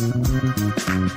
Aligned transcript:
Fala 0.00 1.10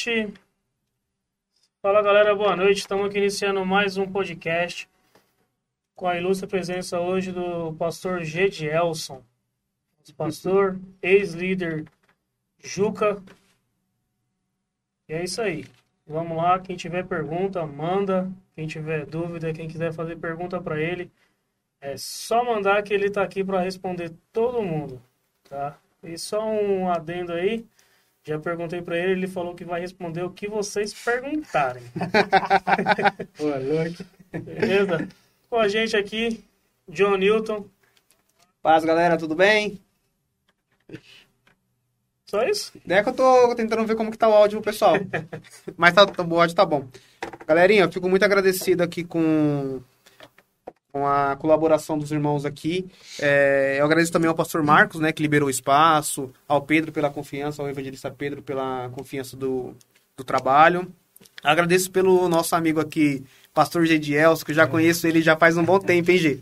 noite. 0.00 0.32
Fala 1.82 2.00
galera, 2.00 2.34
boa 2.34 2.56
noite. 2.56 2.78
Estamos 2.78 3.06
aqui 3.06 3.18
iniciando 3.18 3.64
mais 3.66 3.98
um 3.98 4.10
podcast 4.10 4.88
com 5.94 6.06
a 6.08 6.16
ilustre 6.16 6.46
presença 6.48 6.98
hoje 6.98 7.32
do 7.32 7.74
pastor 7.74 8.24
G. 8.24 8.48
de 8.48 8.66
Elson, 8.66 9.22
pastor, 10.16 10.80
ex-líder 11.02 11.84
Juca. 12.58 13.22
E 15.06 15.12
é 15.12 15.24
isso 15.24 15.42
aí. 15.42 15.66
Vamos 16.06 16.36
lá, 16.36 16.58
quem 16.58 16.76
tiver 16.76 17.06
pergunta, 17.06 17.66
manda. 17.66 18.30
Quem 18.54 18.66
tiver 18.66 19.04
dúvida, 19.04 19.52
quem 19.52 19.68
quiser 19.68 19.92
fazer 19.92 20.16
pergunta 20.16 20.60
para 20.60 20.80
ele, 20.80 21.10
é 21.80 21.96
só 21.98 22.42
mandar 22.42 22.82
que 22.82 22.94
ele 22.94 23.08
está 23.08 23.22
aqui 23.22 23.44
para 23.44 23.60
responder 23.60 24.12
todo 24.32 24.62
mundo, 24.62 25.00
tá? 25.48 25.78
E 26.02 26.16
só 26.16 26.42
um 26.42 26.90
adendo 26.90 27.32
aí. 27.32 27.66
Já 28.22 28.38
perguntei 28.38 28.82
para 28.82 28.98
ele, 28.98 29.12
ele 29.12 29.26
falou 29.26 29.54
que 29.54 29.64
vai 29.64 29.80
responder 29.80 30.22
o 30.22 30.30
que 30.30 30.46
vocês 30.46 30.92
perguntarem. 30.92 31.82
Boa 33.38 33.58
noite. 33.58 34.06
Beleza? 34.30 35.08
Com 35.48 35.56
a 35.56 35.68
gente 35.68 35.96
aqui, 35.96 36.44
John 36.86 37.16
Newton. 37.16 37.66
Paz, 38.62 38.84
galera, 38.84 39.16
tudo 39.16 39.34
bem? 39.34 39.80
Só 42.26 42.44
isso? 42.44 42.72
É 42.86 43.02
que 43.02 43.08
eu 43.08 43.14
tô 43.14 43.54
tentando 43.54 43.86
ver 43.86 43.96
como 43.96 44.10
que 44.10 44.18
tá 44.18 44.28
o 44.28 44.34
áudio 44.34 44.60
pro 44.60 44.70
pessoal. 44.70 44.94
Mas 45.76 45.94
tá, 45.94 46.04
o 46.04 46.40
áudio 46.40 46.54
tá 46.54 46.64
bom. 46.64 46.86
Galerinha, 47.46 47.82
eu 47.84 47.92
fico 47.92 48.08
muito 48.08 48.24
agradecido 48.24 48.82
aqui 48.82 49.02
com, 49.02 49.80
com 50.92 51.06
a 51.06 51.36
colaboração 51.36 51.98
dos 51.98 52.10
irmãos 52.12 52.44
aqui. 52.44 52.86
É, 53.20 53.76
eu 53.78 53.84
agradeço 53.84 54.12
também 54.12 54.28
ao 54.28 54.34
pastor 54.34 54.62
Marcos, 54.62 55.00
né, 55.00 55.12
que 55.12 55.22
liberou 55.22 55.48
o 55.48 55.50
espaço, 55.50 56.30
ao 56.48 56.62
Pedro 56.62 56.92
pela 56.92 57.10
confiança, 57.10 57.62
ao 57.62 57.68
evangelista 57.68 58.10
Pedro 58.10 58.42
pela 58.42 58.88
confiança 58.90 59.36
do, 59.36 59.74
do 60.16 60.24
trabalho. 60.24 60.90
Agradeço 61.42 61.90
pelo 61.90 62.28
nosso 62.28 62.54
amigo 62.54 62.80
aqui, 62.80 63.24
pastor 63.54 63.86
G. 63.86 63.98
Que 63.98 64.50
eu 64.50 64.54
já 64.54 64.66
conheço 64.66 65.06
ele 65.06 65.22
já 65.22 65.36
faz 65.36 65.56
um 65.56 65.64
bom 65.64 65.78
tempo, 65.78 66.10
hein, 66.10 66.18
G? 66.18 66.40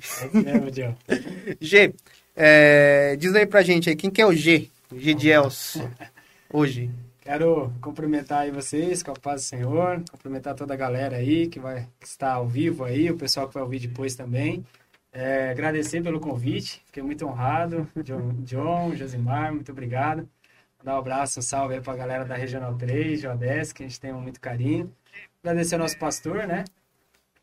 É. 1.09 1.57
G, 1.61 1.95
é, 2.35 3.17
diz 3.17 3.35
aí 3.35 3.47
pra 3.47 3.63
gente 3.63 3.89
aí, 3.89 3.97
quem 3.97 4.11
que 4.11 4.21
é 4.21 4.27
o 4.27 4.33
G? 4.33 4.69
G. 4.95 5.15
Hoje. 6.53 6.91
Quero 7.29 7.71
cumprimentar 7.83 8.39
aí 8.41 8.51
vocês 8.51 9.03
com 9.03 9.11
a 9.11 9.15
paz 9.15 9.43
do 9.43 9.45
Senhor, 9.45 10.03
cumprimentar 10.11 10.55
toda 10.55 10.73
a 10.73 10.77
galera 10.79 11.19
aí 11.19 11.47
que 11.47 11.61
vai 11.61 11.87
estar 12.03 12.33
ao 12.33 12.48
vivo 12.48 12.85
aí, 12.85 13.11
o 13.11 13.19
pessoal 13.19 13.47
que 13.47 13.53
vai 13.53 13.62
ouvir 13.62 13.81
depois 13.81 14.17
também. 14.17 14.65
É, 15.12 15.51
agradecer 15.51 16.03
pelo 16.03 16.20
convite, 16.20 16.83
fiquei 16.86 17.02
muito 17.02 17.27
honrado. 17.27 17.86
John, 18.02 18.33
John, 18.45 18.97
Josimar, 18.97 19.52
muito 19.52 19.70
obrigado. 19.70 20.27
Dar 20.83 20.95
um 20.95 20.98
abraço, 21.01 21.41
um 21.41 21.42
salve 21.42 21.75
aí 21.75 21.83
pra 21.83 21.95
galera 21.95 22.25
da 22.25 22.35
Regional 22.35 22.75
3, 22.77 23.20
Jodes, 23.20 23.75
que 23.75 23.83
a 23.83 23.86
gente 23.86 24.01
tem 24.01 24.11
muito 24.11 24.41
carinho. 24.41 24.91
Agradecer 25.45 25.75
ao 25.75 25.83
nosso 25.83 25.98
pastor, 25.98 26.47
né, 26.47 26.64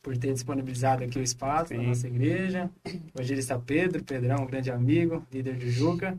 por 0.01 0.17
ter 0.17 0.33
disponibilizado 0.33 1.03
aqui 1.03 1.19
o 1.19 1.21
espaço 1.21 1.67
Sim. 1.67 1.77
na 1.77 1.83
nossa 1.89 2.07
igreja. 2.07 2.71
O 2.87 3.19
evangelista 3.19 3.61
Pedro, 3.63 4.03
Pedrão, 4.03 4.45
um 4.45 4.47
grande 4.47 4.71
amigo, 4.71 5.23
líder 5.31 5.57
de 5.57 5.69
Juca. 5.69 6.17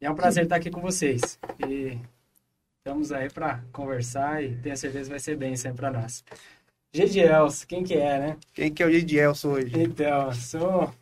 E 0.00 0.06
é 0.06 0.10
um 0.10 0.14
prazer 0.14 0.44
estar 0.44 0.54
aqui 0.54 0.70
com 0.70 0.80
vocês. 0.80 1.40
E 1.58 1.98
estamos 2.80 3.12
aí 3.12 3.28
para 3.28 3.62
conversar 3.72 4.42
e 4.42 4.56
tenho 4.56 4.76
certeza 4.76 5.04
que 5.04 5.10
vai 5.10 5.18
ser 5.20 5.36
bem 5.36 5.54
sempre 5.54 5.80
para 5.80 5.90
nós. 5.90 6.24
Gediels, 6.92 7.62
quem 7.64 7.84
que 7.84 7.94
é, 7.94 8.18
né? 8.18 8.36
Quem 8.54 8.72
que 8.72 8.82
é 8.82 8.86
o 8.86 8.90
G. 8.90 9.02
Dielso 9.02 9.48
hoje? 9.50 9.78
Então, 9.78 10.32
sou 10.32 10.92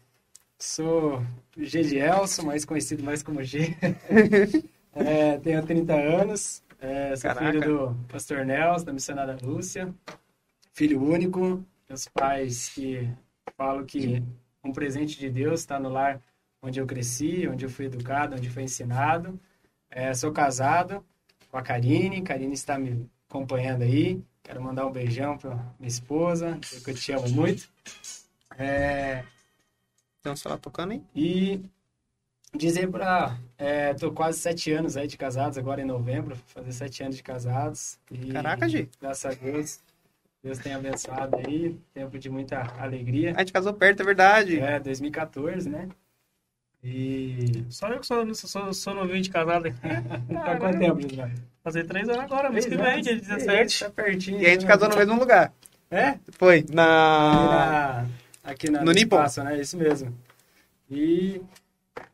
sou 0.58 1.22
Gedielson, 1.56 2.42
mais 2.42 2.64
conhecido 2.64 3.02
mais 3.02 3.22
como 3.22 3.42
G. 3.42 3.74
É, 4.94 5.38
tenho 5.38 5.64
30 5.64 5.94
anos, 5.94 6.60
é, 6.80 7.14
sou 7.14 7.30
Caraca. 7.30 7.52
filho 7.52 7.60
do 7.60 7.94
pastor 8.08 8.44
Nelson, 8.44 8.84
da 8.84 8.92
missionária 8.92 9.38
Lúcia, 9.40 9.94
filho 10.72 11.00
único, 11.00 11.64
meus 11.88 12.08
pais 12.08 12.70
que 12.70 13.08
falam 13.56 13.84
que 13.84 14.20
um 14.64 14.72
presente 14.72 15.16
de 15.16 15.30
Deus 15.30 15.60
está 15.60 15.78
no 15.78 15.88
lar 15.88 16.20
onde 16.60 16.80
eu 16.80 16.86
cresci, 16.86 17.46
onde 17.46 17.64
eu 17.64 17.70
fui 17.70 17.84
educado, 17.84 18.34
onde 18.34 18.50
fui 18.50 18.64
ensinado. 18.64 19.38
É, 19.88 20.12
sou 20.14 20.32
casado 20.32 21.04
com 21.50 21.58
a 21.58 21.62
Karine, 21.62 22.22
Karine 22.22 22.54
está 22.54 22.78
me 22.78 23.08
acompanhando 23.28 23.82
aí. 23.82 24.22
Quero 24.42 24.62
mandar 24.62 24.86
um 24.86 24.92
beijão 24.92 25.36
para 25.36 25.54
minha 25.78 25.88
esposa, 25.88 26.58
que 26.84 26.90
eu 26.90 26.94
te 26.94 27.12
amo 27.12 27.28
muito. 27.28 27.68
É, 28.58 29.22
Então, 30.20 30.34
você 30.34 30.48
tá 30.48 30.56
tocando, 30.56 30.92
hein? 30.92 31.04
e 31.14 31.60
dizer 32.54 32.90
para. 32.90 33.36
É, 33.58 33.92
tô 33.94 34.10
quase 34.10 34.38
sete 34.38 34.72
anos 34.72 34.96
aí 34.96 35.06
de 35.06 35.16
casados, 35.16 35.58
agora 35.58 35.82
em 35.82 35.84
novembro, 35.84 36.36
fazer 36.46 36.72
sete 36.72 37.02
anos 37.02 37.16
de 37.16 37.22
casados. 37.22 37.98
E, 38.10 38.32
Caraca, 38.32 38.68
Gi. 38.68 38.88
Graças 39.00 39.32
a 39.32 39.34
Deus, 39.34 39.80
Deus 40.42 40.58
tem 40.58 40.72
abençoado 40.72 41.36
aí, 41.36 41.78
tempo 41.92 42.18
de 42.18 42.30
muita 42.30 42.62
alegria. 42.80 43.34
A 43.36 43.40
gente 43.40 43.52
casou 43.52 43.74
perto, 43.74 44.00
é 44.00 44.04
verdade. 44.04 44.58
É, 44.60 44.80
2014, 44.80 45.68
né? 45.68 45.88
E. 46.82 47.64
Só 47.70 47.88
eu 47.88 47.98
que 48.00 48.06
sou, 48.06 48.34
sou, 48.34 48.72
sou 48.72 48.94
novinho 48.94 49.20
de 49.20 49.30
casado 49.30 49.66
aqui. 49.66 49.78
Tá 50.32 50.56
quanto 50.56 50.78
tempo, 50.78 51.00
José? 51.02 51.30
Fazer 51.62 51.84
três 51.86 52.08
anos 52.08 52.22
agora, 52.22 52.50
mês 52.50 52.66
que 52.66 52.76
vem, 52.76 53.00
dia 53.02 53.12
anos? 53.12 53.26
17. 53.26 53.84
Tá 53.84 53.90
pertinho. 53.90 54.40
E 54.40 54.46
a 54.46 54.50
gente 54.50 54.62
né? 54.62 54.68
casou 54.68 54.88
no 54.88 54.96
mesmo 54.96 55.18
lugar. 55.18 55.52
É? 55.90 56.18
Foi, 56.32 56.58
Aqui 56.58 56.74
na, 56.74 58.06
aqui 58.44 58.70
na, 58.70 58.84
No 58.84 58.92
Nippon. 58.92 59.16
espaço, 59.16 59.42
né? 59.42 59.60
Isso 59.60 59.76
mesmo. 59.76 60.14
E 60.90 61.42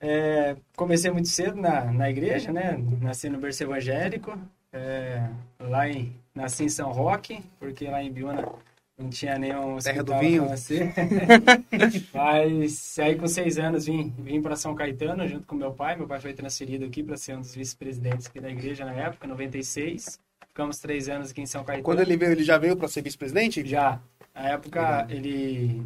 é, 0.01 0.57
comecei 0.77 1.11
muito 1.11 1.29
cedo 1.29 1.61
na, 1.61 1.85
na 1.93 2.11
igreja, 2.11 2.53
né? 2.53 2.77
Nasci 3.01 3.29
no 3.29 3.39
berço 3.39 3.63
evangélico. 3.63 4.37
é, 4.73 5.29
lá 5.61 5.89
em, 5.89 6.17
nasci 6.35 6.65
em 6.65 6.69
São 6.69 6.91
Roque, 6.91 7.41
porque 7.61 7.87
lá 7.87 8.03
em 8.03 8.11
Biúna 8.13 8.49
não 8.97 9.11
tinha 9.11 9.39
nenhum 9.39 9.79
Terra 9.79 10.03
do 10.03 10.19
vinho. 10.19 10.47
Mas 12.15 12.99
aí 12.99 13.17
com 13.17 13.27
seis 13.27 13.59
anos 13.59 13.87
vim, 13.87 14.15
vim 14.19 14.41
para 14.41 14.57
São 14.57 14.75
Caetano 14.75 15.27
junto 15.27 15.47
com 15.47 15.57
meu 15.57 15.73
pai. 15.73 15.97
Meu 15.97 16.07
pai 16.07 16.21
foi 16.21 16.33
transferido 16.33 16.85
aqui 16.85 17.03
para 17.03 17.17
ser 17.17 17.37
um 17.37 17.41
dos 17.41 17.55
vice-presidentes 17.55 18.27
aqui 18.27 18.41
da 18.41 18.51
igreja 18.51 18.85
na 18.85 18.93
época, 18.93 19.27
96. 19.27 20.21
Ficamos 20.49 20.79
três 20.79 21.09
anos 21.09 21.33
aqui 21.33 21.41
em 21.41 21.47
São 21.47 21.65
Caetano. 21.65 21.85
Quando 21.85 22.01
ele 22.01 22.17
veio, 22.17 22.33
ele 22.33 22.45
já 22.45 22.57
veio 22.57 22.77
pra 22.77 22.87
ser 22.87 23.03
vice-presidente? 23.03 23.67
Já. 23.67 24.01
Na 24.33 24.51
época, 24.51 25.07
ele 25.11 25.85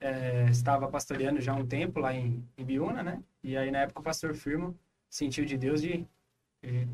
é, 0.00 0.46
estava 0.50 0.86
pastoreando 0.86 1.40
já 1.40 1.52
um 1.54 1.66
tempo 1.66 1.98
lá 1.98 2.14
em, 2.14 2.44
em 2.56 2.64
Biúna, 2.64 3.02
né? 3.02 3.20
E 3.42 3.56
aí, 3.56 3.70
na 3.70 3.80
época, 3.80 4.00
o 4.00 4.02
pastor 4.02 4.34
Firmo 4.34 4.76
sentiu 5.10 5.44
de 5.44 5.56
Deus 5.56 5.82
de, 5.82 6.06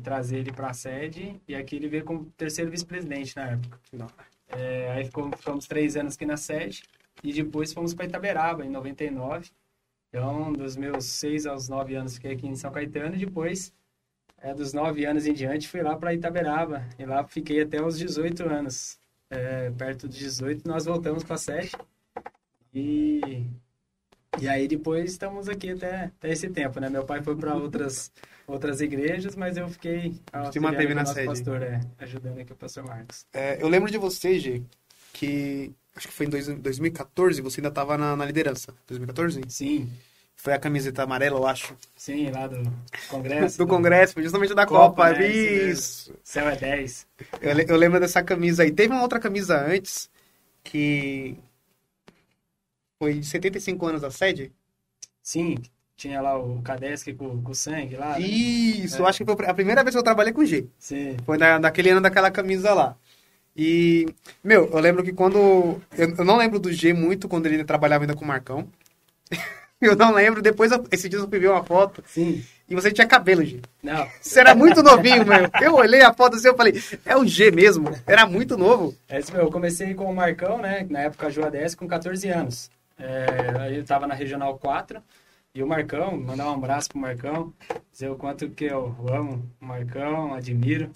trazer 0.03 0.37
ele 0.37 0.51
para 0.51 0.69
a 0.69 0.73
sede. 0.73 1.39
E 1.47 1.55
aqui 1.55 1.75
ele 1.75 1.87
veio 1.87 2.03
como 2.03 2.25
terceiro 2.37 2.71
vice-presidente 2.71 3.35
na 3.35 3.51
época. 3.51 3.79
É, 4.49 4.91
aí 4.91 5.05
ficou, 5.05 5.29
ficamos 5.35 5.67
três 5.67 5.95
anos 5.95 6.15
aqui 6.15 6.25
na 6.25 6.37
sede. 6.37 6.83
E 7.23 7.33
depois 7.33 7.73
fomos 7.73 7.93
para 7.93 8.05
Itaberaba, 8.05 8.65
em 8.65 8.69
99. 8.69 9.49
Então, 10.09 10.53
dos 10.53 10.75
meus 10.75 11.05
seis 11.05 11.45
aos 11.45 11.67
nove 11.67 11.95
anos, 11.95 12.15
fiquei 12.15 12.33
aqui 12.33 12.47
em 12.47 12.55
São 12.55 12.71
Caetano. 12.71 13.15
E 13.15 13.19
depois, 13.19 13.73
é, 14.37 14.53
dos 14.53 14.73
nove 14.73 15.05
anos 15.05 15.25
em 15.25 15.33
diante, 15.33 15.67
fui 15.67 15.81
lá 15.81 15.95
para 15.97 16.13
Itaberaba. 16.13 16.87
E 16.99 17.05
lá 17.05 17.23
fiquei 17.25 17.61
até 17.61 17.81
os 17.81 17.97
18 17.97 18.43
anos 18.47 18.99
é, 19.29 19.71
perto 19.71 20.07
dos 20.07 20.17
18, 20.17 20.67
nós 20.67 20.85
voltamos 20.85 21.23
para 21.23 21.37
7. 21.37 21.75
E, 22.73 23.45
e 24.39 24.47
aí 24.47 24.67
depois 24.67 25.11
estamos 25.11 25.47
aqui 25.49 25.71
até, 25.71 26.05
até 26.05 26.29
esse 26.29 26.49
tempo, 26.49 26.79
né? 26.79 26.89
Meu 26.89 27.05
pai 27.05 27.21
foi 27.23 27.35
para 27.35 27.55
outras, 27.55 28.11
outras 28.47 28.81
igrejas, 28.81 29.35
mas 29.35 29.57
eu 29.57 29.67
fiquei 29.69 30.19
auxiliando 30.31 30.61
manteve 30.77 30.93
na 30.93 31.05
sede. 31.05 31.27
pastor, 31.27 31.61
é, 31.61 31.81
ajudando 31.99 32.39
aqui 32.39 32.51
o 32.53 32.55
pastor 32.55 32.83
Marcos. 32.85 33.25
É, 33.33 33.61
eu 33.61 33.67
lembro 33.67 33.89
de 33.91 33.97
você, 33.97 34.39
G, 34.39 34.63
que 35.13 35.73
acho 35.95 36.07
que 36.07 36.13
foi 36.13 36.25
em 36.25 36.29
dois- 36.29 36.47
2014, 36.47 37.41
você 37.41 37.59
ainda 37.61 37.71
tava 37.71 37.97
na, 37.97 38.15
na 38.15 38.25
liderança. 38.25 38.73
2014? 38.87 39.41
Sim, 39.47 39.89
Foi 40.35 40.53
a 40.53 40.59
camiseta 40.59 41.01
amarela, 41.03 41.39
eu 41.39 41.47
acho. 41.47 41.75
Sim, 41.95 42.29
lá 42.29 42.45
do 42.47 42.61
Congresso. 43.09 43.57
Do 43.57 43.65
Congresso, 43.65 44.21
justamente 44.21 44.53
da 44.53 44.65
Copa, 44.65 45.07
Copa. 45.07 45.19
né? 45.19 45.27
Isso. 45.27 46.13
Céu 46.23 46.47
é 46.49 46.55
10. 46.55 47.07
Eu, 47.41 47.59
eu 47.69 47.75
lembro 47.77 47.99
dessa 47.99 48.21
camisa 48.21 48.63
aí. 48.63 48.71
Teve 48.71 48.93
uma 48.93 49.01
outra 49.01 49.19
camisa 49.19 49.59
antes 49.65 50.09
que 50.63 51.37
foi 52.99 53.13
de 53.19 53.25
75 53.25 53.85
anos 53.87 54.03
a 54.03 54.11
sede. 54.11 54.51
Sim, 55.21 55.57
tinha 55.97 56.21
lá 56.21 56.37
o 56.37 56.61
Kadeski 56.61 57.13
com, 57.13 57.41
com 57.41 57.53
sangue 57.53 57.95
lá. 57.95 58.19
né? 58.19 58.25
Isso, 58.25 59.03
É. 59.03 59.09
acho 59.09 59.23
que 59.23 59.31
foi 59.35 59.45
a 59.45 59.53
primeira 59.53 59.83
vez 59.83 59.95
que 59.95 59.99
eu 59.99 60.03
trabalhei 60.03 60.33
com 60.33 60.43
G. 60.45 60.67
Sim. 60.77 61.15
Foi 61.25 61.37
na, 61.37 61.57
naquele 61.59 61.89
ano 61.89 62.01
daquela 62.01 62.29
camisa 62.29 62.73
lá. 62.73 62.95
E, 63.55 64.05
meu, 64.43 64.69
eu 64.69 64.79
lembro 64.79 65.03
que 65.03 65.13
quando. 65.13 65.81
Eu, 65.97 66.15
eu 66.17 66.25
não 66.25 66.35
lembro 66.37 66.59
do 66.59 66.71
G 66.73 66.91
muito 66.93 67.27
quando 67.29 67.45
ele 67.45 67.63
trabalhava 67.63 68.03
ainda 68.03 68.13
com 68.15 68.25
o 68.25 68.27
Marcão. 68.27 68.67
eu 69.79 69.95
não 69.95 70.13
lembro. 70.13 70.41
Depois, 70.41 70.71
eu, 70.71 70.83
esse 70.91 71.07
dia 71.07 71.19
eu 71.19 71.27
fui 71.29 71.39
ver 71.39 71.49
uma 71.49 71.63
foto 71.63 72.03
Sim. 72.05 72.43
e 72.69 72.75
você 72.75 72.91
tinha 72.91 73.07
cabelo, 73.07 73.45
G. 73.45 73.61
Não, 73.81 74.05
Você 74.21 74.41
era 74.41 74.53
muito 74.53 74.83
novinho, 74.83 75.25
meu. 75.25 75.49
Eu 75.61 75.75
olhei 75.75 76.01
a 76.01 76.13
foto 76.13 76.35
assim 76.35 76.49
e 76.49 76.53
falei, 76.53 76.73
é 77.05 77.15
o 77.15 77.25
G 77.25 77.49
mesmo. 77.51 77.97
Era 78.05 78.25
muito 78.25 78.57
novo. 78.57 78.93
é 79.07 79.19
isso 79.19 79.31
mesmo. 79.31 79.47
Eu 79.47 79.51
comecei 79.51 79.93
com 79.93 80.03
o 80.11 80.13
Marcão, 80.15 80.57
né? 80.57 80.85
Na 80.89 80.99
época, 81.03 81.27
a 81.27 81.29
Joa 81.29 81.49
10, 81.49 81.75
com 81.75 81.87
14 81.87 82.27
anos. 82.27 82.69
É, 82.99 83.25
aí 83.59 83.77
eu 83.77 83.85
tava 83.85 84.05
na 84.05 84.13
Regional 84.15 84.57
4. 84.57 85.01
E 85.55 85.63
o 85.63 85.67
Marcão, 85.67 86.17
mandar 86.19 86.51
um 86.51 86.55
abraço 86.55 86.89
pro 86.89 86.99
Marcão, 86.99 87.53
dizer 87.89 88.09
o 88.09 88.17
quanto 88.17 88.49
que 88.49 88.65
eu 88.65 88.93
amo 89.09 89.41
o 89.61 89.65
Marcão, 89.65 90.33
admiro. 90.33 90.91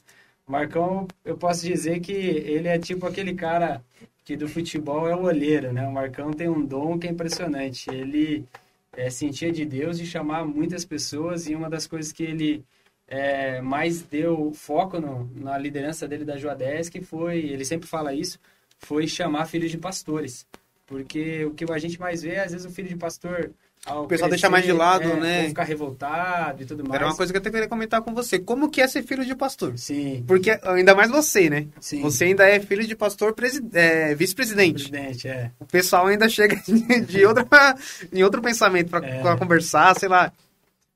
O 0.46 0.52
Marcão, 0.52 1.08
eu 1.24 1.38
posso 1.38 1.66
dizer 1.66 2.02
que 2.02 2.12
ele 2.12 2.68
é 2.68 2.78
tipo 2.78 3.06
aquele 3.08 3.34
cara 3.34 3.82
que 4.26 4.36
do 4.36 4.50
futebol 4.50 5.08
é 5.08 5.16
o 5.16 5.24
olheiro, 5.24 5.72
né? 5.72 5.88
O 5.88 5.94
Marcão 5.94 6.34
tem 6.34 6.50
um 6.50 6.66
dom 6.66 7.00
que 7.00 7.08
é 7.08 7.10
impressionante. 7.10 7.90
Ele 7.90 8.46
é, 8.92 9.10
sentia 9.10 9.50
de 9.50 9.64
Deus 9.64 9.98
de 9.98 10.06
chamar 10.06 10.46
muitas 10.46 10.84
pessoas 10.84 11.48
e 11.48 11.56
uma 11.56 11.70
das 11.70 11.88
coisas 11.88 12.12
que 12.12 12.24
ele 12.24 12.66
é, 13.08 13.62
mais 13.62 14.02
deu 14.02 14.52
foco 14.54 15.00
no- 15.00 15.32
na 15.36 15.58
liderança 15.58 16.06
dele 16.06 16.26
da 16.26 16.36
Joadesc 16.36 17.02
foi, 17.02 17.40
ele 17.40 17.64
sempre 17.64 17.88
fala 17.88 18.14
isso, 18.14 18.38
foi 18.78 19.08
chamar 19.08 19.46
filhos 19.46 19.72
de 19.72 19.78
pastores. 19.78 20.46
Porque 20.86 21.46
o 21.46 21.54
que 21.54 21.64
a 21.72 21.80
gente 21.80 21.98
mais 21.98 22.24
vê, 22.24 22.40
às 22.40 22.52
vezes 22.52 22.68
o 22.68 22.72
filho 22.72 22.90
de 22.90 22.98
pastor... 22.98 23.52
O 23.96 24.08
pessoal 24.08 24.30
deixa 24.30 24.50
mais 24.50 24.64
de 24.66 24.72
lado, 24.72 25.04
é, 25.12 25.16
né? 25.20 25.48
ficar 25.48 25.64
revoltado 25.64 26.62
e 26.64 26.66
tudo 26.66 26.84
mais. 26.84 26.96
Era 26.96 27.10
uma 27.10 27.16
coisa 27.16 27.32
que 27.32 27.38
eu 27.38 27.42
até 27.42 27.50
queria 27.50 27.68
comentar 27.68 28.02
com 28.02 28.14
você. 28.14 28.38
Como 28.40 28.70
que 28.70 28.82
é 28.82 28.88
ser 28.88 29.04
filho 29.04 29.26
de 29.26 29.36
pastor? 29.36 29.78
Sim, 29.78 30.24
Porque 30.28 30.60
ainda 30.64 30.94
mais 30.96 31.10
você, 31.10 31.50
né? 31.50 31.68
sim. 31.80 32.02
Você 32.02 32.26
ainda 32.26 32.48
é 32.48 32.60
filho 32.60 32.86
de 32.86 32.96
pastor 32.96 33.34
é, 33.74 34.16
vice-presidente. 34.16 34.90
Presidente, 34.90 35.28
é. 35.28 35.52
O 35.60 35.66
pessoal 35.66 36.08
ainda 36.08 36.28
chega 36.30 36.56
de, 36.68 37.02
de 37.02 37.26
outra, 37.26 37.46
em 38.12 38.24
outro 38.24 38.42
pensamento 38.42 38.90
pra, 38.90 39.06
É. 39.06 39.38
conversar, 39.38 39.96
sei 39.98 40.10
lá. 40.10 40.32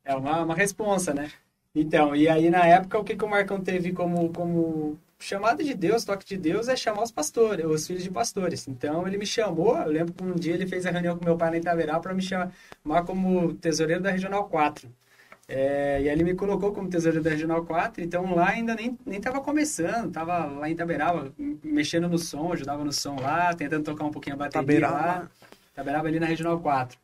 É 0.06 0.16
uma, 0.16 0.42
uma 0.44 0.56
responsa, 0.56 1.14
né? 1.14 1.30
Então, 1.76 2.16
e 2.16 2.28
aí 2.30 2.50
na 2.50 2.66
época 2.66 3.00
o 3.00 3.04
que, 3.04 3.16
que 3.16 3.26
o 3.26 3.30
Marcão 3.30 3.60
teve 3.60 3.92
como, 3.94 4.30
como 4.30 4.98
chamada 5.24 5.64
de 5.64 5.74
Deus, 5.74 6.04
toque 6.04 6.26
de 6.26 6.38
Deus, 6.38 6.68
é 6.68 6.76
chamar 6.76 7.04
os 7.04 7.12
pastores, 7.12 7.66
os 7.66 7.88
filhos 7.88 8.04
de 8.04 8.12
pastores. 8.12 8.68
Então 8.68 9.08
ele 9.08 9.18
me 9.18 9.26
chamou, 9.26 9.78
eu 9.78 9.90
lembro 9.90 10.14
que 10.14 10.24
um 10.24 10.36
dia 10.36 10.54
ele 10.54 10.68
fez 10.68 10.86
a 10.86 10.92
reunião 10.92 11.18
com 11.18 11.26
meu 11.26 11.38
pai 11.38 11.52
na 11.52 11.58
Itaberá 11.58 12.00
para 12.00 12.14
me 12.14 12.22
chamar 12.22 13.04
como 13.06 13.54
tesoureiro 13.56 14.02
da 14.02 14.12
Regional 14.12 14.46
4. 14.50 14.88
É, 15.48 16.02
e 16.02 16.10
aí 16.10 16.16
ele 16.16 16.24
me 16.24 16.36
colocou 16.36 16.72
como 16.72 16.90
tesoureiro 16.90 17.24
da 17.24 17.30
Regional 17.30 17.66
4, 17.66 18.02
então 18.04 18.34
lá 18.34 18.50
ainda 18.50 18.76
nem, 18.76 18.98
nem 19.06 19.20
tava 19.20 19.42
começando, 19.42 20.12
tava 20.12 20.46
lá 20.46 20.70
em 20.70 20.72
Itaberaba, 20.72 21.34
mexendo 21.64 22.08
no 22.08 22.18
som, 22.18 22.54
ajudava 22.54 22.84
no 22.84 22.94
som 22.94 23.16
lá, 23.20 23.54
tentando 23.54 23.84
tocar 23.84 24.06
um 24.06 24.12
pouquinho 24.12 24.36
a 24.36 24.40
bateria 24.40 24.80
lá. 24.82 24.88
Itaberaba. 24.90 25.32
Itaberaba 25.74 26.08
ali 26.08 26.20
na 26.20 26.26
Regional 26.28 26.60
4. 26.60 26.98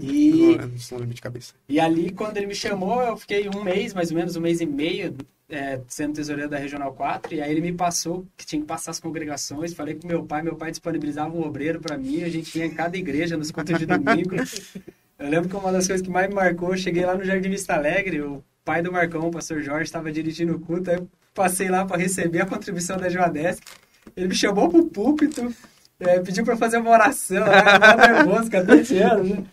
E, 0.00 0.56
Não, 0.58 0.98
não 0.98 1.06
de 1.06 1.22
cabeça. 1.22 1.54
e 1.68 1.78
ali, 1.78 2.10
quando 2.10 2.36
ele 2.36 2.46
me 2.46 2.54
chamou, 2.54 3.00
eu 3.00 3.16
fiquei 3.16 3.48
um 3.48 3.62
mês, 3.62 3.94
mais 3.94 4.10
ou 4.10 4.16
menos, 4.16 4.34
um 4.34 4.40
mês 4.40 4.60
e 4.60 4.66
meio, 4.66 5.14
é, 5.54 5.80
sendo 5.86 6.14
tesoureiro 6.14 6.50
da 6.50 6.58
Regional 6.58 6.92
4. 6.92 7.34
E 7.34 7.40
aí 7.40 7.50
ele 7.50 7.60
me 7.60 7.72
passou 7.72 8.26
que 8.36 8.44
tinha 8.44 8.60
que 8.60 8.66
passar 8.66 8.90
as 8.90 9.00
congregações. 9.00 9.72
Falei 9.72 9.94
com 9.94 10.06
meu 10.06 10.24
pai, 10.24 10.42
meu 10.42 10.56
pai 10.56 10.70
disponibilizava 10.70 11.34
um 11.34 11.42
obreiro 11.46 11.80
para 11.80 11.96
mim. 11.96 12.22
A 12.22 12.28
gente 12.28 12.58
ia 12.58 12.66
em 12.66 12.70
cada 12.70 12.96
igreja 12.96 13.36
nos 13.36 13.50
cultos 13.50 13.78
de 13.78 13.86
domingo. 13.86 14.34
Eu 15.16 15.28
lembro 15.30 15.48
que 15.48 15.56
uma 15.56 15.70
das 15.70 15.86
coisas 15.86 16.04
que 16.04 16.10
mais 16.10 16.28
me 16.28 16.34
marcou, 16.34 16.72
eu 16.72 16.76
cheguei 16.76 17.06
lá 17.06 17.14
no 17.14 17.24
Jardim 17.24 17.48
Vista 17.48 17.74
Alegre, 17.74 18.20
o 18.20 18.42
pai 18.64 18.82
do 18.82 18.90
Marcão, 18.90 19.28
o 19.28 19.30
pastor 19.30 19.62
Jorge, 19.62 19.84
estava 19.84 20.10
dirigindo 20.10 20.56
o 20.56 20.60
culto. 20.60 20.90
Aí 20.90 20.96
eu 20.96 21.08
passei 21.32 21.68
lá 21.68 21.84
para 21.84 22.02
receber 22.02 22.40
a 22.40 22.46
contribuição 22.46 22.96
da 22.96 23.08
Joadesc. 23.08 23.62
Ele 24.16 24.28
me 24.28 24.34
chamou 24.34 24.68
pro 24.68 24.84
púlpito. 24.86 25.54
é, 26.00 26.18
pediu 26.18 26.44
para 26.44 26.56
fazer 26.56 26.78
uma 26.78 26.90
oração? 26.90 27.46
Eu 27.46 27.52
tava 27.78 28.08
nervoso, 28.08 28.50
14 28.50 28.98
anos, 28.98 29.28
né? 29.30 29.44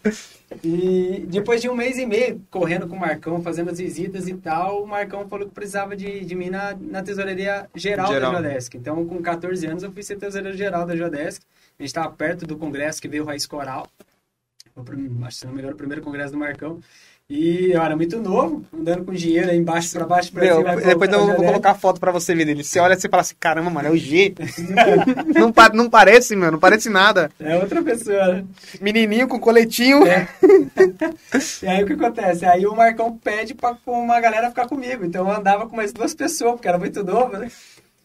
E 0.64 1.26
depois 1.30 1.62
de 1.62 1.70
um 1.70 1.76
mês 1.76 1.98
e 1.98 2.06
meio 2.06 2.42
correndo 2.52 2.88
com 2.88 2.96
o 2.96 3.00
Marcão, 3.00 3.42
fazendo 3.42 3.70
as 3.72 3.80
visitas 3.80 4.28
e 4.28 4.34
tal, 4.34 4.84
o 4.84 4.88
Marcão 4.88 5.28
falou 5.28 5.48
que 5.48 5.54
precisava 5.54 5.96
de, 5.96 6.26
de 6.26 6.36
mim 6.36 6.50
na, 6.50 6.76
na 6.76 7.02
tesouraria 7.02 7.70
geral, 7.74 8.12
Geral. 8.12 8.34
da 8.34 8.38
Jodesc. 8.38 8.76
Então, 8.76 9.06
com 9.06 9.22
14 9.22 9.66
anos, 9.66 9.84
eu 9.84 9.92
fui 9.92 10.04
ser 10.04 10.18
tesoureiro 10.18 10.58
geral 10.58 10.86
da 10.86 10.96
Jodesc. 10.96 11.42
A 11.80 11.84
gente 11.84 11.90
estava 11.90 12.12
perto 12.12 12.46
do 12.46 12.58
congresso 12.58 13.02
que 13.02 13.08
veio 13.08 13.24
o 13.24 13.26
Raiz 13.26 13.46
Coral. 13.46 13.88
Acho 15.26 15.40
que, 15.40 15.46
não 15.46 15.54
me 15.54 15.60
engano, 15.60 15.74
o 15.74 15.78
primeiro 15.78 16.02
congresso 16.02 16.34
do 16.34 16.38
Marcão. 16.38 16.80
E 17.34 17.72
eu 17.72 17.82
era 17.82 17.96
muito 17.96 18.20
novo, 18.20 18.62
andando 18.78 19.06
com 19.06 19.14
dinheiro 19.14 19.50
aí 19.50 19.58
embaixo 19.58 19.90
para 19.94 20.06
baixo, 20.06 20.32
Meu, 20.36 20.58
cima. 20.58 20.76
depois 20.76 21.10
eu 21.14 21.26
vou 21.28 21.36
colocar 21.36 21.72
a 21.72 21.76
foto 21.76 21.98
pra 21.98 22.12
você 22.12 22.36
ver 22.36 22.44
dele. 22.44 22.62
Você 22.62 22.78
olha 22.78 22.94
e 22.94 23.00
você 23.00 23.08
fala 23.08 23.22
assim, 23.22 23.36
caramba, 23.40 23.70
mano, 23.70 23.88
é 23.88 23.92
o 23.92 23.96
G. 23.96 24.36
não, 25.34 25.50
pa- 25.50 25.72
não 25.74 25.90
parece, 25.90 26.36
mano, 26.36 26.52
não 26.54 26.60
parece 26.60 26.90
nada. 26.90 27.32
É 27.40 27.56
outra 27.56 27.82
pessoa, 27.82 28.34
né? 28.34 28.46
Menininho 28.82 29.30
com 29.30 29.40
coletinho. 29.40 30.06
É. 30.06 30.28
E 31.64 31.68
aí 31.68 31.84
o 31.84 31.88
que 31.88 31.94
acontece? 31.94 32.46
Aí 32.46 32.66
o 32.66 32.76
Marcão 32.76 33.18
pede 33.18 33.54
pra 33.54 33.78
uma 33.88 34.20
galera 34.20 34.50
ficar 34.50 34.68
comigo. 34.68 35.06
Então 35.06 35.28
eu 35.30 35.34
andava 35.36 35.68
com 35.68 35.76
mais 35.76 35.94
duas 35.94 36.14
pessoas, 36.14 36.54
porque 36.54 36.68
era 36.68 36.78
muito 36.78 37.02
novo, 37.04 37.38
né? 37.38 37.50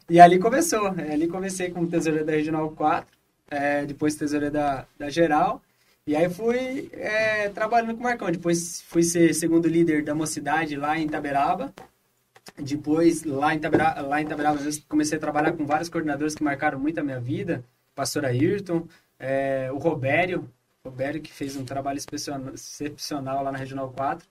E 0.08 0.20
ali 0.20 0.38
começou. 0.38 0.94
É, 0.96 1.12
Ali 1.12 1.26
comecei 1.26 1.70
como 1.70 1.88
tesoureiro 1.88 2.24
da 2.26 2.32
Regional 2.32 2.70
4, 2.70 3.06
é, 3.50 3.84
depois 3.84 4.14
tesoureiro 4.14 4.52
da, 4.54 4.84
da 4.98 5.08
Geral. 5.10 5.60
E 6.06 6.14
aí 6.14 6.30
fui 6.30 6.88
é, 6.92 7.48
trabalhando 7.48 7.94
com 7.94 8.00
o 8.00 8.04
Marcão. 8.04 8.30
Depois 8.30 8.80
fui 8.82 9.02
ser 9.02 9.34
segundo 9.34 9.66
líder 9.66 10.04
da 10.04 10.14
mocidade 10.14 10.76
lá 10.76 10.96
em 10.96 11.06
Itaberaba. 11.06 11.74
Depois, 12.56 13.24
lá 13.24 13.52
em 13.52 13.56
Itaberaba, 13.56 14.00
lá 14.02 14.20
em 14.22 14.24
Itaberaba 14.24 14.60
comecei 14.88 15.18
a 15.18 15.20
trabalhar 15.20 15.52
com 15.52 15.66
vários 15.66 15.88
coordenadores 15.88 16.36
que 16.36 16.44
marcaram 16.44 16.78
muito 16.78 17.00
a 17.00 17.02
minha 17.02 17.18
vida. 17.18 17.64
Pastor 17.94 18.24
Ayrton, 18.24 18.86
é, 19.18 19.68
o 19.72 19.78
Robério, 19.78 20.48
Robério 20.84 21.20
que 21.20 21.32
fez 21.32 21.56
um 21.56 21.64
trabalho 21.64 21.98
excepcional, 22.54 23.42
lá 23.42 23.50
na 23.50 23.58
Regional 23.58 23.90
4. 23.90 24.28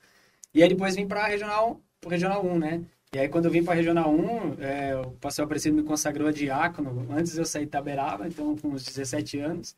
E 0.53 0.63
aí 0.63 0.69
depois 0.69 0.95
vim 0.95 1.07
para 1.07 1.25
a 1.25 1.27
Regional, 1.27 1.81
Regional 2.07 2.45
1, 2.45 2.57
né? 2.57 2.81
E 3.13 3.19
aí 3.19 3.27
quando 3.27 3.45
eu 3.45 3.51
vim 3.51 3.63
para 3.63 3.73
a 3.73 3.75
Regional 3.75 4.09
1, 4.13 4.63
é, 4.63 4.95
o 4.95 5.11
pastor 5.11 5.43
Aparecido 5.43 5.75
me 5.75 5.83
consagrou 5.83 6.29
a 6.29 6.31
diácono 6.31 7.05
antes 7.11 7.33
de 7.33 7.39
eu 7.39 7.45
sair 7.45 7.63
de 7.63 7.67
Itaberaba, 7.67 8.27
então 8.27 8.55
com 8.57 8.69
uns 8.69 8.85
17 8.85 9.39
anos. 9.39 9.75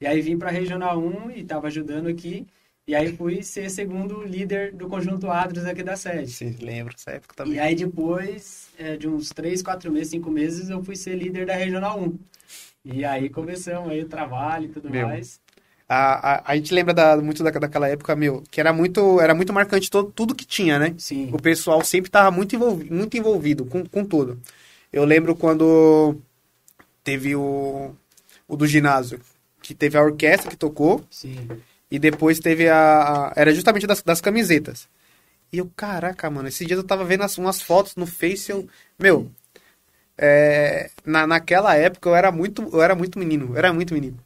E 0.00 0.06
aí 0.06 0.20
vim 0.20 0.38
para 0.38 0.48
a 0.48 0.52
Regional 0.52 0.98
1 0.98 1.30
e 1.30 1.40
estava 1.40 1.66
ajudando 1.68 2.08
aqui. 2.08 2.46
E 2.86 2.94
aí 2.94 3.16
fui 3.16 3.42
ser 3.42 3.68
segundo 3.70 4.22
líder 4.22 4.72
do 4.72 4.88
Conjunto 4.88 5.28
Adros 5.30 5.64
aqui 5.64 5.82
da 5.82 5.96
sede. 5.96 6.30
Sim, 6.32 6.56
lembro 6.60 6.94
dessa 6.94 7.10
época 7.12 7.34
E 7.34 7.34
também. 7.34 7.58
aí 7.58 7.74
depois 7.74 8.68
é, 8.78 8.96
de 8.96 9.08
uns 9.08 9.30
3, 9.30 9.62
4 9.62 9.90
meses, 9.90 10.10
5 10.10 10.30
meses, 10.30 10.68
eu 10.70 10.82
fui 10.82 10.96
ser 10.96 11.16
líder 11.16 11.46
da 11.46 11.54
Regional 11.54 11.98
1. 12.00 12.18
E 12.84 13.04
aí 13.04 13.28
começamos 13.28 13.90
aí 13.90 14.02
o 14.02 14.08
trabalho 14.08 14.66
e 14.66 14.68
tudo 14.68 14.88
Meu. 14.88 15.06
mais. 15.08 15.40
A, 15.88 16.50
a, 16.50 16.52
a 16.52 16.56
gente 16.56 16.74
lembra 16.74 16.92
da- 16.94 17.16
muito 17.18 17.42
da, 17.44 17.50
daquela 17.50 17.88
época, 17.88 18.16
meu, 18.16 18.42
que 18.50 18.60
era 18.60 18.72
muito, 18.72 19.20
era 19.20 19.34
muito 19.34 19.52
marcante 19.52 19.90
todo, 19.90 20.10
tudo 20.12 20.34
que 20.34 20.44
tinha, 20.44 20.78
né? 20.78 20.94
Sim. 20.98 21.30
O 21.32 21.40
pessoal 21.40 21.84
sempre 21.84 22.08
estava 22.08 22.30
muito 22.30 22.56
envolvido, 22.56 22.94
muito 22.94 23.16
envolvido 23.16 23.64
com, 23.66 23.84
com 23.86 24.04
tudo. 24.04 24.40
Eu 24.92 25.04
lembro 25.04 25.36
quando 25.36 26.16
teve 27.04 27.36
o, 27.36 27.92
o 28.48 28.56
do 28.56 28.66
ginásio, 28.66 29.20
que 29.66 29.74
teve 29.74 29.98
a 29.98 30.02
orquestra 30.02 30.50
que 30.50 30.56
tocou, 30.56 31.04
Sim. 31.10 31.48
e 31.90 31.98
depois 31.98 32.38
teve 32.38 32.68
a. 32.68 32.76
a- 32.76 33.32
era 33.34 33.52
justamente 33.54 33.86
das, 33.86 34.00
das 34.02 34.20
camisetas. 34.20 34.86
E 35.52 35.58
eu, 35.58 35.70
caraca, 35.76 36.28
mano, 36.30 36.48
esses 36.48 36.66
dias 36.66 36.78
eu 36.78 36.84
tava 36.84 37.04
vendo 37.04 37.22
as- 37.24 37.36
umas 37.38 37.60
fotos 37.60 37.96
no 37.96 38.06
Face, 38.06 38.50
eu. 38.50 38.68
Meu, 38.98 39.28
é, 40.18 40.90
na, 41.04 41.26
naquela 41.26 41.74
época 41.74 42.08
eu 42.08 42.14
era 42.14 42.30
muito. 42.30 42.62
Eu 42.72 42.80
era 42.82 42.94
muito 42.94 43.18
menino, 43.18 43.50
eu 43.52 43.56
era 43.58 43.72
muito 43.72 43.92
menino. 43.94 44.18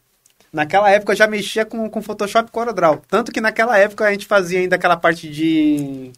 Naquela 0.53 0.91
época 0.91 1.13
eu 1.13 1.17
já 1.17 1.27
mexia 1.27 1.65
com, 1.65 1.89
com 1.89 2.03
Photoshop 2.03 2.49
e 2.49 2.53
CorelDRAW. 2.53 3.03
Tanto 3.09 3.31
que 3.33 3.41
naquela 3.41 3.79
época 3.79 4.05
a 4.07 4.11
gente 4.11 4.27
fazia 4.27 4.59
ainda 4.59 4.77
aquela 4.77 4.97
parte 4.97 5.29
de. 5.31 6.11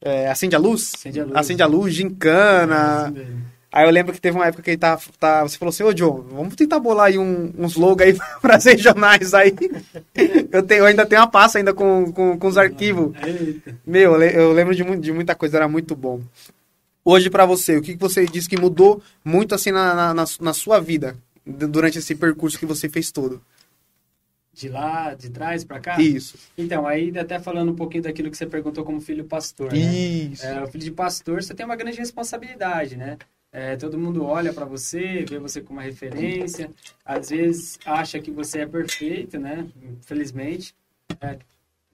É, 0.00 0.28
acende 0.28 0.54
a 0.56 0.58
luz? 0.58 0.92
Acende 0.94 1.20
a 1.20 1.24
luz. 1.24 1.36
Acende 1.36 1.62
a 1.62 1.66
luz, 1.66 1.94
gincana. 1.94 3.10
Mesmo. 3.10 3.53
Aí 3.76 3.84
eu 3.84 3.90
lembro 3.90 4.12
que 4.12 4.20
teve 4.20 4.36
uma 4.36 4.46
época 4.46 4.62
que 4.62 4.70
ele 4.70 4.76
tá, 4.78 4.96
tá 5.18 5.42
você 5.42 5.58
falou 5.58 5.70
assim, 5.70 5.82
ô 5.82 5.92
John, 5.92 6.20
vamos 6.30 6.54
tentar 6.54 6.78
bolar 6.78 7.06
aí 7.06 7.18
um- 7.18 7.52
uns 7.58 7.74
logos 7.74 8.06
aí 8.06 8.16
para 8.40 8.54
as 8.54 8.64
regionais 8.64 9.34
aí. 9.34 9.52
eu, 10.52 10.62
tenho, 10.62 10.78
eu 10.82 10.86
ainda 10.86 11.04
tenho 11.04 11.20
uma 11.20 11.26
pasta 11.26 11.58
ainda 11.58 11.74
com, 11.74 12.12
com, 12.12 12.38
com 12.38 12.46
os 12.46 12.56
arquivos. 12.56 13.12
Eita. 13.26 13.76
Meu, 13.84 14.12
eu 14.12 14.16
le- 14.18 14.36
eu 14.36 14.52
lembro 14.52 14.76
de, 14.76 14.84
de 15.00 15.12
muita 15.12 15.34
coisa, 15.34 15.56
era 15.56 15.66
muito 15.66 15.96
bom. 15.96 16.20
Hoje 17.04 17.28
pra 17.28 17.44
você, 17.44 17.76
o 17.76 17.82
que 17.82 17.94
que 17.94 18.00
você 18.00 18.24
disse 18.26 18.48
que 18.48 18.56
mudou 18.56 19.02
muito 19.24 19.56
assim 19.56 19.72
na, 19.72 19.92
na, 19.92 20.14
na 20.14 20.24
su- 20.26 20.44
na 20.44 20.54
sua 20.54 20.78
vida, 20.80 21.16
durante 21.44 21.98
esse 21.98 22.14
percurso 22.14 22.56
que 22.56 22.66
você 22.66 22.88
fez 22.88 23.10
todo? 23.10 23.42
de 24.56 24.68
lá, 24.68 25.14
de 25.14 25.30
trás 25.30 25.64
para 25.64 25.80
cá? 25.80 26.00
Isso. 26.00 26.36
Então, 26.56 26.86
aí 26.86 27.12
até 27.18 27.40
falando 27.40 27.72
um 27.72 27.74
pouquinho 27.74 28.04
daquilo 28.04 28.30
que 28.30 28.36
você 28.36 28.46
perguntou 28.46 28.84
como 28.84 29.00
filho 29.00 29.24
pastor, 29.24 29.72
né? 29.72 29.76
Isso. 29.78 30.46
É, 30.46 30.62
o 30.62 30.68
filho 30.68 30.84
de 30.84 30.92
pastor, 30.92 31.42
você 31.42 31.52
tem 31.52 31.66
uma 31.66 31.74
grande 31.74 31.98
responsabilidade, 31.98 32.96
né? 32.96 33.18
É, 33.56 33.76
todo 33.76 33.96
mundo 33.96 34.24
olha 34.24 34.52
para 34.52 34.64
você, 34.64 35.24
vê 35.24 35.38
você 35.38 35.60
como 35.60 35.78
uma 35.78 35.84
referência, 35.84 36.72
às 37.04 37.30
vezes 37.30 37.78
acha 37.86 38.18
que 38.18 38.28
você 38.28 38.62
é 38.62 38.66
perfeito, 38.66 39.38
né? 39.38 39.64
Infelizmente. 39.80 40.74
É, 41.20 41.38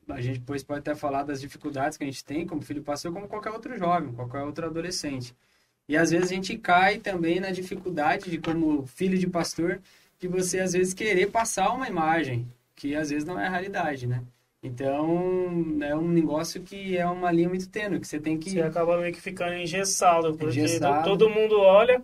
a 0.09 0.23
gente 0.23 0.39
depois 0.39 0.65
pode 0.65 0.81
até 0.81 0.95
falar 0.95 1.23
das 1.23 1.39
dificuldades 1.39 1.99
que 1.99 2.05
a 2.05 2.07
gente 2.07 2.25
tem 2.25 2.47
como 2.47 2.63
filho 2.63 2.83
pastor, 2.83 3.13
como 3.13 3.29
qualquer 3.29 3.51
outro 3.51 3.77
jovem, 3.77 4.11
qualquer 4.15 4.43
outro 4.43 4.65
adolescente. 4.65 5.35
E 5.87 5.99
às 5.99 6.11
vezes 6.11 6.31
a 6.31 6.35
gente 6.35 6.57
cai 6.57 6.99
também 6.99 7.41
na 7.41 7.51
dificuldade 7.51 8.31
de, 8.31 8.39
como 8.39 8.87
filho 8.87 9.19
de 9.19 9.27
pastor, 9.27 9.83
de 10.19 10.29
você 10.29 10.61
às 10.61 10.73
vezes 10.73 10.95
querer 10.95 11.31
passar 11.31 11.75
uma 11.75 11.87
imagem 11.87 12.51
que 12.75 12.97
às 12.97 13.11
vezes 13.11 13.27
não 13.27 13.39
é 13.39 13.47
a 13.47 13.51
realidade, 13.51 14.07
né? 14.07 14.23
Então, 14.63 15.79
é 15.83 15.97
um 15.97 16.09
negócio 16.09 16.61
que 16.61 16.97
é 16.97 17.07
uma 17.07 17.33
linha 17.33 17.49
muito 17.49 17.69
tênue, 17.69 17.99
que 17.99 18.07
você 18.07 18.21
tem 18.21 18.39
que... 18.39 18.51
Você 18.51 18.61
acaba 18.61 18.99
meio 18.99 19.13
que 19.13 19.21
ficando 19.21 19.55
engessado, 19.55 20.35
porque 20.37 20.61
Engessado. 20.61 21.09
todo 21.09 21.31
mundo 21.31 21.59
olha, 21.59 22.03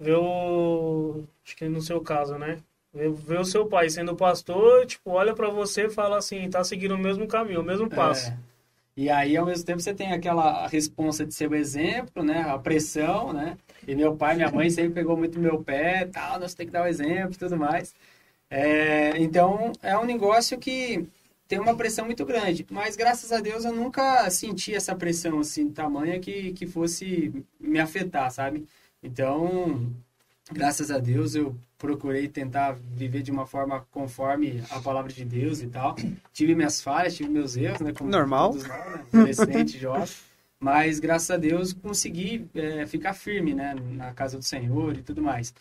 vê 0.00 0.12
o... 0.12 1.22
Acho 1.44 1.56
que 1.56 1.68
no 1.68 1.82
seu 1.82 2.00
caso, 2.00 2.38
né? 2.38 2.58
Vê, 2.94 3.10
vê 3.10 3.36
o 3.36 3.44
seu 3.44 3.66
pai 3.66 3.90
sendo 3.90 4.16
pastor, 4.16 4.86
tipo, 4.86 5.10
olha 5.10 5.34
pra 5.34 5.50
você 5.50 5.86
e 5.86 5.90
fala 5.90 6.16
assim, 6.16 6.48
tá 6.48 6.64
seguindo 6.64 6.94
o 6.94 6.98
mesmo 6.98 7.26
caminho, 7.26 7.60
o 7.60 7.64
mesmo 7.64 7.90
passo. 7.90 8.30
É. 8.30 8.38
E 8.96 9.10
aí, 9.10 9.36
ao 9.36 9.46
mesmo 9.46 9.64
tempo, 9.64 9.80
você 9.80 9.94
tem 9.94 10.12
aquela 10.12 10.66
responsa 10.66 11.24
de 11.24 11.32
ser 11.32 11.48
o 11.48 11.54
exemplo, 11.54 12.24
né? 12.24 12.40
A 12.48 12.58
pressão, 12.58 13.32
né? 13.32 13.56
E 13.86 13.94
meu 13.94 14.16
pai 14.16 14.34
minha 14.34 14.50
mãe 14.50 14.68
sempre 14.70 14.94
pegou 14.94 15.16
muito 15.16 15.38
no 15.38 15.44
meu 15.44 15.62
pé, 15.62 16.06
tal, 16.06 16.40
nós 16.40 16.54
tem 16.54 16.66
que 16.66 16.72
dar 16.72 16.82
o 16.82 16.88
exemplo 16.88 17.34
e 17.34 17.38
tudo 17.38 17.56
mais. 17.56 17.94
É, 18.50 19.16
então, 19.18 19.72
é 19.82 19.96
um 19.96 20.04
negócio 20.04 20.58
que 20.58 21.06
tem 21.48 21.58
uma 21.58 21.74
pressão 21.74 22.04
muito 22.04 22.26
grande. 22.26 22.66
Mas, 22.70 22.94
graças 22.94 23.32
a 23.32 23.40
Deus, 23.40 23.64
eu 23.64 23.72
nunca 23.72 24.28
senti 24.30 24.74
essa 24.74 24.94
pressão, 24.94 25.40
assim, 25.40 25.70
tamanha 25.70 26.20
que, 26.20 26.52
que 26.52 26.66
fosse 26.66 27.32
me 27.58 27.80
afetar, 27.80 28.30
sabe? 28.30 28.66
Então, 29.02 29.90
graças 30.52 30.90
a 30.90 30.98
Deus, 30.98 31.34
eu 31.34 31.56
procurei 31.78 32.28
tentar 32.28 32.72
viver 32.72 33.22
de 33.22 33.30
uma 33.30 33.46
forma 33.46 33.86
conforme 33.90 34.62
a 34.70 34.78
palavra 34.80 35.10
de 35.10 35.24
Deus 35.24 35.62
e 35.62 35.68
tal. 35.68 35.96
Tive 36.34 36.54
minhas 36.54 36.82
falhas, 36.82 37.16
tive 37.16 37.30
meus 37.30 37.56
erros, 37.56 37.80
né? 37.80 37.92
Como 37.92 38.10
Normal. 38.10 38.50
todos 38.50 38.64
né? 38.64 39.04
Adolescente, 39.12 39.78
jovem. 39.80 40.06
Mas, 40.60 41.00
graças 41.00 41.30
a 41.30 41.36
Deus, 41.38 41.72
consegui 41.72 42.46
é, 42.54 42.84
ficar 42.86 43.14
firme, 43.14 43.54
né? 43.54 43.74
Na 43.92 44.12
casa 44.12 44.36
do 44.36 44.44
Senhor 44.44 44.98
e 44.98 45.02
tudo 45.02 45.22
mais. 45.22 45.54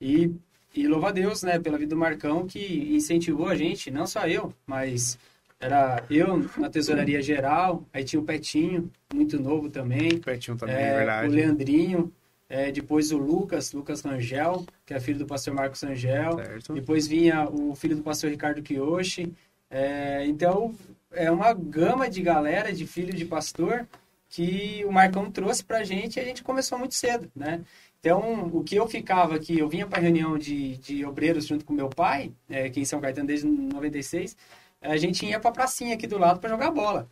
E, 0.00 0.30
e 0.72 0.86
louva 0.86 1.08
a 1.08 1.12
Deus, 1.12 1.42
né? 1.42 1.58
Pela 1.58 1.78
vida 1.78 1.96
do 1.96 1.98
Marcão, 1.98 2.46
que 2.46 2.94
incentivou 2.94 3.48
a 3.48 3.56
gente, 3.56 3.90
não 3.90 4.06
só 4.06 4.28
eu, 4.28 4.54
mas 4.66 5.18
era 5.62 6.02
eu 6.10 6.44
na 6.58 6.68
tesouraria 6.68 7.22
geral, 7.22 7.86
aí 7.92 8.02
tinha 8.02 8.20
o 8.20 8.24
Petinho, 8.24 8.90
muito 9.14 9.40
novo 9.40 9.70
também. 9.70 10.18
Pertinho 10.18 10.56
também, 10.56 10.74
É, 10.74 10.88
é 10.88 10.96
verdade. 10.96 11.28
o 11.28 11.30
Leandrinho, 11.30 12.12
é, 12.48 12.72
depois 12.72 13.12
o 13.12 13.16
Lucas, 13.16 13.72
Lucas 13.72 14.02
Rangel, 14.02 14.66
que 14.84 14.92
é 14.92 15.00
filho 15.00 15.20
do 15.20 15.26
pastor 15.26 15.54
Marcos 15.54 15.80
Rangel. 15.80 16.34
Certo. 16.34 16.74
Depois 16.74 17.06
vinha 17.06 17.48
o 17.48 17.74
filho 17.76 17.96
do 17.96 18.02
pastor 18.02 18.28
Ricardo 18.30 18.60
Kiyoshi. 18.60 19.32
É, 19.70 20.26
então, 20.26 20.74
é 21.12 21.30
uma 21.30 21.54
gama 21.54 22.10
de 22.10 22.20
galera, 22.20 22.72
de 22.72 22.86
filho 22.86 23.14
de 23.14 23.24
pastor, 23.24 23.86
que 24.28 24.84
o 24.86 24.92
Marcão 24.92 25.30
trouxe 25.30 25.64
pra 25.64 25.84
gente 25.84 26.16
e 26.16 26.20
a 26.20 26.24
gente 26.24 26.42
começou 26.42 26.78
muito 26.78 26.94
cedo, 26.94 27.30
né? 27.36 27.60
Então, 28.00 28.50
o 28.52 28.64
que 28.64 28.74
eu 28.74 28.88
ficava 28.88 29.36
aqui, 29.36 29.60
eu 29.60 29.68
vinha 29.68 29.86
para 29.86 30.00
reunião 30.00 30.36
de, 30.36 30.76
de 30.78 31.04
obreiros 31.04 31.46
junto 31.46 31.64
com 31.64 31.72
meu 31.72 31.88
pai, 31.88 32.32
é, 32.50 32.64
aqui 32.64 32.80
em 32.80 32.84
São 32.84 33.00
Caetano 33.00 33.28
desde 33.28 33.46
96, 33.46 34.36
a 34.82 34.96
gente 34.96 35.24
ia 35.24 35.38
pra 35.40 35.50
pracinha 35.52 35.94
aqui 35.94 36.06
do 36.06 36.18
lado 36.18 36.40
para 36.40 36.50
jogar 36.50 36.70
bola. 36.70 37.06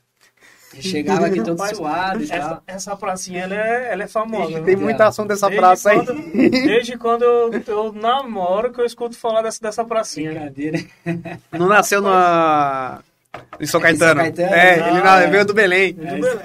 E 0.74 0.80
chegava 0.86 1.26
aqui 1.26 1.38
todo 1.42 1.58
Rapaz, 1.58 1.76
suado 1.76 2.20
e 2.20 2.24
Essa, 2.24 2.38
tal. 2.48 2.62
essa 2.66 2.96
pracinha, 2.96 3.42
ela 3.42 3.54
é, 3.56 3.92
ela 3.92 4.02
é 4.04 4.06
famosa. 4.06 4.52
Tem 4.62 4.76
viu? 4.76 4.80
muita 4.84 5.06
ação 5.06 5.26
dessa 5.26 5.46
Desde 5.48 5.60
praça 5.60 5.90
aí. 5.90 5.96
quando- 6.04 6.50
Desde 6.50 6.96
quando 6.96 7.22
eu, 7.22 7.50
eu 7.66 7.92
namoro 7.92 8.72
que 8.72 8.80
eu 8.80 8.86
escuto 8.86 9.16
falar 9.16 9.42
dessa, 9.42 9.60
dessa 9.60 9.84
pracinha. 9.84 10.30
Brincadeira. 10.32 10.78
Não 11.52 11.66
nasceu 11.66 12.00
na... 12.00 13.00
em 13.34 13.38
São 13.38 13.58
Em 13.60 13.66
São 13.66 13.80
Caetano. 13.80 14.20
Caetano? 14.20 14.54
É, 14.54 14.80
Ah, 14.80 14.88
ele 14.90 15.00
na- 15.02 15.20
é. 15.22 15.26
veio 15.26 15.44
do 15.44 15.54
Belém. 15.54 15.92
Tudo 15.94 16.06
beleza, 16.06 16.42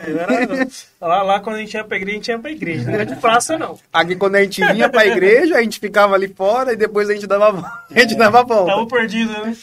era- 1.00 1.08
lá, 1.08 1.22
lá 1.22 1.40
quando 1.40 1.58
a 1.58 1.60
gente 1.60 1.74
ia 1.76 1.84
pra 1.84 1.98
igreja, 1.98 2.12
a 2.12 2.16
gente 2.18 2.28
ia 2.32 2.40
pra 2.40 2.52
igreja. 2.52 2.84
Não 2.86 2.94
era 2.96 3.06
de 3.06 3.16
praça, 3.18 3.58
não. 3.60 3.78
Aqui 3.94 4.16
quando 4.16 4.36
a 4.38 4.42
gente 4.42 4.66
vinha 4.74 4.90
pra 4.90 5.06
igreja, 5.06 5.56
a 5.58 5.62
gente 5.62 5.80
ficava 5.80 6.16
ali 6.16 6.28
fora 6.30 6.74
e 6.74 6.76
depois 6.76 7.10
a 7.12 7.14
gente 7.14 7.28
dava, 7.28 7.50
a 7.50 7.52
volta. 7.52 7.72
a 7.96 8.00
gente 8.00 8.16
dava 8.16 8.40
a 8.40 8.44
volta. 8.44 8.72
Tava 8.72 8.88
perdido, 8.88 9.32
né? 9.44 9.56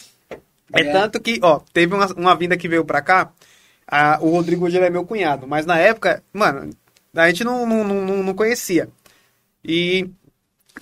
É 0.72 0.80
É. 0.82 0.92
tanto 0.92 1.20
que, 1.20 1.38
ó, 1.42 1.60
teve 1.72 1.94
uma, 1.94 2.06
uma 2.14 2.34
vinda 2.34 2.56
que 2.56 2.68
veio 2.68 2.84
pra 2.84 3.02
cá, 3.02 3.30
a- 3.86 4.18
o 4.20 4.30
Rodrigo 4.30 4.64
hoje 4.66 4.78
é 4.78 4.90
meu 4.90 5.04
cunhado, 5.04 5.46
mas 5.46 5.66
na 5.66 5.78
época, 5.78 6.22
mano, 6.32 6.70
a 7.14 7.28
gente 7.28 7.44
não, 7.44 7.66
não, 7.66 7.84
não, 7.84 8.22
não 8.22 8.34
conhecia. 8.34 8.88
E 9.64 10.08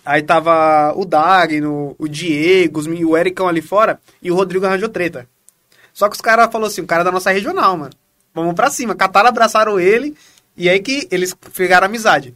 aí 0.05 0.23
tava 0.23 0.93
o 0.97 1.05
Dagno, 1.05 1.95
o 1.99 2.09
Diego, 2.09 2.81
os 2.81 2.87
o 2.87 3.17
Ericão 3.17 3.49
ali 3.49 3.61
fora, 3.61 4.01
e 4.23 4.31
o 4.31 4.35
Rodrigo 4.35 4.65
arranjou 4.67 4.89
treta. 4.89 5.29
Só 5.93 6.09
que 6.09 6.15
os 6.15 6.21
caras 6.21 6.47
falaram 6.51 6.69
assim, 6.71 6.81
o 6.81 6.87
cara 6.87 7.03
é 7.03 7.05
da 7.05 7.13
nossa 7.13 7.31
regional, 7.33 7.77
mano. 7.77 7.93
Vamos 8.33 8.55
pra 8.55 8.71
cima. 8.71 8.95
Cataram, 8.95 9.29
abraçaram 9.29 9.79
ele, 9.81 10.17
e 10.57 10.69
aí 10.69 10.79
que 10.81 11.09
eles 11.11 11.35
pegaram 11.57 11.87
amizade. 11.87 12.33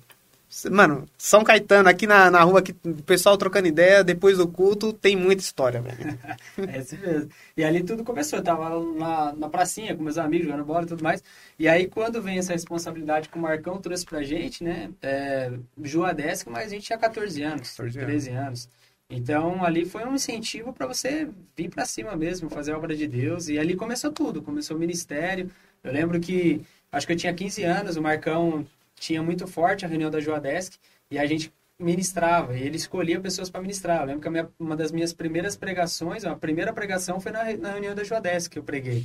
Mano, 0.70 1.08
São 1.18 1.42
Caetano, 1.42 1.88
aqui 1.88 2.06
na, 2.06 2.30
na 2.30 2.42
rua, 2.42 2.60
aqui, 2.60 2.74
o 2.84 3.02
pessoal 3.02 3.36
trocando 3.36 3.66
ideia, 3.66 4.04
depois 4.04 4.38
do 4.38 4.46
culto, 4.46 4.92
tem 4.92 5.16
muita 5.16 5.42
história, 5.42 5.80
velho. 5.80 6.18
É 6.72 6.78
isso 6.78 6.96
mesmo. 6.98 7.28
E 7.56 7.64
ali 7.64 7.82
tudo 7.82 8.04
começou. 8.04 8.38
Eu 8.38 8.44
tava 8.44 8.78
na, 8.94 9.32
na 9.32 9.48
pracinha 9.48 9.94
com 9.96 10.02
meus 10.02 10.18
amigos, 10.18 10.46
jogando 10.46 10.64
bola 10.64 10.84
e 10.84 10.86
tudo 10.86 11.02
mais. 11.02 11.22
E 11.58 11.68
aí, 11.68 11.86
quando 11.88 12.22
vem 12.22 12.38
essa 12.38 12.52
responsabilidade 12.52 13.28
que 13.28 13.36
o 13.36 13.40
Marcão 13.40 13.78
trouxe 13.78 14.04
pra 14.04 14.22
gente, 14.22 14.62
né? 14.62 14.90
É, 15.02 15.52
Juadesc, 15.82 16.48
mas 16.48 16.66
a 16.66 16.70
gente 16.70 16.86
tinha 16.86 16.98
14 16.98 17.42
anos, 17.42 17.70
14 17.70 17.98
anos. 17.98 18.10
13 18.10 18.30
anos. 18.30 18.68
Então, 19.10 19.64
ali 19.64 19.84
foi 19.84 20.04
um 20.04 20.14
incentivo 20.14 20.72
para 20.72 20.86
você 20.86 21.28
vir 21.56 21.68
pra 21.68 21.84
cima 21.84 22.16
mesmo, 22.16 22.48
fazer 22.48 22.72
a 22.72 22.76
obra 22.78 22.96
de 22.96 23.06
Deus. 23.06 23.48
E 23.48 23.58
ali 23.58 23.76
começou 23.76 24.10
tudo. 24.10 24.42
Começou 24.42 24.76
o 24.76 24.80
ministério. 24.80 25.50
Eu 25.82 25.92
lembro 25.92 26.18
que, 26.20 26.62
acho 26.90 27.06
que 27.06 27.12
eu 27.12 27.16
tinha 27.16 27.34
15 27.34 27.62
anos, 27.64 27.96
o 27.96 28.02
Marcão 28.02 28.66
tinha 29.06 29.22
muito 29.22 29.46
forte 29.46 29.84
a 29.84 29.88
reunião 29.88 30.10
da 30.10 30.20
Juadesc. 30.20 30.78
E 31.10 31.18
a 31.18 31.26
gente 31.26 31.52
ministrava, 31.78 32.56
e 32.56 32.62
ele 32.62 32.76
escolhia 32.76 33.20
pessoas 33.20 33.50
para 33.50 33.60
ministrar. 33.60 34.00
Eu 34.00 34.06
lembro 34.06 34.22
que 34.22 34.30
minha- 34.30 34.48
uma 34.58 34.76
das 34.76 34.90
minhas 34.92 35.12
primeiras 35.12 35.56
pregações, 35.56 36.24
a 36.24 36.34
primeira 36.34 36.72
pregação 36.72 37.20
foi 37.20 37.32
na, 37.32 37.42
na 37.56 37.72
reunião 37.72 37.94
da 37.94 38.04
Juadesc 38.04 38.50
que 38.50 38.58
eu 38.58 38.62
preguei. 38.62 39.04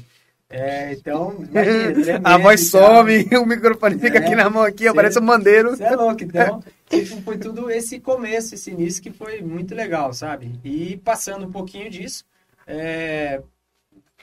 É, 0.51 0.93
então, 0.93 1.35
imagina, 1.49 2.21
A 2.23 2.37
voz 2.37 2.67
e 2.67 2.71
tal. 2.71 2.95
some, 3.05 3.27
o 3.37 3.45
microfone 3.45 3.99
fica 3.99 4.17
É, 4.17 4.21
aqui 4.25 4.35
na 4.35 4.49
mão 4.49 4.63
aqui, 4.63 4.83
cê- 4.83 4.87
aparece 4.89 5.19
um 5.19 5.25
bandeiro. 5.25 5.75
Você 5.75 5.83
é 5.83 5.95
louco, 5.95 6.23
então. 6.23 6.63
tipo, 6.89 7.21
foi 7.21 7.37
tudo 7.37 7.69
esse 7.69 7.99
começo, 7.99 8.55
esse 8.55 8.71
início 8.71 9.01
que 9.03 9.11
foi 9.11 9.41
muito 9.41 9.75
legal, 9.75 10.11
sabe? 10.13 10.59
E 10.63 10.97
passando 11.03 11.45
um 11.45 11.51
pouquinho 11.51 11.89
disso, 11.89 12.23
é, 12.65 13.41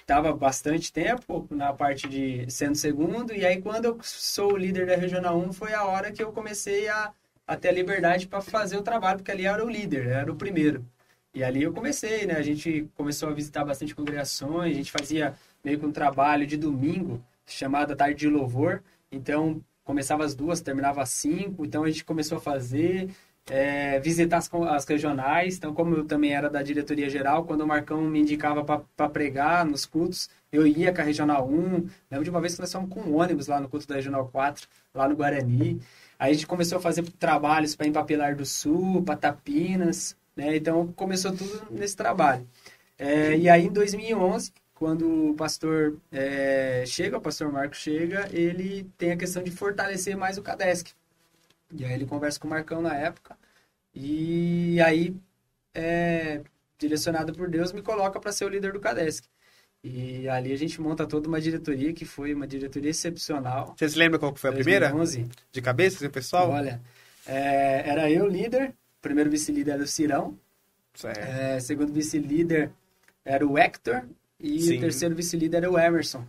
tava 0.06 0.32
bastante 0.32 0.92
tempo 0.92 1.46
na 1.50 1.72
parte 1.72 2.08
de 2.08 2.48
sendo 2.50 2.76
segundo, 2.76 3.34
e 3.34 3.44
aí 3.44 3.60
quando 3.60 3.86
eu 3.86 3.98
sou 4.02 4.52
o 4.52 4.56
líder 4.56 4.86
da 4.86 4.96
Regional 4.96 5.36
1, 5.38 5.52
foi 5.52 5.74
a 5.74 5.84
hora 5.84 6.12
que 6.12 6.22
eu 6.22 6.32
comecei 6.32 6.88
a, 6.88 7.12
a 7.46 7.56
ter 7.56 7.68
a 7.68 7.72
liberdade 7.72 8.28
para 8.28 8.40
fazer 8.40 8.76
o 8.76 8.82
trabalho, 8.82 9.18
porque 9.18 9.32
ali 9.32 9.46
era 9.46 9.64
o 9.64 9.68
líder, 9.68 10.06
era 10.06 10.30
o 10.30 10.36
primeiro. 10.36 10.86
E 11.34 11.44
ali 11.44 11.62
eu 11.62 11.72
comecei, 11.72 12.24
né? 12.24 12.34
A 12.34 12.42
gente 12.42 12.88
começou 12.94 13.28
a 13.28 13.32
visitar 13.32 13.64
bastante 13.64 13.94
congregações, 13.94 14.72
a 14.72 14.74
gente 14.74 14.90
fazia 14.90 15.34
meio 15.62 15.78
que 15.78 15.84
um 15.84 15.92
trabalho 15.92 16.46
de 16.46 16.56
domingo, 16.56 17.22
chamado 17.44 17.94
Tarde 17.94 18.20
de 18.20 18.28
Louvor. 18.28 18.82
Então, 19.12 19.62
começava 19.84 20.24
às 20.24 20.34
duas, 20.34 20.62
terminava 20.62 21.02
às 21.02 21.10
cinco. 21.10 21.66
Então, 21.66 21.84
a 21.84 21.90
gente 21.90 22.04
começou 22.04 22.38
a 22.38 22.40
fazer, 22.40 23.10
é, 23.50 23.98
visitar 24.00 24.38
as, 24.38 24.50
as 24.52 24.84
regionais. 24.84 25.56
Então, 25.56 25.72
como 25.72 25.94
eu 25.96 26.04
também 26.04 26.34
era 26.34 26.50
da 26.50 26.62
diretoria 26.62 27.08
geral, 27.08 27.44
quando 27.44 27.62
o 27.62 27.66
Marcão 27.66 28.02
me 28.02 28.20
indicava 28.20 28.64
para 28.64 29.08
pregar 29.08 29.64
nos 29.64 29.86
cultos, 29.86 30.28
eu 30.52 30.66
ia 30.66 30.92
com 30.92 31.00
a 31.00 31.04
Regional 31.04 31.48
1. 31.48 31.88
Lembro 32.10 32.24
de 32.24 32.30
uma 32.30 32.40
vez 32.40 32.54
que 32.54 32.60
nós 32.60 32.72
fomos 32.72 32.90
com 32.90 33.00
um 33.00 33.16
ônibus 33.16 33.46
lá 33.46 33.60
no 33.60 33.68
culto 33.68 33.86
da 33.86 33.96
Regional 33.96 34.28
4, 34.28 34.68
lá 34.94 35.08
no 35.08 35.16
Guarani. 35.16 35.80
Aí 36.18 36.30
a 36.30 36.34
gente 36.34 36.46
começou 36.46 36.78
a 36.78 36.80
fazer 36.80 37.02
trabalhos 37.18 37.76
para 37.76 37.86
Empapelar 37.86 38.34
do 38.36 38.44
Sul, 38.44 39.02
para 39.02 39.16
Tapinas, 39.16 40.16
né? 40.34 40.56
Então 40.56 40.86
começou 40.92 41.32
tudo 41.32 41.66
nesse 41.70 41.96
trabalho. 41.96 42.46
É, 42.98 43.36
e 43.36 43.48
aí 43.48 43.66
em 43.66 43.72
2011, 43.72 44.52
quando 44.74 45.30
o 45.30 45.34
pastor 45.34 45.98
é, 46.10 46.84
chega, 46.86 47.18
o 47.18 47.20
pastor 47.20 47.52
Marcos 47.52 47.78
chega, 47.78 48.28
ele 48.32 48.90
tem 48.96 49.12
a 49.12 49.16
questão 49.16 49.42
de 49.42 49.50
fortalecer 49.50 50.16
mais 50.16 50.38
o 50.38 50.42
Cadesc. 50.42 50.94
E 51.74 51.84
aí 51.84 51.92
ele 51.92 52.06
conversa 52.06 52.38
com 52.38 52.46
o 52.46 52.50
Marcão 52.50 52.80
na 52.80 52.94
época, 52.94 53.36
e 53.94 54.80
aí, 54.80 55.16
é, 55.74 56.42
direcionado 56.78 57.32
por 57.32 57.48
Deus, 57.48 57.72
me 57.72 57.82
coloca 57.82 58.20
para 58.20 58.30
ser 58.32 58.44
o 58.44 58.48
líder 58.48 58.72
do 58.72 58.80
Cadesc. 58.80 59.26
E 59.82 60.28
ali 60.28 60.52
a 60.52 60.56
gente 60.56 60.80
monta 60.80 61.06
toda 61.06 61.28
uma 61.28 61.40
diretoria, 61.40 61.92
que 61.92 62.04
foi 62.04 62.34
uma 62.34 62.46
diretoria 62.46 62.90
excepcional. 62.90 63.74
Vocês 63.76 63.94
lembram 63.94 64.18
qual 64.18 64.32
que 64.32 64.40
foi 64.40 64.50
a 64.50 64.52
primeira? 64.52 64.86
2011. 64.90 65.28
De 65.52 65.62
cabeça, 65.62 65.96
assim, 65.96 66.10
pessoal? 66.10 66.50
Olha, 66.50 66.80
é, 67.26 67.88
era 67.88 68.10
eu 68.10 68.26
líder, 68.26 68.74
primeiro 69.00 69.30
vice-líder 69.30 69.72
era 69.72 69.82
o 69.82 69.86
Cirão, 69.86 70.36
Certo. 70.94 71.18
é, 71.18 71.60
segundo 71.60 71.92
vice-líder 71.92 72.70
era 73.24 73.46
o 73.46 73.56
Hector, 73.58 74.02
E 74.38 74.60
Sim. 74.60 74.76
o 74.76 74.80
terceiro 74.80 75.14
vice-líder 75.14 75.58
era 75.58 75.70
o 75.70 75.78
Emerson. 75.78 76.24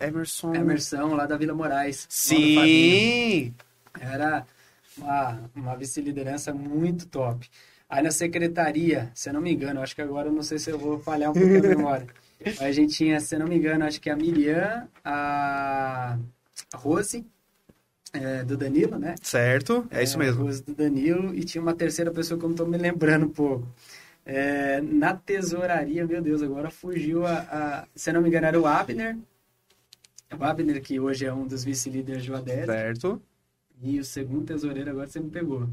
Emerson. 0.00 0.54
Emerson, 0.54 1.14
lá 1.14 1.24
da 1.26 1.36
Vila 1.36 1.54
Moraes. 1.54 2.06
Sim. 2.08 3.54
Era 4.00 4.44
uma, 4.98 5.50
uma 5.54 5.76
vice-liderança 5.76 6.52
muito 6.54 7.06
top. 7.08 7.48
Aí 7.88 8.02
na 8.02 8.10
secretaria, 8.10 9.10
se 9.14 9.28
eu 9.28 9.34
não 9.34 9.40
me 9.40 9.52
engano, 9.52 9.80
acho 9.80 9.94
que 9.94 10.02
agora 10.02 10.28
eu 10.28 10.32
não 10.32 10.42
sei 10.42 10.58
se 10.58 10.70
eu 10.70 10.78
vou 10.78 10.98
falhar 10.98 11.30
um 11.30 11.34
pouco 11.34 11.58
a 11.58 11.60
memória. 11.76 12.06
Mas 12.44 12.60
a 12.60 12.72
gente 12.72 12.94
tinha, 12.94 13.20
se 13.20 13.34
eu 13.34 13.38
não 13.40 13.46
me 13.46 13.56
engano, 13.56 13.84
acho 13.84 14.00
que 14.00 14.10
a 14.10 14.16
Miriam, 14.16 14.86
a 15.04 16.18
Rose, 16.74 17.24
é, 18.12 18.44
do 18.44 18.56
Danilo, 18.56 18.98
né? 18.98 19.14
Certo, 19.22 19.86
é 19.90 20.02
isso 20.02 20.16
a 20.16 20.18
mesmo. 20.18 20.44
Rose 20.44 20.62
do 20.62 20.74
Danilo, 20.74 21.34
e 21.34 21.44
tinha 21.44 21.60
uma 21.62 21.74
terceira 21.74 22.10
pessoa 22.10 22.38
que 22.38 22.44
eu 22.44 22.48
não 22.50 22.56
tô 22.56 22.66
me 22.66 22.76
lembrando 22.78 23.26
um 23.26 23.30
pouco. 23.30 23.66
É, 24.26 24.80
na 24.80 25.14
tesouraria, 25.14 26.06
meu 26.06 26.22
Deus, 26.22 26.42
agora 26.42 26.70
fugiu 26.70 27.26
a, 27.26 27.38
a- 27.40 27.88
Se 27.94 28.10
eu 28.10 28.14
não 28.14 28.22
me 28.22 28.28
engano, 28.28 28.46
era 28.46 28.60
o 28.60 28.66
Abner. 28.66 29.16
O 30.38 30.44
Abner, 30.44 30.82
que 30.82 30.98
hoje 30.98 31.24
é 31.26 31.32
um 31.32 31.46
dos 31.46 31.62
vice-líderes 31.64 32.26
do 32.26 32.34
ADES. 32.34 32.66
Certo. 32.66 33.22
E 33.82 33.98
o 33.98 34.04
segundo 34.04 34.44
tesoureiro 34.46 34.90
agora 34.90 35.06
você 35.06 35.20
me 35.20 35.30
pegou. 35.30 35.68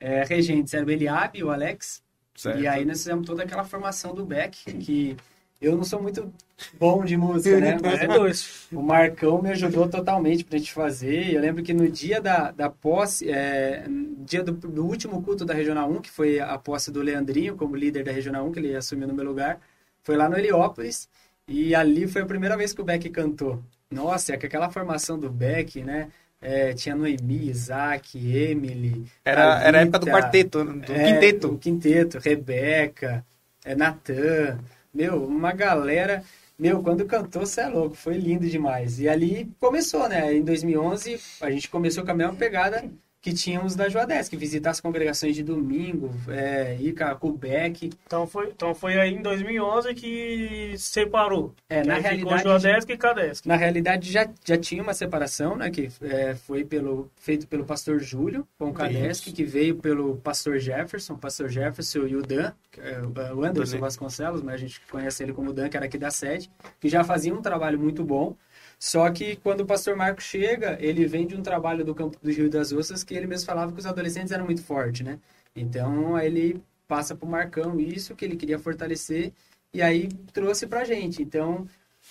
É, 0.00 0.22
regentes 0.24 0.74
era 0.74 0.86
o 0.86 0.90
Eliabe 0.90 1.38
e 1.40 1.44
o 1.44 1.50
Alex. 1.50 2.02
certo. 2.34 2.60
E 2.60 2.66
aí 2.68 2.84
nós 2.84 2.98
fizemos 2.98 3.26
toda 3.26 3.42
aquela 3.42 3.64
formação 3.64 4.14
do 4.14 4.24
Beck, 4.24 4.64
que 4.78 5.16
eu 5.60 5.76
não 5.76 5.82
sou 5.82 6.00
muito 6.00 6.32
bom 6.78 7.04
de 7.04 7.16
música, 7.16 7.58
né? 7.58 7.76
Mas 7.82 8.00
É 8.00 8.06
dois. 8.06 8.68
o 8.72 8.80
Marcão 8.80 9.42
me 9.42 9.50
ajudou 9.50 9.88
totalmente 9.88 10.44
pra 10.44 10.56
gente 10.56 10.72
fazer. 10.72 11.34
Eu 11.34 11.40
lembro 11.40 11.64
que 11.64 11.74
no 11.74 11.88
dia 11.90 12.20
da, 12.20 12.52
da 12.52 12.70
posse, 12.70 13.28
é, 13.28 13.84
dia 14.24 14.42
do, 14.44 14.52
do 14.52 14.86
último 14.86 15.20
culto 15.20 15.44
da 15.44 15.52
Regional 15.52 15.90
1, 15.90 16.00
que 16.00 16.10
foi 16.10 16.38
a 16.38 16.56
posse 16.58 16.92
do 16.92 17.02
Leandrinho 17.02 17.56
como 17.56 17.74
líder 17.74 18.04
da 18.04 18.12
Regional 18.12 18.46
1, 18.46 18.52
que 18.52 18.58
ele 18.60 18.76
assumiu 18.76 19.08
no 19.08 19.14
meu 19.14 19.24
lugar, 19.24 19.60
foi 20.04 20.16
lá 20.16 20.28
no 20.28 20.38
Heliópolis. 20.38 21.08
E 21.48 21.74
ali 21.74 22.06
foi 22.06 22.22
a 22.22 22.26
primeira 22.26 22.56
vez 22.56 22.72
que 22.72 22.80
o 22.80 22.84
Beck 22.84 23.08
cantou. 23.10 23.60
Nossa, 23.90 24.34
é 24.34 24.36
que 24.36 24.46
aquela 24.46 24.70
formação 24.70 25.18
do 25.18 25.28
Beck, 25.30 25.82
né? 25.82 26.08
É, 26.40 26.72
tinha 26.72 26.94
Noemi, 26.94 27.48
Isaac, 27.48 28.16
Emily. 28.16 29.06
Era, 29.24 29.60
era 29.62 29.78
a 29.78 29.80
época 29.82 29.98
do 29.98 30.06
quarteto, 30.06 30.64
do 30.64 30.92
é, 30.92 31.12
quinteto. 31.12 31.58
Quinteto, 31.58 32.18
Rebeca, 32.18 33.24
é, 33.64 33.74
Natan. 33.74 34.58
Meu, 34.94 35.24
uma 35.24 35.52
galera. 35.52 36.22
Meu, 36.58 36.82
quando 36.82 37.04
cantou, 37.04 37.46
você 37.46 37.62
é 37.62 37.68
louco, 37.68 37.94
foi 37.94 38.16
lindo 38.16 38.48
demais. 38.48 38.98
E 38.98 39.08
ali 39.08 39.50
começou, 39.60 40.08
né? 40.08 40.34
Em 40.34 40.42
2011, 40.42 41.20
a 41.40 41.50
gente 41.50 41.68
começou 41.68 42.04
com 42.04 42.10
a 42.10 42.14
mesma 42.14 42.34
pegada 42.34 42.84
que 43.20 43.32
tínhamos 43.32 43.74
da 43.74 43.88
Joadesc, 43.88 44.34
visitar 44.36 44.70
as 44.70 44.80
congregações 44.80 45.34
de 45.34 45.42
domingo, 45.42 46.10
é, 46.28 46.76
ir 46.80 46.94
com 46.94 47.04
a- 47.04 47.14
com 47.16 47.28
o 47.28 47.32
Beck. 47.32 47.90
Então 48.06 48.26
foi, 48.26 48.46
então 48.48 48.74
foi 48.74 48.98
aí 48.98 49.12
em 49.12 49.20
2011 49.22 49.92
que 49.94 50.74
separou. 50.78 51.54
É, 51.68 51.82
na 51.84 51.94
Aí 51.96 52.02
realidade, 52.02 52.42
Joadesc 52.44 52.92
e 52.92 52.96
Cadesc. 52.96 53.46
Na 53.46 53.56
realidade, 53.56 54.10
já, 54.10 54.28
já 54.44 54.56
tinha 54.56 54.82
uma 54.82 54.94
separação, 54.94 55.56
né? 55.56 55.68
Que 55.70 55.88
é, 56.02 56.34
foi 56.36 56.64
pelo, 56.64 57.10
feito 57.16 57.46
pelo 57.48 57.64
pastor 57.64 57.98
Júlio 58.00 58.46
com 58.58 58.70
o 58.70 58.86
Isso. 58.86 59.32
que 59.34 59.44
veio 59.44 59.76
pelo 59.76 60.16
pastor 60.18 60.58
Jefferson, 60.58 61.16
pastor 61.16 61.48
Jefferson 61.48 62.06
e 62.06 62.14
o 62.16 62.22
Dan, 62.22 62.52
que 62.70 62.80
é 62.80 63.00
o 63.34 63.44
Anderson. 63.44 63.78
Vasconcelos, 63.78 64.42
mas 64.42 64.54
a 64.54 64.58
gente 64.58 64.80
conhece 64.90 65.22
ele 65.22 65.32
como 65.32 65.52
Dan, 65.52 65.68
que 65.68 65.76
era 65.76 65.86
aqui 65.86 65.98
da 65.98 66.10
sede, 66.10 66.50
que 66.80 66.88
já 66.88 67.02
fazia 67.02 67.34
um 67.34 67.42
trabalho 67.42 67.78
muito 67.78 68.04
bom. 68.04 68.36
Só 68.78 69.10
que 69.10 69.36
quando 69.36 69.62
o 69.62 69.66
pastor 69.66 69.96
Marco 69.96 70.22
chega, 70.22 70.78
ele 70.80 71.04
vem 71.06 71.26
de 71.26 71.34
um 71.34 71.42
trabalho 71.42 71.84
do 71.84 71.94
campo 71.94 72.16
do 72.22 72.30
Rio 72.30 72.48
das 72.48 72.72
Ostras 72.72 73.02
que 73.02 73.14
ele 73.14 73.26
mesmo 73.26 73.46
falava 73.46 73.72
que 73.72 73.78
os 73.78 73.86
adolescentes 73.86 74.30
eram 74.32 74.44
muito 74.44 74.62
fortes, 74.62 75.04
né? 75.04 75.18
Então 75.54 76.18
ele 76.18 76.62
passa 76.86 77.14
pro 77.16 77.26
Marcão 77.26 77.78
isso 77.80 78.14
que 78.14 78.24
ele 78.24 78.36
queria 78.36 78.58
fortalecer 78.58 79.32
e 79.74 79.82
aí 79.82 80.08
trouxe 80.32 80.66
pra 80.66 80.84
gente. 80.84 81.22
Então 81.22 81.66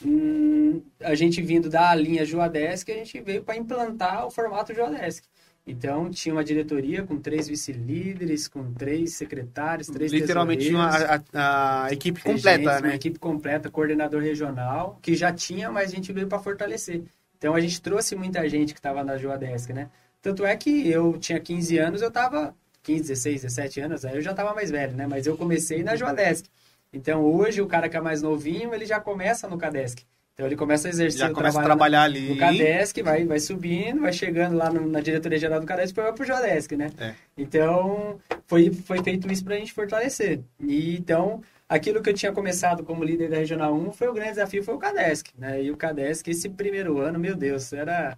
hum, 0.05 0.81
a 1.01 1.15
gente 1.15 1.41
vindo 1.41 1.69
da 1.69 1.95
linha 1.95 2.25
Joadesc, 2.25 2.91
a 2.91 2.95
gente 2.95 3.21
veio 3.21 3.43
para 3.43 3.57
implantar 3.57 4.27
o 4.27 4.31
formato 4.31 4.74
Joadesc. 4.74 5.25
Então 5.67 6.09
tinha 6.09 6.33
uma 6.33 6.43
diretoria 6.45 7.03
com 7.03 7.19
três 7.19 7.47
vice-líderes, 7.47 8.47
com 8.47 8.74
três 8.74 9.15
secretários, 9.15 9.88
três 9.88 10.12
Literalmente 10.13 10.67
tinha 10.67 10.79
a, 10.81 11.15
a- 11.33 11.86
a 11.86 11.93
equipe 11.93 12.21
completa, 12.24 12.72
Uma 12.72 12.81
né? 12.81 12.96
equipe 12.96 13.20
completa, 13.20 13.70
coordenador 13.70 14.22
regional, 14.22 14.98
que 15.01 15.13
já 15.13 15.31
tinha, 15.33 15.70
mas 15.70 15.92
a 15.92 15.96
gente 15.96 16.13
veio 16.13 16.27
para 16.27 16.39
fortalecer. 16.39 17.03
Então 17.37 17.53
a 17.53 17.59
gente 17.59 17.81
trouxe 17.81 18.15
muita 18.15 18.48
gente 18.48 18.74
que 18.74 18.79
estava 18.79 19.03
na 19.03 19.18
Joadesc, 19.18 19.74
né? 19.74 19.89
Tanto 20.22 20.46
é 20.46 20.55
que 20.55 20.89
eu 20.89 21.18
tinha 21.20 21.39
15 21.39 21.77
anos, 21.77 22.01
eu 22.01 22.07
estava 22.07 22.55
15, 22.81 23.01
16, 23.01 23.42
17 23.42 23.81
anos, 23.81 24.05
aí 24.05 24.15
eu 24.15 24.22
já 24.22 24.31
estava 24.31 24.53
mais 24.55 24.72
velho, 24.72 24.96
né? 24.96 25.05
Mas 25.05 25.27
eu 25.27 25.37
comecei 25.37 25.83
na 25.83 25.96
Joadesc. 25.98 26.50
Então 26.94 27.24
hoje 27.25 27.61
o 27.61 27.68
cara 27.68 27.89
que 27.89 27.98
é 27.98 28.01
mais 28.01 28.22
novinho, 28.22 28.74
ele 28.74 28.85
já 28.85 29.00
começa 29.01 29.48
no 29.50 29.57
Cadesc. 29.57 30.03
Então 30.37 30.45
ele 30.45 30.55
começa 30.55 30.87
a 30.87 30.91
exercer 30.91 31.19
Já 31.21 31.31
o 31.31 31.33
começa 31.33 31.59
a 31.59 31.63
trabalhar 31.63 32.03
ali. 32.03 32.29
no 32.29 32.37
Cadesc, 32.37 33.01
vai, 33.01 33.25
vai 33.25 33.39
subindo, 33.39 34.01
vai 34.01 34.13
chegando 34.13 34.55
lá 34.55 34.71
no- 34.71 34.87
na 34.87 35.00
diretoria 35.01 35.39
geral 35.39 35.59
do 35.59 35.65
Cadesc, 35.65 35.95
depois 35.95 36.05
vai 36.09 36.15
pro 36.15 36.25
Jodesc, 36.27 36.75
né? 36.77 36.91
É. 37.00 37.15
Então, 37.35 38.19
foi, 38.45 38.71
foi 38.71 39.01
feito 39.01 39.31
isso 39.31 39.43
pra 39.43 39.55
gente 39.55 39.73
fortalecer. 39.73 40.41
E 40.59 40.95
então, 40.95 41.41
aquilo 41.67 42.03
que 42.03 42.11
eu 42.11 42.13
tinha 42.13 42.31
começado 42.31 42.83
como 42.83 43.03
líder 43.03 43.31
da 43.31 43.37
Regional 43.37 43.73
1 43.73 43.91
foi 43.93 44.09
o 44.09 44.13
grande 44.13 44.29
desafio, 44.33 44.63
foi 44.63 44.75
o 44.75 44.77
Cadesc, 44.77 45.31
né? 45.39 45.63
E 45.63 45.71
o 45.71 45.75
Cadesc, 45.75 46.29
esse 46.29 46.47
primeiro 46.50 47.00
ano, 47.00 47.17
meu 47.17 47.35
Deus, 47.35 47.73
era... 47.73 48.15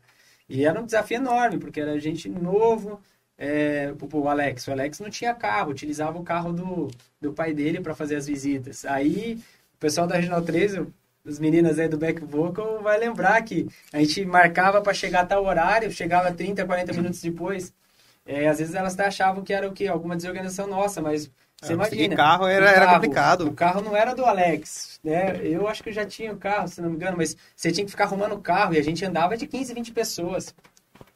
E 0.49 0.65
era 0.65 0.81
um 0.81 0.85
desafio 0.85 1.17
enorme, 1.17 1.57
porque 1.57 1.79
era 1.79 1.97
gente 2.01 2.27
novo, 2.27 2.99
é, 3.37 3.93
o, 3.97 4.17
o 4.17 4.27
Alex, 4.27 4.67
o 4.67 4.71
Alex 4.73 4.99
não 4.99 5.09
tinha 5.09 5.33
carro, 5.33 5.71
utilizava 5.71 6.17
o 6.19 6.23
carro 6.23 6.51
do, 6.51 6.89
do 7.21 7.31
pai 7.31 7.53
dele 7.53 7.79
para 7.79 7.95
fazer 7.95 8.17
as 8.17 8.27
visitas. 8.27 8.83
Aí, 8.83 9.39
o 9.75 9.77
pessoal 9.77 10.05
da 10.05 10.15
Regional 10.17 10.41
13, 10.41 10.85
as 11.27 11.39
meninas 11.39 11.77
aí 11.79 11.87
do 11.87 11.97
back 11.97 12.23
vocal 12.23 12.81
vai 12.81 12.97
lembrar 12.97 13.41
que 13.43 13.67
a 13.91 13.99
gente 13.99 14.25
marcava 14.25 14.81
para 14.81 14.93
chegar 14.93 15.21
a 15.21 15.25
tal 15.25 15.43
horário, 15.45 15.91
chegava 15.91 16.31
30, 16.31 16.65
40 16.65 16.93
minutos 16.93 17.21
depois. 17.21 17.73
É, 18.25 18.47
às 18.47 18.59
vezes 18.59 18.75
elas 18.75 18.93
até 18.93 19.07
achavam 19.07 19.43
que 19.43 19.53
era 19.53 19.67
o 19.67 19.73
quê? 19.73 19.87
Alguma 19.87 20.15
desorganização 20.15 20.67
nossa, 20.67 21.01
mas 21.01 21.29
você 21.61 21.71
É, 21.71 21.75
imagina. 21.75 22.15
carro 22.15 22.47
era- 22.47 22.65
o 22.65 22.67
era 22.69 22.85
carro- 22.85 22.93
complicado. 23.01 23.47
O 23.47 23.53
carro 23.53 23.81
não 23.81 23.95
era 23.95 24.13
do 24.13 24.23
Alex, 24.25 24.99
né? 25.03 25.39
Eu 25.43 25.67
acho 25.67 25.81
que 25.83 25.89
eu 25.89 25.93
já 25.93 26.05
tinha 26.05 26.31
o 26.31 26.37
carro, 26.37 26.67
se 26.67 26.79
não 26.81 26.89
me 26.89 26.95
engano, 26.95 27.17
mas 27.17 27.35
você 27.55 27.71
tinha 27.71 27.83
que 27.85 27.91
ficar 27.91 28.05
arrumando 28.05 28.33
o 28.33 28.39
carro 28.41 28.73
e 28.73 28.77
a 28.77 28.83
gente 28.83 29.03
andava 29.03 29.35
de 29.35 29.47
15, 29.47 29.73
20 29.73 29.91
pessoas. 29.91 30.53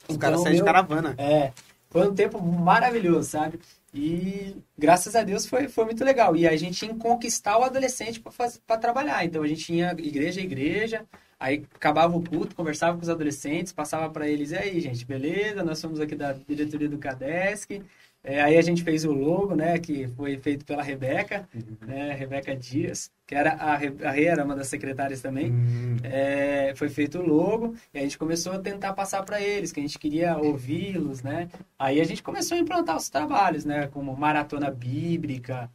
Os 0.07 0.17
caras 0.17 0.39
Então, 0.39 0.43
saem 0.43 0.55
de 0.57 0.63
caravana. 0.63 1.13
é, 1.17 1.51
foi 1.89 2.07
um 2.07 2.13
tempo 2.13 2.41
maravilhoso, 2.41 3.29
sabe? 3.29 3.59
E 3.93 4.56
graças 4.77 5.15
a 5.15 5.23
Deus 5.23 5.45
foi, 5.45 5.67
foi 5.67 5.86
muito 5.86 6.03
legal. 6.03 6.36
E 6.36 6.47
a 6.47 6.56
gente 6.56 6.79
tinha 6.79 6.93
que 6.93 6.99
conquistar 6.99 7.58
o 7.60 7.63
adolescente 7.63 8.21
para 8.65 8.77
trabalhar. 8.77 9.23
Então 9.23 9.43
a 9.43 9.47
gente 9.47 9.65
tinha 9.65 9.91
igreja 9.91 10.41
a 10.41 10.43
igreja, 10.43 11.06
aí 11.39 11.63
acabava 11.75 12.15
o 12.17 12.23
culto, 12.23 12.56
conversava 12.56 12.97
com 12.97 13.03
os 13.03 13.10
adolescentes, 13.10 13.71
passava 13.71 14.10
para 14.10 14.27
eles, 14.27 14.51
e 14.51 14.58
aí, 14.58 14.79
gente, 14.82 15.06
beleza? 15.06 15.63
Nós 15.63 15.77
somos 15.77 15.99
aqui 15.99 16.15
da 16.15 16.34
diretoria 16.34 16.89
do 16.89 16.97
Cadesc. 16.97 17.82
É, 18.23 18.41
aí 18.41 18.57
a 18.57 18.62
gente 18.62 18.83
fez 18.83 19.03
o 19.03 19.12
logo, 19.12 19.53
né, 19.53 19.77
que 19.79 20.07
foi 20.07 20.38
feito 20.38 20.63
pela 20.65 20.81
Rebeca, 20.81 21.47
né, 21.81 22.13
Rebeca 22.13 22.55
Dias, 22.55 23.12
que 23.27 23.36
era 23.36 23.51
a, 23.53 23.75
Re- 23.75 23.95
a 24.01 24.12
Rê 24.12 24.25
era 24.25 24.45
uma 24.45 24.55
das 24.55 24.67
secretárias 24.67 25.21
também. 25.21 25.51
Hum, 25.51 25.97
É, 26.03 26.73
foi 26.75 26.89
feito 26.89 27.19
o 27.19 27.25
logo 27.25 27.75
e 27.93 27.97
a 27.99 28.01
gente 28.01 28.17
começou 28.17 28.53
a 28.53 28.59
tentar 28.59 28.93
passar 28.93 29.23
para 29.23 29.41
eles, 29.41 29.71
que 29.73 29.79
a 29.79 29.83
gente 29.83 29.99
queria 29.99 30.38
ouvi-los, 30.38 31.21
né? 31.21 31.49
Aí 31.77 31.99
a 31.99 32.03
gente 32.05 32.23
começou 32.23 32.57
a 32.57 32.62
implantar 32.62 32.95
os 32.97 33.09
trabalhos, 33.09 33.65
né? 33.65 33.88
Como 33.88 34.15
maratona 34.15 34.71
bíblica, 34.71 35.69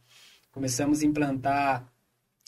começamos 0.51 1.01
a 1.01 1.05
implantar 1.05 1.85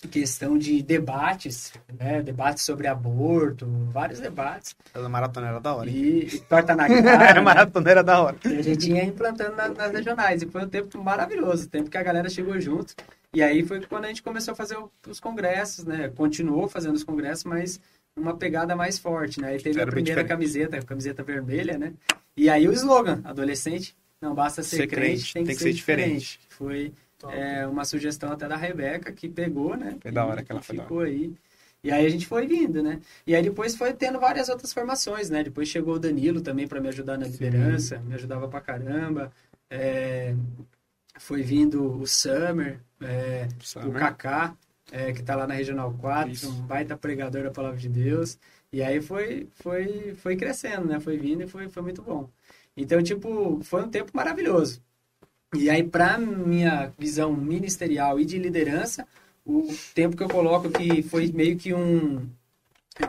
questão 0.07 0.57
de 0.57 0.81
debates, 0.81 1.73
né? 1.99 2.21
Debates 2.21 2.63
sobre 2.63 2.87
aborto, 2.87 3.67
vários 3.91 4.19
debates. 4.19 4.75
A 4.93 5.09
maratona 5.09 5.47
era 5.49 5.59
da 5.59 5.75
hora. 5.75 5.89
E, 5.89 6.27
e 6.27 6.39
torta 6.41 6.75
na 6.75 6.87
cara, 6.87 7.33
né? 7.35 7.41
maratona 7.41 7.89
era 7.91 8.03
da 8.03 8.21
hora. 8.21 8.37
E 8.45 8.57
a 8.57 8.61
gente 8.61 8.91
ia 8.91 9.03
implantando 9.03 9.55
nas, 9.55 9.75
nas 9.75 9.91
regionais. 9.91 10.41
E 10.41 10.47
foi 10.47 10.63
um 10.63 10.69
tempo 10.69 11.01
maravilhoso, 11.01 11.65
o 11.65 11.69
tempo 11.69 11.89
que 11.89 11.97
a 11.97 12.03
galera 12.03 12.29
chegou 12.29 12.59
junto. 12.59 12.95
E 13.33 13.41
aí 13.41 13.63
foi 13.63 13.81
quando 13.81 14.05
a 14.05 14.07
gente 14.07 14.23
começou 14.23 14.51
a 14.51 14.55
fazer 14.55 14.77
os 15.07 15.19
congressos, 15.19 15.85
né? 15.85 16.09
Continuou 16.09 16.67
fazendo 16.67 16.95
os 16.95 17.03
congressos, 17.03 17.45
mas 17.45 17.79
numa 18.15 18.35
pegada 18.35 18.75
mais 18.75 18.99
forte, 18.99 19.39
né? 19.39 19.49
Aí 19.49 19.57
teve 19.57 19.79
Era 19.79 19.89
a 19.89 19.91
primeira 19.91 20.21
diferente. 20.23 20.27
camiseta, 20.27 20.77
a 20.77 20.81
camiseta 20.81 21.23
vermelha, 21.23 21.77
né? 21.77 21.93
E 22.35 22.49
aí 22.49 22.67
o 22.67 22.73
slogan, 22.73 23.21
adolescente, 23.23 23.95
não 24.21 24.35
basta 24.35 24.61
ser, 24.63 24.77
Ser 24.77 24.87
crente, 24.87 25.33
tem 25.33 25.45
que, 25.45 25.55
ser, 25.55 25.73
diferente. 25.73 26.39
Foi 26.49 26.89
Top. 26.89 27.00
É, 27.29 27.67
uma 27.67 27.85
sugestão 27.85 28.31
até 28.31 28.47
da 28.47 28.55
Rebeca, 28.55 29.11
que 29.11 29.29
pegou, 29.29 29.75
né? 29.75 29.97
Foi 30.01 30.11
da 30.11 30.25
hora 30.25 30.43
que 30.43 30.51
ela 30.51 30.61
foi 30.61 30.77
ficou 30.77 31.01
aí. 31.01 31.33
E 31.83 31.91
aí 31.91 32.05
a 32.05 32.09
gente 32.09 32.27
foi 32.27 32.45
vindo, 32.45 32.83
né? 32.83 33.01
E 33.25 33.35
aí 33.35 33.41
depois 33.41 33.75
foi 33.75 33.93
tendo 33.93 34.19
várias 34.19 34.49
outras 34.49 34.71
formações, 34.71 35.29
né? 35.29 35.43
Depois 35.43 35.67
chegou 35.67 35.95
o 35.95 35.99
Danilo 35.99 36.41
também 36.41 36.67
para 36.67 36.79
me 36.79 36.87
ajudar 36.89 37.17
na 37.17 37.25
liderança, 37.25 37.99
me 37.99 38.13
ajudava 38.13 38.47
pra 38.47 38.61
caramba. 38.61 39.31
É, 39.69 40.35
foi 41.17 41.41
vindo 41.41 41.99
o 41.99 42.05
Summer, 42.05 42.79
é, 43.01 43.47
o 43.59 43.63
Summer. 43.63 43.99
Kaká, 43.99 44.55
é, 44.91 45.11
que 45.11 45.23
tá 45.23 45.35
lá 45.35 45.47
na 45.47 45.55
Regional 45.55 45.91
4, 45.93 46.31
Isso. 46.31 46.49
um 46.49 46.61
baita 46.61 46.95
pregador 46.95 47.43
da 47.43 47.51
Palavra 47.51 47.79
de 47.79 47.89
Deus. 47.89 48.37
E 48.71 48.81
aí 48.83 49.01
foi, 49.01 49.47
foi, 49.55 50.13
foi 50.15 50.35
crescendo, 50.35 50.85
né? 50.85 50.99
Foi 50.99 51.17
vindo 51.17 51.43
e 51.43 51.47
foi, 51.47 51.67
foi 51.67 51.81
muito 51.81 52.01
bom. 52.01 52.29
Então, 52.77 53.01
tipo, 53.01 53.59
foi 53.63 53.83
um 53.83 53.89
tempo 53.89 54.11
maravilhoso. 54.13 54.81
E 55.53 55.69
aí, 55.69 55.83
para 55.83 56.17
minha 56.17 56.93
visão 56.97 57.33
ministerial 57.35 58.19
e 58.19 58.25
de 58.25 58.37
liderança, 58.37 59.05
o 59.45 59.67
tempo 59.93 60.15
que 60.15 60.23
eu 60.23 60.29
coloco 60.29 60.69
que 60.69 61.03
foi 61.03 61.29
meio 61.31 61.57
que 61.57 61.73
um, 61.73 62.29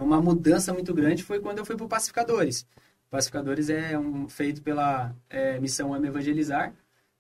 uma 0.01 0.21
mudança 0.21 0.73
muito 0.73 0.93
grande 0.93 1.23
foi 1.23 1.41
quando 1.41 1.59
eu 1.59 1.65
fui 1.65 1.77
para 1.77 1.87
Pacificadores. 1.87 2.67
Pacificadores 3.11 3.71
é 3.71 3.97
um, 3.99 4.29
feito 4.29 4.63
pela 4.63 5.15
é, 5.31 5.59
missão 5.61 5.95
Ame 5.95 6.09
Evangelizar, 6.09 6.75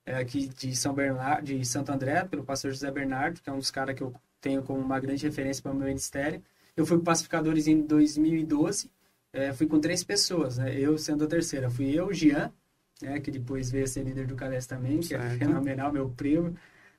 é, 0.05 0.17
aqui 0.17 0.49
de 0.49 0.75
São 0.75 0.93
Bernardo, 0.93 1.45
de 1.45 1.65
Santo 1.65 1.93
André, 1.93 2.25
pelo 2.25 2.43
pastor 2.43 2.73
José 2.73 2.91
Bernardo, 2.91 3.41
que 3.41 3.49
é 3.49 3.53
um 3.53 3.59
dos 3.59 3.71
caras 3.71 3.95
que 3.95 4.03
eu 4.03 4.13
tenho 4.41 4.63
como 4.63 4.81
uma 4.81 4.99
grande 4.99 5.25
referência 5.25 5.63
para 5.63 5.71
o 5.71 5.75
meu 5.75 5.87
ministério. 5.87 6.43
Eu 6.77 6.85
fui 6.85 6.97
para 6.97 7.13
Pacificadores 7.13 7.69
em 7.69 7.83
2012, 7.83 8.91
é, 9.33 9.53
fui 9.53 9.67
com 9.67 9.79
três 9.79 10.03
pessoas, 10.03 10.59
né? 10.59 10.75
eu 10.77 10.99
sendo 10.99 11.25
a 11.25 11.27
terceira. 11.29 11.71
Fui 11.71 11.91
eu, 11.93 12.13
Jean, 12.13 12.53
né, 13.03 13.21
que 13.21 13.31
depois 13.31 13.71
veio 13.71 13.85
a 13.85 13.89
ser 13.89 14.05
líder 14.05 14.27
do 14.27 14.35
Calés 14.35 14.67
também, 14.67 15.01
que 15.01 15.15
é 15.15 15.19
certo. 15.19 15.35
é 15.35 15.39
fenomenal, 15.39 15.93
meu 15.93 16.09
primo, 16.09 16.57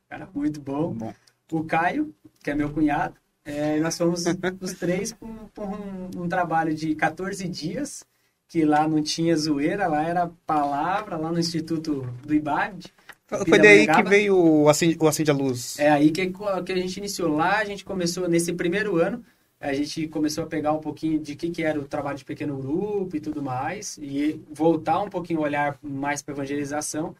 cara 0.09 0.27
muito 0.33 0.59
bom. 0.59 0.93
bom. 0.93 1.13
O 1.51 1.63
Caio, 1.63 2.13
que 2.43 2.51
é 2.51 2.55
meu 2.55 2.69
cunhado. 2.71 3.15
É, 3.45 3.79
nós 3.79 3.97
fomos 3.97 4.23
os 4.61 4.73
três 4.73 5.11
com, 5.11 5.27
um, 5.27 6.23
um, 6.23 6.29
trabalho 6.29 6.73
de 6.73 6.95
14 6.95 7.47
dias, 7.47 8.03
que 8.47 8.63
lá 8.63 8.87
não 8.87 9.01
tinha 9.01 9.35
zoeira, 9.35 9.87
lá 9.87 10.03
era 10.03 10.31
palavra, 10.45 11.17
lá 11.17 11.31
no 11.31 11.39
Instituto 11.39 12.07
do 12.25 12.33
IBAD. 12.33 12.93
Foi 13.27 13.59
daí 13.59 13.87
que 13.87 14.03
veio 14.03 14.37
o 14.37 14.69
Acende, 14.69 14.97
o 14.99 15.07
Acende 15.07 15.31
a 15.31 15.33
Luz. 15.33 15.79
É 15.79 15.89
aí 15.89 16.11
que, 16.11 16.31
que 16.65 16.71
a 16.71 16.75
gente 16.75 16.97
iniciou. 16.97 17.35
Lá 17.35 17.57
a 17.57 17.65
gente 17.65 17.83
começou, 17.83 18.27
nesse 18.27 18.53
primeiro 18.53 18.97
ano, 18.97 19.23
a 19.63 19.73
gente 19.73 20.09
começou 20.09 20.43
a 20.43 20.47
pegar 20.47 20.73
um 20.73 20.81
pouquinho 20.81 21.17
de 21.17 21.37
que, 21.37 21.49
que 21.49 21.63
era 21.63 21.79
o 21.79 21.85
trabalho 21.85 22.17
de 22.17 22.25
pequeno 22.25 22.57
grupo 22.57 23.15
e 23.15 23.21
tudo 23.21 23.41
mais, 23.41 23.97
e 23.97 24.37
voltar 24.51 25.01
um 25.01 25.09
pouquinho 25.09 25.39
o 25.39 25.43
olhar 25.43 25.79
mais 25.81 26.21
para 26.21 26.33
evangelização. 26.33 27.15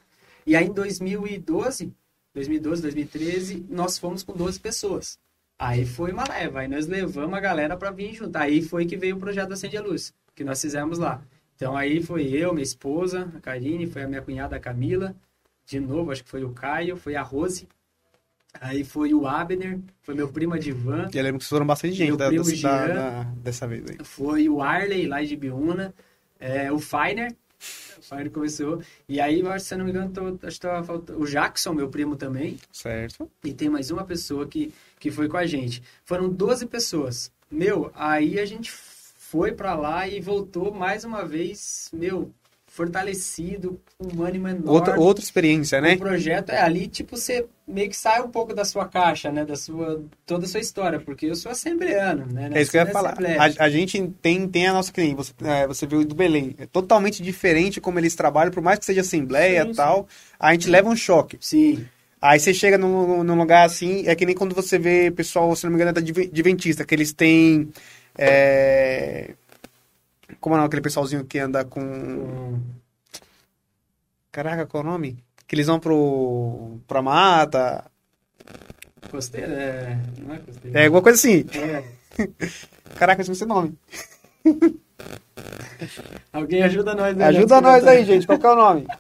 E 0.45 0.53
aí 0.53 0.65
em 0.65 0.73
2012, 0.73 1.93
2012, 2.34 2.82
2013, 2.82 3.65
nós 3.69 3.97
fomos 3.97 4.23
com 4.23 4.34
12 4.34 4.60
pessoas. 4.60 5.17
Aí 5.58 5.86
foi 5.86 6.12
uma 6.12 6.25
leva, 6.27 6.60
aí 6.60 6.67
nós 6.67 6.86
levamos 6.86 7.34
a 7.34 7.39
galera 7.39 7.77
para 7.77 7.91
vir 7.91 8.13
junto. 8.13 8.36
Aí 8.36 8.62
foi 8.62 8.86
que 8.86 8.97
veio 8.97 9.15
o 9.15 9.19
projeto 9.19 9.53
Acende 9.53 9.77
a 9.77 9.82
Luz, 9.82 10.13
que 10.36 10.43
nós 10.43 10.62
fizemos 10.62 10.99
lá. 10.99 11.21
Então 11.56 11.77
aí 11.77 12.03
foi 12.03 12.27
eu, 12.27 12.51
minha 12.51 12.62
esposa, 12.63 13.32
a 13.38 13.39
Karine, 13.39 13.88
foi 13.88 14.01
a 14.03 14.08
minha 14.08 14.21
cunhada 14.21 14.58
a 14.58 14.60
Camila, 14.60 15.15
de 15.65 15.79
novo, 15.79 16.12
acho 16.12 16.25
que 16.25 16.29
foi 16.29 16.43
o 16.43 16.51
Caio, 16.51 16.97
foi 16.97 17.15
a 17.15 17.21
Rose, 17.21 17.69
Aí 18.61 18.83
foi 18.83 19.13
o 19.13 19.27
Abner, 19.27 19.79
foi 20.01 20.15
meu 20.15 20.27
primo 20.27 20.53
Adivan. 20.53 21.09
E 21.13 21.17
eu 21.17 21.23
lembro 21.23 21.39
que 21.39 21.45
foram 21.45 21.65
bastante 21.65 21.95
gente 21.95 22.15
da, 22.15 22.29
da, 22.29 22.43
Jean, 22.43 22.87
da, 22.87 23.23
dessa 23.37 23.67
vez 23.67 23.83
aí. 23.89 23.97
Foi 24.03 24.47
o 24.47 24.61
Arley, 24.61 25.07
lá 25.07 25.23
de 25.23 25.35
Biúna. 25.35 25.93
É, 26.39 26.71
o 26.71 26.79
Feiner, 26.79 27.35
o 27.97 28.01
Feiner 28.01 28.31
começou. 28.31 28.81
E 29.07 29.19
aí, 29.19 29.41
se 29.59 29.73
eu 29.73 29.77
não 29.77 29.85
me 29.85 29.91
engano, 29.91 30.11
tô, 30.11 30.47
acho 30.47 30.55
que 30.55 30.67
tava 30.67 30.83
faltando. 30.83 31.19
O 31.19 31.25
Jackson, 31.25 31.73
meu 31.73 31.89
primo 31.89 32.15
também. 32.15 32.57
Certo. 32.71 33.29
E 33.43 33.53
tem 33.53 33.69
mais 33.69 33.91
uma 33.91 34.03
pessoa 34.03 34.47
que, 34.47 34.73
que 34.99 35.09
foi 35.09 35.27
com 35.27 35.37
a 35.37 35.45
gente. 35.45 35.81
Foram 36.05 36.29
12 36.29 36.65
pessoas. 36.67 37.31
Meu, 37.49 37.91
aí 37.95 38.39
a 38.39 38.45
gente 38.45 38.71
foi 38.71 39.51
para 39.51 39.73
lá 39.73 40.07
e 40.07 40.19
voltou 40.19 40.73
mais 40.73 41.03
uma 41.03 41.25
vez, 41.25 41.89
meu, 41.91 42.31
fortalecido, 42.73 43.79
um 43.99 44.23
ânimo 44.23 44.47
enorme. 44.47 44.67
Outra, 44.67 44.99
outra 44.99 45.23
experiência, 45.23 45.79
né? 45.79 45.93
O 45.93 45.99
projeto 45.99 46.49
é 46.49 46.59
ali, 46.59 46.88
tipo, 46.88 47.15
você 47.15 47.45
meio 47.67 47.88
que 47.88 47.95
sai 47.95 48.19
um 48.19 48.29
pouco 48.29 48.51
da 48.51 48.65
sua 48.65 48.88
caixa, 48.88 49.31
né? 49.31 49.45
Da 49.45 49.55
sua, 49.55 50.03
toda 50.25 50.45
a 50.45 50.47
sua 50.49 50.59
história, 50.59 50.99
porque 50.99 51.27
eu 51.27 51.36
sou 51.36 51.51
assembleano, 51.51 52.25
né? 52.25 52.49
É 52.51 52.63
isso 52.63 52.71
que 52.71 52.77
eu 52.77 52.81
ia 52.81 52.91
falar. 52.91 53.15
A, 53.38 53.65
a, 53.65 53.69
gente 53.69 54.01
tem, 54.23 54.47
tem 54.47 54.65
a 54.65 54.73
nossa 54.73 54.91
cliente, 54.91 55.13
você, 55.13 55.33
é, 55.43 55.67
você 55.67 55.86
viu 55.86 56.03
do 56.03 56.15
Belém. 56.15 56.55
É 56.57 56.65
totalmente 56.65 57.21
diferente 57.21 57.79
como 57.79 57.99
eles 57.99 58.15
trabalham, 58.15 58.51
por 58.51 58.63
mais 58.63 58.79
que 58.79 58.86
seja 58.86 59.01
assembleia 59.01 59.67
e 59.69 59.75
tal, 59.75 60.07
a 60.39 60.51
gente 60.53 60.67
leva 60.67 60.89
um 60.89 60.95
choque. 60.95 61.38
Sim. 61.39 61.86
Aí 62.19 62.39
você 62.39 62.55
chega 62.55 62.75
num, 62.75 63.23
num 63.23 63.38
lugar 63.38 63.67
assim, 63.67 64.07
é 64.07 64.15
que 64.15 64.25
nem 64.25 64.33
quando 64.33 64.55
você 64.55 64.79
vê 64.79 65.12
pessoal, 65.12 65.55
se 65.55 65.63
não 65.63 65.69
me 65.69 65.75
engano, 65.75 65.91
é 65.91 65.93
da 65.93 66.01
Adventista, 66.01 66.83
que 66.83 66.95
eles 66.95 67.13
têm. 67.13 67.69
É, 68.17 69.36
como 70.39 70.55
é 70.55 70.63
aquele 70.63 70.81
pessoalzinho 70.81 71.25
que 71.25 71.39
anda 71.39 71.63
com. 71.65 72.59
Caraca, 74.31 74.65
qual 74.65 74.83
é 74.83 74.88
o 74.88 74.89
nome? 74.89 75.23
Que 75.47 75.55
eles 75.55 75.67
vão 75.67 75.79
pro. 75.79 76.79
pra 76.88 77.01
mata. 77.01 77.86
Costeira? 79.09 79.53
É. 79.53 79.97
Não 80.19 80.33
é 80.33 80.39
costeira. 80.39 80.79
É, 80.79 80.86
alguma 80.86 81.01
coisa 81.01 81.17
assim. 81.17 81.45
É. 81.53 81.83
Caraca, 82.95 83.21
esqueci 83.21 83.43
o 83.43 83.47
nome. 83.47 83.77
Alguém 86.31 86.63
ajuda 86.63 86.95
nós 86.95 87.19
aí. 87.19 87.23
Ajuda 87.23 87.62
nós 87.62 87.86
aí, 87.86 88.05
gente. 88.05 88.25
Qual 88.25 88.39
que 88.39 88.45
é 88.45 88.49
o 88.49 88.55
nome? 88.55 88.88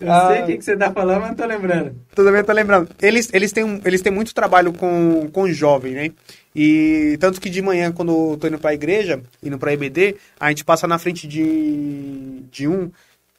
Eu 0.00 0.12
ah, 0.12 0.28
sei 0.28 0.42
o 0.42 0.46
que, 0.46 0.58
que 0.58 0.64
você 0.64 0.76
tá 0.76 0.92
falando, 0.92 1.20
mas 1.20 1.28
não 1.30 1.36
tô 1.36 1.46
lembrando. 1.46 1.94
Tudo 2.14 2.32
bem, 2.32 2.44
tô 2.44 2.52
lembrando. 2.52 2.90
Eles, 3.00 3.32
eles, 3.32 3.52
têm, 3.52 3.80
eles 3.84 4.02
têm 4.02 4.12
muito 4.12 4.34
trabalho 4.34 4.72
com, 4.72 5.30
com 5.32 5.48
jovem, 5.48 5.94
né? 5.94 6.10
E 6.54 7.16
tanto 7.18 7.40
que 7.40 7.50
de 7.50 7.60
manhã, 7.60 7.90
quando 7.90 8.32
eu 8.32 8.36
tô 8.38 8.46
indo 8.46 8.58
pra 8.58 8.74
igreja, 8.74 9.20
indo 9.42 9.58
pra 9.58 9.72
EBD, 9.72 10.16
a 10.38 10.50
gente 10.50 10.64
passa 10.64 10.86
na 10.86 10.98
frente 10.98 11.26
de, 11.26 12.42
de 12.50 12.68
um 12.68 12.90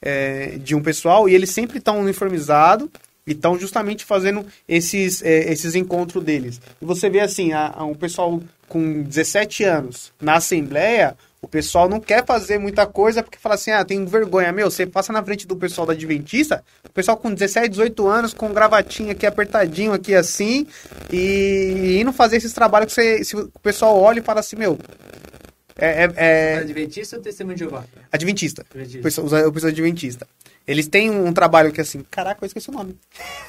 é, 0.02 0.58
de 0.58 0.76
um 0.76 0.82
pessoal 0.82 1.28
e 1.28 1.34
eles 1.34 1.50
sempre 1.50 1.80
estão 1.80 2.00
uniformizados 2.00 2.90
e 3.26 3.32
estão 3.32 3.58
justamente 3.58 4.06
fazendo 4.06 4.46
esses, 4.68 5.24
é, 5.24 5.52
esses 5.52 5.74
encontros 5.74 6.24
deles. 6.24 6.62
E 6.82 6.86
você 6.86 7.10
vê 7.10 7.22
assim, 7.22 7.54
a, 7.54 7.74
a, 7.76 7.84
um 7.84 7.96
pessoal 7.96 8.42
com 8.68 9.02
17 9.02 9.64
anos 9.64 10.14
na 10.22 10.36
Assembleia, 10.36 11.16
o 11.46 11.48
pessoal 11.48 11.88
não 11.88 12.00
quer 12.00 12.26
fazer 12.26 12.58
muita 12.58 12.88
coisa 12.88 13.22
porque 13.22 13.38
fala 13.38 13.54
assim: 13.54 13.70
ah, 13.70 13.86
tem 13.86 14.04
vergonha. 14.04 14.52
Meu, 14.52 14.70
você 14.70 14.86
passa 14.86 15.14
na 15.14 15.24
frente 15.24 15.46
do 15.46 15.56
pessoal 15.56 15.86
da 15.86 15.94
Adventista, 15.94 16.64
o 16.84 16.90
pessoal 16.90 17.16
com 17.16 17.32
17, 17.32 17.70
18 17.70 18.08
anos, 18.08 18.34
com 18.34 18.52
gravatinha 18.52 19.12
aqui 19.12 19.28
apertadinho, 19.28 19.94
aqui 19.94 20.16
assim, 20.16 20.66
e, 21.14 21.98
e 22.00 22.04
não 22.04 22.12
fazer 22.12 22.38
esses 22.38 22.52
trabalhos 22.52 22.88
que 22.88 22.94
você, 23.00 23.24
se 23.24 23.36
o 23.36 23.52
pessoal 23.62 23.96
olha 24.00 24.20
e 24.20 24.24
fala 24.24 24.40
assim: 24.40 24.56
meu, 24.56 24.80
é, 25.78 26.06
é, 26.06 26.14
é... 26.16 26.58
Adventista 26.60 27.18
ou 27.18 27.22
Testemunho 27.22 27.56
de 27.56 27.64
Jeová? 27.64 27.84
Adventista. 28.12 28.66
Adventista. 28.70 29.00
O 29.00 29.04
pessoal, 29.04 29.48
o 29.48 29.52
pessoal 29.52 29.72
adventista. 29.72 30.28
Eles 30.68 30.88
têm 30.88 31.12
um 31.12 31.32
trabalho 31.32 31.72
que 31.72 31.80
assim, 31.80 32.04
caraca, 32.10 32.44
eu 32.44 32.48
esqueci 32.48 32.70
o 32.70 32.74
nome. 32.74 32.98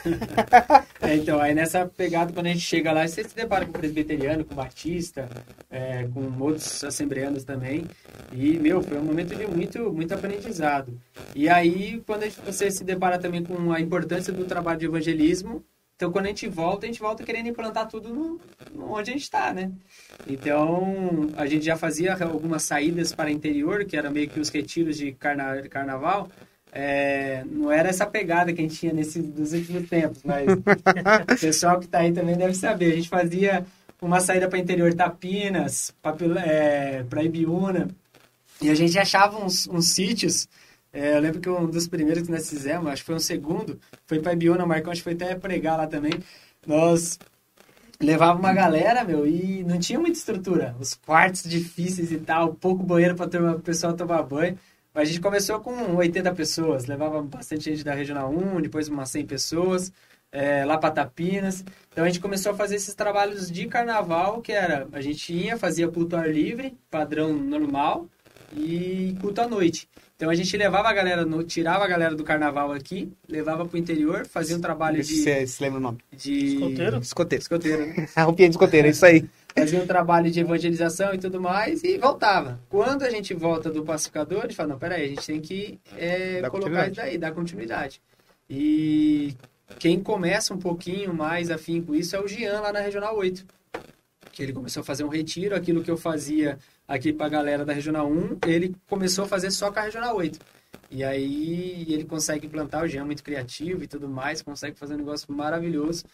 é, 1.01 1.15
então, 1.15 1.41
aí 1.41 1.55
nessa 1.55 1.87
pegada, 1.87 2.31
quando 2.33 2.47
a 2.47 2.51
gente 2.51 2.61
chega 2.61 2.93
lá, 2.93 3.07
você 3.07 3.25
se 3.25 3.35
depara 3.35 3.65
com 3.65 3.73
presbiteriano, 3.73 4.45
com 4.45 4.55
batista, 4.55 5.29
é, 5.71 6.07
com 6.13 6.21
outros 6.43 6.85
assembleanos 6.85 7.43
também. 7.43 7.87
E, 8.33 8.59
meu, 8.59 8.83
foi 8.83 8.99
um 8.99 9.05
momento 9.05 9.35
de 9.35 9.47
muito, 9.47 9.91
muito 9.93 10.13
aprendizado. 10.13 10.93
E 11.35 11.49
aí, 11.49 12.03
quando 12.07 12.25
gente, 12.25 12.39
você 12.45 12.71
se 12.71 12.85
depara 12.85 13.19
também 13.19 13.43
com 13.43 13.73
a 13.73 13.81
importância 13.81 14.33
do 14.33 14.45
trabalho 14.45 14.79
de 14.79 14.87
evangelismo, 14.87 15.65
então, 15.97 16.13
quando 16.13 16.27
a 16.27 16.29
gente 16.29 16.47
volta, 16.47 16.85
a 16.85 16.89
gente 16.89 17.01
volta 17.01 17.25
querendo 17.25 17.49
implantar 17.49 17.89
tudo 17.89 18.11
no, 18.11 18.39
no 18.75 18.93
onde 18.93 19.11
a 19.11 19.13
gente 19.15 19.23
está, 19.23 19.55
né? 19.55 19.73
Então, 20.29 21.31
a 21.39 21.47
gente 21.47 21.65
já 21.65 21.75
fazia 21.75 22.15
algumas 22.23 22.65
saídas 22.65 23.15
para 23.15 23.29
o 23.29 23.33
interior, 23.33 23.83
que 23.87 23.97
era 23.97 24.11
meio 24.11 24.29
que 24.29 24.39
os 24.39 24.51
retiros 24.51 24.99
de 24.99 25.13
carna, 25.13 25.63
carnaval. 25.71 26.29
É, 26.71 27.43
não 27.47 27.73
era 27.73 27.89
essa 27.89 28.05
pegada 28.05 28.53
que 28.53 28.61
a 28.61 28.63
gente 28.63 28.77
tinha 28.77 28.93
nesses 28.93 29.27
dos 29.27 29.55
últimos 29.55 29.89
tempos, 29.89 30.23
mas 30.23 30.47
o 30.53 31.41
pessoal 31.41 31.79
que 31.79 31.87
está 31.87 32.01
aí 32.01 32.13
também 32.13 32.37
deve 32.37 32.53
saber. 32.53 32.93
A 32.93 32.97
gente 32.97 33.09
fazia 33.09 33.65
uma 34.03 34.21
saída 34.21 34.49
para 34.49 34.59
o 34.59 34.61
interior 34.61 34.93
Tapinas, 34.93 35.95
para 36.03 36.15
é, 36.45 37.25
Ibiúna, 37.25 37.89
e 38.61 38.69
a 38.69 38.75
gente 38.75 38.99
achava 38.99 39.43
uns, 39.43 39.67
uns 39.67 39.95
sítios 39.95 40.47
é, 40.97 41.15
eu 41.15 41.21
lembro 41.21 41.41
que 41.41 41.51
um 41.51 41.67
dos 41.67 41.87
primeiros 41.87 42.23
que 42.23 42.31
nós 42.31 42.49
fizemos, 42.49 42.87
acho 42.87 43.03
que 43.03 43.07
foi 43.07 43.17
um 43.17 43.19
segundo, 43.19 43.79
foi 44.07 44.19
para 44.19 44.33
Ibiúna, 44.33 44.65
o 44.65 44.67
Marcão, 44.67 44.91
acho 44.91 45.01
que 45.01 45.05
foi 45.05 45.13
até 45.13 45.35
pregar 45.35 45.77
lá 45.77 45.87
também. 45.87 46.15
Nós 46.67 47.19
levava 48.01 48.39
uma 48.39 48.55
galera, 48.55 49.05
meu, 49.05 49.27
e 49.27 49.63
não 49.63 49.79
tinha 49.79 49.99
muita 49.99 50.17
estrutura. 50.17 50.75
Os 50.81 50.95
quartos 50.95 51.43
difíceis 51.43 52.11
e 52.11 52.17
tal, 52.17 52.55
pouco 52.55 52.83
banheiro 52.83 53.15
para 53.15 53.57
o 53.57 53.61
pessoal 53.61 53.93
tomar 53.93 54.23
banho. 54.23 54.59
A 54.95 55.05
gente 55.05 55.21
começou 55.21 55.61
com 55.61 55.97
80 55.97 56.33
pessoas, 56.35 56.87
levava 56.87 57.21
bastante 57.21 57.65
gente 57.65 57.85
da 57.85 57.93
Regional 57.93 58.33
1, 58.33 58.63
depois 58.63 58.89
umas 58.89 59.11
100 59.11 59.27
pessoas, 59.27 59.93
é, 60.33 60.65
lá 60.65 60.79
para 60.79 60.95
Tapinas. 60.95 61.63
Então 61.93 62.05
a 62.05 62.07
gente 62.07 62.21
começou 62.21 62.53
a 62.53 62.55
fazer 62.55 62.77
esses 62.77 62.95
trabalhos 62.95 63.51
de 63.51 63.67
carnaval, 63.67 64.41
que 64.41 64.53
era, 64.53 64.89
a 64.93 65.03
gente 65.03 65.31
ia, 65.35 65.59
fazia 65.59 65.89
culto 65.89 66.17
ar 66.17 66.33
livre, 66.33 66.75
padrão 66.91 67.35
normal, 67.35 68.09
e 68.55 69.15
culto 69.21 69.43
à 69.43 69.47
noite. 69.47 69.87
Então 70.17 70.31
a 70.31 70.35
gente 70.35 70.57
levava 70.57 70.89
a 70.89 70.93
galera, 70.95 71.27
no, 71.27 71.45
tirava 71.45 71.85
a 71.85 71.87
galera 71.87 72.15
do 72.15 72.25
carnaval 72.25 72.73
aqui, 72.73 73.13
levava 73.29 73.67
pro 73.67 73.77
interior, 73.77 74.27
fazia 74.27 74.57
um 74.57 74.61
trabalho 74.61 75.03
de. 75.03 75.15
Você 75.15 75.47
se 75.47 75.63
lembra 75.63 75.79
o 75.79 75.83
nome? 75.83 75.99
De. 76.11 76.55
Escoteiro? 76.55 76.99
Escoteiro. 76.99 77.43
Escoteiro, 77.43 77.87
né? 77.87 78.09
Roupinha 78.25 78.49
de 78.49 78.55
escoteiro, 78.55 78.89
é 78.89 78.91
isso 78.93 79.05
aí. 79.05 79.29
Fazia 79.55 79.79
um 79.79 79.87
trabalho 79.87 80.31
de 80.31 80.41
evangelização 80.41 81.13
e 81.13 81.19
tudo 81.19 81.39
mais 81.39 81.85
e 81.85 81.99
voltava. 81.99 82.59
Quando 82.71 83.03
a 83.03 83.11
gente 83.11 83.35
volta 83.35 83.71
do 83.71 83.85
pacificador, 83.85 84.39
a 84.39 84.43
gente 84.43 84.57
fala: 84.57 84.71
não, 84.71 84.79
peraí, 84.79 85.05
a 85.05 85.09
gente 85.09 85.27
tem 85.27 85.39
que 85.39 85.79
é, 85.99 86.41
colocar 86.49 86.87
isso 86.87 86.97
daí, 86.97 87.19
dar 87.19 87.33
continuidade. 87.33 88.01
E 88.49 89.35
quem 89.79 90.01
começa 90.03 90.55
um 90.55 90.59
pouquinho 90.59 91.13
mais 91.13 91.51
afim 91.51 91.83
com 91.83 91.95
isso 91.95 92.17
é 92.17 92.21
o 92.21 92.27
Gian 92.27 92.61
lá 92.61 92.73
na 92.73 92.81
Regional 92.81 93.15
8. 93.19 93.45
Que 94.33 94.43
ele 94.43 94.55
começou 94.55 94.81
a 94.81 94.85
fazer 94.85 95.05
um 95.05 95.09
retiro, 95.09 95.55
aquilo 95.55 95.83
que 95.83 95.91
eu 95.91 95.97
fazia 95.97 96.59
aqui 96.87 97.13
para 97.13 97.27
a 97.27 97.31
galera 97.31 97.65
da 97.65 97.73
Regional 97.73 98.11
1, 98.11 98.39
ele 98.47 98.75
começou 98.89 99.25
a 99.25 99.29
fazer 99.29 99.51
só 99.51 99.71
com 99.71 99.79
a 99.79 99.83
Regional 99.83 100.17
8. 100.17 100.39
E 100.91 101.03
aí 101.03 101.87
ele 101.89 102.05
consegue 102.05 102.47
implantar 102.47 102.85
o 102.85 102.89
Jean 102.89 103.05
muito 103.05 103.23
criativo 103.23 103.83
e 103.83 103.87
tudo 103.87 104.09
mais, 104.09 104.43
consegue 104.43 104.79
fazer 104.79 104.95
um 104.95 104.99
negócio 104.99 105.33
maravilhoso. 105.33 106.05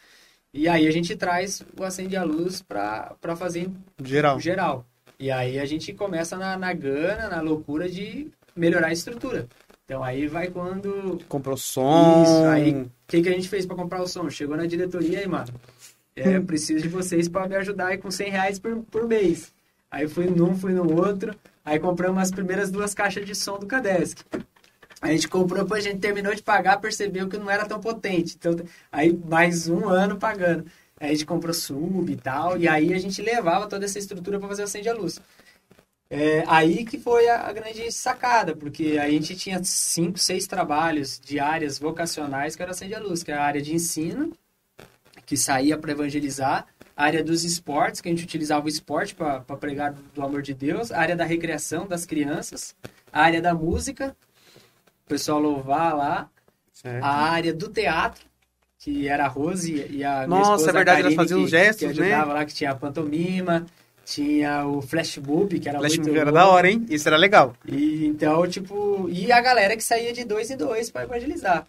E 0.55 0.69
aí 0.69 0.87
a 0.87 0.91
gente 0.91 1.17
traz 1.17 1.63
o 1.79 1.85
Acende 1.85 2.17
a 2.17 2.25
Luz 2.25 2.63
para 2.63 3.17
fazer 3.37 3.71
Geral. 4.03 4.39
geral. 4.39 4.87
E 5.19 5.31
aí 5.31 5.59
a 5.59 5.65
gente 5.65 5.93
começa 5.93 6.37
na, 6.37 6.57
na 6.57 6.73
gana, 6.73 7.29
na 7.29 7.41
loucura 7.41 7.89
de 7.89 8.31
melhorar 8.55 8.89
a 8.89 8.93
estrutura. 8.93 9.47
Então 9.85 10.03
aí 10.03 10.27
vai 10.27 10.49
quando. 10.49 11.21
Comprou 11.29 11.57
som. 11.57 12.23
Isso, 12.23 12.45
aí 12.47 12.73
o 12.73 12.91
que, 13.07 13.23
que 13.23 13.29
a 13.29 13.33
gente 13.33 13.49
fez 13.49 13.67
para 13.67 13.77
comprar 13.77 14.03
o 14.03 14.09
som? 14.09 14.29
Chegou 14.31 14.57
na 14.57 14.67
diretoria 14.67 15.21
aí, 15.21 15.27
mano. 15.27 15.53
É, 16.15 16.37
eu 16.37 16.45
preciso 16.45 16.83
de 16.83 16.89
vocês 16.89 17.29
para 17.29 17.49
me 17.49 17.57
ajudar 17.57 17.89
aí 17.89 17.99
com 17.99 18.11
100 18.11 18.31
reais 18.31 18.59
por, 18.59 18.83
por 18.91 19.09
mês. 19.09 19.53
Aí 19.93 20.09
fui 20.09 20.25
num, 20.25 20.57
fui 20.57 20.73
no 20.73 20.91
outro. 20.99 21.37
Aí 21.63 21.79
compramos 21.79 22.23
as 22.23 22.31
primeiras 22.31 22.71
duas 22.71 22.95
caixas 22.95 23.27
de 23.27 23.35
som 23.35 23.59
do 23.59 23.67
Cadesc. 23.67 24.25
A 25.03 25.09
gente 25.09 25.29
comprou, 25.29 25.63
depois 25.63 25.85
a 25.85 25.91
gente 25.91 26.01
terminou 26.01 26.35
de 26.35 26.43
pagar, 26.43 26.81
percebeu 26.81 27.29
que 27.29 27.37
não 27.37 27.51
era 27.51 27.67
tão 27.67 27.79
potente. 27.79 28.37
Então, 28.39 28.57
aí 28.91 29.13
mais 29.13 29.69
um 29.69 29.87
ano 29.89 30.17
pagando. 30.17 30.65
Aí 30.99 31.09
a 31.09 31.13
gente 31.13 31.27
comprou 31.27 31.53
sub 31.53 32.11
e 32.11 32.17
tal, 32.17 32.57
e 32.57 32.67
aí 32.67 32.95
a 32.95 32.99
gente 32.99 33.21
levava 33.21 33.67
toda 33.67 33.85
essa 33.85 33.99
estrutura 33.99 34.39
para 34.39 34.49
fazer 34.49 34.63
o 34.63 34.65
acende 34.65 34.89
a 34.89 34.95
luz. 34.95 35.21
É, 36.09 36.45
aí 36.47 36.85
que 36.85 36.99
foi 36.99 37.29
a, 37.29 37.49
a, 37.49 37.53
grande 37.53 37.91
sacada, 37.91 38.55
porque 38.55 38.99
a 38.99 39.09
gente 39.11 39.35
tinha 39.35 39.63
cinco, 39.65 40.19
seis 40.19 40.47
trabalhos 40.47 41.19
de 41.19 41.41
áreas 41.41 41.79
vocacionais 41.79 42.55
que 42.55 42.63
era 42.63 42.71
acende 42.71 42.95
a 42.95 43.01
luz, 43.01 43.23
que 43.23 43.33
é 43.33 43.35
a 43.35 43.43
área 43.43 43.61
de 43.61 43.75
ensino, 43.75 44.33
que 45.27 45.37
saía 45.37 45.77
para 45.77 45.93
evangelizar, 45.93 46.67
a 47.03 47.05
área 47.05 47.25
dos 47.25 47.43
esportes, 47.43 48.01
que 48.01 48.09
a 48.09 48.13
gente 48.13 48.23
utilizava 48.23 48.65
o 48.65 48.69
esporte 48.69 49.13
para 49.13 49.41
pregar 49.57 49.93
do 50.15 50.23
amor 50.23 50.41
de 50.41 50.55
Deus, 50.55 50.93
a 50.93 51.01
área 51.01 51.17
da 51.17 51.25
recreação 51.25 51.85
das 51.85 52.07
crianças, 52.07 52.77
a 53.13 53.23
área 53.23 53.43
da 53.43 53.53
música, 53.53 54.17
o 55.05 55.09
pessoal 55.09 55.41
louvar 55.41 55.97
lá, 55.97 56.31
certo. 56.73 57.03
a 57.03 57.09
área 57.09 57.53
do 57.53 57.69
teatro, 57.69 58.25
que 58.79 59.09
era 59.09 59.25
a 59.25 59.29
Rose 59.29 59.85
e 59.91 60.05
a 60.05 60.29
Nossa, 60.29 60.71
é 60.71 60.73
verdade, 60.73 61.01
elas 61.01 61.15
faziam 61.15 61.41
que, 61.41 61.45
os 61.45 61.51
gestos, 61.51 61.79
que 61.79 61.87
ajudava 61.87 62.27
né? 62.27 62.35
lá, 62.35 62.45
que 62.45 62.55
tinha 62.55 62.71
a 62.71 62.77
pantomima, 62.77 63.67
tinha 64.05 64.65
o 64.65 64.81
flashmob, 64.81 65.59
que 65.59 65.69
era 65.69 65.81
Flash 65.81 65.99
muito 65.99 66.17
era 66.17 66.31
da 66.31 66.47
hora, 66.47 66.71
hein? 66.71 66.87
Isso 66.89 67.09
era 67.09 67.17
legal. 67.17 67.57
E, 67.67 68.07
então, 68.07 68.47
tipo, 68.47 69.09
e 69.09 69.33
a 69.33 69.41
galera 69.41 69.77
que 69.77 69.83
saía 69.83 70.13
de 70.13 70.23
dois 70.23 70.53
em 70.53 70.57
dois 70.57 70.89
para 70.89 71.03
evangelizar. 71.03 71.67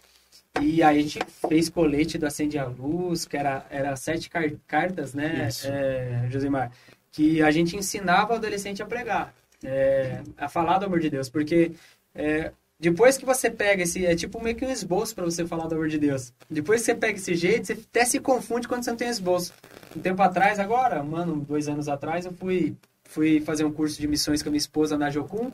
E 0.62 0.84
aí 0.84 1.00
a 1.00 1.02
gente 1.02 1.20
fez 1.48 1.70
colete 1.70 2.18
do 2.18 2.26
Acende 2.26 2.58
a 2.58 2.66
Luz, 2.66 3.26
que 3.26 3.36
era, 3.36 3.66
era 3.70 3.96
sete 3.96 4.30
car 4.30 4.50
cartas, 4.68 5.14
né, 5.14 5.50
é, 5.66 6.28
Josimar? 6.30 6.72
Que 7.12 7.42
a 7.42 7.52
gente 7.52 7.76
ensinava 7.76 8.34
o 8.34 8.36
adolescente 8.36 8.82
a 8.82 8.86
pregar, 8.86 9.34
é, 9.64 10.22
a 10.38 10.48
falar 10.48 10.78
do 10.78 10.86
amor 10.86 11.00
de 11.00 11.10
Deus. 11.10 11.30
Porque 11.30 11.72
é, 12.14 12.52
depois 12.84 13.18
que 13.18 13.26
você 13.26 13.50
pega 13.50 13.84
esse. 13.84 14.06
É 14.06 14.14
tipo 14.14 14.44
meio 14.44 14.56
que 14.56 14.66
um 14.66 14.70
esboço 14.70 15.16
para 15.16 15.24
você 15.24 15.46
falar 15.46 15.68
do 15.68 15.76
amor 15.76 15.88
de 15.88 15.98
Deus. 15.98 16.34
Depois 16.50 16.82
que 16.82 16.88
você 16.88 16.96
pega 16.96 17.18
esse 17.18 17.34
jeito, 17.34 17.68
você 17.68 17.74
até 17.74 18.04
se 18.04 18.20
confunde 18.20 18.68
quando 18.68 18.84
você 18.84 18.90
não 18.90 18.98
tem 18.98 19.08
esboço. 19.08 19.54
Um 19.96 20.02
tempo 20.02 20.22
atrás, 20.22 20.60
agora, 20.60 21.02
um 21.02 21.16
ano, 21.16 21.36
dois 21.38 21.70
anos 21.70 21.88
atrás, 21.88 22.26
eu 22.26 22.34
fui, 22.34 22.76
fui 23.06 23.40
fazer 23.40 23.64
um 23.64 23.72
curso 23.72 24.00
de 24.02 24.08
missões 24.08 24.44
com 24.44 24.50
a 24.50 24.52
minha 24.52 24.58
esposa 24.58 24.98
na 24.98 25.10
Jocum. 25.10 25.50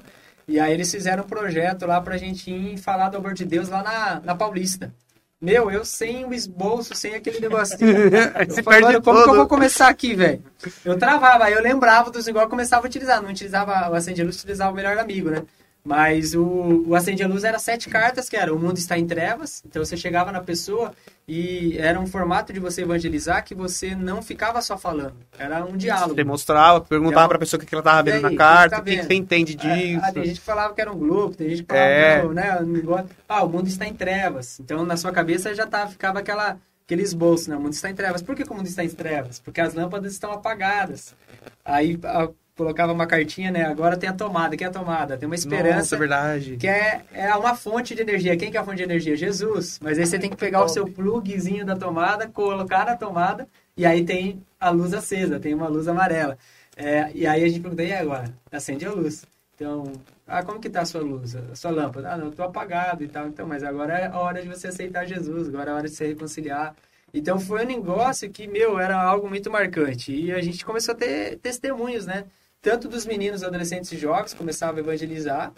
E 0.49 0.59
aí 0.59 0.73
eles 0.73 0.89
fizeram 0.89 1.23
um 1.23 1.27
projeto 1.27 1.85
lá 1.85 2.01
pra 2.01 2.17
gente 2.17 2.49
ir 2.49 2.77
falar 2.77 3.09
do 3.09 3.17
amor 3.17 3.35
de 3.35 3.45
Deus 3.45 3.69
lá 3.69 3.83
na, 3.83 4.19
na 4.19 4.35
Paulista. 4.35 4.91
Meu, 5.39 5.71
eu 5.71 5.85
sem 5.85 6.25
o 6.25 6.33
esboço, 6.33 6.95
sem 6.95 7.13
aquele 7.13 7.39
negocinho. 7.39 8.09
eu 8.11 8.63
falei, 8.63 8.81
mano, 8.81 9.01
como 9.01 9.23
que 9.23 9.29
eu 9.29 9.35
vou 9.35 9.47
começar 9.47 9.87
aqui, 9.87 10.15
velho? 10.15 10.43
Eu 10.83 10.97
travava, 10.97 11.45
aí 11.45 11.53
eu 11.53 11.61
lembrava 11.61 12.09
dos 12.09 12.27
igual 12.27 12.49
começava 12.49 12.85
a 12.85 12.89
utilizar. 12.89 13.21
Não 13.21 13.29
utilizava 13.29 13.89
o 13.91 13.93
Acende 13.93 14.23
Luz, 14.23 14.37
utilizava 14.37 14.71
o 14.71 14.75
melhor 14.75 14.97
amigo, 14.97 15.29
né? 15.29 15.43
Mas 15.83 16.35
o, 16.35 16.83
o 16.87 16.95
Acende 16.95 17.23
a 17.23 17.27
Luz 17.27 17.43
era 17.43 17.57
sete 17.57 17.89
cartas, 17.89 18.29
que 18.29 18.35
era 18.35 18.53
O 18.53 18.59
Mundo 18.59 18.77
Está 18.77 18.97
em 18.97 19.07
Trevas. 19.07 19.63
Então 19.65 19.83
você 19.83 19.95
chegava 19.95 20.31
na 20.31 20.41
pessoa 20.41 20.91
e 21.27 21.77
era 21.77 21.99
um 21.99 22.05
formato 22.05 22.51
de 22.51 22.59
você 22.59 22.81
evangelizar 22.81 23.43
que 23.45 23.55
você 23.55 23.95
não 23.95 24.21
ficava 24.21 24.61
só 24.61 24.77
falando. 24.77 25.15
Era 25.37 25.63
um 25.63 25.77
diálogo. 25.77 26.15
Você 26.15 26.23
mostrava, 26.23 26.81
perguntava 26.81 27.21
então, 27.21 27.27
para 27.27 27.37
a 27.37 27.39
pessoa 27.39 27.61
o 27.61 27.65
que 27.65 27.73
ela 27.73 27.81
estava 27.81 28.03
vendo 28.03 28.25
aí, 28.25 28.33
na 28.33 28.37
carta, 28.37 28.79
o 28.79 28.83
que, 28.83 28.97
que, 28.97 29.03
você 29.03 29.13
entende 29.13 29.55
disso. 29.55 30.01
Ah, 30.03 30.11
tem 30.11 30.25
gente 30.25 30.39
que 30.39 30.45
falava 30.45 30.73
que 30.73 30.81
era 30.81 30.91
um 30.91 30.97
grupo, 30.97 31.37
tem 31.37 31.49
gente 31.49 31.63
que 31.63 31.73
falava, 31.73 31.89
é. 31.89 32.23
não, 32.23 32.33
né? 32.33 33.05
Ah, 33.27 33.43
o 33.43 33.49
mundo 33.49 33.67
está 33.67 33.87
em 33.87 33.93
trevas. 33.93 34.59
Então 34.59 34.85
na 34.85 34.97
sua 34.97 35.11
cabeça 35.11 35.55
já 35.55 35.65
tá, 35.65 35.87
ficava 35.87 36.19
aquela, 36.19 36.57
aquele 36.85 37.03
esboço, 37.03 37.49
né? 37.49 37.55
O 37.55 37.61
mundo 37.61 37.73
está 37.73 37.89
em 37.89 37.95
trevas. 37.95 38.21
Por 38.21 38.35
que, 38.35 38.43
que 38.43 38.51
o 38.51 38.55
mundo 38.55 38.67
está 38.67 38.83
em 38.83 38.89
trevas? 38.89 39.39
Porque 39.39 39.61
as 39.61 39.73
lâmpadas 39.73 40.11
estão 40.11 40.31
apagadas. 40.31 41.15
Aí 41.63 41.97
a, 42.03 42.29
colocava 42.59 42.91
uma 42.91 43.07
cartinha, 43.07 43.49
né? 43.49 43.63
Agora 43.63 43.95
tem 43.95 44.09
a 44.09 44.13
tomada. 44.13 44.57
que 44.57 44.65
é 44.65 44.67
a 44.67 44.69
tomada? 44.69 45.17
Tem 45.17 45.25
uma 45.25 45.35
esperança. 45.35 45.77
Nossa, 45.77 45.97
verdade. 45.97 46.57
Que 46.57 46.67
é, 46.67 47.01
é 47.13 47.33
uma 47.33 47.55
fonte 47.55 47.95
de 47.95 48.01
energia. 48.01 48.35
Quem 48.35 48.51
que 48.51 48.57
é 48.57 48.59
a 48.59 48.65
fonte 48.65 48.77
de 48.77 48.83
energia? 48.83 49.15
Jesus. 49.15 49.79
Mas 49.81 49.97
aí 49.97 50.05
você 50.05 50.19
tem 50.19 50.29
que 50.29 50.35
pegar 50.35 50.65
o 50.65 50.67
seu 50.67 50.85
plugzinho 50.85 51.65
da 51.65 51.77
tomada, 51.77 52.27
colocar 52.27 52.85
na 52.85 52.97
tomada, 52.97 53.47
e 53.77 53.85
aí 53.85 54.03
tem 54.03 54.43
a 54.59 54.69
luz 54.71 54.93
acesa, 54.93 55.39
tem 55.39 55.53
uma 55.53 55.69
luz 55.69 55.87
amarela. 55.87 56.37
É, 56.75 57.09
e 57.15 57.25
aí 57.25 57.45
a 57.45 57.47
gente 57.47 57.61
pergunta, 57.61 57.81
e 57.81 57.93
agora? 57.93 58.25
Acende 58.51 58.85
a 58.85 58.91
luz. 58.91 59.25
Então, 59.55 59.93
ah, 60.27 60.43
como 60.43 60.59
que 60.59 60.69
tá 60.69 60.81
a 60.81 60.85
sua 60.85 61.01
luz, 61.01 61.37
a 61.37 61.55
sua 61.55 61.71
lâmpada? 61.71 62.11
Ah, 62.11 62.17
não, 62.17 62.25
eu 62.25 62.31
tô 62.31 62.43
apagado 62.43 63.05
e 63.05 63.07
tal. 63.07 63.25
Então, 63.27 63.47
mas 63.47 63.63
agora 63.63 63.97
é 63.97 64.07
a 64.07 64.19
hora 64.19 64.41
de 64.41 64.49
você 64.49 64.67
aceitar 64.67 65.05
Jesus, 65.05 65.47
agora 65.47 65.69
é 65.69 65.73
a 65.73 65.75
hora 65.77 65.87
de 65.87 65.95
se 65.95 66.05
reconciliar. 66.05 66.75
Então 67.13 67.39
foi 67.39 67.63
um 67.63 67.67
negócio 67.67 68.29
que, 68.29 68.47
meu, 68.47 68.77
era 68.77 69.01
algo 69.01 69.29
muito 69.29 69.49
marcante. 69.49 70.13
E 70.13 70.31
a 70.31 70.41
gente 70.41 70.65
começou 70.65 70.93
a 70.93 70.97
ter 70.97 71.37
testemunhos, 71.39 72.05
né? 72.05 72.25
Tanto 72.61 72.87
dos 72.87 73.05
meninos, 73.05 73.43
adolescentes 73.43 73.91
e 73.91 73.97
jovens, 73.97 74.33
começava 74.33 74.77
a 74.77 74.81
evangelizar, 74.81 75.53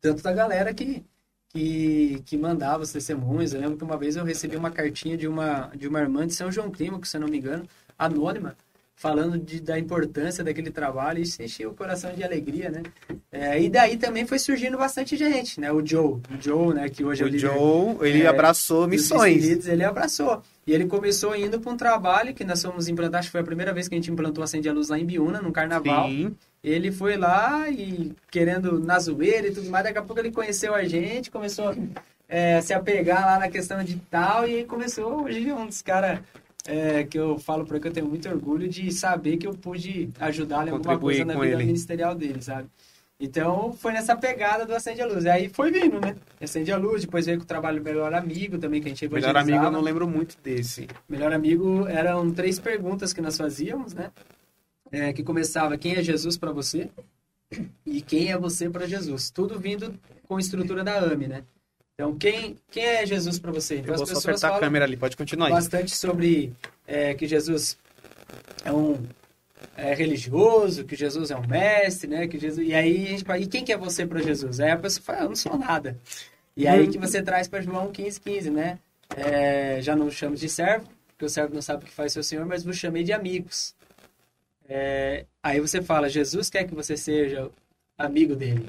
tanto 0.00 0.22
da 0.22 0.32
galera 0.32 0.74
que, 0.74 1.04
que, 1.48 2.22
que 2.24 2.36
mandava 2.36 2.82
os 2.82 2.92
testemunhos. 2.92 3.52
Eu 3.52 3.60
lembro 3.60 3.76
que 3.76 3.84
uma 3.84 3.96
vez 3.96 4.16
eu 4.16 4.24
recebi 4.24 4.56
uma 4.56 4.70
cartinha 4.70 5.16
de 5.16 5.28
uma, 5.28 5.70
de 5.74 5.86
uma 5.86 6.00
irmã 6.00 6.26
de 6.26 6.34
São 6.34 6.50
João 6.50 6.70
Clima, 6.70 7.00
se 7.04 7.16
eu 7.16 7.20
não 7.20 7.28
me 7.28 7.38
engano, 7.38 7.66
anônima, 7.98 8.56
falando 8.94 9.38
de, 9.38 9.60
da 9.60 9.78
importância 9.78 10.42
daquele 10.42 10.70
trabalho, 10.70 11.18
e 11.18 11.22
isso 11.22 11.42
enchia 11.42 11.68
o 11.68 11.74
coração 11.74 12.12
de 12.12 12.24
alegria, 12.24 12.70
né? 12.70 12.82
É, 13.30 13.60
e 13.60 13.68
daí 13.68 13.96
também 13.96 14.26
foi 14.26 14.38
surgindo 14.38 14.78
bastante 14.78 15.16
gente, 15.16 15.60
né? 15.60 15.70
O 15.70 15.84
Joe, 15.84 16.14
o 16.14 16.40
Joe, 16.40 16.74
né? 16.74 16.88
Que 16.88 17.04
hoje 17.04 17.22
o 17.22 17.26
é 17.26 17.28
o 17.28 17.30
líder, 17.30 17.52
Joe, 17.52 18.08
ele 18.08 18.22
é, 18.22 18.26
abraçou 18.26 18.88
missões. 18.88 19.66
ele 19.66 19.84
abraçou. 19.84 20.42
E 20.66 20.72
ele 20.72 20.86
começou 20.86 21.36
indo 21.36 21.60
para 21.60 21.72
um 21.72 21.76
trabalho 21.76 22.34
que 22.34 22.42
nós 22.42 22.60
fomos 22.60 22.88
implantar, 22.88 23.20
acho 23.20 23.28
que 23.28 23.32
foi 23.32 23.40
a 23.40 23.44
primeira 23.44 23.72
vez 23.72 23.88
que 23.88 23.94
a 23.94 23.98
gente 23.98 24.10
implantou 24.10 24.42
Acende 24.42 24.68
a 24.68 24.72
Luz 24.72 24.88
lá 24.88 24.98
em 24.98 25.04
Biúna, 25.04 25.40
no 25.40 25.52
carnaval. 25.52 26.08
Sim. 26.08 26.34
Ele 26.62 26.90
foi 26.90 27.16
lá 27.16 27.70
e 27.70 28.12
querendo 28.30 28.80
na 28.80 28.98
zoeira 28.98 29.46
e 29.46 29.52
tudo 29.52 29.70
mais, 29.70 29.84
daqui 29.84 29.98
a 29.98 30.02
pouco 30.02 30.20
ele 30.20 30.32
conheceu 30.32 30.74
a 30.74 30.82
gente, 30.82 31.30
começou 31.30 31.72
é, 32.28 32.60
se 32.60 32.74
apegar 32.74 33.24
lá 33.24 33.38
na 33.38 33.48
questão 33.48 33.82
de 33.84 33.96
tal, 34.10 34.48
e 34.48 34.64
começou, 34.64 35.22
hoje 35.22 35.48
é 35.48 35.54
um 35.54 35.66
dos 35.66 35.82
caras 35.82 36.18
é, 36.66 37.04
que 37.04 37.16
eu 37.16 37.38
falo 37.38 37.64
para 37.64 37.78
que 37.78 37.86
eu 37.86 37.92
tenho 37.92 38.06
muito 38.08 38.28
orgulho 38.28 38.68
de 38.68 38.90
saber 38.90 39.36
que 39.36 39.46
eu 39.46 39.54
pude 39.54 40.10
ajudar 40.18 40.66
em 40.66 40.72
alguma 40.72 40.98
coisa 40.98 41.24
na 41.24 41.34
vida 41.34 41.46
ele. 41.46 41.64
ministerial 41.64 42.14
dele, 42.14 42.42
sabe? 42.42 42.68
Então, 43.18 43.72
foi 43.72 43.92
nessa 43.92 44.14
pegada 44.14 44.66
do 44.66 44.74
Acende 44.74 45.00
a 45.00 45.06
Luz. 45.06 45.24
E 45.24 45.28
aí 45.28 45.48
foi 45.48 45.70
vindo, 45.70 45.98
né? 45.98 46.16
Acende 46.40 46.70
a 46.70 46.76
Luz, 46.76 47.02
depois 47.02 47.24
veio 47.24 47.38
com 47.38 47.44
o 47.44 47.46
trabalho 47.46 47.82
Melhor 47.82 48.12
Amigo 48.12 48.58
também, 48.58 48.80
que 48.80 48.88
a 48.88 48.90
gente 48.90 49.08
Melhor 49.08 49.36
Amigo 49.36 49.64
eu 49.64 49.70
não 49.70 49.80
lembro 49.80 50.06
muito 50.06 50.36
desse. 50.42 50.86
Melhor 51.08 51.32
Amigo 51.32 51.86
eram 51.88 52.30
três 52.30 52.58
perguntas 52.58 53.14
que 53.14 53.22
nós 53.22 53.36
fazíamos, 53.36 53.94
né? 53.94 54.10
É, 54.92 55.12
que 55.12 55.22
começava, 55.22 55.78
quem 55.78 55.96
é 55.96 56.02
Jesus 56.02 56.36
para 56.36 56.52
você? 56.52 56.90
E 57.86 58.02
quem 58.02 58.30
é 58.30 58.36
você 58.36 58.68
para 58.68 58.86
Jesus? 58.86 59.30
Tudo 59.30 59.58
vindo 59.58 59.94
com 60.28 60.38
estrutura 60.38 60.84
da 60.84 60.98
AME, 60.98 61.26
né? 61.26 61.44
Então, 61.94 62.14
quem, 62.16 62.56
quem 62.70 62.84
é 62.84 63.06
Jesus 63.06 63.38
para 63.38 63.50
você? 63.50 63.78
Então, 63.78 63.94
eu 63.94 63.98
vou 63.98 64.06
só 64.06 64.18
apertar 64.18 64.56
a 64.56 64.60
câmera 64.60 64.84
ali, 64.84 64.96
pode 64.96 65.16
continuar 65.16 65.46
aí. 65.46 65.52
Bastante 65.52 65.96
sobre 65.96 66.52
é, 66.86 67.14
que 67.14 67.26
Jesus 67.26 67.78
é 68.62 68.70
um 68.70 68.98
é, 69.76 69.94
religioso, 69.94 70.84
que 70.84 70.96
Jesus 70.96 71.30
é 71.30 71.36
um 71.36 71.46
mestre, 71.46 72.08
né? 72.08 72.26
Que 72.26 72.38
Jesus... 72.38 72.66
E 72.66 72.74
aí 72.74 73.06
a 73.06 73.10
gente 73.10 73.24
fala, 73.24 73.38
e 73.38 73.46
quem 73.46 73.64
que 73.64 73.72
é 73.72 73.76
você 73.76 74.06
para 74.06 74.22
Jesus? 74.22 74.60
Aí 74.60 74.70
a 74.70 74.76
pessoa 74.76 75.04
fala, 75.04 75.20
eu 75.20 75.28
não 75.28 75.36
sou 75.36 75.56
nada. 75.56 75.98
E 76.56 76.66
aí 76.66 76.88
que 76.88 76.98
você 76.98 77.22
traz 77.22 77.48
para 77.48 77.60
João 77.60 77.90
15, 77.90 78.20
15, 78.20 78.50
né? 78.50 78.78
É, 79.16 79.80
já 79.80 79.94
não 79.94 80.10
chamo 80.10 80.34
de 80.34 80.48
servo, 80.48 80.88
porque 81.08 81.24
o 81.24 81.28
servo 81.28 81.54
não 81.54 81.62
sabe 81.62 81.84
o 81.84 81.86
que 81.86 81.92
faz 81.92 82.12
seu 82.12 82.22
senhor, 82.22 82.46
mas 82.46 82.64
vos 82.64 82.76
chamei 82.76 83.04
de 83.04 83.12
amigos. 83.12 83.74
É, 84.68 85.26
aí 85.42 85.60
você 85.60 85.80
fala, 85.82 86.08
Jesus 86.08 86.50
quer 86.50 86.64
que 86.64 86.74
você 86.74 86.96
seja 86.96 87.50
amigo 87.96 88.34
dele. 88.34 88.68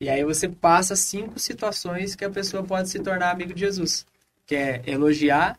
E 0.00 0.08
aí 0.08 0.24
você 0.24 0.48
passa 0.48 0.96
cinco 0.96 1.38
situações 1.38 2.14
que 2.14 2.24
a 2.24 2.30
pessoa 2.30 2.62
pode 2.62 2.88
se 2.88 2.98
tornar 3.00 3.30
amigo 3.30 3.52
de 3.54 3.60
Jesus. 3.60 4.06
Que 4.46 4.54
é 4.54 4.82
elogiar, 4.86 5.58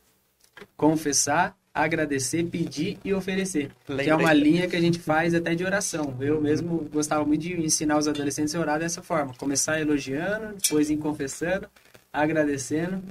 confessar, 0.76 1.58
agradecer, 1.76 2.46
pedir 2.46 2.98
e 3.04 3.14
oferecer. 3.14 3.70
Que 3.86 4.10
é 4.10 4.16
uma 4.16 4.32
linha 4.32 4.66
que 4.66 4.78
a 4.78 4.80
gente 4.80 4.98
faz 4.98 5.34
até 5.36 5.54
de 5.54 5.66
oração. 5.66 6.16
Eu 6.22 6.40
mesmo 6.40 6.88
gostava 6.92 7.26
muito 7.26 7.42
de 7.42 7.54
ensinar 7.62 7.98
os 7.98 8.08
adolescentes 8.08 8.56
a 8.56 8.60
orar 8.62 8.80
dessa 8.80 9.02
forma. 9.02 9.34
Começar 9.34 9.82
elogiando, 9.82 10.56
depois 10.64 10.90
ir 10.90 10.96
confessando, 10.96 11.68
agradecendo, 12.14 13.04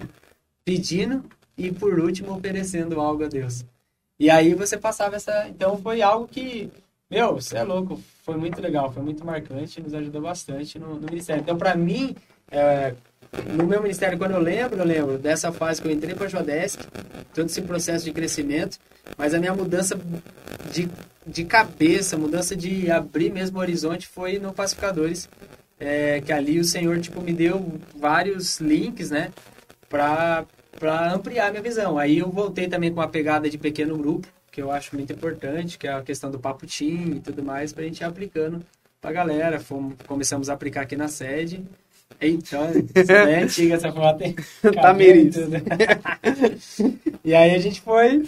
pedindo 0.64 1.22
e 1.58 1.70
por 1.70 2.00
último 2.00 2.32
oferecendo 2.34 2.98
algo 2.98 3.24
a 3.24 3.28
Deus. 3.28 3.66
E 4.18 4.30
aí 4.30 4.54
você 4.54 4.78
passava 4.78 5.16
essa... 5.16 5.46
Então 5.48 5.76
foi 5.76 6.00
algo 6.00 6.26
que 6.26 6.70
meu, 7.10 7.34
você 7.34 7.58
é 7.58 7.62
louco. 7.62 8.00
Foi 8.24 8.36
muito 8.36 8.60
legal, 8.60 8.90
foi 8.90 9.02
muito 9.02 9.24
marcante, 9.24 9.80
nos 9.80 9.92
ajudou 9.92 10.22
bastante 10.22 10.78
no, 10.78 10.94
no 10.94 11.06
ministério. 11.06 11.42
Então, 11.42 11.56
para 11.56 11.76
mim, 11.76 12.16
é, 12.50 12.94
no 13.54 13.66
meu 13.66 13.82
ministério, 13.82 14.18
quando 14.18 14.32
eu 14.32 14.40
lembro, 14.40 14.78
eu 14.78 14.84
lembro 14.84 15.18
dessa 15.18 15.52
fase 15.52 15.80
que 15.80 15.88
eu 15.88 15.92
entrei 15.92 16.14
para 16.14 16.26
a 16.26 16.28
Joadesc, 16.28 16.80
todo 17.34 17.46
esse 17.46 17.62
processo 17.62 18.04
de 18.04 18.12
crescimento, 18.12 18.78
mas 19.16 19.34
a 19.34 19.38
minha 19.38 19.54
mudança 19.54 19.98
de, 20.72 20.88
de 21.26 21.44
cabeça, 21.44 22.16
mudança 22.16 22.56
de 22.56 22.90
abrir 22.90 23.32
mesmo 23.32 23.58
o 23.58 23.60
horizonte 23.60 24.06
foi 24.06 24.38
no 24.38 24.52
Pacificadores, 24.52 25.28
é, 25.78 26.20
que 26.20 26.32
ali 26.32 26.58
o 26.58 26.64
Senhor, 26.64 26.98
tipo, 27.00 27.20
me 27.20 27.32
deu 27.32 27.78
vários 27.96 28.60
links, 28.60 29.10
né, 29.10 29.30
para 29.88 30.46
ampliar 31.12 31.50
minha 31.50 31.62
visão. 31.62 31.98
Aí 31.98 32.18
eu 32.18 32.30
voltei 32.30 32.68
também 32.68 32.92
com 32.92 33.00
a 33.00 33.08
pegada 33.08 33.48
de 33.48 33.58
pequeno 33.58 33.96
grupo, 33.96 34.28
que 34.50 34.62
eu 34.62 34.70
acho 34.70 34.94
muito 34.94 35.12
importante, 35.12 35.76
que 35.76 35.86
é 35.86 35.92
a 35.92 36.02
questão 36.02 36.30
do 36.30 36.38
papo 36.38 36.66
team 36.66 37.16
e 37.16 37.20
tudo 37.20 37.42
mais, 37.42 37.72
para 37.72 37.82
a 37.82 37.86
gente 37.86 38.00
ir 38.00 38.04
aplicando 38.04 38.64
para 39.00 39.10
a 39.10 39.12
galera. 39.12 39.60
Fomos, 39.60 39.94
começamos 40.06 40.48
a 40.48 40.54
aplicar 40.54 40.82
aqui 40.82 40.96
na 40.96 41.08
sede. 41.08 41.64
Eita, 42.94 43.12
é 43.12 43.42
antiga 43.42 43.74
essa 43.74 43.92
foto, 43.92 44.22
hein? 44.22 44.34
Tamiris. 44.80 45.36
e 47.24 47.34
aí 47.34 47.54
a 47.54 47.58
gente 47.58 47.80
foi 47.80 48.24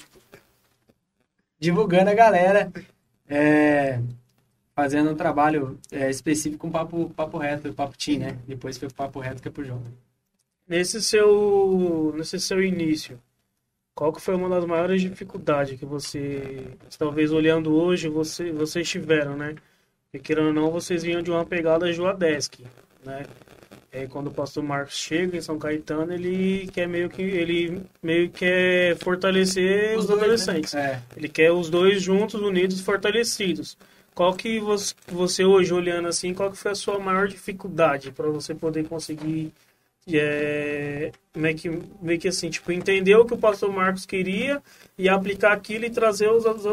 divulgando 1.58 2.10
a 2.10 2.14
galera, 2.14 2.70
é, 3.28 4.00
fazendo 4.74 5.10
um 5.10 5.16
trabalho 5.16 5.78
é, 5.90 6.10
específico 6.10 6.58
com 6.58 6.70
papo, 6.70 7.10
papo 7.16 7.38
reto, 7.38 7.72
papo 7.72 7.96
team, 7.96 8.20
né? 8.20 8.38
Depois 8.46 8.76
foi 8.76 8.90
papo 8.90 9.20
reto 9.20 9.40
que 9.40 9.48
é 9.48 9.50
pro 9.50 9.64
João. 9.64 9.82
Nesse 10.68 11.00
seu, 11.02 12.12
nesse 12.16 12.38
seu 12.40 12.62
início, 12.62 13.20
qual 13.94 14.12
que 14.12 14.20
foi 14.20 14.34
uma 14.34 14.48
das 14.48 14.64
maiores 14.66 15.00
dificuldades 15.00 15.78
que 15.78 15.86
você, 15.86 16.66
talvez 16.98 17.32
olhando 17.32 17.74
hoje, 17.74 18.08
você, 18.08 18.52
vocês 18.52 18.88
tiveram, 18.88 19.36
né? 19.36 19.54
Porque 20.04 20.18
querendo 20.18 20.48
ou 20.48 20.52
não, 20.52 20.70
vocês 20.70 21.02
vinham 21.02 21.22
de 21.22 21.30
uma 21.30 21.46
pegada 21.46 21.92
Joadesc, 21.92 22.62
né? 23.04 23.24
É, 23.92 24.06
quando 24.06 24.26
o 24.26 24.30
pastor 24.30 24.62
Marcos 24.62 24.96
chega 24.96 25.36
em 25.36 25.40
São 25.40 25.58
Caetano, 25.58 26.12
ele 26.12 26.68
quer 26.72 26.86
meio 26.86 27.08
que 27.08 27.22
ele 27.22 27.82
meio 28.02 28.28
que 28.28 28.40
quer 28.40 28.96
fortalecer 28.96 29.96
os, 29.96 30.04
os 30.04 30.06
dois, 30.06 30.18
né? 30.18 30.24
adolescentes. 30.24 30.72
Né? 30.74 30.90
É. 30.90 31.18
Ele 31.18 31.28
quer 31.28 31.52
os 31.52 31.70
dois 31.70 32.02
juntos, 32.02 32.40
unidos, 32.40 32.80
fortalecidos. 32.80 33.76
Qual 34.14 34.34
que 34.34 34.58
você, 34.58 34.94
você 35.08 35.44
hoje 35.44 35.72
olhando 35.72 36.08
assim, 36.08 36.32
qual 36.34 36.50
que 36.50 36.56
foi 36.56 36.72
a 36.72 36.74
sua 36.74 36.98
maior 36.98 37.28
dificuldade 37.28 38.10
para 38.10 38.28
você 38.28 38.54
poder 38.54 38.88
conseguir 38.88 39.52
é, 40.12 41.12
meio, 41.36 41.56
que, 41.56 41.82
meio 42.00 42.18
que 42.18 42.28
assim, 42.28 42.50
tipo, 42.50 42.72
entender 42.72 43.14
o 43.14 43.24
que 43.24 43.34
o 43.34 43.38
pastor 43.38 43.72
Marcos 43.72 44.06
queria 44.06 44.62
e 44.98 45.08
aplicar 45.08 45.52
aquilo 45.52 45.84
e 45.84 45.90
trazer 45.90 46.30
os, 46.30 46.44
os, 46.46 46.64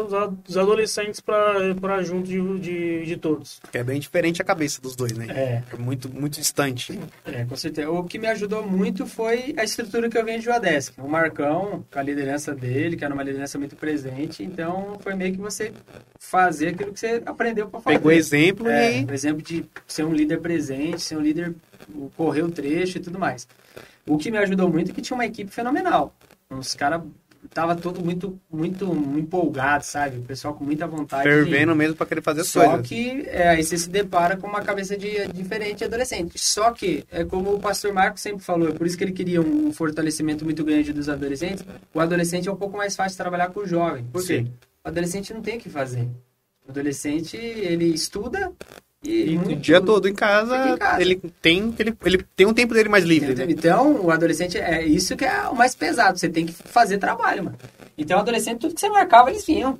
os 0.48 0.56
adolescentes 0.56 1.20
para 1.20 2.02
junto 2.02 2.26
de, 2.26 2.58
de, 2.58 3.04
de, 3.04 3.16
todos. 3.16 3.60
É 3.72 3.82
bem 3.82 4.00
diferente 4.00 4.40
a 4.40 4.44
cabeça 4.44 4.80
dos 4.80 4.96
dois, 4.96 5.12
né? 5.12 5.26
É. 5.28 5.62
é 5.72 5.76
muito, 5.76 6.08
muito 6.08 6.40
distante. 6.40 6.98
É, 7.26 7.44
com 7.44 7.54
certeza. 7.54 7.90
O 7.90 8.04
que 8.04 8.18
me 8.18 8.26
ajudou 8.28 8.66
muito 8.66 9.06
foi 9.06 9.54
a 9.58 9.64
estrutura 9.64 10.08
que 10.08 10.16
eu 10.16 10.24
venho 10.24 10.38
de 10.38 10.46
Joadesc. 10.46 10.98
O 10.98 11.08
Marcão, 11.08 11.84
com 11.92 11.98
a 11.98 12.02
liderança 12.02 12.54
dele, 12.54 12.96
que 12.96 13.04
era 13.04 13.12
uma 13.12 13.22
liderança 13.22 13.58
muito 13.58 13.76
presente, 13.76 14.42
então 14.42 14.98
foi 15.00 15.14
meio 15.14 15.32
que 15.32 15.38
você 15.38 15.72
fazer 16.18 16.68
aquilo 16.68 16.92
que 16.92 17.00
você 17.00 17.22
aprendeu 17.26 17.68
para 17.68 17.80
fazer. 17.80 17.98
Pegou 17.98 18.10
exemplo 18.10 18.68
é, 18.68 19.00
e... 19.00 19.04
O 19.04 19.12
exemplo 19.12 19.42
de 19.42 19.66
ser 19.86 20.04
um 20.04 20.14
líder 20.14 20.40
presente, 20.40 21.02
ser 21.02 21.16
um 21.16 21.20
líder 21.20 21.54
correr 22.16 22.42
o 22.42 22.50
trecho 22.50 22.98
e 22.98 23.00
tudo 23.00 23.18
mais. 23.18 23.46
O 24.06 24.18
que 24.18 24.30
me 24.30 24.38
ajudou 24.38 24.68
muito 24.68 24.90
é 24.90 24.94
que 24.94 25.02
tinha 25.02 25.16
uma 25.16 25.26
equipe 25.26 25.50
fenomenal. 25.50 26.14
Os 26.50 26.74
caras 26.74 27.02
tava 27.52 27.74
todo 27.76 28.02
muito 28.02 28.38
muito 28.50 28.84
empolgado, 29.16 29.84
sabe? 29.84 30.18
O 30.18 30.22
pessoal 30.22 30.54
com 30.54 30.64
muita 30.64 30.86
vontade. 30.86 31.24
Fervendo 31.24 31.72
de... 31.72 31.78
mesmo 31.78 31.96
para 31.96 32.06
querer 32.06 32.22
fazer 32.22 32.44
Só 32.44 32.60
coisas. 32.60 32.76
Só 32.76 32.82
que 32.82 33.24
é, 33.28 33.48
aí 33.48 33.62
você 33.62 33.76
se 33.76 33.88
depara 33.88 34.36
com 34.36 34.46
uma 34.46 34.62
cabeça 34.62 34.96
de, 34.96 35.26
diferente 35.28 35.78
de 35.78 35.84
adolescente. 35.84 36.38
Só 36.38 36.70
que, 36.70 37.04
é 37.10 37.24
como 37.24 37.54
o 37.54 37.60
pastor 37.60 37.92
Marco 37.92 38.18
sempre 38.18 38.44
falou, 38.44 38.68
é 38.68 38.72
por 38.72 38.86
isso 38.86 38.96
que 38.96 39.04
ele 39.04 39.12
queria 39.12 39.40
um 39.40 39.72
fortalecimento 39.72 40.44
muito 40.44 40.64
grande 40.64 40.92
dos 40.92 41.08
adolescentes. 41.08 41.64
O 41.92 42.00
adolescente 42.00 42.48
é 42.48 42.52
um 42.52 42.56
pouco 42.56 42.76
mais 42.76 42.96
fácil 42.96 43.12
de 43.12 43.18
trabalhar 43.18 43.48
com 43.50 43.60
o 43.60 43.66
jovem. 43.66 44.04
Por 44.12 44.24
quê? 44.24 44.46
O 44.84 44.88
adolescente 44.88 45.32
não 45.32 45.40
tem 45.40 45.56
o 45.56 45.60
que 45.60 45.68
fazer. 45.68 46.08
O 46.66 46.70
adolescente, 46.70 47.36
ele 47.36 47.86
estuda, 47.86 48.52
e, 49.04 49.36
o 49.36 49.54
dia 49.56 49.80
todo 49.80 50.08
em 50.08 50.14
casa, 50.14 50.70
em 50.70 50.76
casa, 50.78 51.00
ele 51.00 51.20
tem 51.42 51.74
ele, 51.78 51.94
ele 52.04 52.24
tem 52.34 52.46
um 52.46 52.54
tempo 52.54 52.72
dele 52.72 52.88
mais 52.88 53.04
livre. 53.04 53.34
Né? 53.34 53.46
Então, 53.48 54.00
o 54.00 54.10
adolescente 54.10 54.56
é 54.56 54.82
isso 54.82 55.14
que 55.16 55.24
é 55.24 55.42
o 55.48 55.54
mais 55.54 55.74
pesado. 55.74 56.18
Você 56.18 56.28
tem 56.28 56.46
que 56.46 56.52
fazer 56.52 56.96
trabalho, 56.96 57.44
mano. 57.44 57.58
Então, 57.98 58.16
o 58.16 58.20
adolescente, 58.20 58.60
tudo 58.60 58.74
que 58.74 58.80
você 58.80 58.88
marcava, 58.88 59.30
eles 59.30 59.44
vinham. 59.44 59.78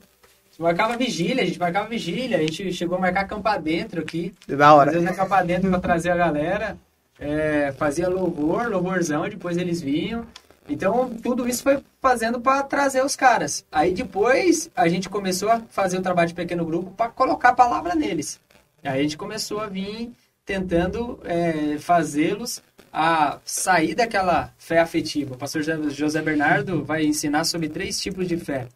Você 0.50 0.62
marcava 0.62 0.96
vigília, 0.96 1.42
a 1.42 1.46
gente 1.46 1.58
marcava 1.58 1.88
vigília, 1.88 2.36
a 2.36 2.40
gente 2.40 2.72
chegou 2.72 2.98
a 2.98 3.00
marcar 3.00 3.22
acampar 3.22 3.60
dentro 3.60 4.00
aqui. 4.00 4.32
Da 4.46 4.74
hora. 4.74 4.90
Às 4.90 4.96
vezes 4.96 5.10
acampar 5.10 5.44
dentro 5.44 5.70
pra 5.70 5.80
trazer 5.80 6.10
a 6.10 6.16
galera. 6.16 6.76
É, 7.18 7.72
fazia 7.78 8.08
louvor, 8.08 8.68
louvorzão, 8.68 9.28
depois 9.28 9.56
eles 9.56 9.80
vinham. 9.80 10.26
Então, 10.68 11.10
tudo 11.22 11.48
isso 11.48 11.62
foi 11.62 11.78
fazendo 12.00 12.40
para 12.40 12.62
trazer 12.62 13.04
os 13.04 13.16
caras. 13.16 13.64
Aí 13.70 13.92
depois 13.92 14.70
a 14.74 14.88
gente 14.88 15.08
começou 15.08 15.50
a 15.50 15.60
fazer 15.70 15.98
o 15.98 16.02
trabalho 16.02 16.28
de 16.28 16.34
pequeno 16.34 16.64
grupo 16.64 16.90
para 16.90 17.10
colocar 17.10 17.50
a 17.50 17.54
palavra 17.54 17.94
neles. 17.94 18.40
Aí 18.84 19.00
a 19.00 19.02
gente 19.02 19.16
começou 19.16 19.60
a 19.60 19.66
vir 19.66 20.12
tentando 20.44 21.18
é, 21.24 21.78
fazê-los 21.78 22.62
a 22.92 23.40
sair 23.44 23.94
daquela 23.94 24.52
fé 24.58 24.78
afetiva. 24.78 25.34
O 25.34 25.38
pastor 25.38 25.62
José 25.90 26.20
Bernardo 26.20 26.84
vai 26.84 27.04
ensinar 27.04 27.44
sobre 27.44 27.68
três 27.68 27.98
tipos 27.98 28.28
de 28.28 28.36
fé, 28.36 28.68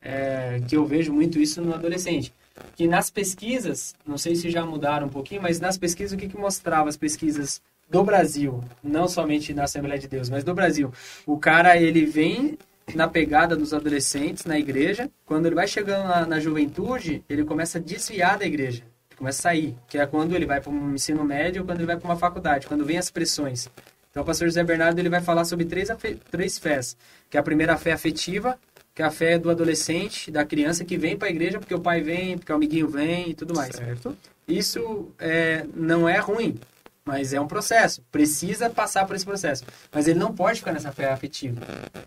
é, 0.00 0.60
que 0.68 0.76
eu 0.76 0.86
vejo 0.86 1.12
muito 1.12 1.38
isso 1.38 1.60
no 1.60 1.74
adolescente. 1.74 2.32
Que 2.74 2.86
nas 2.86 3.10
pesquisas, 3.10 3.94
não 4.06 4.16
sei 4.16 4.36
se 4.36 4.50
já 4.50 4.64
mudaram 4.64 5.08
um 5.08 5.10
pouquinho, 5.10 5.42
mas 5.42 5.60
nas 5.60 5.76
pesquisas, 5.76 6.12
o 6.12 6.16
que, 6.16 6.28
que 6.28 6.38
mostrava 6.38 6.88
as 6.88 6.96
pesquisas 6.96 7.60
do 7.90 8.02
Brasil, 8.02 8.62
não 8.82 9.06
somente 9.08 9.52
na 9.52 9.64
Assembleia 9.64 9.98
de 9.98 10.08
Deus, 10.08 10.30
mas 10.30 10.42
do 10.42 10.54
Brasil. 10.54 10.92
O 11.26 11.36
cara, 11.36 11.76
ele 11.76 12.06
vem 12.06 12.56
na 12.94 13.08
pegada 13.08 13.56
dos 13.56 13.74
adolescentes 13.74 14.44
na 14.44 14.58
igreja, 14.58 15.10
quando 15.26 15.46
ele 15.46 15.56
vai 15.56 15.66
chegando 15.66 16.06
na, 16.06 16.24
na 16.24 16.40
juventude, 16.40 17.22
ele 17.28 17.44
começa 17.44 17.78
a 17.78 17.80
desviar 17.80 18.38
da 18.38 18.46
igreja 18.46 18.82
começa 19.16 19.40
a 19.40 19.42
sair, 19.42 19.76
que 19.88 19.98
é 19.98 20.06
quando 20.06 20.34
ele 20.34 20.46
vai 20.46 20.60
para 20.60 20.70
um 20.70 20.94
ensino 20.94 21.24
médio 21.24 21.62
ou 21.62 21.66
quando 21.66 21.78
ele 21.78 21.86
vai 21.86 21.96
para 21.96 22.08
uma 22.08 22.16
faculdade, 22.16 22.66
quando 22.66 22.84
vem 22.84 22.98
as 22.98 23.10
pressões. 23.10 23.68
Então, 24.10 24.22
o 24.22 24.26
pastor 24.26 24.48
José 24.48 24.64
Bernardo 24.64 24.98
ele 24.98 25.08
vai 25.08 25.20
falar 25.20 25.44
sobre 25.44 25.66
três, 25.66 25.88
três 26.30 26.58
fés, 26.58 26.96
que 27.28 27.36
é 27.36 27.40
a 27.40 27.42
primeira 27.42 27.76
fé 27.76 27.92
afetiva, 27.92 28.58
que 28.94 29.02
é 29.02 29.04
a 29.04 29.10
fé 29.10 29.38
do 29.38 29.50
adolescente, 29.50 30.30
da 30.30 30.42
criança 30.42 30.84
que 30.84 30.96
vem 30.96 31.18
para 31.18 31.28
a 31.28 31.30
igreja 31.30 31.58
porque 31.58 31.74
o 31.74 31.80
pai 31.80 32.00
vem, 32.00 32.38
porque 32.38 32.50
o 32.50 32.54
amiguinho 32.54 32.88
vem 32.88 33.30
e 33.30 33.34
tudo 33.34 33.54
mais. 33.54 33.76
Certo. 33.76 34.16
Isso 34.48 35.10
é, 35.18 35.66
não 35.74 36.08
é 36.08 36.18
ruim, 36.18 36.58
mas 37.04 37.34
é 37.34 37.40
um 37.40 37.46
processo. 37.46 38.00
Precisa 38.10 38.70
passar 38.70 39.06
por 39.06 39.14
esse 39.14 39.24
processo. 39.24 39.64
Mas 39.92 40.08
ele 40.08 40.18
não 40.18 40.34
pode 40.34 40.60
ficar 40.60 40.72
nessa 40.72 40.92
fé 40.92 41.12
afetiva. 41.12 41.60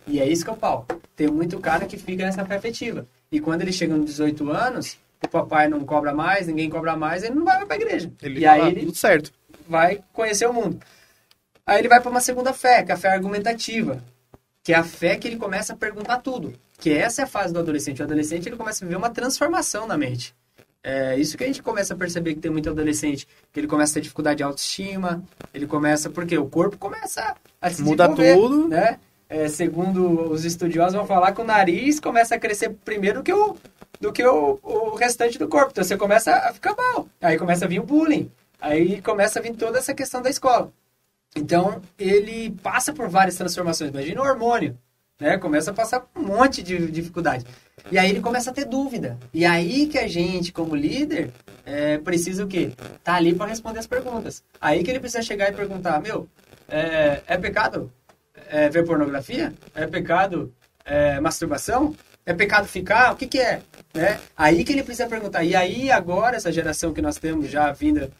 E 0.07 0.19
é 0.19 0.27
isso 0.27 0.43
que 0.43 0.49
é 0.49 0.53
o 0.53 0.57
pau. 0.57 0.87
Tem 1.15 1.27
muito 1.27 1.59
cara 1.59 1.85
que 1.85 1.95
fica 1.95 2.25
nessa 2.25 2.43
fé 2.43 2.55
afetiva. 2.55 3.05
E 3.31 3.39
quando 3.39 3.61
ele 3.61 3.71
chega 3.71 3.95
nos 3.95 4.07
18 4.07 4.49
anos, 4.49 4.97
o 5.25 5.29
papai 5.29 5.67
não 5.67 5.81
cobra 5.81 6.13
mais, 6.13 6.47
ninguém 6.47 6.69
cobra 6.69 6.95
mais, 6.95 7.23
ele 7.23 7.35
não 7.35 7.45
vai 7.45 7.65
para 7.65 7.75
a 7.75 7.79
igreja. 7.79 8.11
Ele 8.21 8.39
e 8.39 8.45
aí 8.45 8.67
ele 8.69 8.85
tudo 8.85 8.97
certo. 8.97 9.31
vai 9.67 10.01
conhecer 10.13 10.47
o 10.47 10.53
mundo. 10.53 10.79
Aí 11.65 11.79
ele 11.79 11.87
vai 11.87 11.99
para 11.99 12.09
uma 12.09 12.21
segunda 12.21 12.53
fé, 12.53 12.83
que 12.83 12.91
é 12.91 12.95
a 12.95 12.97
fé 12.97 13.09
argumentativa, 13.09 14.03
que 14.63 14.73
é 14.73 14.75
a 14.75 14.83
fé 14.83 15.17
que 15.17 15.27
ele 15.27 15.37
começa 15.37 15.73
a 15.73 15.75
perguntar 15.75 16.19
tudo. 16.19 16.53
Que 16.79 16.91
essa 16.91 17.21
é 17.21 17.25
a 17.25 17.27
fase 17.27 17.53
do 17.53 17.59
adolescente. 17.59 18.01
O 18.01 18.05
adolescente 18.05 18.47
ele 18.47 18.55
começa 18.55 18.83
a 18.83 18.87
viver 18.87 18.97
uma 18.97 19.09
transformação 19.09 19.85
na 19.85 19.97
mente. 19.97 20.33
É 20.81 21.17
isso 21.17 21.37
que 21.37 21.43
a 21.43 21.47
gente 21.47 21.61
começa 21.61 21.93
a 21.93 21.97
perceber 21.97 22.33
que 22.33 22.39
tem 22.39 22.49
muito 22.49 22.69
adolescente, 22.69 23.27
que 23.51 23.59
ele 23.59 23.67
começa 23.67 23.91
a 23.91 23.93
ter 23.95 24.01
dificuldade 24.01 24.37
de 24.37 24.43
autoestima, 24.43 25.21
ele 25.53 25.67
começa 25.67 26.09
porque 26.09 26.37
o 26.37 26.45
corpo 26.45 26.77
começa 26.77 27.35
a 27.61 27.69
se 27.69 27.83
muda 27.83 28.07
tudo, 28.07 28.69
né? 28.69 28.97
É, 29.27 29.47
segundo 29.47 30.31
os 30.31 30.45
estudiosos 30.45 30.93
vão 30.93 31.05
falar 31.05 31.33
que 31.33 31.41
o 31.41 31.43
nariz 31.43 31.99
começa 31.99 32.33
a 32.33 32.39
crescer 32.39 32.69
primeiro 32.83 33.21
que 33.21 33.33
o 33.33 33.57
do 33.99 34.11
que 34.13 34.23
o, 34.25 34.59
o 34.61 34.95
restante 34.95 35.37
do 35.37 35.47
corpo. 35.47 35.71
Então 35.71 35.83
você 35.83 35.97
começa 35.97 36.31
a 36.33 36.53
ficar 36.53 36.75
mal. 36.75 37.07
Aí 37.21 37.37
começa 37.37 37.65
a 37.65 37.67
vir 37.67 37.79
o 37.79 37.85
bullying. 37.85 38.31
Aí 38.59 39.01
começa 39.01 39.39
a 39.39 39.41
vir 39.41 39.55
toda 39.55 39.77
essa 39.77 39.93
questão 39.93 40.21
da 40.21 40.29
escola. 40.29 40.71
Então 41.35 41.81
ele 41.97 42.51
passa 42.63 42.93
por 42.93 43.09
várias 43.09 43.35
transformações. 43.35 43.91
Imagina 43.91 44.21
o 44.21 44.25
hormônio. 44.25 44.77
Né? 45.19 45.37
Começa 45.37 45.71
a 45.71 45.73
passar 45.73 46.05
um 46.15 46.23
monte 46.23 46.63
de 46.63 46.89
dificuldade. 46.89 47.45
E 47.91 47.97
aí 47.97 48.09
ele 48.09 48.21
começa 48.21 48.51
a 48.51 48.53
ter 48.53 48.65
dúvida. 48.65 49.17
E 49.33 49.45
aí 49.45 49.87
que 49.87 49.97
a 49.97 50.07
gente, 50.07 50.51
como 50.51 50.75
líder, 50.75 51.31
é, 51.65 51.97
precisa 51.97 52.45
o 52.45 52.47
quê? 52.47 52.71
Tá 53.03 53.15
ali 53.15 53.33
para 53.33 53.47
responder 53.47 53.79
as 53.79 53.87
perguntas. 53.87 54.43
Aí 54.61 54.83
que 54.83 54.89
ele 54.89 54.99
precisa 54.99 55.21
chegar 55.21 55.49
e 55.49 55.55
perguntar, 55.55 56.01
meu, 56.01 56.27
é, 56.69 57.21
é 57.27 57.37
pecado 57.37 57.91
é, 58.49 58.69
ver 58.69 58.85
pornografia? 58.85 59.53
É 59.75 59.85
pecado 59.85 60.53
é, 60.85 61.19
masturbação? 61.19 61.95
É 62.25 62.33
pecado 62.33 62.67
ficar? 62.67 63.13
O 63.13 63.15
que, 63.15 63.27
que 63.27 63.39
é? 63.39 63.61
Né? 63.93 64.19
Aí 64.37 64.63
que 64.63 64.71
ele 64.73 64.83
precisa 64.83 65.07
perguntar. 65.07 65.43
E 65.43 65.55
aí, 65.55 65.89
agora, 65.91 66.35
essa 66.37 66.51
geração 66.51 66.93
que 66.93 67.01
nós 67.01 67.17
temos 67.17 67.49
já 67.49 67.71
vinda 67.71 68.11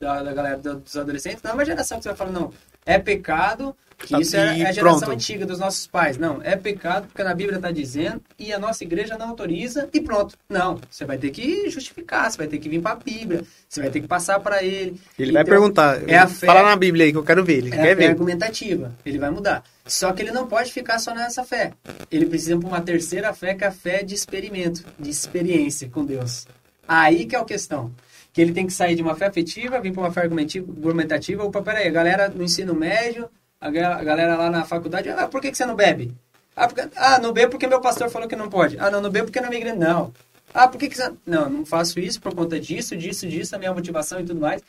da, 0.00 0.22
da 0.22 0.32
galera 0.32 0.56
dos 0.58 0.96
adolescentes, 0.96 1.42
não 1.42 1.50
é 1.50 1.54
uma 1.54 1.64
geração 1.64 1.98
que 1.98 2.04
você 2.04 2.08
vai 2.10 2.16
falar, 2.18 2.30
não, 2.30 2.52
é 2.86 2.98
pecado, 2.98 3.74
que 3.98 4.10
Tá, 4.10 4.20
isso 4.20 4.36
é 4.36 4.60
é 4.60 4.66
a 4.68 4.70
geração 4.70 5.00
pronto. 5.00 5.12
antiga 5.12 5.44
dos 5.44 5.58
nossos 5.58 5.88
pais. 5.88 6.16
Não, 6.16 6.40
é 6.44 6.54
pecado 6.54 7.08
porque 7.08 7.24
na 7.24 7.34
Bíblia 7.34 7.56
está 7.56 7.72
dizendo 7.72 8.22
e 8.38 8.52
a 8.52 8.58
nossa 8.60 8.84
igreja 8.84 9.18
não 9.18 9.30
autoriza 9.30 9.88
e 9.92 10.00
pronto. 10.00 10.36
Não, 10.48 10.78
você 10.88 11.04
vai 11.04 11.18
ter 11.18 11.30
que 11.30 11.68
justificar, 11.68 12.30
você 12.30 12.38
vai 12.38 12.46
ter 12.46 12.58
que 12.58 12.68
vir 12.68 12.80
para 12.80 12.92
a 12.92 12.94
Bíblia, 12.94 13.42
você 13.68 13.80
vai 13.80 13.90
ter 13.90 14.00
que 14.00 14.06
passar 14.06 14.38
para 14.38 14.62
ele. 14.62 15.00
Ele 15.18 15.32
vai 15.32 15.42
Então, 15.42 15.50
perguntar. 15.52 16.08
é 16.08 16.16
a 16.16 16.28
fé- 16.28 16.46
Fala 16.46 16.62
na 16.62 16.76
Bíblia 16.76 17.06
aí 17.06 17.10
que 17.12 17.18
eu 17.18 17.24
quero 17.24 17.44
ver. 17.44 17.58
Ele 17.58 17.74
É 17.74 17.76
quer 17.76 17.96
ver. 17.96 18.06
argumentativa, 18.10 18.94
ele 19.04 19.18
vai 19.18 19.30
mudar. 19.30 19.64
Só 19.88 20.12
que 20.12 20.22
ele 20.22 20.30
não 20.30 20.46
pode 20.46 20.72
ficar 20.72 20.98
só 20.98 21.14
nessa 21.14 21.42
fé. 21.44 21.72
Ele 22.12 22.26
precisa 22.26 22.56
para 22.58 22.68
uma 22.68 22.80
terceira 22.80 23.32
fé, 23.32 23.54
que 23.54 23.64
é 23.64 23.66
a 23.68 23.72
fé 23.72 24.02
de 24.02 24.14
experimento, 24.14 24.84
de 24.98 25.08
experiência 25.10 25.88
com 25.88 26.04
Deus. 26.04 26.46
Aí 26.86 27.24
que 27.26 27.34
é 27.34 27.38
a 27.40 27.44
questão. 27.44 27.90
Que 28.32 28.40
ele 28.42 28.52
tem 28.52 28.66
que 28.66 28.72
sair 28.72 28.94
de 28.94 29.02
uma 29.02 29.16
fé 29.16 29.26
afetiva, 29.26 29.80
vir 29.80 29.92
para 29.92 30.02
uma 30.02 30.12
fé 30.12 30.20
argumentativa. 30.20 31.42
Opa, 31.44 31.62
peraí, 31.62 31.88
a 31.88 31.90
galera 31.90 32.28
no 32.28 32.44
ensino 32.44 32.74
médio, 32.74 33.28
a 33.60 33.70
ga- 33.70 33.96
a 33.96 34.04
galera 34.04 34.36
lá 34.36 34.50
na 34.50 34.64
faculdade, 34.64 35.08
ah, 35.08 35.26
por 35.26 35.40
que, 35.40 35.50
que 35.50 35.56
você 35.56 35.64
não 35.66 35.74
bebe? 35.74 36.12
Ah, 36.54 36.66
porque, 36.68 36.88
ah, 36.96 37.18
não 37.18 37.32
bebo 37.32 37.50
porque 37.52 37.66
meu 37.66 37.80
pastor 37.80 38.10
falou 38.10 38.28
que 38.28 38.36
não 38.36 38.48
pode. 38.48 38.78
Ah, 38.78 38.90
não, 38.90 39.00
não 39.00 39.10
bebo 39.10 39.26
porque 39.26 39.40
na 39.40 39.48
minha 39.48 39.60
igreja 39.60 39.76
não. 39.76 40.12
Ah, 40.52 40.66
por 40.68 40.78
que, 40.78 40.88
que 40.88 40.96
você... 40.96 41.12
Não, 41.26 41.48
não 41.48 41.64
faço 41.66 41.98
isso 42.00 42.20
por 42.20 42.34
conta 42.34 42.58
disso, 42.58 42.96
disso, 42.96 43.26
disso, 43.28 43.54
a 43.54 43.58
minha 43.58 43.72
motivação 43.72 44.20
e 44.20 44.24
tudo 44.24 44.40
mais. 44.40 44.62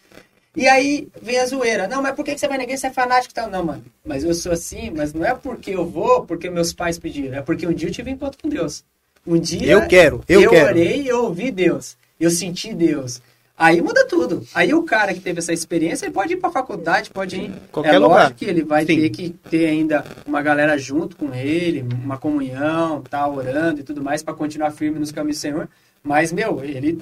E 0.60 0.68
aí 0.68 1.08
vem 1.22 1.40
a 1.40 1.46
zoeira. 1.46 1.88
Não, 1.88 2.02
mas 2.02 2.14
por 2.14 2.26
que 2.26 2.38
você 2.38 2.46
vai 2.46 2.62
igreja? 2.62 2.82
Você 2.82 2.88
é 2.88 2.92
fanático 2.92 3.32
e 3.32 3.34
tal. 3.34 3.50
Não, 3.50 3.64
mano. 3.64 3.82
Mas 4.06 4.26
eu 4.26 4.34
sou 4.34 4.52
assim, 4.52 4.92
mas 4.94 5.14
não 5.14 5.26
é 5.26 5.34
porque 5.34 5.72
eu 5.72 5.86
vou, 5.86 6.26
porque 6.26 6.50
meus 6.50 6.74
pais 6.74 7.00
pediram. 7.00 7.38
É 7.38 7.42
porque 7.42 7.66
um 7.66 7.72
dia 7.72 7.88
eu 7.88 7.94
tive 7.94 8.12
encontro 8.12 8.38
com 8.42 8.50
Deus. 8.50 8.84
Um 9.26 9.40
dia 9.40 9.72
Eu 9.72 9.88
quero, 9.88 10.22
eu 10.28 10.50
quero. 10.50 10.66
orei 10.68 11.04
e 11.04 11.08
eu 11.08 11.24
ouvi 11.24 11.50
Deus. 11.50 11.96
Eu 12.20 12.30
senti 12.30 12.74
Deus. 12.74 13.22
Aí 13.58 13.82
muda 13.82 14.06
tudo. 14.06 14.46
Aí 14.54 14.74
o 14.74 14.84
cara 14.84 15.14
que 15.14 15.22
teve 15.22 15.40
essa 15.40 15.54
experiência, 15.54 16.06
ele 16.06 16.14
pode 16.14 16.34
ir 16.34 16.38
pra 16.38 16.50
faculdade, 16.50 17.10
pode 17.10 17.38
ir. 17.38 17.52
Qualquer 17.72 17.96
é 17.96 18.00
lugar. 18.00 18.24
lógico 18.24 18.40
que 18.40 18.46
ele 18.46 18.64
vai 18.64 18.86
Sim. 18.86 19.00
ter 19.00 19.10
que 19.12 19.30
ter 19.30 19.66
ainda 19.66 20.04
uma 20.26 20.42
galera 20.42 20.78
junto 20.78 21.16
com 21.16 21.34
ele, 21.34 21.86
uma 22.04 22.18
comunhão, 22.18 23.02
tá 23.02 23.26
orando 23.26 23.80
e 23.80 23.84
tudo 23.84 24.04
mais, 24.04 24.22
pra 24.22 24.34
continuar 24.34 24.72
firme 24.72 25.00
nos 25.00 25.12
caminhos 25.12 25.38
do 25.38 25.42
Senhor. 25.42 25.70
Mas, 26.04 26.34
meu, 26.34 26.62
ele 26.64 27.02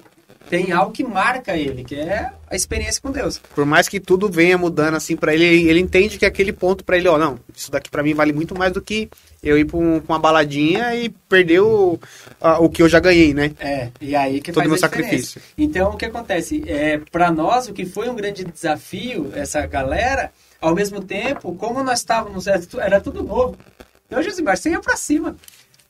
tem 0.50 0.72
algo 0.72 0.92
que 0.92 1.04
marca 1.04 1.56
ele, 1.58 1.84
que 1.84 1.96
é 1.96 2.30
a 2.50 2.56
experiência 2.56 3.02
com 3.02 3.12
Deus. 3.12 3.40
Por 3.54 3.66
mais 3.66 3.88
que 3.90 4.00
tudo 4.00 4.30
venha 4.30 4.58
mudando 4.58 4.96
assim 4.96 5.16
pra 5.16 5.34
ele, 5.34 5.46
ele 5.46 5.80
entende 5.80 6.18
que 6.18 6.26
aquele 6.26 6.52
ponto 6.54 6.84
pra 6.84 6.98
ele, 6.98 7.08
ó, 7.08 7.18
não, 7.18 7.40
isso 7.56 7.70
daqui 7.72 7.90
pra 7.90 8.02
mim 8.04 8.14
vale 8.14 8.32
muito 8.34 8.58
mais 8.58 8.72
do 8.72 8.82
que 8.82 9.10
eu 9.44 9.58
ir 9.58 9.66
pra, 9.66 9.78
um- 9.78 10.00
pra 10.00 10.14
uma 10.16 10.20
baladinha 10.20 10.96
e 10.96 11.10
perder 11.10 11.60
o, 11.62 12.00
a- 12.42 12.60
o 12.60 12.70
que 12.70 12.82
eu 12.82 12.90
já 12.90 13.00
ganhei, 13.00 13.34
né? 13.34 13.52
É, 13.60 13.90
e 14.02 14.16
aí 14.16 14.40
que 14.42 14.52
Todo 14.52 14.62
faz 14.64 14.70
meu 14.70 14.78
sacrifício. 14.78 15.42
Então, 15.58 15.92
o 15.92 15.98
que 15.98 16.06
acontece? 16.06 16.64
É, 16.68 17.00
para 17.12 17.32
nós, 17.32 17.68
o 17.68 17.74
que 17.74 17.86
foi 17.86 18.10
um 18.10 18.16
grande 18.16 18.44
desafio, 18.44 19.32
essa 19.36 19.66
galera, 19.66 20.32
ao 20.62 20.74
mesmo 20.74 21.02
tempo, 21.02 21.54
como 21.56 21.84
nós 21.84 22.00
estávamos, 22.00 22.48
era, 22.48 22.60
tu- 22.60 22.80
era 22.80 23.00
tudo 23.02 23.24
novo. 23.24 23.58
Então, 24.08 24.24
Josimar, 24.24 24.56
você 24.58 24.70
ia 24.70 24.80
pra 24.80 24.96
cima. 24.96 25.36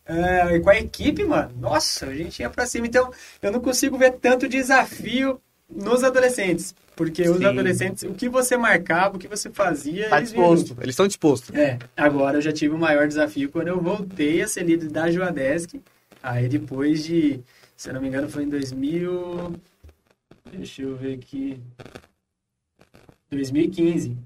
É, 0.08 0.56
e 0.56 0.60
com 0.62 0.70
a 0.70 0.78
equipe, 0.78 1.24
mano, 1.26 1.52
nossa, 1.60 2.06
a 2.08 2.16
gente 2.16 2.40
ia 2.40 2.50
pra 2.50 2.66
cima. 2.66 2.88
Então, 2.88 3.12
eu 3.42 3.52
não 3.52 3.60
consigo 3.60 3.98
ver 3.98 4.14
tanto 4.14 4.48
desafio 4.48 5.40
nos 5.70 6.04
adolescentes. 6.04 6.74
Porque 6.96 7.30
os 7.30 7.38
Sim. 7.38 7.46
adolescentes, 7.46 8.04
o 8.04 8.14
que 8.14 8.28
você 8.28 8.58
marcava, 8.58 9.18
o 9.18 9.20
que 9.20 9.28
você 9.28 9.52
fazia, 9.52 10.10
Tá 10.10 10.18
eles 10.18 10.32
disposto. 10.32 10.76
Eles 10.80 10.94
estão 10.94 11.08
dispostos. 11.08 11.56
É, 11.56 11.78
agora 11.96 12.38
eu 12.38 12.42
já 12.42 12.52
tive 12.52 12.74
o 12.74 12.78
maior 12.78 13.08
desafio 13.08 13.52
quando 13.52 13.68
eu 13.68 13.80
voltei 13.80 14.42
a 14.42 14.48
ser 14.48 14.64
líder 14.64 14.90
da 14.90 15.12
Joadesc. 15.12 15.80
Aí 16.24 16.50
depois 16.50 17.04
de, 17.04 17.40
se 17.76 17.90
eu 17.90 17.94
não 17.94 18.02
me 18.02 18.08
engano, 18.08 18.28
foi 18.28 18.44
em 18.44 18.50
2000. 18.50 19.54
Deixa 20.52 20.82
eu 20.82 20.96
ver 20.96 21.16
aqui. 21.16 21.62
2015. 23.30 24.18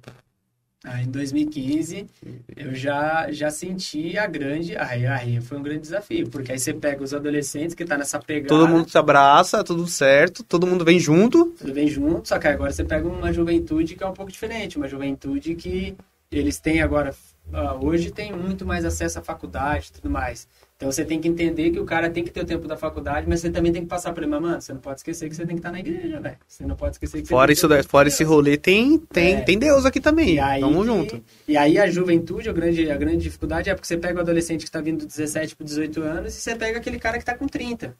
Aí 0.83 1.05
em 1.05 1.11
2015 1.11 2.07
eu 2.55 2.73
já, 2.73 3.31
já 3.31 3.51
senti 3.51 4.17
a 4.17 4.25
grande. 4.25 4.75
Aí, 4.75 5.05
aí 5.05 5.39
foi 5.39 5.59
um 5.59 5.61
grande 5.61 5.81
desafio, 5.81 6.27
porque 6.29 6.51
aí 6.51 6.59
você 6.59 6.73
pega 6.73 7.03
os 7.03 7.13
adolescentes 7.13 7.75
que 7.75 7.85
tá 7.85 7.97
nessa 7.97 8.17
pegada. 8.17 8.47
Todo 8.47 8.67
mundo 8.67 8.89
se 8.89 8.97
abraça, 8.97 9.63
tudo 9.63 9.85
certo, 9.87 10.43
todo 10.43 10.65
mundo 10.65 10.83
vem 10.83 10.99
junto. 10.99 11.53
tudo 11.57 11.73
vem 11.73 11.87
junto, 11.87 12.27
só 12.27 12.39
que 12.39 12.47
agora 12.47 12.71
você 12.71 12.83
pega 12.83 13.07
uma 13.07 13.31
juventude 13.31 13.95
que 13.95 14.03
é 14.03 14.07
um 14.07 14.13
pouco 14.13 14.31
diferente, 14.31 14.77
uma 14.77 14.87
juventude 14.87 15.53
que 15.53 15.95
eles 16.31 16.59
têm 16.59 16.81
agora, 16.81 17.13
ah, 17.53 17.75
hoje 17.75 18.11
tem 18.11 18.31
muito 18.33 18.65
mais 18.65 18.85
acesso 18.85 19.19
à 19.19 19.21
faculdade 19.21 19.87
e 19.89 19.93
tudo 19.93 20.09
mais. 20.09 20.47
Então 20.77 20.91
você 20.91 21.05
tem 21.05 21.21
que 21.21 21.27
entender 21.27 21.69
que 21.69 21.79
o 21.79 21.85
cara 21.85 22.09
tem 22.09 22.23
que 22.23 22.31
ter 22.31 22.41
o 22.41 22.45
tempo 22.45 22.67
da 22.67 22.75
faculdade, 22.75 23.27
mas 23.29 23.39
você 23.41 23.51
também 23.51 23.71
tem 23.71 23.83
que 23.83 23.87
passar 23.87 24.13
por 24.13 24.23
ele, 24.23 24.31
mas, 24.31 24.41
mano, 24.41 24.61
você 24.61 24.73
não 24.73 24.79
pode 24.81 24.99
esquecer 24.99 25.29
que 25.29 25.35
você 25.35 25.45
tem 25.45 25.55
que 25.55 25.59
estar 25.59 25.71
na 25.71 25.79
igreja, 25.79 26.19
velho. 26.19 26.37
Você 26.47 26.65
não 26.65 26.75
pode 26.75 26.95
esquecer 26.95 27.21
que 27.21 27.27
você 27.27 27.33
Fora 27.33 27.47
tem 27.47 27.53
isso, 27.53 27.61
que 27.61 27.67
ter 27.67 27.73
o 27.73 27.75
daí- 27.75 27.81
tempo 27.83 27.91
fora 27.91 28.07
esse 28.07 28.23
rolê, 28.23 28.57
tem, 28.57 28.97
tem, 28.97 29.35
É. 29.35 29.41
tem 29.41 29.59
Deus 29.59 29.85
aqui 29.85 29.99
também. 29.99 30.39
E 30.39 30.41
que- 30.59 30.83
junto. 30.85 31.23
E 31.47 31.55
aí 31.55 31.77
a 31.77 31.87
juventude, 31.89 32.49
a 32.49 32.53
grande, 32.53 32.89
a 32.89 32.97
grande 32.97 33.17
dificuldade 33.17 33.69
é 33.69 33.75
porque 33.75 33.87
você 33.87 33.95
pega 33.97 34.17
o 34.17 34.21
adolescente 34.21 34.61
que 34.61 34.69
está 34.69 34.81
vindo 34.81 35.01
de 35.01 35.05
17 35.07 35.55
para 35.55 35.65
18 35.65 36.01
anos 36.01 36.35
e 36.35 36.41
você 36.41 36.55
pega 36.55 36.79
aquele 36.79 36.97
cara 36.97 37.17
que 37.17 37.21
está 37.23 37.35
com 37.37 37.47
30. 37.47 37.95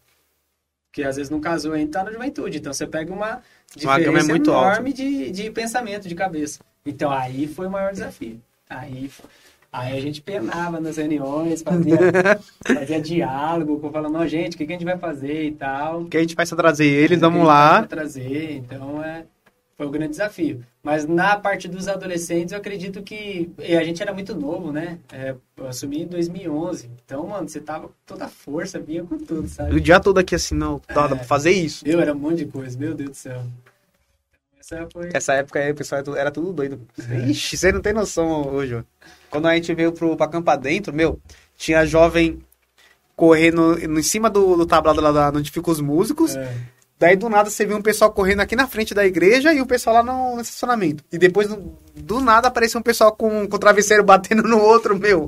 Que 0.92 1.04
às 1.04 1.16
vezes 1.18 1.30
não 1.30 1.40
casou 1.40 1.74
ainda 1.74 1.86
está 1.90 2.04
na 2.04 2.12
juventude. 2.12 2.58
Então 2.58 2.74
você 2.74 2.88
pega 2.88 3.14
uma 3.14 3.42
é 3.76 3.80
diferença 3.80 4.28
muito 4.28 4.52
alta. 4.52 4.72
enorme 4.72 4.92
de, 4.92 5.30
de 5.32 5.52
pensamento, 5.52 6.08
de 6.08 6.16
cabeça. 6.16 6.60
Então 6.86 7.12
aí 7.12 7.48
foi 7.48 7.68
o 7.68 7.70
maior 7.72 7.92
desafio. 7.94 8.42
Aí, 8.70 9.12
aí 9.72 9.98
a 9.98 10.02
gente 10.02 10.22
penava 10.22 10.80
nas 10.80 10.98
reuniões, 10.98 11.62
fazia, 11.62 11.98
fazia 12.66 13.02
diálogo, 13.02 13.90
falando, 13.92 14.14
não, 14.14 14.28
gente, 14.28 14.56
o 14.56 14.58
que, 14.58 14.66
que 14.66 14.74
a 14.74 14.76
gente 14.76 14.86
vai 14.86 14.98
fazer 14.98 15.46
e 15.46 15.52
tal. 15.52 16.06
Que 16.06 16.18
a 16.18 16.22
gente 16.22 16.36
vai 16.36 16.46
trazer 16.46 16.86
eles, 16.86 17.20
vamos 17.20 17.46
lá. 17.46 17.80
pra 17.80 17.88
trazer, 17.88 18.54
então 18.58 19.04
é 19.04 19.26
foi 19.78 19.88
um 19.88 19.92
grande 19.92 20.12
desafio. 20.12 20.64
Mas 20.84 21.08
na 21.08 21.36
parte 21.38 21.68
dos 21.68 21.88
adolescentes, 21.88 22.52
eu 22.52 22.60
acredito 22.60 23.02
que 23.02 23.50
e 23.58 23.76
a 23.76 23.84
gente 23.84 24.00
era 24.00 24.14
muito 24.14 24.36
novo, 24.36 24.72
né? 24.72 25.00
É, 25.12 25.34
eu 25.58 25.68
assumi 25.68 26.04
em 26.04 26.08
2011. 26.08 26.88
Então, 27.04 27.26
mano, 27.26 27.50
você 27.50 27.60
tava 27.60 27.88
com 27.88 27.94
toda 28.06 28.26
a 28.26 28.28
força, 28.28 28.80
vinha 28.80 29.04
com 29.04 29.18
tudo, 29.18 29.46
O 29.46 29.48
sabe? 29.48 29.80
dia 29.80 30.00
todo 30.00 30.20
aqui 30.20 30.36
assim, 30.36 30.54
não, 30.54 30.80
dá 30.88 31.06
É. 31.06 31.08
pra 31.08 31.18
fazer 31.20 31.50
isso. 31.52 31.84
Meu, 31.88 32.00
era 32.00 32.14
um 32.14 32.18
monte 32.20 32.38
de 32.38 32.46
coisa, 32.46 32.78
meu 32.78 32.94
Deus 32.94 33.10
do 33.12 33.16
céu. 33.16 33.42
Essa 34.60 34.88
foi 34.94 35.10
Essa 35.14 35.34
época 35.34 35.60
aí, 35.60 35.72
o 35.72 35.76
pessoal 35.76 35.98
era 36.00 36.06
tudo- 36.06 36.18
era 36.18 36.32
tudo 36.32 36.54
doido. 36.54 36.80
É. 37.10 37.18
Ixi, 37.30 37.58
você 37.58 37.72
não 37.72 37.82
tem 37.82 37.94
noção 37.94 38.48
hoje, 38.54 38.76
ó. 38.76 38.84
Quando 39.32 39.48
a 39.48 39.56
gente 39.56 39.74
veio 39.74 39.92
pro, 39.92 40.16
pra 40.16 40.28
Campa 40.28 40.56
Dentro, 40.56 40.94
meu, 40.94 41.20
tinha 41.58 41.86
jovem 41.86 42.40
correndo 43.16 43.78
em 43.80 44.04
cima 44.04 44.30
do, 44.30 44.56
do 44.58 44.66
tablado 44.66 45.00
lá 45.02 45.12
da- 45.12 45.30
onde 45.38 45.50
ficam 45.52 45.72
os 45.72 45.80
músicos. 45.82 46.36
é, 46.36 46.54
Daí 47.00 47.16
do 47.16 47.30
nada 47.30 47.50
você 47.50 47.66
viu 47.66 47.78
um 47.78 47.82
pessoal 47.82 48.12
correndo 48.12 48.42
aqui 48.42 48.56
na 48.56 48.68
frente 48.68 48.94
da 48.94 49.04
igreja 49.04 49.52
e 49.52 49.60
o 49.60 49.66
pessoal 49.66 49.96
lá 49.98 50.04
no, 50.04 50.36
no 50.36 50.42
estacionamento. 50.42 51.04
E 51.12 51.18
depois 51.18 51.48
do, 51.48 51.76
do 51.96 52.20
nada 52.22 52.48
apareceu 52.48 52.80
um 52.80 52.84
pessoal 52.84 53.12
com, 53.16 53.48
com 53.48 53.56
o 53.56 53.60
travesseiro 53.60 54.04
batendo 54.04 54.44
no 54.44 54.60
outro, 54.60 54.96
meu. 54.98 55.28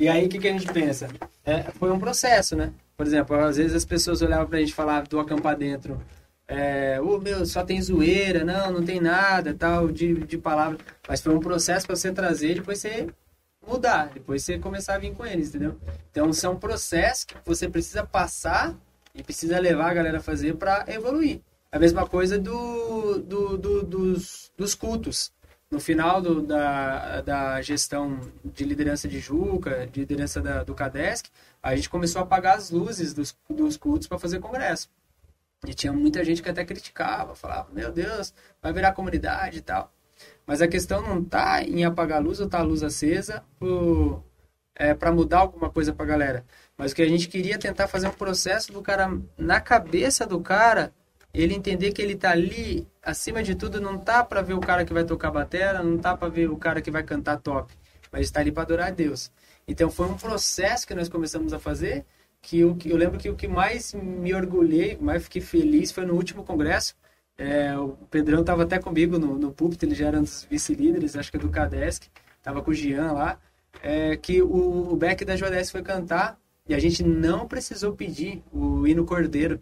E 0.00 0.08
aí, 0.08 0.24
o 0.24 0.28
que, 0.30 0.38
que 0.38 0.48
a 0.48 0.52
gente 0.52 0.66
pensa? 0.72 1.08
É, 1.44 1.64
foi 1.78 1.90
um 1.90 1.98
processo, 2.00 2.56
né? 2.56 2.72
Por 2.96 3.06
exemplo, 3.06 3.36
às 3.36 3.56
vezes 3.58 3.74
as 3.74 3.84
pessoas 3.84 4.22
olhavam 4.22 4.46
pra 4.46 4.58
gente 4.60 4.70
e 4.70 4.74
falavam 4.74 5.04
do 5.10 5.20
acampar 5.20 5.56
dentro. 5.56 6.00
É, 6.54 7.00
ô 7.00 7.18
meu, 7.18 7.46
só 7.46 7.64
tem 7.64 7.80
zoeira, 7.80 8.44
não, 8.44 8.70
não 8.72 8.84
tem 8.84 9.00
nada, 9.00 9.54
tal, 9.54 9.88
de, 9.88 10.12
de 10.26 10.36
palavra. 10.36 10.76
Mas 11.08 11.22
foi 11.22 11.34
um 11.34 11.40
processo 11.40 11.86
pra 11.86 11.96
você 11.96 12.12
trazer, 12.12 12.56
depois 12.56 12.78
você 12.78 13.06
mudar, 13.66 14.10
depois 14.12 14.44
você 14.44 14.58
começar 14.58 14.94
a 14.96 14.98
vir 14.98 15.14
com 15.14 15.24
eles, 15.24 15.48
entendeu? 15.48 15.78
Então 16.10 16.30
são 16.32 16.54
processos 16.56 17.24
que 17.24 17.34
você 17.44 17.70
precisa 17.70 18.04
passar 18.04 18.74
e 19.14 19.22
precisa 19.22 19.58
levar 19.58 19.90
a 19.90 19.94
galera 19.94 20.18
a 20.18 20.22
fazer 20.22 20.54
pra 20.56 20.84
evoluir. 20.88 21.40
A 21.70 21.78
mesma 21.78 22.06
coisa 22.06 22.38
do, 22.38 23.18
do, 23.20 23.56
do- 23.56 23.82
dos, 23.82 24.52
dos 24.54 24.74
cultos. 24.74 25.32
No 25.70 25.80
final 25.80 26.20
do- 26.20 26.42
da, 26.42 27.22
da 27.22 27.62
gestão 27.62 28.20
de 28.44 28.62
liderança 28.64 29.08
de 29.08 29.18
Juca, 29.20 29.86
de 29.90 30.00
liderança 30.00 30.38
da- 30.42 30.62
do 30.64 30.74
Cadesc, 30.74 31.30
a 31.62 31.74
gente 31.74 31.88
começou 31.88 32.20
a 32.20 32.24
apagar 32.24 32.58
as 32.58 32.70
luzes 32.70 33.14
dos, 33.14 33.34
dos 33.48 33.78
cultos 33.78 34.06
para 34.06 34.18
fazer 34.18 34.38
congresso. 34.38 34.90
E 35.66 35.74
tinha 35.74 35.92
muita 35.92 36.24
gente 36.24 36.42
que 36.42 36.48
até 36.50 36.64
criticava, 36.64 37.34
falava, 37.36 37.68
meu 37.72 37.92
Deus, 37.92 38.34
vai 38.60 38.72
virar 38.72 38.92
comunidade 38.92 39.58
e 39.58 39.62
tal. 39.62 39.92
Mas 40.46 40.60
a 40.60 40.68
questão 40.68 41.00
não 41.02 41.22
tá 41.24 41.62
em 41.62 41.84
apagar 41.84 42.18
a 42.18 42.20
luz 42.20 42.40
ou 42.40 42.48
tá 42.48 42.58
a 42.58 42.62
luz 42.62 42.82
acesa 42.82 43.44
para 44.98 45.12
mudar 45.12 45.38
alguma 45.38 45.70
coisa 45.70 45.92
para 45.92 46.04
a 46.04 46.08
galera. 46.08 46.44
Mas 46.76 46.90
o 46.90 46.94
que 46.96 47.02
a 47.02 47.08
gente 47.08 47.28
queria 47.28 47.58
tentar 47.58 47.86
fazer 47.86 48.08
um 48.08 48.12
processo 48.12 48.72
do 48.72 48.82
cara, 48.82 49.16
na 49.38 49.60
cabeça 49.60 50.26
do 50.26 50.40
cara, 50.40 50.92
ele 51.32 51.54
entender 51.54 51.92
que 51.92 52.02
ele 52.02 52.16
tá 52.16 52.30
ali, 52.32 52.86
acima 53.00 53.42
de 53.42 53.54
tudo, 53.54 53.80
não 53.80 53.96
tá 53.96 54.24
para 54.24 54.42
ver 54.42 54.54
o 54.54 54.60
cara 54.60 54.84
que 54.84 54.92
vai 54.92 55.04
tocar 55.04 55.30
batera, 55.30 55.82
não 55.82 55.96
tá 55.96 56.16
para 56.16 56.28
ver 56.28 56.50
o 56.50 56.56
cara 56.56 56.82
que 56.82 56.90
vai 56.90 57.04
cantar 57.04 57.38
top, 57.38 57.72
mas 58.10 58.22
está 58.22 58.40
ali 58.40 58.50
para 58.50 58.64
adorar 58.64 58.88
a 58.88 58.90
Deus. 58.90 59.30
Então 59.66 59.88
foi 59.90 60.06
um 60.06 60.16
processo 60.16 60.86
que 60.86 60.94
nós 60.94 61.08
começamos 61.08 61.52
a 61.52 61.58
fazer, 61.58 62.04
que 62.42 62.60
eu, 62.60 62.74
que 62.76 62.90
eu 62.90 62.96
lembro 62.96 63.18
que 63.18 63.30
o 63.30 63.36
que 63.36 63.48
mais 63.48 63.94
me 63.94 64.34
orgulhei, 64.34 64.98
mais 65.00 65.24
fiquei 65.24 65.40
feliz 65.42 65.92
foi 65.92 66.04
no 66.06 66.14
último 66.14 66.44
congresso. 66.44 66.94
É, 67.38 67.76
o 67.78 67.90
Pedrão 68.10 68.40
estava 68.42 68.62
até 68.64 68.78
comigo 68.78 69.18
no, 69.18 69.38
no 69.38 69.52
púlpito, 69.52 69.84
ele 69.86 69.94
já 69.94 70.08
era 70.08 70.18
um 70.18 70.22
dos 70.22 70.46
vice-líderes, 70.50 71.16
acho 71.16 71.30
que 71.30 71.36
é 71.38 71.40
do 71.40 71.48
Cadesc, 71.50 72.08
tava 72.42 72.62
com 72.62 72.70
o 72.70 72.74
Jean 72.74 73.12
lá, 73.12 73.40
é, 73.82 74.16
que 74.16 74.42
o, 74.42 74.92
o 74.92 74.96
Beck 74.96 75.24
da 75.24 75.36
Jodes 75.36 75.70
foi 75.70 75.82
cantar 75.82 76.38
e 76.68 76.74
a 76.74 76.78
gente 76.78 77.02
não 77.02 77.48
precisou 77.48 77.94
pedir 77.94 78.42
o 78.52 78.86
hino 78.86 79.04
Cordeiro. 79.06 79.60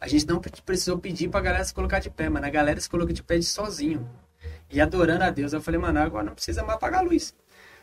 A 0.00 0.08
gente 0.08 0.26
não 0.26 0.40
pre- 0.40 0.52
precisou 0.64 0.98
pedir 0.98 1.28
pra 1.28 1.40
galera 1.40 1.64
se 1.64 1.72
colocar 1.74 1.98
de 2.00 2.10
pé, 2.10 2.28
mano. 2.28 2.46
A 2.46 2.50
galera 2.50 2.80
se 2.80 2.88
colocou 2.88 3.12
de 3.12 3.22
pé 3.22 3.38
de 3.38 3.44
sozinho. 3.44 4.08
e 4.70 4.80
adorando 4.80 5.24
a 5.24 5.30
Deus. 5.30 5.52
Eu 5.52 5.60
falei, 5.60 5.80
mano, 5.80 5.98
agora 6.00 6.24
não 6.24 6.34
precisa 6.34 6.62
mais 6.62 6.76
apagar 6.76 7.00
a 7.00 7.02
luz. 7.04 7.34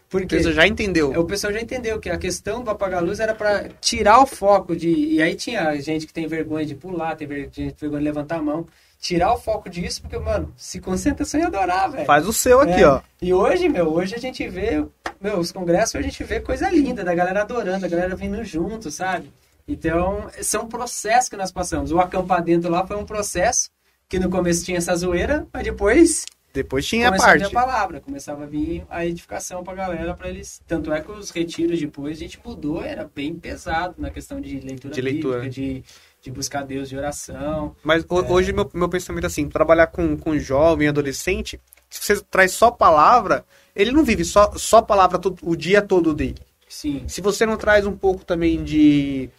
Porque 0.10 0.40
Você 0.42 0.54
já 0.54 0.68
entendeu. 0.68 1.12
o 1.20 1.26
pessoal 1.26 1.52
já 1.52 1.60
entendeu 1.60 2.00
que 2.00 2.10
a 2.10 2.18
questão 2.18 2.64
do 2.64 2.70
apagar 2.70 3.00
a 3.02 3.06
luz 3.06 3.20
era 3.20 3.34
para 3.34 3.70
tirar 3.82 4.20
o 4.22 4.26
foco 4.26 4.76
de. 4.76 4.90
E 4.90 5.22
aí 5.22 5.36
tinha 5.36 5.76
gente 5.82 6.06
que 6.06 6.14
tem 6.14 6.28
vergonha 6.28 6.66
de 6.66 6.76
pular, 6.76 7.16
tem 7.16 7.28
ver- 7.28 7.50
gente 7.52 7.74
que 7.74 7.80
tem 7.80 7.90
vergonha 7.90 8.00
de 8.02 8.06
levantar 8.06 8.38
a 8.38 8.42
mão. 8.42 8.68
Tirar 9.00 9.34
o 9.34 9.38
foco 9.38 9.70
disso, 9.70 10.02
porque, 10.02 10.18
mano, 10.18 10.54
se 10.56 10.80
concentra 10.80 11.26
só 11.26 11.38
em 11.38 11.44
adorar, 11.44 11.92
velho. 11.92 12.06
Faz 12.06 12.26
o 12.28 12.34
seu 12.34 12.62
aqui, 12.62 12.82
É. 12.82 12.88
ó. 12.88 13.02
E 13.22 13.34
hoje, 13.34 13.68
meu, 13.70 13.92
hoje 13.94 14.16
a 14.16 14.18
gente 14.18 14.48
vê, 14.48 14.84
meu, 15.22 15.38
os 15.40 15.52
congressos 15.52 15.96
a 15.96 16.02
gente 16.02 16.24
vê 16.24 16.40
coisa 16.40 16.70
linda, 16.70 17.04
da 17.04 17.14
galera 17.14 17.42
adorando, 17.42 17.86
a 17.86 17.90
galera 17.90 18.16
vindo 18.16 18.44
junto, 18.44 18.90
sabe? 18.90 19.32
Então, 19.68 20.28
são 20.42 20.68
processos 20.68 21.30
que 21.30 21.36
nós 21.36 21.52
passamos. 21.52 21.92
O 21.92 22.00
acampar 22.00 22.42
dentro 22.44 22.70
lá 22.70 22.86
foi 22.86 22.96
um 22.96 23.06
processo 23.06 23.70
que 24.08 24.18
no 24.20 24.30
começo 24.30 24.64
tinha 24.64 24.78
essa 24.78 24.96
zoeira, 24.96 25.46
mas 25.52 25.64
depois 25.64 26.26
Depois 26.56 26.88
tinha 26.88 27.08
a 27.10 27.12
começava 27.12 27.36
a 27.36 27.40
parte. 27.40 27.54
palavra, 27.54 28.00
começava 28.00 28.44
a 28.44 28.48
vir 28.48 28.84
a 28.90 29.06
edificação 29.06 29.64
pra 29.64 29.76
galera, 29.76 30.14
pra 30.14 30.30
eles. 30.30 30.62
Tanto 30.66 30.92
é 30.94 31.02
que 31.02 31.12
os 31.12 31.30
retiros 31.30 31.80
depois 31.80 32.18
a 32.18 32.20
gente 32.22 32.40
mudou, 32.44 32.82
era 32.82 33.08
bem 33.14 33.36
pesado 33.36 33.96
na 33.98 34.10
questão 34.10 34.40
de 34.40 34.60
leitura 34.62 34.94
De 34.94 35.02
leitura. 35.02 35.42
bíblica, 35.42 35.50
de, 35.54 35.84
de 36.22 36.32
buscar 36.32 36.64
Deus, 36.64 36.88
de 36.90 36.98
oração. 36.98 37.76
Mas 37.84 38.04
ho- 38.10 38.32
hoje 38.34 38.54
meu, 38.54 38.68
meu 38.74 38.88
pensamento 38.90 39.26
é 39.26 39.28
assim, 39.28 39.50
trabalhar 39.50 39.88
com, 39.88 40.16
com 40.18 40.40
jovem, 40.40 40.88
adolescente, 40.88 41.60
se 41.90 42.02
você 42.02 42.22
traz 42.24 42.52
só 42.54 42.72
palavra, 42.72 43.46
ele 43.76 43.92
não 43.92 44.04
vive 44.04 44.24
só, 44.26 44.52
só 44.56 44.82
palavra 44.82 45.20
todo- 45.20 45.38
o 45.44 45.56
dia 45.56 45.82
todo 45.82 46.14
dele. 46.14 46.36
Sim, 46.68 47.04
Se 47.08 47.22
você 47.22 47.46
não 47.46 47.58
traz 47.58 47.86
um 47.86 47.96
pouco 47.96 48.26
também 48.26 48.64
de, 48.64 49.30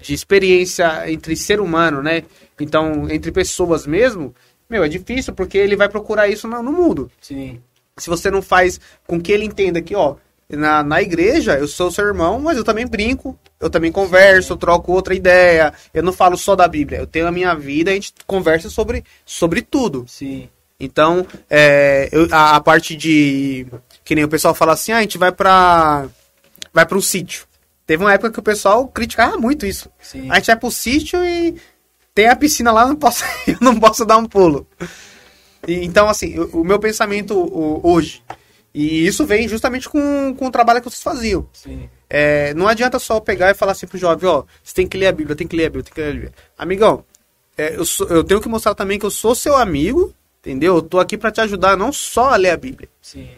de 0.00 0.12
experiência 0.12 1.10
entre 1.10 1.34
ser 1.36 1.60
humano, 1.60 2.02
né? 2.02 2.24
Então, 2.60 3.08
entre 3.10 3.32
pessoas 3.32 3.86
mesmo, 3.86 4.34
meu, 4.68 4.82
é 4.84 4.88
difícil 4.88 5.32
porque 5.34 5.58
ele 5.58 5.76
vai 5.76 5.88
procurar 5.88 6.28
isso 6.28 6.46
no, 6.48 6.62
no 6.62 6.72
mundo. 6.72 7.10
sim, 7.20 7.60
Se 7.96 8.08
você 8.10 8.30
não 8.30 8.42
faz 8.42 8.80
com 9.06 9.20
que 9.20 9.30
ele 9.32 9.44
entenda 9.44 9.80
que, 9.82 9.94
ó, 9.94 10.16
na, 10.48 10.82
na 10.82 11.00
igreja 11.02 11.58
eu 11.58 11.66
sou 11.66 11.90
seu 11.90 12.06
irmão, 12.06 12.38
mas 12.40 12.56
eu 12.56 12.64
também 12.64 12.86
brinco, 12.86 13.38
eu 13.60 13.70
também 13.70 13.90
converso, 13.90 14.52
eu 14.52 14.56
troco 14.56 14.92
outra 14.92 15.14
ideia, 15.14 15.72
eu 15.92 16.02
não 16.02 16.12
falo 16.12 16.36
só 16.36 16.54
da 16.54 16.68
Bíblia, 16.68 16.98
eu 16.98 17.06
tenho 17.06 17.26
a 17.26 17.32
minha 17.32 17.54
vida, 17.54 17.90
a 17.90 17.94
gente 17.94 18.12
conversa 18.26 18.68
sobre, 18.68 19.04
sobre 19.24 19.62
tudo. 19.62 20.04
sim. 20.08 20.48
Então, 20.80 21.24
é, 21.48 22.08
eu- 22.10 22.26
a, 22.32 22.56
a 22.56 22.60
parte 22.60 22.96
de. 22.96 23.64
Que 24.04 24.14
nem 24.16 24.24
o 24.24 24.28
pessoal 24.28 24.52
fala 24.54 24.72
assim, 24.72 24.90
ah, 24.90 24.98
a 24.98 25.00
gente 25.02 25.16
vai 25.16 25.30
pra. 25.30 26.08
Vai 26.72 26.84
pra 26.84 26.98
um 26.98 27.00
sítio. 27.00 27.46
Teve 27.86 28.02
uma 28.02 28.12
época 28.12 28.32
que 28.32 28.40
o 28.40 28.42
pessoal 28.42 28.88
criticava 28.88 29.38
muito 29.38 29.64
isso. 29.64 29.88
sim. 30.00 30.28
A 30.28 30.34
gente 30.34 30.46
vai 30.48 30.56
pro 30.56 30.70
sítio 30.72 31.24
e 31.24 31.54
tem 32.14 32.28
a 32.28 32.36
piscina 32.36 32.70
lá, 32.72 32.82
eu 32.82 32.88
não 32.88 32.96
posso, 32.96 33.24
eu 33.46 33.56
não 33.60 33.78
posso 33.78 34.04
dar 34.04 34.16
um 34.18 34.26
pulo. 34.26 34.66
E, 35.66 35.84
então, 35.84 36.08
assim, 36.08 36.38
o, 36.38 36.60
o 36.60 36.64
meu 36.64 36.78
pensamento 36.78 37.34
o- 37.36 37.80
hoje, 37.82 38.22
e 38.72 39.06
isso 39.06 39.24
vem 39.26 39.48
justamente 39.48 39.88
com, 39.88 40.34
com 40.38 40.46
o 40.46 40.50
trabalho 40.50 40.80
que 40.80 40.88
vocês 40.90 41.02
faziam. 41.02 41.48
sim. 41.52 41.88
É, 42.16 42.54
não 42.54 42.68
adianta 42.68 42.98
só 43.00 43.18
pegar 43.18 43.50
e 43.50 43.54
falar 43.54 43.72
assim 43.72 43.86
pro 43.88 43.98
jovem, 43.98 44.28
ó, 44.28 44.44
você 44.62 44.72
tem 44.74 44.86
que 44.86 44.96
ler 44.96 45.06
a 45.08 45.12
Bíblia, 45.12 45.34
tem 45.34 45.48
que 45.48 45.56
ler 45.56 45.64
a 45.66 45.70
Bíblia, 45.70 45.82
tem 45.84 45.92
que 45.94 46.00
ler 46.00 46.08
a 46.08 46.12
Bíblia. 46.12 46.32
Amigão, 46.56 47.04
é, 47.58 47.74
eu, 47.76 47.84
sou- 47.84 48.06
eu 48.08 48.22
tenho 48.22 48.40
que 48.40 48.48
mostrar 48.48 48.74
também 48.74 48.98
que 49.00 49.06
eu 49.06 49.10
sou 49.10 49.34
seu 49.34 49.56
amigo, 49.56 50.14
entendeu? 50.38 50.76
Eu 50.76 50.82
tô 50.82 51.00
aqui 51.00 51.16
pra 51.18 51.32
te 51.32 51.40
ajudar, 51.40 51.76
não 51.76 51.92
só 51.92 52.30
a 52.30 52.36
ler 52.36 52.50
a 52.50 52.56
Bíblia. 52.56 52.88
Sim. 53.02 53.28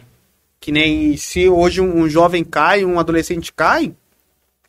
Que 0.59 0.71
nem 0.71 1.17
se 1.17 1.47
hoje 1.49 1.81
um, 1.81 2.01
um 2.01 2.09
jovem 2.09 2.43
cai, 2.43 2.85
um 2.85 2.99
adolescente 2.99 3.51
cai, 3.51 3.95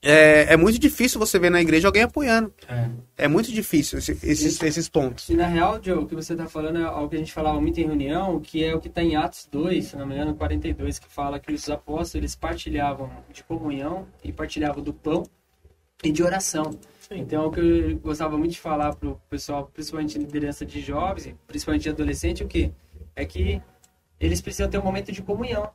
é, 0.00 0.52
é 0.52 0.56
muito 0.56 0.78
difícil 0.78 1.18
você 1.18 1.38
ver 1.38 1.50
na 1.50 1.60
igreja 1.60 1.88
alguém 1.88 2.02
apoiando. 2.02 2.52
É. 2.68 2.88
É 3.24 3.28
muito 3.28 3.50
difícil 3.52 3.98
esse- 3.98 4.12
esses, 4.22 4.62
esses 4.62 4.88
pontos. 4.88 5.28
E 5.28 5.34
na 5.34 5.46
real, 5.46 5.80
Joe, 5.82 5.98
o 5.98 6.06
que 6.06 6.14
você 6.14 6.34
está 6.34 6.46
falando 6.46 6.78
é 6.78 6.84
algo 6.84 7.08
que 7.08 7.16
a 7.16 7.18
gente 7.18 7.32
falava 7.32 7.60
muito 7.60 7.80
em 7.80 7.84
reunião, 7.86 8.38
que 8.40 8.62
é 8.64 8.74
o 8.74 8.80
que 8.80 8.88
está 8.88 9.02
em 9.02 9.16
Atos 9.16 9.48
2, 9.50 9.86
se 9.86 9.96
não 9.96 10.06
me 10.06 10.14
engano, 10.14 10.34
42, 10.36 10.98
que 10.98 11.08
fala 11.08 11.38
que 11.40 11.52
os 11.52 11.68
apóstolos 11.68 12.14
eles 12.14 12.36
partilhavam 12.36 13.10
de 13.32 13.42
comunhão 13.42 14.06
e 14.22 14.32
partilhavam 14.32 14.82
do 14.82 14.92
pão 14.92 15.24
e 16.04 16.12
de 16.12 16.22
oração. 16.22 16.78
Então, 17.10 17.46
o 17.46 17.50
que 17.50 17.58
eu 17.60 17.96
gostava 17.98 18.36
muito 18.38 18.52
de 18.52 18.60
falar 18.60 18.94
para 18.94 19.08
o 19.08 19.20
pessoal, 19.30 19.68
principalmente 19.72 20.18
liderança 20.18 20.64
de 20.64 20.80
jovens, 20.80 21.26
e 21.26 21.34
principalmente 21.46 21.82
de 21.84 21.88
adolescente, 21.88 22.44
o 22.44 22.46
que? 22.46 22.70
É 23.16 23.24
que 23.24 23.60
eles 24.20 24.40
precisam 24.40 24.68
ter 24.70 24.78
um 24.78 24.82
momento 24.84 25.10
de 25.10 25.22
comunhão. 25.22 25.70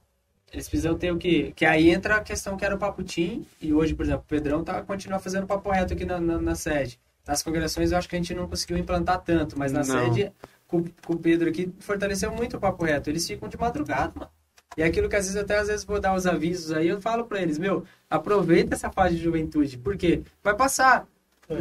Eles 0.53 0.69
precisam 0.69 0.95
ter 0.95 1.11
o 1.11 1.17
quê? 1.17 1.51
Que 1.55 1.65
aí 1.65 1.89
entra 1.89 2.17
a 2.17 2.21
questão 2.21 2.55
que 2.55 2.63
era 2.63 2.75
o 2.75 2.77
papo 2.77 3.03
team, 3.03 3.43
e 3.59 3.73
hoje, 3.73 3.95
por 3.95 4.05
exemplo, 4.05 4.21
o 4.23 4.29
Pedrão 4.29 4.63
tá, 4.63 4.83
continua 4.83 5.17
fazendo 5.17 5.47
papo 5.47 5.71
reto 5.71 5.93
aqui 5.93 6.05
na, 6.05 6.19
na, 6.19 6.39
na 6.39 6.53
sede. 6.55 6.99
Nas 7.27 7.41
congregações 7.41 7.91
eu 7.91 7.97
acho 7.97 8.07
que 8.07 8.15
a 8.15 8.19
gente 8.19 8.35
não 8.35 8.47
conseguiu 8.47 8.77
implantar 8.77 9.19
tanto, 9.21 9.57
mas 9.57 9.71
na 9.71 9.79
Não. 9.79 9.85
sede, 9.85 10.31
com, 10.67 10.83
com 11.05 11.13
o 11.13 11.17
Pedro 11.17 11.49
aqui, 11.49 11.73
fortaleceu 11.79 12.31
muito 12.31 12.57
o 12.57 12.59
papo 12.59 12.85
reto. 12.85 13.09
Eles 13.09 13.25
ficam 13.25 13.49
de 13.49 13.57
madrugada, 13.57 14.13
mano. 14.15 14.31
E 14.77 14.81
é 14.81 14.85
aquilo 14.85 15.07
que 15.09 15.15
às 15.15 15.25
vezes 15.25 15.41
até 15.41 15.57
às 15.57 15.67
vezes 15.67 15.85
vou 15.85 15.99
dar 15.99 16.15
os 16.15 16.25
avisos 16.27 16.71
aí, 16.71 16.87
eu 16.87 16.99
falo 16.99 17.25
pra 17.25 17.41
eles, 17.41 17.57
meu, 17.57 17.83
aproveita 18.09 18.75
essa 18.75 18.89
fase 18.91 19.15
de 19.15 19.23
juventude, 19.23 19.77
porque 19.77 20.21
vai 20.43 20.55
passar. 20.55 21.07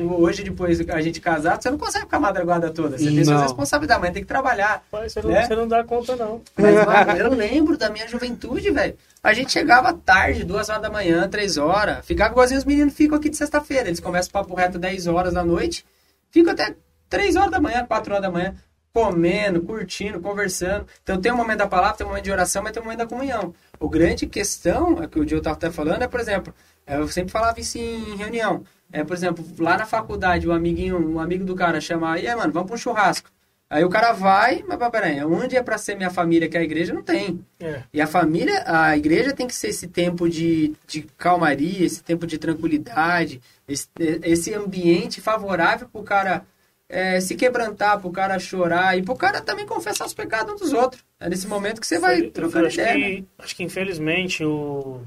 Hoje, 0.00 0.42
depois 0.42 0.80
a 0.88 1.00
gente 1.00 1.20
casado, 1.20 1.62
você 1.62 1.70
não 1.70 1.78
consegue 1.78 2.04
ficar 2.04 2.16
a 2.16 2.20
madrugada 2.20 2.70
toda. 2.70 2.96
Você 2.98 3.04
tem 3.06 3.24
suas 3.24 3.28
Não. 3.28 3.42
responsabilidades, 3.42 4.02
mas 4.02 4.12
tem 4.12 4.22
que 4.22 4.28
trabalhar. 4.28 4.82
Pai, 4.90 5.08
você, 5.08 5.20
não, 5.22 5.30
Né? 5.30 5.46
você 5.46 5.56
não 5.56 5.68
dá 5.68 5.84
conta, 5.84 6.16
não. 6.16 6.40
Mas, 6.56 6.74
mano, 6.74 7.12
eu 7.18 7.34
lembro 7.34 7.76
da 7.76 7.90
minha 7.90 8.06
juventude, 8.08 8.70
velho. 8.70 8.96
A 9.22 9.32
gente 9.32 9.52
chegava 9.52 9.92
tarde, 9.92 10.44
duas 10.44 10.68
horas 10.68 10.82
da 10.82 10.90
manhã, 10.90 11.28
três 11.28 11.56
horas. 11.56 12.04
Ficava 12.04 12.32
igualzinho 12.32 12.58
os 12.58 12.64
meninos 12.64 12.94
ficam 12.94 13.16
aqui 13.16 13.28
de 13.28 13.36
sexta-feira. 13.36 13.88
Eles 13.88 14.00
começam 14.00 14.30
o 14.30 14.32
papo 14.32 14.54
reto 14.54 14.78
10 14.78 15.06
horas 15.06 15.34
da 15.34 15.44
noite. 15.44 15.84
Ficam 16.30 16.52
até 16.52 16.74
três 17.08 17.36
horas 17.36 17.50
da 17.50 17.60
manhã, 17.60 17.84
quatro 17.86 18.12
horas 18.12 18.22
da 18.22 18.30
manhã. 18.30 18.54
Comendo, 18.92 19.62
curtindo, 19.62 20.20
conversando. 20.20 20.86
Então 21.02 21.20
tem 21.20 21.32
um 21.32 21.36
momento 21.36 21.58
da 21.60 21.66
palavra, 21.66 21.96
tem 21.96 22.06
um 22.06 22.10
momento 22.10 22.24
de 22.24 22.30
oração, 22.32 22.62
mas 22.62 22.72
tem 22.72 22.82
um 22.82 22.84
momento 22.84 22.98
da 22.98 23.06
comunhão. 23.06 23.54
O 23.80 23.88
grande 23.88 24.26
questão, 24.26 25.02
é 25.02 25.06
que 25.08 25.18
o 25.18 25.24
Diogo 25.24 25.40
estava 25.40 25.56
até 25.56 25.70
falando, 25.70 26.02
é, 26.02 26.08
por 26.08 26.20
exemplo, 26.20 26.52
é, 26.86 26.96
eu 26.96 27.08
sempre 27.08 27.32
falava 27.32 27.58
isso 27.58 27.78
em 27.78 28.16
reunião. 28.16 28.64
É, 28.92 29.02
por 29.02 29.16
exemplo, 29.16 29.44
lá 29.58 29.76
na 29.78 29.86
faculdade, 29.86 30.46
um 30.46 30.52
amiguinho, 30.52 30.98
um 30.98 31.18
amigo 31.18 31.44
do 31.44 31.54
cara 31.54 31.80
chama, 31.80 32.18
e 32.18 32.28
aí, 32.28 32.36
mano, 32.36 32.52
vamos 32.52 32.68
para 32.68 32.74
um 32.74 32.78
churrasco. 32.78 33.30
Aí 33.72 33.82
o 33.84 33.88
cara 33.88 34.12
vai, 34.12 34.62
mas 34.68 34.78
peraí, 34.90 35.24
onde 35.24 35.56
é 35.56 35.62
para 35.62 35.78
ser 35.78 35.96
minha 35.96 36.10
família, 36.10 36.46
que 36.46 36.58
é 36.58 36.60
a 36.60 36.62
igreja, 36.62 36.92
não 36.92 37.02
tem. 37.02 37.42
É. 37.58 37.82
E 37.90 38.02
a 38.02 38.06
família, 38.06 38.62
a 38.66 38.94
igreja 38.94 39.32
tem 39.32 39.46
que 39.46 39.54
ser 39.54 39.68
esse 39.68 39.88
tempo 39.88 40.28
de, 40.28 40.74
de 40.86 41.00
calmaria, 41.16 41.86
esse 41.86 42.02
tempo 42.02 42.26
de 42.26 42.36
tranquilidade, 42.36 43.40
esse, 43.66 43.88
esse 43.98 44.52
ambiente 44.52 45.22
favorável 45.22 45.88
pro 45.88 46.02
cara 46.02 46.44
é, 46.86 47.18
se 47.18 47.34
quebrantar, 47.34 47.98
pro 47.98 48.10
cara 48.10 48.38
chorar 48.38 48.98
e 48.98 49.02
pro 49.02 49.16
cara 49.16 49.40
também 49.40 49.64
confessar 49.64 50.04
os 50.04 50.12
pecados 50.12 50.52
uns 50.52 50.60
dos 50.60 50.72
outros. 50.74 51.02
É 51.18 51.26
nesse 51.30 51.46
momento 51.46 51.80
que 51.80 51.86
você 51.86 51.98
vai 51.98 52.20
Eu 52.20 52.30
trocando 52.30 52.66
acho 52.66 52.78
ideia. 52.78 52.94
né? 52.94 53.00
que, 53.22 53.24
acho 53.38 53.56
que 53.56 53.64
infelizmente 53.64 54.44
o, 54.44 55.00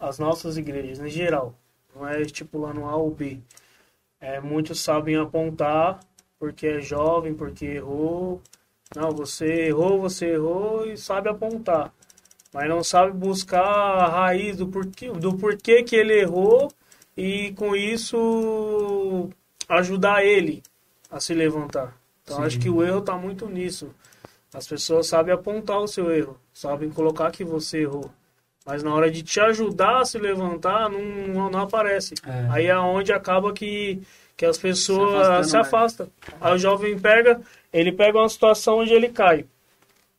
as 0.00 0.18
nossas 0.18 0.56
igrejas, 0.56 0.98
em 0.98 1.08
geral, 1.08 1.54
não 1.94 2.06
é 2.06 2.20
estipulando 2.20 2.84
A 2.84 2.96
ou 2.96 3.10
B, 3.10 3.40
é, 4.20 4.40
muitos 4.40 4.80
sabem 4.80 5.16
apontar 5.16 6.00
porque 6.38 6.66
é 6.66 6.80
jovem, 6.80 7.34
porque 7.34 7.66
errou. 7.66 8.40
Não, 8.96 9.10
você 9.10 9.66
errou, 9.66 10.00
você 10.00 10.32
errou 10.32 10.86
e 10.86 10.96
sabe 10.96 11.28
apontar. 11.28 11.92
Mas 12.52 12.68
não 12.68 12.82
sabe 12.82 13.12
buscar 13.12 13.62
a 13.62 14.08
raiz 14.08 14.56
do 14.56 14.66
porquê, 14.66 15.10
do 15.12 15.36
porquê 15.36 15.82
que 15.82 15.94
ele 15.94 16.18
errou 16.18 16.72
e 17.16 17.52
com 17.52 17.76
isso 17.76 19.30
ajudar 19.68 20.24
ele 20.24 20.62
a 21.10 21.20
se 21.20 21.34
levantar. 21.34 21.96
Então 22.22 22.38
Sim. 22.38 22.42
acho 22.42 22.58
que 22.58 22.70
o 22.70 22.82
erro 22.82 22.98
está 23.00 23.16
muito 23.16 23.48
nisso. 23.48 23.94
As 24.52 24.66
pessoas 24.66 25.06
sabem 25.06 25.32
apontar 25.32 25.78
o 25.78 25.86
seu 25.86 26.10
erro, 26.10 26.36
sabem 26.52 26.90
colocar 26.90 27.30
que 27.30 27.44
você 27.44 27.82
errou. 27.82 28.10
Mas 28.66 28.82
na 28.82 28.94
hora 28.94 29.10
de 29.10 29.22
te 29.22 29.40
ajudar 29.40 30.00
a 30.00 30.04
se 30.04 30.18
levantar, 30.18 30.88
não, 30.90 31.50
não, 31.50 31.60
aparece. 31.60 32.14
É. 32.26 32.46
Aí 32.50 32.66
é 32.66 32.78
onde 32.78 33.12
acaba 33.12 33.52
que, 33.52 34.00
que 34.36 34.44
as 34.44 34.58
pessoas 34.58 35.14
afastando 35.14 35.44
se 35.48 35.54
mais. 35.54 35.66
afastam. 35.66 36.10
Aí 36.40 36.54
o 36.54 36.58
jovem 36.58 36.98
pega, 36.98 37.40
ele 37.72 37.90
pega 37.90 38.18
uma 38.18 38.28
situação 38.28 38.78
onde 38.78 38.92
ele 38.92 39.08
cai. 39.08 39.44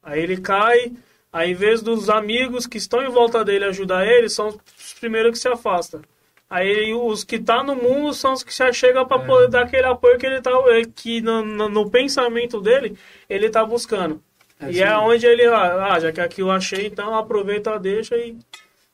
Aí 0.03 0.19
ele 0.21 0.37
cai, 0.37 0.91
aí 1.31 1.51
em 1.51 1.55
vez 1.55 1.81
dos 1.83 2.09
amigos 2.09 2.65
que 2.65 2.77
estão 2.77 3.03
em 3.03 3.09
volta 3.09 3.45
dele 3.45 3.65
ajudar 3.65 4.05
ele, 4.07 4.27
são 4.29 4.47
os 4.49 4.93
primeiros 4.99 5.31
que 5.33 5.37
se 5.37 5.47
afastam. 5.47 6.01
Aí 6.49 6.93
os 6.93 7.23
que 7.23 7.39
tá 7.39 7.63
no 7.63 7.75
mundo 7.75 8.13
são 8.13 8.33
os 8.33 8.43
que 8.43 8.53
já 8.53 8.73
chegam 8.73 9.05
para 9.07 9.21
É. 9.21 9.25
poder 9.25 9.47
dar 9.49 9.61
aquele 9.63 9.85
apoio 9.87 10.17
que 10.17 10.25
ele 10.25 10.41
tá 10.41 10.51
que 10.95 11.21
no, 11.21 11.45
no, 11.45 11.69
no 11.69 11.89
pensamento 11.89 12.59
dele 12.59 12.97
ele 13.29 13.49
tá 13.49 13.63
buscando. 13.63 14.21
É 14.61 14.71
e 14.71 14.81
é 14.81 14.97
onde 14.97 15.25
ele, 15.25 15.45
ah, 15.47 15.99
já 15.99 16.11
que 16.11 16.21
aqui 16.21 16.41
eu 16.41 16.51
achei, 16.51 16.87
então 16.87 17.15
aproveita, 17.15 17.79
deixa 17.79 18.15
e, 18.17 18.37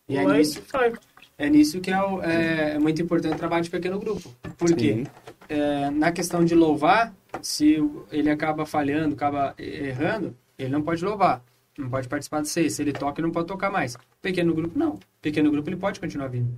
E 0.07 0.17
é 0.17 0.23
vai 0.23 0.37
nisso, 0.39 0.63
sai. 0.67 0.93
é 1.37 1.49
nisso 1.49 1.81
que 1.81 1.91
é, 1.91 2.01
o- 2.01 2.21
é- 2.23 2.75
é 2.75 2.79
muito 2.79 3.01
importante 3.01 3.35
o 3.35 3.37
trabalho 3.37 3.63
de 3.63 3.69
pequeno 3.69 3.99
grupo. 3.99 4.33
Por 4.57 4.73
quê? 4.75 5.03
É, 5.49 5.89
na 5.89 6.11
questão 6.11 6.43
de 6.43 6.55
louvar, 6.55 7.13
se 7.41 7.77
ele 8.11 8.29
acaba 8.29 8.65
falhando, 8.65 9.15
acaba 9.15 9.53
errando, 9.57 10.35
ele 10.57 10.69
não 10.69 10.81
pode 10.81 11.03
louvar. 11.03 11.41
Não 11.77 11.89
pode 11.89 12.07
participar 12.07 12.41
de 12.41 12.49
seis. 12.49 12.73
Se 12.73 12.81
ele 12.81 12.91
toca, 12.91 13.19
ele 13.21 13.27
não 13.27 13.33
pode 13.33 13.47
tocar 13.47 13.69
mais. 13.69 13.95
Pequeno 14.21 14.53
grupo, 14.53 14.77
não. 14.79 14.99
Pequeno 15.21 15.51
grupo, 15.51 15.69
ele 15.69 15.75
pode 15.77 15.99
continuar 15.99 16.27
vindo. 16.27 16.51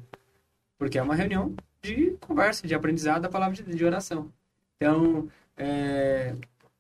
Porque 0.78 0.98
é 0.98 1.02
uma 1.04 1.14
reunião 1.14 1.54
de 1.84 2.16
conversa, 2.22 2.66
de 2.66 2.74
aprendizado 2.74 3.22
da 3.24 3.30
palavra 3.30 3.54
de, 3.56 3.64
de 3.64 3.84
oração. 3.86 4.32
Então, 4.78 5.28
é, 5.58 6.34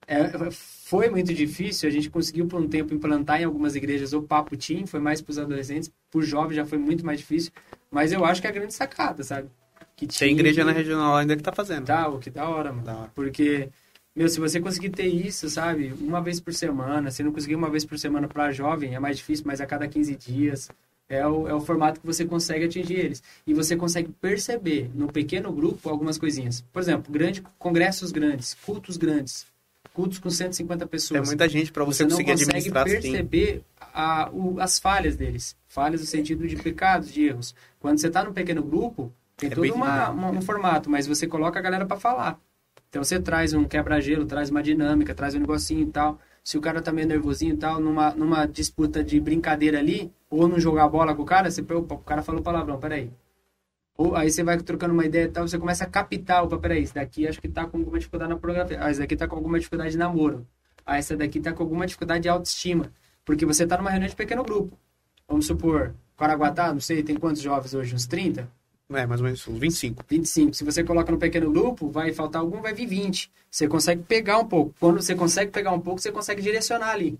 é, 0.09 0.49
foi 0.51 1.07
muito 1.07 1.31
difícil, 1.31 1.87
a 1.87 1.91
gente 1.91 2.09
conseguiu 2.09 2.47
por 2.47 2.59
um 2.59 2.67
tempo 2.67 2.95
implantar 2.95 3.39
em 3.39 3.43
algumas 3.43 3.75
igrejas 3.75 4.11
o 4.11 4.23
Papo 4.23 4.57
Team, 4.57 4.87
foi 4.87 4.99
mais 4.99 5.21
para 5.21 5.31
os 5.31 5.37
adolescentes, 5.37 5.91
por 6.09 6.23
jovens 6.23 6.55
já 6.55 6.65
foi 6.65 6.79
muito 6.79 7.05
mais 7.05 7.19
difícil, 7.19 7.51
mas 7.91 8.11
eu 8.11 8.25
acho 8.25 8.41
que 8.41 8.47
é 8.47 8.49
a 8.49 8.53
grande 8.53 8.73
sacada, 8.73 9.23
sabe? 9.23 9.49
Que 9.95 10.07
Tem 10.07 10.31
igreja 10.31 10.65
na 10.65 10.71
regional 10.71 11.15
ainda 11.15 11.37
que 11.37 11.43
tá 11.43 11.51
fazendo. 11.51 11.85
Tá, 11.85 12.07
o 12.07 12.17
que 12.17 12.31
da 12.31 12.49
hora, 12.49 12.71
mano. 12.71 12.83
Da 12.83 12.95
hora. 12.95 13.11
Porque, 13.13 13.69
meu, 14.15 14.27
se 14.27 14.39
você 14.39 14.59
conseguir 14.59 14.89
ter 14.89 15.05
isso, 15.05 15.47
sabe, 15.47 15.93
uma 15.99 16.21
vez 16.21 16.39
por 16.39 16.53
semana, 16.55 17.11
se 17.11 17.21
não 17.21 17.31
conseguir 17.31 17.55
uma 17.55 17.69
vez 17.69 17.85
por 17.85 17.99
semana 17.99 18.27
para 18.27 18.51
jovem, 18.51 18.95
é 18.95 18.99
mais 18.99 19.17
difícil, 19.17 19.45
mas 19.45 19.61
a 19.61 19.67
cada 19.67 19.87
15 19.87 20.15
dias, 20.15 20.69
é 21.09 21.27
o, 21.27 21.47
é 21.47 21.53
o 21.53 21.59
formato 21.59 21.99
que 21.99 22.05
você 22.05 22.23
consegue 22.23 22.65
atingir 22.65 22.99
eles. 22.99 23.21
E 23.45 23.53
você 23.53 23.75
consegue 23.75 24.09
perceber 24.21 24.89
no 24.95 25.11
pequeno 25.11 25.51
grupo 25.51 25.89
algumas 25.89 26.17
coisinhas. 26.17 26.61
Por 26.71 26.81
exemplo, 26.81 27.11
grande, 27.11 27.43
congressos 27.57 28.11
grandes, 28.11 28.53
cultos 28.53 28.95
grandes, 28.95 29.45
cultos 29.99 30.17
com 30.17 30.29
150 30.29 30.87
pessoas. 30.87 31.21
É 31.21 31.25
muita 31.25 31.49
gente 31.49 31.73
para 31.73 31.83
você, 31.83 32.05
você 32.05 32.11
conseguir 32.11 32.31
administrar. 32.31 32.87
Você 32.87 32.95
consegue 32.95 33.11
perceber 33.11 33.63
a, 33.93 34.29
o, 34.31 34.57
as 34.61 34.79
falhas 34.79 35.17
deles. 35.17 35.57
Falhas 35.67 35.99
no 35.99 36.07
sentido 36.07 36.47
de 36.47 36.55
pecados, 36.55 37.11
de 37.11 37.25
erros. 37.25 37.53
Quando 37.81 37.99
você 37.99 38.07
está 38.07 38.23
num 38.23 38.31
pequeno 38.31 38.63
grupo, 38.63 39.11
tem 39.35 39.49
é 39.51 39.53
todo 39.53 39.73
uma, 39.73 40.09
uma, 40.09 40.29
um 40.29 40.41
formato, 40.41 40.89
mas 40.89 41.05
você 41.05 41.27
coloca 41.27 41.59
a 41.59 41.61
galera 41.61 41.85
para 41.85 41.99
falar. 41.99 42.39
Então 42.89 43.03
você 43.03 43.19
traz 43.19 43.53
um 43.53 43.65
quebra-gelo, 43.65 44.25
traz 44.25 44.49
uma 44.49 44.63
dinâmica, 44.63 45.13
traz 45.13 45.35
um 45.35 45.39
negocinho 45.39 45.81
e 45.81 45.91
tal. 45.91 46.17
Se 46.41 46.57
o 46.57 46.61
cara 46.61 46.81
tá 46.81 46.93
meio 46.93 47.07
nervosinho 47.07 47.55
e 47.55 47.57
tal, 47.57 47.81
numa, 47.81 48.11
numa 48.11 48.45
disputa 48.45 49.03
de 49.03 49.19
brincadeira 49.19 49.79
ali, 49.79 50.11
ou 50.29 50.47
não 50.47 50.59
jogar 50.59 50.87
bola 50.87 51.13
com 51.13 51.23
o 51.23 51.25
cara, 51.25 51.51
você, 51.51 51.61
opa, 51.61 51.95
o 51.95 51.99
cara 51.99 52.23
falou 52.23 52.41
palavrão, 52.41 52.79
peraí. 52.79 53.11
Ou 53.99 54.15
aí 54.15 54.31
você 54.31 54.41
vai 54.43 54.57
trocando 54.57 54.93
uma 54.93 55.05
ideia 55.05 55.25
e 55.25 55.27
tal, 55.27 55.45
você 55.45 55.59
começa 55.59 55.83
a 55.83 55.87
captar, 55.87 56.41
opa, 56.41 56.57
peraí, 56.57 56.83
esse 56.83 56.93
daqui 56.93 57.27
acho 57.27 57.41
que 57.41 57.49
tá 57.49 57.67
com 57.67 57.79
alguma 57.79 57.99
dificuldade 57.99 58.31
na 58.31 58.39
pornografia. 58.39 58.77
Ah, 58.81 58.89
esse 58.89 59.01
daqui 59.01 59.13
tá 59.13 59.27
com 59.27 59.35
alguma 59.35 59.59
dificuldade 59.59 59.91
de 59.91 59.97
namoro. 59.97 60.47
Ah, 60.85 60.97
essa 60.97 61.17
daqui 61.17 61.41
tá 61.41 61.51
com 61.51 61.63
alguma 61.63 61.85
dificuldade 61.85 62.21
de 62.21 62.29
autoestima. 62.29 62.89
Porque 63.25 63.45
você 63.45 63.67
tá 63.67 63.77
numa 63.77 63.89
reunião 63.89 64.07
de 64.07 64.15
pequeno 64.15 64.41
grupo. 64.41 64.79
Vamos 65.27 65.47
supor, 65.47 65.93
Caraguatá, 66.15 66.71
não 66.71 66.79
sei, 66.79 67.03
tem 67.03 67.17
quantos 67.17 67.41
jovens 67.41 67.73
hoje? 67.73 67.93
Uns 67.93 68.07
30? 68.07 68.49
É, 68.89 69.05
mais 69.05 69.19
ou 69.19 69.25
menos 69.25 69.45
25. 69.45 70.05
25. 70.07 70.53
Se 70.53 70.63
você 70.63 70.81
coloca 70.81 71.11
no 71.11 71.17
pequeno 71.17 71.51
grupo, 71.51 71.89
vai 71.89 72.13
faltar 72.13 72.41
algum, 72.41 72.61
vai 72.61 72.73
vir 72.73 72.87
20. 72.87 73.29
Você 73.51 73.67
consegue 73.67 74.01
pegar 74.03 74.37
um 74.37 74.45
pouco. 74.45 74.73
Quando 74.79 75.01
você 75.01 75.13
consegue 75.13 75.51
pegar 75.51 75.73
um 75.73 75.79
pouco, 75.81 75.99
você 75.99 76.09
consegue 76.09 76.41
direcionar 76.41 76.91
ali. 76.91 77.19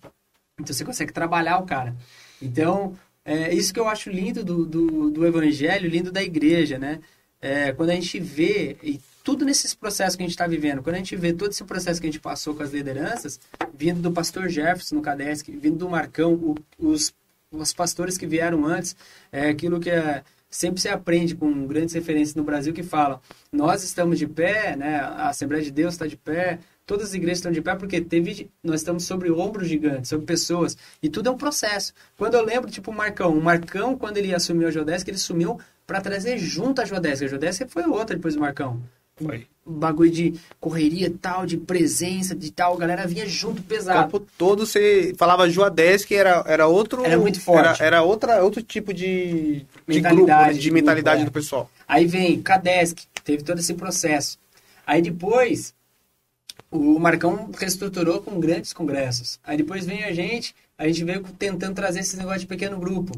Então 0.58 0.74
você 0.74 0.86
consegue 0.86 1.12
trabalhar 1.12 1.60
o 1.60 1.66
cara. 1.66 1.94
Então, 2.42 2.96
é 3.30 3.54
isso 3.54 3.74
que 3.74 3.80
eu 3.80 3.88
acho 3.88 4.10
lindo 4.10 4.44
do, 4.44 4.66
do, 4.66 5.10
do 5.12 5.26
evangelho, 5.26 5.90
lindo 5.90 6.12
da 6.12 6.22
igreja, 6.24 6.78
né? 6.78 7.00
É, 7.42 7.72
quando 7.72 7.92
a 7.92 7.94
gente 7.94 8.20
vê, 8.20 8.76
e 8.84 9.00
tudo 9.24 9.46
nesses 9.46 9.74
processos 9.74 10.16
que 10.16 10.24
a 10.24 10.26
gente 10.26 10.34
está 10.34 10.48
vivendo, 10.48 10.82
quando 10.82 10.96
a 10.96 10.98
gente 10.98 11.16
vê 11.16 11.32
todo 11.32 11.52
esse 11.52 11.64
processo 11.64 12.02
que 12.02 12.08
a 12.08 12.12
gente 12.12 12.20
passou 12.20 12.56
com 12.56 12.64
as 12.64 12.72
lideranças, 12.72 13.40
vindo 13.74 14.02
do 14.02 14.12
pastor 14.12 14.50
Jefferson 14.50 14.96
no 14.96 15.02
Cadesc, 15.02 15.52
vindo 15.52 15.78
do 15.78 15.90
Marcão, 15.90 16.34
o, 16.34 16.56
os, 16.78 17.14
os 17.52 17.74
pastores 17.74 18.18
que 18.18 18.26
vieram 18.26 18.66
antes, 18.66 18.96
é 19.32 19.50
aquilo 19.50 19.80
que 19.80 19.90
é, 19.90 20.24
sempre 20.50 20.82
se 20.82 20.90
aprende 20.90 21.36
com 21.36 21.68
grandes 21.68 21.94
referências 21.94 22.36
no 22.36 22.44
Brasil 22.44 22.74
que 22.74 22.84
falam, 22.84 23.22
nós 23.52 23.84
estamos 23.84 24.18
de 24.18 24.28
pé, 24.28 24.76
né, 24.76 25.00
a 25.00 25.30
Assembleia 25.30 25.64
de 25.64 25.72
Deus 25.72 25.94
está 25.94 26.08
de 26.08 26.18
pé, 26.18 26.60
Todas 26.90 27.10
as 27.10 27.14
igrejas 27.14 27.38
estão 27.38 27.52
de 27.52 27.62
pé 27.62 27.76
porque 27.76 28.02
teve, 28.02 28.50
nós 28.64 28.82
estamos 28.82 29.04
sobre 29.04 29.30
ombros 29.30 29.68
gigantes, 29.68 30.10
sobre 30.10 30.26
pessoas. 30.26 30.76
E 31.04 31.08
tudo 31.08 31.30
é 31.30 31.32
um 31.32 31.38
processo. 31.38 31.94
Quando 32.18 32.34
eu 32.34 32.44
lembro, 32.44 32.72
tipo, 32.72 32.90
o 32.90 32.94
Marcão. 32.96 33.32
O 33.32 33.40
Marcão, 33.40 33.96
quando 33.96 34.18
ele 34.18 34.34
assumiu 34.34 34.68
a 34.68 34.72
Geodésica, 34.72 35.12
ele 35.12 35.20
sumiu 35.20 35.60
para 35.86 36.02
trazer 36.02 36.40
junto 36.40 36.82
a 36.82 36.86
Geodésica. 36.86 37.28
A 37.28 37.30
Geodésica 37.30 37.70
foi 37.70 37.84
outra 37.86 38.16
depois 38.16 38.34
do 38.34 38.40
Marcão. 38.40 38.82
Foi. 39.16 39.46
Bagulho 39.64 40.10
de 40.10 40.34
correria 40.60 41.14
tal, 41.22 41.46
de 41.46 41.58
presença, 41.58 42.34
de 42.34 42.52
tal. 42.52 42.74
A 42.74 42.80
galera 42.80 43.06
vinha 43.06 43.28
junto 43.28 43.62
pesado. 43.62 44.00
O 44.00 44.02
campo 44.02 44.28
todo 44.36 44.66
você 44.66 45.14
falava 45.16 45.48
Juadesc, 45.48 46.12
era, 46.12 46.44
era 46.48 46.66
outro. 46.66 47.06
Era 47.06 47.20
muito 47.20 47.40
forte. 47.40 47.84
Era, 47.84 47.98
era 47.98 48.02
outra, 48.02 48.44
outro 48.44 48.64
tipo 48.64 48.92
de, 48.92 49.64
de 49.88 50.02
grupo, 50.02 50.26
né, 50.26 50.54
de, 50.54 50.60
de 50.60 50.72
mentalidade 50.72 51.22
grupo, 51.22 51.38
é. 51.38 51.40
do 51.40 51.44
pessoal. 51.44 51.70
Aí 51.88 52.08
vem 52.08 52.42
Cadesc, 52.42 53.04
teve 53.24 53.44
todo 53.44 53.60
esse 53.60 53.76
processo. 53.76 54.40
Aí 54.88 55.04
depois 55.04 55.78
o 56.72 57.00
Marcão 57.00 57.50
reestruturou 57.58 58.22
com 58.22 58.40
grandes 58.40 58.74
congressos. 58.74 59.40
Aí 59.44 59.58
depois 59.58 59.86
vem 59.86 60.04
a 60.04 60.12
gente, 60.12 60.56
a 60.78 60.88
gente 60.88 61.04
veio 61.04 61.22
tentando 61.38 61.74
trazer 61.74 62.00
esse 62.02 62.18
negócio 62.18 62.42
de 62.42 62.48
pequeno 62.48 62.78
grupo. 62.80 63.14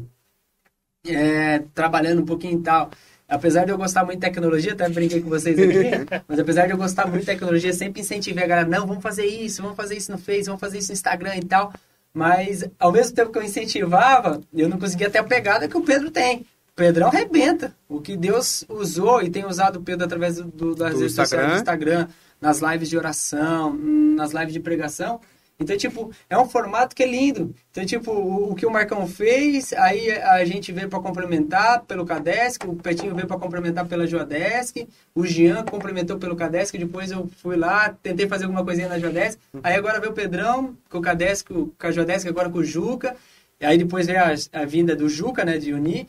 É, 1.06 1.64
trabalhando 1.74 2.22
um 2.22 2.24
pouquinho 2.24 2.60
e 2.60 2.62
tal. 2.62 2.90
Apesar 3.28 3.64
de 3.64 3.72
eu 3.72 3.78
gostar 3.78 4.04
muito 4.04 4.20
de 4.20 4.26
tecnologia, 4.26 4.72
até 4.72 4.88
brinquei 4.88 5.20
com 5.20 5.28
vocês 5.28 5.58
aqui, 5.58 6.22
mas 6.28 6.38
apesar 6.38 6.66
de 6.66 6.72
eu 6.72 6.76
gostar 6.76 7.06
muito 7.06 7.20
de 7.20 7.26
tecnologia, 7.26 7.72
sempre 7.72 8.02
incentivei 8.02 8.44
a 8.44 8.46
galera, 8.46 8.68
não, 8.68 8.86
vamos 8.86 9.02
fazer 9.02 9.24
isso, 9.24 9.62
vamos 9.62 9.76
fazer 9.76 9.96
isso 9.96 10.12
no 10.12 10.18
Face, 10.18 10.44
vamos 10.44 10.60
fazer 10.60 10.78
isso 10.78 10.88
no 10.88 10.94
Instagram 10.94 11.36
e 11.36 11.44
tal. 11.44 11.72
Mas, 12.12 12.62
ao 12.78 12.92
mesmo 12.92 13.16
tempo 13.16 13.32
que 13.32 13.38
eu 13.38 13.42
incentivava, 13.42 14.40
eu 14.52 14.68
não 14.68 14.78
conseguia 14.78 15.08
ter 15.08 15.18
a 15.18 15.24
pegada 15.24 15.66
que 15.66 15.76
o 15.76 15.82
Pedro 15.82 16.10
tem. 16.10 16.40
O 16.40 16.74
Pedrão 16.76 17.08
arrebenta. 17.08 17.74
O 17.88 18.00
que 18.00 18.16
Deus 18.16 18.64
usou 18.68 19.22
e 19.22 19.30
tem 19.30 19.46
usado 19.46 19.76
o 19.78 19.82
Pedro 19.82 20.04
através 20.04 20.36
do, 20.36 20.44
do 20.44 20.74
das 20.74 20.92
do 20.92 21.00
redes 21.00 21.12
Instagram. 21.12 21.24
sociais 21.24 21.52
do 21.52 21.56
Instagram, 21.56 22.08
nas 22.42 22.58
lives 22.58 22.90
de 22.90 22.98
oração, 22.98 23.72
nas 23.72 24.32
lives 24.32 24.52
de 24.52 24.60
pregação. 24.60 25.20
Então, 25.60 25.76
tipo, 25.76 26.10
é 26.28 26.36
um 26.36 26.48
formato 26.48 26.94
que 26.96 27.04
é 27.04 27.06
lindo. 27.06 27.54
Então, 27.70 27.86
tipo, 27.86 28.10
o, 28.10 28.52
que 28.54 28.66
o 28.66 28.70
Marcão 28.70 29.06
fez, 29.06 29.72
aí 29.74 30.10
a 30.10 30.44
gente 30.44 30.72
veio 30.72 30.88
para 30.88 30.98
complementar 30.98 31.82
pelo 31.82 32.04
Cadesc, 32.04 32.66
o 32.66 32.74
Petinho 32.74 33.14
veio 33.14 33.28
para 33.28 33.38
complementar 33.38 33.86
pela 33.86 34.04
Joadesc, 34.04 34.88
o 35.14 35.24
Jean 35.24 35.64
complementou 35.64 36.18
pelo 36.18 36.34
Cadesc, 36.34 36.76
depois 36.76 37.12
eu 37.12 37.30
fui 37.40 37.56
lá, 37.56 37.90
tentei 38.02 38.26
fazer 38.26 38.44
alguma 38.44 38.64
coisinha 38.64 38.88
na 38.88 38.98
Joadesc. 38.98 39.38
Aí 39.62 39.76
agora 39.76 40.00
veio 40.00 40.10
o 40.10 40.14
Pedrão 40.14 40.76
com 40.90 40.98
o 40.98 41.02
Cadesc, 41.02 41.48
com 41.48 41.70
a 41.78 41.92
Joadesc, 41.92 42.28
agora 42.28 42.50
com 42.50 42.58
o 42.58 42.64
Juca. 42.64 43.14
Aí 43.60 43.78
depois 43.78 44.08
veio 44.08 44.18
a, 44.18 44.60
a 44.60 44.64
vinda 44.64 44.96
do 44.96 45.08
Juca, 45.08 45.44
né, 45.44 45.58
de 45.58 45.72
unir. 45.72 46.06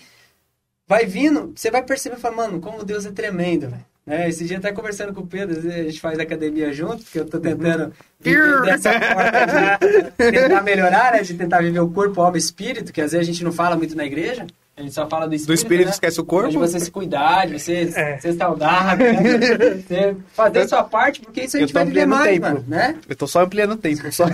Vai 0.87 1.05
vindo, 1.05 1.53
você 1.55 1.69
vai 1.69 1.83
perceber, 1.83 2.17
falando, 2.17 2.37
mano, 2.37 2.59
como 2.59 2.83
Deus 2.83 3.05
é 3.05 3.11
tremendo, 3.11 3.69
velho. 3.69 3.92
É, 4.05 4.27
esse 4.27 4.43
dia 4.43 4.57
até 4.57 4.71
conversando 4.73 5.13
com 5.13 5.21
o 5.21 5.27
Pedro, 5.27 5.57
a 5.57 5.83
gente 5.83 6.01
faz 6.01 6.19
academia 6.19 6.73
junto, 6.73 7.03
porque 7.03 7.19
eu 7.19 7.25
tô 7.25 7.39
tentando 7.39 7.93
dessa 8.65 8.91
forma 8.99 9.31
de 9.87 10.11
tentar 10.11 10.61
melhorar, 10.61 11.13
né? 11.13 11.21
De 11.21 11.33
tentar 11.33 11.61
viver 11.61 11.79
o 11.79 11.89
corpo, 11.89 12.21
alma 12.21 12.35
e 12.35 12.39
espírito, 12.39 12.91
que 12.91 12.99
às 12.99 13.13
vezes 13.13 13.27
a 13.27 13.31
gente 13.31 13.43
não 13.43 13.51
fala 13.51 13.77
muito 13.77 13.95
na 13.95 14.05
igreja. 14.05 14.45
A 14.75 14.81
gente 14.81 14.93
só 14.93 15.07
fala 15.07 15.27
do 15.27 15.35
espírito. 15.35 15.47
Do 15.47 15.53
espírito 15.53 15.85
né? 15.85 15.91
esquece 15.91 16.19
o 16.19 16.25
corpo? 16.25 16.49
De 16.49 16.57
você 16.57 16.79
se 16.79 16.89
cuidar, 16.89 17.45
de 17.45 17.59
você 17.59 17.93
é. 17.95 18.17
ser 18.17 18.33
saudável, 18.33 19.13
né? 19.13 19.39
você 19.87 20.15
fazer 20.29 20.59
a 20.61 20.67
sua 20.67 20.83
parte, 20.83 21.21
porque 21.21 21.41
isso 21.41 21.57
a 21.57 21.59
gente 21.59 21.71
vai 21.71 21.85
viver 21.85 22.07
mais, 22.07 22.31
tempo. 22.31 22.47
mano, 22.47 22.65
né? 22.67 22.97
Eu 23.07 23.15
tô 23.15 23.27
só 23.27 23.41
ampliando 23.41 23.73
o 23.73 23.77
tempo. 23.77 24.11
Só... 24.11 24.25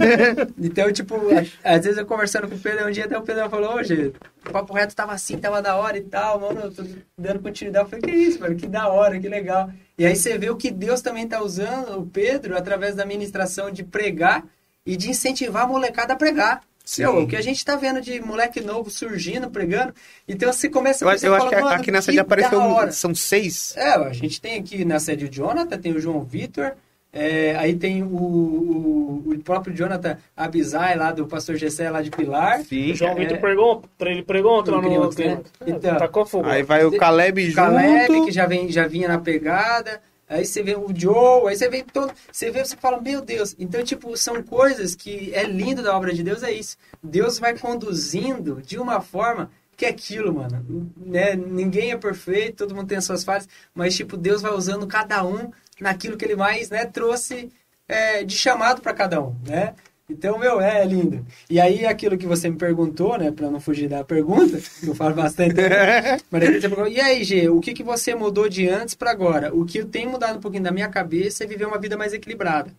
então, 0.58 0.90
tipo, 0.90 1.16
às 1.62 1.84
vezes 1.84 1.98
eu 1.98 2.06
conversando 2.06 2.48
com 2.48 2.54
o 2.54 2.58
Pedro, 2.58 2.88
um 2.88 2.90
dia 2.90 3.04
até 3.04 3.18
o 3.18 3.22
Pedro 3.22 3.50
falou, 3.50 3.74
hoje 3.74 4.14
o 4.46 4.50
papo 4.50 4.72
reto 4.72 4.96
tava 4.96 5.12
assim, 5.12 5.36
tava 5.36 5.60
da 5.60 5.76
hora 5.76 5.98
e 5.98 6.02
tal, 6.02 6.40
mano, 6.40 6.60
eu 6.62 6.72
tô 6.72 6.84
dando 7.18 7.40
continuidade. 7.40 7.84
Eu 7.84 7.90
falei, 7.90 8.02
que 8.02 8.16
isso, 8.16 8.40
mano, 8.40 8.56
que 8.56 8.66
da 8.66 8.88
hora, 8.88 9.20
que 9.20 9.28
legal. 9.28 9.70
E 9.98 10.06
aí 10.06 10.16
você 10.16 10.38
vê 10.38 10.48
o 10.48 10.56
que 10.56 10.70
Deus 10.70 11.02
também 11.02 11.28
tá 11.28 11.42
usando, 11.42 11.98
o 11.98 12.06
Pedro, 12.06 12.56
através 12.56 12.94
da 12.94 13.04
ministração 13.04 13.70
de 13.70 13.84
pregar 13.84 14.42
e 14.86 14.96
de 14.96 15.10
incentivar 15.10 15.64
a 15.64 15.66
molecada 15.66 16.14
a 16.14 16.16
pregar. 16.16 16.62
Sim. 16.96 17.06
o 17.06 17.26
que 17.26 17.36
a 17.36 17.40
gente 17.40 17.64
tá 17.64 17.76
vendo 17.76 18.00
de 18.00 18.20
moleque 18.20 18.60
novo 18.60 18.90
surgindo, 18.90 19.50
pregando. 19.50 19.94
Então 20.28 20.52
você 20.52 20.68
começa 20.68 21.04
a 21.08 21.14
Eu, 21.16 21.18
eu 21.22 21.34
acho 21.34 21.48
que 21.48 21.54
aqui 21.54 21.90
nessa 21.90 22.06
sede 22.06 22.18
apareceu. 22.18 22.60
São 22.92 23.14
seis. 23.14 23.74
É, 23.76 23.94
a 23.94 24.12
gente 24.12 24.40
tem 24.40 24.58
aqui 24.58 24.84
na 24.84 24.98
sede 24.98 25.24
o 25.24 25.30
Jonathan, 25.30 25.78
tem 25.78 25.92
o 25.92 26.00
João 26.00 26.22
Vitor. 26.22 26.72
É, 27.14 27.54
aí 27.58 27.74
tem 27.74 28.02
o, 28.02 28.06
o, 28.06 29.22
o, 29.26 29.38
próprio 29.40 29.76
Jonathan 29.76 30.16
Abizai, 30.34 30.96
lá 30.96 31.12
do 31.12 31.26
pastor 31.26 31.56
Gessé, 31.56 31.90
lá 31.90 32.00
de 32.00 32.10
Pilar. 32.10 32.62
Sim. 32.62 32.92
O 32.92 32.94
João 32.94 33.14
Vitor 33.14 33.36
é, 33.36 33.40
pregou, 33.40 33.82
ele 34.00 34.22
pregou 34.22 34.60
ontem 34.60 34.70
lá 34.70 34.80
no... 34.80 34.90
Outro, 34.92 35.22
né? 35.22 35.40
Então, 35.66 35.96
tá 35.96 36.08
com 36.08 36.24
fogo. 36.24 36.48
Aí 36.48 36.62
vai 36.62 36.86
o 36.86 36.96
Caleb 36.96 37.44
junto. 37.44 37.56
Caleb, 37.56 38.24
que 38.24 38.32
já, 38.32 38.46
vem, 38.46 38.70
já 38.70 38.86
vinha 38.86 39.08
na 39.08 39.18
pegada. 39.18 40.00
Aí 40.32 40.46
você 40.46 40.62
vê 40.62 40.74
o 40.74 40.88
Joe, 40.94 41.48
aí 41.48 41.56
você 41.56 41.68
vê 41.68 41.82
todo. 41.82 42.10
Você 42.30 42.50
vê, 42.50 42.64
você 42.64 42.74
fala, 42.74 42.98
meu 42.98 43.20
Deus. 43.20 43.54
Então, 43.58 43.84
tipo, 43.84 44.16
são 44.16 44.42
coisas 44.42 44.94
que 44.94 45.30
é 45.34 45.44
lindo 45.44 45.82
da 45.82 45.94
obra 45.94 46.14
de 46.14 46.22
Deus, 46.22 46.42
é 46.42 46.50
isso. 46.50 46.78
Deus 47.02 47.38
vai 47.38 47.56
conduzindo 47.58 48.62
de 48.62 48.78
uma 48.78 49.02
forma 49.02 49.50
que 49.76 49.84
é 49.84 49.90
aquilo, 49.90 50.32
mano. 50.32 50.90
Né? 50.96 51.36
Ninguém 51.36 51.92
é 51.92 51.98
perfeito, 51.98 52.56
todo 52.56 52.74
mundo 52.74 52.88
tem 52.88 52.96
as 52.96 53.04
suas 53.04 53.22
falhas, 53.22 53.46
mas, 53.74 53.94
tipo, 53.94 54.16
Deus 54.16 54.40
vai 54.40 54.52
usando 54.52 54.86
cada 54.86 55.22
um 55.22 55.52
naquilo 55.78 56.16
que 56.16 56.24
ele 56.24 56.36
mais 56.36 56.70
né, 56.70 56.86
trouxe 56.86 57.50
é, 57.86 58.24
de 58.24 58.34
chamado 58.34 58.80
para 58.80 58.94
cada 58.94 59.20
um, 59.20 59.36
né? 59.46 59.74
Então, 60.10 60.38
meu, 60.38 60.60
é 60.60 60.84
lindo. 60.84 61.24
E 61.48 61.60
aí, 61.60 61.86
aquilo 61.86 62.18
que 62.18 62.26
você 62.26 62.50
me 62.50 62.56
perguntou, 62.56 63.16
né, 63.16 63.30
para 63.30 63.50
não 63.50 63.60
fugir 63.60 63.88
da 63.88 64.04
pergunta, 64.04 64.60
que 64.80 64.86
eu 64.86 64.94
falo 64.94 65.14
bastante, 65.14 65.54
mas 66.30 66.44
você 66.44 66.60
perguntou, 66.68 66.88
e 66.88 67.00
aí, 67.00 67.24
G, 67.24 67.48
o 67.48 67.60
que, 67.60 67.72
que 67.72 67.82
você 67.82 68.14
mudou 68.14 68.48
de 68.48 68.68
antes 68.68 68.94
para 68.94 69.10
agora? 69.10 69.54
O 69.54 69.64
que 69.64 69.78
eu 69.78 69.86
tenho 69.86 70.10
mudado 70.10 70.36
um 70.38 70.40
pouquinho 70.40 70.64
da 70.64 70.72
minha 70.72 70.88
cabeça 70.88 71.44
é 71.44 71.46
viver 71.46 71.66
uma 71.66 71.78
vida 71.78 71.96
mais 71.96 72.12
equilibrada. 72.12 72.72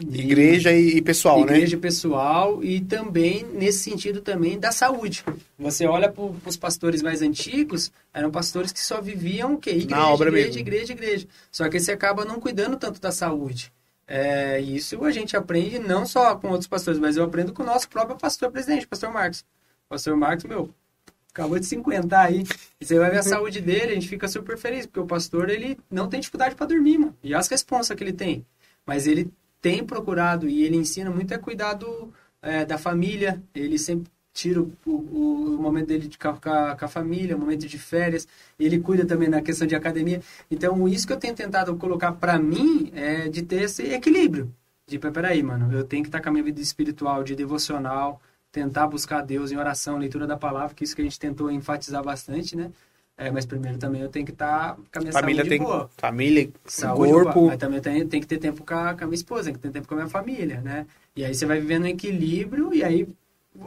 Igreja 0.00 0.72
e, 0.72 1.02
pessoal, 1.02 1.40
igreja 1.40 1.52
né? 1.52 1.58
Igreja 1.58 1.76
pessoal 1.76 2.62
e 2.62 2.80
também, 2.80 3.44
nesse 3.52 3.80
sentido 3.80 4.20
também, 4.20 4.56
da 4.56 4.70
saúde. 4.70 5.24
Você 5.58 5.86
olha 5.86 6.08
para 6.08 6.22
os 6.46 6.56
pastores 6.56 7.02
mais 7.02 7.20
antigos, 7.20 7.90
eram 8.14 8.30
pastores 8.30 8.70
que 8.70 8.80
só 8.80 9.00
viviam 9.00 9.54
o 9.54 9.58
quê? 9.58 9.70
Igreja, 9.70 9.88
Na 9.96 10.08
obra 10.08 10.28
igreja, 10.28 10.46
mesmo. 10.46 10.60
igreja, 10.60 10.92
igreja. 10.92 11.26
Só 11.50 11.68
que 11.68 11.80
você 11.80 11.90
acaba 11.90 12.24
não 12.24 12.38
cuidando 12.38 12.76
tanto 12.76 13.00
da 13.00 13.10
saúde. 13.10 13.72
É, 14.10 14.58
isso 14.58 15.04
a 15.04 15.10
gente 15.10 15.36
aprende 15.36 15.78
não 15.78 16.06
só 16.06 16.34
com 16.34 16.48
outros 16.48 16.66
pastores, 16.66 16.98
mas 16.98 17.18
eu 17.18 17.24
aprendo 17.24 17.52
com 17.52 17.62
o 17.62 17.66
nosso 17.66 17.86
próprio 17.90 18.16
pastor 18.16 18.50
presidente, 18.50 18.86
pastor 18.86 19.12
Marcos. 19.12 19.44
Pastor 19.86 20.16
Marcos, 20.16 20.44
meu, 20.44 20.70
acabou 21.30 21.58
de 21.58 21.66
50 21.66 22.18
aí. 22.18 22.42
Você 22.80 22.98
vai 22.98 23.10
ver 23.10 23.18
a 23.18 23.22
saúde 23.22 23.60
dele, 23.60 23.92
a 23.92 23.94
gente 23.94 24.08
fica 24.08 24.26
super 24.26 24.56
feliz, 24.56 24.86
porque 24.86 25.00
o 25.00 25.06
pastor, 25.06 25.50
ele 25.50 25.78
não 25.90 26.08
tem 26.08 26.20
dificuldade 26.20 26.54
para 26.54 26.66
dormir, 26.66 26.96
mano. 26.96 27.14
E 27.22 27.34
as 27.34 27.48
responsas 27.48 27.94
que 27.94 28.02
ele 28.02 28.14
tem. 28.14 28.46
Mas 28.86 29.06
ele 29.06 29.30
tem 29.60 29.84
procurado 29.84 30.48
e 30.48 30.64
ele 30.64 30.76
ensina 30.76 31.10
muito 31.10 31.34
a 31.34 31.38
cuidar 31.38 31.74
do, 31.74 32.10
é, 32.40 32.64
da 32.64 32.78
família. 32.78 33.42
Ele 33.54 33.78
sempre 33.78 34.10
tira 34.38 34.62
o, 34.62 34.72
o, 34.86 35.56
o 35.56 35.60
momento 35.60 35.88
dele 35.88 36.06
de, 36.06 36.16
com, 36.16 36.28
a, 36.28 36.76
com 36.76 36.84
a 36.84 36.88
família, 36.88 37.36
o 37.36 37.40
momento 37.40 37.66
de 37.66 37.78
férias. 37.78 38.28
Ele 38.58 38.78
cuida 38.78 39.04
também 39.04 39.28
na 39.28 39.42
questão 39.42 39.66
de 39.66 39.74
academia. 39.74 40.20
Então, 40.48 40.86
isso 40.88 41.06
que 41.06 41.12
eu 41.12 41.16
tenho 41.16 41.34
tentado 41.34 41.74
colocar 41.74 42.12
para 42.12 42.38
mim 42.38 42.92
é 42.94 43.28
de 43.28 43.42
ter 43.42 43.62
esse 43.62 43.82
equilíbrio. 43.92 44.54
De, 44.86 44.96
peraí, 44.98 45.42
mano, 45.42 45.72
eu 45.72 45.82
tenho 45.82 46.04
que 46.04 46.08
estar 46.08 46.22
com 46.22 46.28
a 46.28 46.32
minha 46.32 46.44
vida 46.44 46.60
espiritual, 46.60 47.24
de 47.24 47.34
devocional, 47.34 48.20
tentar 48.52 48.86
buscar 48.86 49.22
Deus 49.22 49.50
em 49.50 49.56
oração, 49.56 49.98
leitura 49.98 50.26
da 50.26 50.36
palavra, 50.36 50.74
que 50.74 50.84
isso 50.84 50.94
que 50.94 51.02
a 51.02 51.04
gente 51.04 51.18
tentou 51.18 51.50
enfatizar 51.50 52.02
bastante, 52.04 52.56
né? 52.56 52.70
É, 53.16 53.32
mas 53.32 53.44
primeiro 53.44 53.76
também 53.76 54.00
eu 54.00 54.08
tenho 54.08 54.24
que 54.24 54.30
estar 54.30 54.76
tá 54.76 54.76
com 54.76 54.98
a 54.98 55.00
minha 55.00 55.12
família 55.12 55.42
saúde 55.42 55.58
tem, 55.58 55.66
boa. 55.66 55.90
Família, 55.96 56.50
saúde 56.64 57.12
corpo. 57.12 57.32
Boa. 57.32 57.48
Mas 57.48 57.58
também 57.58 57.80
tem, 58.06 58.20
que 58.20 58.26
ter 58.28 58.38
tempo 58.38 58.64
com 58.64 58.74
a, 58.74 58.94
com 58.94 59.02
a 59.02 59.06
minha 59.08 59.16
esposa, 59.16 59.46
tem 59.46 59.54
que 59.54 59.58
ter 59.58 59.72
tempo 59.72 59.88
com 59.88 59.94
a 59.94 59.96
minha 59.96 60.08
família, 60.08 60.60
né? 60.60 60.86
E 61.16 61.24
aí 61.24 61.34
você 61.34 61.44
vai 61.44 61.58
vivendo 61.58 61.86
em 61.86 61.90
equilíbrio 61.90 62.72
e 62.72 62.84
aí 62.84 63.08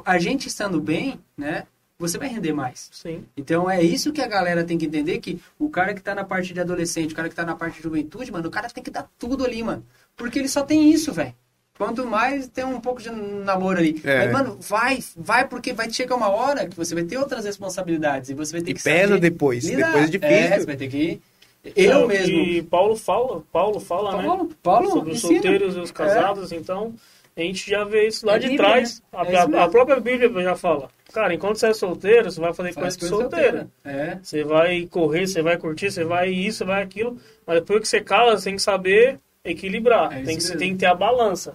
a 0.05 0.17
gente 0.19 0.47
estando 0.47 0.79
bem, 0.79 1.19
né? 1.37 1.65
Você 1.99 2.17
vai 2.17 2.27
render 2.27 2.51
mais. 2.51 2.89
Sim. 2.91 3.23
Então 3.37 3.69
é 3.69 3.81
isso 3.83 4.11
que 4.11 4.21
a 4.21 4.27
galera 4.27 4.63
tem 4.63 4.77
que 4.77 4.87
entender, 4.87 5.19
que 5.19 5.39
o 5.59 5.69
cara 5.69 5.93
que 5.93 6.01
tá 6.01 6.15
na 6.15 6.23
parte 6.23 6.51
de 6.53 6.59
adolescente, 6.59 7.13
o 7.13 7.15
cara 7.15 7.29
que 7.29 7.35
tá 7.35 7.45
na 7.45 7.55
parte 7.55 7.77
de 7.77 7.83
juventude, 7.83 8.31
mano, 8.31 8.47
o 8.47 8.51
cara 8.51 8.67
tem 8.69 8.83
que 8.83 8.89
dar 8.89 9.07
tudo 9.19 9.45
ali, 9.45 9.61
mano. 9.61 9.85
Porque 10.17 10.39
ele 10.39 10.47
só 10.47 10.63
tem 10.63 10.89
isso, 10.91 11.13
velho. 11.13 11.33
Quanto 11.77 12.05
mais 12.05 12.47
tem 12.47 12.63
um 12.65 12.79
pouco 12.79 13.01
de 13.01 13.09
namoro 13.11 13.79
ali. 13.79 14.01
É. 14.03 14.25
Mas, 14.25 14.31
mano, 14.31 14.57
vai, 14.61 14.99
vai, 15.15 15.47
porque 15.47 15.73
vai 15.73 15.91
chegar 15.91 16.15
uma 16.15 16.29
hora 16.29 16.67
que 16.67 16.75
você 16.75 16.93
vai 16.95 17.03
ter 17.03 17.17
outras 17.17 17.45
responsabilidades 17.45 18.29
e 18.29 18.33
você 18.33 18.51
vai 18.53 18.61
ter 18.61 18.71
E 18.71 18.73
que 18.73 18.83
pesa 18.83 19.07
saber 19.15 19.19
depois. 19.19 19.63
lidar. 19.65 19.87
Depois 19.87 20.03
é 20.05 20.07
difícil. 20.11 20.35
É, 20.35 20.59
você 20.59 20.65
vai 20.65 20.75
ter 20.75 20.87
que... 20.87 21.21
Eu 21.75 22.05
É 22.05 22.07
mesmo... 22.07 22.25
que 22.43 22.61
Paulo 22.63 22.95
fala, 22.95 23.43
Paulo 23.51 23.79
fala, 23.79 24.17
né? 24.17 24.23
Paulo, 24.23 24.49
Paulo 24.63 24.89
Sobre 24.89 25.11
os. 25.11 25.17
É. 25.17 25.27
solteiros 25.27 25.75
e 25.75 25.79
os 25.79 25.91
casados, 25.91 26.51
então 26.51 26.93
a 27.35 27.41
gente 27.41 27.69
já 27.69 27.83
vê 27.83 28.07
isso 28.07 28.25
lá 28.25 28.35
É 28.35 28.39
de 28.39 28.49
Bíblia, 28.49 28.69
trás. 28.69 28.99
né? 28.99 29.19
A, 29.19 29.25
É 29.25 29.61
a- 29.63 29.69
própria 29.69 29.99
Bíblia 29.99 30.29
já 30.43 30.55
fala. 30.55 30.89
Cara, 31.13 31.33
enquanto 31.33 31.57
você 31.57 31.67
é 31.67 31.73
solteiro, 31.73 32.31
você 32.31 32.39
vai 32.39 32.53
fazer 32.53 32.73
Faz 32.73 32.95
coisa 32.95 32.99
de 32.99 33.07
solteiro. 33.21 33.71
É. 33.83 34.17
Você 34.21 34.43
vai 34.43 34.87
correr, 34.89 35.27
você 35.27 35.41
vai 35.41 35.57
curtir, 35.57 35.91
você 35.91 36.03
vai 36.05 36.29
isso, 36.29 36.59
você 36.59 36.65
vai 36.65 36.81
aquilo. 36.81 37.17
Mas 37.45 37.59
depois 37.59 37.81
que 37.81 37.87
você 37.87 37.99
casa, 38.01 38.37
você 38.37 38.45
tem 38.45 38.55
que 38.55 38.61
saber 38.61 39.19
equilibrar. 39.43 40.17
É 40.17 40.23
tem, 40.23 40.37
que, 40.37 40.57
tem 40.57 40.71
que 40.73 40.79
ter 40.79 40.85
a 40.85 40.95
balança. 40.95 41.53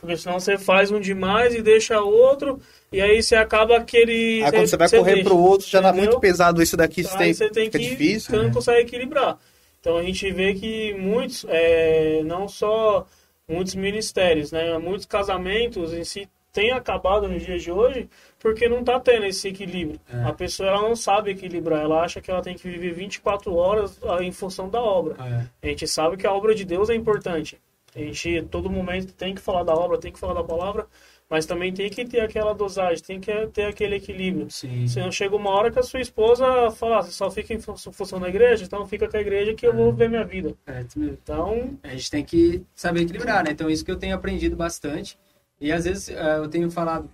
Porque 0.00 0.16
senão 0.16 0.38
você 0.38 0.58
faz 0.58 0.90
um 0.90 1.00
demais 1.00 1.54
e 1.54 1.62
deixa 1.62 2.00
outro. 2.00 2.60
E 2.92 3.00
aí 3.00 3.22
você 3.22 3.34
acaba 3.36 3.76
aquele. 3.76 4.42
Aí 4.44 4.50
quando 4.52 4.66
você 4.66 4.76
vai 4.76 4.88
correr 4.90 5.14
deixa, 5.14 5.28
pro 5.28 5.38
outro, 5.38 5.68
já 5.68 5.80
tá 5.80 5.88
entendeu? 5.90 6.04
muito 6.10 6.20
pesado 6.20 6.62
isso 6.62 6.76
daqui, 6.76 7.02
você 7.04 7.16
tem, 7.18 7.32
você 7.34 7.48
tem 7.50 7.64
fica 7.66 7.78
que 7.78 7.88
difícil. 7.90 8.30
você 8.30 8.36
não 8.36 8.44
né? 8.44 8.52
consegue 8.52 8.80
equilibrar. 8.82 9.38
Então 9.80 9.96
a 9.96 10.02
gente 10.02 10.30
vê 10.32 10.54
que 10.54 10.92
muitos, 10.94 11.44
é, 11.48 12.20
não 12.24 12.46
só 12.48 13.06
muitos 13.52 13.74
ministérios, 13.74 14.50
né, 14.50 14.78
muitos 14.78 15.06
casamentos 15.06 15.92
em 15.92 16.04
si 16.04 16.28
têm 16.52 16.70
acabado 16.72 17.28
nos 17.28 17.44
dias 17.44 17.62
de 17.62 17.72
hoje 17.72 18.08
porque 18.38 18.68
não 18.68 18.80
está 18.80 19.00
tendo 19.00 19.24
esse 19.24 19.48
equilíbrio. 19.48 19.98
É. 20.12 20.24
A 20.24 20.32
pessoa 20.32 20.68
ela 20.68 20.82
não 20.82 20.94
sabe 20.94 21.30
equilibrar, 21.30 21.82
ela 21.82 22.02
acha 22.02 22.20
que 22.20 22.30
ela 22.30 22.42
tem 22.42 22.54
que 22.54 22.68
viver 22.68 22.92
24 22.92 23.54
horas 23.54 23.98
ah, 24.04 24.22
em 24.22 24.32
função 24.32 24.68
da 24.68 24.80
obra. 24.80 25.16
É. 25.62 25.66
A 25.66 25.70
gente 25.70 25.86
sabe 25.86 26.16
que 26.16 26.26
a 26.26 26.32
obra 26.32 26.54
de 26.54 26.64
Deus 26.64 26.90
é 26.90 26.94
importante. 26.94 27.58
A 27.94 27.98
gente, 27.98 28.42
todo 28.50 28.70
momento, 28.70 29.12
tem 29.12 29.34
que 29.34 29.40
falar 29.40 29.64
da 29.64 29.74
obra, 29.74 29.98
tem 29.98 30.10
que 30.10 30.18
falar 30.18 30.34
da 30.34 30.44
palavra, 30.44 30.86
mas 31.32 31.46
também 31.46 31.72
tem 31.72 31.88
que 31.88 32.04
ter 32.04 32.20
aquela 32.20 32.52
dosagem, 32.52 33.02
tem 33.02 33.18
que 33.18 33.46
ter 33.46 33.64
aquele 33.64 33.96
equilíbrio. 33.96 34.50
Sim. 34.50 34.86
Se 34.86 35.00
não 35.00 35.10
chega 35.10 35.34
uma 35.34 35.48
hora 35.48 35.70
que 35.70 35.78
a 35.78 35.82
sua 35.82 35.98
esposa 36.02 36.70
fala, 36.72 36.98
"Ah, 36.98 37.02
você 37.02 37.10
só 37.10 37.30
fica 37.30 37.54
em 37.54 37.58
fu- 37.58 37.74
função 37.74 38.20
da 38.20 38.28
igreja, 38.28 38.64
então 38.66 38.86
fica 38.86 39.08
com 39.08 39.16
a 39.16 39.20
igreja 39.20 39.54
que 39.54 39.66
eu 39.66 39.74
vou 39.74 39.94
ver 39.94 40.10
minha 40.10 40.26
vida. 40.26 40.54
É. 40.66 40.84
Então, 40.94 41.78
A 41.82 41.88
gente 41.88 42.10
tem 42.10 42.22
que 42.22 42.62
saber 42.74 43.00
equilibrar, 43.00 43.42
né? 43.42 43.50
Então, 43.52 43.70
isso 43.70 43.82
que 43.82 43.90
eu 43.90 43.96
tenho 43.96 44.14
aprendido 44.14 44.54
bastante. 44.54 45.18
E 45.58 45.72
às 45.72 45.84
vezes 45.86 46.10
eh, 46.10 46.36
eu 46.36 46.48
tenho 46.48 46.70
falado, 46.70 47.10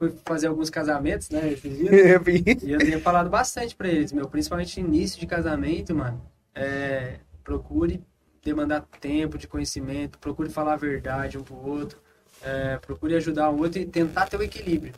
fui 0.00 0.12
fazer 0.24 0.48
alguns 0.48 0.68
casamentos, 0.68 1.30
né? 1.30 1.52
Esses 1.52 1.78
dias, 1.78 1.92
e 2.64 2.72
eu 2.72 2.78
tenho 2.78 2.98
falado 3.00 3.30
bastante 3.30 3.76
pra 3.76 3.86
eles, 3.88 4.12
meu, 4.12 4.28
principalmente 4.28 4.80
início 4.80 5.20
de 5.20 5.28
casamento, 5.28 5.94
mano. 5.94 6.20
É, 6.56 7.20
procure 7.44 8.02
demandar 8.44 8.80
tempo 9.00 9.38
de 9.38 9.46
conhecimento, 9.46 10.18
procure 10.18 10.50
falar 10.50 10.72
a 10.72 10.76
verdade 10.76 11.38
um 11.38 11.42
pro 11.44 11.54
outro, 11.54 12.01
é, 12.44 12.78
procure 12.78 13.14
ajudar 13.16 13.50
o 13.50 13.58
outro 13.58 13.80
e 13.80 13.84
tentar 13.84 14.26
ter 14.26 14.36
o 14.36 14.42
equilíbrio. 14.42 14.92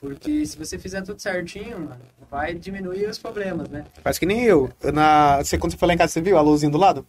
Porque 0.00 0.44
se 0.44 0.56
você 0.56 0.78
fizer 0.78 1.02
tudo 1.02 1.20
certinho, 1.20 1.80
mano, 1.80 2.00
vai 2.30 2.54
diminuir 2.54 3.08
os 3.08 3.18
problemas, 3.18 3.68
né? 3.68 3.84
Faz 4.02 4.18
que 4.18 4.26
nem 4.26 4.44
eu. 4.44 4.70
Na, 4.92 5.38
você, 5.38 5.56
quando 5.58 5.72
você 5.72 5.78
foi 5.78 5.88
lá 5.88 5.94
em 5.94 5.98
casa, 5.98 6.12
você 6.12 6.20
viu 6.20 6.36
a 6.36 6.42
luzinha 6.42 6.70
do 6.70 6.78
lado? 6.78 7.06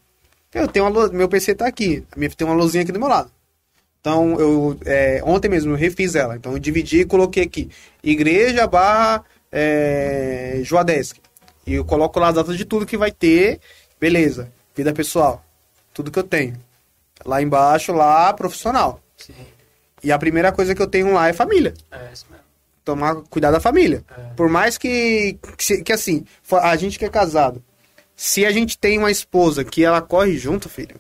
Eu 0.53 0.67
tenho 0.67 0.85
uma 0.85 0.91
luz, 0.91 1.11
meu 1.11 1.27
PC 1.27 1.53
tá 1.53 1.67
aqui. 1.67 2.03
A 2.11 2.17
minha 2.17 2.29
tem 2.31 2.47
uma 2.47 2.55
luzinha 2.55 2.83
aqui 2.83 2.91
do 2.91 2.99
meu 2.99 3.09
lado. 3.09 3.29
Então, 3.99 4.39
eu 4.39 4.77
é, 4.85 5.21
ontem 5.23 5.49
mesmo 5.49 5.73
eu 5.73 5.75
refiz 5.75 6.15
ela. 6.15 6.35
Então, 6.37 6.53
eu 6.53 6.59
dividi 6.59 7.01
e 7.01 7.05
coloquei 7.05 7.43
aqui. 7.43 7.69
Igreja 8.01 8.65
barra 8.65 9.23
é, 9.51 10.61
Joadesk. 10.63 11.17
E 11.65 11.73
eu 11.73 11.83
coloco 11.83 12.17
lá 12.19 12.29
a 12.29 12.31
data 12.31 12.53
de 12.53 12.63
tudo 12.63 12.85
que 12.85 12.97
vai 12.97 13.11
ter. 13.11 13.59
Beleza. 13.99 14.49
Vida 14.73 14.93
pessoal. 14.93 15.43
Tudo 15.93 16.09
que 16.09 16.17
eu 16.17 16.23
tenho. 16.23 16.55
Lá 17.25 17.41
embaixo, 17.41 17.91
lá, 17.91 18.33
profissional. 18.33 19.01
Sim, 19.17 19.33
E 20.03 20.11
a 20.11 20.17
primeira 20.19 20.51
coisa 20.51 20.75
que 20.75 20.81
eu 20.81 20.87
tenho 20.87 21.13
lá 21.13 21.27
é 21.27 21.33
família. 21.33 21.73
é 21.91 22.09
isso 22.13 22.25
mesmo. 22.29 22.45
Tomar 22.85 23.15
cuidar 23.29 23.51
da 23.51 23.59
família. 23.59 24.03
É. 24.17 24.33
Por 24.35 24.47
mais 24.49 24.77
que, 24.77 25.37
que, 25.57 25.63
se- 25.63 25.83
que 25.83 25.91
assim, 25.91 26.25
a 26.51 26.75
gente 26.77 26.97
que 26.97 27.05
é 27.05 27.09
casado, 27.09 27.61
se 28.15 28.45
a 28.45 28.51
gente 28.51 28.77
tem 28.77 28.97
uma 28.97 29.11
esposa 29.11 29.63
que 29.65 29.83
ela 29.83 30.01
corre 30.01 30.37
junto, 30.37 30.69
filho, 30.69 30.95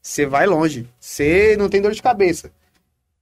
você 0.00 0.26
vai 0.26 0.46
longe. 0.46 0.88
Você 1.00 1.56
não 1.58 1.68
tem 1.68 1.80
dor 1.80 1.92
de 1.92 2.02
cabeça. 2.02 2.52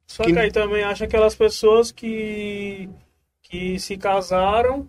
só 0.07 0.24
Que- 0.24 0.32
que 0.32 0.38
aí 0.38 0.51
também 0.51 0.82
acha 0.82 1.05
aquelas 1.05 1.34
pessoas 1.34 1.90
que, 1.93 2.88
que 3.43 3.78
se 3.78 3.97
casaram, 3.97 4.88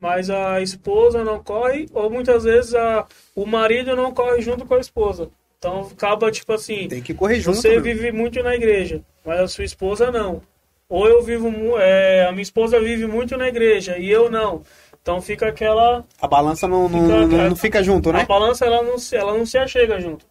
mas 0.00 0.30
a 0.30 0.60
esposa 0.60 1.22
não 1.24 1.42
corre, 1.42 1.88
ou 1.92 2.08
muitas 2.10 2.44
vezes 2.44 2.74
a, 2.74 3.06
o 3.34 3.44
marido 3.44 3.94
não 3.94 4.12
corre 4.14 4.40
junto 4.40 4.64
com 4.64 4.74
a 4.74 4.80
esposa. 4.80 5.28
Então 5.62 5.88
acaba 5.92 6.28
tipo 6.32 6.52
assim, 6.52 6.88
Tem 6.88 7.00
que 7.00 7.14
correr 7.14 7.38
junto. 7.38 7.58
Você 7.58 7.68
meu. 7.70 7.82
vive 7.82 8.10
muito 8.10 8.42
na 8.42 8.52
igreja, 8.56 9.00
mas 9.24 9.38
a 9.38 9.46
sua 9.46 9.62
esposa 9.64 10.10
não. 10.10 10.42
Ou 10.88 11.06
eu 11.06 11.22
vivo, 11.22 11.48
é, 11.78 12.26
a 12.26 12.32
minha 12.32 12.42
esposa 12.42 12.80
vive 12.80 13.06
muito 13.06 13.36
na 13.36 13.46
igreja 13.46 13.96
e 13.96 14.10
eu 14.10 14.28
não. 14.28 14.62
Então 15.00 15.22
fica 15.22 15.46
aquela. 15.46 16.04
A 16.20 16.26
balança 16.26 16.66
não, 16.66 16.88
não, 16.88 17.00
Fica- 17.04 17.26
não, 17.36 17.48
não 17.50 17.56
fica 17.56 17.80
junto, 17.80 18.10
A 18.10 18.12
né? 18.12 18.26
balança 18.26 18.66
ela 18.66 18.82
não, 18.82 18.98
se, 18.98 19.14
ela 19.16 19.32
não 19.38 19.46
se 19.46 19.56
achega 19.56 20.00
junto. 20.00 20.26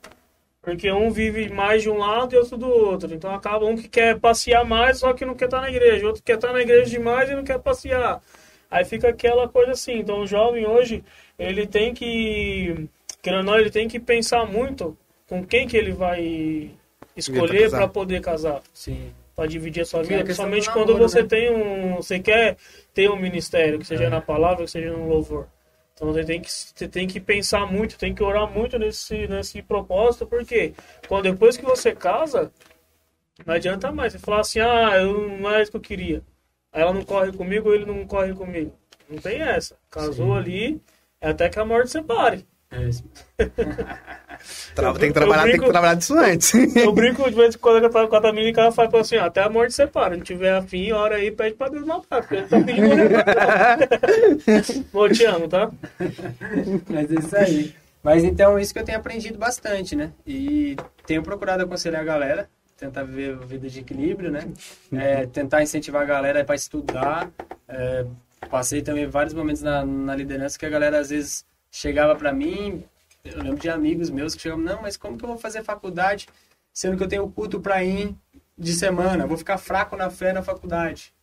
Porque 0.61 0.91
um 0.91 1.09
vive 1.09 1.47
mais 1.49 1.81
de 1.81 1.89
um 1.89 1.97
lado 1.97 2.35
e 2.35 2.37
outro 2.37 2.57
do 2.57 2.67
outro. 2.67 3.13
Então 3.13 3.33
acaba 3.33 3.65
um 3.65 3.77
que 3.77 3.87
quer 3.87 4.19
passear 4.19 4.65
mais, 4.65 4.99
só 4.99 5.13
que 5.13 5.23
não 5.25 5.33
quer 5.33 5.45
estar 5.45 5.61
na 5.61 5.69
igreja. 5.69 6.05
Outro 6.05 6.21
quer 6.21 6.35
estar 6.35 6.51
na 6.51 6.61
igreja 6.61 6.89
demais 6.89 7.29
e 7.29 7.35
não 7.35 7.43
quer 7.45 7.57
passear. 7.57 8.21
Aí 8.69 8.83
fica 8.83 9.07
aquela 9.07 9.47
coisa 9.47 9.71
assim. 9.71 9.93
Então 9.99 10.19
o 10.19 10.27
jovem 10.27 10.67
hoje, 10.67 11.03
ele 11.39 11.65
tem 11.65 11.93
que. 11.93 12.89
Querendo 13.21 13.39
ou 13.39 13.45
não, 13.45 13.57
ele 13.57 13.71
tem 13.71 13.87
que 13.87 13.97
pensar 13.99 14.45
muito 14.45 14.97
com 15.31 15.45
quem 15.45 15.65
que 15.65 15.77
ele 15.77 15.93
vai 15.93 16.71
escolher 17.15 17.61
casar. 17.61 17.77
para 17.77 17.87
poder 17.87 18.19
casar 18.19 18.61
Sim. 18.73 19.13
para 19.33 19.47
dividir 19.47 19.79
a 19.79 19.85
sua 19.85 20.01
é 20.01 20.03
vida, 20.03 20.23
questão 20.25 20.49
principalmente 20.49 20.65
do 20.65 20.73
quando 20.73 20.87
namoro, 20.89 21.07
você 21.09 21.21
né? 21.21 21.27
tem 21.29 21.51
um, 21.55 21.95
você 21.95 22.19
quer 22.19 22.57
ter 22.93 23.09
um 23.09 23.15
ministério, 23.15 23.79
que 23.79 23.85
seja 23.85 24.03
É. 24.03 24.09
na 24.09 24.19
palavra, 24.19 24.65
que 24.65 24.71
seja 24.71 24.91
no 24.91 25.07
louvor. 25.07 25.47
Então 25.95 26.11
você 26.11 26.25
tem 26.25 26.41
que 26.41 26.51
você 26.51 26.85
tem 26.85 27.07
que 27.07 27.17
pensar 27.21 27.65
muito, 27.65 27.97
tem 27.97 28.13
que 28.13 28.21
orar 28.21 28.45
muito 28.51 28.77
nesse 28.77 29.25
nesse 29.29 29.61
propósito, 29.61 30.27
porque 30.27 30.73
quando 31.07 31.23
depois 31.31 31.55
que 31.55 31.63
você 31.63 31.95
casa, 31.95 32.51
não 33.45 33.53
adianta 33.53 33.89
mais 33.89 34.11
você 34.11 34.19
falar 34.19 34.41
assim: 34.41 34.59
"Ah, 34.59 34.97
eu 34.97 35.29
não 35.29 35.49
é 35.49 35.61
isso 35.61 35.71
que 35.71 35.77
eu 35.77 35.81
queria". 35.81 36.21
Aí 36.73 36.81
ela 36.81 36.91
não 36.93 37.03
corre 37.03 37.31
comigo, 37.31 37.69
ou 37.69 37.75
ele 37.75 37.85
não 37.85 38.05
corre 38.05 38.33
comigo. 38.33 38.73
Não 39.09 39.17
tem 39.17 39.41
essa. 39.41 39.77
Casou 39.89 40.33
Sim. 40.33 40.37
ali, 40.37 40.81
é 41.21 41.29
até 41.29 41.47
que 41.47 41.57
a 41.57 41.63
morte 41.63 41.89
separe. 41.89 42.45
É 42.71 42.83
isso. 42.83 43.03
Tra- 44.73 44.93
Tem 44.93 45.03
eu 45.03 45.07
que 45.09 45.13
trabalhar, 45.13 45.43
tem 45.43 45.51
que 45.51 45.57
brinco- 45.57 45.71
trabalhar 45.71 45.93
disso 45.95 46.17
antes. 46.17 46.51
Eu 46.75 46.91
brinco 46.93 47.29
de 47.29 47.35
vez 47.35 47.53
em 47.53 47.57
quando 47.59 47.83
eu 47.83 47.89
tava 47.91 48.07
com 48.07 48.15
a 48.15 48.21
Tamina 48.21 48.51
que 48.51 48.59
ela 48.59 48.71
fala 48.71 48.89
assim, 48.99 49.17
ó, 49.17 49.25
até 49.25 49.43
a 49.43 49.49
morte 49.49 49.73
separa. 49.73 50.15
Não 50.15 50.23
tiver 50.23 50.53
afim, 50.55 50.91
ora 50.91 51.17
aí, 51.17 51.29
pede 51.31 51.55
pra 51.55 51.69
Deus 51.69 51.85
matar. 51.85 52.21
Porque 52.21 52.35
ele 52.35 52.47
tá 52.47 52.59
pedindo 52.59 52.87
Bom, 54.91 55.05
eu 55.07 55.13
te 55.13 55.25
amo, 55.25 55.47
tá? 55.47 55.69
Mas 56.89 57.11
é 57.11 57.15
isso 57.19 57.37
aí. 57.37 57.75
Mas 58.03 58.23
então, 58.23 58.57
isso 58.57 58.73
que 58.73 58.79
eu 58.79 58.85
tenho 58.85 58.97
aprendido 58.97 59.37
bastante, 59.37 59.95
né? 59.95 60.11
E 60.25 60.75
tenho 61.05 61.21
procurado 61.21 61.61
aconselhar 61.63 62.01
a 62.01 62.05
galera, 62.05 62.49
tentar 62.77 63.03
viver 63.03 63.37
vida 63.45 63.69
de 63.69 63.81
equilíbrio, 63.81 64.31
né? 64.31 64.47
É, 64.93 65.27
tentar 65.27 65.61
incentivar 65.61 66.01
a 66.01 66.05
galera 66.05 66.43
para 66.43 66.55
estudar. 66.55 67.29
É, 67.67 68.05
passei 68.49 68.81
também 68.81 69.05
vários 69.05 69.35
momentos 69.35 69.61
na, 69.61 69.85
na 69.85 70.15
liderança 70.15 70.57
que 70.57 70.65
a 70.65 70.69
galera 70.69 70.99
às 70.99 71.09
vezes 71.11 71.45
chegava 71.71 72.15
para 72.15 72.33
mim, 72.33 72.83
Eu 73.23 73.37
lembro 73.37 73.59
de 73.59 73.69
amigos 73.69 74.09
meus 74.09 74.33
que 74.35 74.41
chegavam, 74.41 74.63
não, 74.63 74.81
mas 74.81 74.97
como 74.97 75.15
que 75.15 75.23
eu 75.23 75.29
vou 75.29 75.37
fazer 75.37 75.63
faculdade, 75.63 76.27
sendo 76.73 76.97
que 76.97 77.03
eu 77.03 77.07
tenho 77.07 77.29
culto 77.29 77.59
pra 77.61 77.83
ir 77.83 78.15
de 78.57 78.73
semana, 78.73 79.23
eu 79.23 79.27
vou 79.27 79.37
ficar 79.37 79.57
fraco 79.59 79.95
na 79.95 80.09
fé 80.09 80.33
na 80.33 80.41
faculdade. 80.41 81.13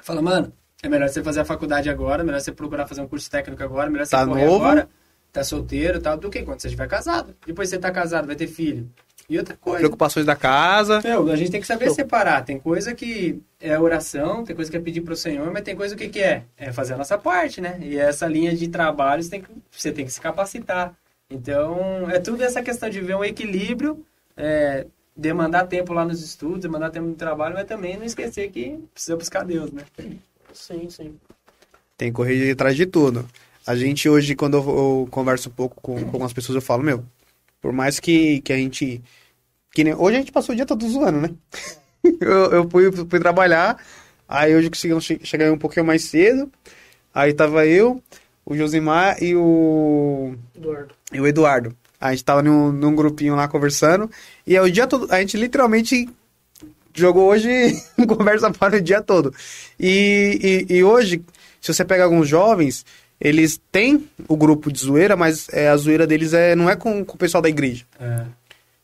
Fala, 0.00 0.22
mano, 0.22 0.52
é 0.82 0.88
melhor 0.88 1.08
você 1.08 1.22
fazer 1.24 1.40
a 1.40 1.44
faculdade 1.44 1.90
agora, 1.90 2.22
melhor 2.22 2.40
você 2.40 2.52
procurar 2.52 2.86
fazer 2.86 3.00
um 3.00 3.08
curso 3.08 3.28
técnico 3.30 3.62
agora, 3.62 3.90
melhor 3.90 4.06
você 4.06 4.12
Tá 4.16 4.24
correr 4.24 4.44
novo? 4.46 4.64
agora, 4.64 4.88
tá 5.32 5.42
solteiro 5.42 5.98
e 5.98 6.00
tal, 6.00 6.16
do 6.16 6.30
que 6.30 6.42
quando 6.44 6.60
você 6.60 6.68
estiver 6.68 6.86
casado. 6.86 7.34
Depois 7.44 7.68
você 7.68 7.78
tá 7.78 7.90
casado, 7.90 8.26
vai 8.26 8.36
ter 8.36 8.46
filho. 8.46 8.88
E 9.28 9.38
outra 9.38 9.56
coisa, 9.56 9.78
Preocupações 9.78 10.26
da 10.26 10.36
casa. 10.36 11.00
meu, 11.02 11.30
a 11.30 11.36
gente 11.36 11.50
tem 11.50 11.60
que 11.60 11.66
saber 11.66 11.90
separar. 11.90 12.44
Tem 12.44 12.58
coisa 12.58 12.94
que 12.94 13.40
é 13.60 13.78
oração, 13.78 14.44
tem 14.44 14.54
coisa 14.54 14.70
que 14.70 14.76
é 14.76 14.80
pedir 14.80 15.00
pro 15.00 15.16
Senhor, 15.16 15.50
mas 15.50 15.62
tem 15.62 15.74
coisa 15.74 15.94
o 15.94 15.98
que, 15.98 16.08
que 16.08 16.20
é? 16.20 16.44
É 16.56 16.72
fazer 16.72 16.94
a 16.94 16.98
nossa 16.98 17.16
parte, 17.16 17.60
né? 17.60 17.78
E 17.80 17.96
essa 17.96 18.26
linha 18.26 18.54
de 18.54 18.68
trabalho 18.68 19.22
você 19.22 19.30
tem 19.30 19.40
que, 19.40 19.48
você 19.70 19.92
tem 19.92 20.04
que 20.04 20.12
se 20.12 20.20
capacitar. 20.20 20.94
Então, 21.30 22.08
é 22.10 22.18
tudo 22.18 22.42
essa 22.42 22.62
questão 22.62 22.90
de 22.90 23.00
ver 23.00 23.16
um 23.16 23.24
equilíbrio, 23.24 24.04
é, 24.36 24.86
demandar 25.16 25.66
tempo 25.66 25.92
lá 25.92 26.04
nos 26.04 26.22
estudos, 26.22 26.60
demandar 26.60 26.90
tempo 26.90 27.06
no 27.06 27.14
trabalho, 27.14 27.54
mas 27.54 27.66
também 27.66 27.96
não 27.96 28.04
esquecer 28.04 28.50
que 28.50 28.78
precisa 28.92 29.16
buscar 29.16 29.44
Deus, 29.44 29.72
né? 29.72 29.82
Sim, 30.52 30.88
sim. 30.90 31.14
Tem 31.96 32.10
que 32.10 32.16
correr 32.16 32.50
atrás 32.50 32.76
de 32.76 32.84
tudo. 32.84 33.26
A 33.66 33.74
gente 33.74 34.08
hoje, 34.08 34.34
quando 34.34 34.58
eu, 34.58 34.62
eu 34.62 35.08
converso 35.10 35.48
um 35.48 35.52
pouco 35.52 35.80
com, 35.80 35.94
com 35.94 36.06
algumas 36.06 36.32
pessoas, 36.32 36.56
eu 36.56 36.62
falo, 36.62 36.82
meu, 36.82 37.02
por 37.64 37.72
mais 37.72 37.98
que, 37.98 38.42
que 38.42 38.52
a 38.52 38.58
gente. 38.58 39.02
Que 39.72 39.82
nem, 39.82 39.94
hoje 39.94 40.16
a 40.16 40.20
gente 40.20 40.30
passou 40.30 40.52
o 40.52 40.56
dia 40.56 40.66
todo 40.66 40.86
zoando, 40.86 41.18
né? 41.22 41.30
eu, 42.20 42.52
eu 42.52 42.68
fui, 42.68 42.92
fui 42.92 43.18
trabalhar, 43.18 43.82
aí 44.28 44.54
hoje 44.54 44.68
conseguimos 44.68 45.02
che- 45.06 45.18
chegar 45.24 45.50
um 45.50 45.56
pouquinho 45.56 45.86
mais 45.86 46.04
cedo. 46.04 46.52
Aí 47.14 47.32
tava 47.32 47.64
eu, 47.66 48.02
o 48.44 48.54
Josimar 48.54 49.16
e 49.22 49.34
o, 49.34 50.34
Eduardo. 50.54 50.94
e 51.10 51.20
o 51.22 51.26
Eduardo. 51.26 51.74
A 51.98 52.10
gente 52.10 52.22
tava 52.22 52.42
num, 52.42 52.70
num 52.70 52.94
grupinho 52.94 53.34
lá 53.34 53.48
conversando. 53.48 54.10
E 54.46 54.54
é 54.54 54.60
o 54.60 54.70
dia 54.70 54.86
todo. 54.86 55.10
A 55.10 55.20
gente 55.20 55.38
literalmente 55.38 56.06
jogou 56.92 57.30
hoje 57.30 57.48
conversa 58.06 58.50
para 58.50 58.76
o 58.76 58.80
dia 58.80 59.00
todo. 59.00 59.32
E, 59.80 60.66
e, 60.68 60.74
e 60.76 60.84
hoje, 60.84 61.24
se 61.62 61.72
você 61.72 61.82
pega 61.82 62.04
alguns 62.04 62.28
jovens, 62.28 62.84
eles 63.20 63.60
têm 63.70 64.08
o 64.28 64.36
grupo 64.36 64.70
de 64.72 64.78
zoeira, 64.80 65.16
mas 65.16 65.48
é, 65.52 65.68
a 65.68 65.76
zoeira 65.76 66.06
deles 66.06 66.32
é, 66.32 66.54
não 66.54 66.68
é 66.68 66.76
com, 66.76 67.04
com 67.04 67.14
o 67.14 67.18
pessoal 67.18 67.42
da 67.42 67.48
igreja. 67.48 67.84
É, 67.98 68.24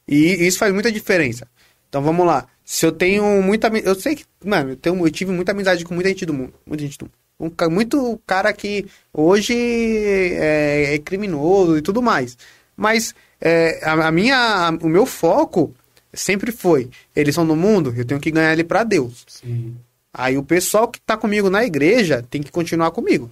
E 0.09 0.47
isso 0.47 0.59
faz 0.59 0.73
muita 0.73 0.91
diferença. 0.91 1.47
Então 1.89 2.03
vamos 2.03 2.27
lá. 2.27 2.47
Se 2.65 2.87
eu 2.87 2.93
tenho 2.93 3.43
muita. 3.43 3.69
Eu 3.69 3.95
sei 3.95 4.15
que. 4.15 4.25
Mano, 4.45 4.71
eu, 4.71 4.77
tenho, 4.77 5.07
eu 5.07 5.11
tive 5.11 5.33
muita 5.33 5.53
amizade 5.53 5.85
com 5.85 5.95
muita 5.95 6.09
gente 6.09 6.25
do 6.25 6.33
mundo. 6.33 6.55
Muita 6.65 6.85
gente 6.85 6.97
do 6.99 7.05
mundo. 7.07 7.13
Um, 7.41 7.71
muito 7.71 8.21
cara 8.27 8.53
que 8.53 8.87
hoje 9.13 9.55
é, 9.55 10.95
é 10.95 10.99
criminoso 10.99 11.77
e 11.77 11.83
tudo 11.83 12.01
mais. 12.01 12.37
Mas 12.77 13.15
é, 13.41 13.81
a, 13.83 14.09
a 14.09 14.13
minha, 14.13 14.71
o 14.83 14.89
meu 14.89 15.05
foco 15.05 15.75
sempre 16.15 16.53
foi: 16.53 16.89
eles 17.15 17.35
são 17.35 17.47
do 17.47 17.57
mundo, 17.57 17.93
eu 17.97 18.05
tenho 18.05 18.21
que 18.21 18.31
ganhar 18.31 18.53
ele 18.53 18.65
pra 18.65 18.85
Deus. 18.85 19.25
sim. 19.27 19.77
Aí 20.13 20.37
o 20.37 20.43
pessoal 20.43 20.89
que 20.89 21.01
tá 21.01 21.17
comigo 21.17 21.49
na 21.49 21.65
igreja 21.65 22.25
tem 22.29 22.43
que 22.43 22.51
continuar 22.51 22.91
comigo. 22.91 23.31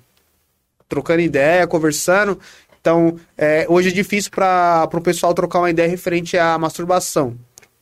Trocando 0.89 1.20
ideia, 1.20 1.66
conversando. 1.66 2.39
Então, 2.80 3.18
é, 3.36 3.66
hoje 3.68 3.89
é 3.89 3.93
difícil 3.93 4.30
para 4.30 4.89
o 4.93 5.01
pessoal 5.01 5.34
trocar 5.34 5.59
uma 5.59 5.70
ideia 5.70 5.89
referente 5.89 6.39
à 6.39 6.57
masturbação. 6.59 7.36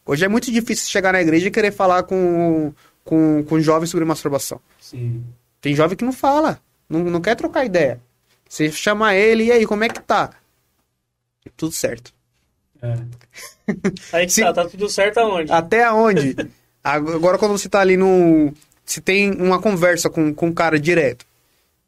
Hoje 0.05 0.25
é 0.25 0.29
muito 0.29 0.51
difícil 0.51 0.89
chegar 0.89 1.13
na 1.13 1.21
igreja 1.21 1.49
e 1.49 1.51
querer 1.51 1.73
falar 1.73 2.03
com, 2.05 2.73
com, 3.05 3.45
com 3.45 3.61
jovens 3.61 3.91
sobre 3.91 4.05
masturbação. 4.05 4.61
Sim. 4.81 5.25
Tem 5.61 5.75
jovem 5.75 5.97
que 5.97 6.05
não 6.05 6.13
fala, 6.13 6.61
não, 6.89 7.01
não 7.05 7.21
quer 7.21 7.35
trocar 7.35 7.65
ideia. 7.65 8.01
Você 8.49 8.71
chama 8.71 9.15
ele, 9.15 9.45
e 9.45 9.53
aí, 9.53 9.67
como 9.67 9.85
é 9.85 9.89
que 9.89 10.01
tá? 10.01 10.31
Tudo 11.57 11.73
certo. 11.73 12.13
É. 12.83 12.97
Aí 14.13 14.27
que 14.27 14.33
Sim. 14.33 14.43
tá, 14.43 14.53
tá 14.53 14.69
tudo 14.69 14.89
certo 14.89 15.19
aonde? 15.19 15.51
Até 15.51 15.91
onde? 15.91 16.37
Agora, 16.83 17.39
quando 17.39 17.53
você 17.53 17.69
tá 17.69 17.81
ali 17.81 17.97
no. 17.97 18.53
Se 18.85 19.01
tem 19.01 19.33
uma 19.33 19.61
conversa 19.61 20.09
com, 20.09 20.33
com 20.33 20.49
o 20.49 20.55
cara 20.55 20.79
direto. 20.79 21.27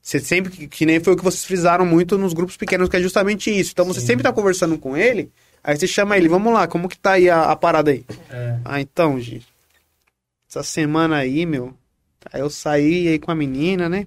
Você 0.08 0.20
sempre. 0.20 0.66
Que, 0.68 0.86
nem 0.86 0.98
foi 1.00 1.12
o 1.12 1.16
que 1.18 1.22
vocês 1.22 1.44
frisaram 1.44 1.84
muito 1.84 2.16
nos 2.16 2.32
grupos 2.32 2.56
pequenos, 2.56 2.88
que 2.88 2.96
é 2.96 3.00
justamente 3.00 3.50
isso. 3.50 3.72
Então 3.72 3.84
você 3.84 4.00
Sim. 4.00 4.06
sempre 4.06 4.22
tá 4.22 4.32
conversando 4.32 4.78
com 4.78 4.96
ele. 4.96 5.30
Aí 5.62 5.76
você 5.76 5.86
chama 5.86 6.16
ele, 6.16 6.30
vamos 6.30 6.50
lá, 6.50 6.66
como 6.66 6.88
que 6.88 6.96
tá 6.96 7.12
aí 7.12 7.28
a, 7.28 7.42
a 7.42 7.54
parada 7.54 7.90
aí? 7.90 8.06
É. 8.30 8.58
Ah, 8.64 8.80
então, 8.80 9.20
gente. 9.20 9.46
Essa 10.48 10.62
semana 10.62 11.16
aí, 11.16 11.44
meu. 11.44 11.74
Aí 12.32 12.40
eu 12.40 12.48
saí 12.48 13.06
aí 13.06 13.18
com 13.18 13.30
a 13.30 13.34
menina, 13.34 13.86
né? 13.86 14.06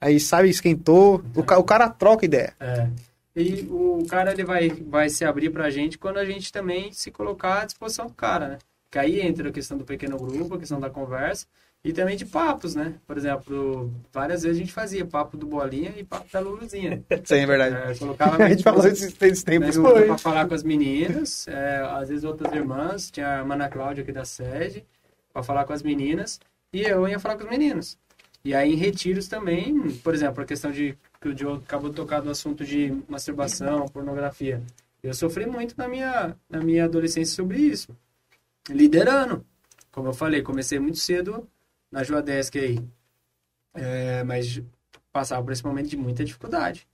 Aí, 0.00 0.18
sabe, 0.18 0.48
esquentou. 0.48 1.22
O, 1.36 1.40
o 1.40 1.64
cara 1.64 1.88
troca 1.88 2.24
ideia. 2.24 2.52
É. 2.58 2.88
E 3.36 3.68
o 3.70 4.04
cara 4.08 4.32
ele 4.32 4.42
vai, 4.42 4.70
vai 4.70 5.08
se 5.08 5.24
abrir 5.24 5.50
pra 5.50 5.70
gente 5.70 5.96
quando 5.96 6.16
a 6.16 6.24
gente 6.24 6.50
também 6.50 6.92
se 6.92 7.12
colocar 7.12 7.62
à 7.62 7.64
disposição 7.64 8.06
do 8.06 8.12
cara, 8.12 8.48
né? 8.48 8.58
Que 8.90 8.98
aí 8.98 9.20
entra 9.20 9.50
a 9.50 9.52
questão 9.52 9.78
do 9.78 9.84
pequeno 9.84 10.16
grupo, 10.16 10.56
a 10.56 10.58
questão 10.58 10.80
da 10.80 10.90
conversa 10.90 11.46
e 11.84 11.92
também 11.92 12.16
de 12.16 12.24
papos, 12.24 12.74
né? 12.74 12.94
Por 13.06 13.18
exemplo, 13.18 13.92
várias 14.10 14.42
vezes 14.42 14.56
a 14.56 14.60
gente 14.60 14.72
fazia 14.72 15.04
papo 15.04 15.36
do 15.36 15.46
Bolinha 15.46 15.92
e 15.94 16.02
papo 16.02 16.26
da 16.32 16.40
Luluzinha. 16.40 17.04
Aí 17.10 17.38
é 17.40 17.46
verdade. 17.46 17.76
É, 17.76 17.94
colocava 17.98 18.40
a 18.42 18.48
gente 18.48 18.62
falou 18.62 18.86
esses, 18.86 19.12
tempos. 19.42 19.76
esposa 19.76 20.02
pra 20.06 20.16
falar 20.16 20.48
com 20.48 20.54
as 20.54 20.62
meninas, 20.62 21.46
é, 21.46 21.82
às 21.90 22.08
vezes 22.08 22.24
outras 22.24 22.50
irmãs, 22.54 23.10
tinha 23.10 23.28
a 23.28 23.40
Ana 23.40 23.68
Cláudia 23.68 24.02
aqui 24.02 24.12
da 24.12 24.24
sede, 24.24 24.82
pra 25.30 25.42
falar 25.42 25.66
com 25.66 25.74
as 25.74 25.82
meninas, 25.82 26.40
e 26.72 26.80
eu 26.80 27.06
ia 27.06 27.20
falar 27.20 27.36
com 27.36 27.44
os 27.44 27.50
meninos. 27.50 27.98
E 28.42 28.54
aí 28.54 28.72
em 28.72 28.76
retiros 28.76 29.28
também, 29.28 29.90
por 30.02 30.14
exemplo, 30.14 30.42
a 30.42 30.46
questão 30.46 30.70
de 30.70 30.96
que 31.20 31.28
o 31.28 31.36
Joe 31.36 31.58
acabou 31.58 31.90
de 31.90 31.96
tocar 31.96 32.20
do 32.20 32.30
assunto 32.30 32.64
de 32.64 32.94
masturbação, 33.06 33.86
pornografia. 33.88 34.62
Eu 35.02 35.12
sofri 35.12 35.44
muito 35.44 35.74
na 35.76 35.86
minha, 35.86 36.34
na 36.48 36.60
minha 36.60 36.86
adolescência 36.86 37.34
sobre 37.34 37.58
isso. 37.58 37.94
Liderando. 38.70 39.44
Como 39.92 40.08
eu 40.08 40.14
falei, 40.14 40.42
comecei 40.42 40.78
muito 40.78 40.98
cedo 40.98 41.46
na 41.94 42.02
Joadesc 42.02 42.58
aí. 42.58 42.78
É, 43.72 44.22
mas 44.24 44.60
passava 45.12 45.42
por 45.44 45.52
esse 45.52 45.64
momento 45.64 45.88
de 45.88 45.96
muita 45.96 46.24
dificuldade. 46.24 46.86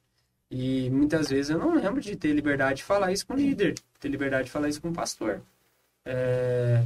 E 0.50 0.90
muitas 0.90 1.28
vezes 1.30 1.50
eu 1.50 1.58
não 1.58 1.74
lembro 1.74 2.00
de 2.00 2.14
ter 2.16 2.32
liberdade 2.32 2.78
de 2.78 2.84
falar 2.84 3.12
isso 3.12 3.26
com 3.26 3.34
o 3.34 3.36
líder, 3.36 3.74
ter 3.98 4.08
liberdade 4.08 4.44
de 4.44 4.50
falar 4.50 4.68
isso 4.68 4.80
com 4.82 4.88
o 4.90 4.92
pastor. 4.92 5.40
É, 6.04 6.82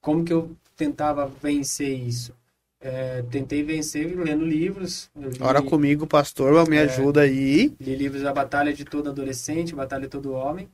como 0.00 0.24
que 0.24 0.32
eu 0.32 0.56
tentava 0.76 1.26
vencer 1.26 1.96
isso? 1.96 2.34
É, 2.80 3.22
tentei 3.30 3.62
vencer 3.62 4.16
lendo 4.16 4.44
livros. 4.44 5.10
Li, 5.16 5.38
Ora 5.40 5.62
comigo, 5.62 6.06
pastor, 6.06 6.68
me 6.68 6.76
É. 6.76 6.80
ajuda 6.82 7.22
aí. 7.22 7.74
li 7.80 7.96
livros 7.96 8.24
A 8.24 8.32
Batalha 8.32 8.72
de 8.72 8.84
Todo 8.84 9.10
Adolescente, 9.10 9.72
A 9.72 9.76
Batalha 9.76 10.02
de 10.02 10.08
Todo 10.08 10.32
Homem. 10.32 10.68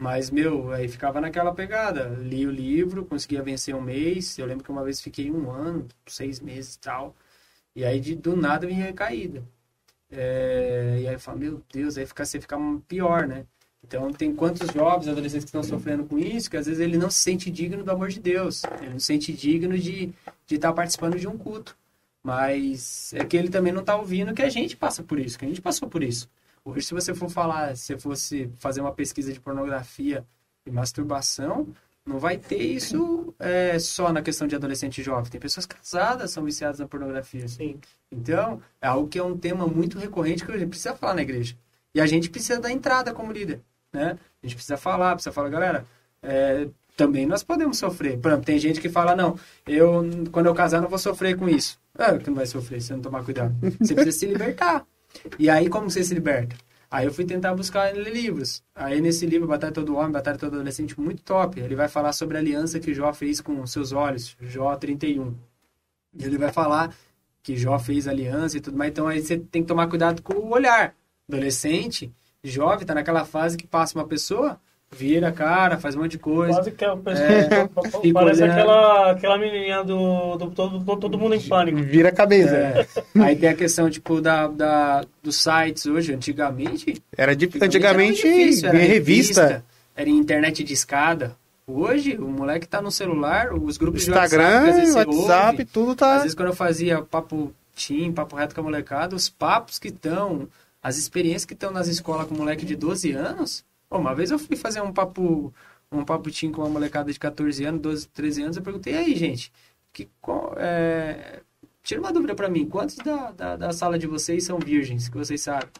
Mas, 0.00 0.30
meu, 0.30 0.72
aí 0.72 0.88
ficava 0.88 1.20
naquela 1.20 1.52
pegada. 1.52 2.04
Li 2.20 2.46
o 2.46 2.50
livro, 2.50 3.04
conseguia 3.04 3.42
vencer 3.42 3.74
um 3.74 3.80
mês. 3.80 4.38
Eu 4.38 4.46
lembro 4.46 4.64
que 4.64 4.70
uma 4.70 4.84
vez 4.84 5.00
fiquei 5.00 5.30
um 5.30 5.50
ano, 5.50 5.86
seis 6.06 6.40
meses 6.40 6.74
e 6.76 6.78
tal. 6.80 7.16
E 7.74 7.84
aí, 7.84 8.00
de, 8.00 8.14
do 8.14 8.36
nada, 8.36 8.66
vinha 8.66 8.84
recaída. 8.84 9.42
É, 10.10 10.98
e 11.02 11.08
aí 11.08 11.14
eu 11.14 11.20
falo, 11.20 11.38
meu 11.38 11.62
Deus, 11.72 11.98
aí 11.98 12.06
fica, 12.06 12.24
você 12.24 12.40
fica 12.40 12.56
pior, 12.86 13.26
né? 13.26 13.44
Então, 13.84 14.12
tem 14.12 14.34
quantos 14.34 14.68
jovens, 14.72 15.08
adolescentes 15.08 15.44
que 15.44 15.48
estão 15.48 15.62
sofrendo 15.62 16.04
com 16.04 16.18
isso, 16.18 16.50
que 16.50 16.56
às 16.56 16.66
vezes 16.66 16.80
ele 16.80 16.98
não 16.98 17.10
se 17.10 17.18
sente 17.18 17.50
digno 17.50 17.84
do 17.84 17.90
amor 17.90 18.08
de 18.08 18.20
Deus. 18.20 18.64
Ele 18.80 18.90
não 18.90 18.98
se 18.98 19.06
sente 19.06 19.32
digno 19.32 19.78
de 19.78 20.12
de 20.48 20.56
estar 20.56 20.72
participando 20.72 21.18
de 21.18 21.28
um 21.28 21.36
culto. 21.38 21.76
Mas 22.22 23.12
é 23.14 23.24
que 23.24 23.36
ele 23.36 23.50
também 23.50 23.72
não 23.72 23.82
está 23.82 23.96
ouvindo 23.96 24.34
que 24.34 24.42
a 24.42 24.48
gente 24.48 24.76
passa 24.76 25.02
por 25.02 25.18
isso, 25.20 25.38
que 25.38 25.44
a 25.44 25.48
gente 25.48 25.62
passou 25.62 25.88
por 25.88 26.02
isso. 26.02 26.28
Hoje, 26.70 26.86
se 26.86 26.94
você 26.94 27.14
for 27.14 27.30
falar, 27.30 27.76
se 27.76 27.86
você 27.86 27.98
fosse 27.98 28.50
fazer 28.58 28.80
uma 28.80 28.92
pesquisa 28.92 29.32
de 29.32 29.40
pornografia 29.40 30.24
e 30.66 30.70
masturbação, 30.70 31.68
não 32.04 32.18
vai 32.18 32.36
ter 32.36 32.62
isso 32.62 33.34
é, 33.38 33.78
só 33.78 34.12
na 34.12 34.22
questão 34.22 34.46
de 34.46 34.54
adolescente 34.54 35.00
e 35.00 35.04
jovem. 35.04 35.30
Tem 35.30 35.40
pessoas 35.40 35.66
casadas 35.66 36.30
que 36.30 36.34
são 36.34 36.44
viciadas 36.44 36.78
na 36.78 36.86
pornografia. 36.86 37.48
Sim. 37.48 37.78
Então, 38.10 38.60
é 38.80 38.86
algo 38.86 39.08
que 39.08 39.18
é 39.18 39.22
um 39.22 39.36
tema 39.36 39.66
muito 39.66 39.98
recorrente 39.98 40.44
que 40.44 40.52
a 40.52 40.58
gente 40.58 40.68
precisa 40.68 40.94
falar 40.94 41.14
na 41.14 41.22
igreja. 41.22 41.56
E 41.94 42.00
a 42.00 42.06
gente 42.06 42.28
precisa 42.30 42.60
dar 42.60 42.70
entrada 42.70 43.12
como 43.12 43.32
líder, 43.32 43.60
né? 43.92 44.18
A 44.42 44.46
gente 44.46 44.54
precisa 44.54 44.76
falar, 44.76 45.14
precisa 45.14 45.32
falar, 45.32 45.48
galera, 45.48 45.86
é, 46.22 46.68
também 46.96 47.26
nós 47.26 47.42
podemos 47.42 47.78
sofrer. 47.78 48.18
Por 48.18 48.28
exemplo, 48.28 48.46
tem 48.46 48.58
gente 48.58 48.80
que 48.80 48.88
fala, 48.88 49.16
não, 49.16 49.38
eu, 49.66 50.02
quando 50.30 50.46
eu 50.46 50.54
casar, 50.54 50.80
não 50.80 50.88
vou 50.88 50.98
sofrer 50.98 51.36
com 51.36 51.48
isso. 51.48 51.78
É, 51.98 52.16
que 52.18 52.28
não 52.28 52.36
vai 52.36 52.46
sofrer 52.46 52.80
se 52.80 52.92
não 52.92 53.00
tomar 53.00 53.24
cuidado. 53.24 53.54
Você 53.80 53.94
precisa 53.94 54.18
se 54.18 54.26
libertar. 54.26 54.86
E 55.38 55.48
aí, 55.48 55.68
como 55.68 55.90
você 55.90 56.02
se 56.02 56.14
liberta? 56.14 56.56
Aí 56.90 57.04
eu 57.04 57.12
fui 57.12 57.24
tentar 57.24 57.54
buscar 57.54 57.94
livros. 57.94 58.62
Aí 58.74 59.00
nesse 59.00 59.26
livro, 59.26 59.46
Batalha 59.46 59.72
Todo 59.72 59.94
Homem, 59.96 60.12
Batalha 60.12 60.38
Todo 60.38 60.54
Adolescente, 60.54 60.98
muito 60.98 61.22
top. 61.22 61.60
Ele 61.60 61.74
vai 61.74 61.88
falar 61.88 62.12
sobre 62.12 62.36
a 62.36 62.40
aliança 62.40 62.80
que 62.80 62.94
Jó 62.94 63.12
fez 63.12 63.40
com 63.40 63.66
seus 63.66 63.92
olhos, 63.92 64.36
Jó 64.40 64.74
31. 64.74 65.34
E 66.14 66.24
ele 66.24 66.38
vai 66.38 66.50
falar 66.50 66.94
que 67.42 67.56
Jó 67.56 67.78
fez 67.78 68.08
aliança 68.08 68.56
e 68.56 68.60
tudo 68.60 68.76
mais. 68.76 68.90
Então 68.90 69.06
aí 69.06 69.20
você 69.20 69.36
tem 69.38 69.62
que 69.62 69.68
tomar 69.68 69.88
cuidado 69.88 70.22
com 70.22 70.34
o 70.34 70.50
olhar. 70.50 70.94
Adolescente, 71.28 72.10
jovem, 72.42 72.86
tá 72.86 72.94
naquela 72.94 73.24
fase 73.24 73.56
que 73.56 73.66
passa 73.66 73.98
uma 73.98 74.06
pessoa, 74.06 74.58
vira 74.90 75.28
a 75.28 75.32
cara, 75.32 75.78
faz 75.78 75.94
um 75.94 76.00
monte 76.00 76.12
de 76.12 76.18
coisa. 76.18 76.54
Quase 76.54 76.72
que 76.72 76.84
é 76.84 76.90
o 76.92 76.96
pessoal. 76.96 77.28
É, 77.28 77.42
fica 78.00 78.12
parece 78.12 78.42
olhando. 78.42 78.58
aquela, 78.58 79.10
aquela 79.12 79.38
menininha 79.38 79.84
do, 79.84 80.36
do 80.36 80.50
todo, 80.50 80.84
todo, 80.84 81.00
todo 81.00 81.18
mundo 81.18 81.34
em 81.34 81.40
pânico. 81.40 81.78
Vira 81.78 82.08
a 82.08 82.12
cabeça. 82.12 82.54
É. 82.56 82.86
Aí 83.20 83.36
tem 83.36 83.48
a 83.48 83.54
questão, 83.54 83.88
tipo, 83.90 84.20
da, 84.20 84.46
da, 84.48 85.04
dos 85.22 85.36
sites 85.36 85.86
hoje. 85.86 86.14
Antigamente, 86.14 87.02
Era 87.16 87.34
de, 87.36 87.50
antigamente, 87.60 88.26
era 88.26 88.36
difícil, 88.36 88.70
vinha 88.70 88.84
revista. 88.84 89.64
Era 89.94 90.08
internet 90.08 90.62
de 90.62 90.72
escada. 90.72 91.36
Hoje, 91.66 92.16
o 92.16 92.26
moleque 92.26 92.66
tá 92.66 92.80
no 92.80 92.90
celular, 92.90 93.52
os 93.52 93.76
grupos 93.76 94.02
de 94.02 94.10
Instagram, 94.10 94.44
WhatsApp, 94.44 94.64
que 94.64 94.70
às 94.70 94.76
vezes 94.76 94.94
WhatsApp, 94.94 95.50
ouve, 95.50 95.64
tudo 95.66 95.90
Às 95.90 95.96
tá. 95.96 96.18
vezes 96.18 96.34
quando 96.34 96.48
eu 96.48 96.54
fazia 96.54 97.02
papo 97.02 97.52
team, 97.76 98.12
papo 98.12 98.36
reto 98.36 98.54
com 98.54 98.62
a 98.62 98.64
molecada, 98.64 99.14
os 99.14 99.28
papos 99.28 99.78
que 99.78 99.88
estão, 99.88 100.48
as 100.82 100.96
experiências 100.96 101.44
que 101.44 101.52
estão 101.52 101.70
nas 101.70 101.86
escolas 101.86 102.26
com 102.26 102.34
moleque 102.34 102.64
de 102.64 102.74
12 102.74 103.12
anos. 103.12 103.64
Pô, 103.88 103.98
uma 103.98 104.14
vez 104.14 104.30
eu 104.30 104.38
fui 104.38 104.56
fazer 104.56 104.80
um 104.80 104.92
papo, 104.92 105.52
um 105.90 106.04
papo 106.04 106.30
team 106.30 106.52
com 106.52 106.62
uma 106.62 106.70
molecada 106.70 107.12
de 107.12 107.18
14 107.18 107.64
anos, 107.64 107.80
12, 107.80 108.08
13 108.08 108.42
anos, 108.42 108.56
eu 108.56 108.62
perguntei, 108.62 108.94
aí, 108.94 109.14
gente, 109.16 109.52
que, 109.92 110.08
é, 110.58 111.40
tira 111.82 112.00
uma 112.00 112.12
dúvida 112.12 112.34
pra 112.34 112.48
mim, 112.48 112.68
quantos 112.68 112.96
da, 112.96 113.30
da, 113.32 113.56
da 113.56 113.72
sala 113.72 113.98
de 113.98 114.06
vocês 114.06 114.44
são 114.44 114.58
virgens, 114.58 115.08
que 115.08 115.16
vocês 115.16 115.40
sabem? 115.40 115.70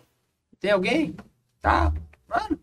Tem 0.58 0.70
alguém? 0.70 1.14
Tá, 1.60 1.92
mano, 2.26 2.58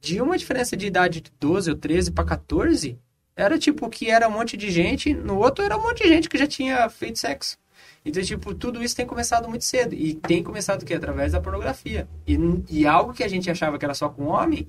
de 0.00 0.20
uma 0.20 0.36
diferença 0.36 0.76
de 0.76 0.86
idade 0.86 1.20
de 1.20 1.30
12 1.38 1.70
ou 1.70 1.76
13 1.76 2.10
pra 2.12 2.24
14, 2.24 2.98
era 3.36 3.58
tipo 3.58 3.88
que 3.88 4.10
era 4.10 4.28
um 4.28 4.32
monte 4.32 4.56
de 4.56 4.70
gente, 4.70 5.14
no 5.14 5.38
outro 5.38 5.64
era 5.64 5.76
um 5.76 5.82
monte 5.82 6.02
de 6.02 6.08
gente 6.08 6.28
que 6.28 6.36
já 6.36 6.46
tinha 6.46 6.88
feito 6.90 7.18
sexo. 7.18 7.56
Então, 8.04 8.22
tipo, 8.22 8.54
tudo 8.54 8.82
isso 8.82 8.96
tem 8.96 9.06
começado 9.06 9.48
muito 9.48 9.64
cedo. 9.64 9.94
E 9.94 10.14
tem 10.14 10.42
começado 10.42 10.82
o 10.82 10.84
quê? 10.84 10.94
Através 10.94 11.32
da 11.32 11.40
pornografia. 11.40 12.08
E, 12.26 12.38
e 12.68 12.86
algo 12.86 13.12
que 13.12 13.22
a 13.22 13.28
gente 13.28 13.50
achava 13.50 13.78
que 13.78 13.84
era 13.84 13.94
só 13.94 14.08
com 14.08 14.26
homem, 14.26 14.68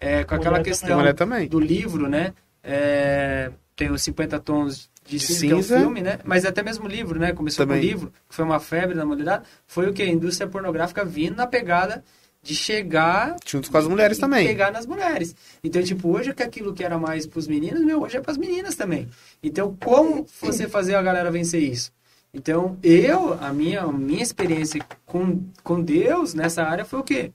é, 0.00 0.24
com 0.24 0.34
aquela 0.34 0.58
Mulher 0.58 0.64
questão 0.64 1.14
também. 1.14 1.48
do 1.48 1.58
livro, 1.60 2.08
né? 2.08 2.32
É, 2.62 3.50
tem 3.74 3.90
os 3.90 4.02
50 4.02 4.38
tons 4.40 4.90
de 5.04 5.18
De 5.18 5.20
cinza, 5.20 5.46
que 5.46 5.52
é 5.52 5.56
cinza. 5.56 5.78
filme, 5.78 6.00
né? 6.02 6.18
Mas 6.24 6.44
até 6.44 6.62
mesmo 6.62 6.84
o 6.86 6.88
livro, 6.88 7.18
né? 7.18 7.32
Começou 7.32 7.64
Também. 7.64 7.80
com 7.80 7.86
o 7.86 7.88
livro, 7.90 8.12
que 8.28 8.34
foi 8.34 8.44
uma 8.44 8.58
febre 8.58 8.94
na 8.96 9.04
modalidade. 9.04 9.44
Foi 9.66 9.88
o 9.88 9.92
que? 9.92 10.02
A 10.02 10.06
indústria 10.06 10.48
pornográfica 10.48 11.04
vindo 11.04 11.36
na 11.36 11.46
pegada 11.46 12.02
de 12.42 12.54
chegar 12.54 13.36
Junto 13.44 13.70
com 13.70 13.76
as 13.78 13.86
mulheres 13.86 14.18
também. 14.18 14.46
pegar 14.46 14.70
nas 14.72 14.86
mulheres. 14.86 15.34
Então, 15.64 15.82
tipo, 15.82 16.08
hoje 16.10 16.32
que 16.34 16.42
aquilo 16.42 16.72
que 16.74 16.84
era 16.84 16.98
mais 16.98 17.26
pros 17.26 17.46
meninos, 17.48 17.82
meu, 17.82 18.02
hoje 18.02 18.16
é 18.16 18.20
pras 18.20 18.36
meninas 18.36 18.74
também. 18.74 19.08
Então, 19.42 19.76
como 19.82 20.26
você 20.40 20.68
fazer 20.68 20.94
a 20.94 21.02
galera 21.02 21.30
vencer 21.30 21.62
isso? 21.62 21.90
Então, 22.34 22.76
eu, 22.82 23.32
a 23.42 23.52
minha, 23.52 23.82
a 23.82 23.92
minha 23.92 24.22
experiência 24.22 24.80
com, 25.04 25.40
com 25.62 25.80
Deus 25.80 26.34
nessa 26.34 26.62
área 26.64 26.84
foi 26.84 26.98
o 27.00 27.04
quê? 27.04 27.32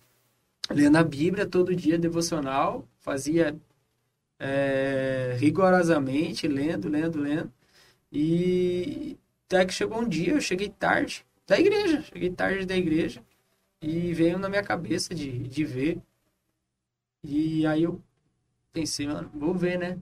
Lendo 0.73 0.97
a 0.97 1.03
Bíblia 1.03 1.45
todo 1.45 1.75
dia, 1.75 1.97
devocional, 1.97 2.87
fazia 2.99 3.59
é, 4.39 5.35
rigorosamente, 5.39 6.47
lendo, 6.47 6.89
lendo, 6.89 7.19
lendo. 7.19 7.53
E 8.11 9.17
até 9.47 9.65
que 9.65 9.73
chegou 9.73 10.01
um 10.01 10.07
dia, 10.09 10.33
eu 10.33 10.41
cheguei 10.41 10.69
tarde 10.69 11.25
da 11.47 11.59
igreja, 11.59 12.01
cheguei 12.03 12.31
tarde 12.31 12.65
da 12.65 12.77
igreja 12.77 13.23
e 13.81 14.13
veio 14.13 14.39
na 14.39 14.49
minha 14.49 14.63
cabeça 14.63 15.15
de, 15.15 15.39
de 15.47 15.65
ver. 15.65 16.01
E 17.23 17.65
aí 17.65 17.81
eu 17.83 17.99
pensei, 18.73 19.07
mano, 19.07 19.29
vou 19.33 19.53
ver, 19.55 19.79
né? 19.79 19.99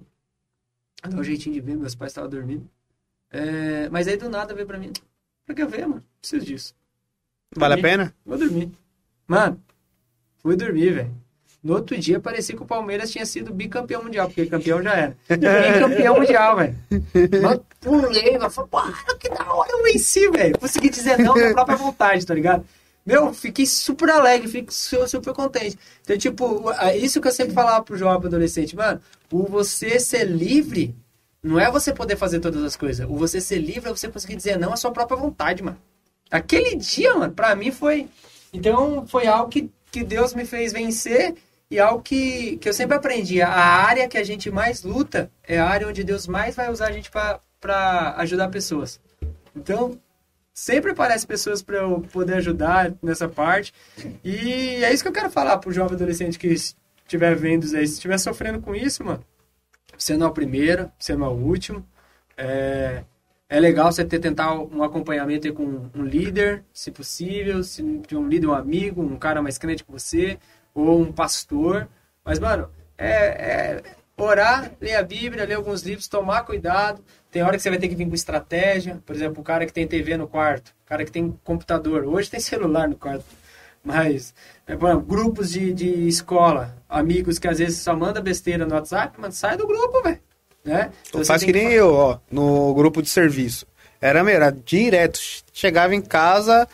Dar 1.03 1.17
um 1.20 1.24
jeitinho 1.24 1.55
de 1.55 1.61
ver, 1.61 1.78
meus 1.78 1.95
pais 1.95 2.11
estavam 2.11 2.30
dormindo. 2.30 2.70
É, 3.32 3.89
mas 3.89 4.07
aí 4.07 4.17
do 4.17 4.30
nada 4.30 4.53
veio 4.55 4.67
pra 4.67 4.78
mim, 4.78 4.91
pra 5.45 5.55
que 5.55 5.61
eu 5.63 5.70
ver, 5.70 5.88
mano? 5.88 6.05
Preciso 6.22 6.45
disso. 6.45 6.76
Vale 7.55 7.76
a 7.76 7.78
Dormi. 7.78 7.82
pena? 7.82 8.15
Vou 8.26 8.38
dormir. 8.38 8.72
Mano, 9.28 9.63
fui 10.49 10.55
dormir, 10.55 10.93
velho. 10.93 11.11
No 11.61 11.73
outro 11.73 11.97
dia 11.97 12.19
parecia 12.21 12.55
que 12.55 12.63
o 12.63 12.65
Palmeiras 12.65 13.11
tinha 13.11 13.25
sido 13.25 13.53
bicampeão 13.53 14.01
mundial, 14.03 14.27
porque 14.27 14.45
campeão 14.45 14.81
já 14.81 14.93
era. 14.95 15.17
Bicampeão 15.29 16.15
mundial, 16.17 16.55
velho. 16.55 16.75
Mano, 17.41 17.65
pulei, 17.81 18.37
mano. 18.37 18.49
Falei, 18.49 18.69
pô, 18.71 19.15
que 19.19 19.29
da 19.29 19.53
hora 19.53 19.69
eu 19.71 19.83
venci, 19.83 20.29
velho. 20.29 20.57
Consegui 20.57 20.89
dizer 20.89 21.19
não 21.19 21.33
da 21.33 21.51
própria 21.51 21.75
vontade, 21.75 22.25
tá 22.25 22.33
ligado? 22.33 22.65
Meu, 23.05 23.33
fiquei 23.33 23.65
super 23.65 24.09
alegre, 24.09 24.47
fiquei 24.47 24.67
su- 24.71 25.05
super 25.07 25.33
contente. 25.33 25.77
Então, 26.01 26.17
tipo, 26.17 26.71
é 26.79 26.95
isso 26.95 27.19
que 27.19 27.27
eu 27.27 27.31
sempre 27.31 27.53
falava 27.53 27.83
pro 27.83 27.97
jovem 27.97 28.27
adolescente, 28.27 28.73
mano. 28.75 29.01
O 29.31 29.43
você 29.43 29.99
ser 29.99 30.23
livre 30.25 30.95
não 31.43 31.59
é 31.59 31.69
você 31.69 31.91
poder 31.93 32.15
fazer 32.15 32.39
todas 32.39 32.63
as 32.63 32.77
coisas. 32.77 33.05
O 33.09 33.15
você 33.17 33.41
ser 33.41 33.57
livre 33.57 33.89
é 33.89 33.93
você 33.93 34.07
conseguir 34.07 34.35
dizer 34.37 34.57
não 34.57 34.71
à 34.71 34.77
sua 34.77 34.91
própria 34.91 35.17
vontade, 35.17 35.61
mano. 35.61 35.77
Aquele 36.31 36.75
dia, 36.75 37.13
mano, 37.15 37.33
pra 37.33 37.53
mim 37.55 37.71
foi. 37.71 38.07
Então, 38.53 39.05
foi 39.07 39.27
algo 39.27 39.49
que, 39.49 39.69
que 39.91 40.03
Deus 40.03 40.33
me 40.33 40.45
fez 40.45 40.73
vencer 40.73 41.35
e 41.69 41.79
algo 41.79 42.01
que, 42.01 42.57
que 42.57 42.67
eu 42.67 42.73
sempre 42.73 42.97
aprendi. 42.97 43.41
A 43.41 43.51
área 43.51 44.07
que 44.07 44.17
a 44.17 44.23
gente 44.23 44.49
mais 44.49 44.83
luta 44.83 45.31
é 45.43 45.59
a 45.59 45.67
área 45.67 45.87
onde 45.87 46.03
Deus 46.03 46.27
mais 46.27 46.55
vai 46.55 46.71
usar 46.71 46.87
a 46.87 46.91
gente 46.91 47.11
pra 47.11 48.15
ajudar 48.17 48.49
pessoas. 48.49 48.99
Então, 49.55 49.99
sempre 50.53 50.91
aparece 50.91 51.25
pessoas 51.25 51.61
pra 51.61 51.77
eu 51.77 52.01
poder 52.11 52.35
ajudar 52.35 52.93
nessa 53.01 53.27
parte. 53.27 53.73
E 54.23 54.83
é 54.83 54.93
isso 54.93 55.03
que 55.03 55.09
eu 55.09 55.13
quero 55.13 55.29
falar 55.29 55.57
pro 55.57 55.71
jovem 55.71 55.95
adolescente 55.95 56.39
que 56.39 56.47
estiver 56.47 57.35
vendo 57.35 57.63
isso 57.63 57.77
aí. 57.77 57.87
Se 57.87 57.93
estiver 57.93 58.17
sofrendo 58.17 58.59
com 58.59 58.75
isso, 58.75 59.03
mano, 59.03 59.23
você 59.97 60.17
não 60.17 60.27
é 60.27 60.29
o 60.29 60.33
primeiro, 60.33 60.91
você 60.97 61.15
não 61.15 61.27
é 61.27 61.29
o 61.29 61.33
último. 61.33 61.85
É, 62.37 63.03
é 63.49 63.59
legal 63.59 63.91
você 63.91 64.05
ter 64.05 64.19
tentar 64.19 64.53
um 64.53 64.83
acompanhamento 64.83 65.51
com 65.53 65.89
um 65.95 66.03
líder, 66.03 66.63
se 66.71 66.91
possível, 66.91 67.63
se 67.63 67.81
de 68.07 68.15
um 68.15 68.27
líder, 68.27 68.47
um 68.47 68.53
amigo, 68.53 69.01
um 69.01 69.17
cara 69.17 69.41
mais 69.41 69.57
crente 69.57 69.83
que 69.83 69.91
você, 69.91 70.37
ou 70.73 71.01
um 71.01 71.11
pastor. 71.11 71.89
Mas, 72.23 72.37
mano, 72.37 72.69
é, 72.95 73.09
é 73.09 73.83
orar, 74.15 74.71
ler 74.79 74.95
a 74.95 75.03
Bíblia, 75.03 75.45
ler 75.45 75.55
alguns 75.55 75.81
livros, 75.81 76.07
tomar 76.07 76.43
cuidado. 76.43 77.03
Tem 77.31 77.41
hora 77.41 77.57
que 77.57 77.63
você 77.63 77.69
vai 77.71 77.79
ter 77.79 77.87
que 77.87 77.95
vir 77.95 78.07
com 78.07 78.13
estratégia. 78.13 79.01
Por 79.03 79.15
exemplo, 79.15 79.41
o 79.41 79.43
cara 79.43 79.65
que 79.65 79.73
tem 79.73 79.87
TV 79.87 80.15
no 80.15 80.27
quarto, 80.27 80.69
o 80.85 80.85
cara 80.85 81.03
que 81.03 81.11
tem 81.11 81.31
computador. 81.43 82.05
Hoje 82.05 82.29
tem 82.29 82.39
celular 82.39 82.87
no 82.87 82.95
quarto. 82.95 83.25
Mas, 83.83 84.33
é, 84.67 84.75
bom, 84.75 84.99
grupos 84.99 85.51
de, 85.51 85.73
de 85.73 86.07
escola, 86.07 86.77
amigos 86.87 87.39
que 87.39 87.47
às 87.47 87.57
vezes 87.57 87.79
só 87.79 87.95
manda 87.95 88.21
besteira 88.21 88.65
no 88.65 88.75
WhatsApp, 88.75 89.19
mano, 89.19 89.33
sai 89.33 89.57
do 89.57 89.65
grupo, 89.65 90.03
velho. 90.03 90.19
Né? 90.64 90.91
Então, 91.07 91.24
Faz 91.26 91.43
que 91.43 91.51
tem 91.53 91.66
nem 91.66 91.74
eu, 91.74 91.93
ó, 91.93 92.18
no 92.32 92.74
grupo 92.74 93.01
de 93.01 93.10
serviço. 93.10 93.66
Era, 94.01 94.20
era 94.32 94.51
direto. 94.51 95.20
Chegava 95.53 95.95
em 95.95 96.01
casa, 96.01 96.68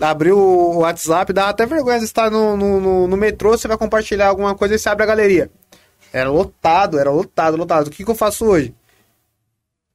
abriu 0.00 0.38
o 0.38 0.78
WhatsApp, 0.78 1.32
dava 1.32 1.50
até 1.50 1.66
vergonha 1.66 1.98
de 1.98 2.04
estar 2.04 2.30
no, 2.30 2.56
no, 2.56 2.80
no- 2.80 3.08
no 3.08 3.16
metrô, 3.16 3.50
você 3.56 3.66
vai 3.68 3.76
compartilhar 3.78 4.28
alguma 4.28 4.54
coisa 4.54 4.74
e 4.74 4.78
você 4.78 4.88
abre 4.88 5.02
a 5.04 5.06
galeria. 5.06 5.50
Era 6.12 6.30
lotado, 6.30 6.98
era 6.98 7.10
lotado, 7.10 7.56
lotado. 7.56 7.88
O 7.88 7.90
que, 7.90 8.04
que 8.04 8.10
eu 8.10 8.14
faço 8.14 8.44
hoje? 8.46 8.74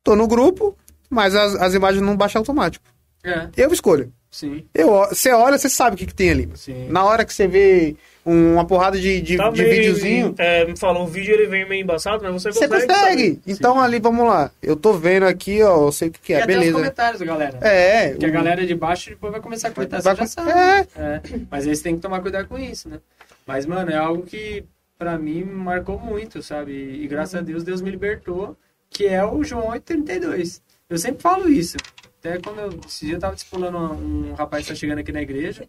Tô 0.04 0.16
no 0.16 0.28
grupo, 0.28 0.76
mas 1.10 1.34
as, 1.36 1.56
as 1.56 1.74
imagens 1.74 2.04
não 2.04 2.16
baixam 2.18 2.40
automático. 2.42 2.84
É, 3.24 3.48
Eu 3.58 3.72
escolho. 3.74 4.12
sim, 4.32 4.66
Eu, 4.74 4.90
você 5.10 5.32
olha, 5.32 5.58
você 5.58 5.68
sabe 5.70 5.96
o 5.96 5.98
que, 5.98 6.06
que 6.06 6.14
tem 6.14 6.30
ali. 6.32 6.50
sim. 6.56 6.88
Na 6.90 7.04
hora 7.04 7.26
que 7.26 7.34
você 7.34 7.48
vê 7.48 7.96
um- 8.26 8.54
uma 8.54 8.66
porrada 8.66 8.98
de, 9.00 9.22
de, 9.22 9.38
Tá 9.38 9.50
de 9.50 9.62
meio- 9.62 9.74
videozinho, 9.74 10.36
É, 10.38 10.66
me 10.66 10.78
falou, 10.78 11.04
o 11.04 11.08
vídeo 11.08 11.34
ele 11.34 11.48
vem 11.48 11.68
meio 11.68 11.82
embaçado, 11.82 12.24
mas 12.24 12.32
você 12.34 12.52
você 12.52 12.68
consegue. 12.68 12.88
consegue. 12.94 13.42
Então 13.48 13.80
ali, 13.80 14.00
vamos 14.00 14.26
lá. 14.28 14.52
Eu 14.62 14.76
tô 14.76 14.94
vendo 14.94 15.24
aqui, 15.26 15.62
ó, 15.64 15.88
eu 15.88 15.92
sei 15.92 16.10
o 16.10 16.12
que, 16.12 16.20
que 16.20 16.34
E 16.34 16.36
é, 16.36 16.44
até 16.44 16.52
os 16.54 16.60
beleza. 16.60 16.78
comentários, 16.78 17.22
galera. 17.22 17.58
É, 17.62 18.10
Porque 18.12 18.26
a 18.26 18.30
o- 18.30 18.32
galera 18.32 18.66
de 18.66 18.76
baixo 18.76 19.10
depois 19.10 19.32
vai 19.32 19.42
começar 19.42 19.70
a 19.70 19.72
comentar, 19.72 20.02
Vai 20.02 20.16
você 20.16 20.22
já 20.22 20.26
com- 20.44 20.50
sabe. 20.52 20.52
é. 20.52 21.02
É, 21.02 21.22
Mas 21.50 21.68
aí 21.68 21.76
você 21.76 21.84
tem 21.84 21.96
que 21.96 22.02
tomar 22.02 22.22
cuidado 22.22 22.48
com 22.48 22.58
isso, 22.60 22.88
né? 22.88 23.00
Mas, 23.48 23.66
mano, 23.66 23.90
é 23.90 23.96
algo 23.98 24.24
que 24.24 24.64
pra 24.98 25.18
mim 25.18 25.44
marcou 25.44 25.98
muito, 25.98 26.44
sabe? 26.44 26.72
E 26.74 27.08
graças 27.08 27.34
a 27.36 27.42
Deus, 27.42 27.64
Deus 27.64 27.82
me 27.82 27.90
libertou, 27.90 28.56
que 28.92 29.08
é 29.08 29.26
o 29.26 29.44
João 29.44 29.70
832. 29.70 30.62
Eu 30.90 30.98
sempre 30.98 31.22
falo 31.22 31.50
isso. 31.50 31.78
Até 32.20 32.38
quando 32.38 32.60
eu, 32.60 32.80
esse 32.86 33.06
dia 33.06 33.16
eu 33.16 33.20
tava 33.20 33.34
discipulando 33.34 33.78
um, 33.78 34.34
rapaz 34.34 34.66
que 34.66 34.74
tá 34.74 34.76
chegando 34.76 35.00
aqui 35.00 35.12
na 35.12 35.22
igreja, 35.22 35.68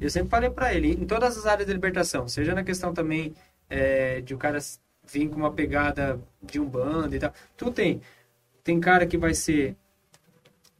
eu 0.00 0.10
sempre 0.10 0.28
falei 0.28 0.50
pra 0.50 0.74
ele, 0.74 0.92
em 0.92 1.06
todas 1.06 1.38
as 1.38 1.46
áreas 1.46 1.66
de 1.66 1.72
libertação, 1.72 2.26
seja 2.26 2.54
na 2.54 2.64
questão 2.64 2.92
também 2.92 3.32
é, 3.70 4.20
de 4.20 4.34
o 4.34 4.38
cara 4.38 4.58
vir 5.04 5.28
com 5.28 5.36
uma 5.36 5.52
pegada 5.52 6.20
de 6.42 6.58
um 6.60 6.66
bando 6.66 7.14
e 7.14 7.18
tal. 7.18 7.32
Tu 7.56 7.70
tem. 7.70 8.02
Tem 8.64 8.80
cara 8.80 9.06
que 9.06 9.16
vai 9.16 9.32
ser 9.32 9.76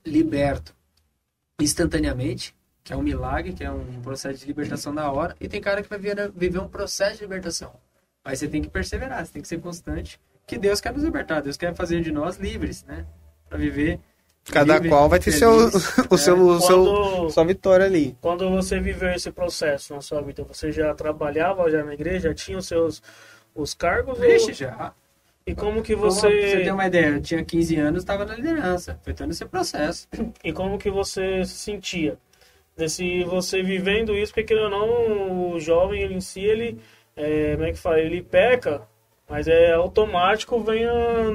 liberto 0.04 0.74
instantaneamente, 1.60 2.54
que 2.82 2.92
é 2.92 2.96
um 2.96 3.02
milagre, 3.02 3.52
que 3.52 3.62
é 3.62 3.70
um 3.70 4.02
processo 4.02 4.40
de 4.40 4.46
libertação 4.46 4.92
na 4.92 5.10
hora, 5.10 5.36
e 5.40 5.48
tem 5.48 5.60
cara 5.60 5.82
que 5.82 5.88
vai 5.88 5.98
viver 5.98 6.58
um 6.58 6.68
processo 6.68 7.16
de 7.16 7.22
libertação. 7.22 7.72
Mas 8.24 8.40
você 8.40 8.48
tem 8.48 8.60
que 8.60 8.68
perseverar, 8.68 9.24
você 9.24 9.32
tem 9.32 9.42
que 9.42 9.48
ser 9.48 9.60
constante, 9.60 10.20
que 10.46 10.58
Deus 10.58 10.80
quer 10.80 10.92
nos 10.92 11.04
libertar, 11.04 11.40
Deus 11.40 11.56
quer 11.56 11.74
fazer 11.74 12.00
de 12.00 12.10
nós 12.10 12.36
livres, 12.36 12.84
né? 12.84 13.06
Pra 13.48 13.56
viver. 13.56 14.00
Cada 14.44 14.74
livre, 14.74 14.88
qual 14.88 15.08
vai 15.08 15.18
ter 15.20 15.32
seu, 15.32 15.50
o 16.10 16.18
né? 16.18 16.18
seu, 16.18 16.36
o 16.38 16.60
seu, 16.60 16.84
Quando, 16.84 17.30
sua 17.30 17.44
vitória 17.44 17.86
ali. 17.86 18.16
quando 18.20 18.50
você 18.50 18.80
viveu 18.80 19.12
esse 19.12 19.30
processo 19.30 19.94
na 19.94 20.00
sua 20.00 20.22
vida, 20.22 20.44
você 20.44 20.70
já 20.72 20.94
trabalhava 20.94 21.70
já 21.70 21.84
na 21.84 21.94
igreja, 21.94 22.28
já 22.30 22.34
tinha 22.34 22.58
os 22.58 22.66
seus 22.66 23.02
os 23.54 23.74
cargos? 23.74 24.18
ou- 24.18 24.24
Vixe, 24.24 24.52
já. 24.54 24.92
E 25.46 25.54
como 25.54 25.82
que 25.82 25.94
Como 25.94 26.10
você, 26.10 26.28
você 26.48 26.60
tem 26.62 26.72
uma 26.72 26.86
ideia, 26.86 27.06
eu 27.16 27.20
tinha 27.20 27.44
15 27.44 27.76
anos, 27.76 28.02
estava 28.02 28.24
na 28.24 28.34
liderança, 28.36 28.98
foi 29.02 29.12
todo 29.12 29.30
esse 29.30 29.44
processo. 29.44 30.08
e 30.44 30.52
como 30.52 30.78
que 30.78 30.90
você 30.90 31.44
se 31.44 31.54
sentia? 31.54 32.16
Desse 32.76 33.24
você 33.24 33.62
vivendo 33.62 34.16
isso, 34.16 34.32
porque 34.32 34.54
querendo 34.54 34.64
ou 34.64 34.70
não, 34.70 35.52
o 35.54 35.60
jovem 35.60 36.02
ele 36.02 36.14
em 36.14 36.20
si, 36.20 36.40
ele, 36.40 36.78
é, 37.16 37.52
como 37.54 37.64
é 37.66 37.72
que 37.72 37.78
fala, 37.78 38.00
ele 38.00 38.22
peca 38.22 38.82
Mas 39.28 39.46
é 39.48 39.72
automático, 39.72 40.60
vem 40.62 40.86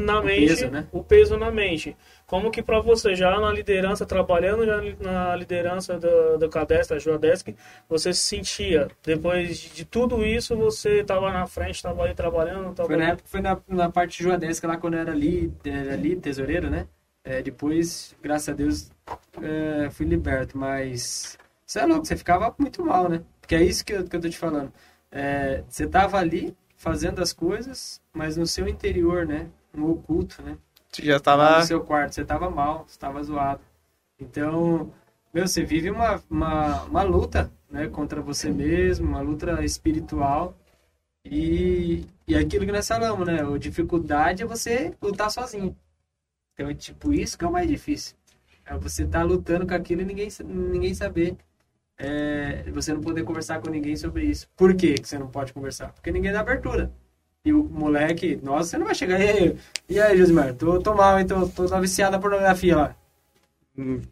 na 0.01 0.21
mente 0.21 0.47
peso, 0.47 0.67
né? 0.71 0.87
o 0.91 1.03
peso 1.03 1.37
na 1.37 1.51
mente. 1.51 1.95
Como 2.27 2.51
que 2.51 2.61
para 2.61 2.81
você, 2.81 3.15
já 3.15 3.39
na 3.39 3.49
liderança, 3.49 4.05
trabalhando 4.05 4.65
já 4.65 4.81
na 4.99 5.33
liderança 5.33 5.97
do, 5.97 6.37
do 6.37 6.49
Cadesc, 6.49 6.93
da 6.93 6.99
Joadesc, 6.99 7.55
você 7.87 8.13
se 8.13 8.19
sentia, 8.19 8.89
depois 9.01 9.57
de 9.57 9.85
tudo 9.85 10.25
isso, 10.25 10.55
você 10.57 10.99
estava 10.99 11.31
na 11.31 11.47
frente, 11.47 11.75
estava 11.75 12.03
ali 12.03 12.13
trabalhando? 12.13 12.75
Tava 12.75 12.89
Foi 12.89 12.97
na 12.97 13.05
época, 13.05 13.23
foi 13.29 13.39
na, 13.39 13.57
na 13.65 13.89
parte 13.89 14.21
joadesca 14.21 14.67
lá, 14.67 14.75
quando 14.75 14.95
eu 14.95 14.99
era 14.99 15.13
ali, 15.13 15.53
era 15.63 15.93
ali 15.93 16.17
tesoureiro, 16.17 16.69
né? 16.69 16.85
É, 17.23 17.41
depois, 17.41 18.13
graças 18.21 18.49
a 18.49 18.53
Deus, 18.53 18.91
é, 19.41 19.89
fui 19.89 20.05
liberto, 20.05 20.57
mas... 20.57 21.37
Você 21.65 21.79
é 21.79 21.85
louco, 21.85 22.05
você 22.05 22.17
ficava 22.17 22.53
muito 22.59 22.83
mal, 22.83 23.07
né? 23.07 23.21
Porque 23.39 23.55
é 23.55 23.63
isso 23.63 23.85
que 23.85 23.93
eu, 23.93 24.03
que 24.03 24.15
eu 24.17 24.19
tô 24.19 24.27
te 24.27 24.37
falando. 24.37 24.71
É, 25.09 25.63
você 25.69 25.87
tava 25.87 26.17
ali, 26.17 26.53
fazendo 26.75 27.21
as 27.21 27.31
coisas, 27.31 28.01
mas 28.11 28.35
no 28.35 28.45
seu 28.45 28.67
interior, 28.67 29.25
né? 29.25 29.47
No 29.73 29.91
oculto, 29.91 30.41
né? 30.41 30.57
Você 30.91 31.03
já 31.05 31.13
Lá 31.13 31.19
tava. 31.19 31.59
no 31.59 31.65
seu 31.65 31.83
quarto, 31.83 32.13
você 32.15 32.25
tava 32.25 32.49
mal, 32.49 32.85
você 32.87 32.97
tava 32.97 33.23
zoado. 33.23 33.61
Então, 34.19 34.91
meu, 35.33 35.47
você 35.47 35.63
vive 35.63 35.91
uma, 35.91 36.21
uma, 36.29 36.83
uma 36.83 37.03
luta, 37.03 37.51
né, 37.69 37.87
contra 37.87 38.21
você 38.21 38.49
mesmo, 38.49 39.07
uma 39.07 39.21
luta 39.21 39.63
espiritual. 39.63 40.55
E, 41.25 42.05
e 42.27 42.35
aquilo 42.35 42.65
que 42.65 42.71
nós 42.71 42.87
falamos, 42.87 43.27
né, 43.27 43.41
a 43.41 43.57
dificuldade 43.57 44.43
é 44.43 44.45
você 44.45 44.95
lutar 45.01 45.29
sozinho. 45.29 45.75
Então, 46.53 46.69
é 46.69 46.73
tipo, 46.73 47.13
isso 47.13 47.37
que 47.37 47.45
é 47.45 47.47
o 47.47 47.51
mais 47.51 47.67
difícil. 47.67 48.15
É 48.65 48.77
você 48.77 49.03
estar 49.03 49.23
lutando 49.23 49.67
com 49.67 49.73
aquilo 49.73 50.01
e 50.01 50.05
ninguém, 50.05 50.29
ninguém 50.43 50.93
saber. 50.93 51.37
É, 51.99 52.63
você 52.71 52.93
não 52.93 53.01
poder 53.01 53.23
conversar 53.23 53.59
com 53.61 53.69
ninguém 53.69 53.95
sobre 53.95 54.25
isso. 54.25 54.47
Por 54.55 54.75
que 54.75 54.95
você 55.01 55.17
não 55.17 55.27
pode 55.29 55.53
conversar? 55.53 55.91
Porque 55.93 56.11
ninguém 56.11 56.31
dá 56.31 56.41
abertura. 56.41 56.91
E 57.45 57.53
o 57.53 57.63
moleque, 57.63 58.35
nossa, 58.43 58.69
você 58.71 58.77
não 58.77 58.85
vai 58.85 58.95
chegar. 58.95 59.19
E 59.19 59.29
aí, 59.29 59.57
e 59.89 59.99
aí 59.99 60.17
Josimar? 60.17 60.53
Tô, 60.55 60.79
tô 60.81 60.93
mal, 60.93 61.19
hein? 61.19 61.25
Tô, 61.27 61.47
tô 61.47 61.63
na 61.65 61.79
viciada 61.79 62.17
na 62.17 62.21
pornografia 62.21 62.75
lá. 62.75 62.95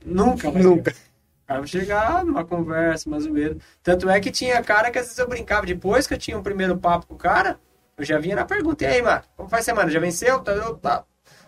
Nunca, 0.05 0.51
vai 0.51 0.61
Nunca. 0.61 0.91
chegar. 0.93 1.05
O 1.43 1.47
cara 1.47 1.59
vai 1.59 1.67
chegar 1.67 2.26
numa 2.26 2.45
conversa, 2.45 3.07
uma 3.09 3.19
zoeira. 3.19 3.57
Tanto 3.84 4.09
é 4.09 4.19
que 4.19 4.32
tinha 4.32 4.61
cara 4.63 4.89
que 4.91 4.97
às 4.99 5.05
vezes 5.05 5.19
eu 5.19 5.28
brincava. 5.28 5.65
Depois 5.65 6.07
que 6.07 6.13
eu 6.13 6.17
tinha 6.17 6.38
um 6.38 6.43
primeiro 6.43 6.78
papo 6.78 7.07
com 7.07 7.15
o 7.15 7.17
cara, 7.17 7.59
eu 7.97 8.03
já 8.05 8.17
vinha 8.19 8.36
na 8.36 8.45
pergunta: 8.45 8.84
e 8.84 8.88
aí, 8.88 9.01
mano? 9.01 9.23
Como 9.36 9.49
faz 9.49 9.65
semana? 9.65 9.89
Já 9.91 9.99
venceu? 9.99 10.39
Tá, 10.41 10.51
eu- 10.53 10.76
tá. 10.78 11.03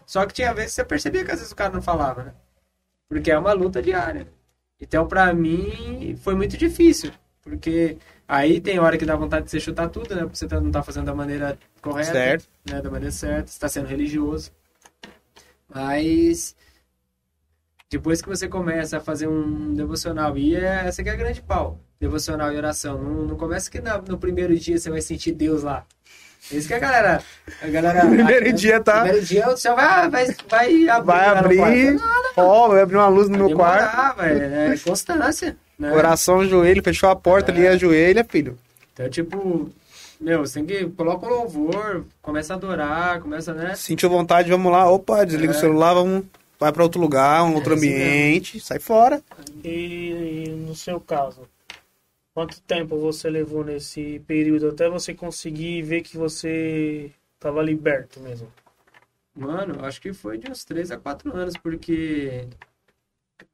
Só 0.05 0.25
que 0.25 0.34
tinha 0.34 0.53
vezes 0.53 0.71
que 0.71 0.75
você 0.75 0.86
percebia 0.86 1.25
que 1.25 1.32
às 1.32 1.39
vezes 1.39 1.51
o 1.51 1.55
cara 1.55 1.73
não 1.73 1.82
falava, 1.82 2.23
né? 2.23 2.34
Porque 3.09 3.32
é 3.32 3.38
uma 3.39 3.53
luta 3.53 3.82
diária. 3.82 4.28
Então, 4.80 5.07
pra 5.07 5.34
mim, 5.34 6.15
foi 6.23 6.36
muito 6.36 6.57
difícil. 6.57 7.11
Porque 7.43 7.97
aí 8.28 8.59
tem 8.59 8.80
hora 8.80 8.97
que 8.97 9.05
dá 9.05 9.15
vontade 9.15 9.45
de 9.45 9.51
você 9.51 9.59
chutar 9.59 9.89
tudo, 9.89 10.13
né? 10.15 10.21
Porque 10.23 10.38
você 10.38 10.47
tá- 10.47 10.59
não 10.59 10.71
tá 10.71 10.84
fazendo 10.84 11.05
da 11.05 11.15
maneira 11.15 11.57
correta. 11.82 12.11
Certo. 12.11 12.45
Né? 12.69 12.82
Da 12.82 12.89
maneira 12.91 13.11
certa. 13.11 13.47
Você 13.49 13.59
tá 13.59 13.69
sendo 13.69 13.88
religioso. 13.88 14.51
Mas 15.73 16.55
depois 17.89 18.21
que 18.21 18.30
você 18.30 18.47
começa 18.47 18.97
a 18.97 19.01
fazer 19.01 19.28
um 19.28 19.73
devocional, 19.73 20.38
e 20.38 20.55
é, 20.55 20.84
essa 20.88 21.03
que 21.03 21.09
é 21.09 21.13
a 21.13 21.15
grande 21.15 21.41
pau, 21.41 21.80
devocional 21.99 22.51
e 22.51 22.57
oração. 22.57 23.01
Não, 23.01 23.25
não 23.25 23.36
começa 23.38 23.69
que 23.71 23.80
na- 23.82 23.97
no 24.01 24.17
primeiro 24.17 24.55
dia 24.57 24.78
você 24.78 24.89
vai 24.89 25.01
sentir 25.01 25.32
Deus 25.34 25.63
lá. 25.63 25.86
É 26.51 26.55
Isso 26.55 26.67
que 26.67 26.73
a 26.73 26.80
galera. 26.80 27.21
A 27.61 27.67
galera 27.67 28.01
Primeiro 28.07 28.53
dia 28.53 28.80
tá- 28.82 29.01
Primeiro 29.01 29.25
dia 29.25 29.49
o 29.49 29.57
céu 29.57 29.75
vai, 29.75 30.09
vai, 30.09 30.25
vai 30.49 30.88
abrir. 30.89 31.05
Vai 31.05 31.28
abrir. 31.38 31.99
Ó, 32.38 32.67
vai 32.69 32.82
abrir 32.82 32.95
uma 32.95 33.07
luz 33.07 33.28
no 33.28 33.38
Vai 33.38 33.47
meu 33.47 33.57
quarto. 33.57 33.89
demorar, 33.91 34.13
velho. 34.15 34.73
É 34.73 34.78
constância. 34.78 35.57
Né? 35.78 35.91
Oração, 35.91 36.45
joelho, 36.45 36.84
fechou 36.84 37.09
a 37.09 37.15
porta 37.15 37.51
ali, 37.51 37.67
ajoelha, 37.67 38.23
filho. 38.23 38.57
Então, 38.93 39.07
tipo, 39.09 39.69
meu, 40.19 40.39
você 40.39 40.55
tem 40.61 40.65
que. 40.65 40.89
Coloca 40.95 41.25
o 41.25 41.30
louvor, 41.30 42.05
começa 42.21 42.53
a 42.53 42.57
adorar, 42.57 43.21
começa, 43.21 43.53
né? 43.53 43.75
Sentiu 43.75 44.09
vontade, 44.09 44.49
vamos 44.49 44.71
lá. 44.71 44.89
Opa, 44.89 45.23
desliga 45.23 45.53
É. 45.53 45.55
o 45.55 45.59
celular, 45.59 45.93
vamos. 45.93 46.25
Vai 46.59 46.71
pra 46.71 46.82
outro 46.84 46.99
lugar, 46.99 47.43
um 47.43 47.53
outro 47.53 47.73
É 47.73 47.78
assim 47.78 47.88
ambiente, 47.93 48.59
sai 48.59 48.80
fora. 48.80 49.21
E, 49.63 50.45
e 50.47 50.49
no 50.49 50.73
seu 50.75 50.99
caso, 50.99 51.41
quanto 52.34 52.59
tempo 52.61 52.97
você 52.97 53.30
levou 53.30 53.63
nesse 53.63 54.19
período 54.25 54.69
até 54.69 54.89
você 54.89 55.13
conseguir 55.13 55.84
ver 55.84 56.01
que 56.01 56.17
você 56.17 57.11
estava 57.36 57.61
liberto 57.61 58.19
mesmo? 58.19 58.47
Mano, 59.36 59.86
acho 59.86 60.01
que 60.01 60.13
foi 60.13 60.39
de 60.39 60.49
uns 60.49 60.65
3 60.65 60.89
a 60.89 60.97
4 60.97 61.32
anos, 61.38 61.53
porque. 61.61 62.45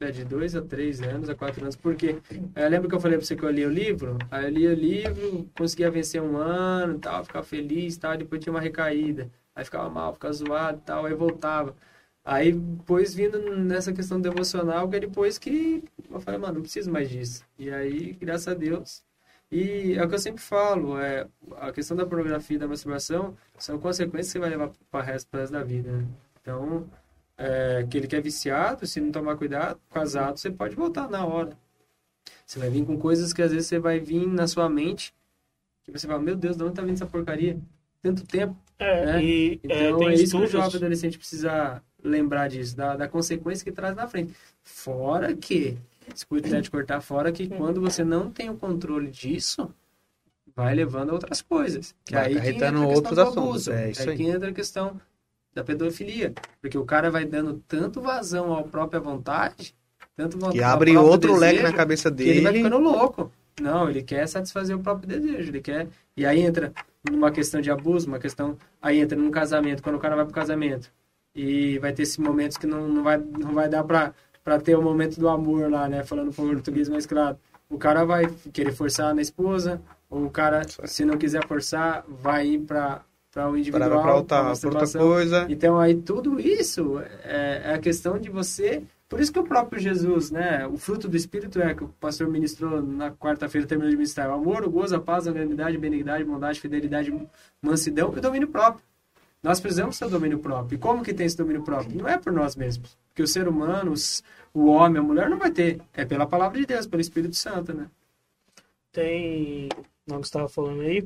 É 0.03 0.11
de 0.11 0.25
2 0.25 0.55
a 0.55 0.61
3 0.61 1.01
anos, 1.01 1.29
a 1.29 1.35
4 1.35 1.61
anos, 1.61 1.75
porque. 1.77 2.17
Eu 2.55 2.69
lembro 2.69 2.89
que 2.89 2.95
eu 2.95 2.99
falei 2.99 3.17
pra 3.17 3.25
você 3.25 3.35
que 3.35 3.43
eu 3.43 3.49
li 3.49 3.65
o 3.65 3.69
livro? 3.69 4.17
Aí 4.29 4.45
eu 4.45 4.49
li 4.49 4.67
o 4.67 4.73
livro, 4.73 5.49
conseguia 5.57 5.89
vencer 5.89 6.21
um 6.21 6.35
ano 6.35 6.99
tal, 6.99 7.23
ficava 7.23 7.45
feliz 7.45 7.95
tal, 7.97 8.17
depois 8.17 8.41
tinha 8.41 8.51
uma 8.51 8.59
recaída. 8.59 9.31
Aí 9.55 9.63
ficava 9.63 9.89
mal, 9.89 10.13
ficava 10.13 10.33
zoado 10.33 10.81
tal, 10.85 11.05
aí 11.05 11.13
voltava. 11.13 11.73
Aí 12.25 12.51
depois 12.51 13.13
vindo 13.13 13.39
nessa 13.55 13.93
questão 13.93 14.19
devocional, 14.19 14.89
que 14.89 14.95
é 14.97 14.99
depois 14.99 15.37
que 15.37 15.83
eu 16.11 16.19
falei, 16.19 16.39
mano, 16.39 16.55
não 16.55 16.61
preciso 16.61 16.91
mais 16.91 17.09
disso. 17.09 17.45
E 17.57 17.69
aí, 17.69 18.13
graças 18.13 18.47
a 18.47 18.53
Deus. 18.53 19.03
E 19.51 19.93
é 19.95 20.03
o 20.03 20.09
que 20.09 20.15
eu 20.15 20.19
sempre 20.19 20.41
falo, 20.41 20.97
é, 20.99 21.27
a 21.57 21.71
questão 21.71 21.95
da 21.95 22.05
pornografia 22.05 22.55
e 22.55 22.59
da 22.59 22.67
masturbação 22.67 23.37
são 23.57 23.79
consequências 23.79 24.27
que 24.27 24.33
você 24.33 24.39
vai 24.39 24.49
levar 24.49 24.71
para 24.89 24.99
o 24.99 25.03
resto, 25.03 25.29
resto 25.37 25.53
da 25.53 25.63
vida. 25.63 25.91
Né? 25.91 26.07
Então, 26.41 26.89
é, 27.37 27.79
aquele 27.79 28.07
que 28.07 28.15
é 28.15 28.21
viciado, 28.21 28.85
se 28.85 29.01
não 29.01 29.11
tomar 29.11 29.35
cuidado, 29.37 29.79
casado, 29.91 30.37
você 30.39 30.51
pode 30.51 30.75
voltar 30.75 31.09
na 31.09 31.25
hora. 31.25 31.57
Você 32.45 32.59
vai 32.59 32.69
vir 32.69 32.85
com 32.85 32.97
coisas 32.97 33.33
que 33.33 33.41
às 33.41 33.51
vezes 33.51 33.67
você 33.67 33.79
vai 33.79 33.99
vir 33.99 34.27
na 34.27 34.47
sua 34.47 34.69
mente, 34.69 35.13
que 35.83 35.91
você 35.91 36.07
fala, 36.07 36.19
meu 36.21 36.35
Deus, 36.35 36.55
de 36.57 36.63
onde 36.63 36.75
tá 36.75 36.81
vindo 36.81 36.93
essa 36.93 37.05
porcaria? 37.05 37.59
Tanto 38.01 38.25
tempo. 38.25 38.55
É, 38.79 39.17
É, 39.17 39.23
e 39.23 39.61
é, 39.67 39.87
Então 39.87 39.97
tem 39.99 40.09
é, 40.09 40.13
isso 40.13 40.35
que 40.37 40.43
o 40.43 40.45
estudos. 40.45 40.51
jovem 40.51 40.75
adolescente 40.77 41.17
precisa 41.17 41.81
lembrar 42.03 42.49
disso, 42.49 42.75
da, 42.75 42.95
da 42.97 43.07
consequência 43.07 43.63
que 43.63 43.71
traz 43.71 43.95
na 43.95 44.07
frente. 44.07 44.33
Fora 44.61 45.33
que, 45.35 45.77
desculpe 46.13 46.47
até 46.47 46.61
te 46.61 46.69
cortar, 46.71 46.99
fora 47.01 47.31
que 47.31 47.47
quando 47.47 47.79
você 47.81 48.03
não 48.03 48.29
tem 48.29 48.49
o 48.49 48.57
controle 48.57 49.09
disso, 49.09 49.73
vai 50.55 50.75
levando 50.75 51.11
a 51.11 51.13
outras 51.13 51.41
coisas. 51.41 51.95
Que 52.05 52.13
Vai 52.13 52.25
aí 52.27 52.41
que 52.41 52.49
entra 52.49 52.69
a 52.69 52.87
outros 52.87 53.15
questão 53.15 53.15
do 53.15 53.21
assuntos, 53.21 53.67
abuso. 53.67 53.71
é 53.71 53.91
isso 53.91 54.09
aí. 54.09 54.17
que 54.17 54.23
entra 54.23 54.49
a 54.49 54.53
questão 54.53 54.99
da 55.53 55.63
pedofilia. 55.63 56.33
Porque 56.61 56.77
o 56.77 56.85
cara 56.85 57.09
vai 57.11 57.25
dando 57.25 57.61
tanto 57.67 58.01
vazão 58.01 58.57
à 58.57 58.63
própria 58.63 58.99
vontade, 58.99 59.75
tanto 60.15 60.37
vontade, 60.37 60.57
Que 60.57 60.63
abre 60.63 60.97
outro 60.97 61.35
leque 61.35 61.57
desejo, 61.57 61.71
na 61.71 61.77
cabeça 61.77 62.11
que 62.11 62.23
ele 62.23 62.41
vai 62.41 62.51
dele. 62.53 62.63
ficando 62.63 62.83
louco. 62.83 63.31
Não, 63.61 63.89
ele 63.89 64.01
quer 64.01 64.27
satisfazer 64.27 64.75
o 64.75 64.79
próprio 64.79 65.07
desejo, 65.07 65.49
ele 65.49 65.61
quer. 65.61 65.87
E 66.17 66.25
aí 66.25 66.41
entra 66.41 66.73
numa 67.09 67.31
questão 67.31 67.61
de 67.61 67.69
abuso, 67.69 68.07
uma 68.07 68.19
questão. 68.19 68.57
Aí 68.81 68.99
entra 68.99 69.17
num 69.17 69.29
casamento, 69.29 69.83
quando 69.83 69.95
o 69.95 69.99
cara 69.99 70.15
vai 70.15 70.25
pro 70.25 70.33
casamento. 70.33 70.91
E 71.35 71.77
vai 71.79 71.93
ter 71.93 72.03
esses 72.03 72.17
momentos 72.17 72.57
que 72.57 72.65
não, 72.67 72.87
não, 72.87 73.03
vai, 73.03 73.17
não 73.17 73.53
vai 73.53 73.67
dar 73.69 73.83
pra, 73.83 74.13
pra 74.43 74.59
ter 74.59 74.75
o 74.75 74.81
momento 74.81 75.19
do 75.19 75.27
amor 75.29 75.69
lá, 75.69 75.87
né? 75.87 76.03
Falando 76.03 76.33
português 76.33 76.89
mais 76.89 77.05
claro. 77.05 77.37
O 77.69 77.77
cara 77.77 78.03
vai 78.03 78.27
querer 78.51 78.71
forçar 78.71 79.13
na 79.15 79.21
esposa, 79.21 79.81
ou 80.09 80.25
o 80.25 80.29
cara, 80.29 80.61
se 80.85 81.03
não 81.05 81.17
quiser 81.17 81.47
forçar, 81.47 82.03
vai 82.07 82.47
ir 82.47 82.59
pra, 82.59 83.01
pra 83.33 83.49
o 83.49 83.57
individual. 83.57 83.89
pra 83.89 83.97
outra, 83.97 84.07
pra 84.07 84.15
outra 84.15 84.43
masturbação. 84.43 85.01
coisa. 85.01 85.47
Então 85.49 85.79
aí 85.79 85.95
tudo 85.95 86.39
isso 86.39 86.99
é, 87.23 87.63
é 87.65 87.73
a 87.73 87.79
questão 87.79 88.19
de 88.19 88.29
você. 88.29 88.83
Por 89.09 89.19
isso 89.19 89.33
que 89.33 89.39
o 89.39 89.43
próprio 89.43 89.81
Jesus, 89.81 90.31
né? 90.31 90.65
O 90.67 90.77
fruto 90.77 91.07
do 91.07 91.17
Espírito 91.17 91.61
é 91.61 91.73
que 91.73 91.83
o 91.83 91.87
pastor 91.99 92.27
ministrou 92.27 92.81
na 92.81 93.11
quarta-feira, 93.11 93.67
terminou 93.67 93.89
de 93.89 93.97
ministrar: 93.97 94.29
o 94.29 94.33
amor, 94.33 94.63
o 94.63 94.69
gozo, 94.69 94.95
a 94.95 94.99
paz, 94.99 95.27
a 95.27 95.31
longanimidade, 95.31 95.77
benignidade, 95.77 96.23
bondade, 96.23 96.59
fidelidade, 96.59 97.13
mansidão 97.61 98.13
e 98.15 98.19
o 98.19 98.21
domínio 98.21 98.47
próprio. 98.47 98.83
Nós 99.41 99.59
precisamos 99.59 99.99
ter 99.99 100.05
o 100.05 100.09
domínio 100.09 100.39
próprio. 100.39 100.77
E 100.77 100.79
como 100.79 101.03
que 101.03 101.13
tem 101.13 101.25
esse 101.25 101.35
domínio 101.35 101.63
próprio? 101.63 101.97
Não 101.97 102.07
é 102.07 102.17
por 102.17 102.31
nós 102.31 102.55
mesmos. 102.55 102.97
Porque 103.09 103.23
o 103.23 103.27
ser 103.27 103.47
humano, 103.47 103.93
o 104.53 104.67
homem, 104.67 104.99
a 104.99 105.03
mulher 105.03 105.29
não 105.29 105.37
vai 105.37 105.51
ter. 105.51 105.81
É 105.93 106.05
pela 106.05 106.25
palavra 106.25 106.57
de 106.59 106.65
Deus, 106.65 106.87
pelo 106.87 107.01
Espírito 107.01 107.35
Santo, 107.35 107.73
né? 107.73 107.87
Tem, 108.91 109.67
não 110.07 110.21
que 110.21 110.27
estava 110.27 110.47
falando 110.47 110.81
aí, 110.81 111.05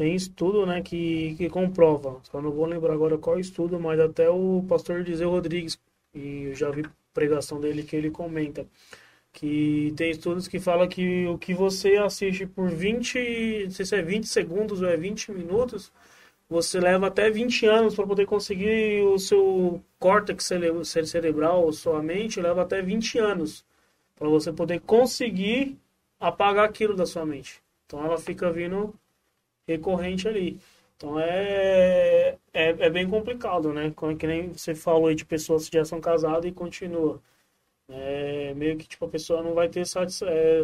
tem 0.00 0.14
estudo, 0.14 0.64
né, 0.64 0.80
que, 0.80 1.34
que 1.36 1.50
comprova. 1.50 2.20
Só 2.24 2.40
não 2.40 2.50
vou 2.50 2.64
lembrar 2.64 2.94
agora 2.94 3.18
qual 3.18 3.38
estudo, 3.38 3.78
mas 3.78 4.00
até 4.00 4.30
o 4.30 4.64
pastor 4.66 5.04
Dizeu 5.04 5.28
Rodrigues, 5.30 5.78
e 6.14 6.44
eu 6.44 6.54
já 6.54 6.70
vi 6.70 6.84
pregação 7.12 7.60
dele 7.60 7.82
que 7.82 7.94
ele 7.96 8.10
comenta, 8.10 8.66
que 9.32 9.92
tem 9.96 10.10
estudos 10.10 10.48
que 10.48 10.58
falam 10.60 10.88
que 10.88 11.26
o 11.26 11.38
que 11.38 11.54
você 11.54 11.96
assiste 11.96 12.46
por 12.46 12.70
20, 12.70 13.64
não 13.64 13.70
sei 13.72 13.86
se 13.86 13.94
é 13.96 14.02
20 14.02 14.28
segundos 14.28 14.82
ou 14.82 14.88
é 14.88 14.96
20 14.96 15.32
minutos, 15.32 15.92
você 16.48 16.80
leva 16.80 17.08
até 17.08 17.30
20 17.30 17.66
anos 17.66 17.94
para 17.94 18.06
poder 18.06 18.26
conseguir 18.26 19.02
o 19.04 19.18
seu 19.18 19.82
córtex 19.98 20.44
cere- 20.46 20.84
cere- 20.84 21.06
cerebral, 21.06 21.72
sua 21.72 22.02
mente, 22.02 22.40
leva 22.40 22.62
até 22.62 22.82
20 22.82 23.18
anos 23.18 23.64
para 24.16 24.28
você 24.28 24.52
poder 24.52 24.80
conseguir 24.80 25.78
apagar 26.20 26.66
aquilo 26.66 26.94
da 26.96 27.06
sua 27.06 27.26
mente. 27.26 27.62
Então 27.86 28.04
ela 28.04 28.18
fica 28.18 28.50
vindo 28.52 28.94
recorrente 29.72 30.28
ali. 30.28 30.58
Então 30.96 31.18
é, 31.18 32.36
é, 32.52 32.68
é 32.70 32.90
bem 32.90 33.08
complicado, 33.08 33.72
né? 33.72 33.90
Como 33.96 34.16
que 34.16 34.26
nem 34.26 34.52
você 34.52 34.74
falou 34.74 35.06
aí 35.08 35.14
de 35.14 35.24
pessoas 35.24 35.68
que 35.68 35.76
já 35.78 35.84
são 35.84 36.00
casadas 36.00 36.44
e 36.46 36.52
continua. 36.52 37.20
É, 37.88 38.54
meio 38.54 38.76
que 38.76 38.86
tipo, 38.88 39.04
a 39.04 39.08
pessoa 39.08 39.42
não 39.42 39.54
vai 39.54 39.68
ter 39.68 39.86
satis... 39.86 40.22
é, 40.22 40.62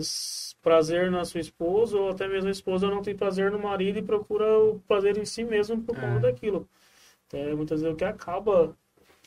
prazer 0.62 1.10
na 1.10 1.24
sua 1.24 1.40
esposa, 1.40 1.96
ou 1.96 2.10
até 2.10 2.26
mesmo 2.26 2.48
a 2.48 2.52
esposa 2.52 2.88
não 2.88 3.02
tem 3.02 3.14
prazer 3.14 3.52
no 3.52 3.58
marido 3.58 3.98
e 3.98 4.02
procura 4.02 4.58
o 4.58 4.80
prazer 4.88 5.16
em 5.16 5.24
si 5.24 5.44
mesmo 5.44 5.80
por 5.82 5.94
conta 5.94 6.18
É. 6.18 6.20
daquilo. 6.32 6.68
É, 7.32 7.54
muitas 7.54 7.80
vezes 7.82 7.94
o 7.94 7.96
que 7.96 8.04
acaba. 8.04 8.76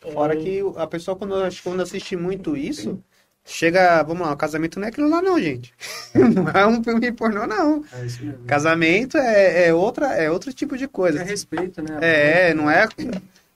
é, 0.04 0.12
Fora 0.12 0.36
que 0.36 0.60
a 0.76 0.88
pessoa, 0.88 1.16
quando, 1.16 1.34
quando 1.64 1.82
assiste 1.82 2.16
muito 2.16 2.58
isso, 2.58 3.02
chega. 3.50 4.02
Vamos 4.04 4.26
lá, 4.28 4.34
o 4.34 4.38
casamento 4.38 4.80
não 4.80 4.86
é 4.88 4.90
aquilo 4.90 5.10
lá, 5.10 5.22
não, 5.22 5.40
gente. 5.40 5.74
Não 6.14 6.48
é 6.50 6.66
um 6.68 6.84
filme 6.84 7.12
pornô, 7.12 7.46
não. 7.48 7.84
É 7.94 8.06
isso 8.06 8.24
mesmo. 8.26 8.46
Casamento 8.46 9.18
é, 9.18 9.68
é, 9.68 9.74
outra, 9.74 10.08
é 10.16 10.30
outro 10.32 10.52
tipo 10.54 10.78
de 10.78 10.86
É 10.86 10.88
coisa. 10.88 11.24
respeito, 11.24 11.82
né? 11.82 11.98
É, 12.02 12.54
não 12.54 12.70
é. 12.70 12.88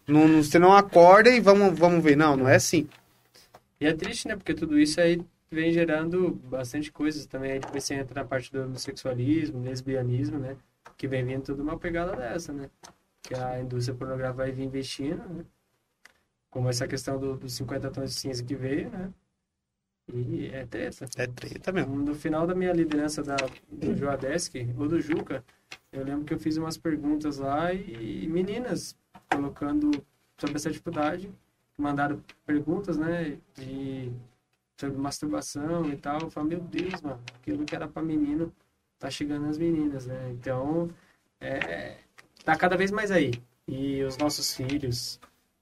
Não, 0.07 0.43
você 0.43 0.59
não 0.59 0.73
acorda 0.75 1.29
e 1.29 1.39
vamos, 1.39 1.77
vamos 1.77 2.03
ver. 2.03 2.15
Não, 2.15 2.35
não 2.37 2.47
é 2.47 2.55
assim. 2.55 2.87
E 3.79 3.85
é 3.87 3.93
triste, 3.93 4.27
né? 4.27 4.35
Porque 4.35 4.53
tudo 4.53 4.77
isso 4.79 4.99
aí 5.01 5.21
vem 5.51 5.71
gerando 5.71 6.31
bastante 6.45 6.91
coisas 6.91 7.25
também. 7.25 7.53
Aí 7.53 7.59
depois 7.59 7.83
você 7.83 7.95
entra 7.95 8.21
na 8.21 8.27
parte 8.27 8.51
do 8.51 8.63
homossexualismo, 8.63 9.63
lesbianismo, 9.63 10.37
né? 10.39 10.55
Que 10.97 11.07
vem 11.07 11.25
vindo 11.25 11.43
tudo 11.43 11.63
uma 11.63 11.77
pegada 11.77 12.15
dessa, 12.15 12.51
né? 12.53 12.69
Que 13.21 13.33
a 13.35 13.59
indústria 13.61 13.95
pornográfica 13.97 14.43
vai 14.43 14.51
vir 14.51 14.63
investindo, 14.65 15.23
né? 15.29 15.43
Como 16.49 16.69
essa 16.69 16.87
questão 16.87 17.17
do- 17.19 17.35
dos 17.37 17.53
50 17.53 17.89
tons 17.89 18.13
de 18.13 18.19
cinza 18.19 18.43
que 18.43 18.55
veio, 18.55 18.89
né? 18.89 19.09
E 20.11 20.47
é 20.47 20.65
treta. 20.65 21.05
É 21.15 21.27
treta 21.27 21.71
mesmo. 21.71 21.95
No 21.95 22.13
final 22.13 22.45
da 22.45 22.53
minha 22.53 22.73
liderança 22.73 23.23
da, 23.23 23.37
do 23.71 23.95
Joadesk, 23.95 24.55
ou 24.77 24.87
do 24.87 24.99
Juca, 24.99 25.43
eu 25.91 26.03
lembro 26.03 26.25
que 26.25 26.33
eu 26.33 26.39
fiz 26.39 26.57
umas 26.57 26.77
perguntas 26.77 27.37
lá 27.37 27.73
e 27.73 28.27
meninas 28.27 28.97
colocando 29.29 29.91
sobre 30.37 30.55
essa 30.57 30.69
dificuldade, 30.69 31.31
mandaram 31.77 32.21
perguntas, 32.45 32.97
né, 32.97 33.37
de, 33.55 34.11
sobre 34.77 34.97
masturbação 34.97 35.89
e 35.89 35.95
tal. 35.95 36.19
Eu 36.21 36.29
falei, 36.29 36.57
meu 36.57 36.59
Deus, 36.59 37.01
mano, 37.01 37.19
aquilo 37.35 37.65
que 37.65 37.75
era 37.75 37.87
pra 37.87 38.01
menino 38.01 38.53
tá 38.99 39.09
chegando 39.09 39.45
nas 39.45 39.57
meninas, 39.57 40.05
né? 40.05 40.31
Então, 40.31 40.89
é, 41.39 41.97
tá 42.43 42.55
cada 42.55 42.77
vez 42.77 42.91
mais 42.91 43.11
aí. 43.11 43.31
E 43.67 44.03
os 44.03 44.17
nossos 44.17 44.55
filhos, 44.55 45.19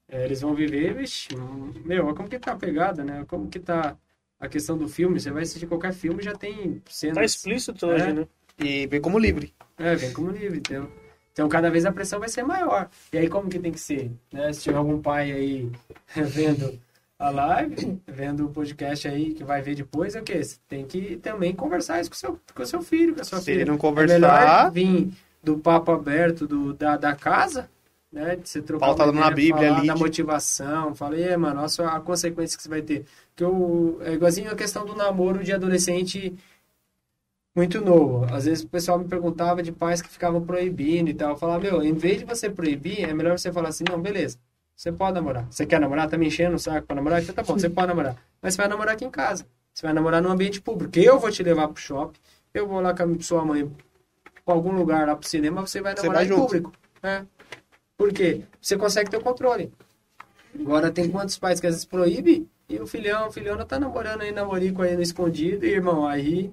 é, 0.08 0.26
eles 0.26 0.42
vão 0.42 0.54
viver, 0.54 0.94
vixe, 0.94 1.30
hum, 1.36 1.74
meu, 1.86 2.06
olha 2.06 2.16
como 2.16 2.30
que 2.30 2.40
tá 2.40 2.54
a 2.54 2.58
pegada, 2.58 3.04
né? 3.04 3.26
Como 3.28 3.50
que 3.50 3.60
tá 3.60 3.98
a 4.42 4.50
questão 4.50 4.78
do 4.78 4.88
filme. 4.90 5.20
Você 5.20 5.32
vai 5.32 5.44
assistir 5.44 5.68
qualquer 5.68 5.94
filme 5.94 6.22
já 6.22 6.34
tem 6.34 6.82
cenas. 6.90 7.16
Tá 7.16 7.24
explícito 7.24 7.86
hoje, 7.88 8.04
É. 8.10 8.14
né? 8.14 8.28
E 8.60 8.88
vem 8.88 9.00
como 9.00 9.18
livre. 9.18 9.54
É, 9.78 9.96
vem 9.96 10.12
como 10.12 10.32
livre, 10.32 10.58
então. 10.58 10.88
Então, 11.32 11.48
cada 11.48 11.70
vez 11.72 11.86
a 11.86 11.92
pressão 11.94 12.20
vai 12.20 12.28
ser 12.28 12.44
maior. 12.44 12.90
E 13.14 13.18
aí, 13.18 13.30
como 13.30 13.50
que 13.50 13.58
tem 13.58 13.72
que 13.72 13.80
ser? 13.80 14.12
Né? 14.34 14.52
Se 14.52 14.64
tiver 14.64 14.76
algum 14.78 15.02
pai 15.02 15.32
aí 15.32 15.72
vendo 16.14 16.78
a 17.18 17.30
live, 17.30 18.02
vendo 18.06 18.46
o 18.48 18.50
podcast 18.50 19.08
aí, 19.08 19.34
que 19.34 19.44
vai 19.44 19.62
ver 19.62 19.76
depois, 19.76 20.16
é 20.16 20.20
o 20.20 20.24
quê? 20.24 20.44
Você 20.44 20.58
tem 20.68 20.86
que 20.86 21.16
também 21.18 21.54
conversar 21.56 22.02
isso 22.02 22.10
com 22.10 22.16
o 22.16 22.20
seu, 22.20 22.40
com 22.54 22.64
o 22.64 22.66
seu 22.66 22.82
filho, 22.82 23.16
com 23.16 23.22
a 23.22 23.24
sua 23.24 23.40
Se 23.40 23.46
filha. 23.46 23.62
ele 23.62 23.66
não 23.70 23.76
É 23.76 23.80
conversar, 23.80 24.20
melhor 24.20 24.72
vir 24.72 25.14
do 25.42 25.58
papo 25.58 25.92
aberto 25.92 26.46
do, 26.48 26.74
da, 26.74 26.98
da 26.98 27.16
casa, 27.16 27.70
né? 28.12 28.36
De 28.36 28.48
você 28.50 28.62
trocar 28.62 28.86
Pauta 28.88 29.04
uma 29.06 29.12
na 29.14 29.20
ideia, 29.32 29.36
Bíblia 29.36 29.68
falar 29.70 29.78
ali, 29.80 29.88
da 29.88 29.94
de- 29.94 30.00
motivação. 30.00 30.94
Falei, 30.96 31.24
é, 31.24 31.38
mano, 31.38 31.60
olha 31.60 31.70
só 31.70 31.86
a 31.86 32.00
consequência 32.02 32.58
que 32.58 32.64
você 32.64 32.70
vai 32.70 32.82
ter. 32.82 33.06
Porque 33.30 33.44
o, 33.46 33.98
é 34.02 34.14
igualzinho 34.14 34.52
a 34.52 34.56
questão 34.56 34.86
do 34.86 34.96
namoro 34.96 35.44
de 35.44 35.54
adolescente 35.54 36.36
muito 37.56 37.82
novo. 37.82 38.26
Às 38.34 38.46
vezes 38.46 38.64
o 38.64 38.68
pessoal 38.70 38.98
me 39.00 39.06
perguntava 39.08 39.62
de 39.62 39.72
pais 39.72 40.02
que 40.02 40.10
ficavam 40.10 40.42
proibindo 40.46 41.10
e 41.10 41.14
tal. 41.14 41.32
Eu 41.32 41.36
falava, 41.38 41.60
meu, 41.62 41.84
em 41.84 41.94
vez 41.94 42.20
de 42.20 42.26
você 42.26 42.50
proibir, 42.50 43.04
é 43.04 43.14
melhor 43.14 43.38
você 43.38 43.52
falar 43.52 43.70
assim, 43.70 43.84
não, 43.90 44.00
beleza, 44.02 44.38
você 44.76 44.92
pode 44.92 45.14
namorar. 45.14 45.46
Você 45.50 45.66
quer 45.66 45.80
namorar? 45.80 46.10
Tá 46.10 46.18
me 46.18 46.28
enchendo 46.28 46.56
o 46.56 46.60
saco 46.60 46.88
pra 46.88 46.96
namorar? 46.96 47.22
Então 47.22 47.36
tá 47.36 47.44
bom, 47.44 47.54
você 47.58 47.70
pode 47.70 47.88
namorar. 47.88 48.16
Mas 48.42 48.54
você 48.54 48.58
vai 48.62 48.68
namorar 48.70 48.94
aqui 48.96 49.06
em 49.06 49.12
casa. 49.12 49.46
Você 49.74 49.86
vai 49.86 49.94
namorar 49.94 50.22
num 50.22 50.30
ambiente 50.32 50.62
público. 50.62 50.98
Eu 50.98 51.20
vou 51.20 51.32
te 51.32 51.42
levar 51.44 51.68
pro 51.70 51.82
shopping, 51.82 52.20
eu 52.54 52.68
vou 52.68 52.82
lá 52.82 52.94
com 52.94 53.04
a 53.04 53.22
sua 53.22 53.46
mãe 53.46 53.70
pra 54.46 54.54
algum 54.54 54.72
lugar 54.72 55.08
lá 55.08 55.16
pro 55.16 55.28
cinema, 55.30 55.62
você 55.66 55.82
vai 55.82 55.96
Você 55.96 56.04
namorar 56.04 56.26
vai 56.26 56.26
em 56.26 56.28
junto. 56.38 56.46
público. 56.48 56.74
É. 57.04 57.24
Por 58.02 58.12
quê? 58.12 58.42
Você 58.60 58.76
consegue 58.78 59.12
ter 59.12 59.18
o 59.18 59.22
controle. 59.22 59.72
Agora 60.60 60.90
tem 60.90 61.08
quantos 61.12 61.38
pais 61.38 61.60
que 61.60 61.68
às 61.68 61.74
vezes 61.76 61.86
proíbe 61.86 62.48
e 62.68 62.80
o 62.80 62.88
filhão, 62.88 63.26
a 63.26 63.32
filhona 63.32 63.64
tá 63.64 63.80
namorando 63.80 64.22
aí, 64.22 64.32
namorico 64.32 64.82
aí 64.82 64.96
no 64.96 65.04
escondido, 65.04 65.64
e 65.68 65.70
irmão, 65.70 66.08
aí 66.08 66.52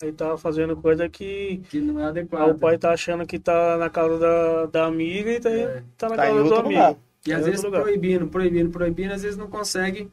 Aí 0.00 0.12
tá 0.12 0.38
fazendo 0.38 0.76
coisa 0.76 1.08
que 1.08 1.60
que 1.68 1.80
não 1.80 1.98
é 1.98 2.04
adequado. 2.04 2.50
o 2.52 2.58
pai 2.58 2.78
tá 2.78 2.92
achando 2.92 3.26
que 3.26 3.40
tá 3.40 3.76
na 3.76 3.90
casa 3.90 4.18
da, 4.20 4.66
da 4.66 4.86
amiga 4.86 5.32
e 5.32 5.40
tá, 5.40 5.50
É. 5.50 5.82
tá 5.96 6.08
na 6.10 6.14
Tá 6.16 6.22
casa 6.22 6.34
do 6.38 6.44
outro 6.44 6.60
amigo. 6.60 6.80
lugar. 6.80 6.96
E 7.26 7.32
às 7.32 7.40
É 7.42 7.44
vezes 7.50 7.64
lugar. 7.64 7.82
proibindo, 7.82 8.28
proibindo, 8.28 8.70
proibindo, 8.70 9.12
às 9.14 9.22
vezes 9.24 9.36
não 9.36 9.48
consegue 9.50 10.08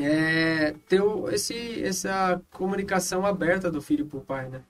é, 0.00 0.74
ter 0.88 1.00
o- 1.00 1.28
esse, 1.28 1.82
essa 1.82 2.40
comunicação 2.52 3.26
aberta 3.26 3.68
do 3.68 3.82
filho 3.82 4.06
pro 4.06 4.20
pai, 4.20 4.48
né? 4.48 4.60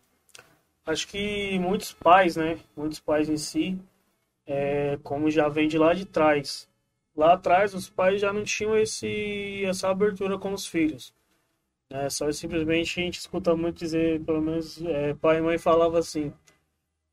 Acho 0.87 1.07
que 1.09 1.59
muitos 1.59 1.93
pais, 1.93 2.37
né? 2.37 2.59
Muitos 2.75 2.99
pais 2.99 3.29
em 3.29 3.37
si, 3.37 3.79
é, 4.47 4.99
como 5.03 5.31
já 5.31 5.49
vem 5.49 5.69
de 5.69 5.79
lá 5.79 5.95
de 5.95 6.05
trás. 6.07 6.69
Lá 7.17 7.35
atrás, 7.35 7.75
os 7.75 7.89
pais 7.91 8.21
já 8.21 8.33
não 8.33 8.45
tinham 8.45 8.77
esse, 8.77 9.65
essa 9.65 9.89
abertura 9.91 10.39
com 10.39 10.53
os 10.53 10.67
filhos. 10.67 11.15
Né? 11.91 12.11
Só 12.11 12.31
simplesmente 12.33 13.01
a 13.01 13.05
gente 13.05 13.19
escuta 13.21 13.57
muito 13.57 13.79
dizer, 13.79 14.21
pelo 14.23 14.43
menos 14.43 14.83
é, 14.85 15.15
pai 15.15 15.39
e 15.39 15.43
mãe 15.43 15.59
falava 15.59 15.99
assim. 15.99 16.33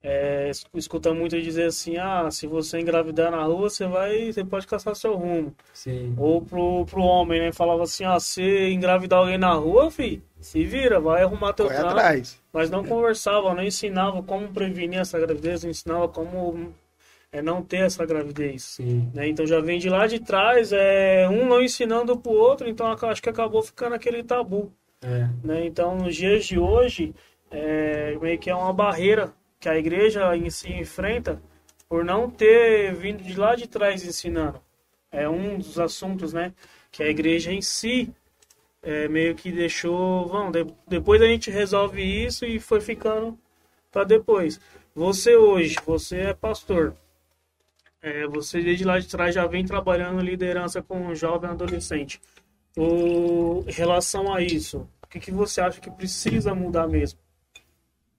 é, 0.02 0.50
es- 0.50 0.66
escuta 0.76 1.14
muito 1.14 1.42
dizer 1.42 1.66
assim, 1.68 1.98
ah, 1.98 2.30
se 2.32 2.46
você 2.48 2.80
engravidar 2.80 3.32
na 3.32 3.44
rua, 3.44 3.70
você 3.70 3.88
vai, 3.88 4.32
você 4.32 4.44
pode 4.44 4.68
caçar 4.68 4.96
seu 4.96 5.16
rumo. 5.16 5.56
Sim. 5.74 6.14
Ou 6.18 6.42
pro, 6.42 6.86
pro 6.86 7.02
homem, 7.02 7.40
né? 7.40 7.52
Falava 7.54 7.84
assim, 7.84 8.04
ah, 8.06 8.20
se 8.20 8.42
engravidar 8.72 9.20
alguém 9.20 9.38
na 9.38 9.54
rua, 9.54 9.90
fi, 9.92 10.22
se 10.40 10.64
vira, 10.66 11.00
vai 11.00 11.24
arrumar 11.24 11.54
teu 11.54 11.68
Corre 11.68 11.78
trampo. 11.78 11.90
atrás. 11.92 12.42
Mas 12.52 12.70
não 12.70 12.84
conversava, 12.84 13.54
não 13.54 13.64
ensinava 13.64 14.22
como 14.24 14.50
prevenir 14.54 15.00
essa 15.00 15.20
gravidez, 15.20 15.64
não 15.64 15.72
ensinava 15.72 16.08
como 16.08 16.74
é, 17.34 17.42
não 17.42 17.64
ter 17.64 17.78
essa 17.78 18.06
gravidez. 18.06 18.78
Né? 19.14 19.28
Então 19.28 19.46
já 19.46 19.60
vem 19.60 19.80
de 19.80 19.90
lá 19.90 20.06
de 20.06 20.20
trás, 20.20 20.72
é, 20.72 21.28
um 21.28 21.48
não 21.48 21.62
ensinando 21.62 22.16
pro 22.16 22.32
outro, 22.32 22.70
então 22.70 22.88
acho 22.88 23.22
que 23.22 23.30
acabou 23.30 23.64
ficando 23.64 23.96
aquele 23.96 24.24
tabu. 24.24 24.72
É. 25.02 25.28
Né? 25.44 25.66
Então 25.66 25.98
nos 25.98 26.16
dias 26.16 26.46
de 26.46 26.60
hoje, 26.60 27.14
é, 27.52 28.16
meio 28.22 28.38
que 28.38 28.50
é 28.50 28.56
uma 28.56 28.72
barreira 28.72 29.34
que 29.60 29.68
a 29.68 29.78
igreja 29.78 30.38
em 30.38 30.50
si 30.50 30.72
enfrenta 30.72 31.42
por 31.90 32.06
não 32.06 32.30
ter 32.30 32.94
vindo 32.94 33.24
de 33.24 33.38
lá 33.38 33.56
de 33.56 33.68
trás 33.68 34.06
ensinando. 34.06 34.62
É 35.12 35.28
um 35.28 35.58
dos 35.58 35.80
assuntos, 35.80 36.34
né? 36.34 36.54
Que 36.92 37.04
a 37.04 37.08
igreja 37.08 37.52
em 37.52 37.62
si 37.62 38.12
é, 38.82 39.08
meio 39.08 39.36
que 39.36 39.52
deixou, 39.52 40.28
vamos, 40.28 40.52
de- 40.52 40.74
depois 40.88 41.22
a 41.22 41.26
gente 41.26 41.50
resolve 41.50 42.02
isso 42.02 42.46
e 42.46 42.60
foi 42.60 42.82
ficando 42.82 43.38
para 43.92 44.04
depois. 44.04 44.60
Você 44.96 45.36
hoje, 45.36 45.76
você 45.86 46.18
é 46.18 46.34
pastor. 46.34 46.96
É, 48.04 48.28
você 48.28 48.62
desde 48.62 48.84
lá 48.84 49.00
de 49.00 49.08
trás 49.08 49.34
já 49.34 49.48
vem 49.48 49.66
trabalhando 49.66 50.20
liderança 50.20 50.82
com 50.82 51.16
jovem 51.16 51.50
adolescente. 51.50 52.20
O, 52.76 53.64
em 53.66 53.72
relação 53.72 54.34
a 54.34 54.42
isso, 54.42 54.90
o 55.02 55.08
que, 55.08 55.22
que 55.22 55.32
você 55.32 55.62
acha 55.62 55.80
que 55.80 55.90
precisa 55.90 56.54
mudar 56.54 56.86
mesmo? 56.86 57.18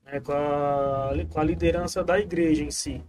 É, 0.07 0.19
com, 0.21 0.33
a, 0.33 1.11
com 1.29 1.39
a 1.39 1.45
liderança 1.45 2.03
da 2.03 2.19
igreja 2.19 2.65
em 2.65 2.71
si. 2.71 3.05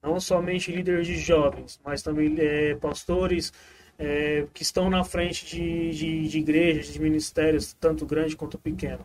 Não 0.00 0.20
somente 0.20 0.70
líderes 0.70 1.08
de 1.08 1.16
jovens, 1.16 1.80
mas 1.84 2.02
também 2.02 2.36
é, 2.38 2.76
pastores 2.76 3.52
é, 3.98 4.46
que 4.54 4.62
estão 4.62 4.88
na 4.88 5.02
frente 5.02 5.44
de, 5.44 5.90
de, 5.90 6.28
de 6.28 6.38
igrejas, 6.38 6.86
de 6.86 7.00
ministérios, 7.00 7.72
tanto 7.74 8.06
grande 8.06 8.36
quanto 8.36 8.58
pequeno. 8.58 9.04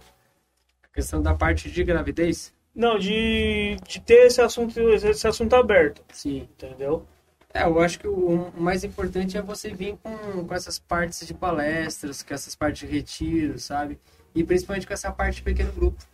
A 0.84 0.88
questão 0.94 1.20
da 1.20 1.34
parte 1.34 1.72
de 1.72 1.84
gravidez? 1.84 2.54
Não, 2.78 3.00
de, 3.00 3.76
de 3.88 4.00
ter 4.00 4.28
esse 4.28 4.40
assunto, 4.40 4.80
esse 4.80 5.28
assunto 5.28 5.56
aberto, 5.56 6.04
Sim. 6.14 6.48
entendeu? 6.54 7.08
É, 7.52 7.64
eu 7.64 7.80
acho 7.80 7.98
que 8.00 8.08
o, 8.08 8.52
mais 8.56 8.84
importante 8.84 9.36
é 9.36 9.42
você 9.42 9.74
vir 9.74 9.98
com, 10.04 10.46
com 10.46 10.54
essas 10.54 10.78
partes 10.78 11.26
de 11.26 11.34
palestras, 11.34 12.22
com 12.22 12.36
essas 12.36 12.56
partes 12.56 12.88
de 12.88 12.96
retiro, 12.96 13.58
sabe? 13.58 14.00
E 14.36 14.44
principalmente 14.44 14.86
com 14.86 14.94
essa 14.94 15.12
parte 15.12 15.38
de 15.38 15.42
pequeno 15.42 15.72
grupo. 15.72 16.06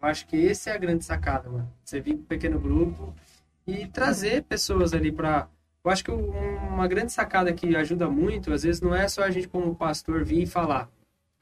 Eu 0.00 0.08
acho 0.08 0.26
que 0.26 0.36
esse 0.36 0.70
é 0.70 0.72
a 0.72 0.78
grande 0.78 1.04
sacada, 1.04 1.50
mano. 1.50 1.70
Você 1.84 2.00
vir 2.00 2.14
com 2.16 2.22
pequeno 2.22 2.58
grupo 2.58 3.14
e 3.66 3.86
trazer 3.88 4.44
pessoas 4.44 4.94
ali 4.94 5.12
pra. 5.12 5.48
Eu 5.84 5.90
acho 5.90 6.02
que 6.02 6.10
um- 6.10 6.56
uma 6.68 6.88
grande 6.88 7.12
sacada 7.12 7.52
que 7.52 7.76
ajuda 7.76 8.08
muito, 8.08 8.50
às 8.54 8.62
vezes, 8.62 8.80
não 8.80 8.94
é 8.94 9.06
só 9.06 9.22
a 9.22 9.30
gente 9.30 9.48
como 9.48 9.74
pastor 9.74 10.24
vir 10.24 10.44
e 10.44 10.46
falar. 10.46 10.88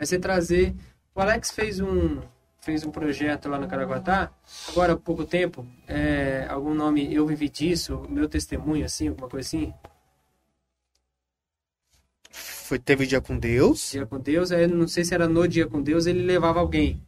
É 0.01 0.05
você 0.05 0.19
trazer. 0.19 0.75
O 1.15 1.21
Alex 1.21 1.53
fez 1.53 1.79
um, 1.79 2.21
fez 2.61 2.85
um 2.85 2.91
projeto 2.91 3.49
lá 3.49 3.59
no 3.59 3.69
Caraguatá, 3.69 4.31
agora 4.69 4.95
há 4.95 4.97
pouco 4.97 5.25
tempo, 5.25 5.65
é, 5.87 6.47
algum 6.49 6.75
nome 6.75 7.13
Eu 7.15 7.27
Vivi 7.27 7.49
Disso, 7.49 8.05
meu 8.09 8.29
testemunho, 8.29 8.85
assim, 8.85 9.09
alguma 9.09 9.29
coisa 9.29 9.47
assim, 9.47 9.73
Foi, 12.31 12.79
teve 12.79 13.07
dia 13.07 13.21
com 13.21 13.39
Deus. 13.39 13.93
Dia 13.93 14.05
com 14.07 14.19
Deus, 14.19 14.51
aí 14.51 14.67
não 14.67 14.89
sei 14.89 15.05
se 15.05 15.15
era 15.15 15.29
no 15.29 15.47
Dia 15.47 15.67
com 15.67 15.81
Deus, 15.81 16.07
ele 16.07 16.23
levava 16.23 16.59
alguém. 16.59 17.01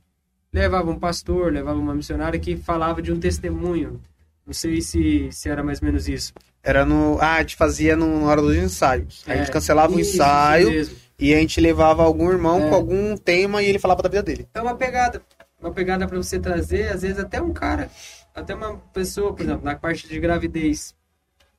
Levava 0.52 0.88
um 0.90 0.98
pastor, 0.98 1.52
levava 1.52 1.78
uma 1.78 1.94
missionária 1.94 2.38
que 2.38 2.56
falava 2.56 3.02
de 3.02 3.12
um 3.12 3.18
testemunho. 3.18 4.00
Não 4.46 4.52
sei 4.54 4.80
se, 4.80 5.28
se 5.32 5.48
era 5.48 5.62
mais 5.62 5.80
ou 5.82 5.86
menos 5.86 6.08
isso. 6.08 6.32
Era 6.62 6.84
no. 6.84 7.18
Ah, 7.20 7.34
a 7.34 7.40
gente 7.40 7.56
fazia 7.56 7.94
no- 7.96 8.20
na 8.20 8.26
hora 8.28 8.40
dos 8.40 8.56
ensaios. 8.56 9.22
Aí 9.26 9.34
a 9.34 9.36
gente 9.38 9.50
É, 9.50 9.52
cancelava 9.52 9.92
o 9.94 10.00
ensaio. 10.00 10.70
E 11.18 11.34
a 11.34 11.38
gente 11.38 11.60
levava 11.60 12.04
algum 12.04 12.30
irmão 12.30 12.62
É. 12.62 12.68
com 12.68 12.74
algum 12.76 13.16
tema 13.16 13.60
e 13.62 13.66
ele 13.66 13.78
falava 13.80 14.00
da 14.02 14.08
vida 14.08 14.22
dele. 14.22 14.48
É 14.54 14.62
uma 14.62 14.76
pegada. 14.76 15.20
Uma 15.60 15.72
pegada 15.72 16.06
pra 16.06 16.16
você 16.16 16.38
trazer, 16.38 16.92
às 16.92 17.02
vezes, 17.02 17.18
até 17.18 17.40
um 17.42 17.52
cara, 17.52 17.90
até 18.34 18.54
uma 18.54 18.76
pessoa, 18.92 19.32
por 19.34 19.42
exemplo, 19.42 19.64
na 19.64 19.74
parte 19.74 20.06
de 20.06 20.18
gravidez, 20.20 20.94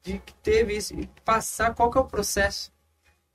de 0.02 0.20
que 0.20 0.34
teve 0.36 0.78
isso, 0.78 0.94
e 0.98 1.10
passar 1.26 1.74
qual 1.74 1.92
que 1.92 1.98
é 1.98 2.02
o 2.02 2.06
processo. 2.06 2.72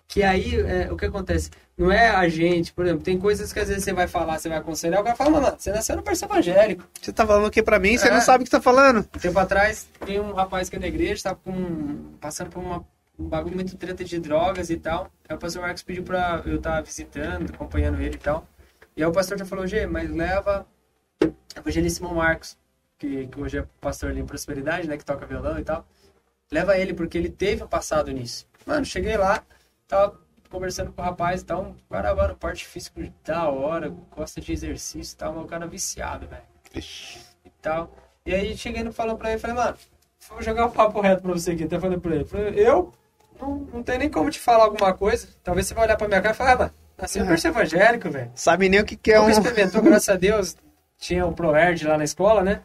Que 0.08 0.22
aí, 0.22 0.60
é, 0.60 0.90
o 0.92 0.96
que 0.96 1.06
acontece? 1.06 1.50
Não 1.76 1.90
é 1.90 2.08
a 2.08 2.28
gente, 2.28 2.72
por 2.72 2.84
exemplo, 2.86 3.02
tem 3.02 3.18
coisas 3.18 3.52
que 3.52 3.58
às 3.58 3.68
vezes 3.68 3.84
você 3.84 3.92
vai 3.92 4.06
falar, 4.06 4.38
você 4.38 4.48
vai 4.48 4.58
aconselhar, 4.58 5.00
o 5.00 5.04
cara 5.04 5.16
fala, 5.16 5.30
mano, 5.30 5.56
você 5.58 5.72
nasceu 5.72 5.96
no 5.96 6.02
berço 6.02 6.24
evangélico. 6.24 6.84
Você 7.00 7.12
tá 7.12 7.26
falando 7.26 7.46
o 7.46 7.50
que 7.50 7.62
pra 7.62 7.78
mim? 7.78 7.96
Você 7.98 8.08
É. 8.08 8.10
não 8.12 8.20
sabe 8.20 8.42
o 8.42 8.44
que 8.44 8.50
tá 8.50 8.60
falando. 8.60 9.02
Tempo 9.04 9.38
atrás, 9.38 9.88
tem 10.06 10.20
um 10.20 10.32
rapaz 10.32 10.68
que 10.70 10.76
é 10.76 10.78
na 10.78 10.86
igreja, 10.86 11.22
tava 11.24 11.36
com, 11.36 12.12
passando 12.20 12.50
por 12.50 12.62
uma, 12.62 12.84
um 13.18 13.26
bagulho 13.28 13.56
muito 13.56 13.76
treta 13.76 14.04
de 14.04 14.18
drogas 14.20 14.70
e 14.70 14.76
tal. 14.76 15.10
Aí 15.28 15.34
o 15.34 15.38
pastor 15.38 15.62
Marcos 15.62 15.82
pediu 15.82 16.04
pra 16.04 16.42
eu 16.46 16.56
estar 16.56 16.80
visitando, 16.82 17.52
acompanhando 17.52 18.00
ele 18.00 18.14
e 18.14 18.18
tal. 18.18 18.46
E 18.96 19.02
aí 19.02 19.08
o 19.08 19.12
pastor 19.12 19.38
já 19.38 19.44
falou, 19.44 19.66
Gê, 19.66 19.86
mas 19.86 20.10
leva 20.10 20.66
o 21.22 21.32
evangelíssimo 21.58 22.14
Marcos, 22.14 22.56
que, 22.98 23.26
que 23.26 23.40
hoje 23.40 23.58
é 23.58 23.66
pastor 23.80 24.10
ali 24.10 24.20
em 24.20 24.26
Prosperidade, 24.26 24.88
né, 24.88 24.96
que 24.96 25.04
toca 25.04 25.26
violão 25.26 25.58
e 25.58 25.64
tal. 25.64 25.86
Leva 26.50 26.78
ele, 26.78 26.94
porque 26.94 27.18
ele 27.18 27.30
teve 27.30 27.64
um 27.64 27.68
passado 27.68 28.12
nisso. 28.12 28.46
Mano, 28.66 28.84
cheguei 28.84 29.16
lá, 29.16 29.42
tava 29.88 30.20
conversando 30.48 30.92
com 30.92 31.02
o 31.02 31.04
rapaz 31.04 31.40
e 31.40 31.44
tal, 31.44 31.62
um 31.62 31.74
cara, 31.90 32.14
mano, 32.14 32.36
parte 32.36 32.66
físico 32.66 33.00
da 33.24 33.48
hora, 33.48 33.88
gosta 34.14 34.40
de 34.40 34.52
exercício 34.52 35.14
e 35.14 35.16
tal, 35.16 35.32
mas 35.34 35.44
o 35.44 35.46
cara 35.46 35.66
viciado, 35.66 36.26
velho 36.28 36.54
e 37.44 37.50
tal. 37.62 37.92
E 38.26 38.34
aí 38.34 38.56
cheguei 38.56 38.82
no 38.82 38.92
falando 38.92 39.18
pra 39.18 39.30
ele, 39.30 39.38
falei, 39.38 39.56
mano, 39.56 39.76
vou 40.28 40.42
jogar 40.42 40.66
um 40.66 40.70
papo 40.70 41.00
reto 41.00 41.22
pra 41.22 41.32
você 41.32 41.52
aqui. 41.52 41.64
Até 41.64 41.78
falei 41.78 41.98
pra 41.98 42.14
ele, 42.14 42.24
falei, 42.24 42.54
eu 42.56 42.92
não, 43.40 43.56
não 43.72 43.82
tenho 43.82 43.98
nem 43.98 44.10
como 44.10 44.30
te 44.30 44.40
falar 44.40 44.64
alguma 44.64 44.92
coisa. 44.94 45.28
Talvez 45.42 45.66
você 45.66 45.74
vai 45.74 45.84
olhar 45.84 45.96
pra 45.96 46.08
minha 46.08 46.20
cara 46.22 46.34
e 46.34 46.36
falar, 46.36 46.52
ah, 46.52 46.56
mano, 46.56 46.74
nasci 47.04 47.18
no 47.20 47.26
berço 47.26 47.46
evangélico, 47.48 48.10
velho. 48.10 48.30
Sabe 48.34 48.68
nem 48.68 48.80
o 48.80 48.84
que, 48.84 48.96
que 48.96 49.12
é 49.12 49.16
Nunca 49.18 49.28
um. 49.28 49.30
experimentou, 49.30 49.82
graças 49.82 50.08
a 50.08 50.16
Deus. 50.16 50.56
Tinha 50.98 51.26
o 51.26 51.32
ProErd 51.32 51.86
lá 51.86 51.98
na 51.98 52.04
escola, 52.04 52.42
né? 52.42 52.60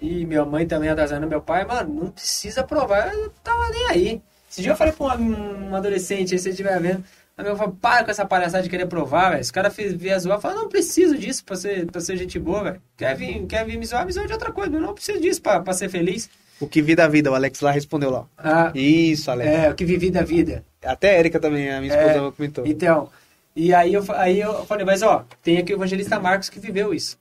E 0.00 0.24
minha 0.26 0.44
mãe 0.44 0.66
também 0.66 0.88
atrasando 0.88 1.26
meu 1.26 1.40
pai, 1.40 1.64
mano, 1.64 1.92
não 1.94 2.10
precisa 2.10 2.64
provar, 2.64 3.12
eu 3.14 3.30
tava 3.44 3.68
nem 3.70 3.88
aí. 3.90 4.22
Esse 4.50 4.60
dia 4.62 4.72
eu 4.72 4.76
falei 4.76 4.92
pra 4.92 5.06
uma, 5.06 5.16
um 5.16 5.76
adolescente, 5.76 6.32
aí 6.32 6.38
se 6.38 6.44
você 6.44 6.50
estiver 6.50 6.78
vendo, 6.80 7.04
a 7.38 7.42
minha 7.42 7.54
falou, 7.56 7.76
para 7.80 8.04
com 8.04 8.10
essa 8.10 8.24
palhaçada 8.26 8.62
de 8.64 8.68
querer 8.68 8.86
provar, 8.86 9.30
velho. 9.30 9.40
Os 9.42 9.50
caras 9.50 9.72
via 9.76 10.18
zoar, 10.18 10.40
fala, 10.40 10.54
não 10.56 10.68
preciso 10.68 11.16
disso 11.16 11.44
pra 11.44 11.54
ser, 11.56 11.86
pra 11.90 12.00
ser 12.00 12.16
gente 12.16 12.38
boa, 12.38 12.64
velho. 12.64 12.82
Quer 12.96 13.14
vir, 13.16 13.46
quer 13.46 13.64
vir 13.64 13.78
me 13.78 13.86
zoar, 13.86 14.04
me 14.04 14.12
zoa 14.12 14.26
de 14.26 14.32
outra 14.32 14.50
coisa, 14.50 14.70
mas 14.72 14.80
não 14.82 14.92
preciso 14.94 15.20
disso 15.20 15.40
pra, 15.40 15.60
pra 15.60 15.72
ser 15.72 15.88
feliz. 15.88 16.28
O 16.60 16.66
que 16.66 16.82
vida 16.82 17.04
a 17.04 17.08
vida, 17.08 17.30
o 17.30 17.34
Alex 17.34 17.60
lá 17.60 17.70
respondeu 17.70 18.10
lá. 18.10 18.24
Ah, 18.38 18.70
Isso, 18.74 19.30
Alex. 19.30 19.50
é, 19.50 19.70
o 19.70 19.74
que 19.74 19.84
vivi 19.84 20.10
da 20.10 20.22
vida. 20.22 20.64
Até 20.84 21.16
a 21.16 21.18
Erika 21.18 21.38
também, 21.40 21.70
a 21.72 21.80
minha 21.80 21.92
esposa 21.94 22.26
É. 22.26 22.30
comentou. 22.32 22.66
Então, 22.66 23.08
e 23.54 23.74
aí 23.74 23.92
eu, 23.94 24.04
aí 24.12 24.40
eu 24.40 24.64
falei, 24.66 24.84
mas 24.84 25.02
ó, 25.02 25.24
tem 25.42 25.58
aqui 25.58 25.72
o 25.72 25.76
evangelista 25.76 26.18
Marcos 26.18 26.48
que 26.48 26.58
viveu 26.60 26.94
isso. 26.94 27.18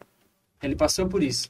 Ele 0.61 0.75
passou 0.75 1.07
por 1.07 1.23
isso. 1.23 1.49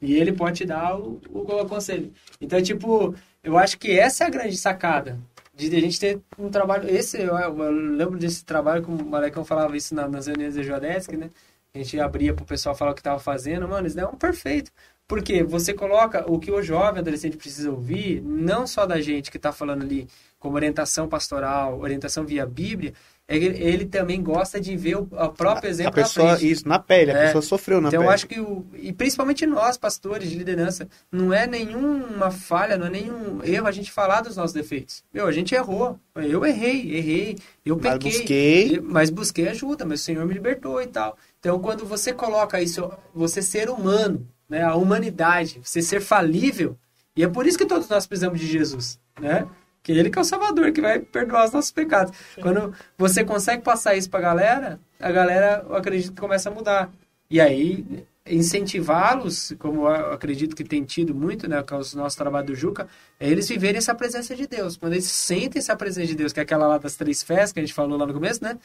E 0.00 0.14
ele 0.14 0.32
pode 0.32 0.58
te 0.58 0.64
dar 0.66 0.96
o, 0.98 1.20
o, 1.30 1.66
conselho. 1.66 2.12
Então, 2.40 2.60
tipo, 2.62 3.14
eu 3.42 3.58
acho 3.58 3.78
que 3.78 3.98
essa 3.98 4.24
é 4.24 4.26
a 4.26 4.30
grande 4.30 4.56
sacada. 4.56 5.18
De 5.54 5.74
a 5.76 5.80
gente 5.80 5.98
ter 5.98 6.20
um 6.38 6.48
trabalho. 6.50 6.88
Esse, 6.88 7.20
eu, 7.20 7.36
eu 7.36 7.70
lembro 7.70 8.16
desse 8.18 8.44
trabalho, 8.44 8.82
como 8.82 9.02
o 9.02 9.06
Malecão 9.06 9.44
falava 9.44 9.76
isso 9.76 9.92
na- 9.94 10.06
nas 10.08 10.26
reuniões 10.28 10.54
da 10.54 10.62
Joadesc, 10.62 11.16
né? 11.16 11.30
A 11.74 11.78
gente 11.78 11.98
abria 11.98 12.32
pro 12.32 12.44
pessoal 12.44 12.74
falar 12.76 12.92
o 12.92 12.94
que 12.94 13.02
tava 13.02 13.18
fazendo. 13.18 13.66
Mano, 13.68 13.86
isso 13.86 13.98
é 13.98 14.06
um 14.06 14.14
perfeito. 14.16 14.70
Porque 15.06 15.42
você 15.42 15.74
coloca 15.74 16.30
o 16.30 16.38
que 16.38 16.50
o 16.50 16.62
jovem 16.62 17.00
adolescente 17.00 17.36
precisa 17.36 17.70
ouvir, 17.70 18.20
não 18.22 18.66
só 18.66 18.86
da 18.86 19.00
gente 19.00 19.30
que 19.30 19.38
tá 19.38 19.50
falando 19.52 19.82
ali 19.82 20.06
como 20.38 20.54
orientação 20.54 21.08
pastoral, 21.08 21.80
orientação 21.80 22.24
via 22.24 22.46
Bíblia, 22.46 22.92
que 22.92 23.17
ele, 23.28 23.46
ele 23.62 23.84
também 23.84 24.22
gosta 24.22 24.58
de 24.58 24.74
ver 24.76 24.96
o, 24.96 25.02
o 25.02 25.28
próprio 25.28 25.68
exemplo 25.68 25.90
a 25.90 26.02
pessoa, 26.04 26.42
isso, 26.42 26.66
na 26.66 26.78
pele, 26.78 27.10
a 27.10 27.14
É. 27.14 27.26
pessoa 27.26 27.42
sofreu 27.42 27.80
na 27.80 27.88
Então, 27.88 28.00
eu 28.00 28.04
pele. 28.06 28.14
acho 28.14 28.26
que, 28.26 28.40
o, 28.40 28.64
e 28.74 28.92
principalmente 28.92 29.44
nós, 29.46 29.76
pastores 29.76 30.30
de 30.30 30.36
liderança, 30.36 30.88
não 31.12 31.32
é 31.32 31.46
nenhuma 31.46 32.30
falha, 32.30 32.78
não 32.78 32.86
é 32.86 32.90
nenhum 32.90 33.40
erro 33.44 33.66
a 33.66 33.70
gente 33.72 33.92
falar 33.92 34.22
dos 34.22 34.36
nossos 34.36 34.52
defeitos. 34.54 35.04
Meu, 35.12 35.26
a 35.26 35.32
gente 35.32 35.54
errou. 35.54 35.98
Eu 36.16 36.44
errei, 36.44 36.96
errei, 36.96 37.36
eu 37.64 37.76
Mas 37.82 37.92
pequei. 37.92 38.10
busquei. 38.12 38.80
Mas 38.82 39.10
busquei 39.10 39.48
ajuda, 39.48 39.84
mas 39.84 40.00
o 40.00 40.04
Senhor 40.04 40.24
me 40.26 40.32
libertou 40.34 40.80
e 40.80 40.86
tal. 40.86 41.16
Então, 41.38 41.58
quando 41.60 41.84
você 41.84 42.12
coloca 42.12 42.60
isso, 42.62 42.90
você 43.14 43.42
ser 43.42 43.68
humano, 43.68 44.26
né, 44.48 44.62
a 44.64 44.74
humanidade, 44.74 45.60
você 45.62 45.82
ser 45.82 46.00
falível, 46.00 46.76
e 47.14 47.22
é 47.22 47.28
por 47.28 47.46
isso 47.46 47.58
que 47.58 47.66
todos 47.66 47.88
nós 47.88 48.06
precisamos 48.06 48.40
de 48.40 48.46
Jesus, 48.46 48.98
né? 49.20 49.46
Que 49.88 49.92
ele 49.92 50.10
que 50.10 50.18
é 50.18 50.20
o 50.20 50.24
Salvador, 50.24 50.70
que 50.70 50.82
vai 50.82 50.98
perdoar 50.98 51.46
os 51.46 51.50
nossos 51.50 51.70
pecados. 51.70 52.12
Quando 52.42 52.74
você 52.98 53.24
consegue 53.24 53.62
passar 53.62 53.96
isso 53.96 54.10
pra 54.10 54.20
galera, 54.20 54.78
a 55.00 55.10
galera, 55.10 55.64
eu 55.66 55.74
acredito 55.74 56.12
que 56.12 56.20
começa 56.20 56.50
a 56.50 56.52
mudar. 56.52 56.92
E 57.30 57.40
aí, 57.40 58.04
incentivá-los, 58.26 59.54
como 59.58 59.88
eu 59.88 60.12
acredito 60.12 60.54
que 60.54 60.62
tem 60.62 60.84
tido 60.84 61.14
muito, 61.14 61.48
né, 61.48 61.62
com 61.62 61.76
o 61.76 61.96
nosso 61.96 62.18
trabalho 62.18 62.48
do 62.48 62.54
Juca, 62.54 62.86
é 63.18 63.30
eles 63.30 63.48
viverem 63.48 63.78
essa 63.78 63.94
presença 63.94 64.36
de 64.36 64.46
Deus. 64.46 64.76
Quando 64.76 64.92
eles 64.92 65.06
sentem 65.06 65.58
essa 65.58 65.74
presença 65.74 66.06
de 66.06 66.14
Deus, 66.14 66.34
que 66.34 66.40
é 66.40 66.42
aquela 66.42 66.66
lá 66.66 66.76
das 66.76 66.94
três 66.94 67.22
festas 67.22 67.52
que 67.52 67.60
a 67.60 67.62
gente 67.62 67.72
falou 67.72 67.96
lá 67.96 68.04
no 68.04 68.12
começo, 68.12 68.44
né? 68.44 68.58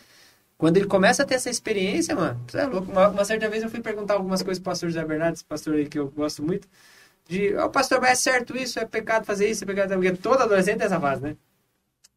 Quando 0.58 0.76
ele 0.76 0.88
começa 0.88 1.24
a 1.24 1.26
ter 1.26 1.36
essa 1.36 1.50
experiência, 1.50 2.14
mano, 2.18 2.38
você 2.45 2.58
é 2.58 2.66
louco. 2.66 2.91
Uma, 2.91 3.08
uma 3.08 3.24
certa 3.24 3.48
vez 3.48 3.64
eu 3.64 3.70
fui 3.70 3.80
perguntar 3.80 4.16
algumas 4.16 4.44
coisas 4.44 4.62
pro 4.62 4.72
pastor 4.72 4.90
José 4.90 5.06
Bernardes, 5.06 5.41
pastor 5.41 5.76
aí 5.76 5.88
que 5.88 5.98
eu 5.98 6.10
gosto 6.10 6.44
muito, 6.44 6.68
de, 7.28 7.56
ó, 7.56 7.70
pastor, 7.70 8.02
mas 8.02 8.12
é 8.12 8.16
certo 8.16 8.56
isso? 8.58 8.80
É 8.80 8.86
pecado 8.86 9.26
fazer 9.26 9.50
isso? 9.50 9.64
É 9.64 9.68
pecado 9.68 9.94
Porque 9.94 10.14
todo 10.14 10.41
adolescente 10.41 10.78
tem 10.78 10.86
essa 10.88 11.00
fase, 11.00 11.22
né? 11.24 11.38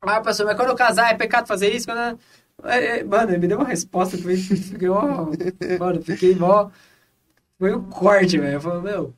Ah, 0.00 0.20
pastor, 0.20 0.46
mas 0.46 0.56
quando 0.56 0.70
eu 0.70 0.76
casar, 0.76 1.10
é 1.12 1.14
pecado 1.16 1.46
fazer 1.48 1.74
isso? 1.74 1.86
Quando 1.86 2.18
É, 2.64 2.98
é, 3.00 3.04
Mano, 3.04 3.30
ele 3.30 3.38
me 3.38 3.48
deu 3.48 3.58
uma 3.58 3.66
resposta 3.68 4.16
que 4.16 4.24
eu 4.26 4.36
fiquei, 4.36 4.88
ó, 4.88 5.26
mano, 5.78 6.02
fiquei 6.02 6.34
mó... 6.34 6.70
Foi 7.58 7.74
um 7.74 7.84
corte, 7.84 8.38
velho. 8.38 8.54
Eu 8.54 8.60
falei, 8.60 8.82
meu, 8.82 9.14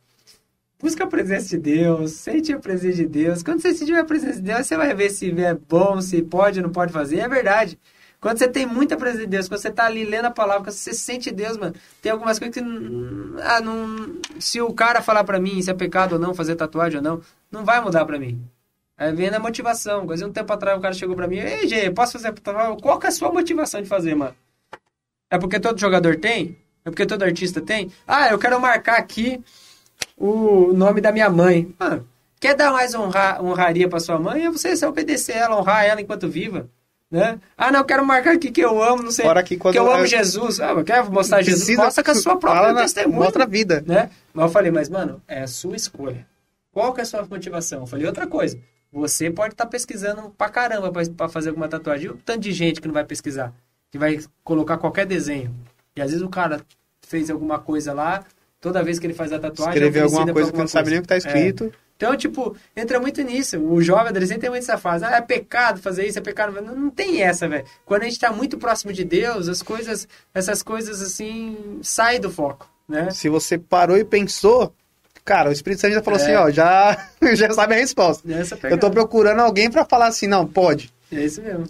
busca 0.81 1.05
a 1.05 1.07
presença 1.09 1.49
de 1.49 1.59
Deus, 1.59 2.13
sente 2.13 2.53
a 2.53 2.59
presença 2.59 2.97
de 2.97 3.07
Deus. 3.07 3.43
Quando 3.43 3.61
você 3.61 3.75
sentir 3.75 3.95
a 3.95 4.05
presença 4.05 4.37
de 4.37 4.43
Deus, 4.43 4.67
você 4.67 4.77
vai 4.77 4.95
ver 4.95 5.11
se 5.11 5.31
é 5.41 5.55
bom, 5.55 6.01
se 6.01 6.23
pode 6.23 6.61
ou 6.61 6.65
não 6.67 6.73
pode 6.73 6.93
fazer. 6.93 7.19
É 7.21 7.29
verdade. 7.29 7.79
Quando 8.21 8.39
você 8.39 8.49
tem 8.49 8.67
muita 8.67 8.97
presença 8.97 9.21
de 9.25 9.29
Deus, 9.29 9.49
quando 9.49 9.61
você 9.61 9.71
tá 9.71 9.87
ali 9.87 10.05
lendo 10.05 10.25
a 10.27 10.31
palavra, 10.31 10.65
quando 10.65 10.73
você 10.73 10.93
sente 10.93 11.31
Deus, 11.31 11.57
mano, 11.57 11.75
tem 12.03 12.11
algumas 12.11 12.39
coisas 12.39 12.55
que. 12.55 12.65
Ah, 13.43 13.61
não. 13.61 14.19
Se 14.41 14.61
o 14.61 14.73
cara 14.73 15.01
falar 15.01 15.23
pra 15.23 15.39
mim 15.39 15.63
se 15.63 15.71
é 15.71 15.75
pecado 15.75 16.15
ou 16.15 16.19
não, 16.19 16.35
fazer 16.35 16.57
tatuagem 16.57 16.99
ou 16.99 17.03
não, 17.03 17.21
não 17.51 17.65
vai 17.65 17.81
mudar 17.81 18.05
pra 18.05 18.19
mim. 18.19 18.43
Aí 18.97 19.13
vem 19.13 19.31
na 19.31 19.39
motivação. 19.39 20.05
Quase 20.05 20.25
um 20.25 20.33
tempo 20.33 20.53
atrás 20.53 20.77
o 20.77 20.81
cara 20.81 20.95
chegou 20.95 21.15
pra 21.15 21.29
mim, 21.29 21.39
ei, 21.39 21.69
Gê, 21.69 21.91
posso 21.91 22.15
fazer 22.15 22.33
tatuagem? 22.33 22.81
Qual 22.81 22.99
que 22.99 23.07
é 23.07 23.09
a 23.09 23.13
sua 23.13 23.31
motivação 23.31 23.81
de 23.81 23.89
fazer, 23.89 24.17
mano? 24.17 24.35
É 25.31 25.39
porque 25.39 25.61
todo 25.61 25.79
jogador 25.79 26.17
tem? 26.17 26.59
É 26.85 26.91
porque 26.91 27.07
todo 27.07 27.23
artista 27.23 27.61
tem? 27.61 27.93
Ah, 28.07 28.31
eu 28.31 28.39
quero 28.39 28.61
marcar 28.61 28.99
aqui 28.99 29.41
o 30.17 30.73
nome 30.73 31.01
da 31.01 31.13
minha 31.13 31.31
mãe. 31.31 31.73
Mano, 31.79 32.09
quer 32.41 32.57
dar 32.57 32.73
mais 32.73 32.95
honra, 32.97 33.41
honraria 33.41 33.89
pra 33.89 34.01
sua 34.01 34.19
mãe? 34.19 34.47
É 34.47 34.51
você 34.51 34.77
se 34.77 34.85
obedecer 34.85 35.37
ela, 35.37 35.57
honrar 35.57 35.85
ela 35.85 36.01
enquanto 36.01 36.29
viva. 36.29 36.69
Né? 37.11 37.39
Ah, 37.57 37.73
não, 37.73 37.81
eu 37.81 37.85
quero 37.87 38.05
marcar 38.05 38.35
aqui 38.35 38.51
que 38.51 38.61
eu 38.61 38.83
amo, 38.83 39.03
não 39.03 39.11
sei. 39.11 39.25
Fora 39.25 39.43
que 39.43 39.57
quando 39.57 39.73
que 39.73 39.79
eu 39.79 39.91
amo 39.91 40.03
eu- 40.03 40.07
Jesus. 40.07 40.61
Ah, 40.61 40.75
mas 40.75 40.85
quer 40.85 41.03
mostrar 41.09 41.41
Jesus? 41.43 41.65
Precisa- 41.65 41.83
Mostra 41.85 42.05
com 42.05 42.11
a 42.11 42.15
sua 42.15 42.37
própria 42.37 42.75
testemunha. 42.75 43.19
Mostra 43.21 43.45
a 43.45 43.47
vida. 43.47 43.83
Né? 43.87 44.11
Mas 44.35 44.45
eu 44.45 44.51
falei, 44.51 44.71
mas 44.71 44.89
mano, 44.91 45.23
é 45.27 45.43
a 45.43 45.47
sua 45.47 45.75
escolha. 45.75 46.27
Qual 46.71 46.93
que 46.93 47.01
é 47.01 47.03
a 47.03 47.07
sua 47.07 47.25
motivação? 47.25 47.81
Eu 47.81 47.87
falei 47.87 48.07
outra 48.07 48.27
coisa. 48.27 48.59
Você 48.93 49.31
pode 49.31 49.55
estar 49.55 49.67
pesquisando 49.67 50.31
pra 50.37 50.49
caramba 50.51 50.93
pra, 50.93 51.03
pra 51.17 51.29
fazer 51.29 51.49
alguma 51.49 51.67
tatuagem. 51.69 52.07
E 52.07 52.11
o 52.11 52.15
tanto 52.25 52.41
de 52.41 52.53
gente 52.53 52.81
que 52.81 52.87
não 52.87 52.95
vai 52.95 53.05
pesquisar, 53.05 53.53
que 53.91 53.99
vai 53.99 54.19
colocar 54.45 54.77
qualquer 54.77 55.07
desenho. 55.07 55.55
E 55.97 56.03
às 56.03 56.11
vezes 56.11 56.23
o 56.25 56.29
cara 56.29 56.61
fez 57.07 57.31
alguma 57.31 57.59
coisa 57.59 57.93
lá, 57.95 58.23
toda 58.61 58.83
vez 58.83 58.99
que 58.99 59.07
ele 59.07 59.15
faz 59.15 59.33
a 59.33 59.39
tatuagem. 59.39 59.73
é 59.73 59.77
Escrever 59.87 60.01
alguma 60.03 60.33
coisa 60.33 60.49
pra 60.49 60.57
que 60.57 60.59
não 60.63 60.69
sabe 60.69 60.91
nem 60.91 60.99
o 60.99 61.03
que 61.03 61.09
tá 61.09 61.17
É. 61.17 61.21
Então, 61.99 62.17
tipo, 62.17 62.57
entra 62.77 63.01
muito 63.01 63.21
nisso. 63.23 63.59
O 63.59 63.83
jovem 63.83 64.07
adolescente 64.11 64.39
tem 64.39 64.49
muito 64.49 64.63
essa 64.63 64.79
fase. 64.79 65.05
Ah, 65.05 65.17
é 65.17 65.21
pecado 65.21 65.83
fazer 65.83 66.07
isso, 66.07 66.17
é 66.17 66.23
pecado. 66.23 66.53
Não, 66.63 66.73
não 66.75 66.91
tem 66.91 67.21
essa, 67.23 67.49
velho. 67.49 67.65
Quando 67.85 68.03
a 68.03 68.05
gente 68.05 68.21
tá 68.21 68.31
muito 68.33 68.57
próximo 68.57 68.93
de 68.93 69.05
Deus, 69.05 69.49
as 69.49 69.63
coisas, 69.63 70.07
essas 70.33 70.63
coisas 70.63 71.03
assim, 71.03 71.81
saem 71.83 72.21
do 72.21 72.31
foco, 72.31 72.71
né? 72.89 73.11
Se 73.11 73.29
você 73.29 73.59
parou 73.59 73.99
e 73.99 74.05
pensou, 74.05 74.73
cara, 75.25 75.49
o 75.49 75.53
Espírito 75.53 75.81
Santo 75.81 75.95
já 75.95 76.03
falou 76.03 76.21
É. 76.21 76.23
assim, 76.23 76.35
ó, 76.37 76.51
já, 76.53 77.09
já 77.35 77.51
sabe 77.51 77.75
a 77.75 77.79
resposta. 77.79 78.33
Essa 78.33 78.57
Eu 78.63 78.79
tô 78.79 78.93
procurando 78.93 79.41
alguém 79.41 79.69
pra 79.69 79.85
falar 79.85 80.07
assim, 80.07 80.29
não, 80.29 80.47
pode. 80.47 80.93
É 81.11 81.25
isso 81.25 81.43
mesmo. 81.43 81.67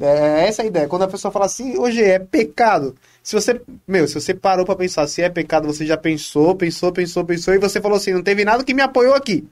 É 0.00 0.46
essa 0.46 0.62
a 0.62 0.66
ideia. 0.66 0.86
Quando 0.86 1.02
a 1.02 1.08
pessoa 1.08 1.32
fala 1.32 1.46
assim, 1.46 1.76
hoje 1.76 2.02
é 2.02 2.18
pecado. 2.18 2.94
Se 3.22 3.34
você, 3.34 3.60
meu, 3.86 4.06
se 4.06 4.14
você 4.14 4.32
parou 4.32 4.64
pra 4.64 4.76
pensar 4.76 5.06
se 5.08 5.22
é 5.22 5.28
pecado, 5.28 5.66
você 5.66 5.84
já 5.84 5.96
pensou, 5.96 6.54
pensou, 6.54 6.92
pensou, 6.92 7.24
pensou, 7.24 7.54
e 7.54 7.58
você 7.58 7.80
falou 7.80 7.96
assim, 7.96 8.12
não 8.12 8.22
teve 8.22 8.44
nada 8.44 8.62
que 8.62 8.72
me 8.74 8.82
apoiou 8.82 9.14
aqui. 9.14 9.46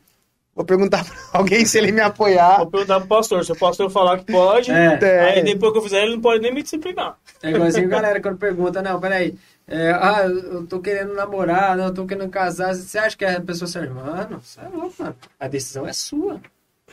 Vou 0.55 0.65
perguntar 0.65 1.05
pra 1.05 1.15
alguém 1.39 1.67
se 1.67 1.77
ele 1.77 1.93
me 1.93 2.01
apoiar. 2.01 2.59
Vou 2.59 2.71
perguntar 2.71 3.01
pro 3.01 3.09
pastor. 3.09 3.45
Se 3.45 3.53
o 3.53 3.57
pastor 3.57 3.91
falar 3.91 4.19
que 4.19 4.33
pode, 4.33 4.71
É. 4.71 4.99
É. 5.03 5.21
aí 5.21 5.45
depois 5.45 5.73
que 5.73 5.79
eu 5.79 5.83
fizer, 5.83 6.03
ele 6.03 6.15
não 6.15 6.21
pode 6.23 6.43
nem 6.43 6.55
me 6.55 6.63
disciplinar. 6.63 7.19
É 7.43 7.51
igualzinho 7.51 7.87
a 7.87 7.91
galera 7.91 8.21
quando 8.21 8.39
pergunta, 8.39 8.81
não, 8.81 8.99
peraí, 8.99 9.35
é, 9.69 9.91
ah, 9.91 10.25
eu 10.27 10.65
tô 10.67 10.79
querendo 10.79 11.13
namorar, 11.13 11.77
não, 11.77 11.87
eu 11.87 11.95
tô 11.95 12.07
querendo 12.07 12.31
casar, 12.31 12.73
você 12.73 12.99
acha 12.99 13.17
que 13.17 13.25
a 13.25 13.41
pessoa 13.41 13.69
serve? 13.69 13.93
Mano, 13.93 14.41
você 14.41 14.61
é 14.61 14.69
louco, 14.69 14.95
mano. 14.99 15.17
A 15.41 15.49
decisão 15.49 15.87
é 15.87 15.93
sua. 15.93 16.41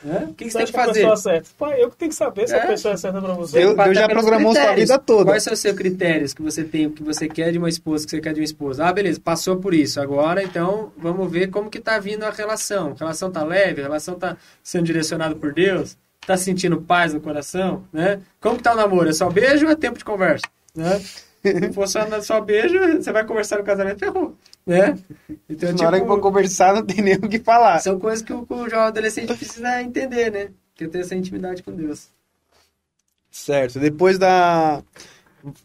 Né? 0.03 0.27
O 0.29 0.33
que, 0.33 0.45
que 0.45 0.51
você 0.51 0.57
tem 0.57 0.67
que 0.67 0.71
fazer? 0.73 0.93
pessoa 0.93 1.15
certa? 1.17 1.49
Pai, 1.57 1.81
eu 1.81 1.89
que 1.89 1.95
tenho 1.97 2.09
que 2.09 2.15
saber 2.15 2.47
se 2.47 2.53
É. 2.53 2.61
a 2.63 2.67
pessoa 2.67 2.93
é 2.93 2.97
certa 2.97 3.21
pra 3.21 3.33
você. 3.33 3.59
Deus, 3.59 3.95
já 3.95 4.09
programou 4.09 4.53
sua 4.53 4.73
vida 4.75 4.99
toda. 4.99 5.25
Quais 5.25 5.43
são 5.43 5.53
os 5.53 5.59
seus 5.59 5.75
critérios 5.77 6.33
que 6.33 6.41
você 6.41 6.63
tem, 6.63 6.87
o 6.87 6.91
que 6.91 7.01
você 7.03 7.27
quer 7.29 7.51
de 7.51 7.57
uma 7.57 7.69
esposa, 7.69 8.03
que 8.05 8.11
você 8.11 8.19
quer 8.19 8.33
de 8.33 8.41
uma 8.41 8.45
esposa? 8.45 8.85
Ah, 8.85 8.91
beleza, 8.93 9.19
passou 9.23 9.57
por 9.57 9.73
isso. 9.73 10.01
Agora, 10.01 10.43
então, 10.43 10.91
vamos 10.97 11.31
ver 11.31 11.47
como 11.49 11.69
que 11.69 11.79
tá 11.79 11.97
vindo 11.99 12.23
a 12.23 12.29
relação. 12.31 12.91
A 12.95 12.99
relação 12.99 13.31
tá 13.31 13.43
leve, 13.43 13.81
a 13.81 13.85
relação 13.85 14.15
tá 14.15 14.35
sendo 14.61 14.83
direcionada 14.85 15.35
por 15.35 15.53
Deus? 15.53 15.97
Tá 16.25 16.37
sentindo 16.37 16.81
paz 16.81 17.13
no 17.13 17.19
coração, 17.21 17.83
né? 17.91 18.19
Como 18.41 18.57
que 18.57 18.63
tá 18.63 18.73
o 18.73 18.77
namoro? 18.77 19.09
É 19.09 19.13
só 19.13 19.29
beijo 19.29 19.65
ou 19.65 19.71
é 19.71 19.75
tempo 19.75 19.97
de 19.97 20.05
conversa? 20.05 20.45
Né? 20.75 21.01
Se 21.43 21.73
for 21.73 21.87
só, 21.87 21.99
só 22.21 22.39
beijo, 22.39 22.77
você 23.01 23.11
vai 23.11 23.25
conversar 23.25 23.57
no 23.57 23.63
casamento, 23.65 23.99
ferrou, 23.99 24.33
né? 24.65 24.97
Então, 25.49 25.73
Na 25.73 25.87
hora 25.87 25.99
que 26.01 26.07
for 26.07 26.19
conversar, 26.19 26.73
não 26.73 26.85
tem 26.85 27.01
nem 27.01 27.15
o 27.15 27.29
que 27.29 27.39
falar. 27.39 27.79
são 27.79 27.99
coisas 27.99 28.23
que 28.23 28.33
o, 28.33 28.45
o 28.49 28.69
jovem 28.69 28.87
adolescente 28.87 29.33
precisa 29.35 29.81
entender, 29.81 30.31
né? 30.31 30.49
Que 30.75 30.87
ter 30.87 30.99
essa 30.99 31.15
intimidade 31.15 31.61
com 31.63 31.71
Deus. 31.71 32.09
Certo. 33.31 33.79
Depois 33.79 34.17
da. 34.17 34.81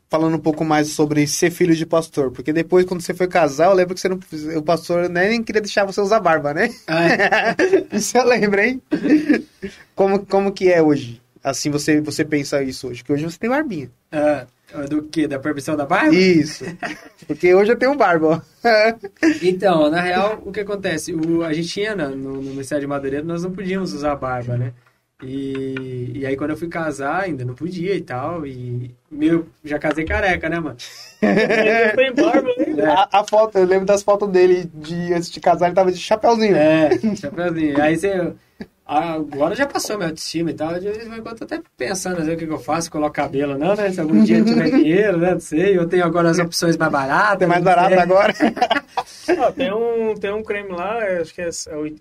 Falando 0.09 0.35
um 0.37 0.41
pouco 0.41 0.65
mais 0.65 0.89
sobre 0.89 1.25
ser 1.29 1.51
filho 1.53 1.75
de 1.77 1.87
pastor. 1.87 2.33
Porque 2.33 2.53
depois, 2.53 2.85
quando 2.85 3.01
você 3.01 3.15
foi 3.15 3.29
casar, 3.29 3.67
eu 3.67 3.75
lembro 3.75 3.95
que 3.95 4.01
você 4.01 4.09
não, 4.09 4.19
o 4.57 4.63
pastor 4.63 5.09
nem 5.09 5.41
queria 5.43 5.61
deixar 5.63 5.85
você 5.85 6.01
usar 6.01 6.19
barba, 6.19 6.53
né? 6.53 6.69
Isso 7.93 8.19
eu 8.19 8.25
lembro, 8.25 8.61
hein? 8.61 8.83
Como, 9.95 10.27
como 10.27 10.51
que 10.53 10.69
é 10.73 10.83
hoje? 10.83 11.23
Assim 11.45 11.71
você, 11.71 12.01
você 12.01 12.25
pensa 12.25 12.61
isso 12.61 12.89
hoje? 12.89 13.05
Que 13.05 13.13
hoje 13.13 13.23
você 13.25 13.39
tem 13.39 13.49
barbinha. 13.49 13.89
Ah, 14.11 14.47
do 14.89 15.03
que? 15.05 15.27
Da 15.27 15.39
permissão 15.39 15.77
da 15.77 15.87
barba? 15.87 16.15
Isso. 16.15 16.65
Porque 17.27 17.55
hoje 17.55 17.73
eu 17.73 17.77
tenho 17.79 17.95
barba, 17.97 18.43
ó. 18.65 18.69
Então, 19.43 19.91
na 19.91 20.01
real, 20.01 20.43
o 20.45 20.53
que 20.53 20.61
acontece? 20.61 21.13
O, 21.15 21.43
a 21.43 21.53
gente 21.53 21.69
tinha 21.69 21.95
na- 21.97 22.09
no, 22.11 22.35
no 22.35 22.43
Ministério 22.51 22.83
de 22.83 22.87
Madureira, 22.87 23.25
nós 23.25 23.43
não 23.43 23.53
podíamos 23.53 23.93
usar 23.95 24.15
barba, 24.17 24.57
né? 24.57 24.73
E, 25.25 26.13
e 26.15 26.27
aí, 26.27 26.37
quando 26.37 26.51
eu 26.51 26.57
fui 26.57 26.69
casar, 26.69 27.23
ainda 27.25 27.45
não 27.45 27.55
podia 27.55 27.95
e 27.95 28.01
tal. 28.01 28.47
E 28.47 28.95
meu, 29.11 29.47
já 29.65 29.79
casei 29.79 30.05
careca, 30.05 30.49
né, 30.49 30.61
mano? 30.61 30.77
Barba, 32.15 32.49
né? 32.67 32.85
A, 33.11 33.21
a 33.21 33.25
foto, 33.25 33.59
eu 33.59 33.65
lembro 33.65 33.87
das 33.87 34.03
fotos 34.03 34.29
dele 34.31 34.71
de 34.73 35.13
antes 35.13 35.31
de 35.31 35.41
casar, 35.41 35.67
ele 35.67 35.75
tava 35.75 35.91
de 35.91 35.99
chapéuzinho. 35.99 36.55
É, 36.57 36.91
chapéuzinho. 37.17 37.83
Aí 37.83 37.97
você. 37.97 38.33
Agora 38.89 39.55
já 39.55 39.67
passou 39.67 39.99
minha 39.99 40.09
autoestima 40.09 40.51
e 40.51 40.55
tal. 40.55 40.73
De 40.81 40.89
vez 40.91 41.07
em 41.07 41.11
quando 41.21 41.27
eu 41.29 41.37
tô 41.37 41.45
até 41.45 41.61
pensando 41.77 42.23
assim, 42.23 42.33
o 42.33 42.37
que, 42.39 42.47
que 42.47 42.53
eu 42.53 42.59
faço, 42.59 42.91
coloco 42.91 43.13
cabelo 43.15 43.59
não, 43.59 43.77
né? 43.77 43.91
Se 43.93 44.01
algum 44.01 44.25
dia 44.25 44.39
eu 44.39 44.45
tiver 44.47 44.71
dinheiro, 44.75 45.19
né? 45.19 45.33
Não 45.35 45.41
sei. 45.41 45.77
Eu 45.77 45.87
tenho 45.87 46.07
agora 46.07 46.31
as 46.31 46.39
opções 46.39 46.75
mais 46.79 46.91
baratas. 46.91 47.39
Tem 47.41 47.47
mais 47.47 47.63
barato 47.63 47.91
sei. 47.91 47.99
agora. 47.99 48.33
Ah, 49.41 49.53
tem, 49.53 49.71
um, 49.73 50.15
tem 50.15 50.33
um 50.33 50.43
creme 50.43 50.71
lá, 50.73 50.99
acho 51.21 51.35
que 51.35 51.43
é 51.43 51.51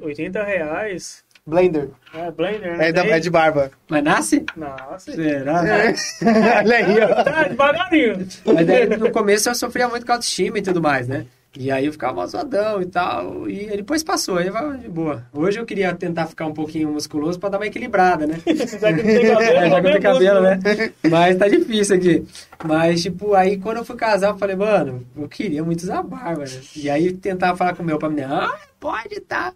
80 0.01 0.41
reais. 0.43 1.23
Blender. 1.45 1.89
É, 2.13 2.31
Blender, 2.31 2.77
né? 2.77 2.87
É, 2.87 2.91
da- 2.93 3.05
é 3.05 3.19
de 3.19 3.29
barba. 3.29 3.69
Mas 3.89 4.01
nasce? 4.03 4.45
Nossa. 4.55 5.11
Será? 5.11 5.61
Olha 6.63 6.77
aí, 6.77 7.01
ó. 7.01 7.23
Tá, 7.23 7.43
devagarinho. 7.43 8.27
Mas 8.45 8.65
daí, 8.65 8.87
no 8.97 9.11
começo 9.11 9.49
eu 9.49 9.55
sofria 9.55 9.89
muito 9.89 10.05
com 10.05 10.13
autoestima 10.13 10.57
e 10.57 10.61
tudo 10.61 10.81
mais, 10.81 11.07
né? 11.07 11.25
E 11.59 11.71
aí 11.71 11.85
eu 11.87 11.91
ficava 11.91 12.13
malzadão 12.13 12.81
e 12.81 12.85
tal. 12.85 13.49
E 13.49 13.65
depois 13.77 14.03
passou, 14.03 14.37
aí 14.37 14.49
vai 14.49 14.77
de 14.77 14.87
boa. 14.87 15.25
Hoje 15.33 15.59
eu 15.59 15.65
queria 15.65 15.93
tentar 15.95 16.27
ficar 16.27 16.45
um 16.45 16.53
pouquinho 16.53 16.91
musculoso 16.91 17.39
pra 17.39 17.49
dar 17.49 17.57
uma 17.57 17.65
equilibrada, 17.67 18.27
né? 18.27 18.39
Já 18.45 18.93
que 18.93 18.97
não 18.97 19.03
tem 19.03 19.25
cabelo, 19.27 19.41
É, 19.41 19.69
já 19.69 19.81
que 19.81 19.87
eu 19.87 19.91
não 19.91 19.91
tenho 19.91 20.01
cabelo, 20.01 20.41
músculo. 20.41 20.75
né? 20.75 20.93
Mas 21.09 21.35
tá 21.37 21.47
difícil 21.47 21.95
aqui. 21.95 22.25
Mas, 22.63 23.01
tipo, 23.01 23.33
aí 23.33 23.57
quando 23.57 23.77
eu 23.77 23.85
fui 23.85 23.95
casar, 23.95 24.29
eu 24.29 24.37
falei, 24.37 24.55
mano, 24.55 25.05
eu 25.17 25.27
queria 25.27 25.63
muito 25.63 25.81
usar 25.81 26.03
barba, 26.03 26.43
né? 26.43 26.59
E 26.75 26.89
aí 26.89 27.11
tentava 27.13 27.57
falar 27.57 27.75
com 27.75 27.81
o 27.83 27.85
meu 27.85 27.97
pra 27.97 28.09
mim, 28.09 28.21
ah, 28.21 28.53
pode 28.79 29.19
tá. 29.21 29.53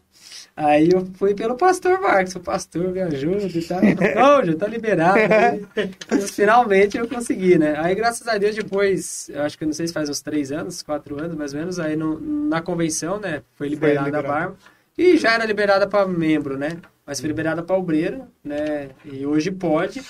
Aí 0.63 0.89
eu 0.91 1.05
fui 1.15 1.33
pelo 1.33 1.55
pastor 1.55 1.99
Marcos, 2.01 2.35
o 2.35 2.39
pastor 2.39 2.91
me 2.91 3.01
ajuda 3.01 3.45
e 3.47 3.61
tal. 3.63 3.81
Não, 3.81 4.45
já 4.45 4.55
tá 4.55 4.67
liberado. 4.67 5.17
Aí, 5.17 5.65
finalmente 6.33 6.97
eu 6.97 7.07
consegui, 7.07 7.57
né? 7.57 7.75
Aí, 7.79 7.95
graças 7.95 8.27
a 8.27 8.37
Deus, 8.37 8.55
depois, 8.55 9.29
eu 9.33 9.41
acho 9.41 9.57
que 9.57 9.65
não 9.65 9.73
sei 9.73 9.87
se 9.87 9.93
faz 9.93 10.09
uns 10.09 10.21
três 10.21 10.51
anos, 10.51 10.83
quatro 10.83 11.19
anos 11.19 11.35
mais 11.35 11.53
ou 11.53 11.59
menos, 11.59 11.79
aí 11.79 11.95
no- 11.95 12.19
na 12.19 12.61
convenção, 12.61 13.19
né, 13.19 13.41
foi 13.55 13.69
liberada 13.69 14.01
a 14.01 14.05
liberado. 14.05 14.27
barba. 14.27 14.57
E 14.97 15.17
já 15.17 15.33
era 15.33 15.45
liberada 15.45 15.87
para 15.87 16.05
membro, 16.07 16.57
né? 16.57 16.77
Mas 17.05 17.19
foi 17.19 17.27
liberada 17.27 17.63
para 17.63 17.75
obreiro, 17.77 18.27
né? 18.43 18.89
E 19.05 19.25
hoje 19.25 19.49
pode. 19.51 20.01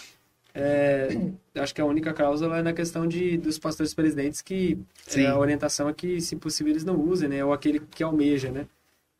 É, 0.54 1.08
acho 1.56 1.74
que 1.74 1.80
a 1.80 1.86
única 1.86 2.12
cláusula 2.14 2.58
é 2.58 2.62
na 2.62 2.74
questão 2.74 3.08
de, 3.08 3.38
dos 3.38 3.58
pastores 3.58 3.94
presidentes 3.94 4.42
que 4.42 4.78
é, 5.08 5.28
a 5.28 5.38
orientação 5.38 5.88
é 5.88 5.94
que, 5.94 6.20
se 6.20 6.36
possível, 6.36 6.74
eles 6.74 6.84
não 6.84 7.00
usem, 7.00 7.30
né? 7.30 7.44
Ou 7.46 7.54
aquele 7.54 7.80
que 7.80 8.04
almeja, 8.04 8.52
né? 8.52 8.66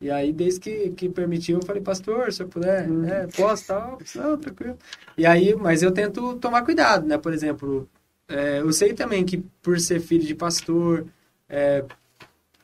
E 0.02 0.10
aí, 0.10 0.32
desde 0.32 0.60
que, 0.60 0.90
que 0.90 1.08
permitiu, 1.08 1.60
eu 1.60 1.64
falei, 1.64 1.80
pastor, 1.80 2.32
se 2.32 2.42
eu 2.42 2.48
puder, 2.48 2.88
é, 3.08 3.26
posso, 3.28 3.66
tal, 3.68 3.98
não, 4.16 4.36
tranquilo. 4.36 4.76
E 5.16 5.24
aí, 5.24 5.54
mas 5.54 5.82
eu 5.82 5.92
tento 5.92 6.34
tomar 6.38 6.62
cuidado, 6.62 7.06
né? 7.06 7.16
Por 7.16 7.32
exemplo, 7.32 7.88
é, 8.28 8.58
eu 8.60 8.72
sei 8.72 8.92
também 8.94 9.24
que 9.24 9.38
por 9.62 9.78
ser 9.78 10.00
filho 10.00 10.26
de 10.26 10.34
pastor, 10.34 11.06
é, 11.48 11.84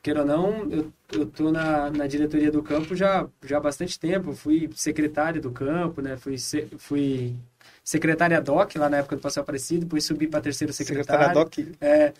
queira 0.01 0.21
ou 0.21 0.25
não, 0.27 0.69
eu, 0.69 0.91
eu 1.13 1.25
tô 1.25 1.51
na, 1.51 1.89
na 1.91 2.07
diretoria 2.07 2.51
do 2.51 2.61
campo 2.63 2.95
já, 2.95 3.27
já 3.45 3.57
há 3.57 3.61
bastante 3.61 3.99
tempo. 3.99 4.33
Fui 4.33 4.69
secretário 4.75 5.41
do 5.41 5.51
campo, 5.51 6.01
né? 6.01 6.17
Fui, 6.17 6.37
se- 6.37 6.67
fui 6.77 7.35
secretária 7.83 8.41
DOC 8.41 8.77
lá 8.77 8.89
na 8.89 8.97
época 8.97 9.15
do 9.15 9.21
Pastor 9.21 9.41
Aparecido, 9.43 9.81
depois 9.85 10.03
subi 10.03 10.27
para 10.27 10.41
terceiro 10.41 10.73
secretário. 10.73 11.35
Secretária 11.35 11.43
Doc. 11.43 11.77
É, 11.81 12.13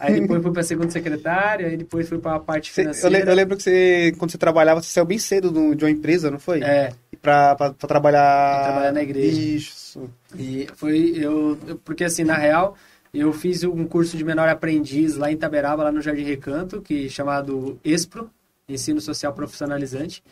aí 0.00 0.20
depois 0.20 0.42
fui 0.42 0.52
para 0.52 0.62
segundo 0.62 0.90
secretário, 0.90 1.66
aí 1.66 1.76
depois 1.76 2.08
fui 2.08 2.18
para 2.18 2.36
a 2.36 2.40
parte 2.40 2.70
financeira. 2.72 3.30
eu 3.30 3.34
lembro 3.34 3.56
que 3.56 3.62
você, 3.62 4.12
quando 4.18 4.30
você 4.30 4.38
trabalhava, 4.38 4.82
você 4.82 4.88
saiu 4.88 5.04
bem 5.04 5.18
cedo 5.18 5.50
do- 5.50 5.74
de 5.74 5.84
uma 5.84 5.90
empresa, 5.90 6.30
não 6.30 6.38
foi? 6.38 6.62
É, 6.62 6.92
pra 7.20 7.54
trabalhar... 7.78 8.54
Pra 8.56 8.64
trabalhar 8.64 8.92
na 8.92 9.02
igreja. 9.02 9.40
Isso. 9.40 10.10
E 10.36 10.66
foi 10.76 11.12
eu, 11.16 11.58
porque 11.84 12.04
assim, 12.04 12.24
na 12.24 12.36
real, 12.36 12.76
eu 13.12 13.32
fiz 13.32 13.62
um 13.64 13.84
curso 13.86 14.16
de 14.16 14.24
menor 14.24 14.48
aprendiz 14.48 15.16
lá 15.16 15.30
em 15.30 15.34
Itaberaba, 15.34 15.84
lá 15.84 15.92
no 15.92 16.00
Jardim 16.00 16.24
Recanto, 16.24 16.80
que 16.80 17.08
chamado 17.08 17.78
ESPRO, 17.84 18.30
Ensino 18.68 19.00
Social 19.00 19.32
Profissionalizante. 19.32 20.22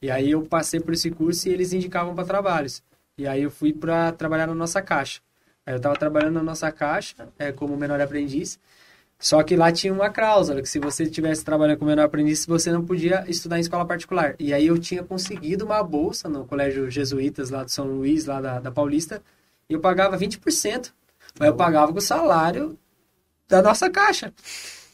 E 0.00 0.10
aí 0.10 0.30
eu 0.30 0.42
passei 0.42 0.78
por 0.78 0.92
esse 0.92 1.10
curso 1.10 1.48
e 1.48 1.52
eles 1.52 1.72
indicavam 1.72 2.14
para 2.14 2.24
trabalhos. 2.24 2.82
E 3.18 3.26
aí 3.26 3.42
eu 3.42 3.50
fui 3.50 3.72
para 3.72 4.12
trabalhar 4.12 4.46
na 4.46 4.54
nossa 4.54 4.82
caixa. 4.82 5.20
Aí 5.64 5.72
eu 5.72 5.78
estava 5.78 5.96
trabalhando 5.96 6.34
na 6.34 6.42
nossa 6.42 6.70
caixa 6.70 7.14
é, 7.38 7.50
como 7.50 7.74
menor 7.76 7.98
aprendiz. 8.00 8.58
Só 9.18 9.42
que 9.42 9.56
lá 9.56 9.72
tinha 9.72 9.92
uma 9.92 10.10
cláusula 10.10 10.60
que 10.60 10.68
se 10.68 10.78
você 10.78 11.04
estivesse 11.04 11.44
trabalhando 11.44 11.78
como 11.78 11.90
menor 11.90 12.04
aprendiz, 12.04 12.44
você 12.44 12.70
não 12.70 12.84
podia 12.84 13.24
estudar 13.28 13.56
em 13.56 13.60
escola 13.60 13.86
particular. 13.86 14.34
E 14.38 14.52
aí 14.52 14.66
eu 14.66 14.78
tinha 14.78 15.02
conseguido 15.02 15.64
uma 15.64 15.82
bolsa 15.82 16.28
no 16.28 16.44
Colégio 16.44 16.90
Jesuítas 16.90 17.48
lá 17.50 17.64
de 17.64 17.72
São 17.72 17.86
Luís, 17.86 18.26
lá 18.26 18.40
da, 18.40 18.60
da 18.60 18.70
Paulista, 18.70 19.22
e 19.68 19.72
eu 19.72 19.80
pagava 19.80 20.18
20%. 20.18 20.92
Mas 21.38 21.48
eu 21.48 21.54
pagava 21.54 21.92
com 21.92 21.98
o 21.98 22.02
salário 22.02 22.78
da 23.48 23.62
nossa 23.62 23.90
caixa. 23.90 24.32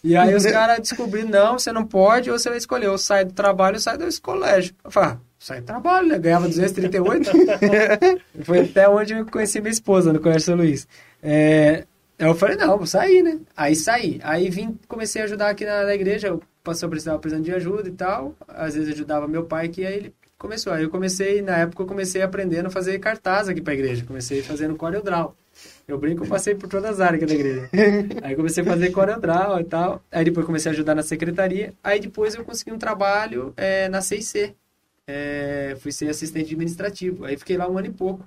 E 0.05 0.16
aí 0.16 0.35
os 0.35 0.44
caras 0.47 0.78
descobriram, 0.78 1.28
não, 1.28 1.59
você 1.59 1.73
não 1.73 1.85
pode, 1.85 2.31
ou 2.31 2.39
você 2.39 2.49
vai 2.49 2.59
escolher, 2.59 2.89
ou 2.89 2.99
sai 2.99 3.24
do 3.24 3.32
trabalho 3.32 3.77
ou 3.77 3.81
sai 3.81 3.97
do 3.99 4.07
colégio. 4.20 4.74
Eu 4.85 4.90
falei, 4.90 5.11
ah, 5.11 5.19
sai 5.39 5.61
do 5.61 5.66
trabalho, 5.66 6.09
né? 6.09 6.19
Ganhava 6.19 6.49
238. 6.49 7.31
Foi 8.43 8.61
até 8.61 8.89
onde 8.89 9.15
eu 9.15 9.27
conheci 9.27 9.61
minha 9.61 9.73
esposa, 9.73 10.12
no 10.12 10.20
Colégio 10.20 10.43
São 10.43 10.57
Luís. 10.57 10.86
É, 11.23 11.86
eu 12.28 12.35
falei, 12.35 12.57
não, 12.57 12.77
vou 12.77 12.86
sair, 12.86 13.23
né? 13.23 13.40
Aí 13.57 13.74
saí. 13.74 14.20
Aí 14.23 14.49
vim, 14.49 14.78
comecei 14.86 15.23
a 15.23 15.24
ajudar 15.24 15.51
aqui 15.51 15.65
na, 15.65 15.85
na 15.85 15.94
igreja, 15.94 16.35
o 16.35 16.43
pastor 16.62 16.89
precisava 16.89 17.19
precisando 17.19 17.44
de 17.44 17.53
ajuda 17.53 17.89
e 17.89 17.93
tal. 17.93 18.35
Às 18.47 18.74
vezes 18.74 18.94
ajudava 18.94 19.27
meu 19.27 19.44
pai, 19.44 19.69
que 19.69 19.85
aí 19.85 19.94
ele 19.94 20.15
começou. 20.39 20.73
Aí 20.73 20.82
eu 20.82 20.90
comecei, 20.90 21.40
na 21.40 21.59
época 21.59 21.82
eu 21.82 21.86
comecei 21.86 22.23
aprendendo 22.23 22.66
a 22.66 22.70
fazer 22.70 22.99
cartaz 22.99 23.49
aqui 23.49 23.61
pra 23.61 23.74
igreja. 23.74 24.05
Comecei 24.05 24.43
fazendo 24.43 24.77
CorelDRAW. 24.77 25.35
Eu 25.86 25.99
brinco, 25.99 26.24
eu 26.24 26.28
passei 26.28 26.55
por 26.55 26.69
todas 26.69 26.90
as 26.90 27.01
áreas 27.01 27.23
aqui 27.23 27.32
da 27.32 27.39
igreja. 27.39 27.70
Aí 28.23 28.35
comecei 28.35 28.62
a 28.62 28.66
fazer 28.66 28.90
CorelDRAW 28.90 29.61
e 29.61 29.65
tal. 29.65 30.03
Aí 30.11 30.24
depois 30.24 30.47
comecei 30.47 30.70
a 30.70 30.74
ajudar 30.74 30.94
na 30.94 31.03
secretaria. 31.03 31.73
Aí 31.82 32.01
depois 32.01 32.35
eu 32.35 32.44
consegui 32.44 32.73
um 32.73 32.78
trabalho 32.78 33.53
é, 33.57 33.89
na 33.89 34.01
CIC. 34.01 34.55
É, 35.07 35.77
fui 35.81 35.93
ser 35.93 36.09
assistente 36.09 36.53
administrativo. 36.53 37.24
Aí 37.24 37.36
fiquei 37.36 37.57
lá 37.57 37.69
um 37.69 37.78
ano 37.78 37.89
e 37.89 37.93
pouco. 37.93 38.27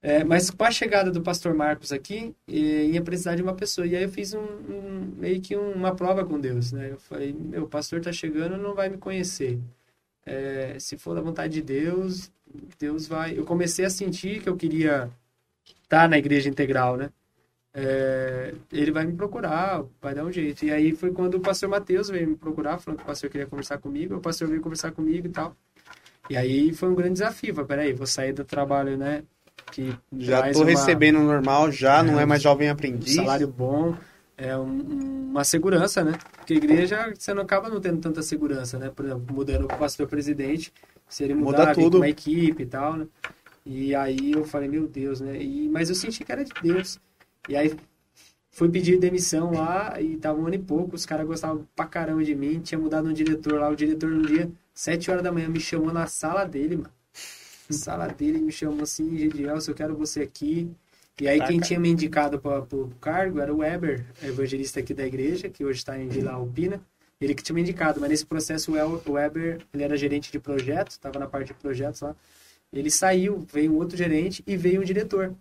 É, 0.00 0.22
mas 0.22 0.48
com 0.50 0.64
a 0.64 0.70
chegada 0.70 1.10
do 1.10 1.20
pastor 1.22 1.54
Marcos 1.54 1.90
aqui, 1.92 2.34
ia 2.46 3.02
precisar 3.02 3.34
de 3.34 3.42
uma 3.42 3.54
pessoa. 3.54 3.86
E 3.86 3.96
aí 3.96 4.04
eu 4.04 4.08
fiz 4.08 4.32
um, 4.32 4.38
um- 4.40 5.12
meio 5.16 5.40
que 5.40 5.56
uma 5.56 5.94
prova 5.94 6.24
com 6.24 6.38
Deus, 6.40 6.70
né? 6.72 6.92
Eu 6.92 6.98
falei, 6.98 7.32
meu, 7.32 7.64
o 7.64 7.68
pastor 7.68 8.00
tá 8.00 8.12
chegando, 8.12 8.56
não 8.56 8.74
vai 8.74 8.88
me 8.88 8.96
conhecer. 8.96 9.58
É, 10.26 10.78
se 10.78 10.96
for 10.98 11.14
da 11.14 11.20
vontade 11.22 11.54
de 11.54 11.62
Deus, 11.62 12.30
Deus 12.78 13.06
vai... 13.08 13.38
Eu 13.38 13.44
comecei 13.44 13.84
a 13.84 13.90
sentir 13.90 14.42
que 14.42 14.48
eu 14.48 14.56
queria 14.56 15.10
estar 15.82 16.08
na 16.08 16.18
igreja 16.18 16.48
integral, 16.48 16.96
né? 16.96 17.10
É, 17.74 18.54
ele 18.72 18.90
vai 18.92 19.04
me 19.06 19.14
procurar, 19.14 19.84
vai 20.00 20.14
dar 20.14 20.24
um 20.24 20.32
jeito. 20.32 20.64
E 20.64 20.70
aí 20.72 20.92
foi 20.94 21.12
quando 21.12 21.34
o 21.36 21.40
pastor 21.40 21.68
Mateus 21.68 22.08
veio 22.08 22.28
me 22.28 22.36
procurar, 22.36 22.78
falando 22.78 22.98
que 22.98 23.04
o 23.04 23.06
pastor 23.06 23.30
queria 23.30 23.46
conversar 23.46 23.78
comigo, 23.78 24.16
o 24.16 24.20
pastor 24.20 24.48
veio 24.48 24.60
conversar 24.62 24.92
comigo 24.92 25.26
e 25.28 25.30
tal. 25.30 25.56
E 26.30 26.36
aí 26.36 26.72
foi 26.74 26.88
um 26.90 26.94
grande 26.94 27.14
desafio. 27.14 27.64
Peraí, 27.66 27.92
vou 27.92 28.06
sair 28.06 28.32
do 28.32 28.44
trabalho, 28.44 28.96
né? 28.96 29.24
Que 29.70 29.94
Já 30.18 30.50
tô 30.52 30.60
uma- 30.60 30.66
recebendo 30.70 31.18
normal, 31.20 31.70
já, 31.70 32.02
não 32.02 32.18
É, 32.18 32.22
é 32.22 32.26
mais 32.26 32.42
jovem 32.42 32.68
um 32.68 32.72
aprendiz. 32.72 33.14
salário 33.14 33.46
bom, 33.48 33.94
é 34.36 34.56
um- 34.56 35.28
uma 35.30 35.44
segurança, 35.44 36.02
né? 36.02 36.12
Porque 36.36 36.54
a 36.54 36.56
igreja, 36.56 37.12
você 37.16 37.32
não 37.34 37.42
acaba 37.42 37.68
não 37.68 37.80
tendo 37.80 38.00
tanta 38.00 38.22
segurança, 38.22 38.78
né? 38.78 38.90
Por 38.94 39.04
exemplo, 39.04 39.26
mudando 39.34 39.64
o 39.64 39.68
pastor 39.68 40.06
presidente, 40.08 40.72
se 41.08 41.22
ele 41.24 41.34
Muda 41.34 41.58
mudar, 41.58 41.74
vir 41.74 41.82
tudo. 41.82 41.92
com 41.92 41.96
uma 41.98 42.08
equipe 42.08 42.62
e 42.62 42.66
tal, 42.66 42.96
né? 42.96 43.06
E 43.64 43.94
aí 43.94 44.32
eu 44.32 44.44
falei, 44.44 44.68
meu 44.68 44.86
Deus, 44.88 45.20
né? 45.20 45.40
E, 45.40 45.68
mas 45.68 45.88
eu 45.90 45.94
senti 45.94 46.24
que 46.24 46.32
era 46.32 46.42
de 46.44 46.52
Deus. 46.62 46.98
E 47.48 47.54
aí 47.56 47.74
fui 48.50 48.68
pedir 48.70 48.98
demissão 48.98 49.52
lá 49.52 50.00
e 50.00 50.16
tava 50.16 50.40
um 50.40 50.46
ano 50.46 50.54
e 50.54 50.58
pouco, 50.58 50.96
os 50.96 51.04
caras 51.06 51.26
gostavam 51.26 51.66
pra 51.76 51.84
caramba 51.86 52.24
de 52.24 52.34
mim, 52.34 52.58
tinha 52.60 52.78
mudado 52.78 53.08
um 53.08 53.12
diretor 53.12 53.60
lá, 53.60 53.68
o 53.68 53.76
diretor 53.76 54.10
um 54.10 54.22
dia, 54.22 54.50
sete 54.72 55.10
horas 55.10 55.22
da 55.22 55.30
manhã, 55.30 55.48
me 55.48 55.60
chamou 55.60 55.92
na 55.92 56.06
sala 56.06 56.44
dele, 56.44 56.76
mano. 56.76 56.90
Na 57.68 57.76
sala 57.76 58.08
dele 58.08 58.38
me 58.38 58.50
chamou 58.50 58.82
assim, 58.82 59.16
Gedielson, 59.18 59.70
eu 59.70 59.74
quero 59.74 59.94
você 59.94 60.22
aqui. 60.22 60.70
E 61.20 61.26
aí 61.26 61.38
quem 61.38 61.48
Caraca. 61.48 61.66
tinha 61.66 61.80
me 61.80 61.88
indicado 61.88 62.38
para 62.38 62.60
o 62.60 62.90
cargo 63.00 63.40
era 63.40 63.52
o 63.52 63.58
Weber, 63.58 64.06
evangelista 64.22 64.80
aqui 64.80 64.94
da 64.94 65.06
igreja, 65.06 65.48
que 65.48 65.64
hoje 65.64 65.78
está 65.78 65.98
em 65.98 66.08
Vila 66.08 66.32
Alpina. 66.32 66.80
Ele 67.20 67.34
que 67.34 67.42
tinha 67.42 67.54
me 67.54 67.60
indicado, 67.60 68.00
mas 68.00 68.08
nesse 68.08 68.24
processo 68.24 68.72
o 68.72 69.12
Weber, 69.12 69.60
ele 69.74 69.82
era 69.82 69.96
gerente 69.96 70.30
de 70.30 70.38
projetos, 70.38 70.94
estava 70.94 71.18
na 71.18 71.26
parte 71.26 71.48
de 71.48 71.54
projetos 71.54 72.00
lá. 72.00 72.14
Ele 72.72 72.90
saiu, 72.90 73.44
veio 73.52 73.72
um 73.72 73.76
outro 73.76 73.96
gerente 73.96 74.42
e 74.46 74.56
veio 74.56 74.80
um 74.80 74.84
diretor. 74.84 75.34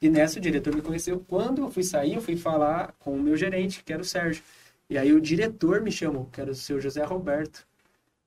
E 0.00 0.10
nessa 0.10 0.38
o 0.38 0.42
diretor 0.42 0.74
me 0.74 0.82
conheceu. 0.82 1.24
Quando 1.26 1.62
eu 1.62 1.70
fui 1.70 1.82
sair, 1.82 2.14
eu 2.14 2.20
fui 2.20 2.36
falar 2.36 2.94
com 2.98 3.14
o 3.14 3.22
meu 3.22 3.36
gerente, 3.36 3.82
que 3.82 3.92
era 3.92 4.02
o 4.02 4.04
Sérgio. 4.04 4.42
E 4.90 4.98
aí 4.98 5.12
o 5.12 5.20
diretor 5.20 5.80
me 5.80 5.90
chamou, 5.90 6.28
que 6.30 6.40
era 6.40 6.50
o 6.50 6.54
seu 6.54 6.80
José 6.80 7.02
Roberto. 7.04 7.66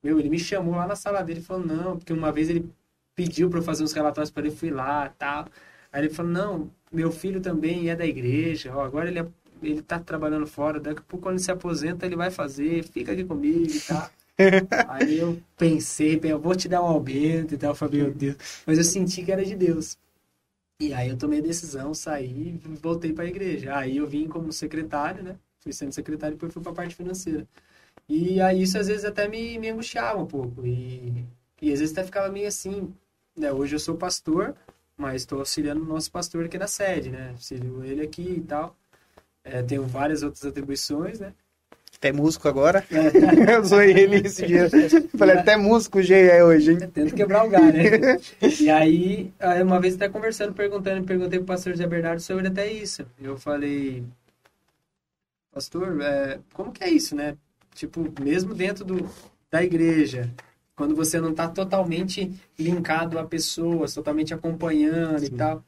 Meu, 0.02 0.18
ele 0.18 0.28
me 0.28 0.38
chamou 0.38 0.74
lá 0.74 0.86
na 0.86 0.96
sala 0.96 1.22
dele 1.22 1.40
e 1.40 1.42
falou, 1.42 1.64
não, 1.64 1.96
porque 1.96 2.12
uma 2.12 2.32
vez 2.32 2.50
ele 2.50 2.68
pediu 3.16 3.50
para 3.50 3.58
eu 3.58 3.62
fazer 3.62 3.82
uns 3.82 3.92
relatórios 3.92 4.30
para 4.30 4.46
ele, 4.46 4.54
fui 4.54 4.70
lá 4.70 5.08
tal. 5.18 5.46
Aí 5.92 6.02
ele 6.02 6.14
falou, 6.14 6.30
não, 6.30 6.70
meu 6.92 7.10
filho 7.10 7.40
também 7.40 7.90
é 7.90 7.96
da 7.96 8.06
igreja, 8.06 8.72
ó, 8.76 8.84
agora 8.84 9.08
ele, 9.08 9.18
é, 9.20 9.26
ele 9.62 9.82
tá 9.82 9.98
trabalhando 9.98 10.46
fora, 10.46 10.78
daqui 10.78 11.00
a 11.00 11.02
pouco 11.02 11.24
quando 11.24 11.36
ele 11.36 11.42
se 11.42 11.50
aposenta 11.50 12.06
ele 12.06 12.16
vai 12.16 12.30
fazer, 12.30 12.84
fica 12.84 13.12
aqui 13.12 13.24
comigo 13.24 13.72
e 13.72 13.80
tal. 13.80 14.10
Aí 14.88 15.18
eu 15.18 15.40
pensei, 15.56 16.20
eu 16.22 16.38
vou 16.38 16.54
te 16.54 16.68
dar 16.68 16.82
um 16.82 16.86
aumento 16.86 17.54
e 17.54 17.56
tal, 17.58 17.70
eu 17.70 17.74
falei, 17.74 18.02
meu 18.02 18.12
Deus. 18.12 18.36
Mas 18.66 18.78
eu 18.78 18.84
senti 18.84 19.24
que 19.24 19.32
era 19.32 19.44
de 19.44 19.56
Deus. 19.56 19.96
E 20.78 20.92
aí 20.92 21.08
eu 21.08 21.16
tomei 21.16 21.38
a 21.38 21.42
decisão, 21.42 21.94
saí 21.94 22.60
e 22.62 22.76
voltei 22.82 23.12
para 23.12 23.24
a 23.24 23.28
igreja. 23.28 23.74
Aí 23.74 23.96
eu 23.96 24.06
vim 24.06 24.28
como 24.28 24.52
secretário, 24.52 25.22
né? 25.22 25.38
Fui 25.60 25.72
sendo 25.72 25.92
secretário 25.92 26.34
e 26.34 26.36
depois 26.36 26.52
fui 26.52 26.62
para 26.62 26.72
a 26.72 26.74
parte 26.74 26.94
financeira. 26.94 27.48
E 28.08 28.40
aí 28.40 28.62
isso 28.62 28.78
às 28.78 28.88
vezes 28.88 29.04
até 29.04 29.26
me, 29.28 29.58
me 29.58 29.70
angustiava 29.70 30.20
um 30.20 30.26
pouco. 30.26 30.66
E, 30.66 31.24
e 31.62 31.72
às 31.72 31.80
vezes 31.80 31.92
até 31.92 32.04
ficava 32.04 32.30
meio 32.30 32.46
assim, 32.46 32.94
né? 33.36 33.52
Hoje 33.52 33.76
eu 33.76 33.80
sou 33.80 33.96
pastor, 33.96 34.54
mas 34.96 35.22
estou 35.22 35.40
auxiliando 35.40 35.82
o 35.82 35.86
nosso 35.86 36.10
pastor 36.10 36.44
aqui 36.44 36.58
na 36.58 36.66
sede, 36.66 37.10
né? 37.10 37.30
Auxilio 37.30 37.84
ele 37.84 38.02
aqui 38.02 38.36
e 38.38 38.40
tal. 38.40 38.74
É, 39.44 39.62
tenho 39.62 39.84
várias 39.84 40.22
outras 40.22 40.44
atribuições, 40.44 41.20
né? 41.20 41.32
Até 41.96 42.12
músico 42.12 42.48
agora. 42.48 42.84
eu 43.52 43.64
zoei 43.64 43.90
ele 43.90 44.16
esse 44.26 44.46
dia. 44.46 44.68
Falei, 45.16 45.36
até 45.36 45.56
músico 45.56 45.98
o 45.98 46.02
G 46.02 46.14
é 46.14 46.44
hoje, 46.44 46.72
hein? 46.72 46.78
Tento 46.92 47.14
quebrar 47.14 47.46
o 47.46 47.48
galho, 47.48 47.72
né? 47.72 48.20
e 48.60 48.68
aí, 48.68 49.32
aí, 49.38 49.62
uma 49.62 49.80
vez 49.80 49.94
até 49.94 50.08
conversando, 50.08 50.52
perguntando, 50.52 51.06
perguntei 51.06 51.38
pro 51.38 51.46
pastor 51.46 51.76
Zé 51.76 51.86
Bernardo 51.86 52.20
sobre 52.20 52.48
até 52.48 52.70
isso. 52.70 53.06
Eu 53.20 53.38
falei, 53.38 54.04
pastor, 55.52 56.00
é, 56.02 56.38
como 56.52 56.72
que 56.72 56.84
é 56.84 56.90
isso, 56.90 57.14
né? 57.14 57.36
Tipo, 57.74 58.06
mesmo 58.20 58.54
dentro 58.54 58.84
do, 58.84 59.08
da 59.50 59.62
igreja, 59.62 60.30
quando 60.76 60.94
você 60.94 61.20
não 61.20 61.30
está 61.30 61.48
totalmente 61.48 62.30
linkado 62.58 63.18
a 63.18 63.24
pessoas, 63.24 63.94
totalmente 63.94 64.34
acompanhando 64.34 65.24
e 65.24 65.30
tal, 65.30 65.64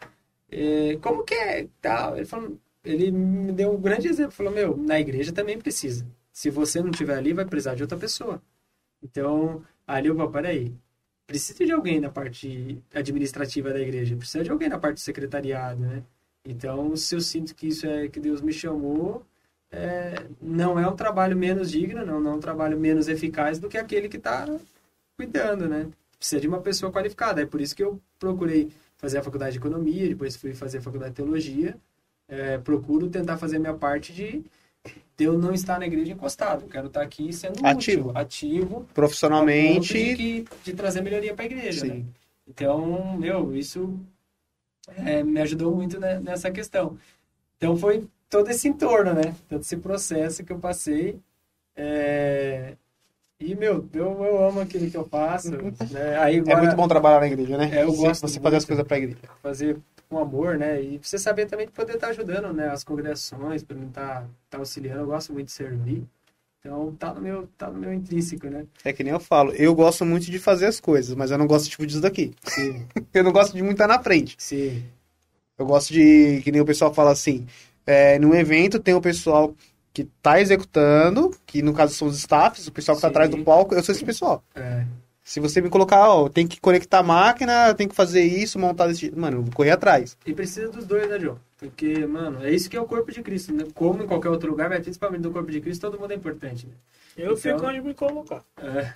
é, 0.51 0.97
como 1.01 1.25
que 1.25 1.35
é 1.35 1.67
tal? 1.81 2.17
Ele 2.17 2.27
falou, 2.27 2.59
ele 2.85 3.11
me 3.11 3.53
deu 3.53 3.73
um 3.75 3.81
grande 3.81 4.07
exemplo, 4.09 4.33
falou, 4.33 4.53
meu, 4.53 4.77
na 4.77 5.01
igreja 5.01 5.33
também 5.33 5.59
precisa. 5.59 6.07
Se 6.33 6.51
você 6.51 6.81
não 6.81 6.91
estiver 6.91 7.17
ali, 7.17 7.33
vai 7.33 7.45
precisar 7.45 7.75
de 7.75 7.83
outra 7.83 7.99
pessoa. 7.99 8.41
Então, 9.03 9.63
ali 9.87 10.09
eu 10.09 10.15
vou, 10.15 10.31
peraí, 10.31 10.75
precisa 11.27 11.65
de 11.65 11.73
alguém 11.73 12.01
na 12.01 12.11
parte 12.11 12.83
administrativa 12.95 13.73
da 13.73 13.81
igreja, 13.81 14.17
precisa 14.17 14.45
de 14.45 14.51
alguém 14.51 14.69
na 14.69 14.79
parte 14.79 14.97
do 14.97 15.01
secretariado, 15.01 15.81
né? 15.81 16.03
Então, 16.45 16.97
se 16.97 17.15
eu 17.15 17.21
sinto 17.21 17.55
que 17.55 17.69
isso 17.69 17.87
é 17.87 18.09
que 18.09 18.21
Deus 18.21 18.41
me 18.41 18.53
chamou, 18.53 19.25
é, 19.71 20.27
não 20.41 20.79
é 20.79 20.89
um 20.89 20.97
trabalho 20.97 21.37
menos 21.37 21.71
digno, 21.71 22.05
não, 22.07 22.21
não 22.21 22.33
é 22.33 22.35
um 22.35 22.41
trabalho 22.41 22.79
menos 22.79 23.09
eficaz 23.09 23.59
do 23.59 23.69
que 23.69 23.77
aquele 23.77 24.09
que 24.09 24.17
está 24.17 24.47
cuidando, 25.19 25.69
né? 25.69 25.89
Precisa 26.17 26.41
de 26.41 26.49
uma 26.49 26.61
pessoa 26.61 26.93
qualificada. 26.93 27.43
É 27.43 27.47
por 27.47 27.61
isso 27.61 27.75
que 27.75 27.83
eu 27.83 28.01
procurei 28.19 28.71
fazer 28.97 29.19
a 29.19 29.23
faculdade 29.23 29.53
de 29.53 29.59
economia, 29.59 30.09
depois 30.09 30.37
fui 30.37 30.55
fazer 30.55 30.79
a 30.79 30.81
faculdade 30.83 31.11
de 31.11 31.17
teologia. 31.17 31.77
É, 32.29 32.59
procuro 32.59 33.09
tentar 33.09 33.37
fazer 33.37 33.57
a 33.57 33.61
minha 33.61 33.75
parte 33.75 34.13
de, 34.13 34.45
de 35.17 35.25
eu 35.25 35.37
não 35.39 35.53
estar 35.53 35.79
na 35.79 35.87
igreja 35.87 36.13
encostado. 36.13 36.63
Eu 36.65 36.69
quero 36.69 36.87
estar 36.89 37.03
aqui 37.03 37.33
sendo 37.33 37.65
Ativo. 37.67 38.09
útil, 38.11 38.19
ativo, 38.21 38.87
Profissionalmente. 38.95 39.93
de, 39.93 40.15
que- 40.17 40.45
de 40.65 40.73
trazer 40.75 41.01
melhoria 41.03 41.35
para 41.35 41.45
a 41.45 41.47
igreja. 41.47 41.87
Né? 41.87 42.05
Então, 42.47 43.17
meu, 43.17 43.55
isso 43.57 43.99
é, 44.89 45.23
me 45.23 45.41
ajudou 45.41 45.75
muito 45.75 45.99
né, 45.99 46.19
nessa 46.21 46.51
questão. 46.51 46.99
Então 47.57 47.77
foi 47.77 48.07
todo 48.31 48.51
esse 48.51 48.69
entorno, 48.69 49.15
né? 49.15 49.35
Todo 49.49 49.63
esse 49.63 49.77
processo 49.77 50.45
que 50.45 50.53
eu 50.53 50.59
passei. 50.59 51.19
É, 51.77 52.77
E, 53.41 53.55
meu, 53.55 53.89
eu, 53.95 54.25
eu 54.25 54.45
amo 54.45 54.61
aquilo 54.61 54.91
que 54.91 54.97
eu 54.97 55.05
faço. 55.05 55.53
Né? 55.53 56.19
Aí 56.19 56.37
É 56.37 56.41
agora 56.41 56.59
muito 56.59 56.77
bom 56.77 56.89
trabalhar 56.89 57.21
na 57.21 57.29
igreja, 57.29 57.57
né? 57.57 57.71
É, 57.73 57.85
eu 57.85 57.93
gosto 57.95 58.27
Você 58.27 58.41
fazer 58.41 58.57
as 58.57 58.65
coisas 58.65 58.85
pra 58.85 58.99
igreja. 58.99 59.19
fazer 59.41 59.77
com 60.09 60.19
amor, 60.19 60.59
né? 60.59 60.83
E 60.83 60.99
você 60.99 61.19
saber 61.19 61.47
também 61.47 61.67
de 61.67 61.73
poder 61.73 61.95
estar 61.95 62.09
ajudando, 62.09 62.53
né? 62.53 62.69
As 62.69 62.83
congregações, 62.83 63.63
para 63.63 63.77
estar 63.79 64.27
tá, 64.51 64.59
auxiliando. 64.59 65.03
Eu 65.03 65.07
gosto 65.07 65.33
muito 65.33 65.47
de 65.47 65.53
servir. 65.53 66.05
Então 66.59 66.93
tá 66.99 67.15
no 67.15 67.21
meu, 67.21 67.49
tá 67.57 67.71
no 67.71 67.79
meu 67.79 67.93
intrínseco, 67.93 68.49
né? 68.49 68.67
É 68.85 68.93
que 68.93 69.05
nem 69.05 69.13
eu 69.13 69.21
falo, 69.21 69.53
eu 69.53 69.73
gosto 69.75 70.05
muito 70.05 70.29
de 70.29 70.39
fazer 70.41 70.67
as 70.67 70.81
coisas, 70.81 71.15
mas 71.15 71.31
eu 71.31 71.39
não 71.39 71.47
gosto 71.47 71.71
tipo 71.71 71.87
disso 71.87 72.01
daqui. 72.01 72.35
Sim, 72.45 72.85
Eu 73.15 73.23
não 73.23 73.33
gosto 73.33 73.55
de 73.55 73.63
muito 73.63 73.77
estar 73.77 73.87
na 73.87 74.03
frente. 74.03 74.35
sim, 74.39 74.85
Eu 75.57 75.67
gosto 75.67 75.93
de, 75.93 76.41
que 76.43 76.51
nem 76.51 76.61
o 76.61 76.67
pessoal 76.67 76.93
fala 76.93 77.13
assim, 77.13 77.47
é, 77.87 78.19
num 78.19 78.35
evento 78.35 78.81
tem 78.81 78.93
o 78.93 79.01
pessoal 79.01 79.55
que 79.99 80.05
tá 80.23 80.41
executando, 80.41 81.35
que 81.45 81.61
no 81.63 81.75
caso 81.75 81.95
são 81.95 82.07
os 82.07 82.17
staffs, 82.19 82.69
o 82.69 82.73
pessoal 82.73 82.97
que 82.97 83.03
tá 83.03 83.09
Sim. 83.09 83.13
atrás 83.13 83.31
do 83.31 83.39
palco, 83.43 83.75
eu 83.75 83.83
sou 83.83 83.93
esse 83.93 84.05
pessoal. 84.05 84.45
é, 84.55 84.85
Se 85.25 85.41
você 85.41 85.61
me 85.61 85.69
colocar, 85.69 86.09
ó, 86.09 86.29
tem 86.29 86.47
que 86.47 86.61
conectar 86.61 87.01
a 87.01 87.03
máquina, 87.03 87.75
tem 87.75 87.89
que 87.89 87.95
fazer 87.95 88.23
isso, 88.23 88.59
montar 88.59 88.87
desse 88.87 89.01
jeito. 89.01 89.19
Mano, 89.19 89.39
eu 89.39 89.43
vou 89.43 89.53
correr 89.53 89.73
atrás. 89.73 90.17
E 90.25 90.33
precisa 90.33 90.71
dos 90.71 90.87
dois, 90.87 91.09
né, 91.11 91.19
João? 91.19 91.39
Porque, 91.59 92.07
mano, 92.07 92.45
é 92.45 92.51
isso 92.53 92.71
que 92.71 92.77
é 92.77 92.81
o 92.81 92.87
corpo 92.87 93.11
de 93.11 93.21
Cristo, 93.23 93.53
né? 93.53 93.65
Como 93.75 94.03
em 94.03 94.07
qualquer 94.07 94.29
outro 94.29 94.49
lugar, 94.49 94.69
mas 94.71 94.81
principalmente 94.83 95.23
no 95.23 95.33
corpo 95.33 95.51
de 95.51 95.61
Cristo, 95.61 95.81
todo 95.91 96.01
mundo 96.01 96.13
é 96.13 96.15
importante, 96.15 96.67
né? 96.67 96.73
Eu 97.17 97.33
Então- 97.33 97.37
fico 97.37 97.67
onde 97.67 97.81
me 97.81 97.93
colocar. 97.95 98.43
É. 98.63 98.93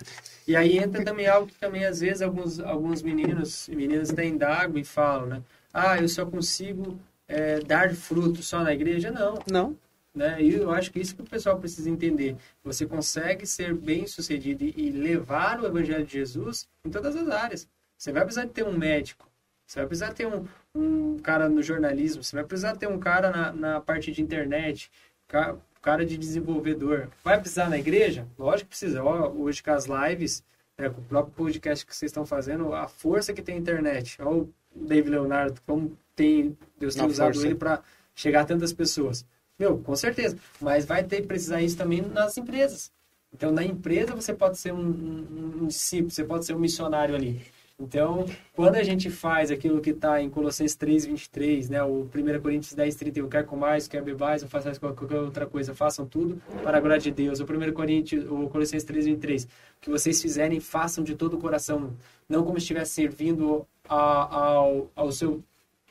E 0.47 0.55
aí 0.55 0.77
entra 0.77 1.03
também 1.03 1.27
algo 1.27 1.47
que 1.47 1.59
também, 1.59 1.83
às 1.85 1.99
vezes, 1.99 2.21
alguns, 2.21 2.59
alguns 2.61 3.01
meninos 3.01 3.67
e 3.67 3.75
meninas 3.75 4.09
têm 4.13 4.37
d'água 4.37 4.79
e 4.79 4.85
falam, 4.85 5.25
né? 5.27 5.41
Ah, 5.73 5.97
eu 5.99 6.07
só 6.07 6.25
consigo 6.25 6.97
é, 7.27 7.59
dar 7.59 7.93
fruto 7.93 8.41
só 8.41 8.63
na 8.63 8.73
igreja? 8.73 9.11
Não, 9.11 9.39
Não. 9.51 9.75
Né? 10.13 10.41
E 10.41 10.53
eu 10.55 10.71
acho 10.71 10.91
que 10.91 10.99
isso 10.99 11.15
que 11.15 11.21
o 11.21 11.25
pessoal 11.29 11.57
precisa 11.57 11.89
entender. 11.89 12.35
Você 12.63 12.85
consegue 12.85 13.45
ser 13.45 13.73
bem 13.73 14.05
sucedido 14.07 14.63
e 14.63 14.89
levar 14.91 15.59
o 15.59 15.65
evangelho 15.65 16.05
de 16.05 16.13
Jesus 16.13 16.67
em 16.85 16.89
todas 16.89 17.15
as 17.15 17.27
áreas. 17.29 17.67
Você 17.97 18.11
vai 18.11 18.23
precisar 18.23 18.45
de 18.45 18.51
ter 18.51 18.63
um 18.65 18.77
médico, 18.77 19.27
você 19.65 19.79
vai 19.79 19.87
precisar 19.87 20.13
ter 20.13 20.27
um, 20.27 20.45
um 20.75 21.17
cara 21.19 21.47
no 21.47 21.63
jornalismo, 21.63 22.23
você 22.23 22.35
vai 22.35 22.45
precisar 22.45 22.75
ter 22.75 22.87
um 22.87 22.99
cara 22.99 23.31
na, 23.31 23.51
na 23.53 23.81
parte 23.81 24.11
de 24.11 24.21
internet, 24.21 24.91
ca- 25.27 25.55
cara 25.81 26.05
de 26.05 26.17
desenvolvedor. 26.17 27.09
Vai 27.23 27.39
precisar 27.39 27.69
na 27.69 27.77
igreja? 27.77 28.27
Lógico 28.37 28.69
que 28.69 28.77
precisa. 28.77 29.03
Ó, 29.03 29.29
hoje 29.31 29.63
com 29.63 29.71
as 29.71 29.85
lives, 29.85 30.43
né, 30.77 30.89
com 30.89 31.01
o 31.01 31.03
próprio 31.05 31.33
podcast 31.33 31.85
que 31.85 31.95
vocês 31.95 32.09
estão 32.09 32.25
fazendo, 32.25 32.73
a 32.73 32.87
força 32.87 33.33
que 33.33 33.41
tem 33.41 33.55
a 33.55 33.59
internet. 33.59 34.17
Olha 34.21 34.41
o 34.41 34.53
David 34.75 35.11
Leonardo, 35.11 35.61
como 35.65 35.97
tem, 36.15 36.57
Deus 36.79 36.95
tem 36.95 37.05
usado 37.05 37.33
força. 37.33 37.47
ele 37.47 37.55
para 37.55 37.81
chegar 38.15 38.41
a 38.41 38.45
tantas 38.45 38.71
pessoas. 38.73 39.25
Meu, 39.63 39.77
com 39.77 39.95
certeza. 39.95 40.37
Mas 40.59 40.85
vai 40.85 41.03
ter 41.05 41.21
que 41.21 41.27
precisar 41.27 41.61
isso 41.61 41.77
também 41.77 42.01
nas 42.01 42.37
empresas. 42.37 42.91
Então, 43.33 43.49
na 43.51 43.63
empresa, 43.63 44.13
você 44.13 44.33
pode 44.33 44.57
ser 44.57 44.73
um, 44.73 44.77
um- 44.79 45.59
um 45.63 45.67
discípulo, 45.67 46.11
você 46.11 46.23
pode 46.23 46.45
ser 46.45 46.53
um 46.53 46.59
missionário 46.59 47.15
ali. 47.15 47.41
Então, 47.79 48.25
quando 48.55 48.75
a 48.75 48.83
gente 48.83 49.09
faz 49.09 49.49
aquilo 49.49 49.81
que 49.81 49.89
está 49.91 50.21
em 50.21 50.29
Colossenses 50.29 50.75
3, 50.75 51.05
23, 51.05 51.69
né, 51.69 51.81
o 51.81 52.05
1 52.05 52.39
Coríntios 52.39 52.73
10, 52.73 52.93
31, 52.95 53.27
quer 53.27 53.45
com 53.45 53.55
mais, 53.55 53.87
quer 53.87 54.01
bebais, 54.03 54.43
ou 54.43 54.49
façais 54.49 54.77
qualquer 54.77 55.15
outra 55.17 55.45
coisa, 55.47 55.73
façam 55.73 56.05
tudo 56.05 56.39
para 56.61 56.77
a 56.77 56.81
glória 56.81 56.99
de 56.99 57.09
Deus. 57.09 57.39
O 57.39 57.45
1 57.45 57.71
Coríntios, 57.73 58.29
o 58.29 58.47
Colossenses 58.49 58.83
3, 58.83 59.05
23, 59.05 59.45
o 59.45 59.47
que 59.81 59.89
vocês 59.89 60.21
fizerem, 60.21 60.59
façam 60.59 61.03
de 61.03 61.15
todo 61.15 61.35
o 61.35 61.39
coração, 61.39 61.93
não 62.29 62.43
como 62.43 62.59
se 62.59 62.63
estivesse 62.65 62.91
servindo 62.91 63.65
a- 63.89 64.35
ao, 64.35 64.91
ao 64.95 65.11
seu 65.11 65.41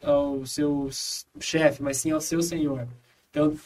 ao 0.05 0.45
seu 0.45 0.89
chefe, 1.39 1.81
mas 1.81 1.97
sim 1.99 2.11
ao 2.11 2.21
seu 2.21 2.43
senhor. 2.43 2.89
Então, 3.33 3.57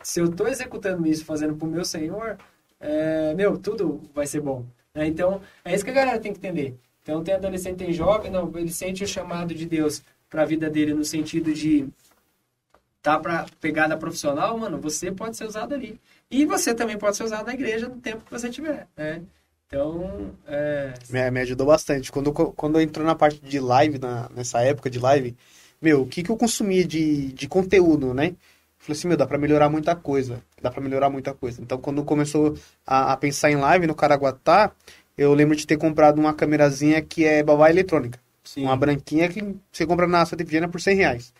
se 0.00 0.20
eu 0.20 0.26
estou 0.26 0.46
executando 0.46 1.04
isso, 1.04 1.24
fazendo 1.24 1.56
para 1.56 1.66
o 1.66 1.70
meu 1.70 1.84
senhor, 1.84 2.38
é, 2.78 3.34
meu, 3.34 3.58
tudo 3.58 4.00
vai 4.14 4.24
ser 4.24 4.40
bom. 4.40 4.64
né? 4.94 5.04
Então, 5.08 5.40
é 5.64 5.74
isso 5.74 5.84
que 5.84 5.90
a 5.90 5.94
galera 5.94 6.20
tem 6.20 6.32
que 6.32 6.38
entender. 6.38 6.76
Então, 7.02 7.24
tem 7.24 7.34
adolescente, 7.34 7.76
tem 7.76 7.92
jovem, 7.92 8.30
não, 8.30 8.50
ele 8.56 8.70
sente 8.70 9.02
o 9.02 9.06
chamado 9.06 9.52
de 9.52 9.66
Deus 9.66 10.00
para 10.30 10.42
a 10.42 10.46
vida 10.46 10.70
dele 10.70 10.94
no 10.94 11.04
sentido 11.04 11.52
de 11.52 11.88
tá 13.02 13.18
para 13.18 13.46
pegada 13.60 13.96
profissional, 13.96 14.56
mano, 14.58 14.80
você 14.80 15.10
pode 15.10 15.36
ser 15.36 15.46
usado 15.46 15.74
ali. 15.74 16.00
E 16.30 16.44
você 16.44 16.74
também 16.74 16.96
pode 16.98 17.16
ser 17.16 17.24
usado 17.24 17.46
na 17.46 17.54
igreja 17.54 17.88
no 17.88 17.96
tempo 18.00 18.24
que 18.24 18.30
você 18.30 18.48
tiver, 18.48 18.86
né? 18.96 19.22
Então, 19.66 20.32
é... 20.46 20.94
Me, 21.10 21.30
me 21.30 21.40
ajudou 21.40 21.66
bastante. 21.66 22.12
Quando, 22.12 22.32
quando 22.32 22.80
entrou 22.80 23.04
na 23.04 23.14
parte 23.14 23.40
de 23.40 23.58
live, 23.58 23.98
na, 23.98 24.28
nessa 24.30 24.60
época 24.60 24.88
de 24.88 24.98
live, 24.98 25.36
meu, 25.80 26.02
o 26.02 26.06
que, 26.06 26.22
que 26.22 26.30
eu 26.30 26.36
consumia 26.36 26.84
de, 26.84 27.32
de 27.32 27.48
conteúdo, 27.48 28.14
né? 28.14 28.34
Falei 28.86 28.96
assim, 28.96 29.08
meu, 29.08 29.16
dá 29.16 29.26
pra 29.26 29.36
melhorar 29.36 29.68
muita 29.68 29.96
coisa. 29.96 30.40
Dá 30.62 30.70
pra 30.70 30.80
melhorar 30.80 31.10
muita 31.10 31.34
coisa. 31.34 31.60
Então, 31.60 31.76
quando 31.76 32.04
começou 32.04 32.56
a, 32.86 33.14
a 33.14 33.16
pensar 33.16 33.50
em 33.50 33.56
live 33.56 33.84
no 33.84 33.96
Caraguatá, 33.96 34.70
eu 35.18 35.34
lembro 35.34 35.56
de 35.56 35.66
ter 35.66 35.76
comprado 35.76 36.20
uma 36.20 36.32
câmerazinha 36.32 37.02
que 37.02 37.24
é 37.24 37.42
babá 37.42 37.68
eletrônica. 37.68 38.16
Sim. 38.44 38.62
Uma 38.62 38.76
branquinha 38.76 39.28
que 39.28 39.56
você 39.72 39.84
compra 39.84 40.06
na 40.06 40.24
Santa 40.24 40.44
Efigênia 40.44 40.68
por 40.68 40.80
100 40.80 40.96
reais. 40.96 41.34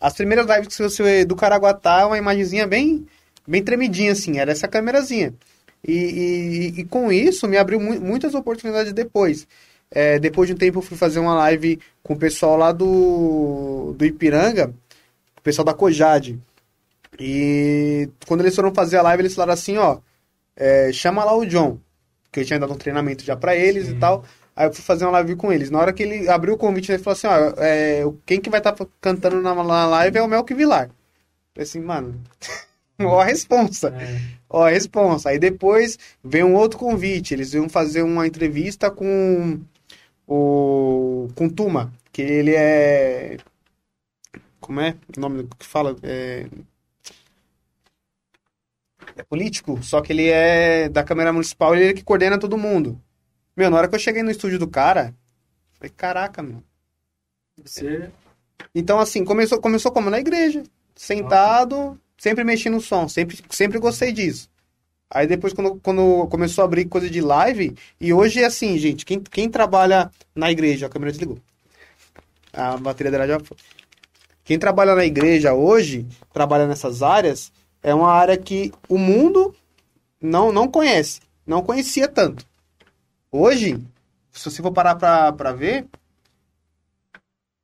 As 0.00 0.12
primeiras 0.14 0.44
lives 0.48 0.76
que 0.76 0.82
você 0.82 1.24
do 1.24 1.36
Caraguatá, 1.36 2.04
uma 2.04 2.18
imagenzinha 2.18 2.66
bem, 2.66 3.06
bem 3.46 3.62
tremidinha, 3.62 4.10
assim, 4.10 4.40
era 4.40 4.50
essa 4.50 4.66
câmerazinha. 4.66 5.32
E, 5.86 5.92
e, 5.92 6.80
e 6.80 6.84
com 6.84 7.12
isso 7.12 7.46
me 7.46 7.56
abriu 7.56 7.78
mu 7.78 8.00
muitas 8.00 8.34
oportunidades 8.34 8.92
depois. 8.92 9.46
É, 9.88 10.18
depois 10.18 10.48
de 10.48 10.54
um 10.54 10.58
tempo 10.58 10.78
eu 10.78 10.82
fui 10.82 10.96
fazer 10.96 11.20
uma 11.20 11.34
live 11.34 11.78
com 12.02 12.14
o 12.14 12.18
pessoal 12.18 12.56
lá 12.56 12.72
do, 12.72 13.94
do 13.96 14.04
Ipiranga, 14.04 14.74
o 15.36 15.42
pessoal 15.42 15.64
da 15.64 15.74
Cojade. 15.74 16.36
E 17.18 18.08
quando 18.26 18.40
eles 18.40 18.54
foram 18.54 18.74
fazer 18.74 18.96
a 18.96 19.02
live, 19.02 19.22
eles 19.22 19.34
falaram 19.34 19.52
assim, 19.52 19.76
ó, 19.76 19.98
é, 20.56 20.92
chama 20.92 21.24
lá 21.24 21.34
o 21.36 21.46
John, 21.46 21.78
que 22.32 22.40
eu 22.40 22.44
tinha 22.44 22.58
dado 22.58 22.72
um 22.72 22.76
treinamento 22.76 23.24
já 23.24 23.36
para 23.36 23.54
eles 23.56 23.86
Sim. 23.86 23.96
e 23.96 23.98
tal. 23.98 24.24
Aí 24.54 24.66
eu 24.66 24.74
fui 24.74 24.82
fazer 24.82 25.04
uma 25.04 25.12
live 25.12 25.36
com 25.36 25.52
eles. 25.52 25.70
Na 25.70 25.78
hora 25.78 25.92
que 25.92 26.02
ele 26.02 26.28
abriu 26.28 26.54
o 26.54 26.58
convite, 26.58 26.90
ele 26.90 27.02
falou 27.02 27.16
assim, 27.16 27.28
ó, 27.28 27.54
é, 27.58 28.02
quem 28.26 28.40
que 28.40 28.50
vai 28.50 28.58
estar 28.58 28.72
tá 28.72 28.86
cantando 29.00 29.40
na, 29.40 29.54
na 29.54 29.86
live 29.86 30.18
é 30.18 30.22
o 30.22 30.28
Melk 30.28 30.52
Vilar. 30.52 30.90
Falei 31.54 31.62
assim, 31.62 31.80
mano, 31.80 32.20
ó 33.00 33.20
a 33.20 33.24
responsa. 33.24 33.90
É. 33.90 34.20
Ó 34.50 34.64
a 34.64 34.70
responsa. 34.70 35.30
Aí 35.30 35.38
depois 35.38 35.98
vem 36.24 36.42
um 36.42 36.54
outro 36.54 36.78
convite. 36.78 37.34
Eles 37.34 37.54
iam 37.54 37.68
fazer 37.68 38.02
uma 38.02 38.26
entrevista 38.26 38.90
com 38.90 39.60
o 40.26 41.28
com 41.34 41.48
Tuma, 41.48 41.92
que 42.12 42.20
ele 42.22 42.54
é 42.54 43.38
como 44.60 44.80
é 44.80 44.94
o 45.16 45.20
nome 45.20 45.48
que 45.58 45.64
fala? 45.64 45.96
É, 46.02 46.46
é 49.18 49.24
político, 49.24 49.82
só 49.82 50.00
que 50.00 50.12
ele 50.12 50.28
é 50.28 50.88
da 50.88 51.02
Câmara 51.02 51.32
Municipal, 51.32 51.74
ele 51.74 51.90
é 51.90 51.92
que 51.92 52.04
coordena 52.04 52.38
todo 52.38 52.56
mundo. 52.56 53.00
Meu, 53.56 53.68
na 53.68 53.76
hora 53.76 53.88
que 53.88 53.94
eu 53.94 53.98
cheguei 53.98 54.22
no 54.22 54.30
estúdio 54.30 54.58
do 54.58 54.68
cara, 54.68 55.14
falei, 55.74 55.92
caraca, 55.96 56.42
meu. 56.42 56.62
Você... 57.62 58.10
Então, 58.74 59.00
assim, 59.00 59.24
começou, 59.24 59.60
começou 59.60 59.90
como? 59.90 60.10
Na 60.10 60.20
igreja. 60.20 60.62
Sentado, 60.94 62.00
sempre 62.16 62.44
mexendo 62.44 62.74
no 62.74 62.80
som, 62.80 63.08
sempre, 63.08 63.38
sempre 63.50 63.78
gostei 63.78 64.12
disso. 64.12 64.48
Aí 65.10 65.26
depois, 65.26 65.52
quando, 65.52 65.76
quando 65.80 66.26
começou 66.28 66.62
a 66.62 66.64
abrir 66.66 66.84
coisa 66.84 67.08
de 67.08 67.20
live, 67.20 67.74
e 68.00 68.12
hoje 68.12 68.42
é 68.42 68.44
assim, 68.44 68.76
gente, 68.78 69.04
quem, 69.04 69.20
quem 69.20 69.50
trabalha 69.50 70.10
na 70.34 70.50
igreja, 70.50 70.86
a 70.86 70.88
câmera 70.88 71.10
desligou. 71.10 71.38
A 72.52 72.76
bateria 72.76 73.10
dela 73.10 73.26
já 73.26 73.40
foi. 73.40 73.56
Quem 74.44 74.58
trabalha 74.58 74.94
na 74.94 75.04
igreja 75.04 75.54
hoje, 75.54 76.06
trabalha 76.32 76.66
nessas 76.66 77.02
áreas, 77.02 77.52
é 77.82 77.94
uma 77.94 78.10
área 78.10 78.36
que 78.36 78.72
o 78.88 78.98
mundo 78.98 79.54
não, 80.20 80.52
não 80.52 80.68
conhece, 80.68 81.20
não 81.46 81.62
conhecia 81.62 82.08
tanto. 82.08 82.44
Hoje, 83.30 83.78
se 84.32 84.50
você 84.50 84.62
for 84.62 84.72
parar 84.72 84.96
pra, 84.96 85.32
pra 85.32 85.52
ver, 85.52 85.86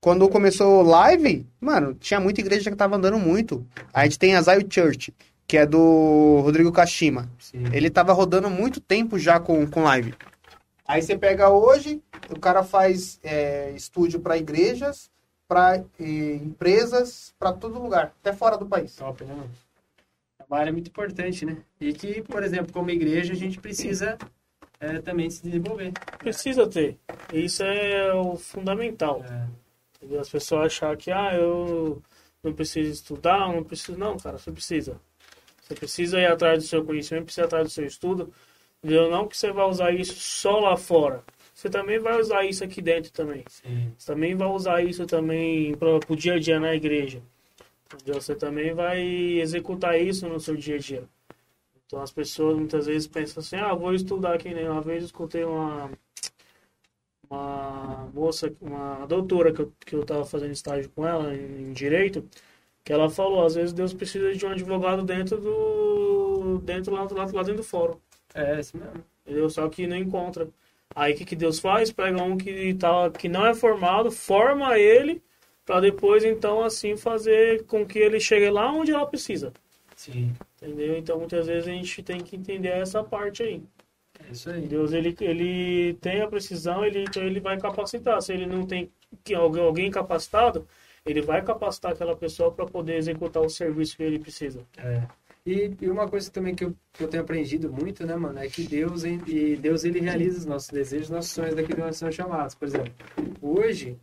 quando 0.00 0.28
começou 0.28 0.82
live, 0.82 1.46
mano, 1.60 1.94
tinha 1.94 2.20
muita 2.20 2.40
igreja 2.40 2.70
que 2.70 2.76
tava 2.76 2.96
andando 2.96 3.18
muito. 3.18 3.66
A 3.92 4.04
gente 4.04 4.18
tem 4.18 4.36
a 4.36 4.42
Zion 4.42 4.64
Church, 4.68 5.14
que 5.46 5.56
é 5.56 5.64
do 5.64 6.40
Rodrigo 6.42 6.70
Kashima. 6.70 7.28
Sim. 7.38 7.64
Ele 7.72 7.88
tava 7.88 8.12
rodando 8.12 8.50
muito 8.50 8.80
tempo 8.80 9.18
já 9.18 9.40
com, 9.40 9.66
com 9.66 9.82
live. 9.82 10.14
Aí 10.86 11.00
você 11.00 11.16
pega 11.16 11.48
hoje, 11.48 12.02
o 12.28 12.38
cara 12.38 12.62
faz 12.62 13.18
é, 13.22 13.70
estúdio 13.70 14.20
para 14.20 14.36
igrejas, 14.36 15.10
para 15.48 15.82
empresas, 15.98 17.34
para 17.38 17.52
todo 17.52 17.80
lugar, 17.80 18.12
até 18.20 18.32
fora 18.32 18.58
do 18.58 18.66
país. 18.66 18.94
Top, 18.96 19.24
né? 19.24 19.34
É 20.44 20.54
uma 20.54 20.58
área 20.58 20.72
muito 20.72 20.88
importante, 20.88 21.44
né? 21.44 21.56
E 21.80 21.92
que, 21.92 22.22
por 22.22 22.42
exemplo, 22.42 22.72
como 22.72 22.90
igreja, 22.90 23.32
a 23.32 23.36
gente 23.36 23.58
precisa 23.58 24.18
é, 24.78 25.00
também 25.00 25.30
se 25.30 25.42
desenvolver. 25.42 25.92
Precisa 26.18 26.66
ter. 26.66 26.98
Isso 27.32 27.62
é 27.62 28.12
o 28.12 28.36
fundamental. 28.36 29.24
É. 29.24 30.18
As 30.18 30.28
pessoas 30.28 30.66
achar 30.66 30.96
que, 30.96 31.10
ah, 31.10 31.34
eu 31.34 32.02
não 32.42 32.52
preciso 32.52 32.90
estudar, 32.90 33.48
não 33.48 33.64
preciso. 33.64 33.98
Não, 33.98 34.18
cara, 34.18 34.38
você 34.38 34.52
precisa. 34.52 35.00
Você 35.62 35.74
precisa 35.74 36.20
ir 36.20 36.26
atrás 36.26 36.62
do 36.62 36.68
seu 36.68 36.84
conhecimento, 36.84 37.24
precisa 37.24 37.44
ir 37.44 37.46
atrás 37.46 37.68
do 37.68 37.72
seu 37.72 37.86
estudo. 37.86 38.32
Entendeu? 38.82 39.10
Não 39.10 39.26
que 39.26 39.36
você 39.36 39.50
vai 39.50 39.66
usar 39.66 39.92
isso 39.92 40.14
só 40.14 40.60
lá 40.60 40.76
fora. 40.76 41.24
Você 41.54 41.70
também 41.70 41.98
vai 41.98 42.20
usar 42.20 42.44
isso 42.44 42.62
aqui 42.62 42.82
dentro 42.82 43.10
também. 43.12 43.44
Sim. 43.48 43.92
Você 43.96 44.12
também 44.12 44.34
vai 44.34 44.48
usar 44.48 44.82
isso 44.82 45.06
também 45.06 45.74
para 45.74 45.88
o 46.06 46.16
dia 46.16 46.34
a 46.34 46.38
dia 46.38 46.60
na 46.60 46.74
igreja. 46.74 47.22
Você 48.06 48.34
também 48.34 48.74
vai 48.74 49.00
executar 49.40 50.00
isso 50.00 50.28
no 50.28 50.40
seu 50.40 50.56
dia 50.56 50.76
a 50.76 50.78
dia. 50.78 51.04
Então 51.86 52.00
as 52.02 52.12
pessoas 52.12 52.56
muitas 52.56 52.86
vezes 52.86 53.06
pensam 53.06 53.40
assim, 53.40 53.56
ah, 53.56 53.74
vou 53.74 53.94
estudar 53.94 54.34
aqui, 54.34 54.52
né? 54.54 54.68
Uma 54.68 54.80
vez 54.80 55.02
eu 55.02 55.06
escutei 55.06 55.44
uma, 55.44 55.90
uma 57.30 58.10
moça, 58.12 58.52
uma 58.60 59.06
doutora 59.06 59.52
que 59.52 59.62
eu, 59.62 59.72
que 59.80 59.94
eu 59.94 60.04
tava 60.04 60.24
fazendo 60.24 60.52
estágio 60.52 60.90
com 60.90 61.06
ela 61.06 61.34
em, 61.34 61.70
em 61.70 61.72
direito, 61.72 62.28
que 62.84 62.92
ela 62.92 63.10
falou, 63.10 63.44
às 63.44 63.54
vezes 63.54 63.72
Deus 63.72 63.94
precisa 63.94 64.34
de 64.34 64.46
um 64.46 64.50
advogado 64.50 65.02
dentro 65.02 65.40
do. 65.40 66.58
dentro 66.64 66.92
lá, 66.92 67.02
lá, 67.04 67.24
lá 67.24 67.42
dentro 67.42 67.56
do 67.56 67.64
fórum. 67.64 67.98
É, 68.34 68.60
isso 68.60 68.76
mesmo. 68.76 69.04
Entendeu? 69.24 69.48
Só 69.50 69.68
que 69.68 69.86
não 69.86 69.96
encontra. 69.96 70.48
Aí 70.94 71.14
o 71.14 71.16
que, 71.16 71.24
que 71.24 71.36
Deus 71.36 71.58
faz? 71.58 71.90
Pega 71.92 72.22
um 72.22 72.36
que, 72.36 72.74
tá, 72.74 73.10
que 73.10 73.28
não 73.28 73.46
é 73.46 73.54
formado, 73.54 74.10
forma 74.10 74.78
ele, 74.78 75.22
para 75.64 75.80
depois 75.80 76.24
então 76.24 76.62
assim 76.62 76.96
fazer 76.96 77.64
com 77.64 77.86
que 77.86 77.98
ele 77.98 78.20
chegue 78.20 78.50
lá 78.50 78.72
onde 78.72 78.92
ela 78.92 79.06
precisa. 79.06 79.52
Sim. 79.96 80.32
Entendeu? 80.60 80.96
Então 80.98 81.18
muitas 81.18 81.46
vezes 81.46 81.68
a 81.68 81.72
gente 81.72 82.02
tem 82.02 82.20
que 82.20 82.36
entender 82.36 82.68
essa 82.68 83.02
parte 83.02 83.42
aí. 83.42 83.62
É 84.26 84.32
isso 84.32 84.50
aí. 84.50 84.66
Deus 84.66 84.92
ele, 84.92 85.16
ele 85.20 85.94
tem 85.94 86.20
a 86.20 86.28
precisão, 86.28 86.84
ele, 86.84 87.02
então 87.02 87.22
ele 87.22 87.40
vai 87.40 87.58
capacitar. 87.58 88.20
Se 88.22 88.32
ele 88.32 88.46
não 88.46 88.66
tem 88.66 88.90
alguém 89.36 89.90
capacitado, 89.90 90.66
ele 91.04 91.20
vai 91.20 91.42
capacitar 91.42 91.92
aquela 91.92 92.16
pessoa 92.16 92.50
para 92.50 92.66
poder 92.66 92.96
executar 92.96 93.42
o 93.42 93.50
serviço 93.50 93.96
que 93.96 94.02
ele 94.02 94.18
precisa. 94.18 94.60
É. 94.78 95.02
E, 95.46 95.74
e, 95.78 95.90
uma 95.90 96.08
coisa 96.08 96.30
também 96.30 96.54
que 96.54 96.64
eu, 96.64 96.74
que 96.90 97.04
eu 97.04 97.08
tenho 97.08 97.22
aprendido 97.22 97.70
muito, 97.70 98.06
né, 98.06 98.16
mano, 98.16 98.38
é 98.38 98.48
que 98.48 98.62
Deus, 98.62 99.04
e 99.04 99.56
Deus 99.56 99.84
ele 99.84 100.00
realiza 100.00 100.38
os 100.38 100.46
nossos 100.46 100.70
desejos, 100.70 101.10
nossos 101.10 101.32
sonhos 101.32 101.54
daquilo 101.54 101.76
que 101.76 101.82
nós 101.82 101.98
somos 101.98 102.14
chamados. 102.14 102.54
Por 102.54 102.66
exemplo, 102.66 102.94
hoje 103.42 103.98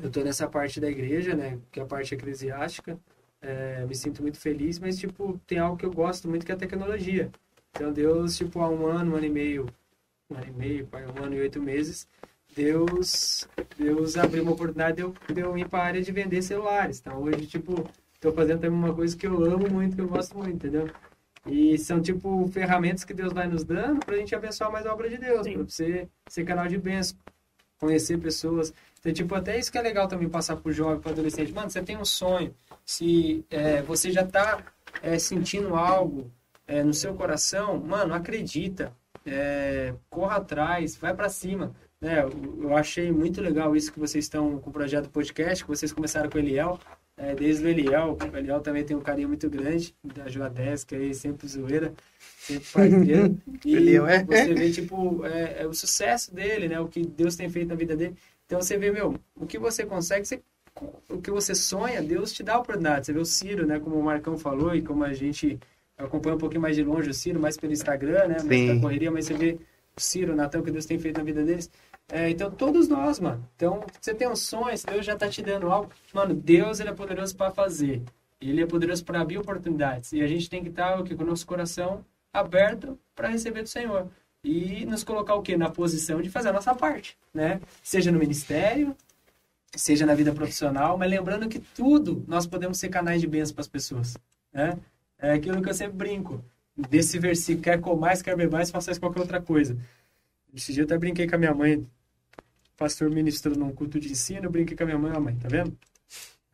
eu 0.00 0.08
estou 0.08 0.24
nessa 0.24 0.48
parte 0.48 0.80
da 0.80 0.90
igreja, 0.90 1.34
né, 1.34 1.58
que 1.70 1.80
é 1.80 1.82
a 1.82 1.86
parte 1.86 2.14
eclesiástica, 2.14 2.98
é, 3.40 3.84
me 3.86 3.94
sinto 3.94 4.22
muito 4.22 4.38
feliz, 4.38 4.78
mas, 4.78 4.98
tipo, 4.98 5.40
tem 5.46 5.58
algo 5.58 5.76
que 5.76 5.84
eu 5.84 5.92
gosto 5.92 6.28
muito 6.28 6.46
que 6.46 6.52
é 6.52 6.54
a 6.54 6.58
tecnologia. 6.58 7.30
Então, 7.70 7.92
Deus, 7.92 8.36
tipo, 8.36 8.60
há 8.60 8.68
um 8.68 8.86
ano, 8.86 9.12
um 9.12 9.16
ano 9.16 9.26
e 9.26 9.30
meio, 9.30 9.66
um 10.30 10.36
ano 10.36 10.46
e 10.46 10.52
meio, 10.52 10.88
um 11.18 11.24
ano 11.24 11.34
e 11.34 11.40
oito 11.40 11.60
meses, 11.60 12.06
Deus, 12.54 13.48
Deus 13.78 14.16
abriu 14.16 14.42
uma 14.42 14.52
oportunidade 14.52 14.96
de 14.96 15.02
eu, 15.02 15.14
de 15.32 15.40
eu 15.40 15.56
ir 15.56 15.68
para 15.68 15.80
a 15.80 15.86
área 15.86 16.02
de 16.02 16.12
vender 16.12 16.42
celulares. 16.42 17.00
Então, 17.00 17.22
hoje, 17.22 17.46
tipo, 17.46 17.88
estou 18.14 18.32
fazendo 18.32 18.60
também 18.60 18.78
uma 18.78 18.94
coisa 18.94 19.16
que 19.16 19.26
eu 19.26 19.42
amo 19.44 19.68
muito, 19.70 19.96
que 19.96 20.02
eu 20.02 20.08
gosto 20.08 20.36
muito, 20.36 20.54
entendeu? 20.54 20.88
E 21.46 21.76
são, 21.78 22.00
tipo, 22.00 22.46
ferramentas 22.48 23.04
que 23.04 23.14
Deus 23.14 23.32
vai 23.32 23.48
nos 23.48 23.64
dando 23.64 24.00
para 24.00 24.14
a 24.14 24.18
gente 24.18 24.34
abençoar 24.34 24.70
mais 24.70 24.86
a 24.86 24.92
obra 24.92 25.08
de 25.08 25.18
Deus, 25.18 25.48
para 25.48 25.62
você 25.64 26.08
ser 26.28 26.44
canal 26.44 26.68
de 26.68 26.78
bênção, 26.78 27.16
conhecer 27.80 28.18
pessoas. 28.18 28.72
Então, 29.02 29.12
tipo, 29.12 29.34
até 29.34 29.58
isso 29.58 29.72
que 29.72 29.76
é 29.76 29.82
legal 29.82 30.06
também 30.06 30.28
passar 30.28 30.54
para 30.54 30.70
o 30.70 30.72
jovem, 30.72 31.00
para 31.00 31.10
adolescente. 31.10 31.52
Mano, 31.52 31.68
você 31.68 31.82
tem 31.82 31.96
um 31.96 32.04
sonho, 32.04 32.54
se 32.86 33.44
é, 33.50 33.82
você 33.82 34.12
já 34.12 34.22
está 34.22 34.62
é, 35.02 35.18
sentindo 35.18 35.74
algo 35.74 36.30
é, 36.68 36.84
no 36.84 36.94
seu 36.94 37.12
coração, 37.12 37.80
mano, 37.80 38.14
acredita, 38.14 38.92
é, 39.26 39.92
corra 40.08 40.36
atrás, 40.36 40.94
vai 40.94 41.12
para 41.12 41.28
cima. 41.28 41.74
Né? 42.00 42.22
Eu, 42.22 42.62
eu 42.62 42.76
achei 42.76 43.10
muito 43.10 43.40
legal 43.40 43.74
isso 43.74 43.92
que 43.92 43.98
vocês 43.98 44.24
estão 44.24 44.56
com 44.60 44.70
o 44.70 44.72
projeto 44.72 45.10
podcast, 45.10 45.64
que 45.64 45.70
vocês 45.70 45.92
começaram 45.92 46.30
com 46.30 46.38
o 46.38 46.40
Eliel, 46.40 46.78
é, 47.16 47.34
desde 47.34 47.64
o 47.64 47.68
Eliel. 47.68 48.16
O 48.32 48.36
Eliel 48.36 48.60
também 48.60 48.84
tem 48.84 48.96
um 48.96 49.00
carinho 49.00 49.28
muito 49.28 49.48
grande 49.50 49.94
da 50.02 50.28
Joadesca 50.28 50.96
aí, 50.96 51.12
sempre 51.12 51.46
zoeira, 51.48 51.92
sempre 52.38 52.68
parceiro. 52.72 53.38
E 53.64 53.76
Eliel 53.76 54.06
é. 54.06 54.24
você 54.24 54.54
vê, 54.54 54.70
tipo, 54.70 55.24
é, 55.24 55.62
é, 55.62 55.66
o 55.66 55.74
sucesso 55.74 56.34
dele, 56.34 56.68
né? 56.68 56.80
O 56.80 56.88
que 56.88 57.04
Deus 57.04 57.36
tem 57.36 57.48
feito 57.48 57.68
na 57.68 57.74
vida 57.74 57.96
dele. 57.96 58.16
Então 58.52 58.60
você 58.60 58.76
vê, 58.76 58.90
meu, 58.90 59.18
o 59.34 59.46
que 59.46 59.58
você 59.58 59.86
consegue, 59.86 60.26
você, 60.26 60.42
o 61.08 61.22
que 61.22 61.30
você 61.30 61.54
sonha, 61.54 62.02
Deus 62.02 62.34
te 62.34 62.42
dá 62.42 62.56
a 62.56 62.58
oportunidade. 62.58 63.06
Você 63.06 63.12
vê 63.14 63.18
o 63.18 63.24
Ciro, 63.24 63.66
né? 63.66 63.80
Como 63.80 63.96
o 63.96 64.02
Marcão 64.02 64.36
falou 64.36 64.74
e 64.74 64.82
como 64.82 65.04
a 65.04 65.14
gente 65.14 65.58
acompanha 65.96 66.36
um 66.36 66.38
pouquinho 66.38 66.60
mais 66.60 66.76
de 66.76 66.84
longe 66.84 67.08
o 67.08 67.14
Ciro, 67.14 67.40
mais 67.40 67.56
pelo 67.56 67.72
Instagram, 67.72 68.28
né? 68.28 68.42
Mais 68.42 68.66
da 68.66 68.78
correria, 68.78 69.10
mas 69.10 69.24
você 69.24 69.32
vê 69.32 69.58
o 69.96 70.00
Ciro, 70.02 70.34
o 70.34 70.36
Natan, 70.36 70.60
o 70.60 70.62
que 70.62 70.70
Deus 70.70 70.84
tem 70.84 70.98
feito 70.98 71.16
na 71.16 71.24
vida 71.24 71.42
deles. 71.42 71.70
É, 72.10 72.28
então, 72.28 72.50
todos 72.50 72.88
nós, 72.88 73.18
mano. 73.18 73.42
Então, 73.56 73.82
você 73.98 74.12
tem 74.12 74.28
um 74.28 74.36
sonho, 74.36 74.76
Deus 74.86 75.06
já 75.06 75.16
tá 75.16 75.30
te 75.30 75.40
dando 75.40 75.72
algo. 75.72 75.90
Mano, 76.12 76.34
Deus, 76.34 76.78
ele 76.78 76.90
é 76.90 76.92
poderoso 76.92 77.34
para 77.34 77.50
fazer. 77.50 78.02
Ele 78.38 78.60
é 78.60 78.66
poderoso 78.66 79.02
para 79.02 79.22
abrir 79.22 79.38
oportunidades. 79.38 80.12
E 80.12 80.20
a 80.20 80.26
gente 80.26 80.50
tem 80.50 80.62
que 80.62 80.68
estar 80.68 81.02
tá, 81.02 81.16
com 81.16 81.22
o 81.22 81.26
nosso 81.26 81.46
coração 81.46 82.04
aberto 82.30 82.98
para 83.14 83.28
receber 83.28 83.62
do 83.62 83.68
Senhor. 83.70 84.10
E 84.44 84.84
nos 84.86 85.04
colocar 85.04 85.34
o 85.34 85.42
quê? 85.42 85.56
Na 85.56 85.70
posição 85.70 86.20
de 86.20 86.30
fazer 86.30 86.48
a 86.48 86.52
nossa 86.52 86.74
parte, 86.74 87.16
né? 87.32 87.60
Seja 87.82 88.10
no 88.10 88.18
ministério, 88.18 88.96
seja 89.74 90.04
na 90.04 90.14
vida 90.14 90.32
profissional, 90.32 90.98
mas 90.98 91.10
lembrando 91.10 91.48
que 91.48 91.58
tudo 91.58 92.24
nós 92.26 92.46
podemos 92.46 92.78
ser 92.78 92.88
canais 92.88 93.20
de 93.20 93.26
bênção 93.26 93.54
para 93.54 93.62
as 93.62 93.68
pessoas, 93.68 94.16
né? 94.52 94.78
É 95.18 95.32
aquilo 95.32 95.62
que 95.62 95.68
eu 95.68 95.74
sempre 95.74 95.96
brinco. 95.96 96.44
Desse 96.76 97.18
versículo, 97.18 97.62
quer 97.62 97.80
mais, 97.96 98.22
quer 98.22 98.34
beber 98.36 98.50
mais, 98.50 98.70
faça 98.70 98.98
qualquer 98.98 99.20
outra 99.20 99.40
coisa. 99.40 99.76
Esse 100.54 100.72
dia 100.72 100.82
eu 100.82 100.86
até 100.86 100.98
brinquei 100.98 101.28
com 101.28 101.34
a 101.36 101.38
minha 101.38 101.54
mãe, 101.54 101.86
pastor 102.76 103.10
ministro 103.10 103.56
num 103.56 103.72
culto 103.72 104.00
de 104.00 104.10
ensino, 104.10 104.46
eu 104.46 104.50
brinquei 104.50 104.76
com 104.76 104.82
a 104.82 104.86
minha 104.86 104.98
mãe, 104.98 105.18
mãe, 105.20 105.36
tá 105.36 105.48
vendo? 105.48 105.76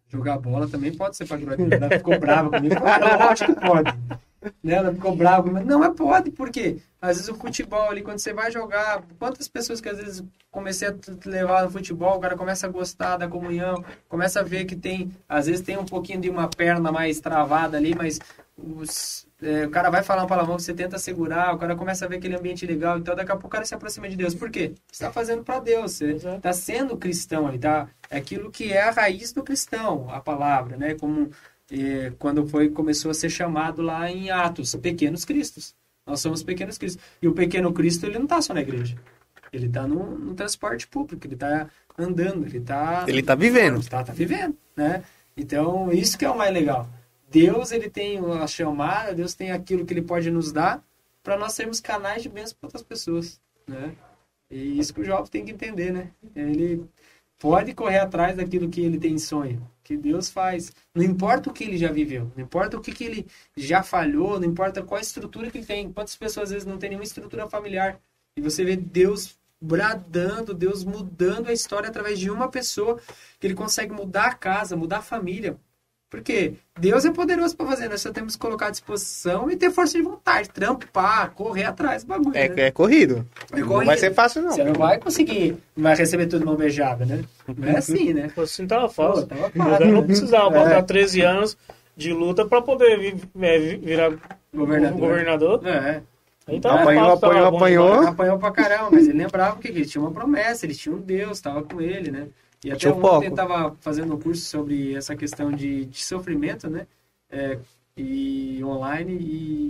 Jogar 0.09 0.39
bola 0.39 0.69
também 0.69 0.94
pode 0.94 1.16
ser 1.16 1.27
para 1.27 1.36
glória 1.36 1.74
Ela 1.74 1.90
ficou 1.90 2.19
brava 2.19 2.51
comigo. 2.51 2.74
Eu 2.74 3.28
acho 3.28 3.47
que 3.47 3.55
pode. 3.55 3.90
Né? 4.62 4.74
Ela 4.74 4.93
ficou 4.93 5.16
brava 5.16 5.43
comigo. 5.43 5.66
Não, 5.66 5.81
mas 5.81 5.94
pode, 5.94 6.31
por 6.31 6.51
quê? 6.51 6.78
Às 7.01 7.16
vezes 7.16 7.28
o 7.28 7.35
futebol 7.35 7.90
ali, 7.90 8.02
quando 8.02 8.19
você 8.19 8.32
vai 8.32 8.51
jogar, 8.51 9.02
quantas 9.19 9.48
pessoas 9.48 9.81
que 9.81 9.89
às 9.89 9.98
vezes 9.98 10.24
comecei 10.51 10.89
a 10.89 10.94
levar 11.27 11.65
no 11.65 11.70
futebol, 11.70 12.16
o 12.16 12.20
cara 12.20 12.36
começa 12.36 12.66
a 12.66 12.70
gostar 12.70 13.16
da 13.16 13.28
comunhão, 13.28 13.85
começa 14.09 14.40
a 14.40 14.43
ver 14.43 14.65
que 14.65 14.74
tem, 14.74 15.12
às 15.28 15.47
vezes 15.47 15.60
tem 15.60 15.77
um 15.77 15.85
pouquinho 15.85 16.20
de 16.20 16.31
uma 16.31 16.48
perna 16.48 16.90
mais 16.90 17.20
travada 17.20 17.77
ali, 17.77 17.94
mas 17.94 18.19
os, 18.56 19.27
é, 19.40 19.66
o 19.66 19.70
cara 19.70 19.90
vai 19.90 20.02
falar 20.02 20.24
um 20.24 20.27
palavrão, 20.27 20.59
você 20.59 20.74
tenta 20.74 20.98
segurar, 20.98 21.55
o 21.55 21.59
cara 21.59 21.77
começa 21.77 22.05
a 22.05 22.09
ver 22.09 22.16
aquele 22.16 22.36
ambiente 22.36 22.66
legal, 22.66 22.98
então 22.98 23.15
daqui 23.15 23.31
a 23.31 23.35
pouco 23.35 23.47
o 23.47 23.51
cara 23.51 23.65
se 23.65 23.74
aproxima 23.74 24.09
de 24.09 24.16
Deus. 24.16 24.35
Por 24.35 24.51
quê? 24.51 24.73
Você 24.90 25.05
está 25.05 25.12
fazendo 25.12 25.44
para 25.44 25.60
Deus, 25.60 25.93
você 25.93 26.12
está 26.12 26.52
sendo 26.52 26.97
cristão 26.97 27.47
ali, 27.47 27.59
tá? 27.59 27.89
É 28.10 28.16
aquilo 28.19 28.51
que 28.51 28.73
é 28.73 28.82
a 28.82 28.90
raiz 28.90 29.32
do 29.32 29.44
cristão, 29.44 30.09
a 30.10 30.20
palavra, 30.20 30.77
né? 30.77 30.94
Como 30.94 31.31
é, 31.70 32.12
quando 32.19 32.47
foi 32.47 32.69
começou 32.70 33.11
a 33.11 33.15
ser 33.15 33.31
chamado 33.31 33.82
lá 33.82 34.11
em 34.11 34.31
Atos, 34.31 34.74
pequenos 34.77 35.24
cristos. 35.24 35.74
Nós 36.07 36.20
somos 36.20 36.43
pequenos 36.43 36.78
cristos. 36.78 37.03
E 37.20 37.28
o 37.28 37.35
pequeno 37.35 37.73
Cristo, 37.73 38.07
ele 38.07 38.16
não 38.16 38.24
está 38.24 38.40
só 38.40 38.55
na 38.55 38.62
igreja. 38.62 38.97
Ele 39.53 39.66
está 39.66 39.86
no, 39.86 40.19
no, 40.19 40.35
transporte 40.35 40.86
público, 40.86 41.27
ele 41.27 41.35
está 41.35 41.69
andando, 41.99 42.47
ele 42.47 42.59
está... 42.59 43.05
Ele 43.07 43.20
está 43.20 43.35
vivendo. 43.35 43.81
Está 43.81 44.03
tá 44.03 44.12
vivendo, 44.12 44.57
né? 44.77 45.05
Então, 45.36 45.93
isso 45.93 46.19
que 46.19 46.24
é 46.24 46.31
o 46.31 46.36
mais 46.36 46.53
legal. 46.53 46.89
Deus, 47.31 47.73
ele 47.73 47.90
tem 47.90 48.19
a 48.19 48.47
chamada, 48.47 49.15
Deus 49.15 49.35
tem 49.35 49.51
aquilo 49.53 49.85
que 49.85 49.93
ele 49.93 50.03
pode 50.03 50.31
nos 50.31 50.51
dar 50.51 50.82
para 51.23 51.36
nós 51.36 51.53
sermos 51.53 51.81
canais 51.81 52.23
de 52.23 52.28
bênção 52.28 52.57
para 52.59 52.69
outras 52.69 52.82
pessoas, 52.82 53.40
né? 53.66 53.93
E 54.51 54.78
isso 54.78 54.95
que 54.95 55.03
o 55.03 55.05
jovem 55.05 55.27
tem 55.27 55.45
que 55.45 55.53
entender, 55.53 55.93
né? 55.93 56.11
Ele 56.35 56.85
pode 57.39 57.74
correr 57.74 57.99
atrás 57.99 58.36
daquilo 58.36 58.69
que 58.69 58.81
ele 58.81 58.99
tem 58.99 59.19
sonho, 59.19 59.62
que 59.89 59.97
Deus 59.97 60.28
faz. 60.28 60.70
Não 60.94 61.02
importa 61.02 61.48
o 61.48 61.52
que 61.52 61.65
ele 61.65 61.78
já 61.78 61.90
viveu, 61.90 62.31
não 62.36 62.44
importa 62.44 62.77
o 62.77 62.81
que, 62.81 62.93
que 62.93 63.05
ele 63.05 63.27
já 63.56 63.82
falhou, 63.82 64.39
não 64.39 64.47
importa 64.47 64.82
qual 64.82 65.01
estrutura 65.01 65.51
que 65.51 65.56
ele 65.56 65.66
tem. 65.66 65.90
Quantas 65.90 66.15
pessoas 66.15 66.44
às 66.44 66.51
vezes 66.51 66.66
não 66.66 66.77
tem 66.77 66.90
nenhuma 66.90 67.05
estrutura 67.05 67.48
familiar. 67.48 67.98
E 68.36 68.40
você 68.43 68.62
vê 68.65 68.77
Deus 68.77 69.39
bradando, 69.59 70.52
Deus 70.52 70.85
mudando 70.85 71.48
a 71.48 71.55
história 71.55 71.89
através 71.89 72.19
de 72.19 72.31
uma 72.31 72.51
pessoa, 72.51 73.01
que 73.40 73.47
ele 73.47 73.55
consegue 73.55 73.93
mudar 73.93 74.27
a 74.27 74.35
casa, 74.35 74.77
mudar 74.77 74.98
a 74.98 75.02
família. 75.02 75.59
Porque 76.10 76.55
Deus 76.80 77.05
é 77.05 77.10
poderoso 77.12 77.55
para 77.55 77.66
fazer, 77.66 77.89
nós 77.90 78.01
só 78.01 78.10
temos 78.10 78.35
que 78.35 78.40
colocar 78.40 78.68
à 78.68 78.70
disposição 78.70 79.51
e 79.51 79.56
ter 79.56 79.70
força 79.70 79.98
de 79.98 80.02
vontade, 80.02 80.48
trampar, 80.48 81.32
correr 81.32 81.64
atrás 81.64 82.02
do 82.02 82.09
bagulho. 82.09 82.35
É, 82.35 82.48
né? 82.48 82.55
é 82.68 82.70
corrido. 82.70 83.26
É 83.52 83.60
não 83.60 83.85
vai 83.85 83.98
ser 83.98 84.14
fácil, 84.14 84.40
não. 84.40 84.52
Você 84.52 84.64
não 84.64 84.72
vai 84.72 84.98
conseguir, 84.98 85.59
não 85.76 85.82
vai 85.85 85.94
receber 85.97 86.26
tudo 86.26 86.47
mão 86.47 86.56
beijada, 86.56 87.05
né? 87.05 87.22
Não 87.55 87.68
é 87.68 87.76
assim, 87.76 88.14
né? 88.14 88.30
Assim 88.36 88.66
tava 88.66 88.89
fácil. 88.89 89.26
Pô, 89.26 89.35
tava 89.35 89.51
fácil, 89.51 89.93
não 89.93 90.02
precisava 90.06 90.56
É. 90.56 90.64
botar 90.64 90.82
13 90.85 91.20
anos 91.20 91.59
de 91.94 92.10
luta 92.12 92.47
para 92.47 92.62
poder 92.62 92.98
vi- 92.98 93.22
é, 93.43 93.59
vi- 93.59 93.76
virar 93.76 94.12
Governador. 94.55 94.98
governador. 94.98 95.66
É. 95.66 96.01
Tava 96.62 96.80
Apanhou, 96.80 97.05
tava 97.05 97.12
apanhou, 97.12 97.47
apanhou. 97.56 97.93
Apanhou 98.09 98.39
pra 98.39 98.51
caramba, 98.51 98.89
mas 98.93 99.06
ele 99.06 99.18
lembrava 99.18 99.59
que 99.59 99.68
ele 99.68 99.85
tinha 99.85 100.01
uma 100.01 100.10
promessa, 100.10 100.64
ele 100.64 100.74
tinha 100.74 100.94
um 100.94 100.98
Deus, 100.98 101.32
estava 101.36 101.62
com 101.62 101.78
ele, 101.82 102.10
né? 102.10 102.28
E 102.64 102.70
até 102.70 102.78
Tinha 102.80 102.94
o 102.94 103.05
ontem 103.05 103.28
estava 103.28 103.76
fazendo 103.80 104.14
um 104.14 104.18
curso 104.20 104.43
sobre 104.44 104.94
essa 104.94 105.14
questão 105.14 105.52
de, 105.52 105.85
de 105.86 106.05
sofrimento, 106.05 106.68
né? 106.68 106.86
É, 107.30 107.59
e 107.97 108.62
online, 108.64 109.16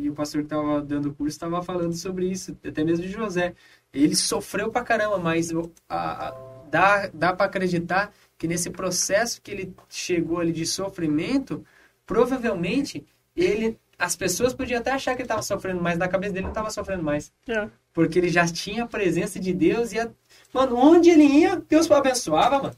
e 0.05 0.09
o 0.11 0.15
pastor 0.15 0.43
que 0.43 0.47
estava 0.47 0.83
dando 0.83 1.09
o 1.11 1.15
curso 1.15 1.35
estava 1.35 1.63
falando 1.63 1.95
sobre 1.95 2.27
isso, 2.31 2.57
até 2.67 2.85
mesmo 2.85 3.05
de 3.07 3.11
José. 3.13 3.55
Ele 3.93 4.15
sofreu 4.15 4.71
pra 4.71 4.83
caramba, 4.83 5.19
mas 5.19 5.51
a- 5.89 6.29
a- 6.29 6.37
dá, 6.71 7.11
dá 7.13 7.33
para 7.33 7.47
acreditar 7.47 8.13
que 8.37 8.47
nesse 8.47 8.69
processo 8.71 9.41
que 9.41 9.51
ele 9.51 9.75
chegou 9.89 10.39
ali 10.41 10.53
de 10.53 10.67
sofrimento, 10.67 11.65
provavelmente 12.07 13.05
ele 13.37 13.79
as 13.99 14.15
pessoas 14.15 14.55
podiam 14.55 14.79
até 14.79 14.93
achar 14.93 15.15
que 15.17 15.23
ele 15.23 15.25
estava 15.25 15.43
sofrendo 15.43 15.83
mais, 15.83 15.99
na 15.99 16.07
cabeça 16.07 16.33
dele 16.33 16.45
não 16.45 16.53
estava 16.53 16.71
sofrendo 16.71 17.03
mais. 17.03 17.33
É. 17.49 17.69
Porque 17.93 18.17
ele 18.21 18.29
já 18.29 18.47
tinha 18.47 18.85
a 18.85 18.87
presença 18.87 19.41
de 19.41 19.53
Deus 19.53 19.93
e, 19.93 19.99
a... 19.99 20.09
mano, 20.53 20.77
onde 20.77 21.11
ele 21.11 21.25
ia, 21.25 21.57
Deus 21.57 21.91
abençoava, 21.91 22.63
mano. 22.63 22.77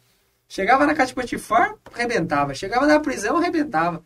Chegava 0.48 0.84
na 0.84 0.94
casa 0.94 1.08
de 1.08 1.14
Potifar, 1.14 1.76
arrebentava. 1.94 2.54
Chegava 2.54 2.86
na 2.86 2.98
prisão, 2.98 3.36
arrebentava. 3.36 4.02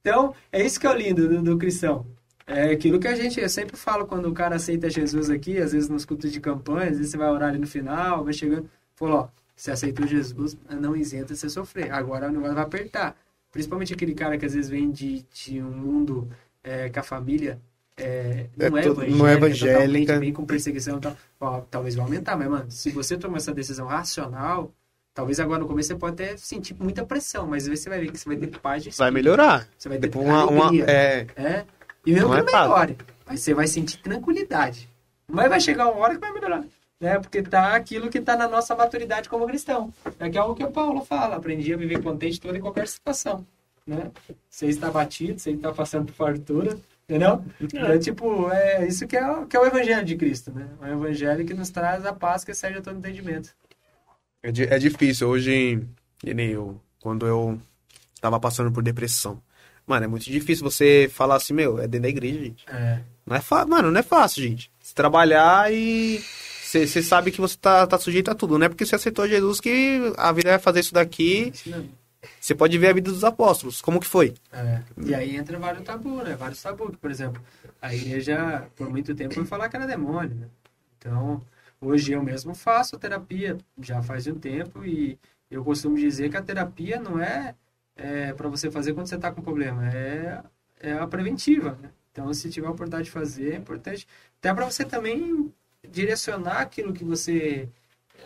Então, 0.00 0.34
é 0.50 0.64
isso 0.64 0.80
que 0.80 0.86
é 0.86 0.90
o 0.90 0.94
lindo 0.94 1.28
do, 1.28 1.42
do 1.42 1.58
cristão. 1.58 2.06
É 2.46 2.70
aquilo 2.72 2.98
que 2.98 3.06
a 3.06 3.14
gente, 3.14 3.38
eu 3.38 3.48
sempre 3.48 3.76
falo 3.76 4.06
quando 4.06 4.26
o 4.26 4.32
cara 4.32 4.56
aceita 4.56 4.90
Jesus 4.90 5.30
aqui, 5.30 5.58
às 5.58 5.72
vezes 5.72 5.88
nos 5.88 6.04
cultos 6.04 6.32
de 6.32 6.40
campanha, 6.40 6.90
às 6.90 6.96
vezes 6.96 7.12
você 7.12 7.16
vai 7.16 7.28
orar 7.28 7.50
ali 7.50 7.58
no 7.58 7.66
final, 7.66 8.24
vai 8.24 8.32
chegando, 8.32 8.68
falou, 8.96 9.20
ó, 9.20 9.28
você 9.54 9.70
aceitou 9.70 10.06
Jesus, 10.06 10.56
não 10.68 10.96
isenta 10.96 11.34
você 11.34 11.48
sofrer. 11.48 11.92
Agora 11.92 12.28
o 12.28 12.32
negócio 12.32 12.54
vai 12.54 12.64
apertar. 12.64 13.16
Principalmente 13.52 13.92
aquele 13.92 14.14
cara 14.14 14.38
que 14.38 14.46
às 14.46 14.54
vezes 14.54 14.70
vem 14.70 14.90
de, 14.90 15.24
de 15.32 15.62
um 15.62 15.70
mundo 15.70 16.28
é, 16.64 16.88
que 16.88 16.98
a 16.98 17.02
família 17.02 17.60
é, 17.96 18.46
não, 18.56 18.66
É 18.78 18.80
é 18.80 18.84
evangélica, 18.84 19.16
não 19.16 19.26
é 19.28 19.32
evangélica. 19.34 19.78
totalmente, 19.82 20.20
bem 20.20 20.32
com 20.32 20.44
perseguição 20.46 20.96
e 20.98 21.00
tal. 21.00 21.16
Ó, 21.40 21.60
talvez 21.70 21.94
vai 21.94 22.04
aumentar, 22.04 22.36
mas, 22.36 22.48
mano, 22.48 22.70
se 22.70 22.90
você 22.90 23.16
tomar 23.16 23.36
essa 23.38 23.52
decisão 23.52 23.86
racional, 23.86 24.72
talvez 25.14 25.38
agora 25.40 25.60
no 25.60 25.66
começo 25.68 25.88
você 25.88 25.96
pode 25.96 26.14
até 26.22 26.36
sentir 26.36 26.74
muita 26.78 27.04
pressão, 27.04 27.46
mas 27.46 27.66
você 27.68 27.88
vai 27.88 28.00
ver 28.00 28.10
que 28.10 28.18
você 28.18 28.28
vai 28.28 28.36
ter 28.38 28.46
paz 28.58 28.82
de 28.82 28.90
Vai 28.90 29.08
espírito, 29.08 29.12
melhorar. 29.14 29.68
Você 29.76 29.88
vai 29.88 29.98
ter 29.98 30.06
Tipo, 30.08 30.20
uma, 30.20 30.46
uma, 30.46 30.66
alegria. 30.68 30.84
é, 30.90 31.26
É. 31.36 31.64
E 32.06 32.12
mesmo 32.12 32.28
Não 32.28 32.34
que 32.42 32.50
é 32.50 32.52
não 32.52 32.62
melhore, 32.62 32.96
mas 33.26 33.40
você 33.40 33.52
vai 33.52 33.66
sentir 33.66 33.98
tranquilidade. 33.98 34.88
Mas 35.28 35.48
vai 35.48 35.60
chegar 35.60 35.86
uma 35.88 36.00
hora 36.00 36.14
que 36.14 36.20
vai 36.20 36.32
melhorar. 36.32 36.64
Né? 36.98 37.18
Porque 37.18 37.42
tá 37.42 37.74
aquilo 37.76 38.08
que 38.10 38.20
tá 38.20 38.36
na 38.36 38.48
nossa 38.48 38.74
maturidade 38.74 39.28
como 39.28 39.46
cristão. 39.46 39.92
É 40.18 40.28
que 40.28 40.36
é 40.36 40.42
o 40.42 40.54
que 40.54 40.64
o 40.64 40.70
Paulo 40.70 41.04
fala. 41.04 41.36
Aprendi 41.36 41.72
a 41.72 41.76
viver 41.76 42.02
contente 42.02 42.40
toda 42.40 42.56
e 42.58 42.60
qualquer 42.60 42.88
situação. 42.88 43.46
Né? 43.86 44.10
Você 44.48 44.66
está 44.66 44.90
batido, 44.90 45.38
você 45.38 45.50
está 45.52 45.72
passando 45.72 46.06
por 46.06 46.14
fartura. 46.14 46.76
Entendeu? 47.10 47.44
É. 47.74 47.98
tipo, 47.98 48.48
é 48.50 48.86
isso 48.86 49.06
que 49.06 49.16
é, 49.16 49.28
o- 49.28 49.46
que 49.46 49.56
é 49.56 49.60
o 49.60 49.66
evangelho 49.66 50.04
de 50.04 50.16
Cristo, 50.16 50.52
né? 50.52 50.68
O 50.80 50.86
evangelho 50.86 51.44
que 51.44 51.52
nos 51.54 51.68
traz 51.70 52.06
a 52.06 52.12
paz 52.12 52.44
que 52.44 52.52
excede 52.52 52.78
a 52.78 52.82
todo 52.82 52.98
entendimento. 52.98 53.50
é, 54.42 54.48
é 54.48 54.78
difícil. 54.78 55.28
Hoje, 55.28 55.82
eu, 56.24 56.80
quando 57.00 57.26
eu 57.26 57.58
tava 58.20 58.38
passando 58.38 58.70
por 58.70 58.82
depressão. 58.82 59.42
Mano, 59.86 60.04
é 60.04 60.08
muito 60.08 60.24
difícil 60.30 60.62
você 60.62 61.10
falar 61.12 61.36
assim, 61.36 61.52
meu, 61.52 61.78
é 61.80 61.88
dentro 61.88 62.02
da 62.02 62.08
igreja, 62.08 62.38
gente. 62.38 62.64
É. 62.68 63.00
Não 63.26 63.34
é 63.36 63.40
fácil, 63.40 63.68
mano, 63.70 63.90
não 63.90 63.98
é 63.98 64.02
fácil, 64.04 64.42
gente. 64.42 64.70
Se 64.80 64.94
trabalhar 64.94 65.72
e 65.72 66.22
você 66.62 67.02
sabe 67.02 67.32
que 67.32 67.40
você 67.40 67.56
tá, 67.56 67.84
tá 67.86 67.98
sujeito 67.98 68.30
a 68.30 68.34
tudo, 68.34 68.56
não 68.56 68.66
é 68.66 68.68
porque 68.68 68.86
você 68.86 68.94
aceitou 68.94 69.26
Jesus 69.26 69.58
que 69.58 70.00
a 70.16 70.30
vida 70.30 70.50
vai 70.50 70.58
fazer 70.60 70.80
isso 70.80 70.94
daqui. 70.94 71.52
Mesmo. 71.66 71.90
Você 72.40 72.54
pode 72.54 72.76
ver 72.78 72.88
a 72.88 72.92
vida 72.92 73.10
dos 73.10 73.24
apóstolos, 73.24 73.80
como 73.80 74.00
que 74.00 74.06
foi? 74.06 74.34
É. 74.52 74.82
E 75.04 75.14
aí 75.14 75.36
entra 75.36 75.58
vários 75.58 75.84
tabus, 75.84 76.24
né? 76.24 76.36
Vários 76.36 76.60
tabus. 76.60 76.96
Por 76.96 77.10
exemplo, 77.10 77.42
a 77.80 77.94
igreja, 77.94 78.66
por 78.76 78.90
muito 78.90 79.14
tempo, 79.14 79.34
foi 79.34 79.44
falar 79.44 79.68
que 79.68 79.76
era 79.76 79.86
demônio, 79.86 80.34
né? 80.34 80.48
Então, 80.98 81.40
hoje 81.80 82.12
eu 82.12 82.22
mesmo 82.22 82.54
faço 82.54 82.98
terapia, 82.98 83.56
já 83.80 84.02
faz 84.02 84.26
um 84.26 84.34
tempo, 84.34 84.84
e 84.84 85.18
eu 85.50 85.64
costumo 85.64 85.96
dizer 85.96 86.30
que 86.30 86.36
a 86.36 86.42
terapia 86.42 87.00
não 87.00 87.18
é, 87.18 87.54
é 87.96 88.32
para 88.34 88.48
você 88.48 88.70
fazer 88.70 88.92
quando 88.92 89.06
você 89.06 89.16
está 89.16 89.32
com 89.32 89.40
problema, 89.40 89.88
é, 89.88 90.42
é 90.80 90.92
a 90.92 91.06
preventiva, 91.06 91.78
né? 91.80 91.90
Então, 92.12 92.32
se 92.34 92.50
tiver 92.50 92.66
a 92.66 92.70
oportunidade 92.70 93.04
de 93.04 93.10
fazer, 93.10 93.54
é 93.54 93.56
importante. 93.56 94.06
Até 94.38 94.52
para 94.52 94.64
você 94.64 94.84
também 94.84 95.52
direcionar 95.88 96.58
aquilo 96.58 96.92
que 96.92 97.04
você 97.04 97.68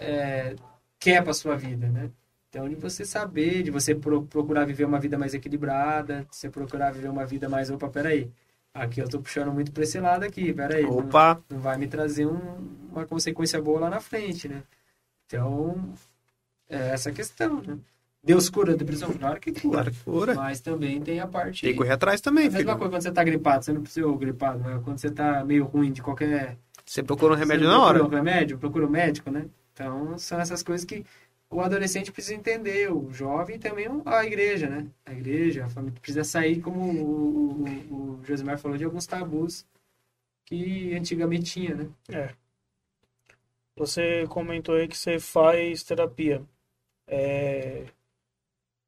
é, 0.01 0.57
quer 0.99 1.23
para 1.23 1.35
sua 1.35 1.57
vida, 1.57 1.89
né? 1.89 2.11
Então, 2.55 2.69
de 2.69 2.77
você 2.77 3.05
saber, 3.05 3.65
de 3.65 3.71
você 3.73 3.97
pro- 3.97 4.23
procurar 4.27 4.65
viver 4.65 4.85
uma 4.85 5.01
vida 5.01 5.19
mais 5.19 5.35
equilibrada, 5.35 6.25
de 6.31 6.37
você 6.37 6.49
procurar 6.49 6.93
viver 6.93 7.09
uma 7.09 7.27
vida 7.27 7.49
mais, 7.49 7.69
opa, 7.69 7.89
peraí, 7.89 8.31
aqui 8.73 9.01
eu 9.01 9.09
tô 9.09 9.19
puxando 9.21 9.53
muito 9.53 9.73
pra 9.73 9.83
esse 9.83 9.99
lado 9.99 10.23
aqui, 10.25 10.53
peraí, 10.53 10.85
não, 10.85 10.99
Opa, 10.99 11.43
não 11.51 11.59
vai 11.59 11.77
me 11.77 11.89
trazer 11.89 12.27
um- 12.27 12.69
uma 12.93 13.05
consequência 13.07 13.61
boa 13.61 13.81
lá 13.81 13.91
na 13.91 13.99
frente, 13.99 14.47
né? 14.47 14.63
Então, 15.27 15.93
é 16.71 16.91
essa 16.91 17.11
questão, 17.11 17.61
né? 17.61 17.77
Deus 18.23 18.49
cura 18.49 18.73
a 18.73 18.77
depressão? 18.77 19.13
Claro 19.13 19.41
que 19.41 19.51
cura. 19.51 19.63
claro 19.73 19.91
que 19.91 19.97
fora. 19.97 20.35
Mas 20.37 20.61
também 20.61 21.01
tem 21.01 21.19
a 21.19 21.27
parte... 21.27 21.63
Tem 21.63 21.73
que 21.73 21.79
correr 21.79 21.95
atrás 21.95 22.21
também, 22.21 22.47
a 22.47 22.51
mesma 22.53 22.77
coisa 22.77 22.91
quando 22.93 23.03
você 23.03 23.11
tá 23.11 23.25
gripado, 23.25 23.65
você 23.65 23.73
não 23.73 23.83
precisa 23.83 24.07
gripado, 24.17 24.61
né? 24.61 24.81
Quando 24.85 24.99
você 24.99 25.11
tá 25.11 25.45
meio 25.45 25.65
ruim 25.65 25.91
de 25.91 26.01
qualquer 26.01 26.57
Você 26.87 27.03
procura 27.03 27.35
um 27.35 27.37
remédio 27.37 27.67
na 27.67 27.83
hora. 27.83 27.99
Procura 27.99 28.21
um 28.21 28.25
remédio, 28.25 28.59
procura 28.59 28.87
um 28.87 28.91
médico, 28.91 29.29
né? 29.29 29.47
Então, 29.73 30.17
são 30.19 30.39
essas 30.41 30.63
coisas 30.63 30.85
que 30.85 31.05
o 31.55 31.61
adolescente 31.61 32.11
precisa 32.11 32.35
entender, 32.35 32.93
o 32.93 33.13
jovem 33.13 33.61
também 33.61 33.87
a 34.05 34.25
igreja, 34.25 34.69
né? 34.69 34.89
A 35.07 35.13
igreja, 35.13 35.65
a 35.65 35.69
família 35.69 36.01
precisa 36.01 36.25
sair, 36.25 36.61
como 36.61 36.81
o, 36.81 37.65
o, 37.65 38.19
o 38.19 38.25
Josimar 38.25 38.59
falou, 38.59 38.77
de 38.77 38.85
alguns 38.85 39.07
tabus 39.07 39.65
que 40.45 40.93
antigamente 40.97 41.53
tinha, 41.53 41.75
né? 41.77 41.89
É. 42.09 42.35
Você 43.77 44.27
comentou 44.29 44.75
aí 44.75 44.89
que 44.89 44.97
você 44.97 45.21
faz 45.21 45.85
terapia. 45.85 46.43
É, 47.07 47.85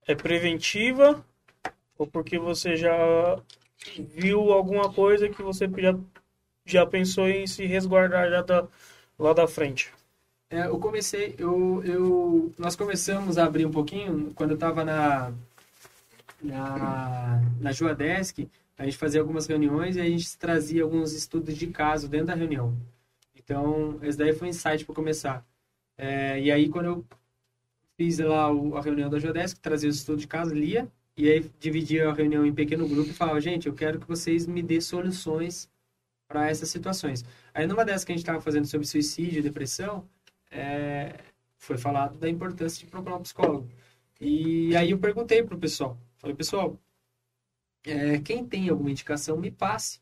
é 0.04 0.14
preventiva 0.16 1.24
ou 1.96 2.06
porque 2.06 2.36
você 2.36 2.74
já 2.74 2.96
viu 3.96 4.52
alguma 4.52 4.92
coisa 4.92 5.28
que 5.28 5.42
você 5.42 5.68
já, 5.68 5.96
já 6.64 6.84
pensou 6.84 7.28
em 7.28 7.46
se 7.46 7.64
resguardar 7.64 8.28
já 8.28 8.42
da, 8.42 8.68
lá 9.16 9.32
da 9.32 9.46
frente? 9.46 9.92
É, 10.48 10.66
eu 10.66 10.78
comecei, 10.78 11.34
eu, 11.38 11.82
eu, 11.84 12.52
nós 12.56 12.76
começamos 12.76 13.36
a 13.36 13.44
abrir 13.44 13.66
um 13.66 13.70
pouquinho 13.70 14.32
quando 14.34 14.50
eu 14.50 14.54
estava 14.54 14.84
na, 14.84 15.32
na, 16.40 17.42
na 17.60 17.72
Juadesk, 17.72 18.48
a 18.78 18.84
gente 18.84 18.96
fazia 18.96 19.20
algumas 19.20 19.46
reuniões 19.46 19.96
e 19.96 20.00
a 20.00 20.04
gente 20.04 20.38
trazia 20.38 20.84
alguns 20.84 21.12
estudos 21.12 21.56
de 21.56 21.66
caso 21.66 22.08
dentro 22.08 22.28
da 22.28 22.34
reunião. 22.34 22.76
Então, 23.34 23.98
esse 24.02 24.16
daí 24.16 24.32
foi 24.34 24.46
um 24.46 24.50
insight 24.50 24.84
para 24.84 24.94
começar. 24.94 25.44
É, 25.98 26.40
e 26.40 26.52
aí, 26.52 26.68
quando 26.68 26.86
eu 26.86 27.04
fiz 27.96 28.18
lá 28.18 28.52
o, 28.52 28.76
a 28.76 28.82
reunião 28.82 29.10
da 29.10 29.18
Juadesk, 29.18 29.58
trazia 29.58 29.88
os 29.90 29.96
estudos 29.96 30.22
de 30.22 30.28
caso, 30.28 30.54
lia, 30.54 30.86
e 31.16 31.28
aí 31.28 31.50
dividia 31.58 32.08
a 32.08 32.12
reunião 32.12 32.46
em 32.46 32.54
pequeno 32.54 32.86
grupo 32.86 33.10
e 33.10 33.14
falava, 33.14 33.40
gente, 33.40 33.66
eu 33.66 33.74
quero 33.74 33.98
que 33.98 34.06
vocês 34.06 34.46
me 34.46 34.62
dêem 34.62 34.80
soluções 34.80 35.68
para 36.28 36.48
essas 36.48 36.68
situações. 36.68 37.24
Aí, 37.54 37.66
numa 37.66 37.84
dessas 37.84 38.04
que 38.04 38.12
a 38.12 38.14
gente 38.14 38.22
estava 38.22 38.40
fazendo 38.40 38.66
sobre 38.66 38.86
suicídio 38.86 39.40
e 39.40 39.42
depressão, 39.42 40.06
é, 40.50 41.18
foi 41.58 41.78
falado 41.78 42.18
da 42.18 42.28
importância 42.28 42.84
de 42.84 42.90
procurar 42.90 43.16
um 43.16 43.22
psicólogo. 43.22 43.68
E 44.20 44.74
aí 44.76 44.90
eu 44.90 44.98
perguntei 44.98 45.42
para 45.42 45.54
o 45.54 45.58
pessoal, 45.58 45.98
falei, 46.18 46.34
pessoal, 46.34 46.78
é, 47.84 48.18
quem 48.18 48.44
tem 48.46 48.68
alguma 48.68 48.90
indicação, 48.90 49.36
me 49.36 49.50
passe. 49.50 50.00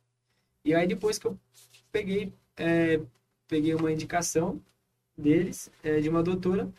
E 0.64 0.74
aí 0.74 0.86
depois 0.86 1.18
que 1.18 1.26
eu 1.26 1.38
peguei, 1.92 2.32
é, 2.56 3.00
peguei 3.48 3.74
uma 3.74 3.92
indicação 3.92 4.62
deles, 5.16 5.70
é, 5.82 6.00
de 6.00 6.08
uma 6.08 6.22
doutora, 6.22 6.72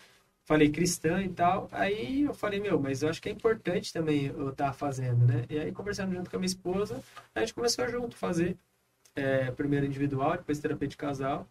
falei 0.43 0.69
cristã 0.69 1.23
e 1.23 1.29
tal, 1.29 1.67
aí 1.71 2.23
eu 2.23 2.33
falei, 2.33 2.59
meu, 2.59 2.79
mas 2.79 3.01
eu 3.01 3.09
acho 3.09 3.21
que 3.21 3.29
é 3.29 3.31
importante 3.31 3.91
também 3.93 4.27
eu 4.27 4.49
estar 4.49 4.67
tá 4.67 4.73
fazendo, 4.73 5.25
né? 5.25 5.45
E 5.49 5.59
aí 5.59 5.71
conversando 5.71 6.13
junto 6.13 6.29
com 6.29 6.35
a 6.35 6.39
minha 6.39 6.47
esposa, 6.47 7.03
a 7.33 7.39
gente 7.39 7.53
começou 7.53 7.87
junto 7.89 8.15
fazer, 8.15 8.57
é, 9.15 9.51
primeiro 9.51 9.85
individual, 9.85 10.37
depois 10.37 10.59
terapia 10.59 10.87
de 10.87 10.97
casal, 10.97 11.47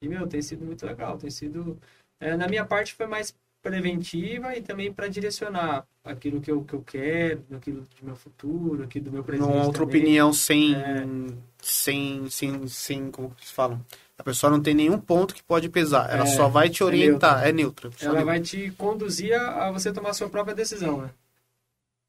e, 0.00 0.08
meu, 0.08 0.26
tem 0.26 0.40
sido 0.42 0.64
muito 0.64 0.84
legal, 0.86 1.18
tem 1.18 1.30
sido... 1.30 1.78
É, 2.18 2.36
na 2.36 2.48
minha 2.48 2.64
parte 2.64 2.94
foi 2.94 3.06
mais 3.06 3.34
preventiva 3.62 4.56
e 4.56 4.62
também 4.62 4.90
para 4.92 5.08
direcionar 5.08 5.86
aquilo 6.02 6.40
que 6.40 6.50
eu, 6.50 6.62
que 6.64 6.72
eu 6.74 6.82
quero, 6.82 7.44
aquilo 7.54 7.82
do 7.82 8.06
meu 8.06 8.16
futuro, 8.16 8.82
aquilo 8.82 9.04
do 9.06 9.12
meu 9.12 9.22
presente. 9.24 9.46
Uma 9.46 9.64
outra 9.66 9.84
também. 9.84 10.00
opinião 10.00 10.32
sem, 10.32 10.74
É. 10.74 11.04
sem, 11.60 12.28
sem, 12.30 12.66
sem, 12.68 13.10
como 13.10 13.30
que 13.34 13.46
se 13.46 13.52
fala? 13.52 13.78
A 14.18 14.22
pessoa 14.22 14.50
não 14.50 14.62
tem 14.62 14.74
nenhum 14.74 14.98
ponto 14.98 15.34
que 15.34 15.42
pode 15.42 15.68
pesar. 15.68 16.10
Ela 16.10 16.24
É, 16.24 16.26
só 16.26 16.48
vai 16.48 16.68
te 16.70 16.82
é 16.82 16.86
orientar. 16.86 17.36
neutra. 17.36 17.48
É 17.48 17.52
neutra. 17.52 17.90
Ela 18.00 18.12
neutra. 18.14 18.24
vai 18.24 18.40
te 18.40 18.70
conduzir 18.72 19.34
a, 19.34 19.68
a 19.68 19.72
você 19.72 19.92
tomar 19.92 20.10
a 20.10 20.14
sua 20.14 20.28
própria 20.30 20.54
decisão, 20.54 21.02
né? 21.02 21.10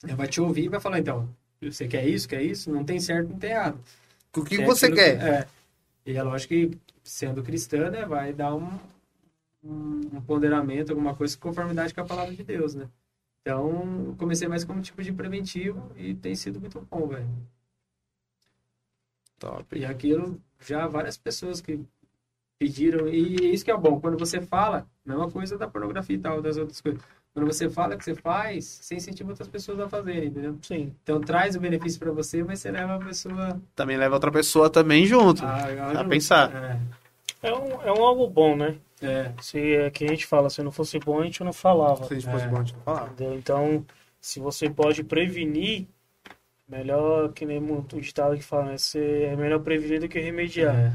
Ela 0.04 0.16
vai 0.16 0.28
te 0.28 0.42
ouvir 0.42 0.66
e 0.66 0.70
vai 0.70 0.80
falar, 0.80 1.00
então, 1.00 1.30
você 1.62 1.88
quer 1.88 2.06
isso, 2.08 2.28
quer 2.28 2.42
isso? 2.42 2.72
Não 2.72 2.84
tem 2.84 3.00
certo, 3.00 3.30
não 3.30 3.38
tem 3.40 3.52
errado. 3.52 3.80
O 4.36 4.44
que 4.44 4.58
Tem 4.58 4.66
você 4.66 4.86
aquilo 4.88 4.98
quer? 5.02 5.20
que- 5.20 5.26
é. 5.26 5.48
E 6.06 6.18
é 6.18 6.24
lógico 6.24 6.50
que, 6.54 6.72
sendo 7.04 7.44
cristã, 7.44 7.90
né, 7.90 8.06
vai 8.06 8.34
dar 8.34 8.56
um, 8.56 8.80
um, 9.64 10.22
ponderamento, 10.22 10.92
alguma 10.92 11.16
coisa, 11.16 11.38
conformidade 11.38 11.94
com 11.94 12.02
a 12.02 12.06
palavra 12.06 12.36
de 12.36 12.44
Deus, 12.44 12.76
né? 12.76 12.90
Então, 13.42 14.16
comecei 14.18 14.48
mais 14.48 14.64
como 14.64 14.82
tipo 14.82 15.02
de 15.02 15.12
preventivo 15.12 15.92
e 15.96 16.14
tem 16.14 16.36
sido 16.36 16.60
muito 16.60 16.80
bom, 16.82 17.08
velho. 17.08 17.28
Top. 19.40 19.76
E 19.76 19.84
aquilo, 19.84 20.40
já 20.60 20.88
várias 20.88 21.18
pessoas 21.18 21.60
que 21.60 21.84
pediram, 22.60 23.08
e 23.08 23.52
isso 23.52 23.66
que 23.66 23.72
é 23.72 23.78
bom, 23.78 24.00
quando 24.00 24.20
você 24.20 24.40
fala, 24.40 24.88
mesma 25.04 25.32
coisa 25.32 25.58
da 25.58 25.68
pornografia 25.68 26.16
e 26.16 26.20
tal, 26.20 26.42
das 26.42 26.58
outras 26.58 26.80
coisas. 26.80 27.02
Quando 27.34 27.46
você 27.48 27.70
fala 27.70 27.96
que 27.96 28.04
você 28.04 28.14
faz, 28.14 28.66
você 28.82 28.96
incentiva 28.96 29.30
outras 29.30 29.48
pessoas 29.48 29.80
a 29.80 29.88
fazerem, 29.88 30.26
entendeu? 30.28 30.58
Sim. 30.62 30.94
Então 31.02 31.22
traz 31.22 31.56
o 31.56 31.60
benefício 31.62 31.98
para 32.00 32.12
você, 32.12 32.44
mas 32.44 32.60
você 32.60 32.70
leva 32.72 32.96
a 32.96 33.00
pessoa 33.00 33.62
Também 33.74 33.96
leva 33.96 34.16
outra 34.16 34.32
pessoa 34.32 34.70
também 34.70 35.06
junto. 35.06 35.42
a, 35.46 36.00
A 36.02 36.04
pensar. 36.04 36.52
É, 36.54 37.48
É 37.48 37.54
um, 37.54 37.82
é 37.84 37.92
um 37.92 38.04
algo 38.04 38.28
bom, 38.28 38.56
né? 38.58 38.76
é, 39.02 39.32
Se 39.42 39.58
é 39.76 39.90
que 39.90 40.04
a 40.04 40.10
gente 40.10 40.26
fala, 40.28 40.50
se 40.50 40.62
não 40.62 40.72
fosse 40.72 41.00
bom, 41.00 41.22
a 41.22 41.24
gente 41.24 41.42
não 41.44 41.54
falava. 41.54 42.04
Se 42.04 42.14
a 42.14 42.20
gente 42.20 42.30
fosse 42.30 42.46
É. 42.46 42.48
bom, 42.50 42.58
a 42.58 42.64
gente 42.64 42.76
não 42.76 42.82
falava. 42.84 43.12
Entendeu? 43.14 43.36
Então, 43.38 43.86
se 44.20 44.40
você 44.42 44.70
pode 44.70 45.02
prevenir, 45.04 45.88
melhor 46.68 47.32
que 47.34 47.46
nem 47.46 47.60
muito 47.60 48.00
ditado 48.00 48.36
que 48.36 48.44
fala, 48.44 48.66
né? 48.72 48.78
Você 48.78 49.24
é 49.32 49.36
melhor 49.36 49.60
prevenir 49.60 50.02
do 50.02 50.08
que 50.10 50.20
remediar. 50.20 50.76
é. 50.76 50.94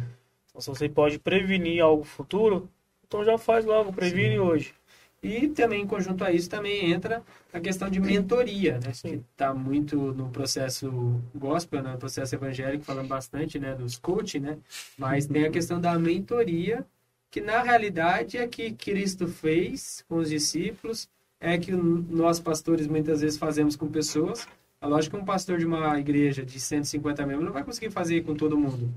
Então, 0.51 0.61
se 0.61 0.69
você 0.69 0.89
pode 0.89 1.19
prevenir 1.19 1.83
algo 1.83 2.05
futuro, 2.05 2.69
então 3.07 3.25
já 3.25 3.37
faz 3.39 3.65
logo, 3.65 3.93
previne 3.93 4.35
Sim. 4.35 4.39
hoje. 4.39 4.75
E 5.23 5.49
também, 5.49 5.83
em 5.83 5.87
conjunto 5.87 6.23
a 6.23 6.31
isso, 6.31 6.49
também 6.49 6.91
entra 6.93 7.23
a 7.53 7.59
questão 7.59 7.89
de 7.89 7.99
mentoria, 7.99 8.79
né? 8.79 8.93
Sim. 8.93 9.09
Que 9.09 9.15
está 9.33 9.53
muito 9.53 9.97
no 9.97 10.29
processo 10.29 11.21
gospel, 11.35 11.83
né? 11.83 11.93
no 11.93 11.99
processo 11.99 12.35
evangélico, 12.35 12.85
falando 12.85 13.09
bastante 13.09 13.59
né? 13.59 13.75
dos 13.75 13.99
coaching, 13.99 14.41
né? 14.41 14.59
Mas 14.97 15.27
tem 15.27 15.45
a 15.45 15.51
questão 15.51 15.81
da 15.81 15.99
mentoria, 15.99 16.85
que 17.31 17.41
na 17.41 17.63
realidade 17.63 18.39
é 18.39 18.47
que 18.47 18.73
Cristo 18.73 19.27
fez 19.27 20.05
com 20.09 20.17
os 20.17 20.29
discípulos, 20.29 21.09
é 21.41 21.59
que 21.59 21.73
nós 21.73 22.41
pastores 22.41 22.87
muitas 22.87 23.21
vezes 23.21 23.39
fazemos 23.39 23.75
com 23.77 23.89
pessoas. 23.89 24.47
É 24.81 24.87
lógico 24.87 25.17
que 25.17 25.23
um 25.23 25.27
pastor 25.27 25.59
de 25.59 25.67
uma 25.67 25.99
igreja 25.99 26.45
de 26.45 26.61
150 26.61 27.27
membros 27.27 27.47
não 27.47 27.53
vai 27.53 27.65
conseguir 27.65 27.91
fazer 27.91 28.23
com 28.23 28.35
todo 28.35 28.57
mundo. 28.57 28.93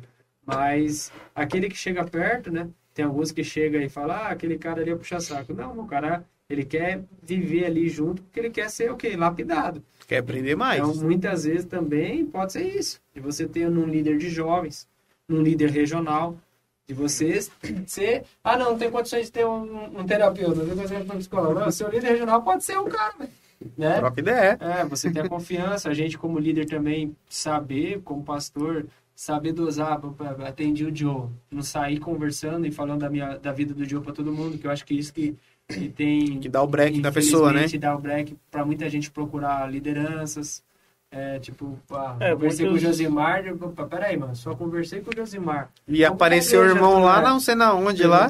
Mas 0.46 1.12
aquele 1.34 1.70
que 1.70 1.78
chega 1.78 2.04
perto, 2.04 2.52
né? 2.52 2.70
Tem 3.00 3.06
alguns 3.06 3.32
que 3.32 3.46
chegam 3.46 3.82
e 3.82 3.88
falam, 3.88 4.14
ah, 4.14 4.28
aquele 4.28 4.58
cara 4.58 4.82
ali 4.82 4.92
é 4.92 4.96
puxa-saco. 4.96 5.54
Não, 5.54 5.80
o 5.80 5.88
cara, 5.88 6.26
ele 6.50 6.66
quer 6.66 7.02
viver 7.24 7.64
ali 7.64 7.88
junto 7.88 8.22
porque 8.22 8.42
ele 8.42 8.50
quer 8.50 8.70
ser 8.70 8.92
o 8.92 8.98
quê? 8.98 9.16
Lapidado. 9.16 9.82
Quer 10.06 10.18
aprender 10.18 10.54
mais. 10.58 10.82
Então, 10.82 10.94
muitas 10.96 11.46
vezes 11.46 11.64
também 11.64 12.26
pode 12.26 12.52
ser 12.52 12.64
isso. 12.64 13.00
De 13.16 13.22
você 13.22 13.48
ter 13.48 13.70
um 13.70 13.86
líder 13.86 14.18
de 14.18 14.28
jovens, 14.28 14.86
um 15.30 15.42
líder 15.42 15.70
regional, 15.70 16.38
de 16.86 16.94
você 16.94 17.40
ser... 17.88 18.26
Ah, 18.44 18.58
não, 18.58 18.72
não 18.72 18.78
tem 18.78 18.92
condições 18.92 19.28
de 19.28 19.32
ter 19.32 19.46
um, 19.46 19.98
um 19.98 20.06
terapeuta, 20.06 20.56
não 20.56 20.66
tem 20.66 20.76
condições 20.76 21.00
de 21.00 21.08
ter 21.08 21.16
um 21.16 21.20
psicólogo. 21.20 21.58
Não, 21.58 21.72
seu 21.72 21.90
líder 21.90 22.08
regional 22.10 22.42
pode 22.42 22.66
ser 22.66 22.78
um 22.78 22.90
cara, 22.90 23.14
né? 23.78 23.96
Troca 23.96 24.20
ideia. 24.20 24.58
É, 24.60 24.84
você 24.84 25.10
ter 25.10 25.22
a 25.22 25.30
confiança, 25.30 25.90
a 25.90 25.94
gente 25.94 26.18
como 26.18 26.38
líder 26.38 26.66
também 26.66 27.16
saber, 27.30 28.02
como 28.04 28.26
pastor, 28.26 28.88
saber 29.20 29.52
dosar, 29.52 30.00
atendi 30.48 30.86
o 30.86 30.96
Joe, 30.96 31.28
não 31.52 31.62
sair 31.62 32.00
conversando 32.00 32.66
e 32.66 32.72
falando 32.72 33.02
da, 33.02 33.10
minha, 33.10 33.38
da 33.38 33.52
vida 33.52 33.74
do 33.74 33.84
Joe 33.84 34.02
para 34.02 34.14
todo 34.14 34.32
mundo, 34.32 34.58
que 34.58 34.66
eu 34.66 34.72
acho 34.72 34.86
que 34.86 34.94
isso 34.94 35.14
que, 35.14 35.36
que 35.68 35.90
tem... 35.90 36.40
Que 36.40 36.48
dá 36.48 36.64
o 36.64 36.68
break 36.68 37.02
da 37.02 37.12
pessoa, 37.12 37.48
né? 37.52 37.66
infelizmente, 37.66 37.78
dá 37.80 37.94
o 37.94 38.00
break 38.00 38.38
para 38.50 38.64
muita 38.64 38.90
gente 38.90 39.12
procurar 39.12 39.70
lideranças, 39.70 40.64
é, 41.12 41.38
tipo, 41.38 41.78
ah, 41.92 42.16
É, 42.22 42.32
conversei 42.34 42.66
muitos- 42.66 42.82
com 42.84 42.88
o 42.88 42.94
Josimar, 42.94 43.46
eu, 43.46 43.56
opa, 43.56 43.84
peraí, 43.88 44.16
mano, 44.16 44.38
só 44.38 44.56
conversei 44.56 45.02
com 45.02 45.10
o 45.12 45.14
Josimar. 45.14 45.70
E 45.86 46.02
Como 46.02 46.14
apareceu 46.14 46.62
o 46.62 46.64
que 46.64 46.70
irmão 46.70 47.04
lá, 47.04 47.22
tá- 47.22 47.30
não 47.30 47.42
sei 47.42 47.56
na 47.56 47.74
onde 47.74 48.04
lá. 48.08 48.30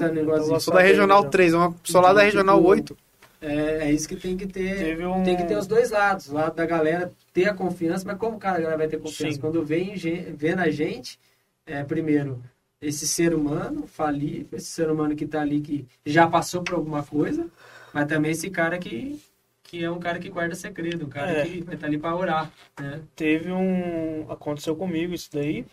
Sou 0.59 0.73
da 0.73 0.81
Regional 0.81 1.19
Então, 1.19 1.29
3, 1.29 1.53
uma 1.53 1.71
pessoa 1.71 2.01
lá 2.01 2.13
da 2.13 2.21
Então, 2.21 2.25
Regional 2.25 2.57
tipo, 2.57 2.67
8. 2.67 2.97
É, 3.41 3.87
é 3.87 3.91
isso 3.91 4.07
que 4.07 4.15
tem 4.17 4.35
que 4.35 4.45
ter. 4.47 4.99
Um- 5.07 5.23
Tem 5.23 5.37
que 5.37 5.45
ter 5.45 5.57
os 5.57 5.65
dois 5.67 5.91
lados. 5.91 6.27
O 6.29 6.33
lado 6.33 6.55
da 6.55 6.65
galera 6.65 7.11
ter 7.33 7.47
a 7.47 7.53
confiança, 7.53 8.03
mas 8.05 8.17
como 8.17 8.37
cara, 8.37 8.57
a 8.57 8.61
galera 8.61 8.77
vai 8.77 8.87
ter 8.87 8.97
confiança? 8.99 9.35
Sim. 9.35 9.39
Quando 9.41 9.63
vem, 9.63 9.95
vê 9.95 10.55
na 10.55 10.69
gente, 10.69 11.17
é, 11.65 11.83
primeiro, 11.83 12.43
esse 12.81 13.07
ser 13.07 13.33
humano 13.33 13.87
falível, 13.87 14.47
esse 14.57 14.67
ser 14.67 14.89
humano 14.91 15.15
que 15.15 15.25
tá 15.25 15.39
ali, 15.41 15.61
que 15.61 15.87
já 16.05 16.27
passou 16.27 16.63
por 16.63 16.75
alguma 16.75 17.01
coisa, 17.03 17.47
mas 17.93 18.07
também 18.07 18.31
esse 18.31 18.49
cara 18.49 18.77
que, 18.77 19.21
que 19.63 19.83
é 19.83 19.89
um 19.89 19.99
cara 19.99 20.19
que 20.19 20.29
guarda 20.29 20.53
segredo, 20.55 21.05
um 21.05 21.09
cara 21.09 21.31
É. 21.31 21.45
que 21.45 21.61
tá 21.77 21.87
ali 21.87 21.97
pra 21.97 22.15
orar, 22.15 22.51
né? 22.79 23.01
Teve 23.15 23.51
um. 23.53 24.29
Aconteceu 24.29 24.75
comigo 24.75 25.13
isso 25.13 25.29
daí. 25.31 25.65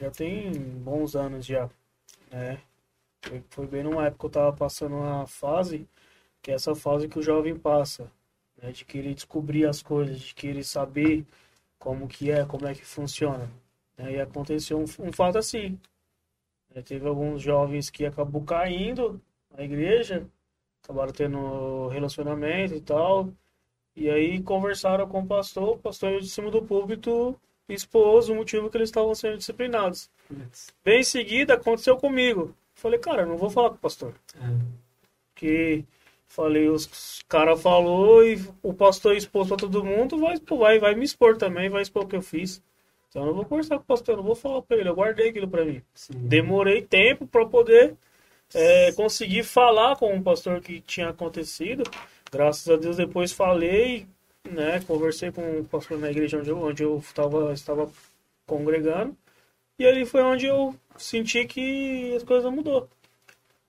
Já 0.00 0.08
tem 0.10 0.52
bons 0.52 1.16
anos 1.16 1.44
já. 1.44 1.68
Né? 2.30 2.58
Foi, 3.50 3.66
bem 3.66 3.82
numa 3.82 4.06
época 4.06 4.20
que 4.20 4.26
eu 4.26 4.30
tava 4.30 4.52
passando 4.52 4.94
uma 4.94 5.26
fase, 5.26 5.84
que 6.42 6.50
é 6.50 6.54
essa 6.54 6.74
fase 6.74 7.08
que 7.08 7.18
o 7.18 7.22
jovem 7.22 7.56
passa. 7.56 8.10
Né? 8.60 8.72
De 8.72 8.84
querer 8.84 9.14
descobrir 9.14 9.66
as 9.66 9.82
coisas, 9.82 10.20
de 10.20 10.34
querer 10.34 10.64
saber 10.64 11.24
como 11.78 12.08
que 12.08 12.30
é, 12.30 12.44
como 12.44 12.66
é 12.66 12.74
que 12.74 12.84
funciona. 12.84 13.48
né? 13.96 14.12
E 14.14 14.20
aconteceu 14.20 14.78
um, 14.78 14.84
um 15.06 15.12
fato 15.12 15.38
assim. 15.38 15.78
né? 16.74 16.82
Teve 16.82 17.06
alguns 17.06 17.42
jovens 17.42 17.90
que 17.90 18.04
acabou 18.06 18.42
caindo 18.44 19.20
na 19.56 19.62
igreja, 19.64 20.26
acabaram 20.82 21.12
tendo 21.12 21.88
relacionamento 21.88 22.74
e 22.74 22.80
tal. 22.80 23.28
E 23.96 24.08
aí 24.08 24.40
conversaram 24.42 25.08
com 25.08 25.20
o 25.20 25.26
pastor, 25.26 25.70
o 25.70 25.78
pastor 25.78 26.20
de 26.20 26.28
cima 26.28 26.50
do 26.50 26.62
púlpito 26.62 27.38
expôs 27.68 28.28
o 28.28 28.34
motivo 28.34 28.70
que 28.70 28.76
eles 28.78 28.88
estavam 28.88 29.14
sendo 29.14 29.38
disciplinados. 29.38 30.08
Bem 30.84 31.00
em 31.00 31.04
seguida 31.04 31.54
aconteceu 31.54 31.96
comigo. 31.96 32.54
Falei, 32.74 32.98
cara, 32.98 33.26
não 33.26 33.36
vou 33.36 33.50
falar 33.50 33.70
com 33.70 33.74
o 33.74 33.78
pastor. 33.78 34.14
É. 34.36 34.88
Porque 35.34 35.84
falei, 36.28 36.68
os 36.68 37.22
cara 37.28 37.56
falou 37.56 38.24
e 38.24 38.40
o 38.62 38.72
pastor 38.72 39.16
expôs 39.16 39.48
pra 39.48 39.56
todo 39.56 39.84
mundo, 39.84 40.18
vai, 40.18 40.36
vai, 40.38 40.78
vai 40.78 40.94
me 40.94 41.04
expor 41.04 41.36
também, 41.36 41.68
vai 41.68 41.82
expor 41.82 42.04
o 42.04 42.06
que 42.06 42.16
eu 42.16 42.22
fiz. 42.22 42.62
Então 43.08 43.22
eu 43.22 43.26
não 43.28 43.34
vou 43.34 43.44
conversar 43.44 43.76
com 43.76 43.82
o 43.82 43.86
pastor, 43.86 44.12
eu 44.12 44.16
não 44.18 44.24
vou 44.24 44.34
falar 44.34 44.62
pra 44.62 44.76
ele, 44.76 44.88
eu 44.88 44.94
guardei 44.94 45.30
aquilo 45.30 45.48
pra 45.48 45.64
mim. 45.64 45.82
Sim. 45.94 46.12
Demorei 46.14 46.82
tempo 46.82 47.26
pra 47.26 47.46
poder 47.46 47.96
é, 48.54 48.92
conseguir 48.92 49.44
falar 49.44 49.96
com 49.96 50.14
o 50.16 50.22
pastor 50.22 50.60
que 50.60 50.80
tinha 50.80 51.08
acontecido. 51.08 51.82
Graças 52.30 52.68
a 52.68 52.76
Deus 52.76 52.96
depois 52.96 53.32
falei, 53.32 54.06
né? 54.48 54.80
Conversei 54.86 55.32
com 55.32 55.60
o 55.60 55.64
pastor 55.64 55.98
na 55.98 56.10
igreja 56.10 56.38
onde 56.38 56.50
eu, 56.50 56.58
onde 56.62 56.82
eu 56.82 57.02
tava, 57.14 57.52
estava 57.52 57.90
congregando. 58.46 59.16
E 59.78 59.86
ali 59.86 60.04
foi 60.04 60.22
onde 60.22 60.46
eu 60.46 60.74
senti 60.96 61.44
que 61.46 62.14
as 62.16 62.22
coisas 62.24 62.52
mudou. 62.52 62.88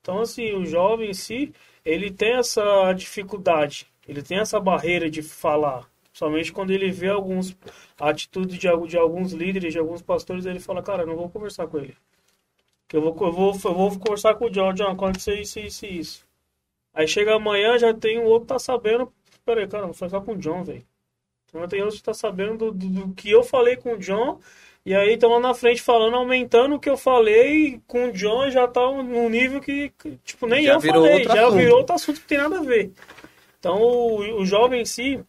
Então, 0.00 0.20
assim, 0.20 0.52
o 0.54 0.66
jovem 0.66 1.10
em 1.10 1.14
si, 1.14 1.52
ele 1.84 2.10
tem 2.10 2.34
essa 2.34 2.92
dificuldade, 2.92 3.86
ele 4.06 4.22
tem 4.22 4.38
essa 4.38 4.60
barreira 4.60 5.10
de 5.10 5.22
falar. 5.22 5.88
Somente 6.12 6.52
quando 6.52 6.70
ele 6.70 6.90
vê 6.90 7.08
alguns 7.08 7.56
atitudes 7.98 8.58
de, 8.58 8.68
de 8.88 8.98
alguns 8.98 9.32
líderes, 9.32 9.72
de 9.72 9.78
alguns 9.78 10.02
pastores, 10.02 10.44
ele 10.44 10.60
fala, 10.60 10.82
cara, 10.82 11.06
não 11.06 11.16
vou 11.16 11.30
conversar 11.30 11.66
com 11.66 11.78
ele. 11.78 11.96
Que 12.88 12.96
eu 12.96 13.00
vou, 13.02 13.16
eu 13.20 13.32
vou, 13.32 13.52
eu 13.52 13.74
vou 13.74 13.98
conversar 13.98 14.34
com 14.34 14.46
o 14.46 14.50
John, 14.50 14.72
John, 14.72 14.88
aconteceu 14.88 15.36
isso, 15.36 15.60
isso 15.60 15.86
isso. 15.86 16.26
Aí 16.92 17.06
chega 17.06 17.36
amanhã, 17.36 17.78
já 17.78 17.94
tem 17.94 18.18
um 18.18 18.24
outro 18.24 18.48
tá 18.48 18.58
sabendo. 18.58 19.12
Peraí, 19.44 19.68
cara, 19.68 19.86
vou 19.86 19.94
falar 19.94 20.20
com 20.22 20.32
o 20.32 20.36
John, 20.36 20.64
velho. 20.64 20.84
Então 21.48 21.66
tem 21.68 21.82
outro 21.82 21.96
que 21.96 22.02
tá 22.02 22.14
sabendo 22.14 22.70
do, 22.70 22.72
do, 22.72 22.88
do 22.88 23.14
que 23.14 23.30
eu 23.30 23.42
falei 23.42 23.76
com 23.76 23.94
o 23.94 23.98
John. 23.98 24.40
E 24.84 24.94
aí 24.94 25.12
estão 25.14 25.30
lá 25.30 25.40
na 25.40 25.54
frente 25.54 25.82
falando, 25.82 26.16
aumentando 26.16 26.74
o 26.76 26.80
que 26.80 26.88
eu 26.88 26.96
falei 26.96 27.80
com 27.86 28.06
o 28.08 28.12
John 28.12 28.50
já 28.50 28.66
tá 28.66 28.80
num 28.80 29.28
nível 29.28 29.60
que, 29.60 29.92
tipo, 30.24 30.46
nem 30.46 30.64
Já 30.64 30.74
eu 30.74 30.80
virou 30.80 31.06
falei, 31.06 31.24
já 31.24 31.32
assunto. 31.46 31.56
virou 31.56 31.78
outro 31.78 31.94
assunto 31.94 32.20
que 32.20 32.26
tem 32.26 32.38
nada 32.38 32.58
a 32.58 32.62
ver. 32.62 32.90
Então 33.58 33.80
o, 33.80 34.40
o 34.40 34.46
jovem 34.46 34.80
em 34.82 34.84
si, 34.86 35.22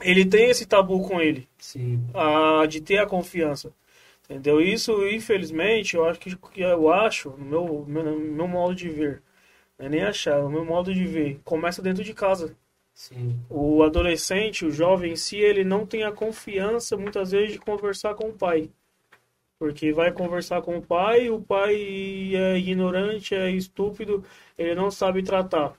ele 0.00 0.24
tem 0.24 0.48
esse 0.50 0.64
tabu 0.66 1.06
com 1.08 1.20
ele 1.20 1.48
Sim. 1.58 2.00
a, 2.14 2.66
de 2.66 2.80
ter 2.80 2.98
a 2.98 3.06
confiança. 3.06 3.72
Entendeu? 4.24 4.60
Isso, 4.60 5.06
infelizmente, 5.08 5.96
eu 5.96 6.04
acho 6.06 6.18
que 6.20 6.36
eu 6.56 6.90
acho, 6.92 7.30
no 7.30 7.44
meu, 7.44 7.84
meu, 7.86 8.18
meu 8.18 8.48
modo 8.48 8.74
de 8.74 8.88
ver, 8.88 9.22
não 9.78 9.86
é 9.86 9.88
nem 9.88 10.02
achar, 10.02 10.40
no 10.40 10.48
meu 10.50 10.64
modo 10.64 10.94
de 10.94 11.04
ver, 11.04 11.40
começa 11.44 11.82
dentro 11.82 12.02
de 12.02 12.14
casa. 12.14 12.56
Sim. 12.94 13.36
O 13.50 13.82
adolescente, 13.82 14.64
o 14.64 14.70
jovem 14.70 15.12
em 15.12 15.16
si, 15.16 15.36
ele 15.36 15.64
não 15.64 15.84
tem 15.84 16.04
a 16.04 16.12
confiança, 16.12 16.96
muitas 16.96 17.32
vezes, 17.32 17.52
de 17.52 17.58
conversar 17.58 18.14
com 18.14 18.28
o 18.28 18.32
pai. 18.32 18.70
Porque 19.58 19.92
vai 19.92 20.12
conversar 20.12 20.62
com 20.62 20.76
o 20.76 20.82
pai, 20.82 21.30
o 21.30 21.40
pai 21.40 21.74
é 22.34 22.58
ignorante, 22.58 23.34
é 23.34 23.50
estúpido, 23.50 24.24
ele 24.58 24.74
não 24.74 24.90
sabe 24.90 25.22
tratar. 25.22 25.74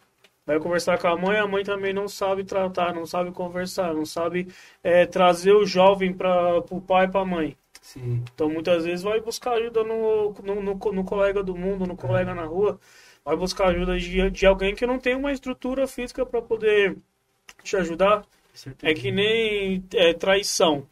Vai 0.45 0.59
conversar 0.59 0.99
com 0.99 1.07
a 1.07 1.17
mãe, 1.17 1.39
a 1.39 1.47
mãe 1.47 1.63
também 1.63 1.93
não 1.93 2.07
sabe 2.07 2.43
tratar, 2.43 2.93
não 2.93 3.05
sabe 3.05 3.31
conversar, 3.31 3.93
não 3.93 4.05
sabe 4.05 4.47
é, 4.83 5.05
trazer 5.05 5.53
o 5.53 5.65
jovem 5.65 6.13
para 6.13 6.57
o 6.69 6.79
pai 6.79 7.05
e 7.05 7.09
para 7.09 7.21
a 7.21 7.25
mãe. 7.25 7.57
Sim. 7.81 8.23
Então 8.33 8.49
muitas 8.49 8.85
vezes 8.85 9.03
vai 9.03 9.19
buscar 9.19 9.53
ajuda 9.53 9.83
no, 9.83 10.33
no, 10.43 10.61
no, 10.61 10.73
no 10.75 11.03
colega 11.03 11.43
do 11.43 11.55
mundo, 11.55 11.85
no 11.87 11.95
colega 11.97 12.33
na 12.33 12.45
rua, 12.45 12.79
vai 13.23 13.35
buscar 13.35 13.69
ajuda 13.69 13.97
de, 13.97 14.29
de 14.29 14.45
alguém 14.45 14.75
que 14.75 14.85
não 14.85 14.99
tem 14.99 15.15
uma 15.15 15.31
estrutura 15.31 15.87
física 15.87 16.25
para 16.25 16.41
poder 16.41 16.95
te 17.63 17.75
ajudar. 17.77 18.25
É 18.81 18.93
que 18.93 19.11
nem 19.11 19.83
é, 19.93 20.13
traição. 20.13 20.87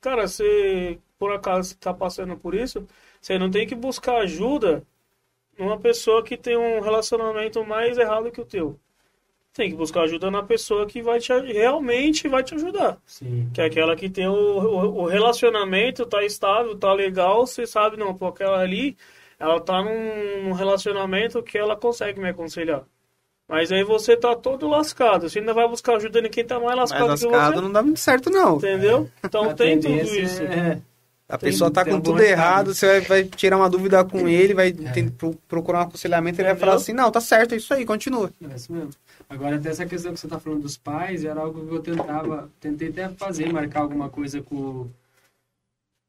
Cara, 0.00 0.26
você 0.26 0.98
por 1.18 1.32
acaso 1.32 1.72
está 1.72 1.92
passando 1.92 2.36
por 2.36 2.54
isso, 2.54 2.86
você 3.20 3.38
não 3.38 3.50
tem 3.50 3.66
que 3.66 3.74
buscar 3.74 4.18
ajuda 4.18 4.82
numa 5.58 5.78
pessoa 5.78 6.22
que 6.22 6.36
tem 6.36 6.56
um 6.56 6.80
relacionamento 6.80 7.64
mais 7.64 7.98
errado 7.98 8.30
que 8.30 8.40
o 8.40 8.44
teu. 8.44 8.78
Tem 9.52 9.70
que 9.70 9.76
buscar 9.76 10.02
ajuda 10.02 10.30
na 10.30 10.42
pessoa 10.42 10.86
que 10.86 11.02
vai 11.02 11.18
te, 11.18 11.32
realmente 11.32 12.28
vai 12.28 12.44
te 12.44 12.54
ajudar. 12.54 12.98
Sim. 13.04 13.50
Que 13.52 13.60
é 13.60 13.64
aquela 13.64 13.96
que 13.96 14.08
tem 14.08 14.28
o, 14.28 14.32
o, 14.32 15.02
o 15.02 15.06
relacionamento, 15.06 16.06
tá 16.06 16.22
estável, 16.24 16.78
tá 16.78 16.92
legal, 16.92 17.44
você 17.44 17.66
sabe, 17.66 17.96
não, 17.96 18.14
pô, 18.14 18.28
aquela 18.28 18.60
ali, 18.60 18.96
ela 19.38 19.60
tá 19.60 19.82
num, 19.82 20.44
num 20.44 20.52
relacionamento 20.52 21.42
que 21.42 21.58
ela 21.58 21.74
consegue 21.74 22.20
me 22.20 22.28
aconselhar. 22.28 22.84
Mas 23.48 23.72
aí 23.72 23.82
você 23.82 24.14
tá 24.14 24.36
todo 24.36 24.68
lascado, 24.68 25.28
você 25.28 25.38
ainda 25.38 25.54
vai 25.54 25.66
buscar 25.66 25.96
ajuda 25.96 26.20
em 26.20 26.28
quem 26.28 26.44
tá 26.44 26.60
mais 26.60 26.76
lascado 26.76 27.18
que 27.18 27.26
lascado 27.26 27.54
você. 27.54 27.60
não 27.62 27.72
dá 27.72 27.82
muito 27.82 27.98
certo, 27.98 28.30
não. 28.30 28.58
Entendeu? 28.58 29.10
Então 29.24 29.44
A 29.50 29.54
tem 29.54 29.80
tudo 29.80 29.94
isso. 29.94 30.42
É, 30.42 30.80
A 31.28 31.36
Tem- 31.36 31.50
pessoa 31.50 31.70
tá 31.70 31.84
com 31.84 32.00
tudo 32.00 32.22
errado, 32.22 32.72
você 32.74 32.86
vai, 32.86 33.00
vai 33.02 33.24
tirar 33.24 33.58
uma 33.58 33.68
dúvida 33.68 34.02
com 34.02 34.26
ele, 34.26 34.54
vai 34.54 34.68
É. 34.68 34.92
tem- 34.92 35.10
pro- 35.10 35.34
procurar 35.46 35.80
um 35.80 35.82
aconselhamento, 35.82 36.40
ele 36.40 36.48
vai 36.48 36.56
falar 36.56 36.74
assim, 36.74 36.94
não, 36.94 37.10
tá 37.12 37.20
certo, 37.20 37.52
é 37.52 37.58
isso 37.58 37.74
aí, 37.74 37.84
continua. 37.84 38.32
é 38.50 38.56
isso 38.56 38.72
mesmo. 38.72 38.90
Agora, 39.28 39.56
até 39.56 39.68
essa 39.68 39.84
questão 39.84 40.14
que 40.14 40.18
você 40.18 40.24
está 40.26 40.40
falando 40.40 40.62
dos 40.62 40.78
pais, 40.78 41.24
era 41.26 41.38
algo 41.38 41.66
que 41.66 41.74
eu 41.74 41.80
tentava, 41.82 42.50
tentei 42.58 42.88
até 42.88 43.10
fazer, 43.10 43.52
marcar 43.52 43.80
alguma 43.80 44.08
coisa 44.08 44.40
com, 44.40 44.88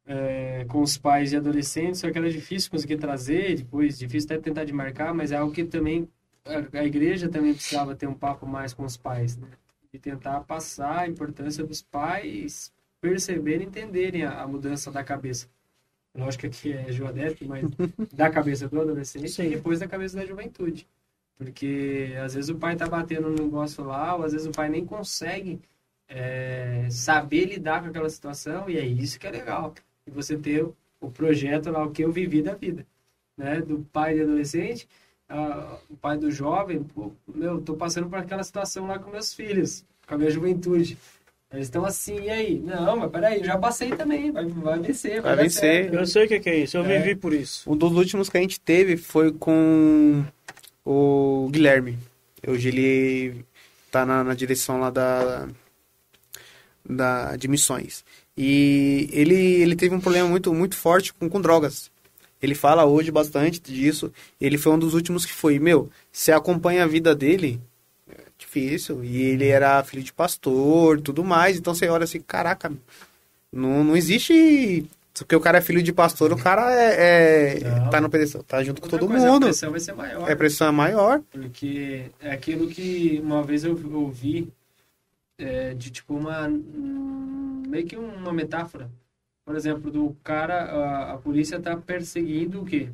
é, 0.08 0.66
com 0.70 0.82
os 0.82 0.98
pais 0.98 1.34
e 1.34 1.36
adolescentes, 1.38 2.00
só 2.00 2.10
que 2.10 2.18
era 2.18 2.30
difícil 2.32 2.72
conseguir 2.72 2.96
trazer, 2.98 3.58
depois, 3.58 4.00
difícil 4.00 4.28
até 4.32 4.40
tentar 4.42 4.64
de 4.64 4.72
marcar, 4.72 5.14
mas 5.14 5.34
é 5.34 5.36
algo 5.36 5.52
que 5.54 5.66
também, 5.66 6.08
a, 6.46 6.80
a 6.80 6.86
igreja 6.86 7.28
também 7.28 7.54
precisava 7.54 7.94
ter 7.94 8.08
um 8.08 8.14
papo 8.14 8.48
mais 8.48 8.74
com 8.74 8.86
os 8.86 8.96
pais, 8.96 9.36
né? 9.36 9.48
E 9.94 10.00
tentar 10.00 10.40
passar 10.42 11.00
a 11.00 11.08
importância 11.10 11.64
dos 11.66 11.82
pais 11.82 12.72
perceberem 13.02 13.66
e 13.66 13.70
entenderem 13.70 14.24
a, 14.24 14.42
a 14.42 14.48
mudança 14.48 14.92
da 14.92 15.04
cabeça. 15.04 15.48
Lógico 16.16 16.50
que 16.50 16.74
é 16.74 16.92
Joadete, 16.92 17.46
mas 17.46 17.66
da 18.14 18.30
cabeça 18.30 18.68
do 18.68 18.82
adolescente 18.82 19.30
Sim. 19.30 19.44
e 19.44 19.50
depois 19.52 19.80
da 19.80 19.88
cabeça 19.88 20.18
da 20.18 20.26
juventude. 20.26 20.88
Porque 21.38 22.14
às 22.22 22.34
vezes 22.34 22.50
o 22.50 22.56
pai 22.56 22.76
tá 22.76 22.88
batendo 22.88 23.30
no 23.30 23.44
negócio 23.44 23.84
lá, 23.84 24.16
ou 24.16 24.24
às 24.24 24.34
vezes 24.34 24.48
o 24.48 24.52
pai 24.52 24.68
nem 24.70 24.86
consegue 24.86 25.62
é, 26.08 26.88
saber 26.90 27.46
lidar 27.46 27.82
com 27.82 27.90
aquela 27.90 28.10
situação, 28.10 28.70
e 28.70 28.78
é 28.78 28.86
isso 28.86 29.20
que 29.20 29.28
é 29.28 29.32
legal. 29.32 29.74
E 30.06 30.12
você 30.12 30.38
ter 30.38 30.64
o, 30.64 30.76
o 31.00 31.10
projeto 31.10 31.70
lá, 31.72 31.86
o 31.86 31.92
que 31.92 32.04
eu 32.04 32.12
vivi 32.12 32.42
da 32.42 32.56
vida. 32.56 32.86
Né? 33.38 33.62
Do 33.62 33.80
pai 33.94 34.16
de 34.16 34.24
adolescente, 34.24 34.88
ah, 35.30 35.78
o 35.90 35.96
pai 35.96 36.18
do 36.18 36.32
jovem, 36.32 36.84
pô, 36.84 37.12
meu, 37.28 37.62
tô 37.62 37.76
passando 37.76 38.10
por 38.10 38.18
aquela 38.18 38.44
situação 38.44 38.88
lá 38.88 38.98
com 38.98 39.12
meus 39.12 39.34
filhos, 39.34 39.86
com 40.08 40.16
a 40.16 40.18
minha 40.18 40.32
juventude. 40.32 40.98
Eles 41.52 41.66
estão 41.66 41.84
assim, 41.84 42.20
e 42.22 42.30
aí? 42.30 42.60
Não, 42.60 42.96
mas 42.98 43.10
peraí, 43.12 43.40
eu 43.40 43.46
já 43.46 43.58
passei 43.58 43.90
também, 43.90 44.32
vai, 44.32 44.46
vai 44.46 44.80
vencer. 44.80 45.20
Vai 45.22 45.36
dar 45.36 45.42
vencer. 45.44 45.60
certo. 45.86 45.94
Eu 45.96 46.06
sei 46.06 46.26
o 46.26 46.28
que 46.28 46.40
que 46.40 46.50
é 46.50 46.58
isso, 46.60 46.78
eu 46.78 46.86
É. 46.86 47.00
vivi 47.00 47.16
por 47.16 47.34
isso. 47.34 47.70
Um 47.72 47.76
dos 47.76 47.92
últimos 47.94 48.30
que 48.30 48.38
a 48.38 48.42
gente 48.42 48.60
teve 48.60 48.98
foi 48.98 49.32
com 49.32 50.24
o 50.86 51.50
Guilherme. 51.52 51.98
Hoje 52.48 52.68
ele 52.70 53.46
tá 53.90 54.06
na, 54.06 54.24
na 54.24 54.36
direção 54.36 54.80
lá 54.80 54.92
da, 54.92 55.48
da 56.88 57.36
de 57.36 57.48
missões. 57.48 58.06
E 58.38 59.10
ele, 59.12 59.36
ele 59.36 59.76
teve 59.76 59.94
um 59.96 60.00
problema 60.00 60.30
muito, 60.30 60.54
muito 60.54 60.76
forte 60.76 61.14
com, 61.14 61.28
com 61.30 61.42
drogas. 61.42 61.92
Ele 62.42 62.56
fala 62.56 62.86
hoje 62.86 63.12
bastante 63.12 63.60
disso. 63.60 64.14
Ele 64.40 64.58
foi 64.58 64.72
um 64.72 64.80
dos 64.80 64.94
últimos 64.94 65.26
que 65.26 65.34
foi. 65.34 65.60
Meu, 65.60 65.90
você 66.12 66.32
acompanha 66.32 66.84
a 66.84 66.88
vida 66.88 67.14
dele, 67.14 67.60
difícil. 68.40 69.04
E 69.04 69.22
ele 69.22 69.48
era 69.48 69.84
filho 69.84 70.02
de 70.02 70.12
pastor 70.14 71.00
tudo 71.02 71.24
mais. 71.24 71.58
Então 71.58 71.76
você 71.76 71.88
olha 71.88 72.06
assim, 72.06 72.20
caraca, 72.22 72.72
não, 73.52 73.84
não 73.84 73.96
existe. 73.96 74.86
Porque 75.14 75.36
o 75.36 75.42
cara 75.42 75.58
é 75.58 75.62
filho 75.62 75.84
de 75.84 75.92
pastor, 75.92 76.32
o 76.32 76.38
cara 76.42 76.72
é, 76.74 77.58
é- 77.60 77.90
tá 77.90 78.00
no 78.00 78.10
pedestal, 78.10 78.42
tá 78.42 78.64
junto 78.64 78.82
com 78.82 78.88
todo 78.88 79.06
coisa, 79.06 79.28
A 79.28 79.32
mundo. 79.34 79.48
pressão 79.48 79.72
vai 79.72 79.80
ser 79.82 79.94
maior. 79.94 80.30
É 80.32 80.34
pressão 80.36 80.68
é 80.68 80.72
maior. 80.72 81.22
Porque 81.30 82.06
é 82.22 82.32
aquilo 82.32 82.70
que 82.70 83.20
uma 83.22 83.44
vez 83.44 83.66
eu 83.66 83.78
ouvi 83.96 84.48
é, 85.38 85.74
de 85.74 85.90
tipo 85.92 86.16
uma. 86.16 86.48
meio 86.48 87.86
que 87.86 87.98
uma 87.98 88.32
metáfora. 88.32 88.90
Por 89.44 89.56
exemplo, 89.58 89.92
do 89.92 90.16
cara, 90.24 90.64
a, 90.66 91.14
a 91.14 91.18
polícia 91.18 91.60
tá 91.60 91.76
perseguindo 91.76 92.62
o 92.62 92.66
quê? 92.66 92.88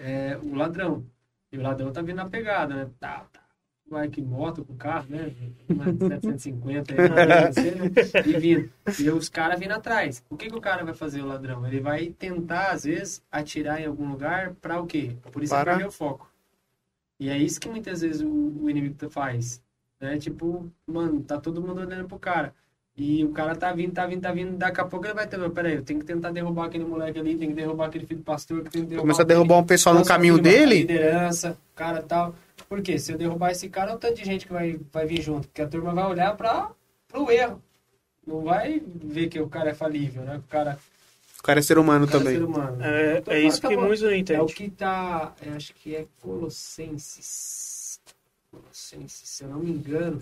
É, 0.00 0.38
o 0.42 0.54
ladrão. 0.54 1.04
E 1.50 1.58
o 1.58 1.62
ladrão 1.62 1.90
tá 1.92 2.02
vindo 2.02 2.16
na 2.16 2.28
pegada, 2.28 2.74
né? 2.74 2.88
Tá. 3.00 3.26
Vai 3.90 4.08
que 4.08 4.22
moto 4.22 4.64
com 4.64 4.76
carro, 4.76 5.06
né? 5.08 5.32
Uma 5.68 5.86
750 5.86 6.94
aí, 6.94 7.08
né? 7.08 7.90
e 8.24 8.38
vindo. 8.38 8.70
E 9.00 9.10
os 9.10 9.28
caras 9.28 9.58
vindo 9.58 9.72
atrás. 9.72 10.22
O 10.30 10.36
que, 10.36 10.48
que 10.48 10.54
o 10.56 10.60
cara 10.60 10.84
vai 10.84 10.94
fazer, 10.94 11.20
o 11.20 11.26
ladrão? 11.26 11.66
Ele 11.66 11.80
vai 11.80 12.06
tentar, 12.16 12.68
às 12.70 12.84
vezes, 12.84 13.20
atirar 13.32 13.80
em 13.80 13.86
algum 13.86 14.08
lugar 14.08 14.52
para 14.62 14.80
o 14.80 14.86
quê? 14.86 15.16
A 15.26 15.30
polícia 15.30 15.56
Para. 15.56 15.72
perder 15.72 15.88
o 15.88 15.90
foco. 15.90 16.30
E 17.18 17.28
é 17.28 17.36
isso 17.36 17.60
que 17.60 17.68
muitas 17.68 18.00
vezes 18.00 18.22
o, 18.22 18.28
o 18.62 18.70
inimigo 18.70 19.10
faz. 19.10 19.60
Né? 20.00 20.18
Tipo, 20.18 20.70
mano, 20.86 21.20
tá 21.22 21.40
todo 21.40 21.60
mundo 21.60 21.80
olhando 21.80 22.06
pro 22.06 22.18
cara. 22.18 22.54
E 22.96 23.24
o 23.24 23.30
cara 23.30 23.56
tá 23.56 23.72
vindo, 23.72 23.92
tá 23.92 24.06
vindo, 24.06 24.20
tá 24.20 24.30
vindo. 24.30 24.56
Daqui 24.56 24.80
a 24.80 24.84
pouco 24.84 25.06
ele 25.06 25.14
vai 25.14 25.26
ter, 25.26 25.38
"Meu, 25.38 25.50
peraí, 25.50 25.74
eu 25.76 25.82
tenho 25.82 25.98
que 26.00 26.06
tentar 26.06 26.30
derrubar 26.30 26.66
aquele 26.66 26.84
moleque 26.84 27.18
ali, 27.18 27.36
tem 27.36 27.48
que 27.48 27.54
derrubar 27.54 27.86
aquele 27.86 28.06
filho 28.06 28.20
do 28.20 28.24
pastor, 28.24 28.62
que 28.62 28.70
tem 28.70 28.82
que 28.82 28.88
derrubar 28.88 29.02
Começa 29.02 29.22
a 29.22 29.24
derrubar 29.24 29.56
um 29.58 29.64
pessoal 29.64 29.94
no 29.94 30.04
caminho 30.04 30.38
dele. 30.38 30.80
liderança, 30.80 31.58
cara 31.74 32.02
tal. 32.02 32.34
Por 32.70 32.80
quê? 32.82 33.00
Se 33.00 33.10
eu 33.12 33.18
derrubar 33.18 33.50
esse 33.50 33.68
cara, 33.68 33.90
é 33.90 33.94
um 33.96 33.98
tanto 33.98 34.14
de 34.14 34.24
gente 34.24 34.46
que 34.46 34.52
vai, 34.52 34.78
vai 34.92 35.04
vir 35.04 35.20
junto. 35.20 35.48
Porque 35.48 35.60
a 35.60 35.66
turma 35.68 35.92
vai 35.92 36.04
olhar 36.06 36.36
para 36.36 36.70
o 37.12 37.28
erro. 37.28 37.60
Não 38.24 38.42
vai 38.44 38.80
ver 38.86 39.28
que 39.28 39.40
o 39.40 39.48
cara 39.48 39.70
é 39.70 39.74
falível, 39.74 40.22
né? 40.22 40.36
O 40.38 40.42
cara, 40.44 40.78
O 41.40 41.42
cara 41.42 41.58
é 41.58 41.62
ser 41.62 41.78
humano 41.78 42.04
é 42.06 42.08
também. 42.08 42.34
ser 42.36 42.44
humano. 42.44 42.80
É, 42.80 43.18
Então, 43.18 43.34
é 43.34 43.40
isso 43.40 43.60
que 43.60 43.76
muitos 43.76 44.02
não 44.02 44.10
É 44.10 44.12
o 44.12 44.16
entendem. 44.16 44.46
que 44.46 44.70
tá. 44.70 45.34
Eu 45.42 45.54
acho 45.56 45.74
que 45.74 45.96
é 45.96 46.06
Colossenses. 46.20 48.00
Colossenses, 48.52 49.28
se 49.28 49.42
eu 49.42 49.48
não 49.48 49.58
me 49.58 49.72
engano, 49.72 50.20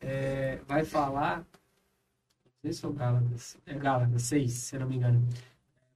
é, 0.00 0.60
vai 0.66 0.84
falar. 0.86 1.44
sei 2.62 2.72
se 2.72 2.86
é 2.86 2.88
o 2.88 2.92
Gálatas, 2.92 3.58
é 3.66 3.74
Gálatas 3.74 4.22
6, 4.22 4.50
se 4.50 4.76
eu 4.76 4.80
não 4.80 4.88
me 4.88 4.96
engano. 4.96 5.28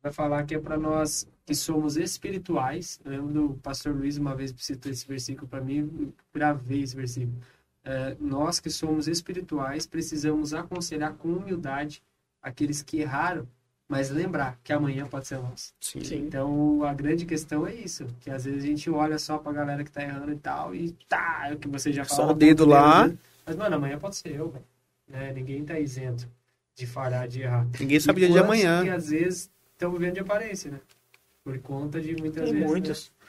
Vai 0.02 0.12
falar 0.12 0.44
que 0.44 0.55
é 0.55 0.59
para 0.59 0.77
nós 0.77 1.27
que 1.47 1.55
somos 1.55 1.97
espirituais. 1.97 3.01
Eu 3.05 3.12
lembro 3.12 3.32
do 3.32 3.55
pastor 3.62 3.94
Luiz 3.94 4.18
uma 4.18 4.35
vez 4.35 4.52
citou 4.59 4.90
esse 4.90 5.06
versículo 5.06 5.47
para 5.47 5.60
mim, 5.60 6.12
gravei 6.35 6.82
esse 6.82 6.97
versículo. 6.97 7.39
É, 7.85 8.16
nós 8.20 8.59
que 8.59 8.68
somos 8.68 9.06
espirituais 9.06 9.86
precisamos 9.86 10.52
aconselhar 10.52 11.14
com 11.14 11.28
humildade 11.28 12.02
aqueles 12.43 12.82
que 12.82 12.98
erraram, 12.98 13.47
mas 13.89 14.10
lembrar 14.10 14.59
que 14.64 14.73
amanhã 14.73 15.06
pode 15.06 15.28
ser 15.28 15.39
nosso. 15.39 15.73
Sim. 15.81 16.02
Sim. 16.02 16.16
Então 16.27 16.82
a 16.82 16.93
grande 16.93 17.24
questão 17.24 17.64
é 17.64 17.73
isso, 17.73 18.05
que 18.20 18.28
às 18.28 18.44
vezes 18.44 18.64
a 18.64 18.66
gente 18.66 18.90
olha 18.90 19.16
só 19.18 19.39
pra 19.39 19.52
galera 19.52 19.85
que 19.85 19.90
tá 19.93 20.02
errando 20.02 20.32
e 20.32 20.36
tal, 20.36 20.74
e 20.74 20.90
tá, 21.09 21.47
é 21.48 21.55
o 21.55 21.59
que 21.59 21.68
você 21.68 21.93
já 21.93 22.05
Só 22.05 22.16
falou. 22.16 22.32
o 22.32 22.35
dedo 22.35 22.66
lá. 22.66 23.09
Mas, 23.47 23.55
mano, 23.55 23.77
amanhã 23.77 23.97
pode 24.01 24.16
ser 24.16 24.35
eu, 24.35 24.51
velho. 24.51 24.64
Né? 25.06 25.32
Ninguém 25.32 25.64
tá 25.64 25.78
isento 25.78 26.28
de 26.74 26.85
falhar, 26.89 27.28
de 27.28 27.43
errar. 27.43 27.64
Ninguém 27.78 28.01
sabe 28.01 28.20
o 28.20 28.24
E 28.24 28.27
dia 28.27 28.32
de 28.35 28.39
amanhã. 28.44 28.82
que 28.82 28.90
às 28.90 29.09
vezes 29.10 29.48
estão 29.73 29.93
vivendo 29.93 30.14
de 30.14 30.20
aparência, 30.20 30.73
né? 30.73 30.81
Por 31.47 31.56
conta 31.60 32.01
de 32.01 32.16
muitas 32.16 32.43
Tem 32.43 32.52
vezes. 32.55 32.68
muitos. 32.68 33.12
Né? 33.12 33.27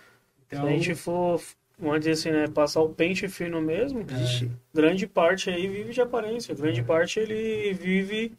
Se 0.50 0.56
Então, 0.56 0.66
a 0.66 0.72
gente 0.72 0.96
for, 0.96 1.40
vamos 1.78 2.00
dizer 2.00 2.12
assim, 2.14 2.32
né, 2.32 2.48
passar 2.48 2.82
o 2.82 2.90
pente 2.90 3.28
fino 3.28 3.62
mesmo, 3.62 4.04
Vixe. 4.04 4.50
grande 4.74 5.06
parte 5.06 5.52
aí 5.52 5.68
vive 5.68 5.94
de 5.94 6.02
aparência. 6.02 6.56
Grande 6.56 6.82
parte 6.82 7.20
ele 7.20 7.74
vive 7.74 8.34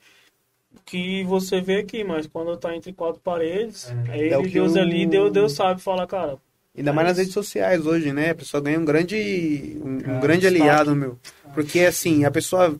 o 0.74 0.80
que 0.84 1.22
você 1.22 1.60
vê 1.60 1.76
aqui, 1.76 2.02
mas 2.02 2.26
quando 2.26 2.56
tá 2.56 2.74
entre 2.74 2.92
quatro 2.92 3.20
paredes, 3.20 3.94
É. 4.08 4.10
aí 4.14 4.28
É 4.30 4.36
o 4.36 4.40
ele, 4.40 4.48
que 4.48 4.54
Deus 4.54 4.74
o- 4.74 4.78
ali, 4.80 5.06
Deus, 5.06 5.30
Deus 5.32 5.52
sabe 5.52 5.80
falar, 5.80 6.08
cara, 6.08 6.38
Ainda 6.76 6.92
mais 6.92 7.06
nas 7.08 7.18
redes 7.18 7.32
sociais 7.32 7.86
hoje, 7.86 8.12
né? 8.12 8.30
A 8.30 8.34
pessoa 8.34 8.60
ganha 8.60 8.78
um 8.80 8.84
grande, 8.84 9.78
um, 9.80 9.94
um 9.96 10.00
Cara, 10.00 10.18
grande 10.20 10.46
aliado, 10.46 10.94
meu. 10.94 11.18
Porque, 11.54 11.80
assim, 11.80 12.24
a 12.24 12.30
pessoa 12.32 12.76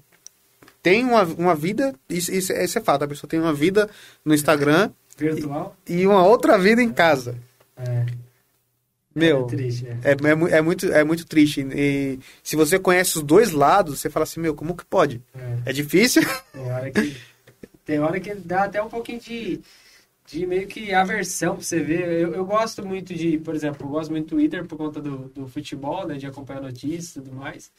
tem 0.83 1.05
uma, 1.05 1.23
uma 1.25 1.55
vida, 1.55 1.95
isso, 2.09 2.33
isso, 2.33 2.53
isso 2.53 2.79
é 2.79 2.81
fato, 2.83 3.03
a 3.05 3.09
pessoa 3.09 3.29
tem 3.29 3.39
uma 3.41 3.53
vida 3.55 3.89
no 4.25 4.35
Instagram 4.35 4.91
virtual. 5.19 5.77
e 5.89 6.07
uma 6.07 6.25
outra 6.27 6.57
vida 6.59 6.83
em 6.83 6.93
casa. 6.93 7.37
É, 7.77 8.07
Meu, 9.15 9.45
é 9.45 9.49
triste, 9.49 9.85
né? 9.85 9.99
é, 10.05 10.11
é, 10.31 10.35
mu- 10.35 10.49
é 10.49 10.63
muito, 10.63 10.87
é 10.93 11.03
muito 11.05 11.27
triste. 11.27 11.67
E 11.75 12.19
se 12.43 12.55
você 12.57 12.79
conhece 12.79 13.19
os 13.19 13.23
dois 13.25 13.51
lados, 13.51 13.99
você 14.01 14.09
fala 14.09 14.25
assim, 14.25 14.41
meu, 14.41 14.55
como 14.55 14.77
que 14.77 14.85
pode? 14.85 15.21
É. 15.35 15.71
É 15.71 15.73
difícil? 15.73 16.23
Tem 16.53 16.71
hora 16.71 16.91
que, 16.91 17.17
tem 17.85 17.99
hora 18.01 18.21
que 18.21 18.35
dá 18.35 18.65
até 18.65 18.81
um 18.83 18.89
pouquinho 18.89 19.19
de, 19.21 19.61
de 20.27 20.47
meio 20.47 20.67
que 20.69 20.93
aversão 20.95 21.57
pra 21.57 21.65
você 21.65 21.81
ver. 21.81 22.07
Eu, 22.21 22.35
eu 22.35 22.45
gosto 22.45 22.85
muito 22.87 23.13
de, 23.15 23.39
por 23.39 23.55
exemplo, 23.55 23.87
eu 23.87 23.91
gosto 23.91 24.11
muito 24.11 24.27
do 24.27 24.31
Twitter 24.37 24.65
por 24.67 24.77
conta 24.79 25.01
do, 25.01 25.29
do 25.35 25.49
futebol, 25.49 26.07
né? 26.07 26.17
De 26.17 26.27
acompanhar 26.27 26.61
notícias 26.63 27.17
e 27.17 27.21
tudo 27.21 27.35
mais. 27.35 27.71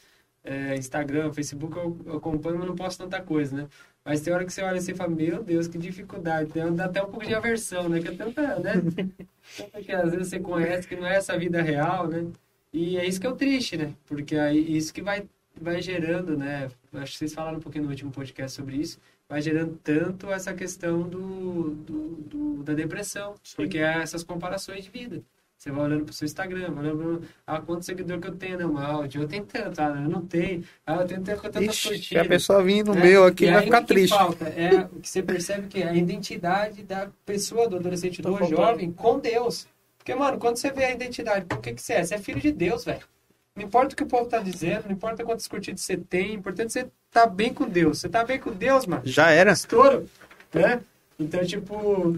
É, 0.43 0.75
Instagram, 0.77 1.31
Facebook 1.33 1.77
eu, 1.77 1.97
eu 2.05 2.17
acompanho, 2.17 2.57
mas 2.57 2.67
não 2.67 2.75
posto 2.75 3.03
tanta 3.03 3.21
coisa, 3.21 3.55
né? 3.55 3.67
Mas 4.09 4.21
tem 4.21 4.33
hora 4.33 4.43
que 4.43 4.51
você 4.51 4.63
olha 4.63 4.79
assim 4.79 4.91
e 4.93 4.95
fala, 4.95 5.11
meu 5.11 5.43
Deus, 5.43 5.67
que 5.67 5.77
dificuldade. 5.77 6.49
Tem, 6.49 6.73
dá 6.73 6.85
até 6.85 6.99
um 6.99 7.05
pouco 7.11 7.27
de 7.27 7.35
aversão, 7.35 7.87
né? 7.87 7.99
Que 8.01 8.07
é 8.07 8.11
tanta, 8.15 8.57
né? 8.59 8.73
Tanta 9.55 9.83
que 9.83 9.91
às 9.91 10.09
vezes 10.09 10.29
você 10.29 10.39
conhece 10.39 10.87
que 10.87 10.95
não 10.95 11.05
é 11.05 11.15
essa 11.17 11.37
vida 11.37 11.61
real, 11.61 12.07
né? 12.07 12.25
E 12.73 12.97
é 12.97 13.05
isso 13.05 13.21
que 13.21 13.27
é 13.27 13.29
o 13.29 13.35
triste, 13.35 13.77
né? 13.77 13.93
Porque 14.07 14.35
aí 14.35 14.75
isso 14.75 14.91
que 14.91 15.03
vai, 15.03 15.27
vai 15.61 15.79
gerando, 15.79 16.35
né? 16.35 16.71
Acho 16.93 17.11
que 17.11 17.17
vocês 17.19 17.33
falaram 17.35 17.59
um 17.59 17.61
pouquinho 17.61 17.83
no 17.83 17.91
último 17.91 18.09
podcast 18.11 18.57
sobre 18.57 18.77
isso. 18.77 18.97
Vai 19.29 19.43
gerando 19.43 19.79
tanto 19.83 20.31
essa 20.31 20.55
questão 20.55 21.03
do, 21.07 21.69
do, 21.75 22.15
do- 22.31 22.63
da 22.63 22.73
depressão. 22.73 23.35
Porque 23.55 23.77
é 23.77 24.01
essas 24.01 24.23
comparações 24.23 24.85
de 24.85 24.89
vida. 24.89 25.21
Você 25.59 25.71
vai 25.71 25.83
olhando 25.87 26.05
pro 26.05 26.13
seu 26.13 26.25
Instagram, 26.25 26.71
vai 26.71 26.85
olhando, 26.85 27.21
ah, 27.45 27.59
quanto 27.59 27.83
seguidor 27.83 28.17
que 28.21 28.29
eu 28.29 28.35
tenho, 28.35 28.57
não, 28.57 28.77
áudio, 28.77 29.23
eu 29.23 29.27
tenho 29.27 29.43
tanto, 29.43 29.77
ah, 29.81 29.89
eu 30.05 30.09
não 30.09 30.21
tenho, 30.25 30.63
ah, 30.87 30.95
eu 30.95 31.05
tenho 31.05 31.21
tanto, 31.21 31.41
tantas 31.41 31.61
Ixi, 31.75 31.87
curtidas. 31.89 32.07
se 32.07 32.17
a 32.17 32.23
pessoa 32.25 32.63
vir 32.63 32.85
no 32.85 32.93
né? 32.95 33.03
meu 33.03 33.25
aqui, 33.25 33.43
E 33.43 33.47
vai 33.51 33.57
aí 33.57 33.65
ficar 33.65 33.79
o 33.79 33.81
que 33.81 33.87
triste. 33.93 34.17
falta 34.17 34.45
é 34.47 34.79
o 34.85 35.01
que 35.01 35.09
você 35.09 35.21
percebe 35.21 35.67
que 35.67 35.83
é 35.83 35.89
a 35.89 35.93
identidade 35.93 36.81
da 36.83 37.09
pessoa, 37.25 37.67
do 37.67 37.75
adolescente, 37.75 38.21
Tá 38.21 38.29
do 38.29 38.37
faltando. 38.37 38.55
jovem 38.61 38.89
com 38.93 39.19
Deus. 39.19 39.67
Porque, 39.97 40.15
mano, 40.15 40.37
quando 40.39 40.55
você 40.55 40.71
vê 40.71 40.85
a 40.85 40.91
identidade, 40.93 41.45
por 41.45 41.59
que, 41.59 41.73
que 41.73 41.81
você 41.81 41.91
é? 41.95 42.05
Você 42.05 42.15
é 42.15 42.19
filho 42.19 42.39
de 42.39 42.53
Deus, 42.53 42.85
velho. 42.85 43.03
Não 43.53 43.63
importa 43.65 43.93
o 43.93 43.97
que 43.97 44.03
o 44.03 44.07
povo 44.07 44.29
tá 44.29 44.39
dizendo, 44.39 44.85
não 44.85 44.93
importa 44.93 45.25
quantos 45.25 45.45
curtidos 45.45 45.81
você 45.83 45.97
tem, 45.97 46.31
o 46.31 46.33
importante 46.35 46.79
é 46.79 46.83
você 46.83 46.89
tá 47.11 47.25
bem 47.27 47.53
com 47.53 47.67
Deus. 47.67 47.99
Você 47.99 48.07
tá 48.07 48.23
bem 48.23 48.39
com 48.39 48.51
Deus, 48.53 48.85
mano. 48.85 49.01
Já 49.03 49.29
era. 49.31 49.51
Estouro, 49.51 50.09
né? 50.53 50.79
Então, 51.19 51.43
tipo, 51.43 52.15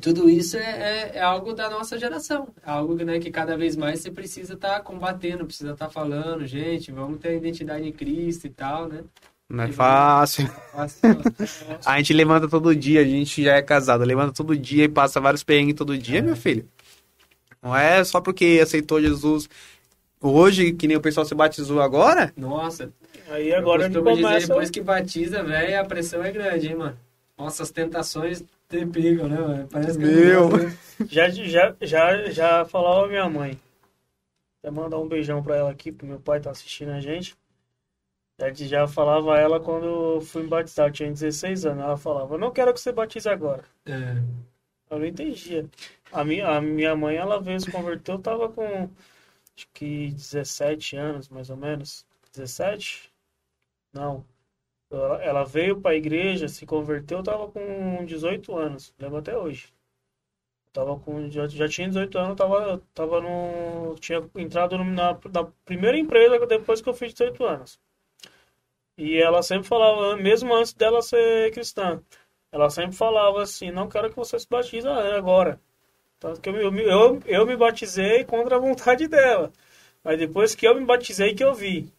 tudo 0.00 0.28
isso 0.28 0.56
é, 0.56 0.60
é, 0.60 1.16
é 1.16 1.20
algo 1.20 1.52
da 1.52 1.70
nossa 1.70 1.98
geração. 1.98 2.48
É 2.64 2.70
algo 2.70 2.94
né, 2.96 3.18
que 3.18 3.30
cada 3.30 3.56
vez 3.56 3.76
mais 3.76 4.00
você 4.00 4.10
precisa 4.10 4.54
estar 4.54 4.80
combatendo, 4.80 5.46
precisa 5.46 5.72
estar 5.72 5.88
falando, 5.88 6.46
gente, 6.46 6.92
vamos 6.92 7.18
ter 7.18 7.28
a 7.28 7.34
identidade 7.34 7.86
em 7.86 7.92
Cristo 7.92 8.46
e 8.46 8.50
tal, 8.50 8.88
né? 8.88 9.02
Não 9.48 9.62
é 9.62 9.70
fácil. 9.70 10.50
A 11.84 11.98
gente 11.98 12.12
levanta 12.12 12.48
todo 12.48 12.74
dia, 12.74 13.00
a 13.00 13.04
gente 13.04 13.44
já 13.44 13.54
é 13.54 13.62
casado, 13.62 14.02
levanta 14.04 14.32
todo 14.32 14.56
dia 14.56 14.84
e 14.84 14.88
passa 14.88 15.20
vários 15.20 15.44
perrengues 15.44 15.76
todo 15.76 15.96
dia, 15.96 16.18
É. 16.18 16.22
meu 16.22 16.34
filho. 16.34 16.68
Não 17.62 17.74
é 17.74 18.02
só 18.02 18.20
porque 18.20 18.60
aceitou 18.62 19.00
Jesus 19.00 19.48
hoje, 20.20 20.72
que 20.72 20.88
nem 20.88 20.96
o 20.96 21.00
pessoal 21.00 21.24
se 21.24 21.34
batizou 21.34 21.80
agora. 21.80 22.32
Nossa, 22.36 22.92
aí 23.28 23.54
agora 23.54 23.84
eu 23.84 23.88
que 23.88 23.94
costumo 23.94 24.16
dizer, 24.16 24.26
começa... 24.26 24.46
depois 24.48 24.70
que 24.70 24.80
batiza, 24.80 25.42
velho, 25.42 25.80
a 25.80 25.84
pressão 25.84 26.24
é 26.24 26.32
grande, 26.32 26.68
hein, 26.68 26.76
mano? 26.76 26.96
Nossa, 27.38 27.62
as 27.62 27.70
tentações 27.70 28.42
te 28.68 28.86
pegam, 28.86 29.28
né, 29.28 29.38
mano? 29.38 29.68
Parece 29.68 29.98
que 29.98 30.04
Meu. 30.04 30.50
Já, 31.08 31.28
já, 31.28 31.76
já, 31.80 32.30
já 32.30 32.64
falava 32.64 33.04
a 33.04 33.08
minha 33.08 33.28
mãe. 33.28 33.60
Até 34.58 34.70
mandar 34.70 34.98
um 34.98 35.08
beijão 35.08 35.42
pra 35.42 35.56
ela 35.56 35.70
aqui, 35.70 35.92
porque 35.92 36.06
meu 36.06 36.20
pai 36.20 36.40
tá 36.40 36.50
assistindo 36.50 36.90
a 36.90 37.00
gente. 37.00 37.36
Já, 38.38 38.52
já 38.52 38.88
falava 38.88 39.34
a 39.34 39.38
ela 39.38 39.60
quando 39.60 39.86
eu 39.86 40.20
fui 40.20 40.42
me 40.42 40.48
batizar, 40.48 40.88
eu 40.88 40.92
tinha 40.92 41.10
16 41.10 41.66
anos. 41.66 41.84
Ela 41.84 41.96
falava, 41.96 42.34
eu 42.34 42.38
não 42.38 42.50
quero 42.50 42.72
que 42.72 42.80
você 42.80 42.92
batize 42.92 43.28
agora. 43.28 43.64
É, 43.86 44.22
Eu 44.90 44.98
não 44.98 45.06
entendia. 45.06 45.68
A 46.12 46.24
minha, 46.24 46.48
a 46.48 46.60
minha 46.60 46.94
mãe, 46.96 47.16
ela 47.16 47.40
veio 47.40 47.60
se 47.60 47.70
converter, 47.70 48.12
eu 48.12 48.18
tava 48.18 48.48
com 48.48 48.88
acho 49.56 49.66
que 49.72 50.10
17 50.10 50.96
anos, 50.96 51.28
mais 51.28 51.50
ou 51.50 51.56
menos. 51.56 52.06
17? 52.32 53.10
Não. 53.92 54.24
Ela, 54.90 55.44
veio 55.44 55.80
pra 55.80 55.94
igreja, 55.96 56.48
se 56.48 56.64
converteu, 56.64 57.18
eu 57.18 57.24
tava 57.24 57.48
com 57.48 58.04
18 58.04 58.56
anos, 58.56 58.94
lembro 58.98 59.18
até 59.18 59.36
hoje. 59.36 59.72
Tava 60.72 60.98
com, 61.00 61.28
já, 61.30 61.48
já 61.48 61.68
tinha 61.68 61.88
18 61.88 62.18
anos, 62.18 62.36
tava, 62.36 62.82
tava 62.94 63.20
no. 63.20 63.94
Tinha 63.98 64.22
entrado 64.36 64.76
na, 64.78 65.18
na 65.32 65.44
primeira 65.64 65.98
empresa 65.98 66.46
depois 66.46 66.80
que 66.80 66.88
eu 66.88 66.94
fiz 66.94 67.12
18 67.12 67.44
anos. 67.44 67.80
E 68.98 69.16
ela 69.18 69.42
sempre 69.42 69.66
falava, 69.68 70.16
mesmo 70.16 70.54
antes 70.54 70.72
dela 70.72 71.02
ser 71.02 71.52
cristã, 71.52 72.02
ela 72.52 72.70
sempre 72.70 72.96
falava 72.96 73.42
assim, 73.42 73.70
não 73.70 73.88
quero 73.88 74.10
que 74.10 74.16
você 74.16 74.38
se 74.38 74.48
batize 74.48 74.88
agora. 74.88 75.60
Tanto 76.20 76.40
que 76.40 76.48
eu, 76.48 76.56
eu, 76.56 76.74
eu, 76.78 77.22
eu 77.26 77.46
me 77.46 77.56
batizei 77.56 78.24
contra 78.24 78.56
a 78.56 78.58
vontade 78.60 79.08
dela. 79.08 79.52
Mas 80.04 80.18
depois 80.18 80.54
que 80.54 80.66
eu 80.66 80.74
me 80.74 80.84
batizei 80.86 81.34
que 81.34 81.44
eu 81.44 81.54
vi 81.54 81.92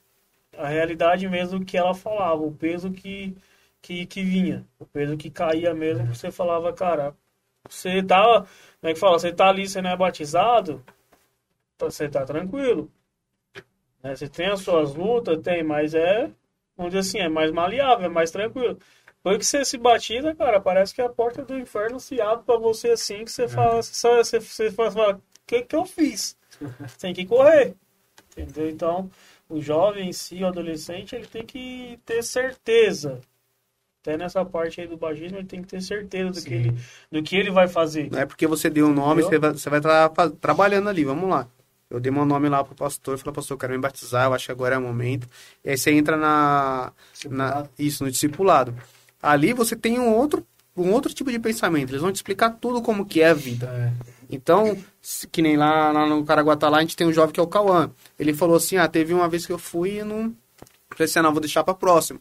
a 0.58 0.68
realidade 0.68 1.28
mesmo 1.30 1.64
que 1.66 1.78
ela 1.78 1.94
falava, 1.96 2.42
o 2.42 2.52
peso 2.54 2.92
que, 2.92 3.36
que, 3.82 4.06
que 4.06 4.24
vinha, 4.24 4.66
o 4.80 4.86
peso 4.86 5.18
que 5.18 5.30
caía 5.30 5.74
mesmo, 5.74 6.08
que 6.08 6.18
você 6.18 6.32
falava, 6.32 6.74
cara, 6.74 7.16
você 7.70 8.04
tá, 8.04 8.24
como 8.82 8.92
é 8.92 8.94
que 8.94 9.00
fala, 9.00 9.20
você 9.20 9.32
tá 9.34 9.48
ali, 9.50 9.68
você 9.68 9.82
não 9.82 9.92
é 9.92 9.98
batizado, 9.98 10.84
tá- 11.78 11.88
você 11.90 12.10
tá 12.10 12.26
tranquilo. 12.26 12.92
Né? 14.04 14.16
Você 14.16 14.28
tem 14.28 14.48
as 14.48 14.62
suas 14.62 14.96
lutas, 14.96 15.42
tem, 15.42 15.64
mas 15.64 15.94
é, 15.94 16.30
vamos 16.76 16.94
dizer 16.94 17.00
assim, 17.00 17.20
é 17.20 17.30
mais 17.30 17.52
maleável, 17.52 18.06
é 18.06 18.10
mais 18.10 18.32
tranquilo. 18.32 18.78
Depois 19.18 19.38
que 19.40 19.46
você 19.46 19.66
se 19.66 19.78
batiza, 19.78 20.34
cara, 20.36 20.60
parece 20.60 20.94
que 20.94 21.02
a 21.02 21.10
porta 21.10 21.44
do 21.44 21.58
inferno 21.58 22.00
se 22.00 22.22
abre 22.22 22.46
pra 22.46 22.58
você 22.58 22.92
assim, 22.92 23.26
que 23.26 23.32
você 23.32 23.48
fala, 23.48 23.82
você, 23.82 24.24
você, 24.24 24.40
você 24.40 24.72
fala, 24.72 25.16
o 25.16 25.22
que 25.46 25.62
que 25.64 25.76
eu 25.76 25.86
fiz? 25.86 26.38
Você 26.88 26.98
tem 27.00 27.14
que 27.14 27.26
correr. 27.26 27.76
Entendeu? 28.32 28.70
Então, 28.70 29.10
o 29.50 29.62
jovem 29.62 30.10
em 30.10 30.14
si, 30.14 30.44
o 30.44 30.48
adolescente, 30.48 31.16
ele 31.16 31.26
tem 31.28 31.46
que 31.46 32.00
ter 32.06 32.24
certeza. 32.24 33.20
Até 34.02 34.18
nessa 34.18 34.46
parte 34.46 34.80
aí 34.80 34.88
do 34.88 34.96
bagismo, 34.98 35.38
ele 35.38 35.48
tem 35.48 35.62
que 35.62 35.68
ter 35.68 35.82
certeza 35.82 36.32
do, 36.32 36.40
Sim. 36.40 36.48
que 36.48 36.54
ele, 36.54 36.74
do 37.12 37.24
que 37.24 37.36
ele 37.36 37.52
vai 37.52 37.68
fazer. 37.68 38.10
Não 38.12 38.20
é 38.20 38.26
porque 38.26 38.48
você 38.48 38.70
deu 38.70 38.88
o 38.88 38.94
nome, 38.94 39.22
Entendeu? 39.22 39.30
você 39.30 39.40
vai, 39.40 39.52
você 39.54 39.70
vai 39.70 39.80
estar 39.80 40.12
fa- 40.16 40.30
trabalhando 40.30 40.88
ali, 40.90 41.04
vamos 41.04 41.30
lá. 41.30 41.48
Eu 41.90 42.00
dei 42.00 42.12
meu 42.12 42.26
nome 42.26 42.48
lá 42.50 42.64
pro 42.64 42.76
pastor, 42.76 43.18
falei, 43.18 43.34
pastor, 43.34 43.56
eu 43.56 43.60
quero 43.60 43.74
me 43.74 43.80
batizar, 43.80 44.26
eu 44.26 44.34
acho 44.34 44.46
que 44.46 44.52
agora 44.52 44.76
é 44.76 44.78
o 44.78 44.82
momento. 44.82 45.28
E 45.64 45.70
aí 45.70 45.78
você 45.78 45.92
entra 45.92 46.16
na, 46.18 46.92
na 47.30 47.66
isso, 47.80 48.04
no 48.04 48.12
discipulado. 48.12 48.74
Ali 49.22 49.54
você 49.54 49.76
tem 49.76 49.98
um 50.00 50.14
outro, 50.14 50.46
um 50.76 50.92
outro 50.92 51.14
tipo 51.14 51.32
de 51.32 51.40
pensamento, 51.40 51.90
eles 51.92 52.02
vão 52.02 52.12
te 52.12 52.18
explicar 52.18 52.52
tudo 52.52 52.82
como 52.82 53.06
que 53.06 53.22
é 53.22 53.30
a 53.30 53.34
vida. 53.34 53.68
É, 53.68 53.92
Então, 54.30 54.78
que 55.32 55.42
nem 55.42 55.58
lá, 55.58 55.92
lá 55.92 56.08
no 56.08 56.24
Caraguatá, 56.24 56.70
lá 56.70 56.78
a 56.78 56.82
gente 56.82 56.96
tem 56.96 57.08
um 57.08 57.14
jovem 57.14 57.34
que 57.34 57.40
é 57.40 57.44
o 57.44 57.48
Cauã. 57.48 57.90
Ele 58.20 58.34
falou 58.34 58.58
assim, 58.58 58.78
ah, 58.78 58.88
teve 58.88 59.14
uma 59.14 59.30
vez 59.30 59.46
que 59.46 59.52
eu 59.52 59.58
fui 59.58 60.00
e 60.00 60.04
não... 60.04 60.34
Falei 60.90 61.06
assim, 61.06 61.20
ah, 61.20 61.24
não, 61.24 61.32
vou 61.32 61.42
deixar 61.42 61.64
pra 61.64 61.74
próxima. 61.74 62.20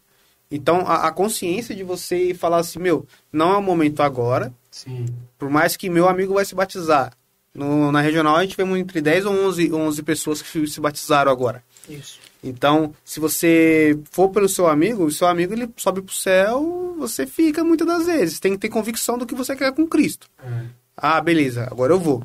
Então, 0.51 0.81
a, 0.87 1.07
a 1.07 1.13
consciência 1.13 1.75
de 1.75 1.83
você 1.83 2.35
falar 2.35 2.59
assim, 2.59 2.79
meu, 2.79 3.07
não 3.33 3.53
é 3.53 3.57
o 3.57 3.63
momento 3.63 4.03
agora, 4.03 4.53
sim. 4.71 5.07
por 5.39 5.51
mais 5.51 5.77
que 5.77 5.91
meu 5.91 6.09
amigo 6.09 6.35
vai 6.35 6.45
se 6.45 6.55
batizar. 6.55 7.13
No, 7.55 7.91
na 7.91 8.03
regional 8.03 8.37
a 8.37 8.43
gente 8.43 8.57
vemos 8.57 8.79
entre 8.79 9.01
10 9.01 9.25
ou 9.25 9.33
11, 9.33 9.73
11 9.73 10.03
pessoas 10.03 10.43
que 10.43 10.67
se 10.67 10.81
batizaram 10.81 11.33
agora. 11.33 11.65
Isso. 11.89 12.21
Então, 12.45 12.95
se 13.03 13.19
você 13.19 13.99
for 14.11 14.29
pelo 14.29 14.49
seu 14.49 14.69
amigo, 14.69 15.05
o 15.05 15.11
seu 15.11 15.27
amigo 15.27 15.55
ele 15.55 15.69
sobe 15.77 16.03
pro 16.03 16.15
céu 16.15 16.87
você 16.97 17.27
fica 17.27 17.63
muitas 17.63 17.87
das 17.87 18.07
vezes. 18.07 18.41
Tem 18.41 18.53
que 18.53 18.59
ter 18.59 18.69
convicção 18.69 19.19
do 19.19 19.27
que 19.27 19.35
você 19.35 19.55
quer 19.55 19.73
com 19.73 19.87
Cristo. 19.87 20.29
É. 20.43 20.65
Ah, 20.97 21.21
beleza, 21.21 21.69
agora 21.71 21.93
eu 21.93 22.01
vou. 22.01 22.25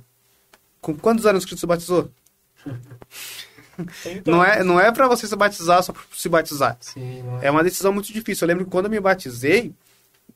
Com 0.82 0.96
quantos 0.98 1.26
anos 1.26 1.46
Cristo 1.46 1.60
se 1.62 1.68
batizou? 1.68 2.10
Então, 4.06 4.36
Não 4.36 4.44
é, 4.44 4.64
não 4.64 4.80
é 4.80 4.92
para 4.92 5.08
você 5.08 5.28
se 5.28 5.36
batizar 5.36 5.82
só 5.84 5.94
pra 5.94 6.02
se 6.14 6.28
batizar. 6.30 6.78
Sim, 6.80 7.24
não 7.24 7.42
É 7.42 7.50
uma 7.50 7.64
decisão 7.64 7.94
muito 7.94 8.12
difícil. 8.12 8.46
Eu 8.46 8.48
lembro 8.50 8.66
que 8.66 8.72
quando 8.72 8.86
eu 8.86 8.92
me 8.92 9.00
batizei, 9.00 9.74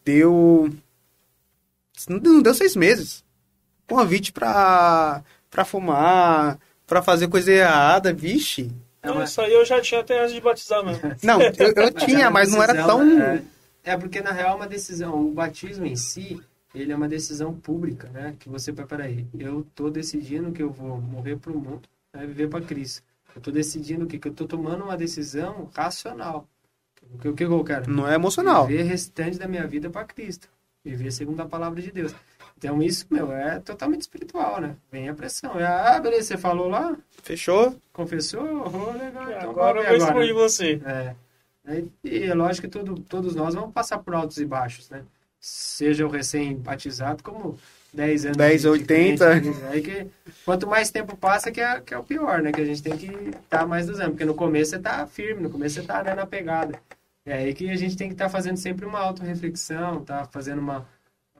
deu. 0.04 0.70
Não 2.08 2.20
deu- 2.20 2.34
não 2.34 2.42
deu 2.42 2.54
seis 2.54 2.76
meses. 2.76 3.24
Convite 3.88 4.32
pra, 4.32 5.24
pra 5.50 5.64
fumar, 5.66 6.58
pra 6.88 7.02
fazer 7.04 7.28
coisa 7.28 7.52
errada, 7.52 8.14
vixe. 8.14 8.72
É 9.04 9.08
Não, 9.10 9.24
isso 9.24 9.40
aí 9.40 9.54
eu 9.54 9.64
já 9.64 9.80
tinha 9.80 10.02
até 10.02 10.20
antes 10.22 10.34
de 10.34 10.42
batizar 10.42 10.84
mesmo. 10.84 11.02
Não, 11.22 11.40
eu, 11.42 11.54
eu 11.76 11.84
é 11.84 11.92
tinha, 11.92 12.32
mas 12.32 12.52
não 12.52 12.64
era 12.64 12.74
decisão, 12.74 12.98
tão. 13.00 13.22
É, 13.22 13.44
é 13.84 13.98
porque 13.98 14.22
na 14.22 14.32
real 14.32 14.54
é 14.54 14.56
uma 14.56 14.68
decisão. 14.68 15.28
O 15.28 15.32
batismo 15.32 15.86
em 15.86 15.96
si, 15.96 16.42
ele 16.76 16.92
é 16.92 16.96
uma 16.96 17.08
decisão 17.08 17.54
pública, 17.54 18.10
né? 18.10 18.36
Que 18.40 18.50
você, 18.50 18.72
peraí, 18.74 19.26
eu 19.38 19.66
tô 19.76 19.90
decidindo 19.90 20.52
que 20.52 20.62
eu 20.62 20.70
vou 20.72 21.00
morrer 21.00 21.38
pro 21.38 21.58
mundo, 21.58 21.88
né? 22.14 22.26
viver 22.26 22.50
para 22.50 22.64
Cristo. 22.66 23.04
Eu 23.36 23.42
tô 23.42 23.52
decidindo 23.52 24.06
o 24.06 24.08
quê? 24.08 24.18
Que 24.18 24.28
eu 24.28 24.34
tô 24.34 24.46
tomando 24.46 24.84
uma 24.84 24.96
decisão 24.96 25.70
racional. 25.76 26.48
O 27.14 27.18
que, 27.18 27.28
o 27.30 27.36
que 27.36 27.44
eu 27.44 27.64
quero? 27.64 27.90
Não 27.92 28.08
é 28.08 28.16
emocional. 28.16 28.66
Viver 28.66 28.84
o 28.84 28.88
restante 28.88 29.38
da 29.38 29.48
minha 29.48 29.68
vida 29.68 29.90
para 29.90 30.06
Cristo. 30.06 30.50
Viver 30.84 31.12
segundo 31.12 31.42
a 31.42 31.46
palavra 31.46 31.82
de 31.82 31.92
Deus. 31.92 32.16
Então 32.58 32.82
isso, 32.82 33.06
meu, 33.12 33.32
é 33.32 33.60
totalmente 33.60 34.02
espiritual, 34.02 34.62
né? 34.62 34.76
Vem 34.92 35.10
a 35.10 35.14
pressão. 35.14 35.60
É, 35.60 35.66
ah, 35.66 36.00
beleza, 36.00 36.28
você 36.30 36.38
falou 36.38 36.70
lá, 36.70 36.96
Fechou? 37.22 37.76
confessou, 37.92 38.42
oh, 38.42 38.92
legal. 38.98 39.30
Então 39.32 39.50
Agora 39.50 39.80
eu 39.82 39.84
vou 39.84 39.92
ver 39.92 39.98
explodir 39.98 40.34
você. 40.34 40.82
é. 40.86 41.16
Aí, 41.68 41.90
E 42.04 42.24
é 42.24 42.34
lógico 42.34 42.68
que 42.68 42.72
todo, 42.72 42.96
todos 43.02 43.36
nós 43.36 43.56
vamos 43.56 43.74
passar 43.74 43.98
por 43.98 44.14
altos 44.14 44.38
e 44.38 44.46
baixos, 44.46 44.90
né? 44.90 45.04
Seja 45.48 46.08
o 46.08 46.10
recém-batizado, 46.10 47.22
como 47.22 47.56
10 47.94 48.26
anos. 48.26 48.38
10, 48.38 48.62
de 48.62 48.68
80. 48.68 49.40
crente, 49.42 49.64
Aí 49.66 49.80
que, 49.80 50.08
quanto 50.44 50.66
mais 50.66 50.90
tempo 50.90 51.16
passa, 51.16 51.52
que 51.52 51.62
é, 51.62 51.80
que 51.82 51.94
é 51.94 51.98
o 52.00 52.04
pior, 52.04 52.42
né? 52.42 52.52
Que 52.52 52.62
a 52.62 52.66
gente 52.66 52.82
tem 52.82 52.98
que 52.98 53.06
estar 53.44 53.68
mais 53.68 53.86
dos 53.86 54.00
anos. 54.00 54.14
Porque 54.14 54.26
no 54.26 54.34
começo 54.34 54.72
você 54.72 54.80
tá 54.80 55.06
firme, 55.06 55.44
no 55.44 55.52
começo 55.52 55.76
você 55.76 55.84
tá 55.86 56.02
né, 56.04 56.16
na 56.16 56.26
pegada. 56.26 56.80
É 57.24 57.34
aí 57.34 57.54
que 57.54 57.70
a 57.70 57.76
gente 57.76 57.96
tem 57.96 58.08
que 58.08 58.16
estar 58.16 58.28
fazendo 58.28 58.58
sempre 58.58 58.88
uma 58.88 58.98
auto-reflexão, 59.00 60.04
tá 60.04 60.26
fazendo 60.32 60.58
uma, 60.58 60.84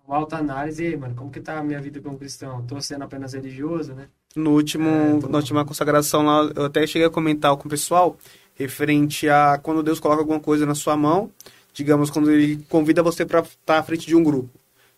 uma 0.08 0.18
autoanálise. 0.18 0.84
E 0.84 0.88
aí, 0.90 0.98
mano, 0.98 1.16
como 1.16 1.32
que 1.32 1.40
tá 1.40 1.58
a 1.58 1.64
minha 1.64 1.82
vida 1.82 2.00
como 2.00 2.16
cristão? 2.20 2.64
Tô 2.68 2.80
sendo 2.80 3.06
apenas 3.06 3.34
religioso, 3.34 3.94
né? 3.96 4.08
No 4.36 4.52
último, 4.52 4.88
É, 4.88 5.20
tô- 5.20 5.30
na 5.30 5.38
última 5.40 5.66
consagração 5.66 6.24
lá, 6.24 6.52
eu 6.56 6.66
até 6.66 6.86
cheguei 6.86 7.08
a 7.08 7.12
comentar 7.12 7.58
com 7.58 7.68
o 7.68 7.72
pessoal 7.72 8.16
referente 8.54 9.28
a 9.28 9.58
quando 9.58 9.82
Deus 9.82 10.00
coloca 10.00 10.22
alguma 10.22 10.40
coisa 10.40 10.64
na 10.64 10.76
sua 10.76 10.96
mão, 10.96 11.32
digamos, 11.76 12.10
quando 12.10 12.32
ele 12.32 12.66
convida 12.70 13.04
você 13.04 13.26
para 13.26 13.42
estar 13.42 13.78
à 13.80 13.84
frente 13.84 14.08
de 14.08 14.16
um 14.16 14.24
grupo. 14.24 14.50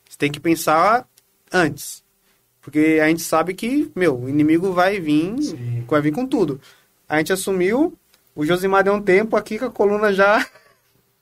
Você 0.08 0.16
tem 0.18 0.32
que 0.32 0.40
pensar 0.40 1.06
antes. 1.52 2.04
Porque 2.62 2.99
a 3.02 3.08
gente 3.08 3.24
sabe 3.24 3.54
que, 3.56 3.91
meu, 3.95 4.16
o 4.22 4.30
inimigo 4.30 4.72
vai 4.74 4.99
vir, 4.99 5.41
Sim. 5.41 5.84
vai 5.88 6.02
vir 6.02 6.12
com 6.14 6.26
tudo. 6.26 6.62
A 7.10 7.18
gente 7.18 7.34
assumiu, 7.34 7.98
o 8.36 8.45
Josimar 8.45 8.84
deu 8.84 8.94
um 8.94 9.02
tempo 9.02 9.36
aqui 9.36 9.58
que 9.58 9.66
a 9.66 9.70
coluna 9.72 10.14
já 10.14 10.45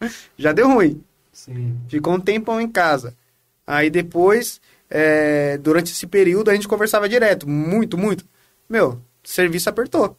já 0.37 0.51
deu 0.51 0.67
ruim. 0.67 1.01
Sim. 1.31 1.77
Ficou 1.87 2.13
um 2.15 2.19
tempão 2.19 2.59
em 2.59 2.67
casa. 2.67 3.15
Aí 3.65 3.89
depois, 3.89 4.59
é, 4.89 5.57
durante 5.57 5.91
esse 5.91 6.05
período, 6.07 6.49
a 6.51 6.53
gente 6.53 6.67
conversava 6.67 7.07
direto. 7.07 7.47
Muito, 7.47 7.97
muito. 7.97 8.25
Meu, 8.69 8.99
serviço 9.23 9.69
apertou. 9.69 10.17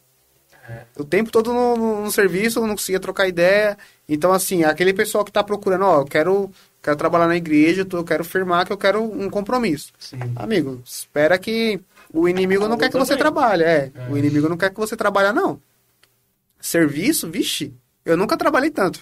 É. 0.69 0.83
O 0.97 1.03
tempo 1.03 1.31
todo 1.31 1.53
no, 1.53 1.75
no- 1.77 2.01
no 2.05 2.11
serviço, 2.11 2.59
eu 2.59 2.67
não 2.67 2.75
conseguia 2.75 2.99
trocar 2.99 3.27
ideia. 3.27 3.77
Então, 4.09 4.31
assim, 4.31 4.63
aquele 4.63 4.93
pessoal 4.93 5.25
que 5.25 5.31
tá 5.31 5.43
procurando, 5.43 5.83
ó, 5.83 5.99
eu 6.01 6.05
quero, 6.05 6.49
quero 6.81 6.95
trabalhar 6.95 7.27
na 7.27 7.35
igreja, 7.35 7.85
eu 7.91 8.03
quero 8.03 8.23
firmar 8.23 8.65
que 8.65 8.71
eu 8.71 8.77
quero 8.77 9.03
um 9.03 9.29
compromisso. 9.29 9.91
Sim. 9.99 10.17
Amigo, 10.35 10.81
espera 10.85 11.37
que 11.37 11.79
o 12.13 12.27
inimigo 12.29 12.63
não 12.65 12.73
Eu 12.73 12.77
quer 12.77 12.89
que 12.89 12.97
você 12.97 13.17
trabalhe. 13.17 13.63
É, 13.63 13.91
É. 13.93 14.09
o 14.09 14.17
inimigo 14.17 14.47
não 14.47 14.55
quer 14.57 14.69
que 14.69 14.79
você 14.79 14.95
trabalhe, 14.95 15.33
não. 15.33 15.59
Serviço, 16.59 17.29
vixe, 17.29 17.73
eu 18.05 18.15
nunca 18.17 18.37
trabalhei 18.37 18.71
tanto. 18.71 18.99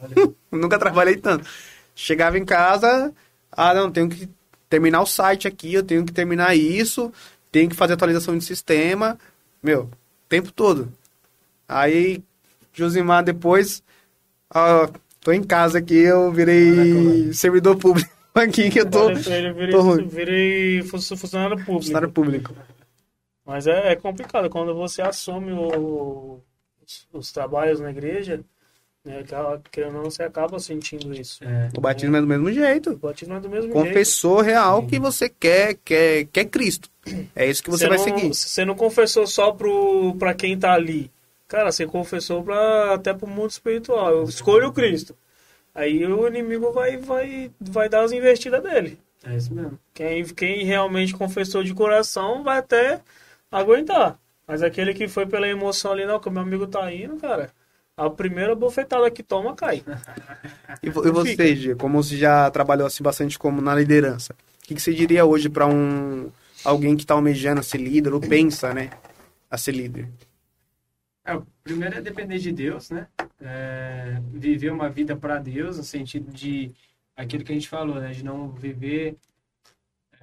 Nunca 0.50 0.78
trabalhei 0.78 1.16
tanto. 1.16 1.46
Chegava 1.94 2.38
em 2.38 2.44
casa, 2.44 3.12
ah, 3.50 3.74
não, 3.74 3.90
tenho 3.90 4.08
que 4.08 4.28
terminar 4.68 5.00
o 5.02 5.06
site 5.06 5.46
aqui, 5.48 5.74
eu 5.74 5.82
tenho 5.82 6.04
que 6.04 6.12
terminar 6.12 6.54
isso, 6.56 7.12
tenho 7.50 7.68
que 7.68 7.74
fazer 7.76 7.94
atualização 7.94 8.36
de 8.36 8.44
sistema. 8.44 9.18
Meu, 9.62 9.90
tempo 10.28 10.52
todo. 10.52 10.92
Aí, 11.68 12.22
Josimar, 12.72 13.24
depois, 13.24 13.82
ah, 14.50 14.88
tô 15.20 15.32
em 15.32 15.42
casa 15.42 15.78
aqui, 15.78 15.94
eu 15.96 16.30
virei 16.32 17.32
servidor 17.32 17.76
público 17.76 18.10
aqui, 18.34 18.70
que 18.70 18.80
eu 18.80 18.88
tô 18.90 19.10
eu 19.10 19.16
virei, 19.54 19.70
tô 19.70 19.80
ruim. 19.80 20.06
virei 20.06 20.82
fu- 20.82 21.00
funcionário 21.16 21.56
público. 21.56 21.72
funcionário 21.80 22.10
público. 22.10 22.54
Mas 23.44 23.66
é, 23.66 23.92
é 23.92 23.96
complicado 23.96 24.50
quando 24.50 24.74
você 24.74 25.00
assume 25.02 25.52
o- 25.52 26.40
os, 26.86 27.08
os 27.12 27.32
trabalhos 27.32 27.80
na 27.80 27.90
igreja, 27.90 28.40
né, 29.04 29.22
que 29.22 29.34
ela- 29.34 29.60
querendo 29.70 29.96
ou 29.96 30.02
não, 30.02 30.10
você 30.10 30.22
acaba 30.22 30.58
sentindo 30.58 31.14
isso. 31.14 31.42
É. 31.44 31.70
O 31.76 31.80
batismo 31.80 32.16
é 32.16 32.20
do 32.20 32.26
mesmo 32.26 32.46
O 32.48 32.52
jeito. 32.52 32.96
batismo 32.98 33.34
é 33.34 33.40
do 33.40 33.48
mesmo 33.48 33.72
jeito. 33.72 33.86
Confessou 33.86 34.40
real 34.42 34.82
Sim. 34.82 34.86
que 34.88 34.98
você 34.98 35.28
quer, 35.30 35.74
quer, 35.84 36.24
quer 36.26 36.44
Cristo. 36.46 36.90
É 37.34 37.48
isso 37.48 37.62
que 37.62 37.70
você, 37.70 37.88
vai 37.88 37.96
não, 37.96 38.04
seguir. 38.04 38.34
Você 38.34 38.64
não 38.66 38.74
confessou 38.74 39.26
só 39.26 39.50
pro, 39.52 40.14
pra 40.18 40.34
quem 40.34 40.58
tá 40.58 40.74
ali. 40.74 41.10
Cara, 41.48 41.72
você 41.72 41.86
confessou 41.86 42.42
pra, 42.44 42.94
até 42.94 43.12
pro 43.14 43.26
mundo 43.26 43.50
espiritual. 43.50 44.10
Eu 44.12 44.24
escolho 44.24 44.68
o 44.68 44.72
Cristo. 44.72 45.16
Aí 45.74 46.04
o 46.06 46.26
inimigo 46.28 46.70
vai, 46.72 46.96
vai, 46.96 47.50
vai 47.60 47.88
dar 47.88 48.02
as 48.02 48.12
investidas 48.12 48.62
dele. 48.62 48.98
É 49.24 49.34
isso 49.36 49.52
mesmo. 49.54 49.78
Quem, 49.94 50.24
quem 50.26 50.64
realmente 50.64 51.14
confessou 51.14 51.64
de 51.64 51.72
coração 51.74 52.42
vai 52.44 52.58
até 52.58 53.00
aguentar. 53.50 54.18
Mas 54.46 54.62
aquele 54.62 54.92
que 54.94 55.08
foi 55.08 55.26
pela 55.26 55.48
emoção 55.48 55.92
ali, 55.92 56.04
não, 56.06 56.20
que 56.20 56.28
o 56.28 56.32
meu 56.32 56.42
amigo 56.42 56.66
tá 56.66 56.92
indo, 56.92 57.16
cara. 57.16 57.50
A 57.96 58.08
primeira 58.08 58.54
bofetada 58.54 59.10
que 59.10 59.22
toma, 59.22 59.54
cai. 59.54 59.82
E, 60.82 60.90
vo- 60.90 61.00
e 61.06 61.10
você, 61.10 61.56
Gia, 61.56 61.74
como 61.74 62.00
você 62.00 62.16
já 62.16 62.48
trabalhou 62.52 62.86
assim 62.86 63.02
bastante 63.02 63.36
como 63.36 63.60
na 63.60 63.74
liderança, 63.74 64.32
o 64.32 64.66
que, 64.66 64.74
que 64.76 64.80
você 64.80 64.92
diria 64.94 65.24
hoje 65.24 65.48
para 65.48 65.66
um 65.66 66.30
alguém 66.64 66.94
que 66.96 67.02
está 67.02 67.14
almejando 67.14 67.58
a 67.58 67.62
ser 67.64 67.78
líder 67.78 68.12
ou 68.14 68.20
pensa, 68.20 68.72
né, 68.72 68.90
a 69.50 69.58
ser 69.58 69.72
líder? 69.72 70.08
É, 71.28 71.34
o 71.34 71.46
primeiro 71.62 71.94
é 71.96 72.00
depender 72.00 72.38
de 72.38 72.50
Deus, 72.50 72.90
né? 72.90 73.06
É, 73.40 74.18
viver 74.32 74.72
uma 74.72 74.88
vida 74.88 75.14
para 75.14 75.38
Deus, 75.38 75.76
no 75.76 75.84
sentido 75.84 76.32
de 76.32 76.72
aquilo 77.14 77.44
que 77.44 77.52
a 77.52 77.54
gente 77.54 77.68
falou, 77.68 77.96
né? 78.00 78.12
De 78.12 78.24
não 78.24 78.48
viver 78.48 79.14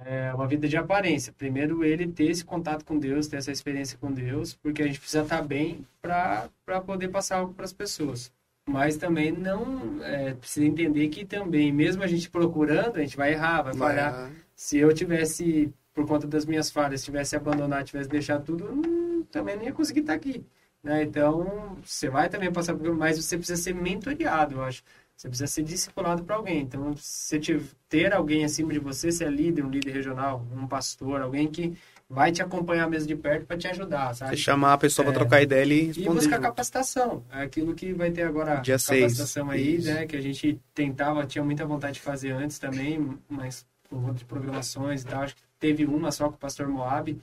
é, 0.04 0.34
uma 0.34 0.46
vida 0.48 0.68
de 0.68 0.76
aparência. 0.76 1.32
Primeiro, 1.32 1.84
ele 1.84 2.08
ter 2.08 2.24
esse 2.24 2.44
contato 2.44 2.84
com 2.84 2.98
Deus, 2.98 3.28
ter 3.28 3.36
essa 3.36 3.52
experiência 3.52 3.96
com 3.98 4.10
Deus, 4.12 4.54
porque 4.54 4.82
a 4.82 4.86
gente 4.86 4.98
precisa 4.98 5.22
estar 5.22 5.42
bem 5.42 5.86
para 6.02 6.50
poder 6.84 7.08
passar 7.08 7.36
algo 7.38 7.54
para 7.54 7.64
as 7.64 7.72
pessoas. 7.72 8.32
Mas 8.68 8.96
também 8.96 9.30
não 9.30 10.02
é, 10.02 10.34
precisa 10.34 10.66
entender 10.66 11.08
que 11.08 11.24
também, 11.24 11.72
mesmo 11.72 12.02
a 12.02 12.06
gente 12.08 12.28
procurando, 12.28 12.96
a 12.96 13.00
gente 13.00 13.16
vai 13.16 13.32
errar, 13.32 13.62
vai 13.62 13.74
falhar. 13.74 14.12
Vai- 14.12 14.32
Se 14.56 14.76
eu 14.76 14.92
tivesse, 14.92 15.72
por 15.94 16.04
conta 16.06 16.26
das 16.26 16.44
minhas 16.44 16.68
falhas, 16.70 17.04
tivesse 17.04 17.36
abandonado, 17.36 17.84
tivesse 17.86 18.08
deixado 18.08 18.44
tudo, 18.44 18.64
não- 18.74 19.22
também 19.30 19.54
não 19.56 19.62
ia 19.64 19.72
conseguir 19.72 20.00
estar 20.00 20.14
aqui. 20.14 20.44
Né? 20.86 21.02
Então, 21.02 21.76
você 21.84 22.08
vai 22.08 22.28
também 22.28 22.52
passar 22.52 22.72
por 22.76 22.94
mas 22.94 23.16
você 23.18 23.36
precisa 23.36 23.60
ser 23.60 23.74
mentoreado, 23.74 24.54
eu 24.54 24.62
acho. 24.62 24.84
Você 25.16 25.28
precisa 25.28 25.48
ser 25.48 25.64
discipulado 25.64 26.22
para 26.22 26.36
alguém. 26.36 26.60
Então, 26.60 26.94
se 26.96 27.40
ter 27.88 28.12
alguém 28.14 28.44
acima 28.44 28.72
de 28.72 28.78
você, 28.78 29.10
se 29.10 29.24
é 29.24 29.28
líder, 29.28 29.64
um 29.64 29.68
líder 29.70 29.90
regional, 29.90 30.46
um 30.54 30.64
pastor, 30.64 31.22
alguém 31.22 31.48
que 31.48 31.76
vai 32.08 32.30
te 32.30 32.40
acompanhar 32.40 32.88
mesmo 32.88 33.08
de 33.08 33.16
perto 33.16 33.46
para 33.46 33.56
te 33.56 33.66
ajudar, 33.66 34.14
Você 34.14 34.18
sabe? 34.20 34.36
chamar 34.36 34.74
a 34.74 34.78
pessoa 34.78 35.04
É. 35.04 35.06
para 35.10 35.18
trocar 35.18 35.42
ideia 35.42 35.64
e 35.64 35.72
E 35.72 35.82
responder. 35.86 36.08
buscar 36.10 36.36
junto. 36.36 36.42
capacitação. 36.42 37.24
É 37.32 37.42
aquilo 37.42 37.74
que 37.74 37.92
vai 37.92 38.12
ter 38.12 38.22
agora 38.22 38.56
Dia 38.60 38.78
seis. 38.78 39.00
capacitação 39.00 39.50
aí, 39.50 39.74
Isso. 39.78 39.88
né? 39.92 40.06
Que 40.06 40.14
a 40.14 40.20
gente 40.20 40.60
tentava, 40.72 41.26
tinha 41.26 41.42
muita 41.42 41.66
vontade 41.66 41.94
de 41.94 42.00
fazer 42.00 42.30
antes 42.30 42.60
também, 42.60 43.18
mas 43.28 43.66
conta 43.90 44.12
de 44.14 44.24
programações 44.24 45.02
e 45.02 45.06
tal. 45.06 45.22
Acho 45.22 45.34
que 45.34 45.42
teve 45.58 45.84
uma 45.84 46.12
só 46.12 46.28
com 46.28 46.36
o 46.36 46.38
pastor 46.38 46.68
Moab, 46.68 47.18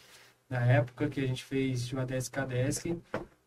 na 0.49 0.65
época, 0.65 1.07
que 1.07 1.21
a 1.21 1.25
gente 1.27 1.45
fez 1.45 1.87
de 1.87 1.95
uma 1.95 2.05
DSK 2.05 2.39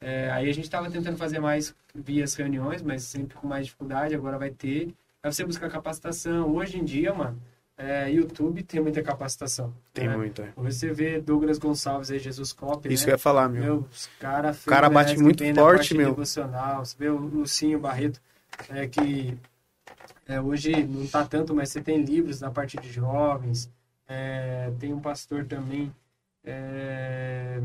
É, 0.01 0.31
aí 0.31 0.49
a 0.49 0.53
gente 0.53 0.65
estava 0.65 0.91
tentando 0.91 1.17
fazer 1.17 1.39
mais 1.39 1.75
via 1.95 2.25
as 2.25 2.35
reuniões, 2.35 2.83
mas 2.83 3.03
sempre 3.03 3.37
com 3.37 3.47
mais 3.47 3.67
dificuldade. 3.67 4.15
Agora 4.15 4.39
vai 4.39 4.51
ter. 4.51 4.95
Aí 5.23 5.33
você 5.33 5.45
buscar 5.45 5.71
capacitação. 5.71 6.55
Hoje 6.55 6.79
em 6.79 6.85
dia, 6.85 7.13
mano, 7.15 7.41
é, 7.79 8.11
YouTube 8.11 8.63
tem 8.63 8.81
muita 8.81 9.03
capacitação. 9.03 9.73
Tem 9.93 10.09
né? 10.09 10.17
muito, 10.17 10.41
é. 10.43 10.53
Você 10.57 10.93
vê 10.93 11.21
Douglas 11.21 11.59
Gonçalves 11.59 12.11
aí, 12.11 12.19
Jesus 12.19 12.53
Cop, 12.53 12.93
Isso 12.93 13.05
né? 13.05 13.13
eu 13.13 13.15
ia 13.15 13.19
falar, 13.19 13.49
meu. 13.49 13.63
Meu, 13.63 13.87
os 13.91 14.09
cara 14.19 14.53
O 14.53 14.69
cara 14.71 14.89
bate 14.89 15.19
muito 15.19 15.45
forte, 15.55 15.95
meu. 15.95 16.11
Devocional. 16.11 16.85
Você 16.85 16.97
vê 16.99 17.09
o 17.09 17.17
Lucinho 17.17 17.79
Barreto, 17.79 18.21
é, 18.71 18.87
que 18.87 19.37
é, 20.27 20.41
hoje 20.41 20.85
não 20.85 21.07
tá 21.07 21.25
tanto, 21.25 21.55
mas 21.55 21.71
você 21.71 21.81
tem 21.81 22.03
livros 22.03 22.41
na 22.41 22.51
parte 22.51 22.79
de 22.79 22.91
jovens. 22.91 23.71
É, 24.09 24.73
tem 24.79 24.95
um 24.95 25.01
pastor 25.01 25.45
também 25.45 25.93
é, 26.47 27.59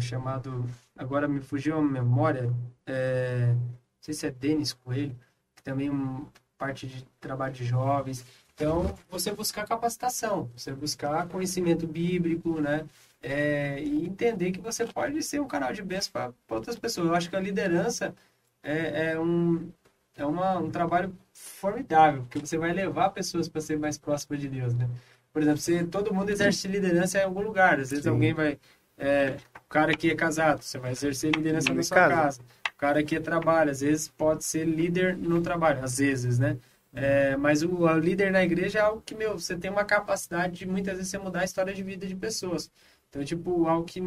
chamado, 0.00 0.64
agora 0.96 1.26
me 1.26 1.40
fugiu 1.40 1.76
a 1.76 1.82
memória, 1.82 2.54
é, 2.86 3.52
não 3.52 3.78
sei 4.00 4.14
se 4.14 4.26
é 4.26 4.30
Denis 4.30 4.72
Coelho, 4.72 5.16
que 5.54 5.62
também 5.62 5.90
hum, 5.90 6.26
parte 6.56 6.86
de 6.86 7.04
trabalho 7.20 7.52
de 7.52 7.64
jovens. 7.64 8.24
Então, 8.54 8.94
você 9.10 9.32
buscar 9.32 9.66
capacitação, 9.66 10.50
você 10.54 10.72
buscar 10.72 11.26
conhecimento 11.28 11.86
bíblico, 11.86 12.60
né? 12.60 12.86
É, 13.22 13.82
e 13.82 14.06
entender 14.06 14.52
que 14.52 14.60
você 14.60 14.86
pode 14.86 15.22
ser 15.22 15.40
um 15.40 15.48
canal 15.48 15.72
de 15.72 15.82
bênção 15.82 16.12
para 16.12 16.32
outras 16.48 16.76
pessoas. 16.76 17.08
Eu 17.08 17.14
acho 17.14 17.28
que 17.28 17.36
a 17.36 17.40
liderança 17.40 18.14
é, 18.62 19.12
é 19.12 19.20
um, 19.20 19.70
é 20.16 20.24
uma, 20.24 20.58
um 20.58 20.70
trabalho 20.70 21.14
formidável, 21.32 22.22
porque 22.22 22.38
você 22.38 22.58
vai 22.58 22.72
levar 22.72 23.10
pessoas 23.10 23.48
para 23.48 23.60
ser 23.60 23.78
mais 23.78 23.98
próximas 23.98 24.40
de 24.40 24.48
Deus, 24.48 24.74
né? 24.74 24.88
Por 25.32 25.42
exemplo, 25.42 25.60
se 25.60 25.84
todo 25.84 26.12
mundo 26.12 26.30
exerce 26.30 26.66
liderança 26.68 27.18
em 27.18 27.24
algum 27.24 27.40
lugar, 27.40 27.80
às 27.80 27.90
vezes 27.90 28.04
Sim. 28.04 28.10
alguém 28.10 28.34
vai... 28.34 28.58
É, 28.98 29.36
o 29.56 29.68
cara 29.68 29.94
que 29.94 30.10
é 30.10 30.14
casado, 30.14 30.62
você 30.62 30.78
vai 30.78 30.92
exercer 30.92 31.34
liderança 31.34 31.72
na 31.72 31.82
sua 31.82 31.96
casa. 31.96 32.14
casa. 32.14 32.40
O 32.74 32.76
cara 32.76 33.02
que 33.02 33.16
é 33.16 33.20
trabalho, 33.20 33.70
às 33.70 33.80
vezes 33.80 34.08
pode 34.08 34.44
ser 34.44 34.64
líder 34.64 35.16
no 35.16 35.40
trabalho, 35.40 35.82
às 35.82 35.98
vezes, 35.98 36.38
né? 36.38 36.58
É, 36.92 37.36
mas 37.36 37.62
o, 37.62 37.84
o, 37.84 37.98
líder 37.98 38.32
na 38.32 38.42
igreja 38.42 38.80
é 38.80 38.82
algo 38.82 39.00
que, 39.04 39.14
meu, 39.14 39.38
você 39.38 39.56
tem 39.56 39.70
uma 39.70 39.84
capacidade 39.84 40.58
de 40.58 40.66
muitas 40.66 40.96
vezes 40.96 41.10
você 41.10 41.18
mudar 41.18 41.40
a 41.40 41.44
história 41.44 41.72
de 41.72 41.82
vida 41.82 42.06
de 42.06 42.16
pessoas. 42.16 42.70
Então, 43.08 43.24
tipo, 43.24 43.66
algo 43.68 43.84
que 43.84 44.02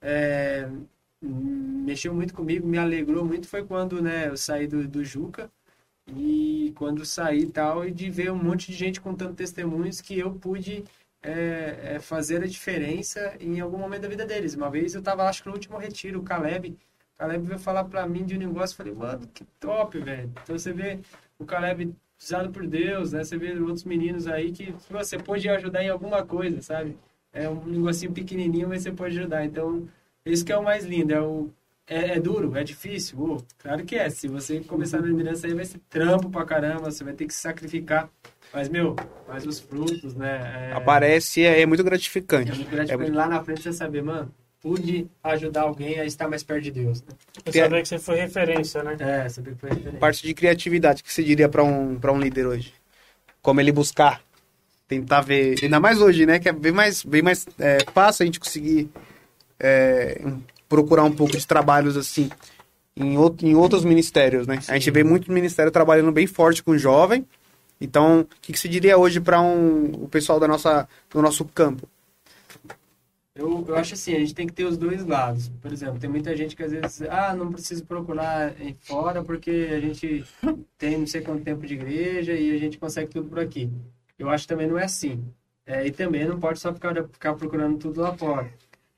é, 0.00 0.68
mexeu 1.22 2.14
muito 2.14 2.34
comigo, 2.34 2.66
me 2.66 2.78
alegrou 2.78 3.24
muito 3.24 3.48
foi 3.48 3.64
quando, 3.64 4.02
né, 4.02 4.28
eu 4.28 4.36
saí 4.36 4.66
do, 4.66 4.86
do 4.86 5.04
Juca 5.04 5.50
e 6.16 6.72
quando 6.76 7.04
saí 7.04 7.46
tal, 7.46 7.86
e 7.86 7.90
de 7.90 8.10
ver 8.10 8.32
um 8.32 8.42
monte 8.42 8.70
de 8.70 8.76
gente 8.76 9.00
contando 9.00 9.34
testemunhos 9.34 10.00
que 10.00 10.18
eu 10.18 10.32
pude 10.32 10.84
é, 11.22 11.94
é, 11.94 12.00
fazer 12.00 12.42
a 12.42 12.46
diferença 12.46 13.36
em 13.40 13.60
algum 13.60 13.78
momento 13.78 14.02
da 14.02 14.08
vida 14.08 14.26
deles. 14.26 14.54
Uma 14.54 14.70
vez 14.70 14.94
eu 14.94 15.02
tava, 15.02 15.28
acho 15.28 15.42
que 15.42 15.48
no 15.48 15.54
último 15.54 15.78
retiro, 15.78 16.20
o 16.20 16.22
Caleb, 16.22 16.70
o 16.70 17.18
Caleb 17.18 17.46
veio 17.46 17.58
falar 17.58 17.84
pra 17.84 18.06
mim 18.06 18.24
de 18.24 18.34
um 18.36 18.38
negócio, 18.38 18.76
falei, 18.76 18.92
mano, 18.92 19.26
que 19.32 19.44
top, 19.60 19.98
velho. 19.98 20.32
Então 20.42 20.58
você 20.58 20.72
vê 20.72 20.98
o 21.38 21.44
Caleb 21.44 21.94
usado 22.20 22.50
por 22.50 22.66
Deus, 22.66 23.12
né? 23.12 23.24
Você 23.24 23.36
vê 23.36 23.52
outros 23.58 23.84
meninos 23.84 24.26
aí 24.26 24.52
que 24.52 24.74
você 24.90 25.18
pode 25.18 25.48
ajudar 25.48 25.82
em 25.82 25.88
alguma 25.88 26.24
coisa, 26.24 26.60
sabe? 26.60 26.96
É 27.32 27.48
um 27.48 27.64
negocinho 27.64 28.12
pequenininho, 28.12 28.68
mas 28.68 28.82
você 28.82 28.92
pode 28.92 29.18
ajudar. 29.18 29.44
Então, 29.44 29.88
isso 30.24 30.44
que 30.44 30.52
é 30.52 30.56
o 30.56 30.62
mais 30.62 30.84
lindo, 30.84 31.12
é 31.12 31.20
o 31.20 31.50
é, 31.86 32.16
é, 32.16 32.20
duro, 32.20 32.56
é 32.56 32.62
difícil? 32.62 33.18
Uh, 33.18 33.44
claro 33.58 33.84
que 33.84 33.96
é. 33.96 34.08
Se 34.08 34.28
você 34.28 34.60
começar 34.60 35.00
na 35.00 35.08
liderança 35.08 35.46
aí, 35.46 35.54
vai 35.54 35.64
ser 35.64 35.80
trampo 35.90 36.30
pra 36.30 36.44
caramba, 36.44 36.90
você 36.90 37.02
vai 37.02 37.12
ter 37.12 37.26
que 37.26 37.34
se 37.34 37.40
sacrificar. 37.40 38.08
Mas, 38.52 38.68
meu, 38.68 38.94
faz 39.26 39.46
os 39.46 39.58
frutos, 39.58 40.14
né? 40.14 40.70
É... 40.70 40.76
Aparece, 40.76 41.42
é, 41.42 41.60
é, 41.60 41.66
muito 41.66 41.82
gratificante. 41.82 42.52
É 42.52 42.54
muito 42.54 42.70
gratificante. 42.70 42.92
É 42.92 42.96
muito... 42.96 43.16
Lá 43.16 43.26
na 43.26 43.42
frente 43.42 43.62
você 43.62 43.72
saber, 43.72 44.02
mano, 44.02 44.32
pude 44.60 45.08
ajudar 45.24 45.62
alguém 45.62 45.98
a 45.98 46.04
estar 46.04 46.28
mais 46.28 46.42
perto 46.42 46.62
de 46.62 46.70
Deus. 46.70 47.02
Né? 47.02 47.08
E 47.46 47.52
saber 47.52 47.82
que 47.82 47.88
você 47.88 47.98
foi 47.98 48.16
referência, 48.16 48.82
né? 48.82 48.96
É, 49.00 49.28
saber 49.28 49.54
que 49.54 49.60
foi 49.60 49.70
referência. 49.70 49.98
Parte 49.98 50.26
de 50.26 50.34
criatividade, 50.34 51.02
que 51.02 51.12
você 51.12 51.22
diria 51.22 51.48
para 51.48 51.64
um, 51.64 51.98
pra 51.98 52.12
um 52.12 52.20
líder 52.20 52.46
hoje? 52.46 52.72
Como 53.40 53.60
ele 53.60 53.72
buscar, 53.72 54.22
tentar 54.86 55.22
ver, 55.22 55.56
ainda 55.62 55.80
mais 55.80 56.00
hoje, 56.00 56.26
né? 56.26 56.38
Que 56.38 56.48
é 56.48 56.52
bem 56.52 56.72
mais, 56.72 57.02
bem 57.02 57.22
mais 57.22 57.46
é, 57.58 57.78
fácil 57.92 58.22
a 58.22 58.26
gente 58.26 58.38
conseguir 58.38 58.88
é, 59.58 60.20
procurar 60.72 61.04
um 61.04 61.12
pouco 61.12 61.36
de 61.36 61.46
trabalhos 61.46 61.98
assim 61.98 62.30
em, 62.96 63.18
outro, 63.18 63.46
em 63.46 63.54
outros 63.54 63.84
ministérios, 63.84 64.46
né? 64.46 64.58
Sim. 64.58 64.72
A 64.72 64.74
gente 64.78 64.90
vê 64.90 65.04
muito 65.04 65.30
ministério 65.30 65.70
trabalhando 65.70 66.10
bem 66.10 66.26
forte 66.26 66.62
com 66.62 66.78
jovem. 66.78 67.26
Então, 67.78 68.20
o 68.20 68.26
que, 68.40 68.54
que 68.54 68.58
se 68.58 68.70
diria 68.70 68.96
hoje 68.96 69.20
para 69.20 69.38
um, 69.42 70.04
o 70.04 70.08
pessoal 70.08 70.40
da 70.40 70.48
nossa, 70.48 70.88
do 71.10 71.20
nosso 71.20 71.44
campo? 71.44 71.86
Eu, 73.34 73.64
eu 73.68 73.76
acho 73.76 73.92
assim, 73.92 74.14
a 74.14 74.18
gente 74.18 74.34
tem 74.34 74.46
que 74.46 74.52
ter 74.54 74.64
os 74.64 74.78
dois 74.78 75.04
lados. 75.04 75.50
Por 75.60 75.70
exemplo, 75.70 75.98
tem 75.98 76.08
muita 76.08 76.34
gente 76.34 76.56
que 76.56 76.62
às 76.62 76.72
vezes, 76.72 77.02
ah, 77.02 77.34
não 77.34 77.52
preciso 77.52 77.84
procurar 77.84 78.54
fora 78.80 79.22
porque 79.22 79.68
a 79.76 79.80
gente 79.80 80.24
tem 80.78 80.96
não 80.96 81.06
sei 81.06 81.20
quanto 81.20 81.44
tempo 81.44 81.66
de 81.66 81.74
igreja 81.74 82.32
e 82.32 82.54
a 82.54 82.58
gente 82.58 82.78
consegue 82.78 83.10
tudo 83.10 83.28
por 83.28 83.40
aqui. 83.40 83.70
Eu 84.18 84.30
acho 84.30 84.44
que 84.44 84.48
também 84.48 84.66
não 84.66 84.78
é 84.78 84.84
assim. 84.84 85.22
É, 85.66 85.86
e 85.86 85.90
também 85.90 86.26
não 86.26 86.40
pode 86.40 86.58
só 86.58 86.72
ficar, 86.72 86.94
ficar 87.04 87.34
procurando 87.34 87.78
tudo 87.78 88.00
lá 88.00 88.16
fora. 88.16 88.50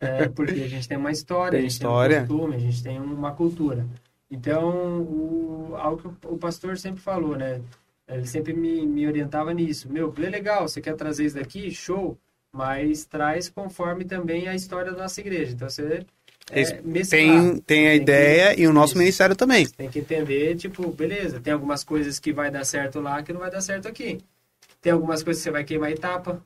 É, 0.06 0.28
porque 0.28 0.60
a 0.60 0.68
gente 0.68 0.88
tem 0.88 0.96
uma 0.98 1.10
história, 1.10 1.52
tem 1.52 1.60
a 1.60 1.62
gente 1.62 1.72
história. 1.72 2.16
tem 2.16 2.24
um 2.24 2.26
costume, 2.28 2.56
a 2.56 2.58
gente 2.58 2.82
tem 2.82 3.00
uma 3.00 3.32
cultura. 3.32 3.86
Então, 4.30 5.00
o, 5.02 5.74
algo 5.76 6.16
que 6.20 6.26
o 6.26 6.36
pastor 6.36 6.76
sempre 6.76 7.00
falou, 7.00 7.36
né? 7.36 7.60
Ele 8.08 8.26
sempre 8.26 8.52
me, 8.52 8.86
me 8.86 9.06
orientava 9.06 9.54
nisso. 9.54 9.90
Meu, 9.90 10.12
é 10.16 10.28
legal, 10.28 10.68
você 10.68 10.80
quer 10.80 10.94
trazer 10.94 11.24
isso 11.24 11.36
daqui? 11.36 11.70
Show! 11.70 12.18
Mas 12.52 13.04
traz 13.04 13.48
conforme 13.48 14.04
também 14.04 14.46
a 14.46 14.54
história 14.54 14.92
da 14.92 15.02
nossa 15.02 15.20
igreja. 15.20 15.52
Então, 15.52 15.68
você 15.68 16.04
é, 16.50 16.64
tem, 16.64 17.02
tem 17.04 17.30
a 17.30 17.60
tem 17.60 17.96
ideia 17.96 18.54
que, 18.54 18.62
e 18.62 18.66
o 18.66 18.72
nosso 18.72 18.92
isso, 18.92 18.98
ministério 18.98 19.34
também. 19.34 19.66
Tem 19.66 19.88
que 19.88 19.98
entender, 19.98 20.56
tipo, 20.56 20.88
beleza, 20.90 21.40
tem 21.40 21.52
algumas 21.52 21.82
coisas 21.82 22.18
que 22.18 22.32
vai 22.32 22.50
dar 22.50 22.64
certo 22.64 23.00
lá 23.00 23.22
que 23.22 23.32
não 23.32 23.40
vai 23.40 23.50
dar 23.50 23.60
certo 23.60 23.88
aqui. 23.88 24.20
Tem 24.80 24.92
algumas 24.92 25.22
coisas 25.22 25.40
que 25.40 25.44
você 25.44 25.50
vai 25.50 25.64
queimar 25.64 25.90
etapa, 25.90 26.42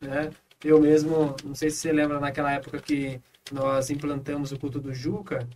né? 0.00 0.30
Eu 0.64 0.80
mesmo, 0.80 1.34
não 1.44 1.54
sei 1.54 1.70
se 1.70 1.78
você 1.78 1.92
lembra 1.92 2.20
naquela 2.20 2.52
época 2.52 2.80
que 2.80 3.20
nós 3.50 3.90
implantamos 3.90 4.52
o 4.52 4.58
culto 4.58 4.80
do 4.80 4.94
Juca 4.94 5.46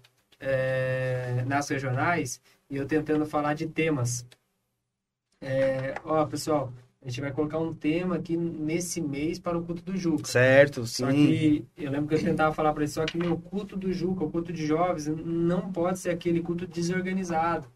é, 0.41 1.45
nas 1.47 1.69
regionais 1.69 2.41
e 2.69 2.77
eu 2.77 2.87
tentando 2.87 3.25
falar 3.25 3.55
de 3.55 3.67
temas. 3.67 4.27
É, 5.41 5.95
ó, 6.05 6.25
pessoal, 6.27 6.73
a 7.01 7.09
gente 7.09 7.21
vai 7.21 7.31
colocar 7.31 7.59
um 7.59 7.73
tema 7.73 8.17
aqui 8.17 8.37
nesse 8.37 9.01
mês 9.01 9.39
para 9.39 9.57
o 9.57 9.63
culto 9.63 9.81
do 9.83 9.97
Juca. 9.97 10.25
Certo, 10.25 10.85
sim. 10.87 11.05
Só 11.05 11.13
que 11.13 11.65
eu 11.77 11.91
lembro 11.91 12.09
que 12.09 12.15
eu 12.17 12.25
tentava 12.25 12.53
falar 12.53 12.73
para 12.73 12.83
ele, 12.83 12.91
só 12.91 13.05
que 13.05 13.17
meu 13.17 13.37
culto 13.37 13.77
do 13.77 13.93
Juca, 13.93 14.25
o 14.25 14.31
culto 14.31 14.53
de 14.53 14.67
jovens, 14.67 15.07
não 15.07 15.71
pode 15.71 16.01
ser 16.01 16.11
aquele 16.11 16.43
culto 16.43 16.67
desorganizado. 16.67 17.69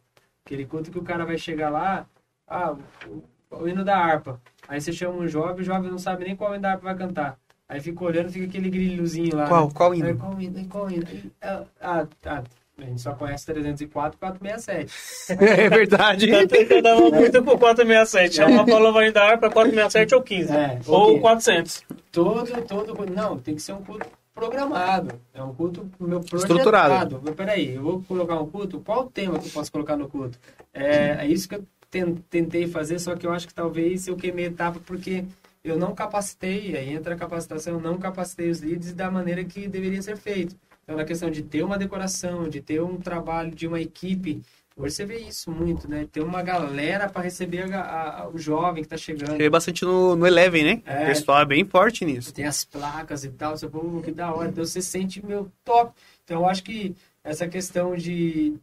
Aquele 0.45 0.67
culto 0.67 0.91
que 0.91 0.99
o 0.99 1.05
cara 1.05 1.25
vai 1.25 1.39
chegar 1.39 1.71
lá, 1.71 2.09
ah, 2.45 2.77
o, 3.07 3.23
o 3.51 3.69
hino 3.69 3.85
da 3.85 3.97
harpa. 3.97 4.41
Aí 4.71 4.81
você 4.81 4.93
chama 4.93 5.19
um 5.19 5.27
jovem, 5.27 5.63
o 5.63 5.65
jovem 5.65 5.91
não 5.91 5.99
sabe 5.99 6.25
nem 6.25 6.37
qual 6.37 6.55
hino 6.55 6.63
vai 6.81 6.95
cantar. 6.95 7.37
Aí 7.69 7.81
fica 7.81 8.05
olhando, 8.05 8.31
fica 8.31 8.47
aquele 8.47 8.71
grilhozinho 8.71 9.35
lá. 9.35 9.49
Qual? 9.49 9.67
Né? 9.67 9.73
Qual 9.75 9.95
hino? 9.95 10.07
Aí, 10.07 10.15
qual 10.15 10.41
hino? 10.41 10.69
Qual 10.69 10.91
hino? 10.91 11.07
Ah, 11.43 11.63
ah, 11.81 12.07
ah, 12.25 12.43
a 12.79 12.85
gente 12.85 13.01
só 13.01 13.13
conhece 13.15 13.47
304 13.47 14.17
e 14.17 14.21
467. 14.21 15.43
É 15.43 15.69
verdade. 15.69 16.31
Eu 16.31 16.83
dava 16.83 17.11
muito 17.11 17.43
por 17.43 17.59
467. 17.59 18.41
É 18.41 18.47
uma 18.47 18.65
palavra 18.65 19.03
ainda 19.03 19.21
harpa 19.25 19.51
467 19.51 20.15
ou 20.15 20.23
15. 20.23 20.53
É, 20.53 20.79
ou 20.87 21.19
400. 21.19 21.85
Todo, 22.13 22.63
todo. 22.63 23.11
Não, 23.13 23.39
tem 23.39 23.57
que 23.57 23.63
ser 23.63 23.73
um 23.73 23.83
culto 23.83 24.07
programado. 24.33 25.21
É 25.35 25.43
um 25.43 25.53
culto 25.53 25.91
meu 25.99 26.21
projetado. 26.21 26.59
Estruturado. 26.59 27.21
Mas 27.25 27.35
peraí, 27.35 27.75
eu 27.75 27.83
vou 27.83 28.03
colocar 28.03 28.41
um 28.41 28.47
culto? 28.47 28.79
Qual 28.79 29.01
o 29.01 29.11
tema 29.11 29.37
que 29.41 29.49
eu 29.49 29.53
posso 29.53 29.73
colocar 29.73 29.97
no 29.97 30.09
culto? 30.09 30.39
É, 30.73 31.25
é 31.25 31.27
isso 31.27 31.49
que 31.49 31.57
eu 31.57 31.65
tentei 31.91 32.67
fazer, 32.67 32.99
só 32.99 33.17
que 33.17 33.27
eu 33.27 33.33
acho 33.33 33.49
que 33.49 33.55
talvez 33.55 34.07
eu 34.07 34.17
queimei 34.17 34.47
etapa 34.47 34.81
porque 34.87 35.25
eu 35.63 35.77
não 35.77 35.95
capacitei, 35.95 36.77
aí 36.77 36.93
entra 36.95 37.15
a 37.15 37.19
capacitação, 37.19 37.75
eu 37.75 37.81
não 37.81 37.99
capacitei 37.99 38.51
os 38.51 38.61
líderes 38.61 38.93
da 38.93 39.11
maneira 39.11 39.45
que 39.45 39.69
deveria 39.69 40.01
ser 40.01 40.17
feito. 40.17 40.57
Então, 40.83 40.97
na 40.97 41.05
questão 41.05 41.31
de 41.31 41.43
ter 41.43 41.63
uma 41.63 41.79
decoração, 41.79 42.49
de 42.49 42.61
ter 42.61 42.83
um 42.83 42.97
trabalho 42.97 43.51
de 43.51 43.67
uma 43.67 43.81
equipe, 43.81 44.43
hoje 44.77 44.95
você 44.95 45.05
vê 45.05 45.19
isso 45.19 45.51
muito, 45.51 45.89
né? 45.89 46.09
Ter 46.11 46.23
uma 46.23 46.43
galera 46.43 47.09
para 47.09 47.23
receber 47.23 47.73
a, 47.73 48.23
a, 48.23 48.29
o 48.29 48.39
jovem 48.39 48.83
que 48.83 48.87
está 48.87 48.97
chegando. 48.97 49.37
Vê 49.37 49.51
bastante 49.51 49.85
no, 49.85 50.17
no 50.17 50.27
Eleven, 50.27 50.65
né? 50.65 50.83
É, 50.87 51.05
o 51.05 51.07
pessoal 51.07 51.43
é 51.43 51.45
bem 51.45 51.65
forte 51.65 52.05
nisso. 52.05 52.33
Tem 52.33 52.47
as 52.47 52.65
placas 52.65 53.25
e 53.25 53.29
tal, 53.29 53.57
você 53.57 53.69
pô, 53.69 54.01
que 54.03 54.11
da 54.11 54.33
hora. 54.33 54.49
Então, 54.49 54.65
você 54.65 54.81
sente, 54.81 55.25
meu, 55.25 55.51
top. 55.65 55.93
Então, 56.25 56.41
eu 56.41 56.49
acho 56.49 56.65
que 56.65 56.97
essa 57.23 57.47
questão 57.47 57.95
de, 57.95 58.55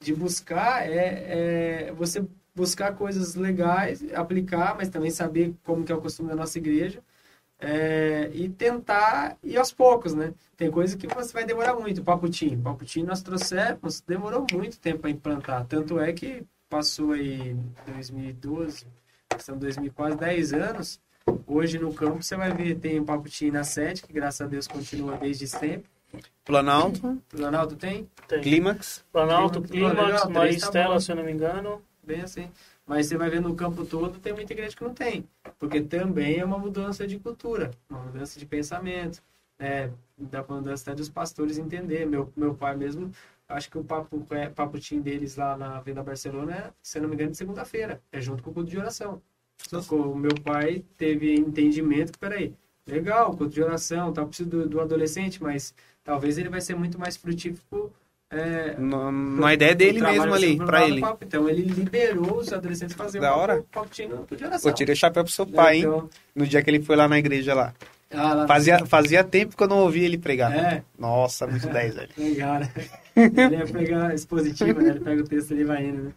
de 0.00 0.14
buscar 0.14 0.90
é, 0.90 1.88
é 1.88 1.92
você 1.92 2.24
buscar 2.56 2.94
coisas 2.94 3.34
legais, 3.34 4.02
aplicar, 4.14 4.74
mas 4.74 4.88
também 4.88 5.10
saber 5.10 5.54
como 5.62 5.84
que 5.84 5.92
é 5.92 5.94
o 5.94 6.00
costume 6.00 6.30
da 6.30 6.34
nossa 6.34 6.56
igreja. 6.56 7.00
É, 7.58 8.30
e 8.34 8.48
tentar 8.48 9.36
ir 9.42 9.56
aos 9.56 9.72
poucos, 9.72 10.14
né? 10.14 10.34
Tem 10.56 10.70
coisa 10.70 10.96
que 10.96 11.06
você 11.06 11.32
vai 11.32 11.44
demorar 11.44 11.74
muito. 11.74 12.02
Paputim. 12.02 12.58
Paputim 12.60 13.02
nós 13.02 13.22
trouxemos, 13.22 14.00
demorou 14.00 14.46
muito 14.52 14.78
tempo 14.78 15.00
para 15.00 15.10
implantar. 15.10 15.64
Tanto 15.66 15.98
é 15.98 16.12
que 16.12 16.44
passou 16.68 17.12
aí 17.12 17.56
2012, 17.86 18.86
são 19.38 19.58
2000, 19.58 19.92
quase 19.92 20.16
10 20.16 20.52
anos. 20.54 21.00
Hoje 21.46 21.78
no 21.78 21.92
campo 21.92 22.22
você 22.22 22.36
vai 22.36 22.52
ver, 22.52 22.76
tem 22.76 23.00
o 23.00 23.04
Paputim 23.04 23.50
na 23.50 23.64
sede, 23.64 24.02
que 24.02 24.12
graças 24.12 24.40
a 24.40 24.46
Deus 24.46 24.66
continua 24.66 25.16
desde 25.16 25.46
sempre. 25.46 25.84
Planalto. 26.44 27.20
Planalto 27.28 27.76
tem? 27.76 28.08
tem. 28.28 28.40
Clímax. 28.40 29.04
Planalto, 29.12 29.62
Clímax, 29.62 30.26
Maristela, 30.26 30.94
tá 30.94 31.00
se 31.00 31.10
eu 31.10 31.16
não 31.16 31.24
me 31.24 31.32
engano 31.32 31.82
bem 32.06 32.22
assim. 32.22 32.50
Mas 32.86 33.06
você 33.06 33.16
vai 33.16 33.28
ver 33.28 33.40
no 33.40 33.54
campo 33.54 33.84
todo, 33.84 34.18
tem 34.18 34.32
muita 34.32 34.52
igreja 34.52 34.76
que 34.76 34.84
não 34.84 34.94
tem. 34.94 35.28
Porque 35.58 35.80
também 35.80 36.38
é 36.38 36.44
uma 36.44 36.58
mudança 36.58 37.06
de 37.06 37.18
cultura, 37.18 37.70
uma 37.90 38.00
mudança 38.04 38.38
de 38.38 38.46
pensamento. 38.46 39.22
Né? 39.58 39.92
Da 40.16 40.42
mudança 40.42 40.94
dos 40.94 41.08
pastores 41.08 41.58
entender. 41.58 42.06
Meu, 42.06 42.32
meu 42.36 42.54
pai 42.54 42.76
mesmo, 42.76 43.10
acho 43.48 43.70
que 43.70 43.78
o 43.78 43.84
papo, 43.84 44.24
é, 44.30 44.48
paputim 44.48 45.00
deles 45.00 45.36
lá 45.36 45.56
na 45.56 45.80
Venda 45.80 46.02
Barcelona 46.02 46.54
é, 46.54 46.72
se 46.82 47.00
não 47.00 47.08
me 47.08 47.14
engano, 47.14 47.32
de 47.32 47.36
segunda-feira. 47.36 48.00
É 48.12 48.20
junto 48.20 48.42
com 48.42 48.50
o 48.50 48.54
culto 48.54 48.70
de 48.70 48.78
oração. 48.78 49.20
O 49.90 50.14
meu 50.14 50.34
pai 50.44 50.84
teve 50.96 51.34
entendimento 51.34 52.12
que, 52.12 52.18
peraí, 52.18 52.54
legal, 52.86 53.36
culto 53.36 53.52
de 53.52 53.62
oração, 53.62 54.12
tal, 54.12 54.28
preciso 54.28 54.48
do, 54.48 54.68
do 54.68 54.80
adolescente, 54.80 55.42
mas 55.42 55.74
talvez 56.04 56.38
ele 56.38 56.48
vai 56.48 56.60
ser 56.60 56.76
muito 56.76 56.98
mais 56.98 57.16
frutífero 57.16 57.92
é, 58.30 58.74
não 58.78 59.46
é 59.48 59.54
ideia 59.54 59.74
dele 59.74 60.00
mesmo 60.00 60.34
ali, 60.34 60.56
do 60.56 60.76
ele. 60.76 61.00
papo. 61.00 61.24
Então 61.24 61.48
ele 61.48 61.62
liberou 61.62 62.38
os 62.38 62.52
adolescentes 62.52 62.94
fazer 62.96 63.20
Da 63.20 63.34
um 63.36 63.38
hora. 63.38 63.64
pacotinho 63.70 64.26
de 64.36 64.44
oração. 64.44 64.70
Pô, 64.70 64.76
tirei 64.76 64.92
o 64.94 64.96
chapéu 64.96 65.22
pro 65.24 65.32
seu 65.32 65.46
pai, 65.46 65.76
hein? 65.76 65.80
Então, 65.82 66.10
No 66.34 66.46
dia 66.46 66.62
que 66.62 66.68
ele 66.70 66.82
foi 66.82 66.96
lá 66.96 67.06
na 67.08 67.18
igreja 67.18 67.54
lá. 67.54 67.72
ah, 68.12 68.34
lá- 68.34 68.46
Fazia, 68.48 68.84
fazia 68.84 69.22
tempo 69.24 69.56
que 69.56 69.62
eu 69.62 69.68
não 69.68 69.78
ouvia 69.78 70.04
ele 70.04 70.18
pregar. 70.18 70.52
É. 70.52 70.82
Nossa, 70.98 71.46
muito 71.46 71.68
10, 71.68 71.94
velho. 71.94 72.10
Legal, 72.18 72.60
né? 72.60 72.70
Ele 73.16 73.56
ia 73.56 73.66
pegar 73.66 74.14
expositivo, 74.14 74.80
né? 74.80 74.90
Ele 74.90 75.00
pega 75.00 75.22
o 75.22 75.24
texto 75.28 75.50
e 75.52 75.54
ele 75.54 75.64
vai 75.64 75.84
indo, 75.84 76.02
né? 76.02 76.12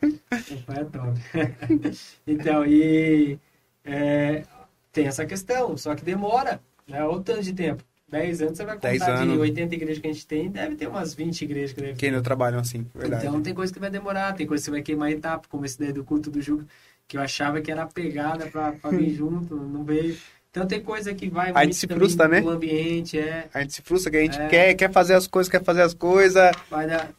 O 0.52 0.64
pai 0.64 0.78
é 0.80 0.84
top. 0.86 1.20
Então, 2.28 2.66
e 2.66 3.40
é, 3.86 4.44
tem 4.92 5.08
essa 5.08 5.26
questão, 5.26 5.78
só 5.78 5.96
que 5.96 6.04
demora, 6.04 6.60
né? 6.88 7.04
Olha 7.04 7.18
o 7.18 7.22
tanto 7.22 7.44
de 7.44 7.54
tempo. 7.54 7.84
10 8.12 8.42
anos 8.42 8.58
você 8.58 8.66
vai 8.66 8.76
contar 8.76 8.90
10 8.90 9.04
de 9.06 9.10
anos. 9.12 9.38
80 9.40 9.76
igrejas 9.76 10.00
que 10.00 10.08
a 10.08 10.14
gente 10.14 10.28
tem, 10.28 10.50
deve 10.50 10.76
ter 10.76 10.88
umas 10.88 11.14
20 11.14 11.42
igrejas 11.42 11.74
que 11.74 11.82
deve. 11.82 11.94
Que 11.94 12.10
não 12.12 12.22
trabalham 12.22 12.60
assim, 12.60 12.86
verdade. 12.94 13.26
Então 13.28 13.42
tem 13.42 13.54
coisa 13.54 13.72
que 13.74 13.80
vai 13.80 13.90
demorar, 13.90 14.34
tem 14.34 14.48
coisa 14.48 14.62
que 14.62 14.66
você 14.66 14.72
vai 14.72 14.82
queimar 14.82 15.12
etapa, 15.12 15.48
como 15.50 15.66
esse 15.66 15.78
daí 15.80 15.94
do 15.94 16.04
culto 16.04 16.30
do 16.32 16.42
Juca, 16.42 16.66
que 17.08 17.18
eu 17.18 17.22
achava 17.22 17.62
que 17.62 17.72
era 17.72 17.86
pegada 17.86 18.48
pra, 18.48 18.72
pra 18.74 18.90
vir 18.92 19.10
junto, 19.16 19.56
não 19.56 19.84
veio. 19.84 20.18
Então 20.52 20.66
tem 20.66 20.82
coisa 20.82 21.14
que 21.14 21.30
vai 21.30 21.52
A 21.54 21.64
gente 21.64 21.76
se 21.76 21.86
frustra, 21.88 22.28
né? 22.28 22.42
do 22.42 22.50
ambiente, 22.50 23.20
é. 23.20 23.48
A 23.54 23.62
gente 23.62 23.74
se 23.74 23.82
frustra 23.84 24.10
que 24.12 24.18
a 24.18 24.22
gente 24.22 24.40
É. 24.40 24.48
quer, 24.48 24.74
quer 24.74 24.92
fazer 24.92 25.14
as 25.14 25.28
coisas, 25.28 25.50
quer 25.50 25.64
fazer 25.64 25.84
as 25.84 25.94
coisas. 25.94 26.52
Vai 26.72 26.88
dar... 26.88 27.12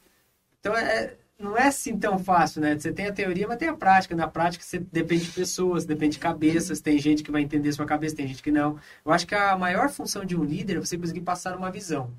Então, 0.59 0.77
é, 0.77 1.15
não 1.41 1.57
é 1.57 1.69
assim 1.69 1.97
tão 1.99 2.19
fácil, 2.19 2.61
né? 2.61 2.79
Você 2.79 2.93
tem 2.93 3.07
a 3.07 3.13
teoria, 3.13 3.49
mas 3.49 3.57
tem 3.59 3.69
a 3.69 3.75
prática. 3.75 4.15
Na 4.15 4.29
prática, 4.29 4.63
você 4.63 4.79
depende 4.79 5.25
de 5.25 5.31
pessoas, 5.33 5.85
depende 5.87 6.13
de 6.13 6.19
cabeças. 6.19 6.81
Tem 6.81 6.99
gente 6.99 7.23
que 7.23 7.31
vai 7.31 7.41
entender 7.43 7.73
sua 7.73 7.87
cabeça, 7.87 8.15
tem 8.17 8.29
gente 8.29 8.43
que 8.43 8.51
não. 8.51 8.79
Eu 9.05 9.11
acho 9.13 9.27
que 9.27 9.35
a 9.35 9.57
maior 9.57 9.89
função 9.89 10.25
de 10.25 10.37
um 10.37 10.45
líder 10.45 10.77
é 10.77 10.81
você 10.81 10.99
conseguir 10.99 11.23
passar 11.23 11.57
uma 11.57 11.71
visão. 11.71 12.11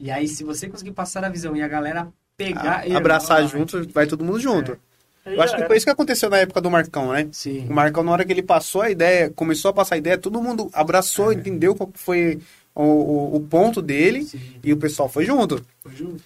E 0.00 0.10
aí, 0.10 0.26
se 0.28 0.44
você 0.44 0.68
conseguir 0.68 0.92
passar 0.92 1.24
a 1.24 1.28
visão 1.28 1.56
e 1.56 1.62
a 1.62 1.68
galera 1.68 2.08
pegar... 2.36 2.84
a- 2.84 2.96
abraçar 2.96 3.42
Irmão, 3.42 3.50
junto, 3.66 3.88
vai 3.92 4.06
todo 4.06 4.24
mundo 4.24 4.40
junto. 4.40 4.78
Aí 5.24 5.36
Eu 5.36 5.42
acho 5.42 5.52
que 5.54 5.58
era. 5.60 5.66
foi 5.68 5.76
isso 5.76 5.86
que 5.86 5.90
aconteceu 5.92 6.30
na 6.30 6.38
época 6.38 6.60
do 6.60 6.70
Marcão, 6.70 7.12
né? 7.12 7.28
Sim. 7.32 7.66
O 7.68 7.72
Marcão, 7.72 8.02
na 8.02 8.12
hora 8.12 8.24
que 8.24 8.32
ele 8.32 8.42
passou 8.42 8.82
a 8.82 8.90
ideia, 8.90 9.30
começou 9.30 9.70
a 9.70 9.74
passar 9.74 9.96
a 9.96 9.98
ideia, 9.98 10.16
todo 10.16 10.40
mundo 10.42 10.70
abraçou, 10.72 11.32
entendeu 11.32 11.74
qual 11.74 11.88
que 11.88 11.98
foi 11.98 12.40
o, 12.74 12.82
o, 12.82 13.36
o 13.36 13.40
ponto 13.40 13.82
dele 13.82 14.24
Sim. 14.24 14.40
e 14.64 14.72
o 14.72 14.76
pessoal 14.76 15.08
foi 15.08 15.24
junto. 15.24 15.64
Foi 15.82 15.94
junto. 15.94 16.22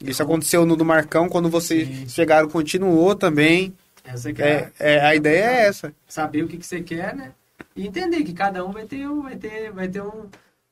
Isso 0.00 0.22
aconteceu 0.22 0.64
no 0.66 0.76
do 0.76 0.84
Marcão, 0.84 1.28
quando 1.28 1.48
vocês 1.48 1.86
Sim. 1.88 2.08
chegaram, 2.08 2.48
continuou 2.48 3.14
também. 3.14 3.74
Essa 4.04 4.32
que 4.32 4.42
é, 4.42 4.70
É, 4.78 4.94
é, 4.96 5.00
a 5.04 5.14
ideia 5.14 5.44
é 5.44 5.66
essa. 5.66 5.92
saber 6.06 6.42
o 6.44 6.48
que, 6.48 6.58
que 6.58 6.66
você 6.66 6.80
quer, 6.80 7.14
né? 7.14 7.32
E 7.74 7.86
entender 7.86 8.22
que 8.22 8.32
cada 8.32 8.64
um 8.64 8.70
vai 8.70 8.84
ter, 8.86 9.08
um- 9.08 9.22
vai 9.22 9.36
ter, 9.36 9.70
vai 9.72 9.88
ter 9.88 10.00
um, 10.02 10.26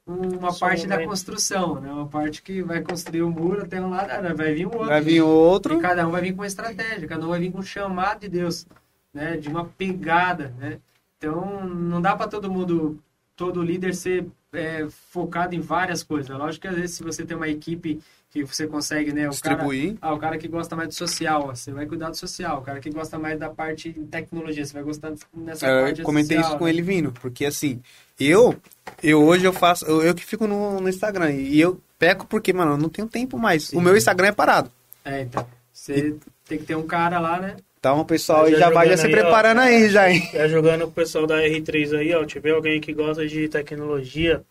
um- 0.06 0.38
uma 0.38 0.54
parte 0.54 0.86
da 0.86 0.94
momento. 0.96 1.08
construção, 1.08 1.80
né? 1.80 1.90
Uma 1.90 2.06
parte 2.06 2.42
que 2.42 2.62
vai 2.62 2.80
construir 2.82 3.22
o 3.22 3.30
muro 3.30 3.62
até 3.62 3.80
um 3.80 3.90
lado, 3.90 4.10
ah, 4.10 4.32
vai 4.34 4.54
vir 4.54 4.66
um 4.66 4.70
outro. 4.72 4.86
Vai 4.88 5.00
vir 5.00 5.20
outro. 5.22 5.74
E 5.78 5.80
cada 5.80 6.06
um 6.06 6.10
vai 6.10 6.22
vir 6.22 6.32
com 6.32 6.40
uma 6.42 6.46
estratégia, 6.46 7.08
cada 7.08 7.24
um 7.26 7.30
vai 7.30 7.40
vir 7.40 7.50
com 7.50 7.58
um 7.58 7.62
chamado 7.62 8.20
de 8.20 8.28
Deus, 8.28 8.66
né? 9.12 9.36
De 9.36 9.48
uma 9.48 9.64
pegada, 9.64 10.54
né? 10.58 10.78
Então, 11.18 11.66
não 11.66 12.00
dá 12.00 12.14
para 12.14 12.28
todo 12.28 12.50
mundo, 12.50 12.98
todo 13.34 13.62
líder 13.62 13.94
ser 13.94 14.26
é, 14.54 14.86
focado 15.10 15.54
em 15.54 15.60
várias 15.60 16.02
coisas. 16.02 16.36
Lógico 16.36 16.62
que 16.62 16.68
às 16.68 16.74
vezes 16.76 16.96
se 16.96 17.02
você 17.02 17.24
tem 17.24 17.36
uma 17.36 17.48
equipe 17.48 18.00
que 18.30 18.42
você 18.44 18.66
consegue, 18.66 19.12
né? 19.12 19.28
O 19.28 19.30
cara, 19.30 19.54
Distribuir. 19.54 19.96
ah, 20.00 20.12
o 20.12 20.18
cara 20.18 20.36
que 20.36 20.48
gosta 20.48 20.74
mais 20.74 20.88
do 20.88 20.94
social, 20.94 21.46
ó, 21.48 21.54
você 21.54 21.70
vai 21.72 21.86
cuidar 21.86 22.10
do 22.10 22.16
social. 22.16 22.58
O 22.58 22.62
cara 22.62 22.80
que 22.80 22.90
gosta 22.90 23.16
mais 23.18 23.38
da 23.38 23.48
parte 23.48 23.92
de 23.92 24.00
tecnologia, 24.06 24.64
você 24.64 24.72
vai 24.72 24.82
gostar 24.82 25.12
nessa 25.32 25.66
É, 25.66 25.82
parte 25.84 26.00
eu 26.00 26.04
comentei 26.04 26.36
social, 26.38 26.50
isso 26.50 26.58
com 26.58 26.64
né? 26.64 26.70
ele 26.70 26.82
vindo, 26.82 27.12
porque 27.12 27.44
assim, 27.44 27.80
eu, 28.18 28.56
eu 29.02 29.22
hoje 29.24 29.44
eu 29.44 29.52
faço, 29.52 29.84
eu, 29.86 30.02
eu 30.02 30.14
que 30.14 30.24
fico 30.24 30.46
no, 30.48 30.80
no 30.80 30.88
Instagram, 30.88 31.30
e 31.30 31.60
eu 31.60 31.80
peco 31.96 32.26
porque, 32.26 32.52
mano, 32.52 32.72
eu 32.72 32.78
não 32.78 32.88
tenho 32.88 33.06
tempo 33.06 33.38
mais. 33.38 33.64
Sim. 33.68 33.76
O 33.76 33.80
meu 33.80 33.96
Instagram 33.96 34.28
é 34.28 34.32
parado. 34.32 34.70
É, 35.04 35.22
então. 35.22 35.46
Você 35.72 36.16
tem 36.48 36.58
que 36.58 36.64
ter 36.64 36.76
um 36.76 36.86
cara 36.86 37.20
lá, 37.20 37.38
né? 37.40 37.56
Então 37.84 38.00
o 38.00 38.04
pessoal 38.06 38.50
Já 38.50 38.58
já, 38.60 38.70
vai 38.70 38.88
já 38.88 38.96
se 38.96 39.06
aí, 39.06 39.12
ó. 39.12 39.16
preparando 39.20 39.60
aí, 39.60 39.90
já, 39.90 40.10
hein? 40.10 40.26
Já 40.32 40.48
jogando 40.48 40.84
com 40.84 40.88
o 40.88 40.92
pessoal 40.92 41.26
da 41.26 41.36
R3 41.42 41.98
aí, 41.98 42.14
ó. 42.14 42.24
Tiver 42.24 42.52
alguém 42.52 42.80
que 42.80 42.94
gosta 42.94 43.28
de 43.28 43.46
tecnologia, 43.46 44.42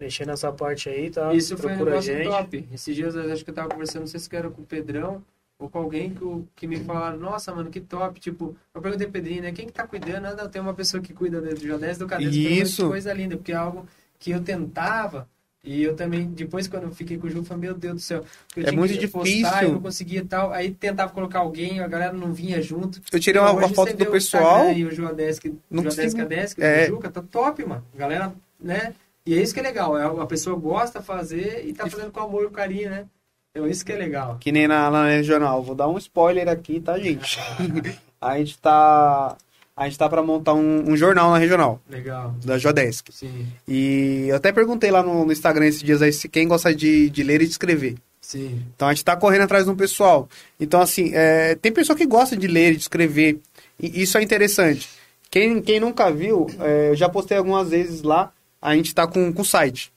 mexer 0.00 0.26
nessa 0.26 0.50
parte 0.50 0.88
aí, 0.88 1.08
tá? 1.08 1.32
Isso 1.32 1.56
foi 1.56 1.70
um 1.72 1.76
Procura 1.76 1.98
a 1.98 2.00
negócio 2.00 2.14
gente. 2.16 2.28
top. 2.28 2.68
Esses 2.74 2.96
dias 2.96 3.14
eu 3.14 3.32
acho 3.32 3.44
que 3.44 3.50
eu 3.50 3.54
tava 3.54 3.68
conversando, 3.68 4.00
não 4.00 4.06
sei 4.08 4.18
se 4.18 4.34
era 4.34 4.50
com 4.50 4.62
o 4.62 4.64
Pedrão 4.64 5.22
ou 5.56 5.70
com 5.70 5.78
alguém 5.78 6.10
que, 6.10 6.44
que 6.56 6.66
me 6.66 6.80
falaram, 6.80 7.16
nossa, 7.16 7.54
mano, 7.54 7.70
que 7.70 7.78
top. 7.80 8.18
Tipo, 8.18 8.56
eu 8.74 8.82
perguntei 8.82 9.06
pro 9.06 9.12
Pedrinho, 9.12 9.42
né? 9.42 9.52
Quem 9.52 9.66
que 9.66 9.72
tá 9.72 9.86
cuidando? 9.86 10.24
Ah, 10.26 10.34
não, 10.34 10.48
tem 10.48 10.60
uma 10.60 10.74
pessoa 10.74 11.00
que 11.00 11.12
cuida 11.12 11.40
do 11.40 11.64
Jodés 11.64 11.96
do 11.96 12.08
Cadê? 12.08 12.24
Isso. 12.24 12.88
coisa 12.88 13.12
linda, 13.12 13.36
porque 13.36 13.52
é 13.52 13.54
algo 13.54 13.86
que 14.18 14.32
eu 14.32 14.42
tentava. 14.42 15.28
E 15.64 15.82
eu 15.82 15.94
também, 15.96 16.24
depois 16.26 16.68
quando 16.68 16.84
eu 16.84 16.90
fiquei 16.92 17.18
com 17.18 17.26
o 17.26 17.30
Ju, 17.30 17.38
eu 17.38 17.44
falei, 17.44 17.62
meu 17.68 17.74
Deus 17.74 17.94
do 17.96 18.00
céu. 18.00 18.24
eu 18.56 18.62
É 18.62 18.66
tinha 18.66 18.78
muito 18.78 18.96
que 18.98 19.08
postar, 19.08 19.28
difícil. 19.28 19.62
eu 19.68 19.72
não 19.72 19.80
conseguia 19.82 20.24
tal. 20.24 20.52
Aí 20.52 20.70
tentava 20.72 21.12
colocar 21.12 21.40
alguém, 21.40 21.80
a 21.80 21.88
galera 21.88 22.12
não 22.12 22.32
vinha 22.32 22.62
junto. 22.62 23.00
Eu 23.12 23.18
tirei 23.20 23.40
uma, 23.40 23.52
Hoje 23.52 23.66
uma 23.66 23.74
foto 23.74 23.96
do 23.96 24.06
pessoal. 24.06 24.70
E 24.72 24.84
o 24.84 24.90
Jodesk, 24.90 25.46
Não 25.68 25.82
Jodesk 25.82 26.02
consigo- 26.04 26.22
Adesk, 26.22 26.58
é. 26.60 26.86
Juca, 26.86 27.10
tá 27.10 27.20
top, 27.22 27.64
mano. 27.66 27.84
A 27.94 27.98
galera, 27.98 28.32
né? 28.58 28.94
E 29.26 29.34
é 29.36 29.42
isso 29.42 29.52
que 29.52 29.60
é 29.60 29.62
legal. 29.64 29.98
é 29.98 30.04
A 30.22 30.26
pessoa 30.26 30.56
gosta 30.56 31.00
de 31.00 31.04
fazer 31.04 31.64
e 31.66 31.72
tá 31.74 31.86
fazendo 31.88 32.12
com 32.12 32.20
amor 32.20 32.44
e 32.44 32.50
carinho, 32.50 32.88
né? 32.90 33.04
Então 33.50 33.66
isso 33.68 33.84
que 33.84 33.92
é 33.92 33.96
legal. 33.96 34.36
Que 34.40 34.52
nem 34.52 34.68
na, 34.68 34.88
na 34.90 35.06
regional. 35.08 35.62
Vou 35.62 35.74
dar 35.74 35.88
um 35.88 35.98
spoiler 35.98 36.48
aqui, 36.48 36.80
tá, 36.80 36.96
gente? 36.98 37.38
a 38.20 38.38
gente 38.38 38.56
tá. 38.58 39.36
A 39.78 39.84
gente 39.84 39.96
tá 39.96 40.08
pra 40.08 40.24
montar 40.24 40.54
um, 40.54 40.90
um 40.90 40.96
jornal 40.96 41.30
na 41.30 41.38
regional, 41.38 41.80
Legal. 41.88 42.34
da 42.44 42.58
Jodesk. 42.58 43.12
Sim, 43.12 43.46
E 43.66 44.26
eu 44.28 44.34
até 44.34 44.50
perguntei 44.50 44.90
lá 44.90 45.04
no, 45.04 45.24
no 45.24 45.30
Instagram 45.30 45.66
esses 45.66 45.84
dias 45.84 46.02
aí 46.02 46.12
se 46.12 46.28
quem 46.28 46.48
gosta 46.48 46.74
de, 46.74 47.08
de 47.08 47.22
ler 47.22 47.40
e 47.42 47.44
de 47.44 47.52
escrever. 47.52 47.94
sim. 48.20 48.60
Então 48.74 48.88
a 48.88 48.92
gente 48.92 49.04
tá 49.04 49.16
correndo 49.16 49.42
atrás 49.42 49.66
de 49.66 49.70
um 49.70 49.76
pessoal. 49.76 50.28
Então, 50.58 50.80
assim, 50.80 51.12
é, 51.14 51.54
tem 51.54 51.70
pessoa 51.70 51.96
que 51.96 52.04
gosta 52.04 52.36
de 52.36 52.48
ler 52.48 52.72
e 52.72 52.76
de 52.76 52.82
escrever. 52.82 53.38
E 53.78 54.02
isso 54.02 54.18
é 54.18 54.22
interessante. 54.22 54.88
Quem, 55.30 55.62
quem 55.62 55.78
nunca 55.78 56.10
viu, 56.10 56.48
é, 56.58 56.88
eu 56.90 56.96
já 56.96 57.08
postei 57.08 57.38
algumas 57.38 57.70
vezes 57.70 58.02
lá. 58.02 58.32
A 58.60 58.74
gente 58.74 58.92
tá 58.92 59.06
com 59.06 59.30
o 59.30 59.44
site, 59.44 59.92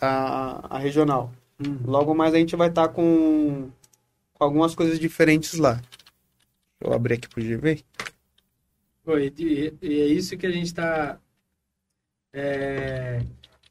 a, 0.00 0.66
a 0.68 0.78
regional. 0.78 1.30
Hum. 1.64 1.76
Logo 1.84 2.12
mais 2.12 2.34
a 2.34 2.38
gente 2.38 2.56
vai 2.56 2.68
estar 2.70 2.88
com, 2.88 3.68
com 4.34 4.44
algumas 4.44 4.74
coisas 4.74 4.98
diferentes 4.98 5.54
lá. 5.60 5.74
Deixa 5.74 5.84
eu 6.82 6.92
abrir 6.92 7.14
aqui 7.14 7.28
pro 7.28 7.40
GV. 7.40 7.84
Pô, 9.04 9.18
e, 9.18 9.32
e- 9.82 10.00
é 10.02 10.06
isso 10.06 10.36
que 10.36 10.46
a 10.46 10.50
gente 10.50 10.66
está 10.66 11.18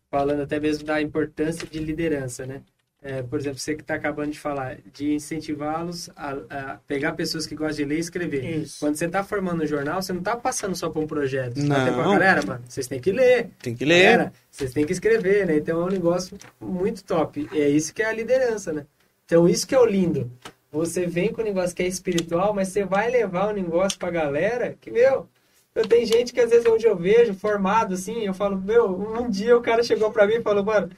falando 0.10 0.42
até 0.42 0.60
mesmo 0.60 0.86
da 0.86 1.02
importância 1.02 1.66
de 1.68 1.80
liderança, 1.80 2.46
né? 2.46 2.62
É, 3.04 3.24
por 3.24 3.40
exemplo, 3.40 3.58
você 3.58 3.74
que 3.74 3.82
está 3.82 3.96
acabando 3.96 4.30
de 4.32 4.40
falar, 4.40 4.78
de 4.94 5.14
incentivá-los 5.14 6.12
a, 6.16 6.32
a 6.74 6.78
pegar 6.86 7.14
pessoas 7.14 7.48
que 7.48 7.56
gostam 7.56 7.78
de 7.78 7.86
ler 7.86 7.96
e 7.98 8.00
escrever. 8.00 8.44
Isso. 8.62 8.78
Quando 8.80 8.96
você 8.96 9.06
está 9.06 9.24
formando 9.24 9.64
um 9.64 9.66
jornal, 9.66 10.00
você 10.04 10.14
não 10.14 10.20
está 10.20 10.36
passando 10.36 10.76
só 10.76 10.88
para 10.88 11.02
um 11.02 11.08
projeto. 11.08 11.56
Você 11.56 11.68
tá 11.68 11.68
Não. 11.68 11.80
dizendo 11.80 11.96
pra 11.96 12.12
galera, 12.12 12.46
mano, 12.46 12.64
vocês 12.68 12.86
têm 12.86 13.00
que 13.00 13.12
ler. 13.12 13.50
Tem 13.60 13.74
que 13.76 13.86
ler. 13.86 14.04
Galera, 14.04 14.34
vocês 14.52 14.72
têm 14.72 14.86
que 14.86 14.92
escrever, 14.94 15.48
né? 15.48 15.56
Então 15.58 15.82
é 15.82 15.86
um 15.86 15.90
negócio 15.90 16.38
muito 16.60 17.04
top. 17.04 17.50
E 17.52 17.60
é 17.60 17.70
isso 17.70 17.92
que 17.92 18.04
é 18.04 18.06
a 18.06 18.14
liderança, 18.14 18.72
né? 18.72 18.86
Então 19.26 19.50
isso 19.50 19.66
que 19.66 19.74
é 19.74 19.80
o 19.80 19.86
lindo. 19.86 20.32
Você 20.72 21.06
vem 21.06 21.34
com 21.34 21.42
um 21.42 21.46
negócio 21.46 21.76
que 21.76 21.84
é 21.84 21.88
espiritual, 21.88 22.54
mas 22.54 22.70
você 22.70 22.86
vai 22.86 23.10
levar 23.12 23.50
um 23.50 23.54
negócio 23.54 24.00
pra 24.00 24.10
galera 24.10 24.76
que, 24.80 24.90
meu, 24.92 25.28
eu 25.76 25.88
tenho 25.88 26.06
gente 26.06 26.34
que 26.34 26.40
às 26.40 26.50
vezes 26.50 26.66
onde 26.66 26.86
eu 26.88 26.96
vejo, 26.96 27.34
formado 27.34 27.94
assim, 27.94 28.22
eu 28.26 28.34
falo, 28.34 28.58
meu, 28.60 28.90
um 28.90 29.30
dia 29.30 29.58
o 29.58 29.62
cara 29.62 29.84
chegou 29.84 30.12
pra 30.12 30.26
mim 30.28 30.36
e 30.36 30.42
falou, 30.42 30.64
mano, 30.64 30.90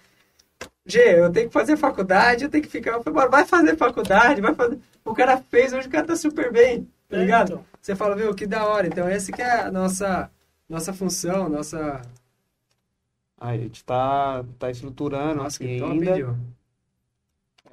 G, 0.85 0.99
eu 1.19 1.31
tenho 1.31 1.47
que 1.47 1.53
fazer 1.53 1.77
faculdade, 1.77 2.43
eu 2.43 2.49
tenho 2.49 2.63
que 2.63 2.69
ficar. 2.69 2.93
Eu 2.93 3.03
falei, 3.03 3.17
mano, 3.19 3.31
vai 3.31 3.45
fazer 3.45 3.77
faculdade, 3.77 4.41
vai 4.41 4.53
fazer. 4.53 4.79
O 5.05 5.13
cara 5.13 5.37
fez, 5.37 5.71
hoje 5.73 5.87
o 5.87 5.91
cara 5.91 6.05
tá 6.05 6.15
super 6.15 6.51
bem, 6.51 6.87
tá 7.09 7.17
É, 7.17 7.21
ligado? 7.21 7.51
então. 7.53 7.65
Você 7.81 7.95
fala, 7.95 8.15
meu, 8.15 8.33
que 8.35 8.45
da 8.45 8.65
hora. 8.65 8.87
Então, 8.87 9.07
essa 9.07 9.31
que 9.31 9.41
é 9.41 9.61
a 9.61 9.71
nossa, 9.71 10.29
nossa 10.69 10.93
função, 10.93 11.47
nossa. 11.49 12.01
A 13.37 13.55
gente 13.57 13.83
tá, 13.83 14.43
tá 14.57 14.71
estruturando 14.71 15.43
Nossa, 15.43 15.57
aqui 15.57 15.67
que 15.75 15.79
top, 15.79 16.09
ainda. 16.09 16.35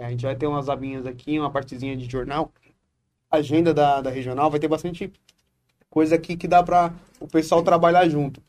É, 0.00 0.06
a 0.06 0.10
gente 0.10 0.22
vai 0.22 0.34
ter 0.34 0.46
umas 0.46 0.70
abinhas 0.70 1.04
aqui, 1.04 1.38
uma 1.38 1.50
partezinha 1.50 1.94
de 1.94 2.10
jornal. 2.10 2.50
Agenda 3.30 3.74
da, 3.74 4.00
da 4.00 4.08
regional, 4.08 4.50
vai 4.50 4.58
ter 4.58 4.66
bastante 4.66 5.12
coisa 5.90 6.14
aqui 6.14 6.36
que 6.36 6.48
dá 6.48 6.62
para 6.62 6.90
o 7.20 7.28
pessoal 7.28 7.62
trabalhar 7.62 8.08
junto. 8.08 8.42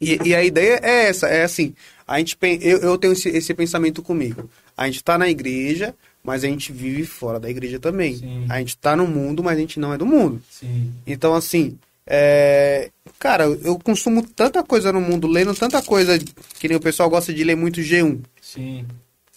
E, 0.00 0.18
e 0.24 0.34
a 0.34 0.42
ideia 0.42 0.80
é 0.82 1.08
essa, 1.08 1.28
é 1.28 1.44
assim, 1.44 1.74
a 2.08 2.18
gente, 2.18 2.36
eu, 2.62 2.78
eu 2.78 2.98
tenho 2.98 3.12
esse, 3.12 3.28
esse 3.28 3.52
pensamento 3.52 4.02
comigo. 4.02 4.48
A 4.74 4.86
gente 4.86 5.04
tá 5.04 5.18
na 5.18 5.28
igreja, 5.28 5.94
mas 6.24 6.42
a 6.42 6.48
gente 6.48 6.72
vive 6.72 7.04
fora 7.04 7.38
da 7.38 7.50
igreja 7.50 7.78
também. 7.78 8.16
Sim. 8.16 8.46
A 8.48 8.58
gente 8.58 8.76
tá 8.78 8.96
no 8.96 9.06
mundo, 9.06 9.44
mas 9.44 9.58
a 9.58 9.60
gente 9.60 9.78
não 9.78 9.92
é 9.92 9.98
do 9.98 10.06
mundo. 10.06 10.42
Sim. 10.50 10.90
Então, 11.06 11.34
assim, 11.34 11.78
é... 12.06 12.90
cara, 13.18 13.44
eu 13.44 13.78
consumo 13.78 14.26
tanta 14.26 14.62
coisa 14.62 14.90
no 14.90 15.02
mundo, 15.02 15.28
lendo 15.28 15.54
tanta 15.54 15.82
coisa, 15.82 16.18
que 16.58 16.66
nem 16.66 16.78
o 16.78 16.80
pessoal 16.80 17.10
gosta 17.10 17.32
de 17.32 17.44
ler 17.44 17.56
muito 17.56 17.80
G1. 17.80 18.20
Sim. 18.40 18.86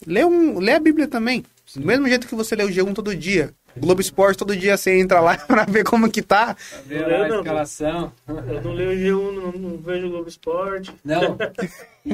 Lê, 0.06 0.24
um, 0.26 0.60
lê 0.60 0.74
a 0.74 0.80
Bíblia 0.80 1.08
também. 1.08 1.44
Do 1.76 1.86
mesmo 1.86 2.08
jeito 2.08 2.28
que 2.28 2.36
você 2.36 2.56
lê 2.56 2.64
o 2.64 2.70
G1 2.70 2.94
todo 2.94 3.16
dia. 3.16 3.54
Globo 3.78 4.00
Esporte, 4.00 4.38
todo 4.38 4.56
dia 4.56 4.78
você 4.78 4.98
entra 4.98 5.20
lá 5.20 5.36
pra 5.46 5.66
ver 5.66 5.84
como 5.84 6.10
que 6.10 6.22
tá. 6.22 6.56
Pra 6.56 6.82
ver 6.86 7.06
lá 7.08 7.26
a 7.26 7.28
Não, 7.28 7.38
escalação. 7.40 8.14
Eu 8.28 8.62
não 8.62 8.72
leio 8.74 9.18
o 9.20 9.32
G1, 9.32 9.34
não, 9.36 9.52
não 9.52 9.78
vejo 9.78 10.08
o 10.08 10.10
Globo 10.12 10.30
Esporte. 10.30 10.94
Não, 11.04 11.38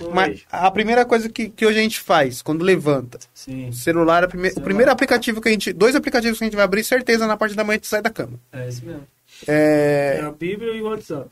Não 0.00 0.10
Mas 0.12 0.28
vejo. 0.30 0.44
a 0.50 0.70
primeira 0.70 1.04
coisa 1.04 1.28
que, 1.28 1.48
que 1.50 1.64
hoje 1.66 1.78
a 1.78 1.82
gente 1.82 2.00
faz, 2.00 2.42
quando 2.42 2.64
levanta, 2.64 3.18
sim, 3.32 3.68
o 3.68 3.72
celular, 3.72 4.24
a 4.24 4.28
prime- 4.28 4.48
o 4.48 4.50
Celular. 4.50 4.64
primeiro 4.64 4.90
aplicativo 4.90 5.40
que 5.40 5.48
a 5.48 5.52
gente. 5.52 5.72
Dois 5.72 5.94
aplicativos 5.94 6.38
que 6.38 6.44
a 6.44 6.46
gente 6.46 6.56
vai 6.56 6.64
abrir, 6.64 6.82
certeza, 6.82 7.26
na 7.26 7.36
parte 7.36 7.54
da 7.54 7.62
manhã 7.62 7.74
a 7.74 7.78
gente 7.78 7.86
sai 7.86 8.02
da 8.02 8.10
cama. 8.10 8.40
é 8.52 8.68
isso 8.68 8.84
mesmo. 8.84 9.06
É, 9.46 10.18
É 10.20 10.24
a 10.24 10.30
Bíblia 10.32 10.72
e 10.74 10.80
o 10.82 10.86
WhatsApp. 10.86 11.28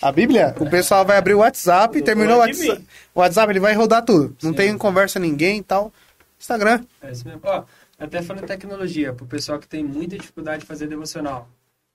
A 0.00 0.12
Bíblia, 0.12 0.54
o 0.58 0.68
pessoal 0.68 1.04
vai 1.04 1.16
abrir 1.16 1.34
o 1.34 1.38
WhatsApp, 1.38 2.00
terminou 2.02 2.36
o 2.36 2.38
WhatsApp. 2.40 2.84
O 3.14 3.20
WhatsApp 3.20 3.52
ele 3.52 3.60
vai 3.60 3.74
rodar 3.74 4.04
tudo. 4.04 4.36
Não 4.42 4.50
Sim. 4.50 4.56
tem 4.56 4.78
conversa 4.78 5.18
ninguém 5.18 5.58
e 5.58 5.62
tal. 5.62 5.92
Instagram. 6.38 6.84
É 7.02 7.10
isso 7.10 7.26
mesmo. 7.26 7.40
Ó, 7.44 7.64
até 7.98 8.22
falando 8.22 8.44
em 8.44 8.46
tecnologia, 8.46 9.12
pro 9.12 9.26
pessoal 9.26 9.58
que 9.58 9.66
tem 9.66 9.82
muita 9.82 10.16
dificuldade 10.16 10.60
de 10.60 10.66
fazer 10.66 10.86
devocional. 10.86 11.48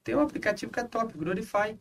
Tem 0.03 0.15
um 0.15 0.19
aplicativo 0.19 0.71
que 0.71 0.79
é 0.79 0.83
top, 0.83 1.17
Glorify. 1.17 1.77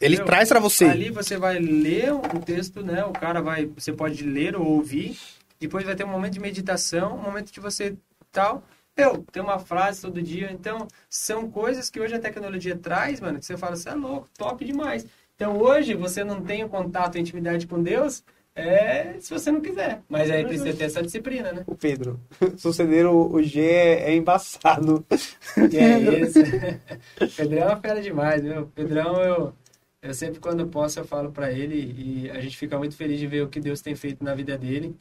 Ele 0.00 0.18
traz 0.18 0.48
pra 0.48 0.60
você. 0.60 0.86
Ali 0.86 1.10
você 1.10 1.38
vai 1.38 1.58
ler 1.58 2.12
um 2.12 2.40
texto, 2.40 2.82
né? 2.82 3.04
O 3.04 3.12
cara 3.12 3.40
vai, 3.40 3.64
você 3.64 3.92
pode 3.92 4.24
ler 4.24 4.56
ou 4.56 4.66
ouvir. 4.66 5.16
Depois 5.58 5.84
vai 5.86 5.94
ter 5.94 6.04
um 6.04 6.08
momento 6.08 6.34
de 6.34 6.40
meditação, 6.40 7.16
um 7.16 7.22
momento 7.22 7.50
de 7.52 7.60
você 7.60 7.96
tal. 8.30 8.62
Eu, 8.96 9.24
tem 9.32 9.42
uma 9.42 9.58
frase 9.58 10.02
todo 10.02 10.22
dia. 10.22 10.52
Então, 10.52 10.86
são 11.08 11.50
coisas 11.50 11.90
que 11.90 12.00
hoje 12.00 12.14
a 12.14 12.20
tecnologia 12.20 12.76
traz, 12.76 13.20
mano, 13.20 13.38
que 13.38 13.46
você 13.46 13.56
fala, 13.56 13.76
você 13.76 13.88
é 13.88 13.94
louco, 13.94 14.28
top 14.38 14.64
demais. 14.64 15.04
Então, 15.34 15.58
hoje 15.58 15.94
você 15.94 16.22
não 16.22 16.40
tem 16.40 16.62
o 16.62 16.68
contato, 16.68 17.16
a 17.16 17.20
intimidade 17.20 17.66
com 17.66 17.82
Deus, 17.82 18.22
é 18.54 19.16
se 19.18 19.30
você 19.30 19.50
não 19.50 19.60
quiser. 19.60 20.00
Mas 20.08 20.30
aí 20.30 20.44
precisa 20.44 20.72
ter 20.72 20.84
essa 20.84 21.02
disciplina, 21.02 21.52
né? 21.52 21.64
O 21.66 21.74
Pedro. 21.74 22.20
Suceder 22.56 23.06
o, 23.06 23.42
G 23.42 23.60
é, 23.60 24.10
é 24.10 24.14
embaçado. 24.14 25.04
Que 25.70 25.76
é 25.76 25.98
isso. 26.20 26.38
Pedrão 27.36 27.62
é 27.62 27.66
uma 27.66 27.80
fera 27.80 28.00
demais, 28.00 28.42
meu. 28.44 28.66
Pedrão, 28.68 29.20
eu, 29.22 29.52
eu 30.00 30.14
sempre 30.14 30.38
quando 30.38 30.66
posso 30.68 31.00
eu 31.00 31.04
falo 31.04 31.32
pra 31.32 31.50
ele 31.50 31.74
e 31.74 32.30
a 32.30 32.40
gente 32.40 32.56
fica 32.56 32.78
muito 32.78 32.96
feliz 32.96 33.18
de 33.18 33.26
ver 33.26 33.42
o 33.42 33.48
que 33.48 33.58
Deus 33.58 33.80
tem 33.80 33.96
feito 33.96 34.22
na 34.22 34.34
vida 34.36 34.56
dele. 34.56 34.94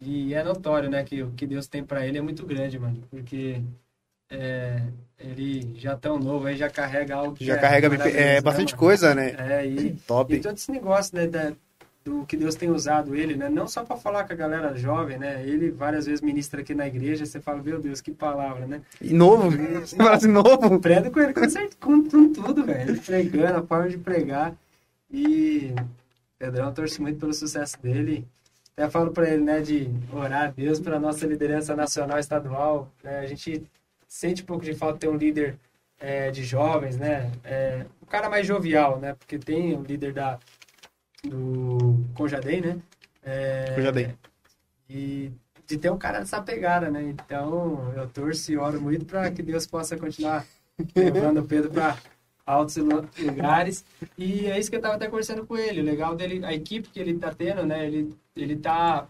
E 0.00 0.34
é 0.34 0.42
notório, 0.42 0.90
né, 0.90 1.04
que 1.04 1.22
o 1.22 1.30
que 1.30 1.46
Deus 1.46 1.66
tem 1.66 1.82
pra 1.84 2.06
ele 2.06 2.18
é 2.18 2.22
muito 2.22 2.44
grande, 2.44 2.78
mano. 2.78 3.02
Porque 3.10 3.62
é, 4.30 4.82
ele 5.18 5.72
já 5.76 5.96
tão 5.96 6.18
novo 6.18 6.46
aí, 6.46 6.56
já 6.56 6.68
carrega 6.68 7.14
algo 7.14 7.34
que 7.34 7.44
Já 7.44 7.54
é 7.54 7.58
carrega 7.58 7.86
é, 7.86 8.34
né, 8.34 8.40
bastante 8.40 8.72
mano? 8.72 8.78
coisa, 8.78 9.14
né? 9.14 9.34
É, 9.38 9.66
e, 9.66 9.92
Top. 10.06 10.34
e 10.34 10.40
todo 10.40 10.56
esse 10.56 10.70
negócio, 10.70 11.16
né, 11.16 11.26
da, 11.26 11.52
do 12.04 12.26
que 12.26 12.36
Deus 12.36 12.54
tem 12.54 12.70
usado 12.70 13.16
ele, 13.16 13.34
né? 13.34 13.48
Não 13.48 13.66
só 13.66 13.82
para 13.82 13.96
falar 13.96 14.24
com 14.24 14.34
a 14.34 14.36
galera 14.36 14.76
jovem, 14.76 15.18
né? 15.18 15.42
Ele 15.46 15.70
várias 15.70 16.04
vezes 16.04 16.20
ministra 16.20 16.60
aqui 16.60 16.74
na 16.74 16.86
igreja, 16.86 17.24
você 17.24 17.40
fala, 17.40 17.62
meu 17.62 17.80
Deus, 17.80 18.02
que 18.02 18.10
palavra, 18.10 18.66
né? 18.66 18.82
E 19.00 19.14
novo. 19.14 19.50
Você 19.80 19.96
fala 19.96 20.14
assim, 20.14 20.28
novo. 20.28 20.78
Prendo 20.80 21.10
com 21.10 21.20
ele 21.20 21.32
com, 21.32 21.48
certo, 21.48 21.76
com, 21.78 22.04
com 22.04 22.32
tudo, 22.32 22.64
velho. 22.64 22.90
Ele 22.90 23.00
pregando, 23.00 23.58
a 23.58 23.62
forma 23.62 23.88
de 23.88 23.96
pregar. 23.96 24.54
E 25.10 25.74
Pedrão 26.38 26.72
torce 26.74 27.00
muito 27.00 27.18
pelo 27.18 27.32
sucesso 27.32 27.80
dele. 27.80 28.26
Até 28.76 28.90
falo 28.90 29.12
pra 29.12 29.30
ele, 29.30 29.42
né, 29.42 29.60
de 29.60 29.88
orar 30.12 30.44
a 30.44 30.50
Deus 30.50 30.80
pela 30.80 30.98
nossa 30.98 31.26
liderança 31.26 31.76
nacional 31.76 32.18
estadual. 32.18 32.90
né? 33.02 33.20
A 33.20 33.26
gente 33.26 33.62
sente 34.08 34.42
um 34.42 34.46
pouco 34.46 34.64
de 34.64 34.74
falta 34.74 34.94
de 34.94 35.00
ter 35.00 35.08
um 35.08 35.16
líder 35.16 35.56
é, 35.98 36.30
de 36.30 36.42
jovens, 36.42 36.96
né? 36.96 37.30
É, 37.44 37.86
o 38.02 38.06
cara 38.06 38.28
mais 38.28 38.46
jovial, 38.46 38.98
né? 38.98 39.14
Porque 39.14 39.38
tem 39.38 39.76
o 39.76 39.82
líder 39.82 40.12
da, 40.12 40.38
do 41.24 42.04
Conjadei, 42.14 42.60
né? 42.60 42.78
É, 43.22 43.74
Conjadei. 43.76 44.14
E 44.90 45.30
de 45.66 45.78
ter 45.78 45.90
um 45.90 45.96
cara 45.96 46.18
dessa 46.18 46.42
pegada, 46.42 46.90
né? 46.90 47.02
Então, 47.02 47.92
eu 47.96 48.08
torço 48.08 48.52
e 48.52 48.56
oro 48.58 48.80
muito 48.80 49.06
para 49.06 49.30
que 49.30 49.42
Deus 49.42 49.66
possa 49.66 49.96
continuar 49.96 50.44
levando 50.94 51.38
o 51.38 51.44
Pedro 51.46 51.70
para 51.70 51.96
altos 52.46 52.76
lu- 52.76 53.08
lugares. 53.18 53.84
E 54.18 54.46
é 54.46 54.58
isso 54.58 54.70
que 54.70 54.76
eu 54.76 54.80
tava 54.80 54.94
até 54.96 55.08
conversando 55.08 55.46
com 55.46 55.56
ele. 55.56 55.80
O 55.80 55.84
legal 55.84 56.14
dele, 56.16 56.44
a 56.44 56.52
equipe 56.54 56.88
que 56.88 57.00
ele 57.00 57.18
tá 57.18 57.34
tendo, 57.34 57.64
né? 57.66 57.86
Ele, 57.86 58.14
ele 58.36 58.56
tá 58.56 59.08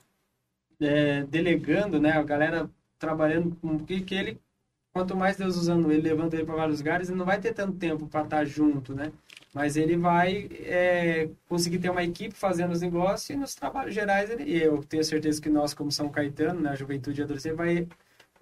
é, 0.80 1.24
delegando, 1.24 2.00
né? 2.00 2.12
A 2.12 2.22
galera 2.22 2.70
trabalhando 2.98 3.54
com 3.56 3.78
que, 3.78 4.00
que 4.00 4.14
ele, 4.14 4.40
quanto 4.92 5.16
mais 5.16 5.36
Deus 5.36 5.56
usando 5.56 5.90
ele, 5.92 6.02
levando 6.02 6.34
ele 6.34 6.44
para 6.44 6.56
vários 6.56 6.78
lugares, 6.80 7.08
ele 7.08 7.18
não 7.18 7.26
vai 7.26 7.40
ter 7.40 7.52
tanto 7.54 7.78
tempo 7.78 8.06
para 8.08 8.24
estar 8.24 8.44
junto, 8.44 8.94
né? 8.94 9.12
Mas 9.54 9.76
ele 9.76 9.96
vai 9.96 10.48
é, 10.60 11.28
conseguir 11.48 11.78
ter 11.78 11.90
uma 11.90 12.02
equipe 12.04 12.34
fazendo 12.34 12.72
os 12.72 12.80
negócios 12.82 13.30
e 13.30 13.36
nos 13.36 13.54
trabalhos 13.54 13.94
gerais, 13.94 14.30
ele, 14.30 14.56
eu 14.62 14.82
tenho 14.84 15.04
certeza 15.04 15.40
que 15.40 15.48
nós, 15.48 15.74
como 15.74 15.92
São 15.92 16.08
Caetano, 16.10 16.60
né, 16.60 16.70
a 16.70 16.74
juventude 16.76 17.20
e 17.20 17.24
adolescente, 17.24 17.54
vai, 17.54 17.88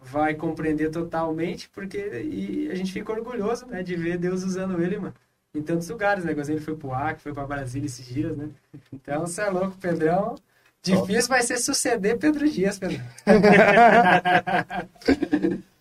vai 0.04 0.34
compreender 0.34 0.90
totalmente, 0.90 1.68
porque 1.70 1.98
e 1.98 2.68
a 2.70 2.74
gente 2.74 2.92
fica 2.92 3.12
orgulhoso 3.12 3.66
né, 3.66 3.82
de 3.82 3.96
ver 3.96 4.18
Deus 4.18 4.42
usando 4.42 4.82
ele, 4.82 4.98
mano, 4.98 5.14
em 5.54 5.62
tantos 5.62 5.88
lugares, 5.88 6.24
né? 6.24 6.32
Ele 6.32 6.60
foi 6.60 6.76
pro 6.76 6.92
Acre, 6.92 7.22
foi 7.22 7.32
para 7.32 7.46
Brasília 7.46 7.86
esses 7.86 8.06
dias, 8.06 8.36
né? 8.36 8.50
Então, 8.92 9.26
você 9.26 9.42
é 9.42 9.50
louco, 9.50 9.76
Pedrão. 9.78 10.34
Difícil 10.82 11.28
vai 11.28 11.42
ser 11.42 11.58
suceder 11.58 12.18
Pedro 12.18 12.50
Dias, 12.50 12.78
Pedro. 12.78 13.00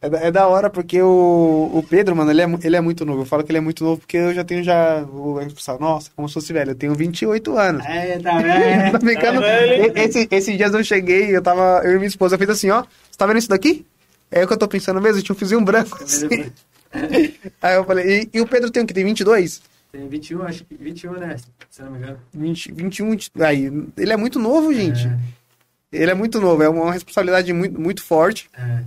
É, 0.00 0.08
da- 0.08 0.18
é 0.20 0.30
da 0.30 0.46
hora 0.48 0.70
porque 0.70 1.00
o, 1.02 1.70
o 1.74 1.82
Pedro, 1.88 2.16
mano, 2.16 2.30
ele 2.30 2.40
é, 2.40 2.46
ele 2.64 2.76
é 2.76 2.80
muito 2.80 3.04
novo. 3.04 3.22
Eu 3.22 3.26
falo 3.26 3.44
que 3.44 3.50
ele 3.50 3.58
é 3.58 3.60
muito 3.60 3.84
novo 3.84 4.00
porque 4.00 4.16
eu 4.16 4.32
já 4.34 4.42
tenho 4.42 4.62
já. 4.64 5.02
O 5.02 5.38
pessoal, 5.54 5.78
nossa, 5.78 6.10
como 6.16 6.26
se 6.28 6.34
fosse 6.34 6.52
velho. 6.52 6.70
Eu 6.70 6.74
tenho 6.74 6.94
28 6.94 7.56
anos. 7.58 7.84
É, 7.84 8.18
tá 8.18 8.38
vendo? 8.38 8.92
Tá 8.92 8.98
brincando? 8.98 9.40
velho. 9.40 9.92
E- 9.96 10.00
Esse, 10.00 10.28
esses 10.30 10.56
dias 10.56 10.72
eu 10.72 10.82
cheguei, 10.82 11.36
eu 11.36 11.42
tava. 11.42 11.82
Eu 11.84 11.92
e 11.92 11.96
minha 11.96 12.06
esposa 12.08 12.38
fez 12.38 12.48
assim, 12.50 12.70
ó. 12.70 12.82
Você 13.10 13.18
tá 13.18 13.26
vendo 13.26 13.38
isso 13.38 13.48
daqui? 13.48 13.84
É 14.30 14.44
o 14.44 14.46
que 14.46 14.52
eu 14.52 14.58
tô 14.58 14.68
pensando 14.68 15.00
mesmo, 15.00 15.20
tinha 15.22 15.34
um 15.34 15.38
fiozinho 15.38 15.60
branco. 15.60 16.02
assim. 16.02 16.28
Aí 17.62 17.74
eu 17.76 17.84
falei, 17.84 18.22
e, 18.32 18.38
e 18.38 18.40
o 18.40 18.46
Pedro 18.46 18.70
tem 18.70 18.82
o 18.82 18.86
que? 18.86 18.94
Tem 18.94 19.04
22? 19.04 19.60
Tem 19.92 20.08
21, 20.08 20.42
acho 20.44 20.64
que 20.64 20.74
21, 20.76 21.12
né? 21.14 21.36
Se 21.68 21.82
não 21.82 21.90
me 21.90 21.98
engano. 21.98 22.18
20, 22.32 22.72
21. 22.72 23.10
20 23.10 23.30
Aí, 23.40 23.70
ele 23.96 24.12
é 24.12 24.16
muito 24.16 24.38
novo, 24.38 24.72
gente. 24.72 25.06
É, 25.06 25.18
Ele 26.02 26.10
é 26.12 26.14
muito 26.14 26.40
novo, 26.40 26.62
é 26.62 26.68
uma 26.68 26.92
responsabilidade 26.92 27.52
muito, 27.52 27.80
muito 27.80 28.02
forte. 28.02 28.48
é. 28.56 28.82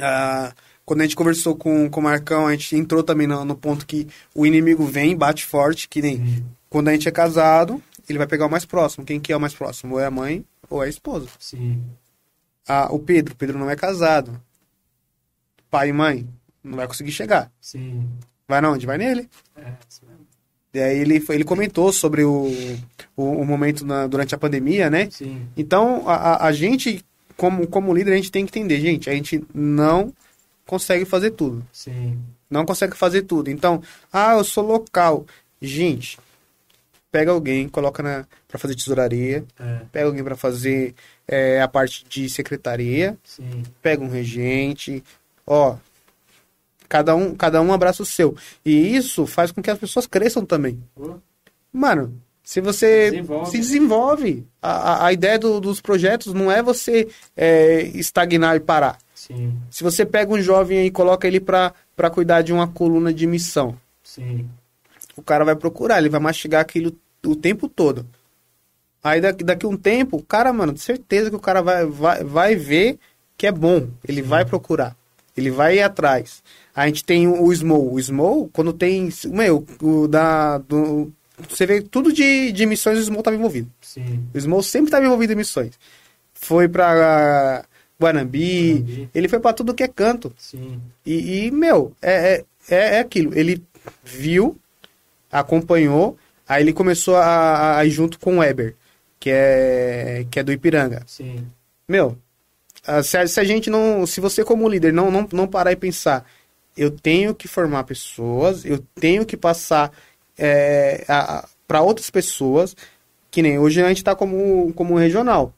Ah, 0.00 0.52
quando 0.84 1.00
a 1.00 1.04
gente 1.04 1.16
conversou 1.16 1.54
com, 1.56 1.88
com 1.88 2.00
o 2.00 2.02
Marcão, 2.02 2.46
a 2.46 2.52
gente 2.52 2.76
entrou 2.76 3.02
também 3.02 3.26
no, 3.26 3.44
no 3.44 3.54
ponto 3.56 3.86
que 3.86 4.06
o 4.34 4.46
inimigo 4.46 4.84
vem, 4.84 5.16
bate 5.16 5.44
forte, 5.44 5.88
que 5.88 6.00
nem 6.02 6.16
Sim, 6.16 6.44
quando 6.70 6.88
a 6.88 6.92
gente 6.92 7.08
é 7.08 7.12
casado, 7.12 7.82
ele 8.08 8.18
vai 8.18 8.26
pegar 8.26 8.46
o 8.46 8.50
mais 8.50 8.64
próximo. 8.64 9.04
Quem 9.04 9.20
que 9.20 9.32
é 9.32 9.36
o 9.36 9.40
mais 9.40 9.54
próximo? 9.54 9.94
Ou 9.94 10.00
é 10.00 10.06
a 10.06 10.10
mãe 10.10 10.44
ou 10.70 10.82
é 10.82 10.86
a 10.86 10.90
esposa. 10.90 11.28
sim. 11.38 11.82
Ah, 12.70 12.88
o 12.92 12.98
Pedro, 12.98 13.32
o 13.32 13.36
Pedro 13.36 13.58
não 13.58 13.70
é 13.70 13.74
casado. 13.76 14.38
Pai 15.70 15.88
e 15.88 15.92
mãe, 15.92 16.28
não 16.62 16.76
vai 16.76 16.86
conseguir 16.86 17.12
chegar. 17.12 17.50
Sim. 17.60 18.06
Vai 18.46 18.60
na 18.60 18.70
onde? 18.70 18.84
Vai 18.86 18.98
nele. 18.98 19.28
É, 19.56 19.72
isso 19.88 20.02
mesmo. 20.06 20.26
E 20.74 20.78
aí 20.80 20.98
ele, 20.98 21.24
ele 21.30 21.44
comentou 21.44 21.90
sobre 21.94 22.24
o, 22.24 22.50
o, 23.16 23.22
o 23.40 23.44
momento 23.46 23.86
na- 23.86 24.06
durante 24.06 24.34
a 24.34 24.38
pandemia, 24.38 24.90
né? 24.90 25.08
Sim. 25.10 25.46
Então, 25.56 26.06
a- 26.08 26.46
a 26.46 26.52
gente, 26.52 27.02
como, 27.38 27.68
como 27.68 27.94
líder, 27.94 28.12
a 28.12 28.16
gente 28.16 28.32
tem 28.32 28.44
que 28.44 28.58
entender, 28.58 28.80
gente, 28.80 29.08
a 29.08 29.14
gente 29.14 29.42
não 29.54 30.12
consegue 30.66 31.04
fazer 31.04 31.30
tudo. 31.30 31.64
Sim. 31.72 32.18
Não 32.50 32.66
consegue 32.66 32.96
fazer 32.96 33.22
tudo. 33.22 33.48
Então, 33.48 33.80
ah, 34.12 34.34
eu 34.34 34.42
sou 34.42 34.66
local. 34.66 35.24
Gente, 35.62 36.18
pega 37.12 37.30
alguém, 37.30 37.68
coloca 37.68 38.02
na 38.02 38.26
para 38.48 38.58
fazer 38.58 38.74
tesouraria, 38.74 39.44
É, 39.58 39.80
pega 39.92 40.06
alguém 40.06 40.24
para 40.24 40.36
fazer 40.36 40.94
é, 41.28 41.60
a 41.60 41.68
parte 41.68 42.04
de 42.08 42.28
secretaria, 42.28 43.16
sim. 43.22 43.62
pega 43.80 44.02
um 44.02 44.08
regente, 44.08 45.04
ó, 45.46 45.76
cada 46.88 47.14
um, 47.14 47.34
cada 47.36 47.62
um 47.62 47.72
abraça 47.72 48.02
o 48.02 48.06
seu. 48.06 48.36
E 48.64 48.96
isso 48.96 49.26
faz 49.26 49.52
com 49.52 49.62
que 49.62 49.70
as 49.70 49.78
pessoas 49.78 50.06
cresçam 50.06 50.44
também. 50.44 50.82
Mano, 51.72 52.20
se 52.48 52.62
você 52.62 53.10
Desenvolve. 53.10 53.50
se 53.50 53.58
desenvolve, 53.58 54.46
a, 54.62 55.04
a, 55.04 55.12
ideia 55.12 55.38
do- 55.38 55.60
dos 55.60 55.82
projetos 55.82 56.32
não 56.32 56.50
é 56.50 56.62
você 56.62 57.06
é, 57.36 57.82
estagnar 57.94 58.56
e 58.56 58.60
parar. 58.60 58.96
Sim. 59.14 59.52
Se 59.70 59.84
você 59.84 60.06
pega 60.06 60.32
um 60.32 60.40
jovem 60.40 60.86
e 60.86 60.90
coloca 60.90 61.26
ele 61.28 61.40
para 61.40 61.74
cuidar 62.10 62.40
de 62.40 62.50
uma 62.50 62.66
coluna 62.66 63.12
de 63.12 63.26
missão, 63.26 63.76
Sim. 64.02 64.48
o 65.14 65.20
cara 65.20 65.44
vai 65.44 65.54
procurar, 65.56 65.98
ele 65.98 66.08
vai 66.08 66.20
mastigar 66.20 66.62
aquilo 66.62 66.96
o 67.26 67.36
tempo 67.36 67.68
todo. 67.68 68.06
Aí 69.04 69.20
daqui, 69.20 69.44
daqui 69.44 69.66
um 69.66 69.76
tempo, 69.76 70.16
o 70.16 70.22
cara, 70.22 70.50
mano, 70.50 70.72
de 70.72 70.80
certeza 70.80 71.28
que 71.28 71.36
o 71.36 71.40
cara 71.40 71.60
vai, 71.60 71.84
vai, 71.84 72.24
vai 72.24 72.56
ver 72.56 72.98
que 73.36 73.46
é 73.46 73.52
bom. 73.52 73.88
Ele 74.08 74.22
vai 74.22 74.46
procurar. 74.46 74.96
Ele 75.36 75.50
vai 75.50 75.76
ir 75.76 75.82
atrás. 75.82 76.42
A 76.74 76.86
gente 76.86 77.04
tem 77.04 77.28
o, 77.28 77.54
Small. 77.54 77.92
O 77.92 78.00
Small, 78.02 78.48
quando 78.54 78.72
tem. 78.72 79.10
Meu, 79.26 79.66
o 79.82 80.08
da. 80.08 80.56
Do, 80.58 81.12
você 81.48 81.66
vê 81.66 81.80
tudo 81.82 82.12
de, 82.12 82.52
de 82.52 82.66
missões, 82.66 82.98
o 82.98 83.02
Small 83.04 83.20
estava 83.20 83.36
envolvido. 83.36 83.70
Sim. 83.80 84.26
O 84.34 84.40
Small 84.40 84.62
sempre 84.62 84.88
estava 84.88 85.04
envolvido 85.04 85.32
em 85.32 85.36
missões. 85.36 85.78
Foi 86.34 86.68
pra 86.68 87.64
Guanambi, 88.00 88.72
Guanambi. 88.74 89.08
ele 89.14 89.28
foi 89.28 89.40
pra 89.40 89.52
tudo 89.52 89.74
que 89.74 89.82
é 89.82 89.88
canto. 89.88 90.32
Sim. 90.38 90.80
E, 91.04 91.46
e, 91.46 91.50
meu, 91.50 91.92
é, 92.00 92.12
é, 92.68 92.74
é 92.74 92.94
é 92.96 92.98
aquilo. 93.00 93.36
Ele 93.38 93.62
viu, 94.04 94.56
acompanhou, 95.30 96.16
aí 96.48 96.62
ele 96.62 96.72
começou 96.72 97.16
a, 97.16 97.24
a- 97.24 97.78
a 97.78 97.84
ir 97.84 97.90
junto 97.90 98.18
com 98.18 98.36
o 98.36 98.38
Weber, 98.38 98.74
que 99.20 99.30
é, 99.30 100.26
que 100.30 100.38
é 100.38 100.42
do 100.42 100.52
Ipiranga. 100.52 101.02
Sim. 101.06 101.46
Meu, 101.88 102.16
ah, 102.86 103.02
se 103.02 103.16
a, 103.16 103.26
se 103.26 103.40
a 103.40 103.44
gente 103.44 103.68
não, 103.70 104.06
se 104.06 104.20
você 104.20 104.44
como 104.44 104.68
líder 104.68 104.92
não, 104.92 105.10
não, 105.10 105.28
não 105.32 105.46
parar 105.46 105.72
e 105.72 105.76
pensar, 105.76 106.24
eu 106.76 106.90
tenho 106.90 107.34
que 107.34 107.48
formar 107.48 107.84
pessoas, 107.84 108.64
eu 108.64 108.78
tenho 108.94 109.26
que 109.26 109.36
passar 109.36 109.90
é, 110.38 111.04
para 111.66 111.82
outras 111.82 112.10
pessoas, 112.10 112.76
que 113.30 113.42
nem 113.42 113.58
hoje 113.58 113.82
a 113.82 113.88
gente 113.88 113.98
está 113.98 114.14
como, 114.14 114.72
como 114.74 114.96
regional. 114.96 115.52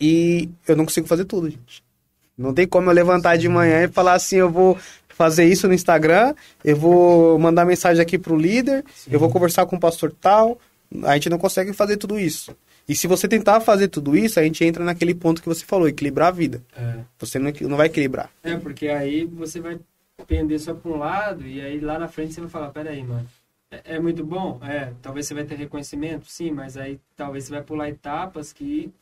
E 0.00 0.48
eu 0.66 0.76
não 0.76 0.84
consigo 0.84 1.06
fazer 1.06 1.24
tudo, 1.24 1.50
gente. 1.50 1.82
Não 2.36 2.52
tem 2.52 2.66
como 2.66 2.90
eu 2.90 2.94
levantar 2.94 3.36
de 3.36 3.48
manhã 3.48 3.84
e 3.84 3.88
falar 3.88 4.12
assim, 4.12 4.36
eu 4.36 4.50
vou 4.50 4.78
fazer 5.08 5.46
isso 5.46 5.66
no 5.66 5.72
Instagram, 5.72 6.34
eu 6.62 6.76
vou 6.76 7.38
mandar 7.38 7.64
mensagem 7.64 8.02
aqui 8.02 8.18
pro 8.18 8.36
líder, 8.36 8.84
Sim. 8.94 9.10
eu 9.12 9.18
vou 9.18 9.30
conversar 9.30 9.64
com 9.64 9.76
o 9.76 9.80
pastor 9.80 10.12
tal. 10.20 10.58
A 11.04 11.14
gente 11.14 11.30
não 11.30 11.38
consegue 11.38 11.72
fazer 11.72 11.96
tudo 11.96 12.18
isso. 12.18 12.54
E 12.88 12.94
se 12.94 13.06
você 13.06 13.26
tentar 13.26 13.60
fazer 13.60 13.88
tudo 13.88 14.16
isso, 14.16 14.38
a 14.38 14.42
gente 14.42 14.64
entra 14.64 14.84
naquele 14.84 15.14
ponto 15.14 15.42
que 15.42 15.48
você 15.48 15.64
falou, 15.64 15.88
equilibrar 15.88 16.28
a 16.28 16.30
vida. 16.30 16.62
É. 16.76 16.98
Você 17.18 17.38
não, 17.38 17.50
não 17.62 17.76
vai 17.76 17.86
equilibrar. 17.86 18.30
É, 18.44 18.56
porque 18.56 18.88
aí 18.88 19.24
você 19.24 19.58
vai 19.58 19.78
pender 20.26 20.60
só 20.60 20.74
para 20.74 20.90
um 20.90 20.96
lado 20.96 21.46
e 21.46 21.60
aí 21.60 21.80
lá 21.80 21.98
na 21.98 22.08
frente 22.08 22.34
você 22.34 22.40
vai 22.40 22.50
falar, 22.50 22.70
peraí, 22.70 23.02
mano, 23.02 23.26
é, 23.84 23.96
é, 23.96 24.00
muito 24.00 24.24
bom? 24.24 24.60
É, 24.62 24.92
talvez 25.02 25.26
você 25.26 25.34
vai 25.34 25.44
ter 25.44 25.56
reconhecimento, 25.56 26.26
sim, 26.26 26.50
mas 26.50 26.76
aí 26.76 27.00
talvez 27.16 27.44
você 27.44 27.52
vai 27.52 27.62
pular 27.62 27.88
etapas 27.88 28.52
que, 28.52 28.92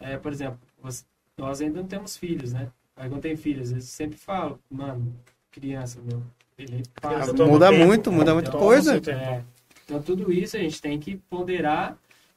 é, 0.00 0.16
por 0.16 0.32
exemplo, 0.32 0.58
você, 0.82 1.04
nós 1.36 1.60
ainda 1.60 1.80
não 1.80 1.88
temos 1.88 2.16
filhos, 2.16 2.52
né? 2.52 2.68
Aí 2.96 3.08
não 3.08 3.20
tem 3.20 3.36
filhos, 3.36 3.72
eu 3.72 3.80
sempre 3.80 4.18
falo, 4.18 4.58
mano, 4.70 5.14
criança, 5.50 5.98
meu, 6.04 6.22
ele 6.58 6.82
passa. 7.00 7.32
Muda 7.32 7.70
tempo, 7.70 7.84
muito, 7.84 8.12
muda 8.12 8.34
muita 8.34 8.50
coisa. 8.50 8.96
É, 9.10 9.42
então 9.84 10.00
tudo 10.02 10.32
isso 10.32 10.56
a 10.56 10.60
gente 10.60 10.80
tem 10.80 10.98
que 10.98 11.16
ponderar 11.28 11.96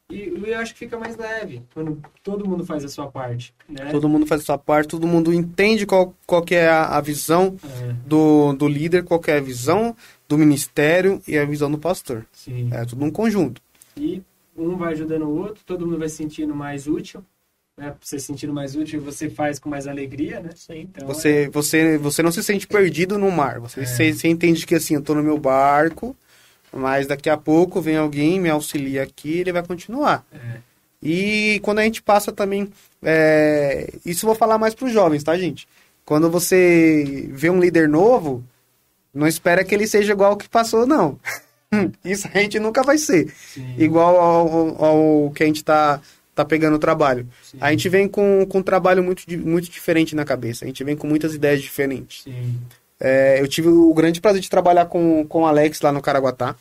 e 0.10 0.34
eu 0.46 0.60
acho 0.60 0.74
que 0.74 0.80
fica 0.80 1.00
mais 1.00 1.18
leve 1.18 1.64
quando 1.74 2.00
todo 2.22 2.48
mundo 2.48 2.64
faz 2.64 2.86
a 2.86 2.88
sua 2.88 3.08
parte. 3.08 3.54
Né? 3.68 3.90
Todo 3.92 4.08
mundo 4.08 4.28
faz 4.28 4.42
a 4.42 4.46
sua 4.46 4.58
parte, 4.58 4.90
todo 4.90 5.08
mundo 5.08 5.34
entende 5.34 5.86
qual, 5.86 6.14
qual 6.28 6.44
que 6.44 6.54
é 6.54 6.68
a, 6.68 6.98
a 6.98 7.02
visão 7.02 7.56
é. 7.64 7.94
Do, 8.06 8.54
do 8.54 8.68
líder, 8.68 9.04
qual 9.04 9.20
que 9.20 9.32
é 9.32 9.38
a 9.38 9.42
visão 9.42 9.96
do 10.28 10.38
ministério 10.38 11.22
e 11.28 11.38
a 11.38 11.46
visão 11.46 11.70
do 11.72 11.78
pastor. 11.78 12.26
Sim. 12.32 12.70
É 12.72 12.86
tudo 12.86 13.04
um 13.06 13.12
conjunto. 13.12 13.62
E 13.96 14.22
um 14.58 14.76
vai 14.76 14.94
ajudando 14.94 15.24
o 15.24 15.36
outro, 15.36 15.64
todo 15.66 15.86
mundo 15.86 16.00
vai 16.00 16.10
se 16.10 16.16
sentindo 16.16 16.56
mais 16.56 16.88
útil. 16.88 17.24
Né? 17.78 17.94
Você 18.00 18.20
se 18.20 18.26
sentindo 18.26 18.54
mais 18.54 18.76
útil, 18.76 19.02
você 19.02 19.30
faz 19.30 19.60
com 19.60 19.70
mais 19.70 19.86
alegria, 19.86 20.40
né? 20.40 20.50
Sim. 20.56 20.90
Então, 20.92 21.08
você, 21.08 21.44
é... 21.44 21.50
você, 21.50 21.98
você 21.98 22.24
não 22.24 22.32
se 22.32 22.42
sente 22.44 22.66
perdido 22.68 23.18
no 23.18 23.30
mar. 23.30 23.60
Você, 23.60 23.82
é. 23.82 23.86
você, 23.86 24.14
você 24.14 24.28
entende 24.28 24.66
que 24.66 24.76
assim, 24.76 24.94
eu 24.94 25.02
estou 25.02 25.16
no 25.16 25.24
meu 25.24 25.38
barco, 25.38 26.16
mas 26.72 27.06
daqui 27.06 27.30
a 27.30 27.38
pouco 27.38 27.82
vem 27.82 27.98
alguém, 27.98 28.40
me 28.40 28.50
auxilia 28.50 29.04
aqui 29.04 29.40
ele 29.40 29.52
vai 29.52 29.66
continuar. 29.66 30.26
É. 30.34 30.60
E 31.04 31.60
quando 31.62 31.80
a 31.80 31.84
gente 31.84 32.02
passa 32.02 32.32
também. 32.32 32.70
É... 33.04 33.94
Isso 34.06 34.26
eu 34.26 34.30
vou 34.30 34.36
falar 34.36 34.58
mais 34.58 34.74
para 34.74 34.86
os 34.86 34.92
jovens, 34.92 35.24
tá, 35.24 35.38
gente? 35.38 35.68
Quando 36.06 36.30
você 36.30 37.28
vê 37.32 37.50
um 37.50 37.60
líder 37.60 37.90
novo, 37.90 38.44
não 39.16 39.26
espera 39.26 39.64
que 39.64 39.74
ele 39.74 39.88
seja 39.88 40.12
igual 40.12 40.32
ao 40.32 40.38
que 40.38 40.50
passou, 40.50 40.86
não. 40.86 41.18
Isso 42.04 42.28
a 42.34 42.40
gente 42.40 42.60
nunca 42.60 42.84
vai 42.84 42.98
ser. 42.98 43.34
Sim. 43.54 43.76
Igual 43.78 44.20
ao, 44.20 44.84
ao, 44.84 45.32
que 45.32 45.42
a 45.42 45.46
gente 45.46 45.58
está 45.58 46.02
tá 46.36 46.44
pegando 46.44 46.76
o 46.76 46.80
trabalho. 46.80 47.26
Sim. 47.42 47.58
A 47.62 47.72
gente 47.72 47.88
vem 47.88 48.10
com, 48.10 48.46
com 48.46 48.60
um 48.60 48.64
trabalho 48.64 49.02
muito, 49.02 49.24
muito 49.40 49.72
diferente 49.72 50.16
na 50.16 50.26
cabeça. 50.26 50.66
A 50.66 50.68
gente 50.68 50.84
vem 50.84 50.98
com 50.98 51.08
muitas 51.08 51.34
ideias 51.34 51.62
diferentes. 51.62 52.24
Sim. 52.24 52.60
É, 53.00 53.42
eu 53.42 53.48
tive 53.48 53.70
o 53.70 53.94
grande 53.94 54.20
prazer 54.20 54.42
de 54.42 54.50
trabalhar 54.50 54.86
com, 54.88 55.26
com 55.28 55.44
o 55.44 55.46
Alex 55.46 55.80
lá 55.80 55.92
no 55.92 56.02
Caraguatá. 56.02 56.56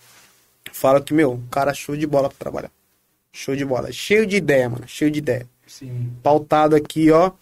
Fala 0.73 1.01
que, 1.01 1.13
meu, 1.13 1.41
cara 1.51 1.75
show 1.75 1.97
de 1.97 2.07
bola 2.07 2.29
pra 2.29 2.39
trabalhar. 2.39 2.71
Show 3.33 3.57
de 3.57 3.65
bola. 3.65 3.91
Cheio 3.91 4.25
de 4.27 4.37
ideia, 4.37 4.69
mano. 4.69 4.85
Cheio 4.87 5.11
de 5.11 5.19
ideia. 5.19 5.47
Sim. 5.67 6.13
Pautado 6.23 6.77
aqui, 6.77 7.11
ó. 7.11 7.33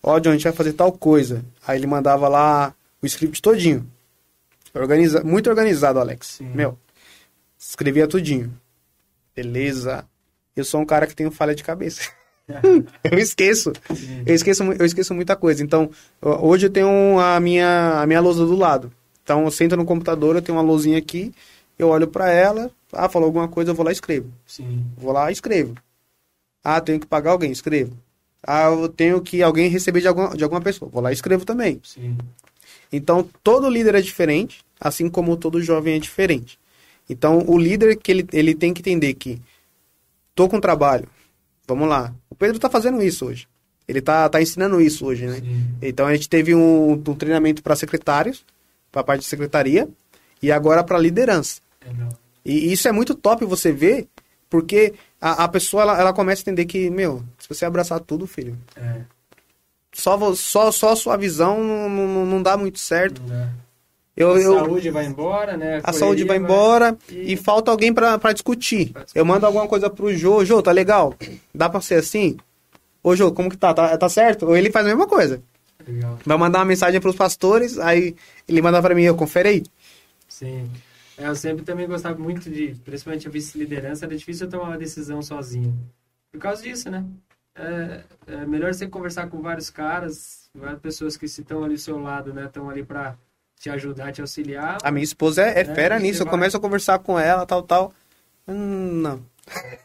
Ó, 0.00 0.18
John, 0.20 0.30
a 0.30 0.32
gente 0.32 0.44
vai 0.44 0.52
fazer 0.52 0.74
tal 0.74 0.92
coisa. 0.92 1.44
Aí 1.66 1.78
ele 1.78 1.88
mandava 1.88 2.28
lá 2.28 2.72
o 3.02 3.06
script 3.06 3.42
todinho. 3.42 3.84
Organiza... 4.74 5.22
Muito 5.22 5.48
organizado, 5.48 5.98
Alex. 5.98 6.26
Sim. 6.38 6.50
Meu, 6.54 6.78
escrevia 7.58 8.08
tudinho. 8.08 8.52
Beleza. 9.34 10.04
Eu 10.56 10.64
sou 10.64 10.80
um 10.80 10.86
cara 10.86 11.06
que 11.06 11.14
tem 11.14 11.30
falha 11.30 11.54
de 11.54 11.64
cabeça. 11.64 12.02
eu 13.04 13.18
esqueço. 13.18 13.72
Eu 14.26 14.34
esqueço, 14.34 14.62
eu 14.62 14.84
esqueço 14.84 15.14
muita 15.14 15.34
coisa. 15.36 15.62
Então, 15.62 15.90
hoje 16.20 16.66
eu 16.66 16.70
tenho 16.70 17.18
a 17.18 17.40
minha, 17.40 18.00
a 18.00 18.06
minha 18.06 18.20
lousa 18.20 18.44
do 18.44 18.54
lado. 18.54 18.92
Então, 19.22 19.44
eu 19.44 19.50
sento 19.50 19.76
no 19.76 19.84
computador, 19.84 20.36
eu 20.36 20.42
tenho 20.42 20.58
uma 20.58 20.64
lousinha 20.64 20.98
aqui, 20.98 21.32
eu 21.78 21.88
olho 21.88 22.06
para 22.06 22.30
ela, 22.30 22.70
ah, 22.92 23.08
falou 23.08 23.26
alguma 23.26 23.48
coisa, 23.48 23.70
eu 23.70 23.74
vou 23.74 23.84
lá 23.84 23.90
e 23.90 23.94
escrevo. 23.94 24.30
Sim. 24.46 24.84
Vou 24.96 25.12
lá 25.12 25.30
e 25.30 25.32
escrevo. 25.32 25.74
Ah, 26.62 26.80
tenho 26.80 27.00
que 27.00 27.06
pagar 27.06 27.30
alguém, 27.30 27.50
escrevo. 27.50 27.96
Ah, 28.46 28.64
eu 28.64 28.88
tenho 28.88 29.20
que 29.22 29.42
alguém 29.42 29.68
receber 29.70 30.00
de 30.00 30.08
alguma, 30.08 30.36
de 30.36 30.44
alguma 30.44 30.60
pessoa. 30.60 30.90
Vou 30.90 31.02
lá 31.02 31.10
e 31.10 31.14
escrevo 31.14 31.44
também. 31.44 31.80
Sim. 31.82 32.18
Então, 32.92 33.28
todo 33.42 33.68
líder 33.68 33.96
é 33.96 34.00
diferente, 34.00 34.64
assim 34.80 35.08
como 35.08 35.36
todo 35.36 35.62
jovem 35.62 35.94
é 35.94 35.98
diferente. 35.98 36.58
Então, 37.08 37.44
o 37.46 37.58
líder 37.58 37.96
que 37.96 38.10
ele, 38.10 38.26
ele 38.32 38.54
tem 38.54 38.72
que 38.72 38.80
entender 38.80 39.14
que 39.14 39.40
tô 40.34 40.48
com 40.48 40.60
trabalho, 40.60 41.08
Vamos 41.66 41.88
lá. 41.88 42.14
O 42.28 42.34
Pedro 42.34 42.56
está 42.56 42.68
fazendo 42.68 43.02
isso 43.02 43.26
hoje. 43.26 43.48
Ele 43.86 43.98
está 43.98 44.28
tá 44.28 44.40
ensinando 44.40 44.80
isso 44.80 45.04
hoje, 45.06 45.26
né? 45.26 45.40
Sim. 45.40 45.66
Então 45.82 46.06
a 46.06 46.14
gente 46.14 46.28
teve 46.28 46.54
um, 46.54 46.92
um 46.92 47.14
treinamento 47.14 47.62
para 47.62 47.76
secretários, 47.76 48.44
para 48.90 49.00
a 49.00 49.04
parte 49.04 49.20
de 49.20 49.26
secretaria, 49.26 49.88
e 50.42 50.50
agora 50.52 50.84
para 50.84 50.98
liderança. 50.98 51.60
E 52.44 52.72
isso 52.72 52.88
é 52.88 52.92
muito 52.92 53.14
top 53.14 53.44
você 53.44 53.72
ver, 53.72 54.06
porque 54.48 54.94
a, 55.20 55.44
a 55.44 55.48
pessoa 55.48 55.82
ela, 55.82 56.00
ela, 56.00 56.12
começa 56.12 56.40
a 56.40 56.44
entender 56.44 56.66
que, 56.66 56.88
meu, 56.90 57.22
se 57.38 57.48
você 57.48 57.64
abraçar 57.64 58.00
tudo, 58.00 58.26
filho, 58.26 58.56
é. 58.76 59.02
Só, 59.94 60.34
só, 60.34 60.70
só 60.70 60.92
a 60.92 60.96
sua 60.96 61.16
visão 61.16 61.62
não, 61.62 61.88
não, 61.88 62.26
não 62.26 62.42
dá 62.42 62.56
muito 62.56 62.78
certo. 62.78 63.22
Eu, 64.16 64.32
a 64.32 64.40
eu, 64.40 64.54
saúde 64.54 64.90
vai 64.90 65.06
embora, 65.06 65.56
né? 65.56 65.80
A, 65.82 65.90
a 65.90 65.92
saúde 65.92 66.24
vai, 66.24 66.38
vai 66.38 66.44
embora 66.44 66.96
e... 67.10 67.32
e... 67.32 67.36
falta 67.36 67.70
alguém 67.70 67.92
para 67.92 68.32
discutir. 68.32 68.86
discutir. 68.86 69.12
Eu 69.14 69.24
mando 69.24 69.44
alguma 69.44 69.66
coisa 69.66 69.90
pro 69.90 70.14
Jô, 70.14 70.44
Jô, 70.44 70.62
tá 70.62 70.70
legal? 70.70 71.14
Dá 71.52 71.68
pra 71.68 71.80
ser 71.80 71.96
assim? 71.96 72.36
Ô 73.02 73.16
Jô, 73.16 73.32
como 73.32 73.50
que 73.50 73.56
tá? 73.56 73.74
Tá, 73.74 73.96
tá 73.96 74.08
certo? 74.08 74.46
Ou 74.46 74.56
ele 74.56 74.70
faz 74.70 74.86
a 74.86 74.90
mesma 74.90 75.06
coisa. 75.06 75.42
Legal. 75.86 76.18
Vai 76.24 76.38
mandar 76.38 76.60
uma 76.60 76.64
mensagem 76.64 77.00
pros 77.00 77.16
pastores, 77.16 77.78
aí 77.78 78.14
ele 78.48 78.62
manda 78.62 78.80
para 78.80 78.94
mim, 78.94 79.02
eu 79.02 79.16
confere 79.16 79.48
aí. 79.48 79.62
Sim. 80.28 80.70
É, 81.18 81.26
eu 81.26 81.36
sempre 81.36 81.64
também 81.64 81.86
gostava 81.86 82.18
muito 82.18 82.48
de, 82.48 82.74
principalmente 82.84 83.26
a 83.28 83.30
vice-liderança, 83.30 84.04
era 84.04 84.16
difícil 84.16 84.46
eu 84.46 84.50
tomar 84.50 84.68
uma 84.68 84.78
decisão 84.78 85.22
sozinho. 85.22 85.76
Por 86.32 86.40
causa 86.40 86.62
disso, 86.62 86.90
né? 86.90 87.04
É, 87.56 88.00
é 88.26 88.46
melhor 88.46 88.74
você 88.74 88.86
conversar 88.88 89.28
com 89.28 89.40
vários 89.40 89.70
caras, 89.70 90.50
várias 90.54 90.80
pessoas 90.80 91.16
que 91.16 91.26
estão 91.26 91.62
ali 91.62 91.74
ao 91.74 91.78
seu 91.78 91.98
lado, 92.00 92.32
né? 92.32 92.46
Estão 92.46 92.68
ali 92.68 92.82
para 92.82 93.16
te 93.58 93.70
ajudar, 93.70 94.12
te 94.12 94.20
auxiliar. 94.20 94.78
A 94.82 94.90
minha 94.90 95.04
esposa 95.04 95.42
é, 95.42 95.60
é 95.60 95.64
né? 95.64 95.74
fera 95.74 95.98
nisso. 95.98 96.22
Eu 96.22 96.26
vai... 96.26 96.32
começo 96.32 96.56
a 96.56 96.60
conversar 96.60 96.98
com 96.98 97.18
ela, 97.18 97.46
tal, 97.46 97.62
tal. 97.62 97.94
Não. 98.46 99.24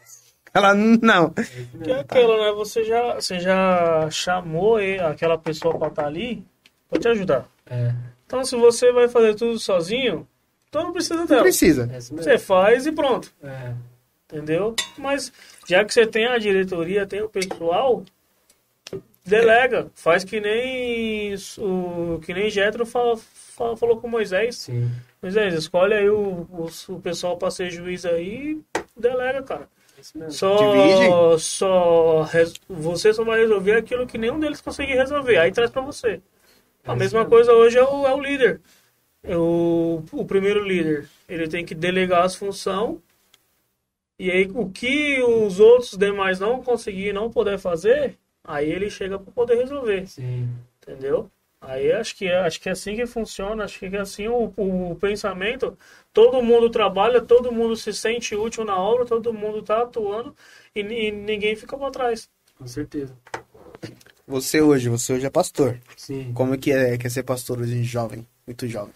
Ela 0.52 0.74
não. 0.74 1.30
Que 1.30 1.92
é 1.92 2.00
aquilo, 2.00 2.36
né? 2.36 2.52
Você 2.52 2.82
já, 2.82 3.14
você 3.14 3.38
já 3.38 4.10
chamou 4.10 4.78
aquela 5.08 5.38
pessoa 5.38 5.78
pra 5.78 5.86
estar 5.86 6.02
tá 6.02 6.08
ali 6.08 6.44
pra 6.88 6.98
te 6.98 7.06
ajudar. 7.06 7.46
É. 7.66 7.94
Então, 8.26 8.44
se 8.44 8.56
você 8.56 8.92
vai 8.92 9.08
fazer 9.08 9.36
tudo 9.36 9.58
sozinho, 9.60 10.26
então 10.68 10.82
não 10.82 10.92
precisa 10.92 11.24
dela. 11.24 11.36
Não 11.36 11.42
precisa. 11.42 11.88
É 11.92 12.00
você 12.00 12.36
faz 12.36 12.84
e 12.84 12.92
pronto. 12.92 13.32
É. 13.42 13.74
Entendeu? 14.32 14.74
Mas 14.98 15.32
já 15.70 15.84
que 15.84 15.94
você 15.94 16.04
tem 16.04 16.26
a 16.26 16.36
diretoria, 16.36 17.06
tem 17.06 17.22
o 17.22 17.28
pessoal, 17.28 18.04
delega. 19.24 19.88
Faz 19.94 20.24
que 20.24 20.40
nem 20.40 21.34
o 21.58 22.18
que 22.20 22.34
nem 22.34 22.50
Jetro 22.50 22.84
fala, 22.84 23.16
falou 23.76 24.00
com 24.00 24.08
Moisés. 24.08 24.56
Sim. 24.56 24.90
Moisés, 25.22 25.54
escolhe 25.54 25.94
aí 25.94 26.10
o, 26.10 26.46
o, 26.50 26.68
o 26.88 27.00
pessoal 27.00 27.36
para 27.36 27.52
ser 27.52 27.70
juiz 27.70 28.04
aí 28.04 28.60
delega, 28.96 29.42
cara. 29.44 29.68
Só, 30.30 31.36
só 31.38 32.26
você 32.68 33.12
só 33.12 33.22
vai 33.22 33.40
resolver 33.40 33.76
aquilo 33.76 34.06
que 34.06 34.18
nenhum 34.18 34.40
deles 34.40 34.60
conseguir 34.60 34.94
resolver. 34.94 35.36
Aí 35.36 35.52
traz 35.52 35.70
para 35.70 35.82
você. 35.82 36.20
A 36.84 36.94
é 36.94 36.96
mesma 36.96 37.24
coisa 37.26 37.52
hoje 37.52 37.78
é 37.78 37.84
o, 37.84 38.06
é 38.08 38.14
o 38.14 38.20
líder. 38.20 38.60
É 39.22 39.36
o, 39.36 40.02
o 40.10 40.24
primeiro 40.24 40.64
líder. 40.64 41.06
Ele 41.28 41.46
tem 41.46 41.64
que 41.64 41.74
delegar 41.74 42.24
as 42.24 42.34
funções. 42.34 42.96
E 44.20 44.30
aí, 44.30 44.50
o 44.54 44.68
que 44.68 45.22
os 45.22 45.58
outros 45.58 45.96
demais 45.96 46.38
não 46.38 46.62
conseguir, 46.62 47.10
não 47.10 47.30
poder 47.30 47.58
fazer, 47.58 48.18
aí 48.44 48.70
ele 48.70 48.90
chega 48.90 49.18
para 49.18 49.32
poder 49.32 49.56
resolver. 49.56 50.06
Sim. 50.06 50.46
Entendeu? 50.82 51.30
Aí 51.58 51.90
acho 51.90 52.14
que, 52.14 52.26
é, 52.26 52.38
acho 52.40 52.60
que 52.60 52.68
é 52.68 52.72
assim 52.72 52.94
que 52.94 53.06
funciona, 53.06 53.64
acho 53.64 53.78
que 53.78 53.86
é 53.86 53.98
assim 53.98 54.28
o, 54.28 54.52
o, 54.58 54.94
pensamento. 54.96 55.74
Todo 56.12 56.42
mundo 56.42 56.68
trabalha, 56.68 57.22
todo 57.22 57.50
mundo 57.50 57.74
se 57.76 57.94
sente 57.94 58.36
útil 58.36 58.62
na 58.62 58.76
obra, 58.76 59.06
todo 59.06 59.32
mundo 59.32 59.60
está 59.60 59.80
atuando 59.80 60.36
e, 60.74 60.80
e, 60.80 61.10
ninguém 61.10 61.56
fica 61.56 61.78
para 61.78 61.90
trás. 61.90 62.28
Com 62.58 62.66
certeza. 62.66 63.16
Você 64.28 64.60
hoje, 64.60 64.90
você 64.90 65.14
hoje 65.14 65.24
é 65.24 65.30
pastor. 65.30 65.80
Sim. 65.96 66.30
Como 66.34 66.52
é 66.52 66.58
que 66.58 66.70
é, 66.70 66.98
que 66.98 67.06
é 67.06 67.10
ser 67.10 67.22
pastor 67.22 67.58
hoje 67.58 67.82
jovem, 67.84 68.26
muito 68.46 68.68
jovem? 68.68 68.92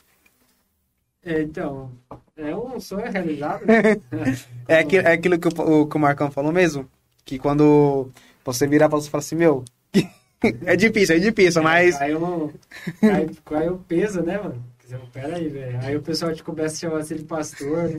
É, 1.25 1.43
então, 1.43 1.91
é 2.37 2.55
um 2.55 2.79
sonho 2.81 3.11
realizado. 3.11 3.65
é, 4.69 4.79
aquilo, 4.79 5.07
é 5.07 5.13
aquilo 5.13 5.39
que 5.39 5.49
o, 5.49 5.87
que 5.87 5.97
o 5.97 6.01
Marcão 6.01 6.31
falou 6.31 6.53
mesmo, 6.53 6.89
que 7.25 7.39
quando 7.39 8.11
você 8.45 8.67
virar 8.67 8.89
para 8.89 8.99
você 8.99 9.09
e 9.09 9.11
falar 9.11 9.21
assim, 9.21 9.37
meu, 9.37 9.65
É 10.67 10.77
difícil, 10.77 11.17
é 11.17 11.19
difícil, 11.19 11.63
mas. 11.63 11.97
Caiu, 11.97 12.53
caiu, 13.01 13.31
caiu 13.45 13.85
peso, 13.89 14.23
né, 14.23 14.39
mano? 14.39 14.63
Pera 15.13 15.37
aí, 15.37 15.49
velho. 15.49 15.79
Aí 15.83 15.97
o 15.97 16.03
pessoal 16.03 16.33
te 16.35 16.43
começa 16.43 16.75
a 16.75 16.79
chamar 16.79 17.01
assim 17.01 17.17
de 17.17 17.25
pastor, 17.25 17.89
né? 17.89 17.97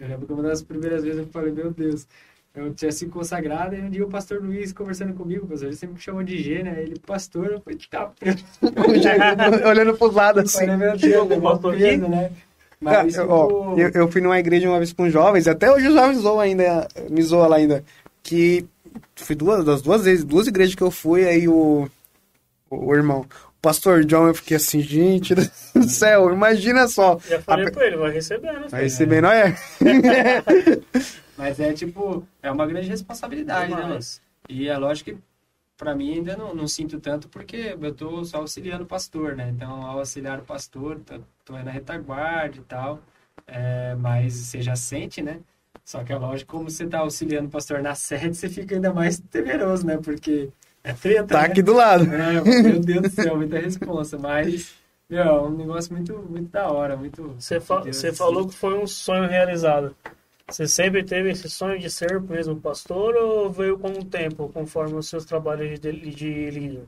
Eu 0.00 0.08
lembro 0.08 0.26
que 0.26 0.32
uma 0.32 0.42
das 0.42 0.62
primeiras 0.62 1.04
vezes 1.04 1.18
eu 1.18 1.26
falei, 1.26 1.52
meu 1.52 1.70
Deus, 1.70 2.08
eu 2.54 2.72
tinha 2.74 2.90
se 2.90 3.06
consagrado, 3.06 3.76
e 3.76 3.80
um 3.80 3.90
dia 3.90 4.04
o 4.04 4.08
pastor 4.08 4.42
Luiz 4.42 4.72
conversando 4.72 5.14
comigo, 5.14 5.46
pastor, 5.46 5.68
ele 5.68 5.76
sempre 5.76 5.94
me 5.94 6.00
chamou 6.00 6.22
de 6.22 6.42
G, 6.42 6.62
né? 6.62 6.82
Ele, 6.82 6.98
pastor, 6.98 7.52
eu 7.52 7.60
falei, 7.60 7.78
tá, 7.88 8.10
olhando 9.68 9.96
pro 9.96 10.10
lado 10.10 10.40
assim. 10.40 10.66
Falei, 10.66 10.76
meu 10.76 10.96
Deus, 10.96 11.28
né? 11.28 11.40
Pastor 11.40 11.76
peso, 11.76 12.08
né? 12.08 12.32
Mas, 12.82 13.16
ah, 13.16 13.26
ó, 13.26 13.76
eu, 13.78 13.90
eu, 13.90 14.10
fui 14.10 14.20
numa 14.20 14.38
igreja 14.40 14.68
uma 14.68 14.78
vez 14.78 14.92
com 14.92 15.08
jovens, 15.08 15.46
até 15.46 15.70
hoje 15.70 15.86
os 15.86 15.94
jovens 15.94 16.18
zoam 16.18 16.40
ainda, 16.40 16.88
me 17.08 17.22
zoam 17.22 17.48
lá 17.48 17.56
ainda, 17.56 17.84
que 18.24 18.66
fui 19.14 19.36
duas, 19.36 19.64
das 19.64 19.80
duas 19.80 20.04
vezes, 20.04 20.24
duas 20.24 20.48
igrejas 20.48 20.74
que 20.74 20.82
eu 20.82 20.90
fui, 20.90 21.24
aí 21.24 21.46
o, 21.46 21.88
o, 22.68 22.86
o 22.88 22.94
irmão, 22.94 23.24
Pastor 23.62 24.04
John, 24.04 24.26
eu 24.26 24.34
fiquei 24.34 24.56
assim, 24.56 24.80
gente 24.80 25.32
do 25.32 25.48
céu, 25.88 26.32
imagina 26.32 26.88
só. 26.88 27.20
Já 27.28 27.40
falei 27.40 27.68
a... 27.68 27.70
pra 27.70 27.86
ele, 27.86 27.96
vai 27.96 28.10
receber, 28.10 28.52
né? 28.52 28.66
Vai 28.68 28.82
receber, 28.82 29.22
não 29.22 29.30
é? 29.30 29.56
Mas 31.38 31.60
é 31.60 31.72
tipo, 31.72 32.26
é 32.42 32.50
uma 32.50 32.66
grande 32.66 32.88
responsabilidade, 32.88 33.72
né? 33.72 33.98
E 34.48 34.68
é 34.68 34.76
lógico 34.76 35.12
que 35.12 35.18
para 35.76 35.94
mim 35.94 36.14
ainda 36.14 36.36
não, 36.36 36.54
não 36.54 36.68
sinto 36.68 37.00
tanto 37.00 37.28
porque 37.28 37.76
eu 37.80 37.94
tô 37.94 38.24
só 38.24 38.38
auxiliando 38.38 38.84
o 38.84 38.86
pastor, 38.86 39.36
né? 39.36 39.50
Então, 39.54 39.86
ao 39.86 40.00
auxiliar 40.00 40.40
o 40.40 40.44
pastor, 40.44 41.00
tô 41.44 41.54
aí 41.54 41.64
na 41.64 41.70
retaguarda 41.70 42.56
e 42.56 42.60
tal, 42.62 43.00
é, 43.46 43.94
mas 43.96 44.34
você 44.34 44.62
já 44.62 44.76
sente, 44.76 45.22
né? 45.22 45.40
Só 45.84 46.04
que 46.04 46.12
é 46.12 46.16
lógico, 46.16 46.52
como 46.56 46.70
você 46.70 46.86
tá 46.86 46.98
auxiliando 47.00 47.48
o 47.48 47.50
pastor 47.50 47.82
na 47.82 47.94
sede, 47.94 48.36
você 48.36 48.48
fica 48.48 48.74
ainda 48.74 48.92
mais 48.92 49.18
temeroso, 49.18 49.84
né? 49.86 49.96
Porque 49.98 50.50
é 50.84 50.92
treta, 50.92 51.26
Tá 51.26 51.40
né? 51.42 51.46
aqui 51.46 51.62
do 51.62 51.72
lado. 51.72 52.04
É, 52.12 52.40
meu 52.62 52.78
Deus 52.80 53.02
do 53.02 53.10
céu, 53.10 53.36
muita 53.36 53.58
responsa. 53.58 54.16
Mas, 54.18 54.74
meu, 55.08 55.22
é 55.22 55.42
um 55.42 55.50
negócio 55.50 55.92
muito, 55.92 56.16
muito 56.18 56.50
da 56.50 56.70
hora, 56.70 56.96
muito... 56.96 57.34
Você, 57.38 57.58
fa 57.60 57.80
você 57.80 58.08
assim. 58.08 58.16
falou 58.16 58.46
que 58.48 58.54
foi 58.54 58.74
um 58.78 58.86
sonho 58.86 59.28
realizado. 59.28 59.96
Você 60.48 60.68
sempre 60.68 61.02
teve 61.04 61.30
esse 61.30 61.48
sonho 61.48 61.78
de 61.78 61.90
ser 61.90 62.20
mesmo 62.20 62.60
pastor 62.60 63.14
ou 63.16 63.50
veio 63.50 63.78
com 63.78 63.88
o 63.90 64.04
tempo, 64.04 64.48
conforme 64.50 64.94
os 64.94 65.08
seus 65.08 65.24
trabalhos 65.24 65.80
de, 65.80 65.92
de 65.92 66.50
líder? 66.50 66.84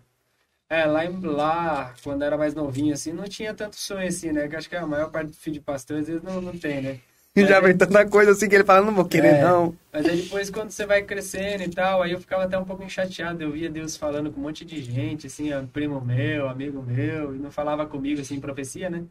É, 0.74 0.86
lá, 0.86 1.02
lá, 1.22 1.94
quando 2.02 2.22
era 2.22 2.36
mais 2.36 2.52
novinho, 2.52 2.92
assim, 2.92 3.12
não 3.12 3.24
tinha 3.24 3.54
tanto 3.54 3.76
sonho 3.76 4.08
assim, 4.08 4.32
né? 4.32 4.48
Que 4.48 4.56
acho 4.56 4.68
que 4.68 4.74
a 4.74 4.84
maior 4.84 5.08
parte 5.08 5.28
do 5.28 5.36
filho 5.36 5.54
de 5.54 5.60
pastor, 5.60 5.98
às 5.98 6.08
vezes, 6.08 6.20
não, 6.20 6.40
não 6.40 6.58
tem, 6.58 6.82
né? 6.82 6.98
E 7.36 7.46
já 7.46 7.60
vem 7.60 7.76
tanta 7.76 8.04
coisa 8.08 8.32
assim 8.32 8.48
que 8.48 8.56
ele 8.56 8.64
fala, 8.64 8.84
não 8.84 8.92
vou 8.92 9.04
querer, 9.04 9.36
é, 9.36 9.42
não. 9.42 9.76
Mas 9.92 10.04
aí 10.04 10.22
depois, 10.22 10.50
quando 10.50 10.70
você 10.70 10.84
vai 10.84 11.02
crescendo 11.02 11.62
e 11.62 11.68
tal, 11.68 12.02
aí 12.02 12.10
eu 12.10 12.20
ficava 12.20 12.42
até 12.42 12.58
um 12.58 12.64
pouco 12.64 12.90
chateado. 12.90 13.40
Eu 13.40 13.52
via 13.52 13.70
Deus 13.70 13.96
falando 13.96 14.32
com 14.32 14.40
um 14.40 14.42
monte 14.42 14.64
de 14.64 14.82
gente, 14.82 15.28
assim, 15.28 15.50
primo 15.72 16.00
meu, 16.00 16.48
amigo 16.48 16.82
meu, 16.82 17.36
e 17.36 17.38
não 17.38 17.52
falava 17.52 17.86
comigo, 17.86 18.20
assim, 18.20 18.40
profecia, 18.40 18.90
né? 18.90 19.04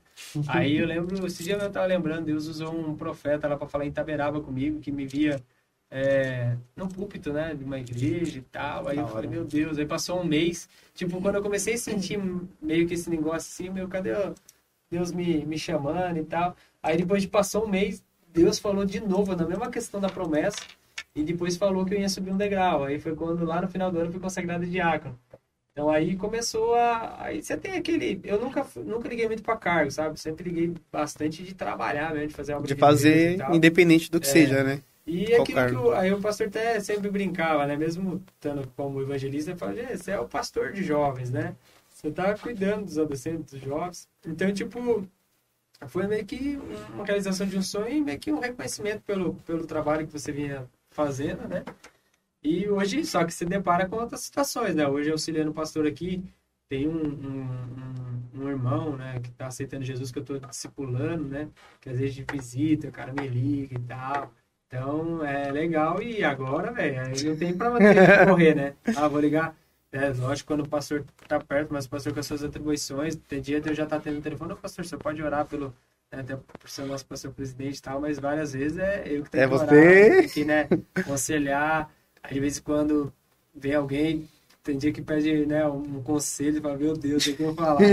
aí 0.49 0.77
eu 0.77 0.85
lembro, 0.85 1.25
esse 1.25 1.43
dia 1.43 1.55
eu 1.55 1.71
tava 1.71 1.85
lembrando, 1.85 2.25
Deus 2.25 2.45
usou 2.47 2.75
um 2.75 2.93
profeta 2.93 3.47
lá 3.47 3.55
para 3.55 3.69
falar 3.69 3.85
em 3.85 3.91
Taberaba 3.91 4.41
comigo, 4.41 4.81
que 4.81 4.91
me 4.91 5.05
via 5.05 5.41
é, 5.95 6.57
no 6.75 6.89
púlpito, 6.89 7.31
né, 7.31 7.53
de 7.53 7.63
uma 7.63 7.79
igreja 7.79 8.39
e 8.39 8.41
tal. 8.41 8.87
Aí 8.87 8.97
eu 8.97 9.07
falei, 9.07 9.29
meu 9.29 9.45
Deus, 9.45 9.77
aí 9.77 9.85
passou 9.85 10.19
um 10.19 10.25
mês. 10.25 10.67
Tipo, 10.95 11.21
quando 11.21 11.35
eu 11.35 11.43
comecei 11.43 11.75
a 11.75 11.77
sentir 11.77 12.19
meio 12.59 12.87
que 12.87 12.95
esse 12.95 13.11
negócio 13.11 13.37
assim, 13.37 13.69
meu, 13.69 13.87
cadê 13.87 14.11
Deus 14.89 15.11
me, 15.11 15.45
me 15.45 15.57
chamando 15.57 16.17
e 16.17 16.23
tal? 16.23 16.55
Aí 16.81 16.97
depois 16.97 17.21
de 17.21 17.27
passou 17.27 17.65
um 17.65 17.69
mês, 17.69 18.03
Deus 18.33 18.57
falou 18.57 18.85
de 18.85 18.99
novo 18.99 19.35
na 19.35 19.45
mesma 19.45 19.69
questão 19.69 20.01
da 20.01 20.09
promessa 20.09 20.57
e 21.15 21.23
depois 21.23 21.57
falou 21.57 21.85
que 21.85 21.93
eu 21.93 21.99
ia 21.99 22.09
subir 22.09 22.31
um 22.31 22.37
degrau. 22.37 22.85
Aí 22.85 22.99
foi 22.99 23.15
quando 23.15 23.45
lá 23.45 23.61
no 23.61 23.67
final 23.67 23.91
do 23.91 23.99
ano 23.99 24.07
eu 24.07 24.11
fui 24.11 24.21
consagrado 24.21 24.65
diácono. 24.65 25.17
Então 25.71 25.91
aí 25.91 26.15
começou 26.15 26.73
a. 26.73 27.23
Aí 27.23 27.43
você 27.43 27.55
tem 27.55 27.73
aquele. 27.73 28.19
Eu 28.23 28.39
nunca, 28.39 28.65
nunca 28.77 29.07
liguei 29.07 29.27
muito 29.27 29.43
para 29.43 29.57
cargo, 29.57 29.91
sabe? 29.91 30.19
Sempre 30.19 30.49
liguei 30.49 30.73
bastante 30.91 31.43
de 31.43 31.53
trabalhar 31.53 32.13
mesmo, 32.13 32.29
de 32.29 32.33
fazer 32.33 32.53
algo 32.53 32.67
de, 32.67 32.73
de 32.73 32.79
fazer, 32.79 33.37
independente 33.51 34.09
do 34.09 34.19
que 34.19 34.27
é. 34.27 34.31
seja, 34.31 34.63
né? 34.63 34.81
E 35.05 35.25
Qual 35.27 35.41
aquilo 35.41 35.67
que 35.67 35.75
o, 35.75 35.91
aí 35.91 36.13
o 36.13 36.21
pastor 36.21 36.47
até 36.47 36.79
sempre 36.79 37.09
brincava, 37.09 37.65
né? 37.65 37.75
Mesmo 37.75 38.23
estando 38.35 38.67
como 38.75 39.01
evangelista, 39.01 39.51
ele 39.51 39.59
falava, 39.59 39.97
você 39.97 40.11
é 40.11 40.19
o 40.19 40.27
pastor 40.27 40.71
de 40.71 40.83
jovens, 40.83 41.29
né? 41.29 41.55
Você 41.89 42.11
tá 42.11 42.37
cuidando 42.37 42.85
dos 42.85 42.97
adolescentes, 42.97 43.53
dos 43.53 43.61
jovens. 43.61 44.07
Então, 44.25 44.51
tipo, 44.53 45.05
foi 45.87 46.07
meio 46.07 46.25
que 46.25 46.57
uma 46.93 47.05
realização 47.05 47.45
de 47.47 47.57
um 47.57 47.61
sonho 47.61 47.89
e 47.89 48.01
meio 48.01 48.19
que 48.19 48.31
um 48.31 48.39
reconhecimento 48.39 49.01
pelo, 49.03 49.35
pelo 49.45 49.65
trabalho 49.65 50.07
que 50.07 50.13
você 50.13 50.31
vinha 50.31 50.67
fazendo, 50.89 51.47
né? 51.47 51.63
E 52.41 52.67
hoje, 52.69 53.05
só 53.05 53.23
que 53.25 53.33
se 53.33 53.45
depara 53.45 53.87
com 53.87 53.97
outras 53.97 54.21
situações, 54.21 54.75
né? 54.75 54.87
Hoje, 54.87 55.11
auxiliando 55.11 55.51
o 55.51 55.53
pastor 55.53 55.87
aqui, 55.87 56.23
tem 56.69 56.87
um, 56.87 56.93
um, 56.93 57.41
um, 58.37 58.43
um 58.43 58.49
irmão, 58.49 58.97
né, 58.97 59.19
que 59.19 59.29
está 59.29 59.47
aceitando 59.47 59.85
Jesus, 59.85 60.11
que 60.11 60.19
eu 60.19 60.23
estou 60.23 60.39
discipulando, 60.39 61.25
né? 61.25 61.49
Que 61.79 61.89
às 61.89 61.99
vezes 61.99 62.15
de 62.15 62.25
visita, 62.29 62.87
o 62.87 62.91
cara 62.91 63.13
me 63.13 63.27
liga 63.27 63.75
e 63.75 63.79
tal. 63.79 64.33
Então, 64.73 65.23
é 65.23 65.51
legal. 65.51 66.01
E 66.01 66.23
agora, 66.23 66.71
velho, 66.71 66.99
aí 66.99 67.23
não 67.23 67.35
tem 67.35 67.53
pra 67.53 67.69
correr, 68.25 68.55
né? 68.55 68.73
Ah, 68.97 69.07
vou 69.07 69.21
ligar. 69.21 69.55
É, 69.91 70.09
lógico, 70.09 70.47
quando 70.47 70.61
o 70.61 70.67
pastor 70.67 71.05
tá 71.27 71.39
perto, 71.39 71.71
mas 71.71 71.85
o 71.85 71.89
pastor 71.89 72.11
com 72.11 72.19
as 72.19 72.25
suas 72.25 72.43
atribuições, 72.43 73.15
tem 73.15 73.39
dia 73.39 73.61
eu 73.63 73.75
já 73.75 73.85
tá 73.85 73.99
tendo 73.99 74.19
telefone, 74.21 74.53
o 74.53 74.57
pastor, 74.57 74.83
você 74.83 74.97
pode 74.97 75.21
orar 75.21 75.45
pelo, 75.45 75.71
né, 76.11 76.21
até 76.21 76.35
por 76.35 76.67
ser 76.67 76.81
o 76.81 76.87
nosso 76.87 77.05
pastor 77.05 77.31
presidente 77.31 77.77
e 77.77 77.81
tal, 77.83 78.01
mas 78.01 78.17
várias 78.17 78.53
vezes 78.53 78.79
é 78.79 79.03
eu 79.05 79.21
que 79.21 79.29
tenho 79.29 79.43
é 79.43 79.47
que 79.47 79.53
orar, 79.53 79.67
você? 79.69 80.09
tem 80.09 80.29
que, 80.29 80.45
né, 80.45 80.67
aconselhar, 80.95 81.91
aí 82.23 82.33
de 82.33 82.39
vez 82.39 82.57
em 82.57 82.61
quando 82.63 83.13
vem 83.53 83.75
alguém, 83.75 84.27
tem 84.63 84.79
dia 84.79 84.91
que 84.91 85.03
pede, 85.03 85.45
né, 85.45 85.63
um 85.67 86.01
conselho, 86.01 86.57
e 86.57 86.61
fala, 86.61 86.75
meu 86.75 86.97
Deus, 86.97 87.27
o 87.27 87.35
que 87.35 87.43
eu 87.43 87.53
vou 87.53 87.55
falar? 87.55 87.79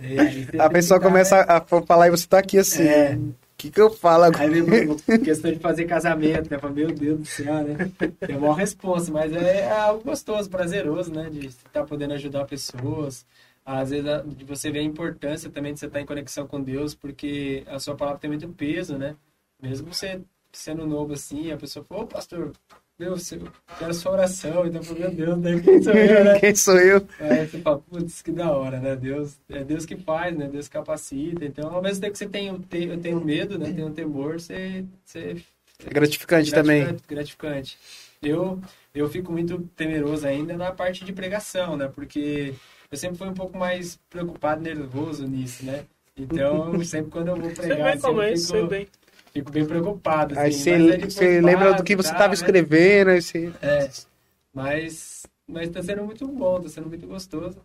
É, 0.00 0.62
a 0.62 0.70
pessoa 0.70 1.00
começa 1.00 1.38
né? 1.38 1.44
a 1.48 1.60
falar 1.60 2.06
e 2.06 2.12
você 2.12 2.24
tá 2.24 2.38
aqui 2.38 2.56
assim. 2.56 2.84
É, 2.84 3.18
que, 3.58 3.72
que 3.72 3.80
eu 3.80 3.90
falo 3.90 4.24
agora? 4.24 4.44
Aí 4.44 5.18
questão 5.18 5.50
de 5.50 5.58
fazer 5.58 5.84
casamento, 5.84 6.48
né? 6.48 6.58
Fala, 6.58 6.72
meu 6.72 6.92
Deus 6.92 7.18
do 7.18 7.26
céu, 7.26 7.64
né? 7.64 7.90
Tem 8.20 8.36
uma 8.36 8.54
resposta, 8.54 9.10
mas 9.10 9.32
é 9.32 9.68
algo 9.68 10.04
gostoso, 10.04 10.48
prazeroso, 10.48 11.12
né? 11.12 11.28
De 11.28 11.48
estar 11.48 11.84
podendo 11.84 12.14
ajudar 12.14 12.44
pessoas. 12.44 13.26
Às 13.66 13.90
vezes 13.90 14.06
de 14.36 14.44
você 14.44 14.70
ver 14.70 14.78
a 14.78 14.82
importância 14.82 15.50
também 15.50 15.74
de 15.74 15.80
você 15.80 15.86
estar 15.86 16.00
em 16.00 16.06
conexão 16.06 16.46
com 16.46 16.62
Deus, 16.62 16.94
porque 16.94 17.64
a 17.66 17.80
sua 17.80 17.96
palavra 17.96 18.20
tem 18.20 18.30
muito 18.30 18.48
peso, 18.50 18.96
né? 18.96 19.16
Mesmo 19.60 19.92
você 19.92 20.20
sendo 20.52 20.86
novo 20.86 21.12
assim, 21.12 21.50
a 21.50 21.56
pessoa 21.56 21.84
fala, 21.84 22.02
ô 22.02 22.06
pastor, 22.06 22.52
meu, 22.98 23.14
eu 23.14 23.52
quero 23.78 23.94
sua 23.94 24.12
oração, 24.12 24.66
então, 24.66 24.82
meu 24.98 25.10
Deus, 25.10 25.38
daí 25.40 25.60
quem 25.62 25.82
sou 25.82 25.92
eu, 25.92 26.24
né? 26.24 26.40
quem 26.40 26.54
sou 26.54 26.76
eu? 26.78 27.08
Aí 27.20 27.46
você 27.46 27.60
fala, 27.60 27.78
putz, 27.78 28.22
que 28.22 28.32
da 28.32 28.50
hora, 28.50 28.80
né? 28.80 28.96
Deus, 28.96 29.38
é 29.48 29.62
Deus 29.62 29.86
que 29.86 29.96
faz, 29.96 30.36
né? 30.36 30.48
Deus 30.48 30.66
capacita. 30.66 31.44
Então, 31.44 31.72
ao 31.72 31.80
mesmo 31.80 32.00
tempo 32.00 32.12
que 32.12 32.18
você 32.18 32.28
tem, 32.28 32.48
eu 32.48 32.98
tenho 32.98 33.24
medo, 33.24 33.56
né? 33.56 33.72
Tem 33.72 33.84
um 33.84 33.92
temor, 33.92 34.40
você... 34.40 34.84
você 35.04 35.36
é 35.86 35.90
gratificante, 35.90 36.50
gratificante 36.50 36.50
também. 36.50 36.96
Gratificante. 37.06 37.78
Eu, 38.20 38.60
eu 38.92 39.08
fico 39.08 39.30
muito 39.30 39.60
temeroso 39.76 40.26
ainda 40.26 40.56
na 40.56 40.72
parte 40.72 41.04
de 41.04 41.12
pregação, 41.12 41.76
né? 41.76 41.86
Porque 41.86 42.52
eu 42.90 42.98
sempre 42.98 43.16
fui 43.16 43.28
um 43.28 43.34
pouco 43.34 43.56
mais 43.56 43.96
preocupado, 44.10 44.60
nervoso 44.60 45.24
nisso, 45.24 45.64
né? 45.64 45.84
Então, 46.16 46.82
sempre 46.82 47.12
quando 47.12 47.28
eu 47.28 47.36
vou 47.36 47.50
pregar, 47.50 47.96
você 47.96 48.12
bem 48.12 48.32
assim, 48.32 48.56
eu 48.56 48.62
fico, 48.62 48.66
bem 48.66 48.88
fico 49.32 49.50
bem 49.50 49.66
preocupado. 49.66 50.38
Assim, 50.38 50.70
aí 50.70 50.82
você, 50.82 50.98
você 50.98 51.40
lembra 51.40 51.74
do 51.74 51.84
que 51.84 51.96
você 51.96 52.08
estava 52.08 52.28
tá, 52.28 52.34
escrevendo. 52.34 53.10
Aí 53.10 53.22
você... 53.22 53.52
É, 53.62 53.90
mas, 54.52 55.26
mas 55.46 55.68
tá 55.70 55.82
sendo 55.82 56.04
muito 56.04 56.26
bom, 56.26 56.60
tá 56.60 56.68
sendo 56.68 56.88
muito 56.88 57.06
gostoso. 57.06 57.58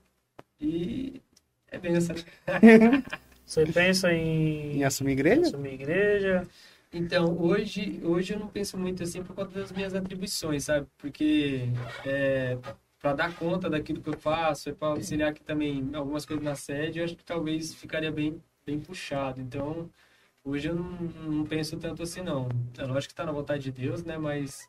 E 0.60 1.22
é 1.70 1.78
benção. 1.78 2.16
Você 3.46 3.66
pensa 3.66 4.12
em... 4.14 4.78
Em 4.78 4.84
assumir 4.84 5.12
igreja? 5.12 5.42
Assumir 5.42 5.74
igreja. 5.74 6.48
Então, 6.94 7.38
hoje, 7.40 8.00
hoje 8.04 8.34
eu 8.34 8.40
não 8.40 8.48
penso 8.48 8.78
muito 8.78 9.04
assim 9.04 9.24
por 9.24 9.36
conta 9.36 9.60
das 9.60 9.72
minhas 9.72 9.94
atribuições, 9.94 10.64
sabe? 10.66 10.88
Porque 10.98 11.68
é, 12.06 12.58
para 13.00 13.14
dar 13.14 13.36
conta 13.36 13.70
daquilo 13.70 14.02
que 14.02 14.10
eu 14.10 14.18
faço, 14.18 14.70
é 14.70 14.74
para 14.74 14.90
auxiliar 14.90 15.32
aqui 15.32 15.44
também 15.44 15.90
algumas 15.94 16.26
coisas 16.26 16.44
na 16.44 16.56
sede, 16.56 17.00
eu 17.00 17.06
acho 17.06 17.16
que 17.16 17.24
talvez 17.24 17.74
ficaria 17.74 18.12
bem, 18.12 18.42
bem 18.66 18.80
puxado. 18.80 19.42
Então, 19.42 19.90
Hoje 20.46 20.68
eu 20.68 20.76
não, 20.76 20.84
não 20.84 21.46
penso 21.46 21.78
tanto 21.78 22.04
assim, 22.04 22.22
não. 22.22 22.50
É 22.78 22.84
lógico 22.84 23.08
que 23.08 23.14
está 23.14 23.26
na 23.26 23.32
vontade 23.32 23.64
de 23.64 23.72
Deus, 23.72 24.04
né? 24.04 24.18
Mas 24.18 24.68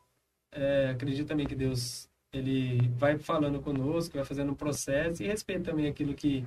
é, 0.51 0.89
acredito 0.89 1.27
também 1.27 1.45
que 1.45 1.55
Deus 1.55 2.09
ele 2.31 2.89
vai 2.97 3.17
falando 3.17 3.61
conosco, 3.61 4.15
vai 4.15 4.25
fazendo 4.25 4.51
um 4.51 4.55
processo 4.55 5.21
e 5.21 5.27
respeita 5.27 5.71
também 5.71 5.87
aquilo 5.87 6.13
que 6.13 6.45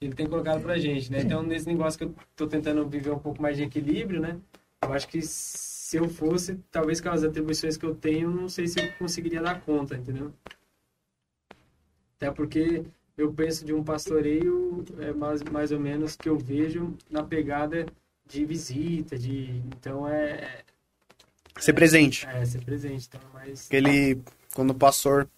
ele 0.00 0.14
tem 0.14 0.26
colocado 0.26 0.60
pra 0.60 0.78
gente, 0.78 1.10
né? 1.10 1.22
Então, 1.22 1.42
nesse 1.42 1.66
negócio 1.66 1.98
que 1.98 2.04
eu 2.04 2.14
tô 2.36 2.46
tentando 2.46 2.86
viver 2.88 3.10
um 3.10 3.18
pouco 3.18 3.40
mais 3.40 3.56
de 3.56 3.62
equilíbrio, 3.62 4.20
né? 4.20 4.38
Eu 4.82 4.92
acho 4.92 5.08
que 5.08 5.22
se 5.22 5.96
eu 5.96 6.08
fosse, 6.08 6.56
talvez 6.70 7.00
com 7.00 7.08
as 7.10 7.22
atribuições 7.24 7.76
que 7.76 7.86
eu 7.86 7.94
tenho, 7.94 8.30
não 8.30 8.48
sei 8.48 8.66
se 8.66 8.80
eu 8.80 8.92
conseguiria 8.98 9.40
dar 9.40 9.60
conta, 9.60 9.96
entendeu? 9.96 10.32
Até 12.16 12.30
porque 12.30 12.84
eu 13.16 13.32
penso 13.32 13.64
de 13.64 13.72
um 13.72 13.82
pastoreio 13.82 14.84
é 14.98 15.12
mais, 15.12 15.42
mais 15.42 15.72
ou 15.72 15.80
menos 15.80 16.16
que 16.16 16.28
eu 16.28 16.36
vejo 16.36 16.96
na 17.10 17.22
pegada 17.22 17.86
de 18.26 18.44
visita, 18.44 19.18
de 19.18 19.62
então 19.76 20.08
é 20.08 20.62
ser 21.58 21.72
presente. 21.72 22.26
É, 22.26 22.44
ser 22.44 22.64
presente, 22.64 23.06
então, 23.08 23.20
mas 23.32 23.66
aquele 23.66 24.20
quando 24.54 24.70
o 24.70 24.74
pastor 24.74 25.28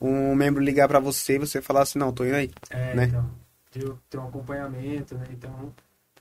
um 0.00 0.34
membro 0.34 0.62
ligar 0.62 0.86
pra 0.88 1.00
você 1.00 1.34
e 1.34 1.38
você 1.38 1.60
falar 1.60 1.82
assim, 1.82 1.98
não, 1.98 2.12
tô 2.12 2.24
indo 2.24 2.36
aí. 2.36 2.50
É, 2.70 2.94
né? 2.94 3.04
então, 3.04 3.98
ter 4.08 4.18
um 4.18 4.28
acompanhamento, 4.28 5.14
né? 5.16 5.26
Então, 5.32 5.74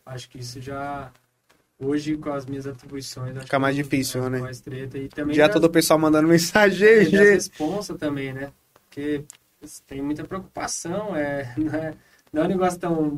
acho 0.05 0.27
que 0.29 0.39
isso 0.39 0.59
já, 0.59 1.11
hoje, 1.79 2.17
com 2.17 2.31
as 2.31 2.45
minhas 2.45 2.65
atribuições... 2.65 3.35
acho 3.35 3.45
Fica 3.45 3.59
mais 3.59 3.75
que 3.75 3.83
difícil, 3.83 4.21
mais- 4.21 4.31
né? 4.31 4.39
Mais 4.39 4.59
treta. 4.61 4.97
E 4.97 5.07
também 5.07 5.35
Já 5.35 5.45
das- 5.47 5.53
todo 5.53 5.65
o 5.65 5.69
pessoal 5.69 5.99
mandando 5.99 6.27
mensagem, 6.27 6.87
e 6.87 6.95
das 7.03 7.07
gente. 7.09 7.17
responsa 7.23 7.95
também, 7.95 8.33
né? 8.33 8.51
Porque 8.89 9.23
tem 9.85 10.01
muita 10.01 10.23
preocupação, 10.23 11.15
é, 11.15 11.53
não 11.57 11.73
é, 11.75 11.93
não 12.33 12.41
é 12.41 12.45
um 12.45 12.49
negócio 12.49 12.79
tão, 12.79 13.15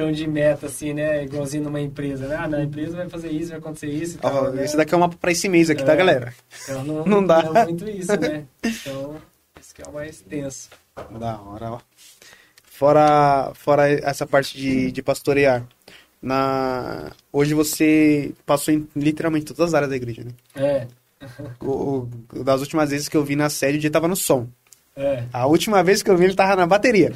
tão 0.00 0.10
de 0.12 0.26
meta, 0.26 0.66
assim, 0.66 0.92
né? 0.94 1.24
Igualzinho 1.24 1.64
numa 1.64 1.80
empresa, 1.80 2.26
né? 2.26 2.36
Ah, 2.38 2.48
na 2.48 2.62
empresa 2.62 2.96
vai 2.96 3.08
fazer 3.08 3.30
isso, 3.30 3.50
vai 3.50 3.58
acontecer 3.58 3.88
isso 3.88 4.16
e 4.16 4.18
tal, 4.20 4.44
Ó, 4.44 4.50
né? 4.50 4.64
esse 4.64 4.76
daqui 4.76 4.94
é 4.94 4.96
um 4.96 5.00
mapa 5.00 5.16
pra 5.20 5.30
esse 5.32 5.48
mês 5.48 5.68
aqui, 5.70 5.84
tá, 5.84 5.92
É. 5.92 5.96
galera? 5.96 6.34
Então 6.62 6.84
não, 6.84 7.04
Não 7.06 7.26
dá. 7.26 7.42
é 7.54 7.64
muito 7.64 7.88
isso, 7.88 8.16
né? 8.18 8.44
Então, 8.64 9.16
esse 9.60 9.74
que 9.74 9.82
é 9.82 9.86
o 9.86 9.92
mais 9.92 10.20
tenso. 10.22 10.70
Da 11.18 11.38
hora, 11.40 11.72
ó. 11.72 11.80
Fora, 12.64 13.52
fora 13.54 13.90
essa 13.90 14.26
parte 14.26 14.56
de, 14.56 14.90
de 14.90 15.02
pastorear, 15.02 15.64
na... 16.22 17.10
hoje 17.30 17.52
você 17.52 18.32
passou 18.46 18.72
em 18.72 18.88
literalmente 18.96 19.46
todas 19.46 19.68
as 19.68 19.74
áreas 19.74 19.90
da 19.90 19.96
igreja, 19.96 20.24
né? 20.24 20.30
É, 20.56 20.86
O, 21.60 22.08
o- 22.34 22.44
das 22.44 22.60
últimas 22.62 22.88
vezes 22.90 23.06
que 23.08 23.16
eu 23.18 23.22
vi 23.24 23.36
na 23.36 23.50
sede, 23.50 23.76
o 23.76 23.80
dia 23.80 23.90
tava 23.90 24.08
no 24.08 24.16
som. 24.16 24.48
é. 24.96 25.24
A 25.30 25.46
última 25.46 25.82
vez 25.82 26.02
que 26.02 26.10
eu 26.10 26.16
vi, 26.16 26.24
ele 26.24 26.34
tava 26.34 26.56
na 26.56 26.66
bateria. 26.66 27.12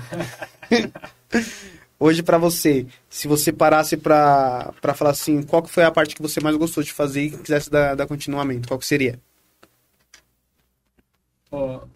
Hoje, 1.98 2.22
pra 2.22 2.38
você, 2.38 2.86
se 3.08 3.28
você 3.28 3.52
parasse 3.52 3.96
pra 3.96 4.72
falar 4.94 5.10
assim, 5.10 5.42
qual 5.42 5.62
que 5.62 5.70
foi 5.70 5.84
a 5.84 5.90
parte 5.90 6.14
que 6.14 6.22
você 6.22 6.40
mais 6.40 6.56
gostou 6.56 6.82
de 6.82 6.92
fazer 6.92 7.22
e 7.22 7.38
quisesse 7.38 7.70
dar, 7.70 7.94
dar 7.94 8.06
continuamento, 8.06 8.68
qual 8.68 8.78
que 8.78 8.86
seria? 8.86 9.20
Ó, 11.50 11.86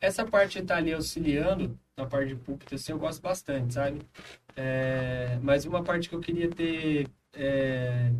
essa 0.00 0.24
parte 0.26 0.58
de 0.58 0.64
estar 0.64 0.76
ali 0.76 0.92
auxiliando, 0.92 1.78
na 1.96 2.06
parte 2.06 2.28
de 2.28 2.36
púlpito, 2.36 2.74
assim, 2.74 2.92
eu 2.92 2.98
gosto 2.98 3.22
bastante, 3.22 3.74
sabe? 3.74 4.02
É, 4.54 5.38
mas 5.42 5.64
uma 5.64 5.82
parte 5.82 6.08
que 6.08 6.14
eu 6.14 6.20
queria 6.20 6.50
ter, 6.50 7.08
é, 7.32 8.12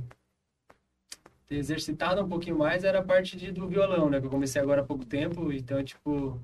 ter 1.46 1.56
exercitado 1.56 2.22
um 2.22 2.28
pouquinho 2.28 2.56
mais 2.58 2.84
era 2.84 3.00
a 3.00 3.04
parte 3.04 3.36
de, 3.36 3.52
do 3.52 3.68
violão, 3.68 4.08
né? 4.08 4.18
Que 4.18 4.26
eu 4.26 4.30
comecei 4.30 4.60
agora 4.60 4.80
há 4.80 4.84
pouco 4.84 5.04
tempo, 5.04 5.52
então, 5.52 5.84
tipo, 5.84 6.40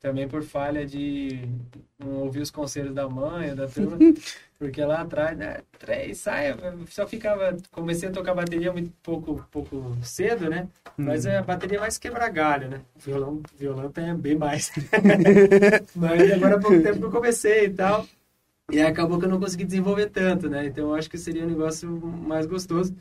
também 0.00 0.28
por 0.28 0.42
falha 0.42 0.86
de 0.86 1.40
não 1.98 2.22
ouvir 2.22 2.40
os 2.40 2.50
conselhos 2.50 2.94
da 2.94 3.08
mãe, 3.08 3.54
da 3.54 3.66
turma, 3.66 3.98
porque 4.58 4.84
lá 4.84 5.00
atrás, 5.00 5.36
né? 5.36 5.62
Três, 5.78 6.18
sai, 6.18 6.52
eu 6.52 6.86
só 6.88 7.06
ficava, 7.06 7.56
comecei 7.72 8.08
a 8.08 8.12
tocar 8.12 8.34
bateria 8.34 8.72
muito 8.72 8.92
pouco, 9.02 9.46
pouco 9.50 9.96
cedo, 10.02 10.48
né? 10.48 10.68
Mas 10.96 11.26
a 11.26 11.42
bateria 11.42 11.78
é 11.78 11.80
mais 11.80 11.98
quebrar 11.98 12.28
galho, 12.30 12.68
né? 12.68 12.80
Violão, 12.96 13.42
violão 13.56 13.90
tem 13.90 14.14
bem 14.14 14.36
mais. 14.36 14.72
Mas 15.94 16.32
agora 16.32 16.56
há 16.56 16.60
pouco 16.60 16.82
tempo 16.82 16.98
que 16.98 17.04
eu 17.04 17.10
comecei 17.10 17.66
e 17.66 17.70
tal. 17.70 18.06
E 18.70 18.80
aí 18.80 18.86
acabou 18.86 19.18
que 19.18 19.24
eu 19.24 19.30
não 19.30 19.40
consegui 19.40 19.64
desenvolver 19.64 20.10
tanto, 20.10 20.48
né? 20.48 20.66
Então 20.66 20.88
eu 20.88 20.94
acho 20.94 21.08
que 21.08 21.16
seria 21.16 21.44
um 21.44 21.48
negócio 21.48 21.88
mais 21.90 22.46
gostoso. 22.46 22.94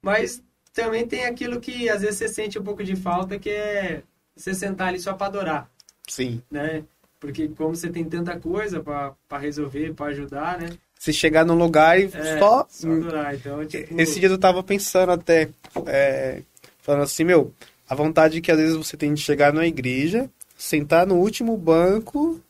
Mas 0.00 0.42
também 0.72 1.06
tem 1.06 1.26
aquilo 1.26 1.60
que 1.60 1.88
às 1.88 2.00
vezes 2.00 2.16
você 2.16 2.28
sente 2.28 2.58
um 2.58 2.64
pouco 2.64 2.82
de 2.82 2.96
falta, 2.96 3.38
que 3.38 3.50
é 3.50 4.02
você 4.34 4.54
sentar 4.54 4.88
ali 4.88 4.98
só 4.98 5.12
para 5.12 5.26
adorar, 5.26 5.70
Sim. 6.10 6.42
né? 6.50 6.82
Porque 7.20 7.48
como 7.48 7.74
você 7.74 7.88
tem 7.88 8.04
tanta 8.04 8.38
coisa 8.38 8.80
para 8.82 9.38
resolver, 9.38 9.94
para 9.94 10.06
ajudar, 10.06 10.58
né? 10.58 10.70
Se 10.98 11.12
chegar 11.12 11.44
num 11.46 11.54
lugar 11.54 11.98
e 12.00 12.04
É, 12.12 12.38
só... 12.38 12.66
só 12.68 12.90
adorar. 12.90 13.34
Então, 13.34 13.64
tipo, 13.64 14.00
Esse 14.00 14.18
dia 14.18 14.28
eu 14.28 14.38
tava 14.38 14.62
pensando 14.62 15.12
até, 15.12 15.48
é, 15.86 16.42
falando 16.78 17.02
assim, 17.02 17.24
meu, 17.24 17.52
a 17.88 17.94
vontade 17.94 18.40
que 18.40 18.50
às 18.50 18.58
vezes 18.58 18.76
você 18.76 18.96
tem 18.96 19.14
de 19.14 19.20
chegar 19.20 19.52
na 19.52 19.66
igreja, 19.66 20.28
sentar 20.56 21.06
no 21.06 21.16
último 21.16 21.56
banco, 21.56 22.40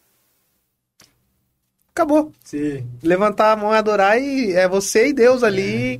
acabou. 1.94 2.32
sim, 2.44 2.86
Levantar 3.02 3.52
a 3.52 3.56
mão 3.56 3.72
e 3.72 3.76
adorar 3.76 4.20
e 4.20 4.52
é 4.52 4.68
você 4.68 5.08
e 5.08 5.12
Deus 5.12 5.42
ali. 5.42 5.98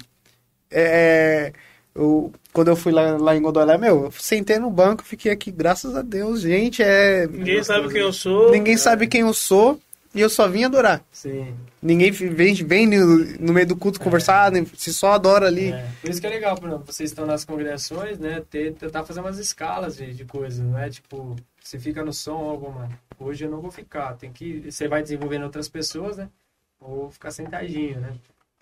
É, 0.71 1.53
eu, 1.95 2.33
quando 2.53 2.69
eu 2.69 2.77
fui 2.77 2.93
lá, 2.93 3.17
lá 3.17 3.37
em 3.37 3.43
Godolé, 3.43 3.79
meu, 3.79 4.05
eu 4.05 4.13
sentei 4.13 4.59
no 4.59 4.71
banco, 4.71 5.05
fiquei 5.05 5.31
aqui, 5.31 5.51
graças 5.51 5.95
a 5.97 6.03
Deus, 6.03 6.41
gente, 6.41 6.83
é... 6.83 7.27
Ninguém 7.27 7.63
sabe 7.63 7.89
quem 7.89 8.01
eu 8.01 8.13
sou. 8.13 8.51
Ninguém 8.51 8.77
sabe 8.77 9.07
quem 9.07 9.21
eu 9.23 9.33
sou 9.35 9.81
e 10.15 10.21
eu 10.21 10.29
só 10.29 10.49
vim 10.49 10.65
adorar. 10.65 11.03
sim. 11.13 11.55
Ninguém 11.83 12.11
vem, 12.11 12.53
vem 12.55 12.87
no, 12.87 13.17
no 13.41 13.53
meio 13.55 13.67
do 13.67 13.75
culto 13.75 13.99
conversar, 14.01 14.53
nem- 14.53 14.67
se 14.77 14.93
só 14.93 15.13
adora 15.13 15.47
ali. 15.47 15.73
É, 15.73 15.87
por 16.03 16.11
isso 16.11 16.21
que 16.21 16.27
é 16.27 16.31
legal, 16.31 16.55
exemplo, 16.59 16.83
vocês 16.85 17.09
estão 17.11 17.25
nas 17.25 17.43
congregações, 17.43 18.19
né? 18.19 18.43
Ter, 18.51 18.75
tentar 18.75 19.03
fazer 19.05 19.21
umas 19.21 19.39
escalas 19.39 19.97
de, 19.97 20.13
de 20.13 20.25
coisas, 20.27 20.59
não 20.59 20.77
é? 20.79 20.91
Tipo, 20.91 21.37
você 21.59 21.79
fica 21.79 22.05
no 22.05 22.13
som 22.13 22.37
alguma. 22.37 22.91
Hoje 23.19 23.47
eu 23.47 23.51
não 23.51 23.63
vou 23.63 23.71
ficar. 23.71 24.13
Tem 24.19 24.31
que. 24.31 24.71
Você 24.71 24.89
vai 24.89 25.03
desenvolvendo 25.03 25.45
outras 25.45 25.71
pessoas, 25.71 26.19
né? 26.19 26.29
Ou 26.79 27.11
ficar 27.11 27.31
sentadinho, 27.31 27.99
né? 27.99 28.13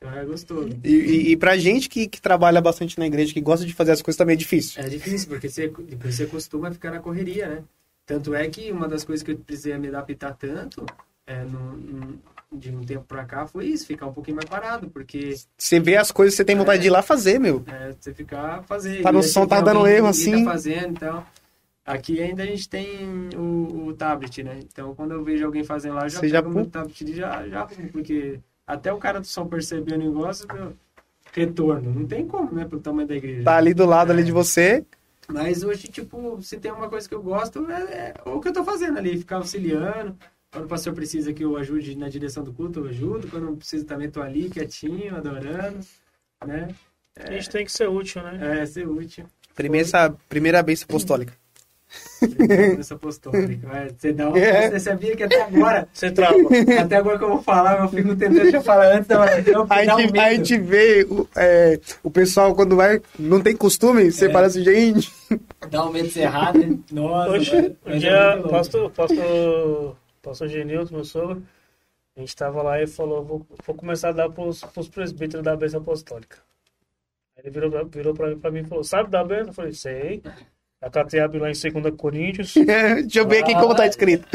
Então 0.00 0.16
é 0.16 0.24
gostoso. 0.24 0.70
E, 0.84 0.90
e, 0.92 1.30
e 1.32 1.36
pra 1.36 1.56
gente 1.56 1.88
que, 1.88 2.06
que 2.06 2.20
trabalha 2.20 2.60
bastante 2.60 2.98
na 2.98 3.06
igreja, 3.06 3.32
que 3.34 3.40
gosta 3.40 3.66
de 3.66 3.74
fazer 3.74 3.92
as 3.92 4.00
coisas 4.02 4.16
também 4.16 4.34
é 4.34 4.36
difícil. 4.36 4.80
É 4.80 4.88
difícil, 4.88 5.28
porque 5.28 5.48
você, 5.48 5.68
você 6.00 6.26
costuma 6.26 6.70
ficar 6.70 6.92
na 6.92 7.00
correria, 7.00 7.48
né? 7.48 7.64
Tanto 8.06 8.32
é 8.34 8.48
que 8.48 8.70
uma 8.70 8.88
das 8.88 9.04
coisas 9.04 9.24
que 9.24 9.32
eu 9.32 9.36
precisei 9.38 9.76
me 9.76 9.88
adaptar 9.88 10.34
tanto 10.34 10.86
é, 11.26 11.42
no, 11.42 11.72
no- 11.76 12.18
de 12.50 12.70
um 12.74 12.82
tempo 12.82 13.04
pra 13.04 13.24
cá 13.26 13.46
foi 13.46 13.66
isso, 13.66 13.86
ficar 13.86 14.06
um 14.06 14.12
pouquinho 14.14 14.36
mais 14.36 14.48
parado, 14.48 14.88
porque 14.88 15.34
Você 15.58 15.78
vê 15.78 15.96
as 15.96 16.10
coisas, 16.10 16.34
você 16.34 16.42
tem 16.44 16.56
vontade 16.56 16.80
de 16.80 16.86
ir 16.88 16.90
lá 16.90 17.02
fazer, 17.02 17.38
meu. 17.38 17.62
É, 17.66 17.92
você 17.92 18.14
ficar 18.14 18.62
fazendo. 18.62 19.02
Tá 19.02 19.12
no 19.12 19.18
aí 19.18 19.24
som, 19.24 19.46
tá 19.46 19.60
dando 19.60 19.86
erro, 19.86 20.06
ninguém 20.06 20.08
assim. 20.10 20.44
Tá 20.44 20.50
fazendo, 20.52 20.88
então. 20.92 21.26
Aqui 21.84 22.22
ainda 22.22 22.42
a 22.42 22.46
gente 22.46 22.68
tem 22.68 22.88
o, 23.36 23.88
o 23.88 23.92
tablet, 23.94 24.42
né? 24.42 24.60
Então 24.62 24.94
quando 24.94 25.12
eu 25.12 25.24
vejo 25.24 25.44
alguém 25.44 25.64
fazendo 25.64 25.96
lá, 25.96 26.08
já 26.08 26.20
Você 26.20 26.28
já 26.28 26.42
pego 26.42 26.54
o 26.54 26.56
meu 26.56 26.66
tablet 26.66 27.00
e 27.04 27.14
já, 27.14 27.46
já 27.48 27.66
porque 27.92 28.40
até 28.68 28.92
o 28.92 28.98
cara 28.98 29.18
do 29.18 29.26
som 29.26 29.46
perceber 29.46 29.94
o 29.94 29.98
negócio, 29.98 30.46
meu, 30.52 30.76
retorno. 31.32 31.90
Não 31.90 32.06
tem 32.06 32.26
como, 32.26 32.54
né? 32.54 32.66
Pro 32.66 32.78
tamanho 32.78 33.08
da 33.08 33.16
igreja. 33.16 33.42
Tá 33.42 33.56
ali 33.56 33.72
do 33.72 33.86
lado 33.86 34.12
ali 34.12 34.22
de 34.22 34.30
você. 34.30 34.84
Mas 35.26 35.62
hoje, 35.62 35.88
tipo, 35.88 36.40
se 36.42 36.58
tem 36.58 36.70
uma 36.70 36.88
coisa 36.88 37.08
que 37.08 37.14
eu 37.14 37.22
gosto, 37.22 37.66
é, 37.70 38.14
é 38.14 38.28
o 38.28 38.38
que 38.40 38.48
eu 38.48 38.52
tô 38.52 38.62
fazendo 38.62 38.98
ali, 38.98 39.16
ficar 39.16 39.36
auxiliando. 39.36 40.14
Quando 40.50 40.64
o 40.66 40.68
pastor 40.68 40.92
precisa 40.92 41.32
que 41.32 41.42
eu 41.42 41.56
ajude 41.56 41.96
na 41.96 42.10
direção 42.10 42.44
do 42.44 42.52
culto, 42.52 42.80
eu 42.80 42.88
ajudo. 42.90 43.28
Quando 43.28 43.46
não 43.46 43.56
precisa 43.56 43.86
também, 43.86 44.10
tô 44.10 44.20
ali, 44.20 44.50
quietinho, 44.50 45.16
adorando, 45.16 45.78
né? 46.46 46.68
A 47.18 47.32
gente 47.32 47.48
tem 47.48 47.64
que 47.64 47.72
ser 47.72 47.88
útil, 47.88 48.22
né? 48.22 48.60
É, 48.60 48.66
ser 48.66 48.86
útil. 48.86 49.24
Primeira, 49.54 50.14
primeira 50.28 50.62
bênção 50.62 50.84
apostólica. 50.88 51.32
Essa 52.78 52.94
apostólica. 52.94 53.68
Você, 53.96 54.12
dá 54.12 54.28
uma, 54.28 54.38
É. 54.38 54.70
você 54.70 54.80
sabia 54.80 55.16
que 55.16 55.22
até 55.22 55.42
agora, 55.42 55.88
Você 55.92 56.10
trava. 56.10 56.36
até 56.80 56.96
agora 56.96 57.18
que 57.18 57.24
eu 57.24 57.28
vou 57.30 57.42
falar, 57.42 57.80
eu 57.82 57.88
fico 57.88 58.14
tentando 58.16 58.50
já 58.50 58.60
falar 58.60 58.94
antes 58.96 59.06
da 59.08 59.20
hora. 59.20 59.32
A 59.36 59.96
um 59.96 60.00
gente, 60.00 60.18
a 60.18 60.34
gente 60.34 60.58
vê 60.58 61.06
o, 61.08 61.26
é, 61.36 61.80
o 62.02 62.10
pessoal 62.10 62.54
quando 62.54 62.76
vai, 62.76 63.00
não 63.18 63.40
tem 63.40 63.56
costume, 63.56 64.10
você 64.12 64.26
É. 64.26 64.30
fala 64.30 64.46
assim, 64.46 64.62
gente. 64.64 65.10
Dá 65.70 65.84
um 65.86 65.92
medo 65.92 66.08
de 66.08 66.14
ser 66.14 66.20
errado, 66.20 66.58
né? 66.58 66.78
Nossa, 66.92 67.30
Hoje, 67.30 67.56
um 67.56 67.76
vai 67.90 67.98
dia, 67.98 68.42
pastor, 68.50 68.90
pastor, 68.90 69.96
pastor 70.22 70.48
Genilton, 70.48 70.94
meu 70.94 71.04
sogro, 71.04 71.42
a 72.16 72.20
gente 72.20 72.34
tava 72.36 72.62
lá 72.62 72.82
e 72.82 72.86
falou, 72.86 73.24
vou, 73.24 73.46
vou 73.66 73.74
começar 73.76 74.08
a 74.10 74.12
dar 74.12 74.28
pros, 74.30 74.60
pros 74.62 74.88
presbíteros 74.88 75.44
da 75.44 75.56
bênção 75.56 75.80
apostólica. 75.80 76.36
Aí 77.36 77.44
ele 77.44 77.50
virou, 77.50 77.70
pra- 77.70 77.84
virou 77.84 78.14
pra 78.14 78.50
mim 78.50 78.60
e 78.60 78.64
falou, 78.64 78.82
sabe 78.82 79.10
da 79.10 79.22
bênção? 79.22 79.48
Eu 79.48 79.52
falei, 79.52 79.72
sei. 79.72 80.22
A 80.80 80.88
catei 80.88 81.20
abre 81.20 81.38
lá 81.38 81.50
em 81.50 81.52
2 81.52 81.94
Coríntios. 81.96 82.54
Deixa 82.54 83.18
eu 83.18 83.28
ver 83.28 83.42
aqui 83.42 83.52
como 83.54 83.74
tá 83.74 83.86
escrito. 83.86 84.28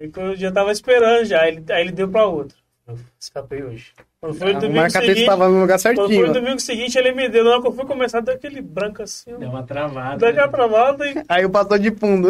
Aí 0.00 0.12
eu 0.14 0.36
já 0.36 0.52
tava 0.52 0.70
esperando 0.70 1.24
já, 1.24 1.42
aí 1.42 1.56
ele, 1.56 1.72
aí 1.72 1.82
ele 1.82 1.92
deu 1.92 2.08
pra 2.08 2.26
outro. 2.26 2.56
Eu 2.86 2.96
escapei 3.18 3.64
hoje. 3.64 3.92
Quando 4.20 4.34
foi 4.36 4.50
O 4.54 4.60
domingo 4.60 4.76
marca-texto 4.76 5.12
seguinte, 5.12 5.26
tava 5.26 5.48
no 5.48 5.60
lugar 5.60 5.78
quando 5.80 5.96
foi 5.96 6.06
certinho. 6.06 6.26
no 6.26 6.30
ó. 6.30 6.32
domingo 6.32 6.60
seguinte, 6.60 6.96
ele 6.96 7.12
me 7.12 7.28
deu, 7.28 7.42
na 7.42 7.50
hora 7.50 7.62
que 7.62 7.66
eu 7.66 7.72
fui 7.72 7.84
começar, 7.84 8.20
deu 8.20 8.34
aquele 8.34 8.62
branco 8.62 9.02
assim, 9.02 9.32
ó. 9.34 9.38
Deu 9.38 9.48
uma 9.48 9.64
travada. 9.64 10.18
Deu 10.18 10.28
aquela 10.28 10.46
né? 10.46 10.52
travada 10.52 11.08
e 11.08 11.24
Aí 11.28 11.44
o 11.44 11.50
pastor 11.50 11.78
de 11.80 11.90
fundo. 11.90 12.28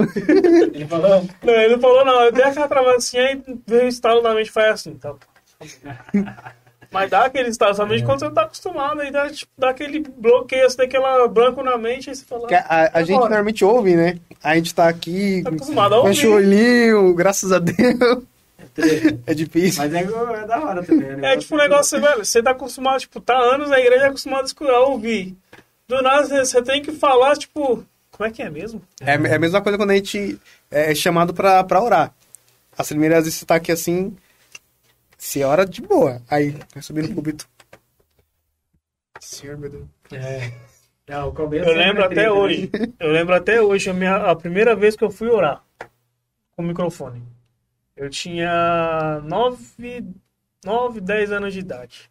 Ele 0.75 0.87
falou, 0.87 1.27
Não, 1.43 1.55
ele 1.55 1.75
não 1.75 1.81
falou 1.81 2.05
não, 2.05 2.23
eu 2.23 2.33
dei 2.33 2.45
aquela 2.45 2.69
travada 2.69 2.97
assim, 2.97 3.19
aí 3.19 3.43
veio 3.67 3.85
o 3.85 3.89
estalo 3.89 4.23
na 4.23 4.35
mente, 4.35 4.51
foi 4.51 4.67
assim, 4.69 4.95
tá. 4.95 5.15
Mas 6.91 7.11
dá 7.11 7.25
aquele 7.25 7.49
estalo, 7.49 7.75
somente 7.75 8.05
quando 8.05 8.21
você 8.21 8.25
não 8.27 8.35
tá 8.35 8.43
acostumado, 8.43 9.01
aí 9.01 9.11
dá, 9.11 9.29
tipo, 9.29 9.51
dá 9.59 9.71
aquele 9.71 10.01
bloqueio, 10.01 10.67
assim, 10.67 10.77
daquela 10.79 11.27
branco 11.29 11.63
na 11.63 11.77
mente, 11.77 12.09
aí 12.11 12.17
você 12.17 12.25
fala, 12.25 12.47
a, 12.51 12.99
a- 12.99 13.03
gente 13.03 13.19
normalmente 13.19 13.65
ouve, 13.65 13.95
né? 13.97 14.19
A 14.43 14.55
gente 14.57 14.75
tá 14.75 14.89
aqui, 14.89 15.43
tá 15.43 15.51
acostumado 15.51 15.95
a 15.95 16.01
ouvir. 16.01 16.27
olhinho, 16.27 17.15
graças 17.15 17.51
a 17.53 17.59
Deus. 17.59 18.23
É 19.27 19.33
difícil. 19.35 19.83
mas 19.83 19.95
é, 19.95 20.01
é 20.03 20.47
da 20.47 20.61
hora 20.61 20.83
também. 20.83 21.17
né? 21.17 21.33
É 21.33 21.37
tipo 21.37 21.55
um 21.55 21.59
negócio, 21.59 22.01
velho, 22.01 22.25
você 22.25 22.43
tá 22.43 22.51
acostumado, 22.51 23.01
tipo, 23.01 23.21
tá 23.21 23.37
anos 23.37 23.71
na 23.71 23.79
igreja, 23.81 24.05
é 24.05 24.09
acostumado 24.09 24.47
a 24.69 24.81
ouvir. 24.81 25.35
Do 25.89 26.03
nada, 26.03 26.27
você- 26.27 26.45
você 26.45 26.63
tem 26.63 26.83
que 26.83 26.93
falar, 26.93 27.37
tipo, 27.37 27.85
como 28.11 28.29
é 28.29 28.31
que 28.31 28.43
é 28.43 28.51
mesmo? 28.51 28.83
É, 29.01 29.13
é 29.15 29.35
a 29.35 29.39
mesma 29.39 29.61
coisa 29.63 29.79
quando 29.79 29.91
a 29.93 29.95
gente 29.97 30.39
é 30.71 30.95
chamado 30.95 31.33
pra, 31.33 31.65
pra 31.65 31.83
orar. 31.83 32.13
As 32.77 32.89
primeiras 32.89 33.25
vezes 33.25 33.39
você 33.39 33.47
tá 33.47 33.55
aqui 33.55 33.73
assim, 33.73 34.15
se 35.27 35.43
ora 35.43 35.67
de 35.67 35.83
boa. 35.83 36.23
Aí, 36.31 36.53
vai 36.73 36.83
subir 36.83 37.09
no 37.09 37.15
púlpito. 37.15 37.49
Senhor, 39.21 39.59
meu 39.59 39.69
Deus. 39.69 39.87
É. 40.13 40.53
É, 41.09 41.19
o 41.19 41.33
começo 41.33 41.65
Eu 41.65 41.75
sempre 41.75 41.85
lembro 41.85 42.03
é 42.03 42.05
até 42.07 42.15
treta, 42.15 42.31
né? 42.31 42.41
hoje. 42.41 42.71
Eu 42.99 43.13
lembro 43.13 43.35
até 43.35 43.61
hoje 43.61 43.91
a, 43.91 43.93
minha, 43.93 44.17
a 44.17 44.37
primeira 44.37 44.77
vez 44.77 44.95
que 44.95 45.03
eu 45.03 45.11
fui 45.11 45.29
orar 45.29 45.65
com 46.53 46.63
o 46.63 46.67
microfone. 46.67 47.23
Eu 47.97 48.09
tinha 48.09 49.21
9, 49.25 50.05
9 50.65 51.01
10 51.01 51.33
anos 51.33 51.53
de 51.53 51.61
idade. 51.61 52.11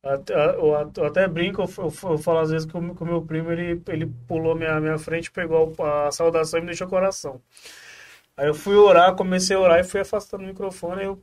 Até, 0.00 0.34
eu, 0.34 0.76
até 1.04 1.26
brinco, 1.26 1.62
eu, 1.62 2.18
falo 2.18 2.38
às 2.38 2.50
vezes 2.50 2.66
que 2.66 2.76
o, 2.76 2.80
meu 2.80 3.22
primo 3.22 3.50
ele, 3.50 3.82
ele 3.88 4.06
pulou 4.28 4.54
minha, 4.54 4.80
minha 4.80 4.98
frente, 4.98 5.30
pegou 5.30 5.74
a 5.80 6.10
saudação 6.12 6.58
e 6.58 6.62
me 6.62 6.66
deixou 6.68 6.88
coração. 6.88 7.40
Aí 8.36 8.46
eu 8.46 8.54
fui 8.54 8.74
orar, 8.74 9.14
comecei 9.16 9.56
a 9.56 9.60
orar 9.60 9.80
e 9.80 9.84
fui 9.84 10.00
afastando 10.00 10.44
o 10.44 10.46
microfone. 10.46 11.00
Aí 11.00 11.06
eu, 11.06 11.22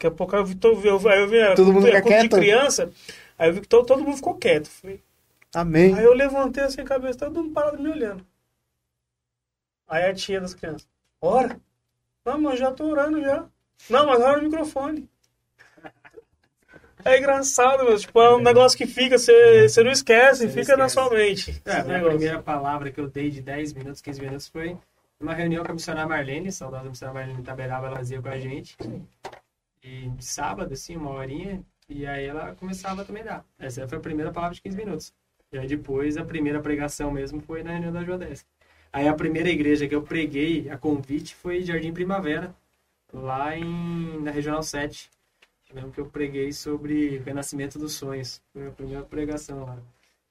daqui 0.00 0.06
a 0.06 0.10
pouco 0.10 0.34
eu 0.34 0.44
vi, 0.46 0.54
tô, 0.54 0.72
eu, 0.80 1.08
aí 1.08 1.20
eu 1.20 1.28
vi 1.28 1.54
Todo 1.54 1.72
mundo 1.74 1.84
fica 1.86 2.00
de 2.00 2.08
quieto? 2.08 2.36
criança, 2.36 2.90
aí 3.38 3.50
eu 3.50 3.52
vi 3.52 3.60
que 3.60 3.68
todo, 3.68 3.84
todo 3.86 4.02
mundo 4.02 4.16
ficou 4.16 4.34
quieto. 4.34 4.68
Falei, 4.68 5.00
Amém. 5.54 5.94
Aí 5.94 6.04
eu 6.04 6.14
levantei 6.14 6.64
assim 6.64 6.80
a 6.80 6.84
cabeça, 6.84 7.18
todo 7.18 7.42
mundo 7.42 7.52
parado 7.52 7.82
me 7.82 7.90
olhando. 7.90 8.24
Aí 9.86 10.04
a 10.04 10.14
tia 10.14 10.40
das 10.40 10.54
crianças, 10.54 10.88
ora? 11.20 11.60
Não, 12.24 12.40
mas 12.40 12.58
já 12.58 12.72
tô 12.72 12.84
orando 12.86 13.20
já. 13.20 13.44
Não, 13.90 14.06
mas 14.06 14.20
agora 14.20 14.38
o 14.40 14.42
microfone. 14.42 15.08
É 17.04 17.18
engraçado, 17.18 17.84
meu. 17.84 17.98
Tipo, 17.98 18.20
é 18.20 18.36
um 18.36 18.40
negócio 18.42 18.76
que 18.76 18.86
fica, 18.86 19.18
você, 19.18 19.68
você 19.68 19.82
não 19.82 19.90
esquece, 19.90 20.42
Você 20.46 20.48
fica 20.48 20.76
na 20.76 20.86
esquece. 20.86 20.94
sua 21.08 21.10
mente. 21.10 21.62
É, 21.64 21.72
a 21.76 21.84
negócio. 21.84 22.18
primeira 22.18 22.42
palavra 22.42 22.90
que 22.92 23.00
eu 23.00 23.08
dei 23.08 23.30
de 23.30 23.40
10 23.40 23.72
minutos, 23.72 24.00
15 24.02 24.20
minutos 24.20 24.48
foi 24.48 24.76
numa 25.18 25.32
reunião 25.34 25.64
com 25.64 25.70
a 25.72 25.74
missionária 25.74 26.08
Marlene, 26.08 26.52
saudosa 26.52 26.88
missionária 26.88 27.20
Marlene 27.20 27.42
Taberaba, 27.42 27.86
ela 27.88 27.96
fazia 27.96 28.20
com 28.20 28.28
a 28.28 28.38
gente. 28.38 28.76
E 29.82 30.10
sábado, 30.20 30.72
assim, 30.72 30.96
uma 30.96 31.10
horinha, 31.10 31.64
e 31.88 32.06
aí 32.06 32.26
ela 32.26 32.54
começava 32.54 33.02
a 33.02 33.04
também 33.04 33.24
dar. 33.24 33.44
Essa 33.58 33.88
foi 33.88 33.98
a 33.98 34.00
primeira 34.00 34.32
palavra 34.32 34.54
de 34.54 34.62
15 34.62 34.76
minutos. 34.76 35.14
E 35.52 35.58
aí 35.58 35.66
depois 35.66 36.16
a 36.16 36.24
primeira 36.24 36.60
pregação 36.60 37.10
mesmo 37.10 37.40
foi 37.40 37.62
na 37.62 37.72
reunião 37.72 37.92
da 37.92 38.04
Joadesca. 38.04 38.48
Aí 38.92 39.08
a 39.08 39.14
primeira 39.14 39.48
igreja 39.48 39.88
que 39.88 39.94
eu 39.94 40.02
preguei, 40.02 40.68
a 40.68 40.76
convite, 40.76 41.34
foi 41.34 41.62
Jardim 41.62 41.92
Primavera, 41.92 42.54
lá 43.12 43.56
em, 43.56 44.20
na 44.20 44.30
Regional 44.30 44.62
7. 44.62 45.10
Eu 45.70 45.76
lembro 45.76 45.92
que 45.92 46.00
eu 46.00 46.06
preguei 46.06 46.52
sobre 46.52 47.18
renascimento 47.18 47.78
dos 47.78 47.94
sonhos. 47.94 48.42
Foi 48.52 48.66
a 48.66 48.70
primeira 48.70 49.04
pregação 49.04 49.64
lá. 49.64 49.78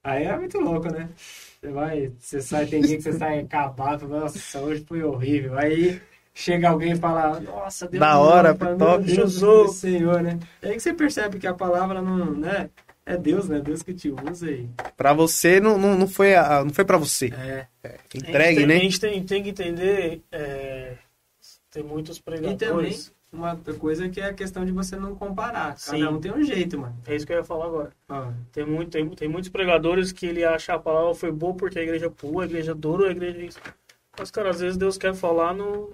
Aí 0.02 0.24
é 0.24 0.36
muito 0.36 0.58
louco, 0.58 0.90
né? 0.90 1.10
Você 1.16 1.70
vai, 1.70 2.12
você 2.18 2.40
sai, 2.40 2.66
tem 2.66 2.80
dia 2.82 2.96
que 2.96 3.02
você 3.02 3.12
sai 3.12 3.40
acabado, 3.44 4.08
nossa, 4.08 4.60
hoje 4.60 4.84
foi 4.86 5.02
horrível. 5.02 5.58
Aí 5.58 6.00
chega 6.34 6.68
alguém 6.70 6.92
e 6.92 6.96
fala, 6.96 7.40
nossa, 7.40 7.86
Deus 7.88 8.00
me 8.00 8.06
hora, 8.06 8.54
top. 8.54 9.04
Deus 9.04 9.16
Jesus. 9.32 9.40
do 9.40 9.68
Senhor, 9.74 10.22
né? 10.22 10.38
É 10.62 10.68
aí 10.68 10.74
que 10.74 10.80
você 10.80 10.94
percebe 10.94 11.38
que 11.38 11.46
a 11.46 11.54
palavra 11.54 12.00
não, 12.00 12.32
né? 12.32 12.70
É 13.04 13.16
Deus, 13.16 13.48
né? 13.48 13.58
Deus 13.60 13.82
que 13.82 13.92
te 13.92 14.10
usa 14.10 14.50
e 14.50 14.68
Pra 14.96 15.12
você, 15.12 15.58
não, 15.60 15.76
não, 15.76 15.96
não 15.98 16.06
foi, 16.06 16.34
a- 16.34 16.62
não 16.64 16.72
foi 16.72 16.84
pra 16.84 16.96
você. 16.98 17.26
é. 17.34 17.66
Entregue, 18.14 18.38
a 18.38 18.42
gente 18.42 18.54
tem, 18.56 18.66
né? 18.66 18.74
A 18.76 18.78
gente 18.78 19.00
tem, 19.00 19.24
tem 19.24 19.42
que 19.42 19.48
entender, 19.50 20.22
é, 20.30 20.92
tem 21.70 21.82
muitos 21.82 22.18
E 22.18 22.22
também 22.22 22.40
pregadores. 22.40 23.12
uma 23.32 23.52
outra 23.52 23.74
coisa 23.74 24.08
que 24.08 24.20
é 24.20 24.26
a 24.26 24.34
questão 24.34 24.64
de 24.64 24.70
você 24.70 24.96
não 24.96 25.14
comparar. 25.16 25.68
Cada 25.74 25.78
Sim. 25.78 26.04
um 26.06 26.20
tem 26.20 26.30
um 26.32 26.42
jeito, 26.44 26.78
mano. 26.78 26.94
É 27.06 27.16
isso 27.16 27.26
que 27.26 27.32
eu 27.32 27.38
ia 27.38 27.44
falar 27.44 27.66
agora. 27.66 27.90
Ó, 28.08 28.26
Tem, 28.52 28.64
muito, 28.66 28.90
tem, 28.90 29.08
tem 29.08 29.28
muitos 29.28 29.48
pregadores 29.50 30.12
que 30.12 30.26
ele 30.26 30.44
acha 30.44 30.74
a 30.74 30.78
palavra 30.78 31.14
foi 31.14 31.32
boa 31.32 31.54
porque 31.54 31.78
a 31.78 31.82
igreja 31.82 32.10
pula, 32.10 32.44
a 32.44 32.46
igreja 32.46 32.74
dura, 32.74 33.08
a 33.08 33.12
igreja 33.12 33.38
isso. 33.42 33.58
Mas, 34.20 34.30
cara, 34.30 34.50
às 34.50 34.60
vezes 34.60 34.76
Deus 34.76 34.98
quer 34.98 35.14
falar 35.14 35.54
no. 35.54 35.90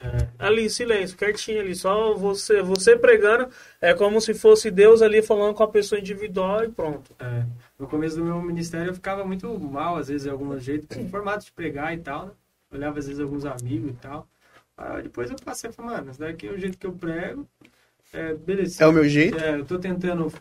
é, 0.00 0.28
Ali, 0.38 0.70
silêncio, 0.70 1.14
quietinho 1.14 1.60
ali. 1.60 1.74
Só 1.74 2.14
você, 2.14 2.62
você 2.62 2.96
pregando. 2.96 3.50
É 3.82 3.92
como 3.92 4.18
se 4.18 4.32
fosse 4.32 4.70
Deus 4.70 5.02
ali 5.02 5.20
falando 5.20 5.54
com 5.54 5.62
a 5.62 5.68
pessoa 5.68 6.00
individual 6.00 6.64
e 6.64 6.70
pronto. 6.70 7.14
É. 7.18 7.44
No 7.78 7.86
começo 7.86 8.16
do 8.16 8.24
meu 8.24 8.40
ministério 8.40 8.88
eu 8.88 8.94
ficava 8.94 9.26
muito 9.26 9.46
mal, 9.60 9.96
às 9.96 10.08
vezes, 10.08 10.26
em 10.26 10.30
alguns 10.30 10.64
jeitos, 10.64 10.96
com 10.96 11.04
o 11.04 11.08
formato 11.10 11.44
de 11.44 11.52
pregar 11.52 11.92
e 11.92 11.98
tal, 11.98 12.26
né? 12.26 12.32
Olhava, 12.72 12.98
às 12.98 13.06
vezes, 13.06 13.20
alguns 13.20 13.44
amigos 13.44 13.90
e 13.90 13.94
tal. 13.94 14.26
Aí 14.74 15.02
depois 15.02 15.30
eu 15.30 15.36
passei 15.36 15.68
e 15.68 15.72
falei, 15.74 15.96
mano, 15.96 16.10
isso 16.10 16.20
daqui 16.20 16.46
é 16.48 16.52
o 16.52 16.58
jeito 16.58 16.78
que 16.78 16.86
eu 16.86 16.92
prego. 16.92 17.46
É, 18.10 18.32
beleza. 18.32 18.82
É 18.82 18.86
o 18.86 18.92
meu 18.92 19.06
jeito. 19.06 19.38
É, 19.38 19.56
eu 19.56 19.66
tô 19.66 19.78
tentando 19.78 20.32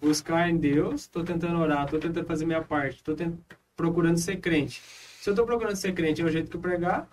buscar 0.00 0.48
em 0.48 0.56
Deus, 0.56 1.06
tô 1.06 1.22
tentando 1.22 1.58
orar, 1.58 1.86
tô 1.90 1.98
tentando 1.98 2.26
fazer 2.26 2.46
minha 2.46 2.62
parte, 2.62 3.02
tô 3.02 3.14
tent... 3.14 3.34
procurando 3.76 4.16
ser 4.16 4.38
crente. 4.38 4.82
Se 5.24 5.30
eu 5.30 5.34
tô 5.34 5.46
procurando 5.46 5.74
ser 5.74 5.94
crente 5.94 6.20
é 6.20 6.24
o 6.26 6.28
jeito 6.28 6.50
que 6.50 6.56
eu 6.58 6.60
pregar, 6.60 7.08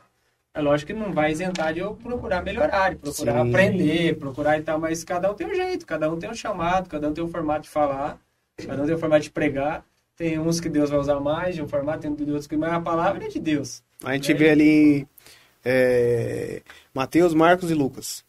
é 0.54 0.60
lógico 0.60 0.92
que 0.92 1.00
não 1.00 1.14
vai 1.14 1.32
isentar 1.32 1.74
de 1.74 1.80
eu 1.80 1.96
procurar 1.96 2.44
melhorar, 2.44 2.90
de 2.90 2.98
procurar 2.98 3.42
Sim. 3.42 3.50
aprender, 3.50 4.20
procurar 4.20 4.60
e 4.60 4.62
tal, 4.64 4.78
mas 4.78 5.02
cada 5.06 5.32
um 5.32 5.34
tem 5.34 5.48
um 5.48 5.56
jeito, 5.56 5.86
cada 5.86 6.12
um 6.12 6.20
tem 6.20 6.30
um 6.30 6.34
chamado, 6.34 6.90
cada 6.90 7.08
um 7.08 7.14
tem 7.14 7.24
um 7.24 7.30
formato 7.30 7.62
de 7.62 7.70
falar, 7.70 8.20
cada 8.68 8.84
um 8.84 8.86
tem 8.86 8.96
um 8.96 8.98
formato 8.98 9.24
de 9.24 9.32
pregar. 9.32 9.86
Tem 10.18 10.38
uns 10.38 10.60
que 10.60 10.68
Deus 10.68 10.90
vai 10.90 11.00
usar 11.00 11.22
mais 11.22 11.56
de 11.56 11.62
um 11.62 11.70
formato, 11.70 12.02
tem 12.02 12.12
outros 12.12 12.48
que 12.48 12.58
mas 12.58 12.74
a 12.74 12.82
palavra 12.82 13.24
é 13.24 13.30
de 13.30 13.40
Deus. 13.40 13.82
A 14.04 14.12
gente 14.12 14.34
vê 14.34 14.50
ali 14.50 15.08
é, 15.64 16.64
Mateus, 16.94 17.34
Marcos 17.34 17.72
e 17.72 17.74
Lucas. 17.74 18.26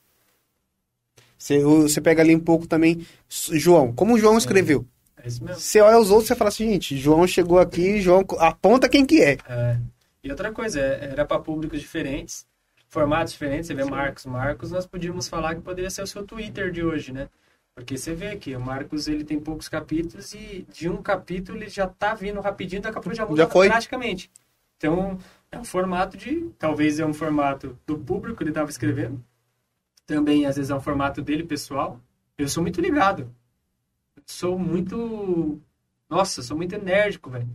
Você, 1.37 1.59
você 1.59 2.01
pega 2.01 2.23
ali 2.23 2.37
um 2.37 2.41
pouco 2.41 2.69
também 2.69 3.05
João. 3.29 3.93
Como 3.93 4.15
o 4.15 4.19
João 4.19 4.39
escreveu? 4.39 4.87
É 5.23 5.29
isso 5.29 5.45
mesmo. 5.45 5.61
Você 5.61 5.81
olha 5.81 5.99
os 5.99 6.11
outros 6.11 6.31
e 6.31 6.35
fala 6.35 6.49
assim, 6.49 6.73
gente, 6.73 6.97
João 6.97 7.27
chegou 7.27 7.59
aqui, 7.59 8.01
João 8.01 8.25
aponta 8.39 8.89
quem 8.89 9.07
que 9.07 9.23
é. 9.23 9.39
É. 9.49 9.79
E 10.25 10.31
outra 10.31 10.53
coisa, 10.53 10.81
é- 10.81 11.11
era 11.13 11.25
para 11.25 11.39
públicos 11.39 11.81
diferentes, 11.81 12.47
formatos 12.89 13.33
diferentes. 13.33 13.67
Você 13.69 13.75
vê 13.75 13.85
Marcos. 13.85 14.27
Marcos, 14.27 14.71
nós 14.73 14.87
podíamos 14.87 15.29
falar 15.29 15.55
que 15.55 15.61
poderia 15.61 15.91
ser 15.91 16.03
o 16.03 16.07
seu 16.07 16.25
Twitter 16.27 16.71
de 16.73 16.83
hoje, 16.83 17.13
né? 17.13 17.29
Porque 17.75 17.97
você 17.97 18.15
vê 18.15 18.29
aqui, 18.29 18.55
o 18.55 18.61
Marcos 18.61 19.09
ele 19.09 19.25
tem 19.25 19.41
poucos 19.41 19.69
capítulos 19.69 20.35
e 20.35 20.67
de 20.71 20.89
um 20.91 21.01
capítulo 21.01 21.57
ele 21.59 21.69
já 21.71 21.87
tá 21.87 22.15
vindo 22.15 22.41
rapidinho, 22.41 22.83
daqui 22.83 22.99
a 22.99 23.01
pouco 23.01 23.17
já 23.17 23.25
muda 23.25 23.43
Já 23.45 23.49
foi. 23.49 23.69
drasticamente. 23.69 24.31
Então, 24.77 25.19
é 25.51 25.59
um 25.59 25.65
formato 25.65 26.17
de. 26.17 26.51
Talvez 26.59 26.99
é 26.99 27.07
um 27.07 27.15
formato 27.15 27.79
do 27.87 27.97
público 27.97 28.37
que 28.39 28.43
ele 28.43 28.51
estava 28.51 28.69
escrevendo. 28.69 29.23
Também, 30.07 30.45
às 30.47 30.57
vezes, 30.57 30.71
é 30.71 30.75
um 30.75 30.81
formato 30.81 31.23
dele 31.23 31.45
pessoal. 31.45 31.99
Eu 32.37 32.49
sou 32.49 32.63
muito 32.63 32.81
ligado. 32.81 33.33
Sou 34.27 34.59
muito. 34.59 35.59
Nossa, 36.09 36.43
sou 36.43 36.57
muito 36.57 36.75
enérgico, 36.75 37.31
velho. 37.31 37.49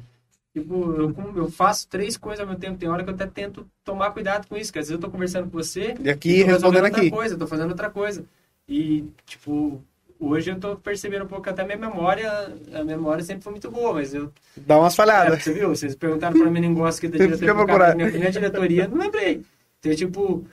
Tipo, 0.53 0.91
eu, 0.93 1.15
eu 1.35 1.51
faço 1.51 1.87
três 1.87 2.17
coisas 2.17 2.39
ao 2.39 2.47
mesmo 2.47 2.59
tempo. 2.59 2.77
Tem 2.79 2.89
hora 2.89 3.03
que 3.03 3.09
eu 3.09 3.13
até 3.13 3.27
tento 3.27 3.67
tomar 3.83 4.11
cuidado 4.11 4.47
com 4.47 4.57
isso. 4.57 4.73
Que 4.73 4.79
às 4.79 4.87
vezes 4.87 4.95
eu 4.95 4.99
tô 4.99 5.11
conversando 5.11 5.45
com 5.49 5.57
você. 5.57 5.95
E 6.01 6.09
aqui 6.09 6.41
respondendo 6.43 6.83
outra 6.85 6.99
aqui. 6.99 7.09
coisa, 7.11 7.37
tô 7.37 7.45
fazendo 7.47 7.69
outra 7.69 7.89
coisa. 7.91 8.25
E, 8.67 9.05
tipo, 9.25 9.81
hoje 10.19 10.49
eu 10.51 10.59
tô 10.59 10.75
percebendo 10.75 11.25
um 11.25 11.27
pouco 11.27 11.43
que 11.43 11.49
até 11.49 11.63
minha 11.63 11.77
memória, 11.77 12.51
a 12.73 12.83
memória 12.83 13.23
sempre 13.23 13.43
foi 13.43 13.51
muito 13.51 13.69
boa, 13.69 13.93
mas 13.93 14.13
eu. 14.15 14.31
Dá 14.57 14.79
umas 14.79 14.93
É, 14.93 14.95
falhadas. 14.97 15.43
você 15.43 15.53
viu? 15.53 15.69
Vocês 15.69 15.95
perguntaram 15.95 16.39
pra 16.39 16.49
mim 16.49 16.59
negócio 16.61 16.99
que 16.99 17.07
da 17.07 17.17
diretoria. 17.17 17.53
procurando. 17.53 17.95
Minha 17.97 18.11
minha 18.11 18.31
diretoria, 18.31 18.87
não 18.87 18.97
lembrei. 18.97 19.43
Então, 19.79 19.95
tipo. 19.95 20.43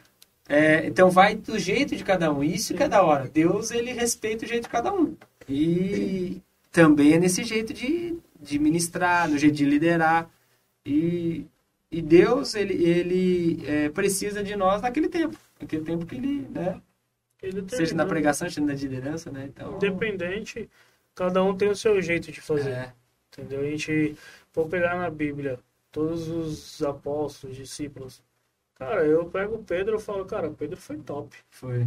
é, 0.46 0.86
então 0.86 1.08
vai 1.10 1.34
do 1.34 1.58
jeito 1.58 1.96
de 1.96 2.04
cada 2.04 2.30
um. 2.30 2.44
Isso 2.44 2.74
que 2.74 2.82
é 2.82 2.88
da 2.88 3.02
hora. 3.02 3.26
Deus, 3.32 3.70
ele 3.70 3.90
respeita 3.92 4.44
o 4.44 4.48
jeito 4.48 4.64
de 4.64 4.68
cada 4.68 4.92
um. 4.92 5.16
E 5.48 6.40
também 6.70 7.14
é 7.14 7.18
nesse 7.18 7.44
jeito 7.44 7.72
de, 7.72 8.18
de 8.40 8.58
ministrar, 8.58 9.28
no 9.28 9.38
jeito 9.38 9.54
de 9.54 9.64
liderar. 9.64 10.30
E, 10.84 11.46
e 11.90 12.02
Deus, 12.02 12.54
ele, 12.54 12.74
ele 12.84 13.64
é, 13.66 13.88
precisa 13.88 14.42
de 14.42 14.56
nós 14.56 14.82
naquele 14.82 15.08
tempo. 15.08 15.36
Naquele 15.60 15.84
tempo 15.84 16.06
que 16.06 16.16
ele, 16.16 16.48
né? 16.50 16.80
Ele 17.42 17.64
Seja 17.68 17.94
na 17.94 18.06
pregação, 18.06 18.48
seja 18.48 18.60
na 18.60 18.72
liderança, 18.72 19.30
né? 19.30 19.46
Então, 19.46 19.76
Independente, 19.76 20.68
cada 21.14 21.42
um 21.42 21.56
tem 21.56 21.68
o 21.68 21.76
seu 21.76 22.00
jeito 22.00 22.32
de 22.32 22.40
fazer. 22.40 22.70
é, 22.70 22.92
Entendeu? 23.32 23.60
A 23.60 23.64
gente 23.64 24.16
for 24.52 24.66
pegar 24.68 24.96
na 24.96 25.10
Bíblia 25.10 25.58
todos 25.92 26.28
os 26.28 26.82
apóstolos, 26.82 27.56
discípulos. 27.56 28.22
Cara, 28.74 29.04
eu 29.06 29.26
pego 29.26 29.56
o 29.56 29.64
Pedro 29.64 29.96
e 29.96 30.00
falo, 30.00 30.24
cara, 30.24 30.50
Pedro 30.50 30.76
foi 30.76 30.96
top. 30.98 31.36
foi. 31.50 31.86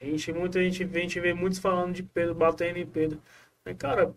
A 0.00 0.04
gente, 0.04 0.32
muita 0.32 0.62
gente, 0.62 0.84
vê- 0.84 0.98
a 0.98 1.02
gente 1.02 1.20
vê 1.20 1.32
muitos 1.34 1.58
falando 1.58 1.92
de 1.94 2.02
Pedro, 2.02 2.34
batendo 2.34 2.78
em 2.78 2.86
Pedro. 2.86 3.18
Mas, 3.64 3.76
cara, 3.78 4.10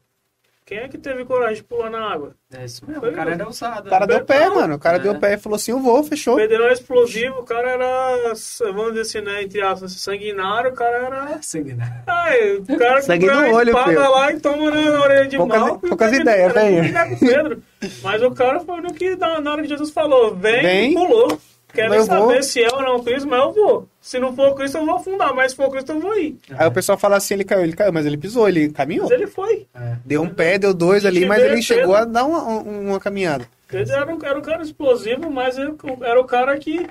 quem 0.66 0.78
é 0.80 0.88
que 0.90 0.98
teve 0.98 1.24
coragem 1.26 1.56
de 1.56 1.64
pular 1.64 1.90
na 1.90 2.00
água? 2.12 2.36
É 2.54 2.66
isso 2.66 2.86
mesmo. 2.86 3.00
Foi 3.02 3.10
O 3.12 3.14
cara 3.14 3.30
mesmo. 3.30 3.42
era 3.42 3.48
ousado. 3.50 3.88
O 3.88 3.90
cara 3.90 4.06
né? 4.06 4.14
deu 4.16 4.26
pé, 4.26 4.50
mano. 4.50 4.76
O 4.76 4.80
cara 4.80 4.98
É. 4.98 5.00
deu 5.00 5.16
pé 5.18 5.34
e 5.34 5.38
falou 5.38 5.56
assim, 5.56 5.72
eu 5.72 5.80
vou, 5.80 6.04
fechou. 6.04 6.36
Pedro 6.36 6.64
era 6.64 6.74
explosivo, 6.74 7.40
o 7.40 7.44
cara 7.44 7.72
era, 7.72 8.34
vamos 8.74 8.90
dizer 8.94 9.02
assim, 9.02 9.22
né, 9.22 9.42
entre 9.42 9.62
aspas, 9.62 9.94
sanguinário, 9.94 10.70
o 10.72 10.74
cara 10.76 10.98
era... 10.98 11.42
Sanguinário. 11.42 12.04
Ai, 12.06 12.58
o 12.58 12.78
cara 12.78 13.02
Sangue 13.02 13.26
pega 13.26 13.42
no 13.42 13.48
a 13.48 13.52
olho, 13.58 13.70
espada 13.70 13.88
filho. 13.90 14.12
lá 14.12 14.32
e 14.34 14.40
toma 14.42 14.70
na, 14.72 15.02
orelha 15.02 15.28
de 15.28 15.38
Poucas- 15.38 15.60
mal. 15.62 15.80
poucas 15.80 16.12
ideias, 16.14 16.54
velho. 16.54 17.18
Pedro. 17.20 17.64
Mas 18.04 18.22
o 18.22 18.32
cara 18.32 18.60
foi 18.60 18.82
no 18.82 18.94
que, 18.94 19.16
na, 19.16 19.40
na 19.42 19.52
hora 19.54 19.62
que 19.64 19.70
Jesus 19.70 19.90
falou, 19.92 20.36
vem, 20.36 20.62
Vem. 20.62 20.92
e 20.92 20.94
pulou. 20.94 21.40
Quero 21.72 21.94
Eu 21.94 22.04
saber 22.04 22.20
vou. 22.34 22.44
se 22.44 22.64
é 22.64 22.68
ou 22.74 22.82
não 22.82 23.04
Cristo, 23.04 23.28
mas 23.30 23.40
eu 23.40 23.52
vou. 23.54 23.88
Se 24.02 24.20
não 24.20 24.36
for 24.36 24.56
Cristo, 24.56 24.78
eu 24.80 24.86
vou 24.86 24.96
afundar, 24.96 25.34
mas 25.36 25.52
se 25.52 25.56
for 25.58 25.70
Cristo, 25.70 25.92
eu 25.92 26.00
vou 26.00 26.18
ir. 26.18 26.38
Aí 26.58 26.68
o 26.68 26.72
pessoal 26.72 26.98
fala 26.98 27.18
assim, 27.18 27.36
ele 27.36 27.44
caiu, 27.44 27.64
ele 27.64 27.74
caiu, 27.76 27.94
mas 27.94 28.06
ele 28.08 28.18
pisou, 28.18 28.50
ele 28.50 28.70
caminhou. 28.72 29.04
Mas 29.04 29.12
ele 29.12 29.28
foi. 29.28 29.68
É. 29.76 29.98
Deu 30.04 30.22
um 30.24 30.30
pé, 30.34 30.58
deu 30.58 30.74
dois 30.74 31.06
ali, 31.06 31.26
mas 31.28 31.44
ele 31.44 31.62
chegou 31.62 31.96
a 31.96 32.06
dar 32.06 32.26
uma, 32.26 32.42
uma 32.62 33.00
caminhada. 33.00 33.48
Pedro 33.68 33.94
era 33.94 34.16
um, 34.16 34.20
era 34.26 34.40
um 34.40 34.42
cara 34.42 34.64
explosivo, 34.64 35.30
mas 35.30 35.58
ele- 35.60 35.76
era 36.02 36.20
o 36.20 36.24
cara 36.26 36.58
que 36.58 36.88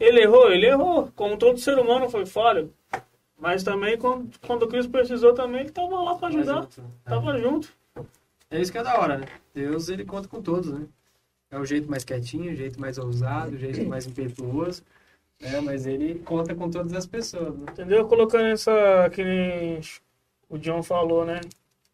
ele 0.00 0.20
errou, 0.22 0.50
ele 0.50 0.66
errou. 0.66 1.10
Como 1.14 1.36
todo 1.36 1.58
ser 1.58 1.78
humano 1.78 2.08
foi 2.08 2.24
falho. 2.24 2.72
Mas 3.38 3.62
também, 3.62 3.98
quando, 3.98 4.30
quando 4.46 4.66
Cristo 4.66 4.90
precisou 4.90 5.34
também, 5.34 5.60
ele 5.60 5.68
estava 5.68 5.94
lá 6.00 6.14
para 6.14 6.28
ajudar. 6.28 6.54
Mas, 6.62 6.78
é. 6.78 6.82
Tava 7.10 7.38
junto. 7.38 7.68
É 8.50 8.58
isso 8.60 8.72
que 8.72 8.78
é 8.78 8.82
da 8.82 8.98
hora, 8.98 9.18
né? 9.18 9.26
Deus, 9.54 9.90
ele 9.90 10.04
conta 10.06 10.26
com 10.26 10.40
todos, 10.40 10.72
né? 10.72 10.86
É 11.56 11.58
o 11.58 11.64
jeito 11.64 11.88
mais 11.90 12.04
quietinho, 12.04 12.52
o 12.52 12.54
jeito 12.54 12.78
mais 12.78 12.98
ousado, 12.98 13.56
o 13.56 13.58
jeito 13.58 13.82
mais 13.88 14.06
impetuoso, 14.06 14.82
né? 15.40 15.58
Mas 15.62 15.86
ele 15.86 16.16
conta 16.18 16.54
com 16.54 16.70
todas 16.70 16.92
as 16.92 17.06
pessoas, 17.06 17.56
né? 17.56 17.64
Entendeu? 17.70 18.06
Colocando 18.06 18.44
essa. 18.48 19.08
que 19.10 19.24
nem 19.24 19.80
o 20.50 20.58
John 20.58 20.82
falou, 20.82 21.24
né? 21.24 21.40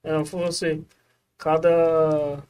É, 0.02 0.24
foi 0.24 0.40
você. 0.40 0.80
Cada. 1.38 2.42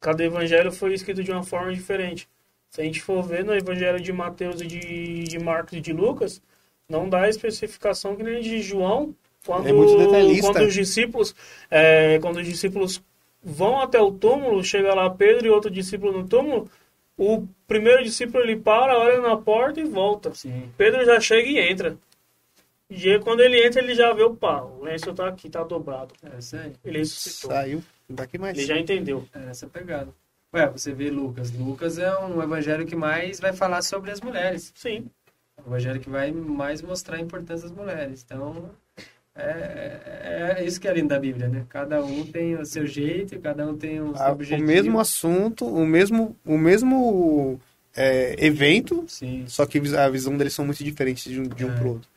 Cada 0.00 0.24
evangelho 0.24 0.72
foi 0.72 0.92
escrito 0.94 1.22
de 1.22 1.30
uma 1.30 1.44
forma 1.44 1.72
diferente. 1.72 2.28
Se 2.68 2.80
a 2.80 2.84
gente 2.84 3.00
for 3.00 3.22
ver 3.22 3.44
no 3.44 3.54
evangelho 3.54 4.00
de 4.00 4.12
Mateus 4.12 4.60
e 4.60 4.66
de, 4.66 5.24
de 5.24 5.38
Marcos 5.38 5.74
e 5.74 5.80
de 5.80 5.92
Lucas, 5.92 6.42
não 6.88 7.08
dá 7.08 7.22
a 7.22 7.28
especificação 7.28 8.16
que 8.16 8.24
nem 8.24 8.42
de 8.42 8.60
João. 8.60 9.14
Quando, 9.46 9.68
É 9.68 9.72
quando 10.40 10.66
os 10.66 10.74
discípulos. 10.74 11.34
é, 11.70 12.18
quando 12.18 12.38
os 12.38 12.46
discípulos 12.46 13.00
vão 13.44 13.80
até 13.80 14.00
o 14.00 14.10
túmulo, 14.10 14.64
chega 14.64 14.94
lá 14.94 15.10
Pedro 15.10 15.46
e 15.46 15.50
outro 15.50 15.70
discípulo 15.70 16.12
no 16.12 16.26
túmulo, 16.26 16.70
o 17.16 17.46
primeiro 17.66 18.02
discípulo 18.02 18.42
ele 18.42 18.56
para, 18.56 18.98
olha 18.98 19.20
na 19.20 19.36
porta 19.36 19.80
e 19.80 19.84
volta. 19.84 20.34
Sim. 20.34 20.70
Pedro 20.76 21.04
já 21.04 21.20
chega 21.20 21.48
e 21.48 21.58
entra. 21.58 21.96
E 22.90 23.10
aí, 23.10 23.18
quando 23.18 23.40
ele 23.40 23.64
entra, 23.64 23.82
ele 23.82 23.94
já 23.94 24.12
vê 24.12 24.22
o 24.22 24.34
pau. 24.34 24.78
O 24.80 24.84
lenço 24.84 25.12
tá 25.14 25.28
aqui, 25.28 25.48
tá 25.48 25.62
dobrado. 25.62 26.14
É 26.22 26.38
isso 26.38 26.56
aí. 26.56 26.72
Ele 26.84 26.98
ressuscitou. 26.98 27.50
Saiu. 27.50 27.82
Daqui 28.08 28.38
mais. 28.38 28.56
Ele 28.56 28.66
já 28.66 28.78
entendeu. 28.78 29.26
É 29.34 29.50
essa 29.50 29.66
pegada. 29.66 30.12
Ué, 30.52 30.68
você 30.68 30.92
vê 30.92 31.10
Lucas. 31.10 31.50
Lucas 31.50 31.98
é 31.98 32.16
um 32.18 32.42
evangelho 32.42 32.86
que 32.86 32.94
mais 32.94 33.40
vai 33.40 33.52
falar 33.52 33.82
sobre 33.82 34.10
as 34.10 34.20
mulheres. 34.20 34.72
Sim. 34.76 35.06
É 35.56 35.62
um 35.62 35.66
evangelho 35.66 35.98
que 35.98 36.10
vai 36.10 36.30
mais 36.30 36.82
mostrar 36.82 37.16
a 37.16 37.20
importância 37.20 37.68
das 37.68 37.76
mulheres. 37.76 38.22
Então, 38.24 38.70
é, 39.34 40.56
é 40.60 40.64
isso 40.64 40.80
que 40.80 40.86
é 40.88 40.92
lindo 40.94 41.08
da 41.08 41.18
Bíblia, 41.18 41.48
né? 41.48 41.66
Cada 41.68 42.04
um 42.04 42.24
tem 42.26 42.56
o 42.56 42.64
seu 42.64 42.86
jeito, 42.86 43.38
cada 43.40 43.66
um 43.66 43.76
tem 43.76 44.00
o 44.00 44.14
seu 44.14 44.24
Ah, 44.24 44.30
o 44.30 44.32
objetivo. 44.32 44.66
mesmo 44.66 45.00
assunto, 45.00 45.66
o 45.66 45.84
mesmo, 45.86 46.36
o 46.44 46.56
mesmo 46.56 47.60
é, 47.96 48.34
evento, 48.44 49.04
Sim. 49.08 49.44
só 49.46 49.66
que 49.66 49.78
a 49.96 50.08
visão 50.08 50.36
deles 50.36 50.52
são 50.52 50.64
muito 50.64 50.82
diferentes 50.84 51.30
de 51.30 51.40
um, 51.40 51.44
de 51.44 51.64
um 51.64 51.70
É. 51.72 51.74
pro 51.78 51.88
outro. 51.90 52.08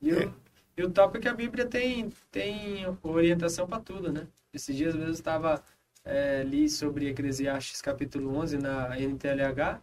E, 0.00 0.12
o, 0.12 0.34
e 0.76 0.82
o 0.82 0.90
top 0.90 1.18
é 1.18 1.20
que 1.20 1.28
a 1.28 1.34
Bíblia 1.34 1.64
tem, 1.66 2.10
tem 2.30 2.84
orientação 3.02 3.66
para 3.66 3.80
tudo, 3.80 4.12
né? 4.12 4.26
Esses 4.52 4.76
dias 4.76 4.94
mesmo 4.94 5.08
eu 5.10 5.14
estava 5.14 5.62
é, 6.04 6.42
li 6.42 6.68
sobre 6.68 7.08
Eclesiastes 7.08 7.80
capítulo 7.80 8.36
11 8.36 8.58
na 8.58 8.98
NTLH, 8.98 9.80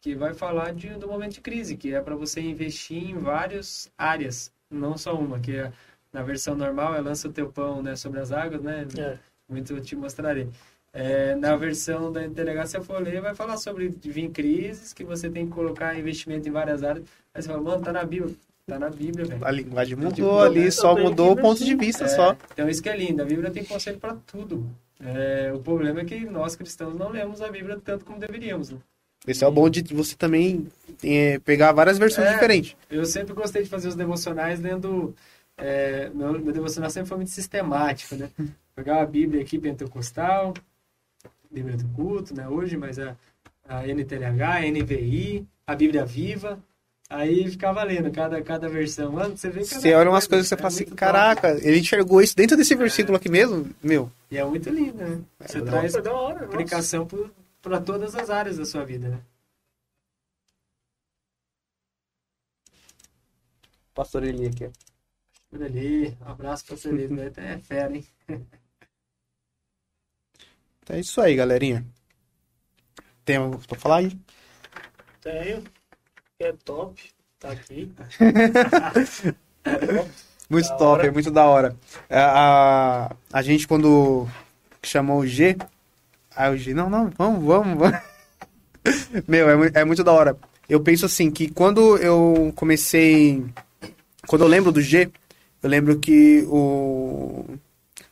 que 0.00 0.14
vai 0.14 0.34
falar 0.34 0.72
de, 0.74 0.90
do 0.90 1.08
momento 1.08 1.34
de 1.34 1.40
crise, 1.40 1.76
que 1.76 1.94
é 1.94 2.00
para 2.00 2.14
você 2.14 2.40
investir 2.40 3.08
em 3.10 3.16
várias 3.18 3.90
áreas, 3.96 4.52
não 4.70 4.96
só 4.98 5.14
uma, 5.18 5.38
que 5.40 5.56
é, 5.56 5.72
na 6.12 6.22
versão 6.22 6.54
normal 6.54 6.94
é 6.94 7.00
lança 7.00 7.28
o 7.28 7.32
teu 7.32 7.48
pão 7.48 7.82
né, 7.82 7.96
sobre 7.96 8.20
as 8.20 8.32
águas, 8.32 8.60
né? 8.62 8.86
É. 8.98 9.16
Muito 9.48 9.72
eu 9.72 9.80
te 9.80 9.96
mostrarei. 9.96 10.48
É, 10.92 11.34
na 11.36 11.56
versão 11.56 12.12
da 12.12 12.22
NTLH, 12.22 12.66
se 12.66 12.76
eu 12.76 12.84
for 12.84 13.02
ler, 13.02 13.20
vai 13.22 13.34
falar 13.34 13.56
sobre 13.56 13.88
vir 14.02 14.28
crises, 14.30 14.92
que 14.92 15.04
você 15.04 15.30
tem 15.30 15.46
que 15.46 15.52
colocar 15.52 15.98
investimento 15.98 16.46
em 16.48 16.52
várias 16.52 16.82
áreas. 16.82 17.04
Aí 17.34 17.40
você 17.40 17.48
fala, 17.48 17.62
mano, 17.62 17.82
tá 17.82 17.92
na 17.92 18.04
Bíblia. 18.04 18.34
Tá 18.66 18.78
na 18.78 18.90
Bíblia, 18.90 19.24
velho. 19.24 19.44
A 19.44 19.50
linguagem 19.50 19.96
Tipo, 19.96 20.08
mudou 20.08 20.40
ali, 20.42 20.66
eu 20.66 20.72
só 20.72 20.94
tenho 20.94 21.08
mudou 21.08 21.32
o 21.32 21.36
ponto 21.36 21.64
de 21.64 21.74
vista 21.74 22.04
É, 22.04 22.08
só. 22.08 22.36
Então 22.52 22.68
isso 22.68 22.82
que 22.82 22.88
é 22.88 22.96
lindo, 22.96 23.22
a 23.22 23.24
Bíblia 23.24 23.50
tem 23.50 23.64
conselho 23.64 23.98
para 23.98 24.14
tudo. 24.26 24.70
É, 25.04 25.50
o 25.52 25.58
problema 25.58 26.00
é 26.00 26.04
que 26.04 26.20
nós 26.26 26.54
cristãos 26.54 26.94
não 26.94 27.08
lemos 27.08 27.40
a 27.42 27.50
Bíblia 27.50 27.80
tanto 27.82 28.04
como 28.04 28.20
deveríamos. 28.20 28.70
Né? 28.70 28.78
Esse 29.26 29.44
é 29.44 29.46
o 29.48 29.50
bom 29.50 29.68
de 29.68 29.82
você 29.94 30.14
também 30.14 30.68
é, 31.02 31.38
pegar 31.40 31.72
várias 31.72 31.98
versões 31.98 32.28
É. 32.28 32.34
diferentes. 32.34 32.76
Eu 32.90 33.04
sempre 33.04 33.32
gostei 33.34 33.62
de 33.62 33.68
fazer 33.68 33.88
os 33.88 33.94
devocionais 33.96 34.60
lendo. 34.60 35.14
É, 35.56 36.08
meu, 36.10 36.32
meu 36.40 36.52
devocional 36.52 36.90
sempre 36.90 37.08
foi 37.08 37.16
muito 37.18 37.30
sistemático, 37.30 38.14
né? 38.16 38.30
Pegar 38.74 39.02
a 39.02 39.06
Bíblia 39.06 39.42
aqui 39.42 39.58
pentecostal, 39.58 40.54
Bíblia 41.50 41.76
do 41.76 41.86
culto, 41.88 42.34
né? 42.34 42.48
Hoje, 42.48 42.76
mas 42.76 42.98
a, 42.98 43.16
a 43.68 43.86
NTLH, 43.86 44.42
a 44.56 44.60
NVI, 44.70 45.46
a 45.66 45.74
Bíblia 45.74 46.04
Viva. 46.04 46.58
Aí 47.10 47.50
ficava 47.50 47.82
lendo 47.82 48.10
cada, 48.10 48.40
cada 48.42 48.68
versão. 48.70 49.12
Mano, 49.12 49.36
você 49.36 49.50
vê 49.50 49.64
cada 49.66 49.80
Você 49.82 49.94
olha 49.94 50.08
umas 50.08 50.26
coisas 50.26 50.46
e 50.46 50.48
você 50.48 50.54
é 50.54 50.56
fala 50.56 50.68
assim, 50.68 50.84
muito 50.84 50.96
top. 50.96 50.98
caraca, 51.00 51.48
ele 51.62 51.78
enxergou 51.80 52.22
isso 52.22 52.34
dentro 52.34 52.56
desse 52.56 52.74
versículo 52.74 53.16
aqui 53.18 53.28
mesmo? 53.28 53.70
Meu, 53.82 54.10
E 54.30 54.38
é 54.38 54.44
muito 54.44 54.70
lindo, 54.70 54.96
né? 54.96 55.20
Você 55.40 55.60
da 55.60 55.70
traz 55.72 55.92
da 55.92 56.12
hora. 56.12 56.44
aplicação 56.46 57.06
para 57.60 57.80
todas 57.80 58.14
as 58.14 58.30
áreas 58.30 58.56
da 58.56 58.64
sua 58.64 58.84
vida, 58.84 59.08
né? 59.08 59.20
pastor 63.94 64.24
Eli 64.24 64.46
aqui. 64.46 64.70
Por 65.52 65.62
ali, 65.62 66.16
um 66.22 66.28
abraço 66.30 66.64
pra 66.64 66.76
você, 66.76 66.90
né? 66.90 67.30
É 67.36 67.58
fera, 67.58 67.94
hein? 67.94 68.06
Então 70.82 70.96
é 70.96 71.00
isso 71.00 71.20
aí, 71.20 71.36
galerinha. 71.36 71.84
Tem 73.24 73.36
algo 73.36 73.56
pra 73.68 73.78
falar 73.78 73.96
aí? 73.98 74.18
Tenho. 75.20 75.62
É 76.40 76.52
top. 76.64 77.00
Tá 77.38 77.52
aqui. 77.52 77.92
Muito 80.50 80.68
Da 80.68 80.76
top, 80.76 80.84
hora. 80.84 81.06
é 81.06 81.10
muito 81.12 81.30
da 81.30 81.46
hora. 81.46 81.76
É, 82.10 82.18
A, 82.18 83.14
a 83.32 83.42
gente, 83.42 83.68
quando 83.68 84.26
chamou 84.82 85.20
o 85.20 85.26
G, 85.26 85.56
aí 86.34 86.52
o 86.52 86.58
G, 86.58 86.74
não, 86.74 86.90
não, 86.90 87.08
vamos, 87.10 87.44
vamos, 87.44 87.78
vamos. 87.78 88.00
Meu, 89.28 89.64
é, 89.64 89.70
é 89.74 89.84
muito 89.84 90.02
da 90.02 90.10
hora. 90.12 90.36
Eu 90.68 90.80
penso 90.82 91.06
assim, 91.06 91.30
que 91.30 91.48
quando 91.48 91.96
eu 91.98 92.52
comecei. 92.56 93.46
Quando 94.26 94.42
eu 94.42 94.48
lembro 94.48 94.72
do 94.72 94.80
G, 94.80 95.08
eu 95.62 95.70
lembro 95.70 95.98
que 95.98 96.44
o, 96.48 97.44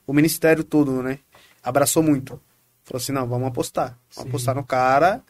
o 0.07 0.12
ministério 0.12 0.62
todo, 0.62 1.03
né, 1.03 1.19
abraçou 1.62 2.03
muito. 2.03 2.41
Falou 2.85 3.01
assim: 3.01 3.12
não, 3.12 3.27
vamos 3.27 3.49
apostar. 3.49 3.99
Vamos 4.15 4.23
Sim. 4.25 4.29
apostar 4.29 4.55
no 4.55 4.65
cara. 4.65 5.23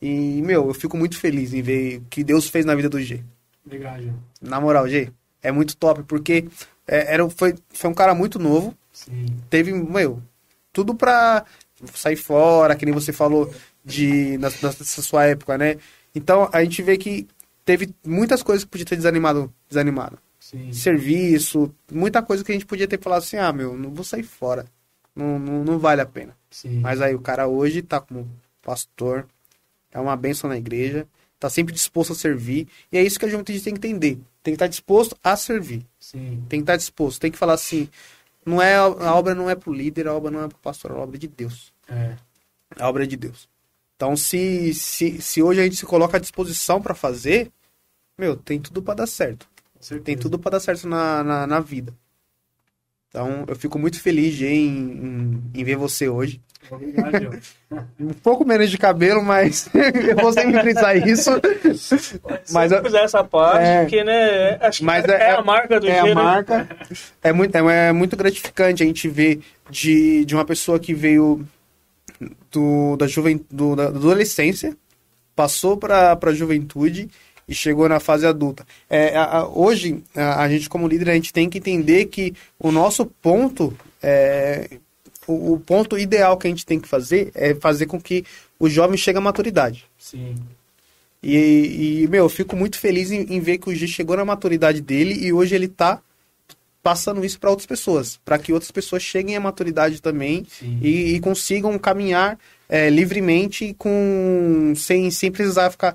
E, 0.00 0.40
meu, 0.42 0.68
eu 0.68 0.74
fico 0.74 0.96
muito 0.96 1.18
feliz 1.18 1.52
em 1.52 1.62
ver 1.62 1.98
o 1.98 2.00
que 2.02 2.22
Deus 2.22 2.48
fez 2.48 2.64
na 2.64 2.74
vida 2.74 2.88
do 2.88 3.00
G. 3.00 3.22
Legal, 3.66 4.00
João. 4.00 4.14
Na 4.40 4.60
moral, 4.60 4.88
G, 4.88 5.10
é 5.42 5.50
muito 5.50 5.76
top, 5.76 6.02
porque 6.04 6.48
é, 6.86 7.14
era, 7.14 7.28
foi, 7.28 7.54
foi 7.70 7.90
um 7.90 7.94
cara 7.94 8.14
muito 8.14 8.38
novo, 8.38 8.74
Sim. 8.92 9.26
teve, 9.50 9.72
meu, 9.72 10.22
tudo 10.72 10.94
pra 10.94 11.44
sair 11.94 12.16
fora, 12.16 12.74
que 12.76 12.84
nem 12.84 12.94
você 12.94 13.12
falou 13.12 13.52
de, 13.84 14.38
na, 14.38 14.48
nessa 14.48 15.02
sua 15.02 15.26
época, 15.26 15.58
né? 15.58 15.76
Então, 16.14 16.48
a 16.52 16.62
gente 16.62 16.82
vê 16.82 16.96
que 16.96 17.26
teve 17.64 17.94
muitas 18.06 18.42
coisas 18.42 18.64
que 18.64 18.70
podia 18.70 18.86
ter 18.86 18.96
desanimado, 18.96 19.52
desanimado. 19.68 20.18
Sim. 20.48 20.72
Serviço, 20.72 21.70
muita 21.92 22.22
coisa 22.22 22.42
que 22.42 22.50
a 22.50 22.54
gente 22.54 22.64
podia 22.64 22.88
ter 22.88 22.98
falado 22.98 23.18
assim, 23.18 23.36
ah, 23.36 23.52
meu, 23.52 23.76
não 23.76 23.90
vou 23.90 24.02
sair 24.02 24.22
fora. 24.22 24.64
Não, 25.14 25.38
não, 25.38 25.62
não 25.62 25.78
vale 25.78 26.00
a 26.00 26.06
pena. 26.06 26.34
Sim. 26.50 26.80
Mas 26.80 27.02
aí 27.02 27.14
o 27.14 27.20
cara 27.20 27.46
hoje 27.46 27.82
tá 27.82 28.00
como 28.00 28.26
pastor, 28.62 29.28
é 29.92 30.00
uma 30.00 30.16
bênção 30.16 30.48
na 30.48 30.56
igreja, 30.56 31.06
tá 31.38 31.50
sempre 31.50 31.74
disposto 31.74 32.14
a 32.14 32.16
servir, 32.16 32.66
e 32.90 32.96
é 32.96 33.02
isso 33.02 33.18
que 33.18 33.26
a 33.26 33.28
gente 33.28 33.44
tem 33.44 33.74
que 33.74 33.86
entender. 33.86 34.14
Tem 34.42 34.52
que 34.52 34.56
estar 34.56 34.68
disposto 34.68 35.18
a 35.22 35.36
servir. 35.36 35.84
Sim. 36.00 36.42
Tem 36.48 36.60
que 36.60 36.62
estar 36.62 36.76
disposto. 36.78 37.20
Tem 37.20 37.30
que 37.30 37.36
falar 37.36 37.52
assim, 37.52 37.86
não 38.46 38.62
é 38.62 38.76
a 38.76 39.14
obra 39.14 39.34
não 39.34 39.50
é 39.50 39.54
pro 39.54 39.70
líder, 39.70 40.08
a 40.08 40.14
obra 40.14 40.30
não 40.30 40.44
é 40.44 40.48
pro 40.48 40.56
pastor, 40.60 40.92
a 40.92 40.96
obra 40.96 41.18
é 41.18 41.20
de 41.20 41.28
Deus. 41.28 41.74
É. 41.86 42.16
A 42.78 42.88
obra 42.88 43.04
é 43.04 43.06
de 43.06 43.18
Deus. 43.18 43.46
Então, 43.96 44.16
se, 44.16 44.72
se, 44.72 45.20
se 45.20 45.42
hoje 45.42 45.60
a 45.60 45.64
gente 45.64 45.76
se 45.76 45.84
coloca 45.84 46.16
à 46.16 46.20
disposição 46.20 46.80
para 46.80 46.94
fazer, 46.94 47.52
meu, 48.16 48.34
tem 48.34 48.58
tudo 48.58 48.80
para 48.80 48.94
dar 48.94 49.06
certo. 49.06 49.46
Certeza. 49.80 50.04
Tem 50.04 50.16
tudo 50.16 50.38
para 50.38 50.52
dar 50.52 50.60
certo 50.60 50.86
na, 50.88 51.22
na, 51.22 51.46
na 51.46 51.60
vida. 51.60 51.92
Então, 53.08 53.44
eu 53.48 53.56
fico 53.56 53.78
muito 53.78 54.00
feliz 54.00 54.38
em, 54.42 54.66
em, 54.66 55.42
em 55.54 55.64
ver 55.64 55.76
você 55.76 56.08
hoje. 56.08 56.42
Obrigado. 56.70 57.38
Um 57.98 58.12
pouco 58.12 58.44
menos 58.44 58.70
de 58.70 58.76
cabelo, 58.76 59.22
mas 59.22 59.70
eu 59.72 60.16
vou 60.16 60.30
sempre 60.32 60.60
frisar 60.60 60.94
isso. 61.08 61.30
Mas 62.52 62.70
Se 62.70 62.76
eu- 62.76 62.82
fizer 62.84 63.02
essa 63.04 63.24
parte, 63.24 63.64
É. 63.64 63.80
porque, 63.80 64.04
né? 64.04 64.56
Acho 64.60 64.80
que 64.80 64.84
Mas 64.84 65.04
é, 65.06 65.12
é- 65.12 65.30
a 65.36 65.42
marca 65.42 65.80
do 65.80 65.88
é 65.88 66.02
G, 66.04 66.10
a 66.10 66.14
marca. 66.14 66.68
É 67.22 67.32
muito, 67.32 67.56
é, 67.56 67.88
é 67.88 67.92
muito 67.92 68.14
gratificante 68.16 68.82
a 68.82 68.86
gente 68.86 69.08
ver 69.08 69.40
de, 69.70 70.24
de 70.26 70.34
uma 70.34 70.44
pessoa 70.44 70.78
que 70.78 70.92
veio 70.92 71.46
do, 72.50 72.96
da, 72.96 73.06
juven, 73.06 73.42
do, 73.50 73.74
da 73.74 73.86
adolescência, 73.86 74.76
passou 75.34 75.76
para 75.78 76.18
a 76.20 76.32
juventude 76.34 77.08
e 77.48 77.54
chegou 77.54 77.88
na 77.88 77.98
fase 77.98 78.26
adulta. 78.26 78.66
É, 78.90 79.16
a- 79.16 79.38
a- 79.38 79.48
hoje, 79.48 80.02
a, 80.14 80.42
a 80.42 80.48
gente 80.48 80.68
como 80.68 80.86
líder, 80.86 81.10
a 81.10 81.14
gente 81.14 81.32
tem 81.32 81.48
que 81.48 81.58
entender 81.58 82.06
que 82.06 82.34
o 82.58 82.70
nosso 82.70 83.06
ponto, 83.06 83.76
é, 84.02 84.68
o, 85.26 85.54
o 85.54 85.60
ponto 85.60 85.98
ideal 85.98 86.36
que 86.36 86.46
a 86.46 86.50
gente 86.50 86.66
tem 86.66 86.78
que 86.78 86.88
fazer 86.88 87.30
é 87.34 87.54
fazer 87.54 87.86
com 87.86 88.00
que 88.00 88.24
o 88.60 88.68
jovem 88.68 88.96
chegue 88.98 89.18
à 89.18 89.20
maturidade. 89.20 89.86
Sim. 89.98 90.34
E, 91.22 92.02
e, 92.04 92.08
meu, 92.08 92.24
eu 92.24 92.28
fico 92.28 92.54
muito 92.54 92.78
feliz 92.78 93.10
em, 93.10 93.22
em 93.34 93.40
ver 93.40 93.58
que 93.58 93.68
o 93.70 93.74
G 93.74 93.86
chegou 93.88 94.16
na 94.16 94.24
maturidade 94.24 94.80
dele 94.80 95.14
e 95.14 95.32
hoje 95.32 95.54
ele 95.54 95.66
tá 95.66 96.00
passando 96.82 97.24
isso 97.24 97.40
para 97.40 97.50
outras 97.50 97.66
pessoas, 97.66 98.20
para 98.24 98.38
que 98.38 98.52
outras 98.52 98.70
pessoas 98.70 99.02
cheguem 99.02 99.36
à 99.36 99.40
maturidade 99.40 100.00
também 100.00 100.46
e, 100.80 101.14
e 101.14 101.20
consigam 101.20 101.76
caminhar 101.78 102.38
é, 102.68 102.88
livremente 102.88 103.74
com 103.76 104.72
sem, 104.76 105.10
sem 105.10 105.30
precisar 105.30 105.70
ficar 105.70 105.94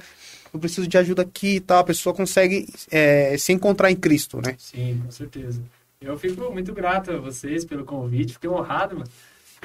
eu 0.54 0.60
preciso 0.60 0.88
de 0.88 0.98
ajuda 0.98 1.24
aqui 1.24 1.56
e 1.56 1.60
tal, 1.60 1.80
a 1.80 1.84
pessoa 1.84 2.16
consegue 2.16 2.68
é, 2.92 3.36
se 3.38 3.52
encontrar 3.52 3.92
em 3.92 3.96
Cristo, 3.96 4.40
né? 4.40 4.56
Sim, 4.60 5.02
com 5.04 5.12
certeza. 5.12 5.62
Eu 6.00 6.18
fico 6.18 6.52
muito 6.52 6.74
grato 6.74 7.12
a 7.12 7.18
vocês 7.18 7.66
pelo 7.66 7.84
convite, 7.84 8.34
fiquei 8.34 8.50
honrado, 8.50 8.98
mano. 8.98 9.10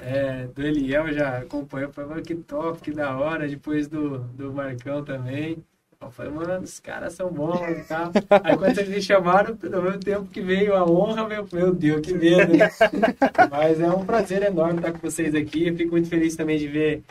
É, 0.01 0.47
do 0.47 0.63
Eliel 0.63 1.13
já 1.13 1.39
acompanhou, 1.39 1.91
mano, 1.97 2.23
que 2.23 2.35
top, 2.35 2.81
que 2.81 2.93
da 2.93 3.19
hora, 3.19 3.49
depois 3.49 3.89
do, 3.89 4.19
do 4.19 4.53
Marcão 4.53 5.05
também. 5.05 5.59
Eu 6.01 6.13
falei, 6.13 6.31
mano, 6.31 6.63
os 6.63 6.79
caras 6.79 7.15
são 7.15 7.29
bons 7.29 7.77
e 7.77 7.83
tal. 7.83 8.13
Aí 8.45 8.57
quando 8.57 8.79
eles 8.79 8.89
me 8.89 9.03
chamaram, 9.03 9.59
no 9.61 9.83
mesmo 9.83 9.99
tempo 9.99 10.27
que 10.27 10.41
veio 10.41 10.77
a 10.77 10.89
honra, 10.89 11.27
meu, 11.27 11.47
meu 11.53 11.75
Deus, 11.75 12.01
que 12.01 12.15
medo, 12.15 12.57
né? 12.57 12.71
Mas 13.51 13.81
é 13.81 13.91
um 13.91 14.07
prazer 14.07 14.45
enorme 14.45 14.79
estar 14.79 14.93
com 14.93 14.99
vocês 14.99 15.35
aqui. 15.35 15.67
Eu 15.67 15.77
fico 15.77 15.91
muito 15.91 16.09
feliz 16.09 16.37
também 16.37 16.57
de 16.57 16.69
ver 16.69 17.03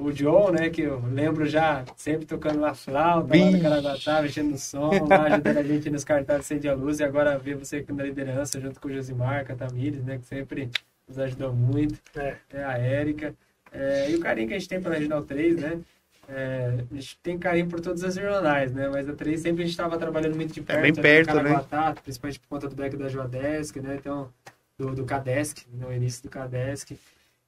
o 0.00 0.12
Joe, 0.12 0.52
né, 0.52 0.70
que 0.70 0.82
eu 0.82 1.02
lembro 1.12 1.46
já 1.46 1.84
sempre 1.96 2.26
tocando 2.26 2.60
na 2.60 2.74
flauta, 2.74 3.36
lá 3.36 3.50
no 3.50 3.60
Caraguatá, 3.60 4.22
mexendo 4.22 4.50
no 4.50 4.58
som, 4.58 4.90
lá 5.08 5.24
ajudando 5.24 5.58
a 5.58 5.62
gente 5.62 5.90
nos 5.90 6.04
cartazes 6.04 6.46
Acende 6.46 6.68
a 6.68 6.74
Luz, 6.74 7.00
e 7.00 7.04
agora 7.04 7.38
ver 7.38 7.56
você 7.56 7.76
aqui 7.76 7.92
na 7.92 8.04
liderança, 8.04 8.60
junto 8.60 8.80
com 8.80 8.88
o 8.88 8.92
Josimar, 8.92 9.44
Catamires, 9.44 10.02
né, 10.02 10.18
que 10.18 10.26
sempre 10.26 10.70
nos 11.06 11.18
ajudou 11.18 11.52
muito, 11.52 11.98
É. 12.16 12.36
é 12.52 12.64
a 12.64 12.78
Érica, 12.78 13.34
é, 13.72 14.10
e 14.10 14.16
o 14.16 14.20
carinho 14.20 14.48
que 14.48 14.54
a 14.54 14.58
gente 14.58 14.68
tem 14.68 14.80
pela 14.80 14.94
Regional 14.94 15.22
3, 15.22 15.56
né, 15.56 15.80
é, 16.28 16.84
a 16.90 16.94
gente 16.94 17.18
tem 17.22 17.38
carinho 17.38 17.66
por 17.66 17.80
todas 17.80 18.04
as 18.04 18.14
jornais, 18.14 18.72
né, 18.72 18.88
mas 18.88 19.08
a 19.08 19.12
3 19.12 19.40
sempre 19.40 19.62
a 19.62 19.66
gente 19.66 19.72
estava 19.72 19.98
trabalhando 19.98 20.36
muito 20.36 20.54
de 20.54 20.60
perto, 20.60 20.80
bem 20.80 20.92
ali 20.92 21.00
perto, 21.02 21.34
né? 21.34 21.42
Caraguatá, 21.42 21.94
principalmente 22.02 22.40
por 22.40 22.48
conta 22.48 22.68
do 22.68 22.76
back 22.76 22.96
da 22.96 23.08
Joadesc, 23.08 23.80
né, 23.80 23.96
então, 23.98 24.32
do, 24.78 24.94
do 24.94 25.04
Cadesc, 25.04 25.66
no 25.72 25.92
início 25.92 26.22
do 26.22 26.30
Cadesc, 26.30 26.96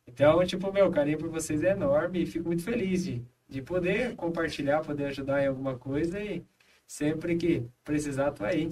então, 0.06 0.44
tipo, 0.44 0.72
meu, 0.72 0.90
carinho 0.90 1.18
por 1.18 1.28
vocês 1.28 1.62
é 1.62 1.70
enorme 1.70 2.22
e 2.22 2.26
fico 2.26 2.48
muito 2.48 2.62
feliz 2.62 3.04
de, 3.04 3.22
de 3.48 3.62
poder 3.62 4.14
compartilhar, 4.16 4.80
poder 4.80 5.06
ajudar 5.06 5.42
em 5.42 5.46
alguma 5.46 5.76
coisa 5.76 6.18
e 6.20 6.42
sempre 6.86 7.36
que 7.36 7.64
precisar, 7.84 8.32
tô 8.32 8.44
aí. 8.44 8.68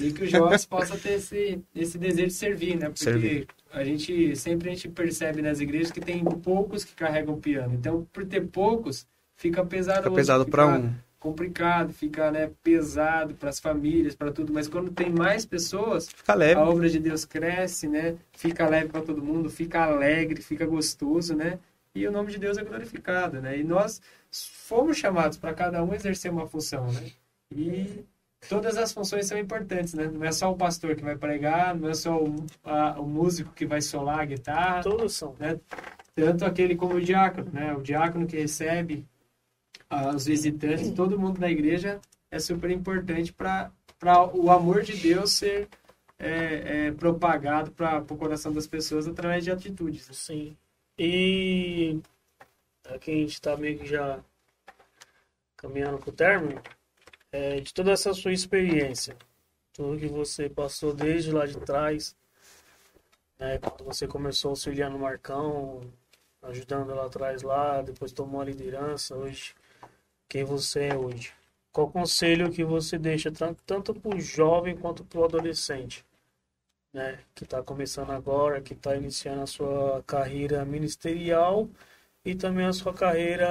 E 0.00 0.12
que 0.12 0.24
os 0.24 0.30
jovens 0.30 0.64
possam 0.66 0.98
ter 0.98 1.14
esse, 1.14 1.62
esse 1.74 1.98
desejo 1.98 2.28
de 2.28 2.32
servir, 2.32 2.76
né? 2.76 2.86
Porque 2.86 3.04
Servir. 3.04 3.46
a 3.72 3.84
gente 3.84 4.34
sempre 4.34 4.70
a 4.70 4.72
gente 4.72 4.88
percebe 4.88 5.40
nas 5.40 5.60
igrejas 5.60 5.92
que 5.92 6.00
tem 6.00 6.24
poucos 6.24 6.84
que 6.84 6.94
carregam 6.94 7.38
piano. 7.38 7.74
Então, 7.74 8.06
por 8.12 8.24
ter 8.24 8.40
poucos, 8.48 9.06
fica 9.36 9.64
pesado. 9.64 10.02
Fica 10.02 10.14
pesado 10.14 10.46
pra 10.46 10.66
um. 10.66 10.92
Complicado, 11.24 11.90
fica 11.90 12.30
né, 12.30 12.50
pesado 12.62 13.34
para 13.34 13.48
as 13.48 13.58
famílias, 13.58 14.14
para 14.14 14.30
tudo. 14.30 14.52
Mas 14.52 14.68
quando 14.68 14.90
tem 14.92 15.08
mais 15.10 15.46
pessoas, 15.46 16.06
Fica 16.08 16.34
leve. 16.34 16.60
a 16.60 16.64
obra 16.64 16.86
de 16.88 16.98
Deus 17.00 17.24
cresce, 17.24 17.88
né? 17.88 18.16
Fica 18.32 18.68
leve 18.68 18.90
para 18.90 19.00
todo 19.00 19.22
mundo, 19.24 19.48
fica 19.48 19.82
alegre, 19.84 20.42
fica 20.42 20.66
gostoso, 20.66 21.34
né? 21.34 21.58
E 21.94 22.06
o 22.06 22.12
nome 22.12 22.30
de 22.30 22.38
Deus 22.38 22.58
é 22.58 22.62
glorificado, 22.64 23.40
né? 23.40 23.58
E 23.58 23.64
nós 23.64 24.02
fomos 24.30 24.98
chamados 24.98 25.38
para 25.38 25.54
cada 25.54 25.82
um 25.82 25.94
exercer 25.94 26.30
uma 26.30 26.46
função, 26.46 26.92
né? 26.92 27.10
E 27.50 28.04
todas 28.48 28.76
as 28.76 28.92
funções 28.92 29.24
são 29.26 29.38
importantes, 29.38 29.94
né? 29.94 30.10
Não 30.12 30.22
é 30.24 30.30
só 30.32 30.52
o 30.52 30.56
pastor 30.56 30.94
que 30.94 31.02
vai 31.02 31.16
pregar, 31.16 31.74
não 31.74 31.88
é 31.88 31.94
só 31.94 32.22
o, 32.22 32.44
a- 32.62 33.00
o 33.00 33.06
músico 33.06 33.50
que 33.54 33.64
vai 33.64 33.80
solar 33.80 34.20
a 34.20 34.24
guitarra, 34.26 34.82
Todos 34.82 35.14
são. 35.14 35.34
né? 35.38 35.58
Tanto 36.14 36.44
aquele 36.44 36.76
como 36.76 36.94
o 36.96 37.00
diácono, 37.00 37.50
né? 37.50 37.72
O 37.74 37.80
diácono 37.80 38.26
que 38.26 38.36
recebe 38.36 39.04
os 40.14 40.26
visitantes, 40.26 40.90
todo 40.92 41.18
mundo 41.18 41.40
da 41.40 41.50
igreja 41.50 42.00
é 42.30 42.38
super 42.38 42.70
importante 42.70 43.32
para 43.32 43.70
o 44.32 44.50
amor 44.50 44.82
de 44.82 44.96
Deus 44.96 45.32
ser 45.32 45.68
é, 46.18 46.86
é, 46.86 46.92
propagado 46.92 47.70
para 47.72 47.98
o 47.98 48.16
coração 48.16 48.52
das 48.52 48.66
pessoas 48.66 49.06
através 49.06 49.44
de 49.44 49.50
atitudes. 49.50 50.08
Sim. 50.12 50.56
E 50.98 52.00
aqui 52.84 53.10
a 53.10 53.14
gente 53.14 53.32
está 53.32 53.56
meio 53.56 53.78
que 53.78 53.86
já 53.86 54.22
caminhando 55.56 55.98
para 55.98 56.10
o 56.10 56.12
término. 56.12 56.62
É, 57.32 57.60
de 57.60 57.74
toda 57.74 57.90
essa 57.90 58.14
sua 58.14 58.32
experiência, 58.32 59.16
tudo 59.72 59.98
que 59.98 60.06
você 60.06 60.48
passou 60.48 60.94
desde 60.94 61.32
lá 61.32 61.46
de 61.46 61.58
trás, 61.58 62.16
né, 63.38 63.58
quando 63.58 63.84
você 63.84 64.06
começou 64.06 64.50
auxiliando 64.50 64.96
o 64.96 65.00
Marcão, 65.00 65.80
ajudando 66.42 66.94
lá 66.94 67.06
atrás 67.06 67.42
lá, 67.42 67.82
depois 67.82 68.12
tomou 68.12 68.40
a 68.40 68.44
liderança, 68.44 69.16
hoje, 69.16 69.52
quem 70.28 70.44
você 70.44 70.88
é 70.88 70.96
hoje. 70.96 71.32
Qual 71.72 71.90
conselho 71.90 72.50
que 72.52 72.64
você 72.64 72.98
deixa 72.98 73.30
tan- 73.32 73.54
tanto 73.66 73.94
para 73.94 74.16
o 74.16 74.20
jovem 74.20 74.76
quanto 74.76 75.04
para 75.04 75.20
o 75.20 75.24
adolescente? 75.24 76.04
né, 76.92 77.18
que 77.34 77.44
está 77.44 77.62
começando 77.62 78.10
agora, 78.12 78.60
que 78.60 78.72
está 78.72 78.96
iniciando 78.96 79.42
a 79.42 79.46
sua 79.46 80.02
carreira 80.06 80.64
ministerial 80.64 81.68
e 82.24 82.34
também 82.34 82.66
a 82.66 82.72
sua 82.72 82.94
carreira 82.94 83.46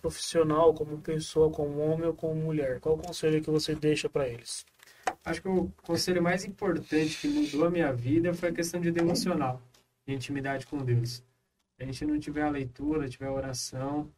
profissional 0.00 0.74
como 0.74 1.00
pessoa, 1.00 1.50
como 1.50 1.80
homem 1.80 2.06
ou 2.06 2.14
como 2.14 2.34
mulher. 2.34 2.78
Qual 2.80 2.96
conselho 2.98 3.42
que 3.42 3.50
você 3.50 3.74
deixa 3.74 4.08
para 4.08 4.28
eles? 4.28 4.64
Acho 5.24 5.42
que 5.42 5.48
o 5.48 5.70
conselho 5.82 6.22
mais 6.22 6.44
importante 6.44 7.18
que 7.20 7.28
mudou 7.28 7.66
a 7.66 7.70
minha 7.70 7.92
vida 7.92 8.34
foi 8.34 8.50
a 8.50 8.52
questão 8.52 8.80
de 8.80 8.90
devocional, 8.90 9.60
de 10.06 10.14
intimidade 10.14 10.66
com 10.66 10.78
Deus. 10.78 11.22
Se 11.76 11.82
a 11.82 11.86
gente 11.86 12.04
não 12.04 12.18
tiver 12.18 12.42
a 12.42 12.50
leitura, 12.50 13.08
tiver 13.08 13.26
a 13.26 13.32
oração 13.32 14.10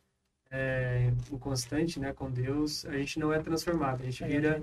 é, 0.50 1.12
em 1.30 1.38
constante 1.38 2.00
né, 2.00 2.12
com 2.12 2.30
Deus, 2.30 2.84
a 2.86 2.96
gente 2.96 3.18
não 3.18 3.32
é 3.32 3.38
transformado, 3.38 4.02
a 4.02 4.04
gente 4.04 4.24
vira 4.24 4.62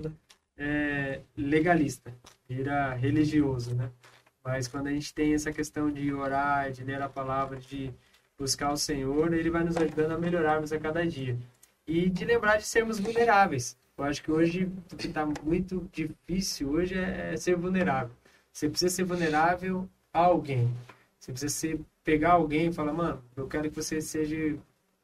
é, 0.56 1.20
legalista, 1.36 2.12
vira 2.48 2.94
religioso, 2.94 3.74
né? 3.74 3.90
Mas 4.44 4.68
quando 4.68 4.88
a 4.88 4.90
gente 4.90 5.12
tem 5.12 5.34
essa 5.34 5.52
questão 5.52 5.90
de 5.90 6.12
orar, 6.12 6.70
de 6.70 6.84
ler 6.84 7.00
a 7.02 7.08
palavra, 7.08 7.58
de 7.58 7.92
buscar 8.38 8.72
o 8.72 8.76
Senhor, 8.76 9.32
ele 9.32 9.50
vai 9.50 9.64
nos 9.64 9.76
ajudando 9.76 10.12
a 10.12 10.18
melhorarmos 10.18 10.72
a 10.72 10.78
cada 10.78 11.06
dia. 11.06 11.36
E 11.86 12.08
de 12.08 12.24
lembrar 12.24 12.56
de 12.56 12.64
sermos 12.64 12.98
vulneráveis. 12.98 13.76
Eu 13.96 14.04
acho 14.04 14.22
que 14.22 14.30
hoje, 14.30 14.70
o 14.92 14.96
que 14.96 15.08
está 15.08 15.26
muito 15.42 15.88
difícil 15.92 16.70
hoje 16.70 16.94
é, 16.94 17.32
é 17.32 17.36
ser 17.36 17.56
vulnerável. 17.56 18.14
Você 18.52 18.68
precisa 18.68 18.94
ser 18.94 19.04
vulnerável 19.04 19.88
a 20.12 20.20
alguém. 20.20 20.72
Você 21.18 21.32
precisa 21.32 21.52
ser, 21.52 21.80
pegar 22.04 22.32
alguém 22.32 22.68
e 22.68 22.72
falar, 22.72 22.92
mano, 22.92 23.22
eu 23.36 23.46
quero 23.48 23.68
que 23.68 23.76
você 23.76 24.00
seja 24.00 24.56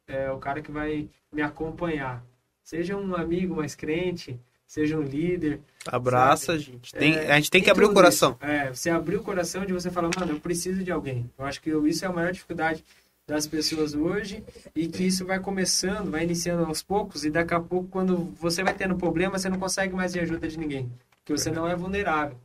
é, 0.06 0.30
o 0.30 0.38
cara 0.38 0.60
que 0.60 0.70
vai 0.70 1.08
me 1.32 1.42
acompanhar. 1.42 2.24
Seja 2.62 2.96
um 2.96 3.14
amigo 3.14 3.56
mais 3.56 3.74
crente, 3.74 4.38
seja 4.66 4.98
um 4.98 5.02
líder. 5.02 5.60
Abraça, 5.86 6.52
Sabe? 6.52 6.58
gente. 6.58 6.92
Tem, 6.94 7.14
É, 7.14 7.32
a 7.32 7.36
gente 7.36 7.50
tem 7.50 7.62
que 7.62 7.70
abrir 7.70 7.84
o 7.84 7.92
coração. 7.92 8.38
isso. 8.40 8.50
É, 8.50 8.72
você 8.72 8.90
abrir 8.90 9.16
o 9.16 9.22
coração 9.22 9.64
de 9.66 9.72
você 9.72 9.90
falar, 9.90 10.10
mano, 10.18 10.32
eu 10.32 10.40
preciso 10.40 10.82
de 10.82 10.90
alguém. 10.90 11.30
Eu 11.38 11.44
acho 11.44 11.60
que 11.60 11.70
isso 11.70 12.04
é 12.04 12.08
a 12.08 12.12
maior 12.12 12.32
dificuldade 12.32 12.84
das 13.26 13.46
pessoas 13.46 13.94
hoje 13.94 14.44
e 14.74 14.86
que 14.86 15.04
isso 15.06 15.24
vai 15.24 15.40
começando, 15.40 16.10
vai 16.10 16.24
iniciando 16.24 16.64
aos 16.64 16.82
poucos 16.82 17.24
e 17.24 17.30
daqui 17.30 17.54
a 17.54 17.60
pouco, 17.60 17.88
quando 17.88 18.34
você 18.38 18.62
vai 18.62 18.74
tendo 18.74 18.96
problema, 18.96 19.38
você 19.38 19.48
não 19.48 19.58
consegue 19.58 19.94
mais 19.94 20.12
de 20.12 20.20
ajuda 20.20 20.46
de 20.46 20.58
ninguém, 20.58 20.90
porque 21.18 21.32
você 21.32 21.50
não 21.50 21.66
é 21.66 21.74
vulnerável. 21.74 22.36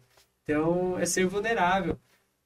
Então, 0.44 0.98
é 0.98 1.06
ser 1.06 1.26
vulnerável. 1.28 1.98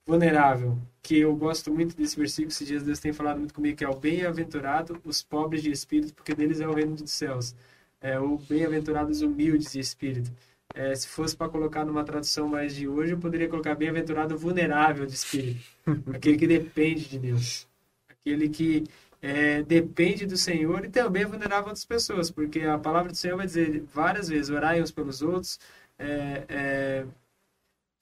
Vulnerável, 0.05 0.77
que 1.01 1.17
eu 1.19 1.35
gosto 1.35 1.73
muito 1.73 1.95
desse 1.95 2.17
versículo, 2.17 2.49
esses 2.49 2.67
dias 2.67 2.83
Deus 2.83 2.99
tem 2.99 3.13
falado 3.13 3.37
muito 3.37 3.53
comigo, 3.53 3.77
que 3.77 3.85
é 3.85 3.89
o 3.89 3.95
bem-aventurado 3.95 4.99
os 5.05 5.23
pobres 5.23 5.63
de 5.63 5.71
espírito, 5.71 6.13
porque 6.13 6.33
deles 6.33 6.59
é 6.59 6.67
o 6.67 6.73
reino 6.73 6.95
dos 6.95 7.11
céus. 7.11 7.55
É 8.01 8.19
o 8.19 8.37
bem-aventurados 8.37 9.21
humildes 9.21 9.71
de 9.71 9.79
espírito. 9.79 10.29
É, 10.73 10.93
se 10.95 11.07
fosse 11.07 11.37
para 11.37 11.49
colocar 11.49 11.85
numa 11.85 12.03
tradução 12.03 12.47
mais 12.47 12.75
de 12.75 12.87
hoje, 12.87 13.13
eu 13.13 13.17
poderia 13.17 13.47
colocar 13.47 13.75
bem-aventurado 13.75 14.37
vulnerável 14.37 15.05
de 15.05 15.13
espírito. 15.13 15.63
Aquele 16.13 16.37
que 16.37 16.47
depende 16.47 17.07
de 17.07 17.19
Deus. 17.19 17.67
Aquele 18.09 18.49
que 18.49 18.83
é, 19.21 19.63
depende 19.63 20.25
do 20.25 20.35
Senhor 20.35 20.83
e 20.83 20.89
também 20.89 21.23
é 21.23 21.25
vulnerável 21.25 21.65
a 21.65 21.69
outras 21.69 21.85
pessoas, 21.85 22.29
porque 22.29 22.61
a 22.61 22.77
palavra 22.77 23.11
do 23.11 23.17
Senhor 23.17 23.37
vai 23.37 23.45
dizer 23.45 23.83
várias 23.93 24.27
vezes: 24.27 24.49
orai 24.49 24.81
uns 24.81 24.91
pelos 24.91 25.21
outros, 25.21 25.59
é, 25.97 26.43
é, 26.49 27.05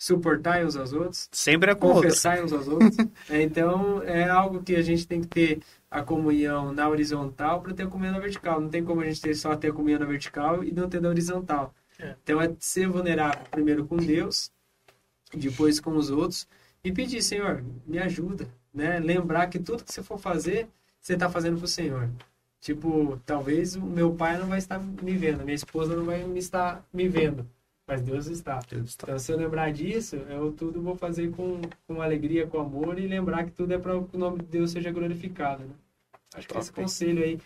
suportai 0.02 0.66
uns 0.66 0.76
aos 0.76 0.94
outros, 0.94 1.30
Sempre 1.32 1.70
é 1.70 1.76
com 1.76 1.86
outra. 1.86 2.10
confessai 2.10 2.44
uns 2.44 2.52
aos 2.52 2.68
outros. 2.68 2.98
É, 3.30 3.44
então, 3.44 4.02
é 4.02 4.28
algo 4.28 4.64
que 4.64 4.76
a 4.76 4.82
gente 4.82 5.08
tem 5.08 5.22
que 5.22 5.28
ter 5.28 5.60
a 5.92 6.02
comunhão 6.02 6.74
na 6.74 6.90
horizontal 6.90 7.62
para 7.62 7.72
ter 7.72 7.84
a 7.84 7.88
comunhão 7.88 8.14
na 8.14 8.20
vertical. 8.20 8.60
Não 8.60 8.68
tem 8.68 8.84
como 8.84 9.02
a 9.02 9.06
gente 9.06 9.22
ter 9.22 9.36
só 9.36 9.56
ter 9.56 9.70
a 9.70 9.74
comunhão 9.74 10.00
na 10.00 10.08
vertical 10.08 10.64
e 10.64 10.72
não 10.72 10.90
ter 10.90 11.00
na 11.00 11.10
horizontal. 11.10 11.72
É. 12.00 12.16
Então, 12.24 12.42
é 12.42 12.52
ser 12.60 12.88
vulnerável 12.88 13.44
primeiro 13.52 13.86
com 13.86 13.96
Deus, 13.96 14.52
depois 15.36 15.80
com 15.80 15.96
os 15.96 16.10
outros 16.10 16.48
e 16.84 16.92
pedir, 16.92 17.22
Senhor, 17.22 17.64
me 17.86 18.00
ajuda, 18.00 18.48
né? 18.74 19.00
Lembrar 19.00 19.48
que 19.48 19.60
tudo 19.60 19.84
que 19.84 19.94
você 19.94 20.02
for 20.02 20.18
fazer, 20.18 20.68
você 21.00 21.14
está 21.14 21.30
fazendo 21.30 21.58
para 21.58 21.66
o 21.66 21.68
Senhor. 21.68 22.10
Tipo, 22.60 23.22
talvez 23.24 23.76
o 23.76 23.82
meu 23.82 24.14
pai 24.14 24.38
não 24.38 24.48
vai 24.48 24.58
estar 24.58 24.80
me 24.80 25.16
vendo, 25.16 25.44
minha 25.44 25.56
esposa 25.56 25.96
não 25.96 26.06
vai 26.06 26.24
me 26.24 26.40
estar 26.40 26.84
me 26.92 27.08
vendo, 27.08 27.48
mas 27.92 28.02
Deus 28.02 28.28
está. 28.28 28.60
Deus 28.70 28.96
tá. 28.96 29.04
Então, 29.04 29.20
se 29.20 29.30
eu 29.34 29.38
lembrar 29.38 29.70
disso, 29.74 30.16
eu 30.16 30.54
tudo 30.54 30.82
vou 30.82 30.96
fazer 30.96 31.30
com, 31.32 31.60
com 31.86 32.02
alegria, 32.02 32.48
com 32.48 32.58
amor 32.58 32.98
e 32.98 33.06
lembrar 33.06 33.44
que 33.44 33.52
tudo 33.52 33.74
é 33.74 33.78
para 33.78 34.02
que 34.02 34.16
o 34.16 34.20
nome 34.20 34.40
de 34.40 34.46
Deus 34.46 34.72
seja 34.72 34.90
glorificado. 34.92 35.66
Né? 35.66 35.74
Acho 36.34 36.48
que 36.48 36.54
Top. 36.54 36.64
esse 36.64 36.72
conselho 36.72 37.22
aí 37.22 37.38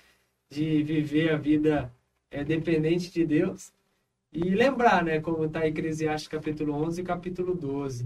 de 0.48 0.84
viver 0.84 1.32
a 1.32 1.36
vida 1.36 1.92
é 2.30 2.44
dependente 2.44 3.12
de 3.12 3.26
Deus 3.26 3.74
e 4.32 4.52
lembrar, 4.52 5.04
né, 5.04 5.20
como 5.20 5.46
está 5.46 5.66
em 5.66 5.72
Eclesiastes 5.72 6.28
capítulo 6.28 6.74
11 6.74 7.02
e 7.02 7.04
capítulo 7.04 7.56
12. 7.56 8.06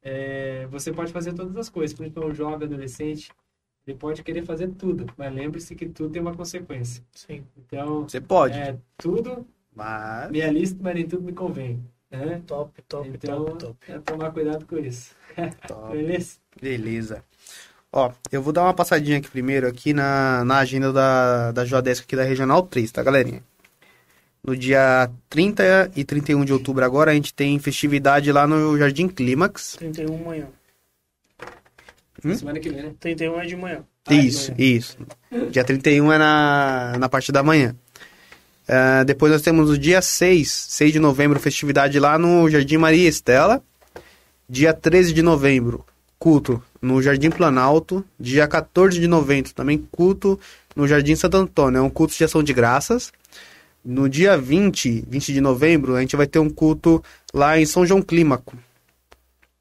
É, 0.00 0.68
você 0.70 0.92
pode 0.92 1.12
fazer 1.12 1.32
todas 1.32 1.56
as 1.56 1.68
coisas, 1.68 1.96
principalmente 1.96 2.32
um 2.32 2.36
jovem, 2.36 2.68
adolescente, 2.68 3.32
ele 3.84 3.96
pode 3.98 4.22
querer 4.22 4.44
fazer 4.44 4.68
tudo, 4.68 5.06
mas 5.16 5.34
lembre-se 5.34 5.74
que 5.74 5.88
tudo 5.88 6.12
tem 6.12 6.22
uma 6.22 6.36
consequência. 6.36 7.02
Sim. 7.10 7.44
Então, 7.56 8.08
Você 8.08 8.20
pode. 8.20 8.56
é, 8.56 8.78
tudo 8.96 9.44
Mas. 9.74 10.32
é 10.34 10.50
lícito, 10.50 10.82
mas 10.82 10.94
nem 10.94 11.06
tudo 11.06 11.22
me 11.22 11.32
convém. 11.32 11.84
Né? 12.10 12.42
Top, 12.46 12.82
top, 12.88 13.08
Então, 13.08 13.44
top, 13.44 13.58
top. 13.58 13.76
é 13.92 13.98
tomar 14.00 14.32
cuidado 14.32 14.66
com 14.66 14.76
isso. 14.78 15.14
Top. 15.68 15.92
Beleza? 15.96 16.36
Beleza. 16.60 17.24
Ó, 17.92 18.12
eu 18.30 18.42
vou 18.42 18.52
dar 18.52 18.62
uma 18.62 18.74
passadinha 18.74 19.18
aqui 19.18 19.28
primeiro 19.30 19.66
aqui 19.66 19.92
na, 19.92 20.44
na 20.44 20.58
agenda 20.58 20.92
da, 20.92 21.52
da 21.52 21.64
Joadesc 21.64 22.04
aqui 22.04 22.14
da 22.16 22.22
Regional 22.24 22.62
3, 22.64 22.90
tá, 22.92 23.02
galerinha? 23.02 23.42
No 24.42 24.56
dia 24.56 25.10
30 25.28 25.92
e 25.94 26.04
31 26.04 26.44
de 26.44 26.52
outubro 26.52 26.84
agora, 26.84 27.10
a 27.10 27.14
gente 27.14 27.34
tem 27.34 27.58
festividade 27.58 28.32
lá 28.32 28.46
no 28.46 28.76
Jardim 28.78 29.06
Clímax. 29.08 29.76
31 29.76 30.16
manhã. 30.18 30.46
Hum? 32.24 32.34
Semana 32.34 32.58
que 32.60 32.70
vem, 32.70 32.82
né? 32.82 32.94
31 33.00 33.40
é 33.40 33.46
de 33.46 33.56
manhã. 33.56 33.84
Ah, 34.06 34.10
de 34.14 34.26
isso, 34.26 34.50
manhã. 34.52 34.64
isso. 34.64 34.98
Dia 35.50 35.64
31 35.64 36.12
é 36.12 36.18
na, 36.18 36.96
na 36.98 37.08
parte 37.08 37.30
da 37.32 37.42
manhã. 37.42 37.74
Ah, 38.72 39.02
depois 39.02 39.32
nós 39.32 39.42
temos 39.42 39.68
o 39.68 39.76
dia 39.76 40.00
6, 40.00 40.48
6 40.48 40.92
de 40.92 41.00
novembro, 41.00 41.40
festividade 41.40 41.98
lá 41.98 42.16
no 42.16 42.48
Jardim 42.48 42.76
Maria 42.76 43.08
Estela. 43.08 43.60
Dia 44.48 44.72
13 44.72 45.12
de 45.12 45.22
novembro, 45.22 45.84
culto 46.20 46.62
no 46.80 47.02
Jardim 47.02 47.30
Planalto. 47.30 48.04
Dia 48.18 48.46
14 48.46 49.00
de 49.00 49.08
novembro, 49.08 49.52
também 49.52 49.76
culto 49.90 50.38
no 50.76 50.86
Jardim 50.86 51.16
Santo 51.16 51.36
Antônio. 51.36 51.78
É 51.78 51.82
um 51.82 51.90
culto 51.90 52.14
de 52.14 52.22
ação 52.22 52.44
de 52.44 52.52
graças. 52.52 53.12
No 53.84 54.08
dia 54.08 54.38
20, 54.38 55.04
20 55.08 55.32
de 55.32 55.40
novembro, 55.40 55.96
a 55.96 56.00
gente 56.00 56.14
vai 56.14 56.28
ter 56.28 56.38
um 56.38 56.48
culto 56.48 57.02
lá 57.34 57.58
em 57.58 57.66
São 57.66 57.84
João 57.84 58.00
Clímaco. 58.00 58.56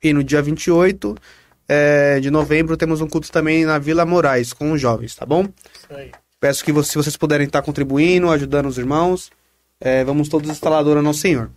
E 0.03 0.13
no 0.13 0.23
dia 0.23 0.39
28 0.39 1.15
é, 1.67 2.19
de 2.19 2.29
novembro, 2.29 2.77
temos 2.77 3.01
um 3.01 3.07
culto 3.07 3.31
também 3.31 3.65
na 3.65 3.79
Vila 3.79 4.05
Moraes, 4.05 4.53
com 4.53 4.71
os 4.71 4.79
jovens, 4.79 5.15
tá 5.15 5.25
bom? 5.25 5.47
Isso 5.73 5.87
aí. 5.89 6.11
Peço 6.39 6.63
que 6.63 6.71
vocês, 6.71 6.91
se 6.91 6.97
vocês 6.97 7.17
puderem 7.17 7.45
estar 7.45 7.61
contribuindo, 7.61 8.29
ajudando 8.31 8.67
os 8.67 8.77
irmãos, 8.77 9.29
é, 9.79 10.03
vamos 10.03 10.29
todos 10.29 10.49
instalador 10.49 10.97
ao 10.97 11.03
nosso 11.03 11.19
Senhor. 11.19 11.49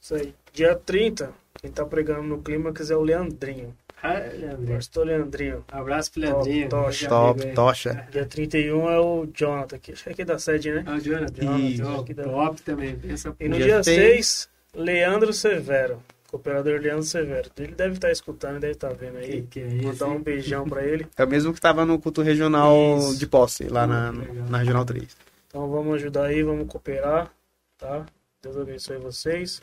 Isso 0.00 0.14
aí. 0.14 0.34
Dia 0.52 0.74
30, 0.74 1.30
quem 1.60 1.70
tá 1.70 1.84
pregando 1.84 2.22
no 2.22 2.38
Clímax 2.38 2.90
é 2.90 2.96
o 2.96 3.02
Leandrinho. 3.02 3.74
Ah, 4.02 4.14
Leandrinho. 4.14 4.76
Pastor 4.76 5.06
Leandrinho. 5.06 5.64
Abraço 5.70 6.10
pro 6.10 6.22
Leandrinho. 6.22 6.68
Top, 6.70 6.82
grande 6.82 7.08
Top, 7.08 7.46
tocha. 7.54 8.08
Dia 8.10 8.24
31 8.24 8.90
é 8.90 8.98
o 8.98 9.28
Jonathan, 9.34 9.78
que 9.78 9.92
acho 9.92 10.04
que 10.04 10.08
é 10.08 10.12
aqui 10.12 10.24
da 10.24 10.38
sede, 10.38 10.72
né? 10.72 10.84
Ah, 10.86 10.94
o 10.94 11.00
Jonathan. 11.00 11.58
Isso. 11.58 11.82
Top, 11.82 12.14
top 12.14 12.62
também. 12.62 12.96
Pensa 12.96 13.36
E 13.38 13.48
no 13.48 13.56
Dia 13.56 13.66
dia 13.66 13.82
seis. 13.84 14.48
6, 14.74 14.84
Leandro 14.86 15.32
Severo. 15.34 16.02
Cooperador 16.30 16.80
Leandro 16.80 17.02
Severo. 17.02 17.50
Ele 17.58 17.74
deve 17.74 17.94
estar 17.94 18.12
escutando, 18.12 18.60
deve 18.60 18.74
estar 18.74 18.92
vendo 18.94 19.18
que, 19.18 19.32
aí. 19.32 19.42
que 19.42 19.58
é 19.60 19.66
isso. 19.66 19.86
Mandar 19.88 20.06
um 20.06 20.22
beijão 20.22 20.64
pra 20.64 20.84
ele. 20.84 21.04
É 21.16 21.24
o 21.24 21.28
mesmo 21.28 21.52
que 21.52 21.58
estava 21.58 21.84
no 21.84 21.98
culto 21.98 22.22
regional 22.22 22.98
Isso. 23.00 23.18
de 23.18 23.26
posse, 23.26 23.64
lá 23.64 23.84
na, 23.84 24.12
na 24.12 24.58
Regional 24.58 24.84
3. 24.84 25.16
Então 25.48 25.68
vamos 25.68 25.96
ajudar 25.96 26.26
aí, 26.26 26.40
vamos 26.44 26.68
cooperar, 26.68 27.32
tá? 27.76 28.06
Deus 28.40 28.56
abençoe 28.56 28.98
vocês. 28.98 29.60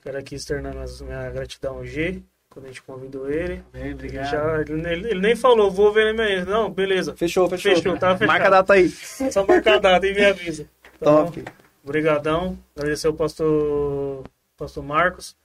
Quero 0.00 0.16
aqui 0.18 0.36
externar 0.36 0.72
minha 1.02 1.30
gratidão 1.30 1.78
ao 1.78 1.84
G, 1.84 2.22
quando 2.48 2.66
a 2.66 2.68
gente 2.68 2.82
convidou 2.84 3.28
ele. 3.28 3.64
Bem, 3.72 3.82
Ele, 3.86 3.94
obrigado. 3.94 4.30
já, 4.30 4.60
ele, 4.60 4.72
ele- 4.88 5.08
ele 5.10 5.20
nem 5.20 5.34
falou, 5.34 5.68
vou 5.68 5.92
ver 5.92 6.14
minha. 6.14 6.44
Não, 6.44 6.70
beleza. 6.70 7.16
Fechou, 7.16 7.48
fechou. 7.50 7.74
Fechou, 7.74 7.98
tá 7.98 8.16
fechado. 8.16 8.28
Marca 8.30 8.46
a 8.46 8.50
data 8.50 8.72
aí. 8.74 8.88
Só 9.32 9.44
marcar 9.44 9.74
a 9.74 9.78
data 9.78 10.06
e 10.06 10.14
me 10.14 10.24
avisa. 10.24 10.64
Tá 11.00 11.10
bom? 11.10 11.24
Top. 11.24 11.44
Obrigadão. 11.82 12.56
Agradecer 12.76 13.08
ao 13.08 13.14
pastor, 13.14 14.22
pastor 14.56 14.84
Marcos 14.84 15.36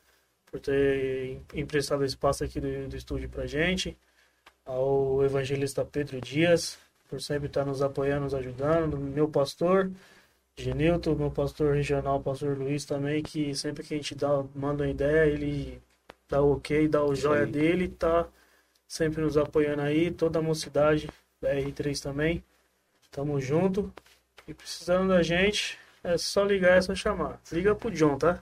por 0.54 0.60
ter 0.60 1.42
emprestado 1.56 2.02
o 2.02 2.06
espaço 2.06 2.44
aqui 2.44 2.60
do, 2.62 2.88
do 2.88 2.96
estúdio 2.96 3.28
pra 3.28 3.48
gente. 3.48 3.98
Ao 4.64 5.26
evangelista 5.26 5.84
Pedro 5.84 6.22
Dias, 6.22 6.78
por 7.10 7.20
sempre 7.20 7.48
estar 7.48 7.66
nos 7.66 7.82
apoiando, 7.82 8.26
nos 8.26 8.36
ajudando. 8.36 8.96
Meu 8.96 9.28
pastor, 9.28 9.90
Genilton, 10.56 11.16
meu 11.16 11.32
pastor 11.32 11.74
regional, 11.74 12.22
pastor 12.22 12.56
Luiz 12.56 12.86
também, 12.86 13.24
que 13.24 13.56
sempre 13.56 13.84
que 13.84 13.96
a 13.96 13.98
gente 13.98 14.14
dá, 14.14 14.44
manda 14.54 14.84
uma 14.84 14.92
ideia, 14.92 15.26
ele 15.26 15.82
dá 16.30 16.40
o 16.40 16.54
ok, 16.54 16.88
dá 16.88 17.04
o 17.04 17.16
joia 17.16 17.48
dele, 17.48 17.88
tá 17.88 18.28
sempre 18.88 19.24
nos 19.24 19.38
apoiando 19.38 19.82
aí. 19.82 20.12
Toda 20.12 20.38
a 20.38 20.42
mocidade 20.44 21.10
da 21.42 21.52
R3 21.56 22.00
também. 22.00 22.44
Tamo 23.10 23.42
junto. 23.42 23.92
E 24.48 24.54
precisando 24.54 25.08
da 25.08 25.24
gente, 25.24 25.80
é 26.04 26.18
só 26.18 26.44
ligar, 26.44 26.78
é 26.78 26.82
só 26.82 26.94
chamar. 26.94 27.40
Liga 27.52 27.74
pro 27.74 27.90
John, 27.90 28.18
tá? 28.18 28.40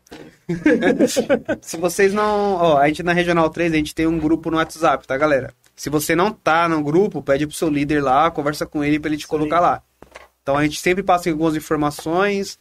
Se 1.62 1.78
vocês 1.78 2.14
não. 2.14 2.56
Ó, 2.56 2.78
a 2.78 2.88
gente 2.88 3.04
na 3.04 3.14
Regional 3.14 3.50
3, 3.50 3.72
a 3.72 3.76
gente 3.76 3.94
tem 3.94 4.08
um 4.08 4.18
grupo 4.18 4.50
no 4.50 4.58
WhatsApp, 4.58 5.06
tá, 5.06 5.16
galera? 5.16 5.54
Se 5.76 5.90
você 5.90 6.16
não 6.16 6.32
tá 6.32 6.68
no 6.68 6.84
grupo, 6.84 7.22
pede 7.22 7.46
pro 7.46 7.56
seu 7.56 7.70
líder 7.70 8.02
lá, 8.02 8.32
conversa 8.32 8.66
com 8.66 8.84
ele 8.84 9.00
pra 9.00 9.10
ele 9.10 9.18
te 9.18 9.22
Isso 9.22 9.30
colocar 9.30 9.60
lá. 9.60 9.84
Então 10.42 10.58
a 10.58 10.64
gente 10.64 10.80
sempre 10.80 11.04
passa 11.04 11.30
algumas 11.30 11.56
informações 11.56 12.58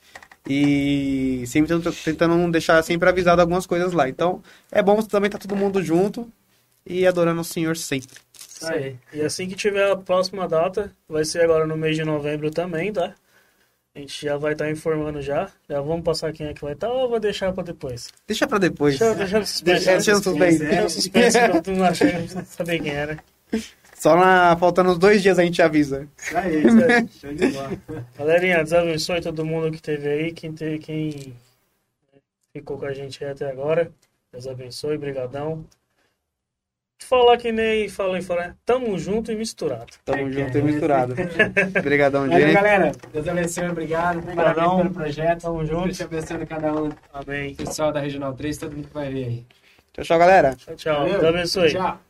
e 0.49 1.45
sempre 1.47 1.81
tentando 2.05 2.51
deixar 2.51 2.83
sempre 2.83 3.09
avisado 3.09 3.41
algumas 3.41 3.67
coisas 3.67 3.93
lá. 3.93 4.09
Então 4.09 4.43
é 4.71 4.83
bom 4.83 5.01
também 5.03 5.29
estar 5.29 5.39
todo 5.39 5.57
mundo 5.57 5.83
junto 5.83 6.31
e 6.87 7.07
adorando 7.07 7.41
o 7.41 7.45
Senhor 7.45 7.77
sempre. 7.77 8.19
Aí. 8.63 8.97
E 9.13 9.23
assim 9.23 9.49
que 9.49 9.55
tiver 9.55 9.91
a 9.91 9.97
próxima 9.97 10.47
data, 10.47 10.93
vai 11.09 11.25
ser 11.25 11.43
agora 11.43 11.67
no 11.67 11.77
mês 11.77 11.97
de 11.97 12.05
novembro 12.05 12.51
também, 12.51 12.93
tá? 12.93 13.15
A 13.95 13.99
gente 13.99 14.25
já 14.25 14.37
vai 14.37 14.53
estar 14.53 14.71
informando 14.71 15.21
já. 15.21 15.51
Já 15.69 15.81
vamos 15.81 16.05
passar 16.05 16.33
quem 16.33 16.47
é 16.47 16.55
que 16.55 16.63
vai 16.63 16.75
estar 16.75 16.89
ou 16.89 17.09
vou 17.09 17.19
deixar 17.19 17.53
pra 17.53 17.65
depois? 17.65 18.09
Deixa 18.27 18.47
pra 18.47 18.59
depois. 18.59 18.99
Deixa, 18.99 19.15
deixa 19.17 19.39
no 19.41 19.47
suspense. 19.47 19.65
Deixa- 19.65 19.91
deixa 19.93 20.13
no 20.13 20.23
suspense. 20.23 20.59
Deixa 20.61 20.83
no 20.83 20.91
suspense, 20.91 21.39
que 21.39 21.71
eu 21.71 21.75
não 21.77 21.87
precisa 21.89 22.45
saber 22.45 22.81
quem 22.81 22.93
era. 22.93 23.19
Só 23.97 24.17
na, 24.17 24.57
faltando 24.57 24.91
uns 24.93 24.99
dois 24.99 25.21
dias 25.23 25.39
a 25.39 25.43
gente 25.43 25.61
avisa. 25.61 26.09
Aí, 26.35 26.63
Isso 27.05 27.27
aí. 27.27 27.37
Galerinha, 28.17 28.59
Deus 28.59 28.73
abençoe 28.73 29.21
todo 29.21 29.45
mundo 29.45 29.71
que 29.73 29.83
teve 29.83 30.09
aí, 30.09 30.33
quem, 30.33 30.53
teve, 30.53 30.79
quem 30.79 31.35
ficou 32.55 32.79
com 32.79 32.87
a 32.87 32.95
gente 32.95 33.23
aí 33.25 33.33
até 33.33 33.51
agora. 33.51 33.91
Deus 34.33 34.47
abençoe, 34.47 34.97
brigadão. 34.97 35.67
Falar 37.09 37.37
que 37.39 37.51
nem 37.51 37.89
falei, 37.89 38.23
falar, 38.23 38.55
tamo 38.65 38.97
junto 38.99 39.33
e 39.33 39.35
misturado. 39.37 39.87
Tamo 40.05 40.29
É, 40.29 40.33
junto 40.33 40.53
que 40.53 40.59
e 40.59 40.61
é. 40.61 40.65
misturado. 40.65 41.15
Obrigadão, 41.79 42.29
Valeu, 42.29 42.41
gente. 42.47 42.55
galera. 42.55 42.93
Deus 43.13 43.27
abençoe, 43.27 43.69
obrigado. 43.69 44.23
Parabéns 44.35 44.77
pelo 44.77 44.91
projeto. 44.91 45.41
Tamo 45.43 45.59
Deus 45.65 45.69
junto. 45.71 45.93
te 45.95 46.03
abençoe 46.05 46.47
cada 46.47 46.73
um. 46.73 46.91
Amém. 47.13 47.55
Pessoal 47.57 47.91
da 47.93 47.99
Regional 48.01 48.33
3, 48.35 48.59
todo 48.59 48.77
mundo 48.77 48.87
que 48.89 48.95
vai 48.95 49.11
ver 49.13 49.25
aí. 49.25 49.47
Tchau, 49.93 50.05
tchau, 50.05 50.19
galera. 50.19 50.55
Tchau, 50.55 50.77
tchau. 50.77 50.99
Valeu. 51.01 51.21
Deus 51.21 51.35
abençoe. 51.35 51.73
Tchau. 51.73 52.01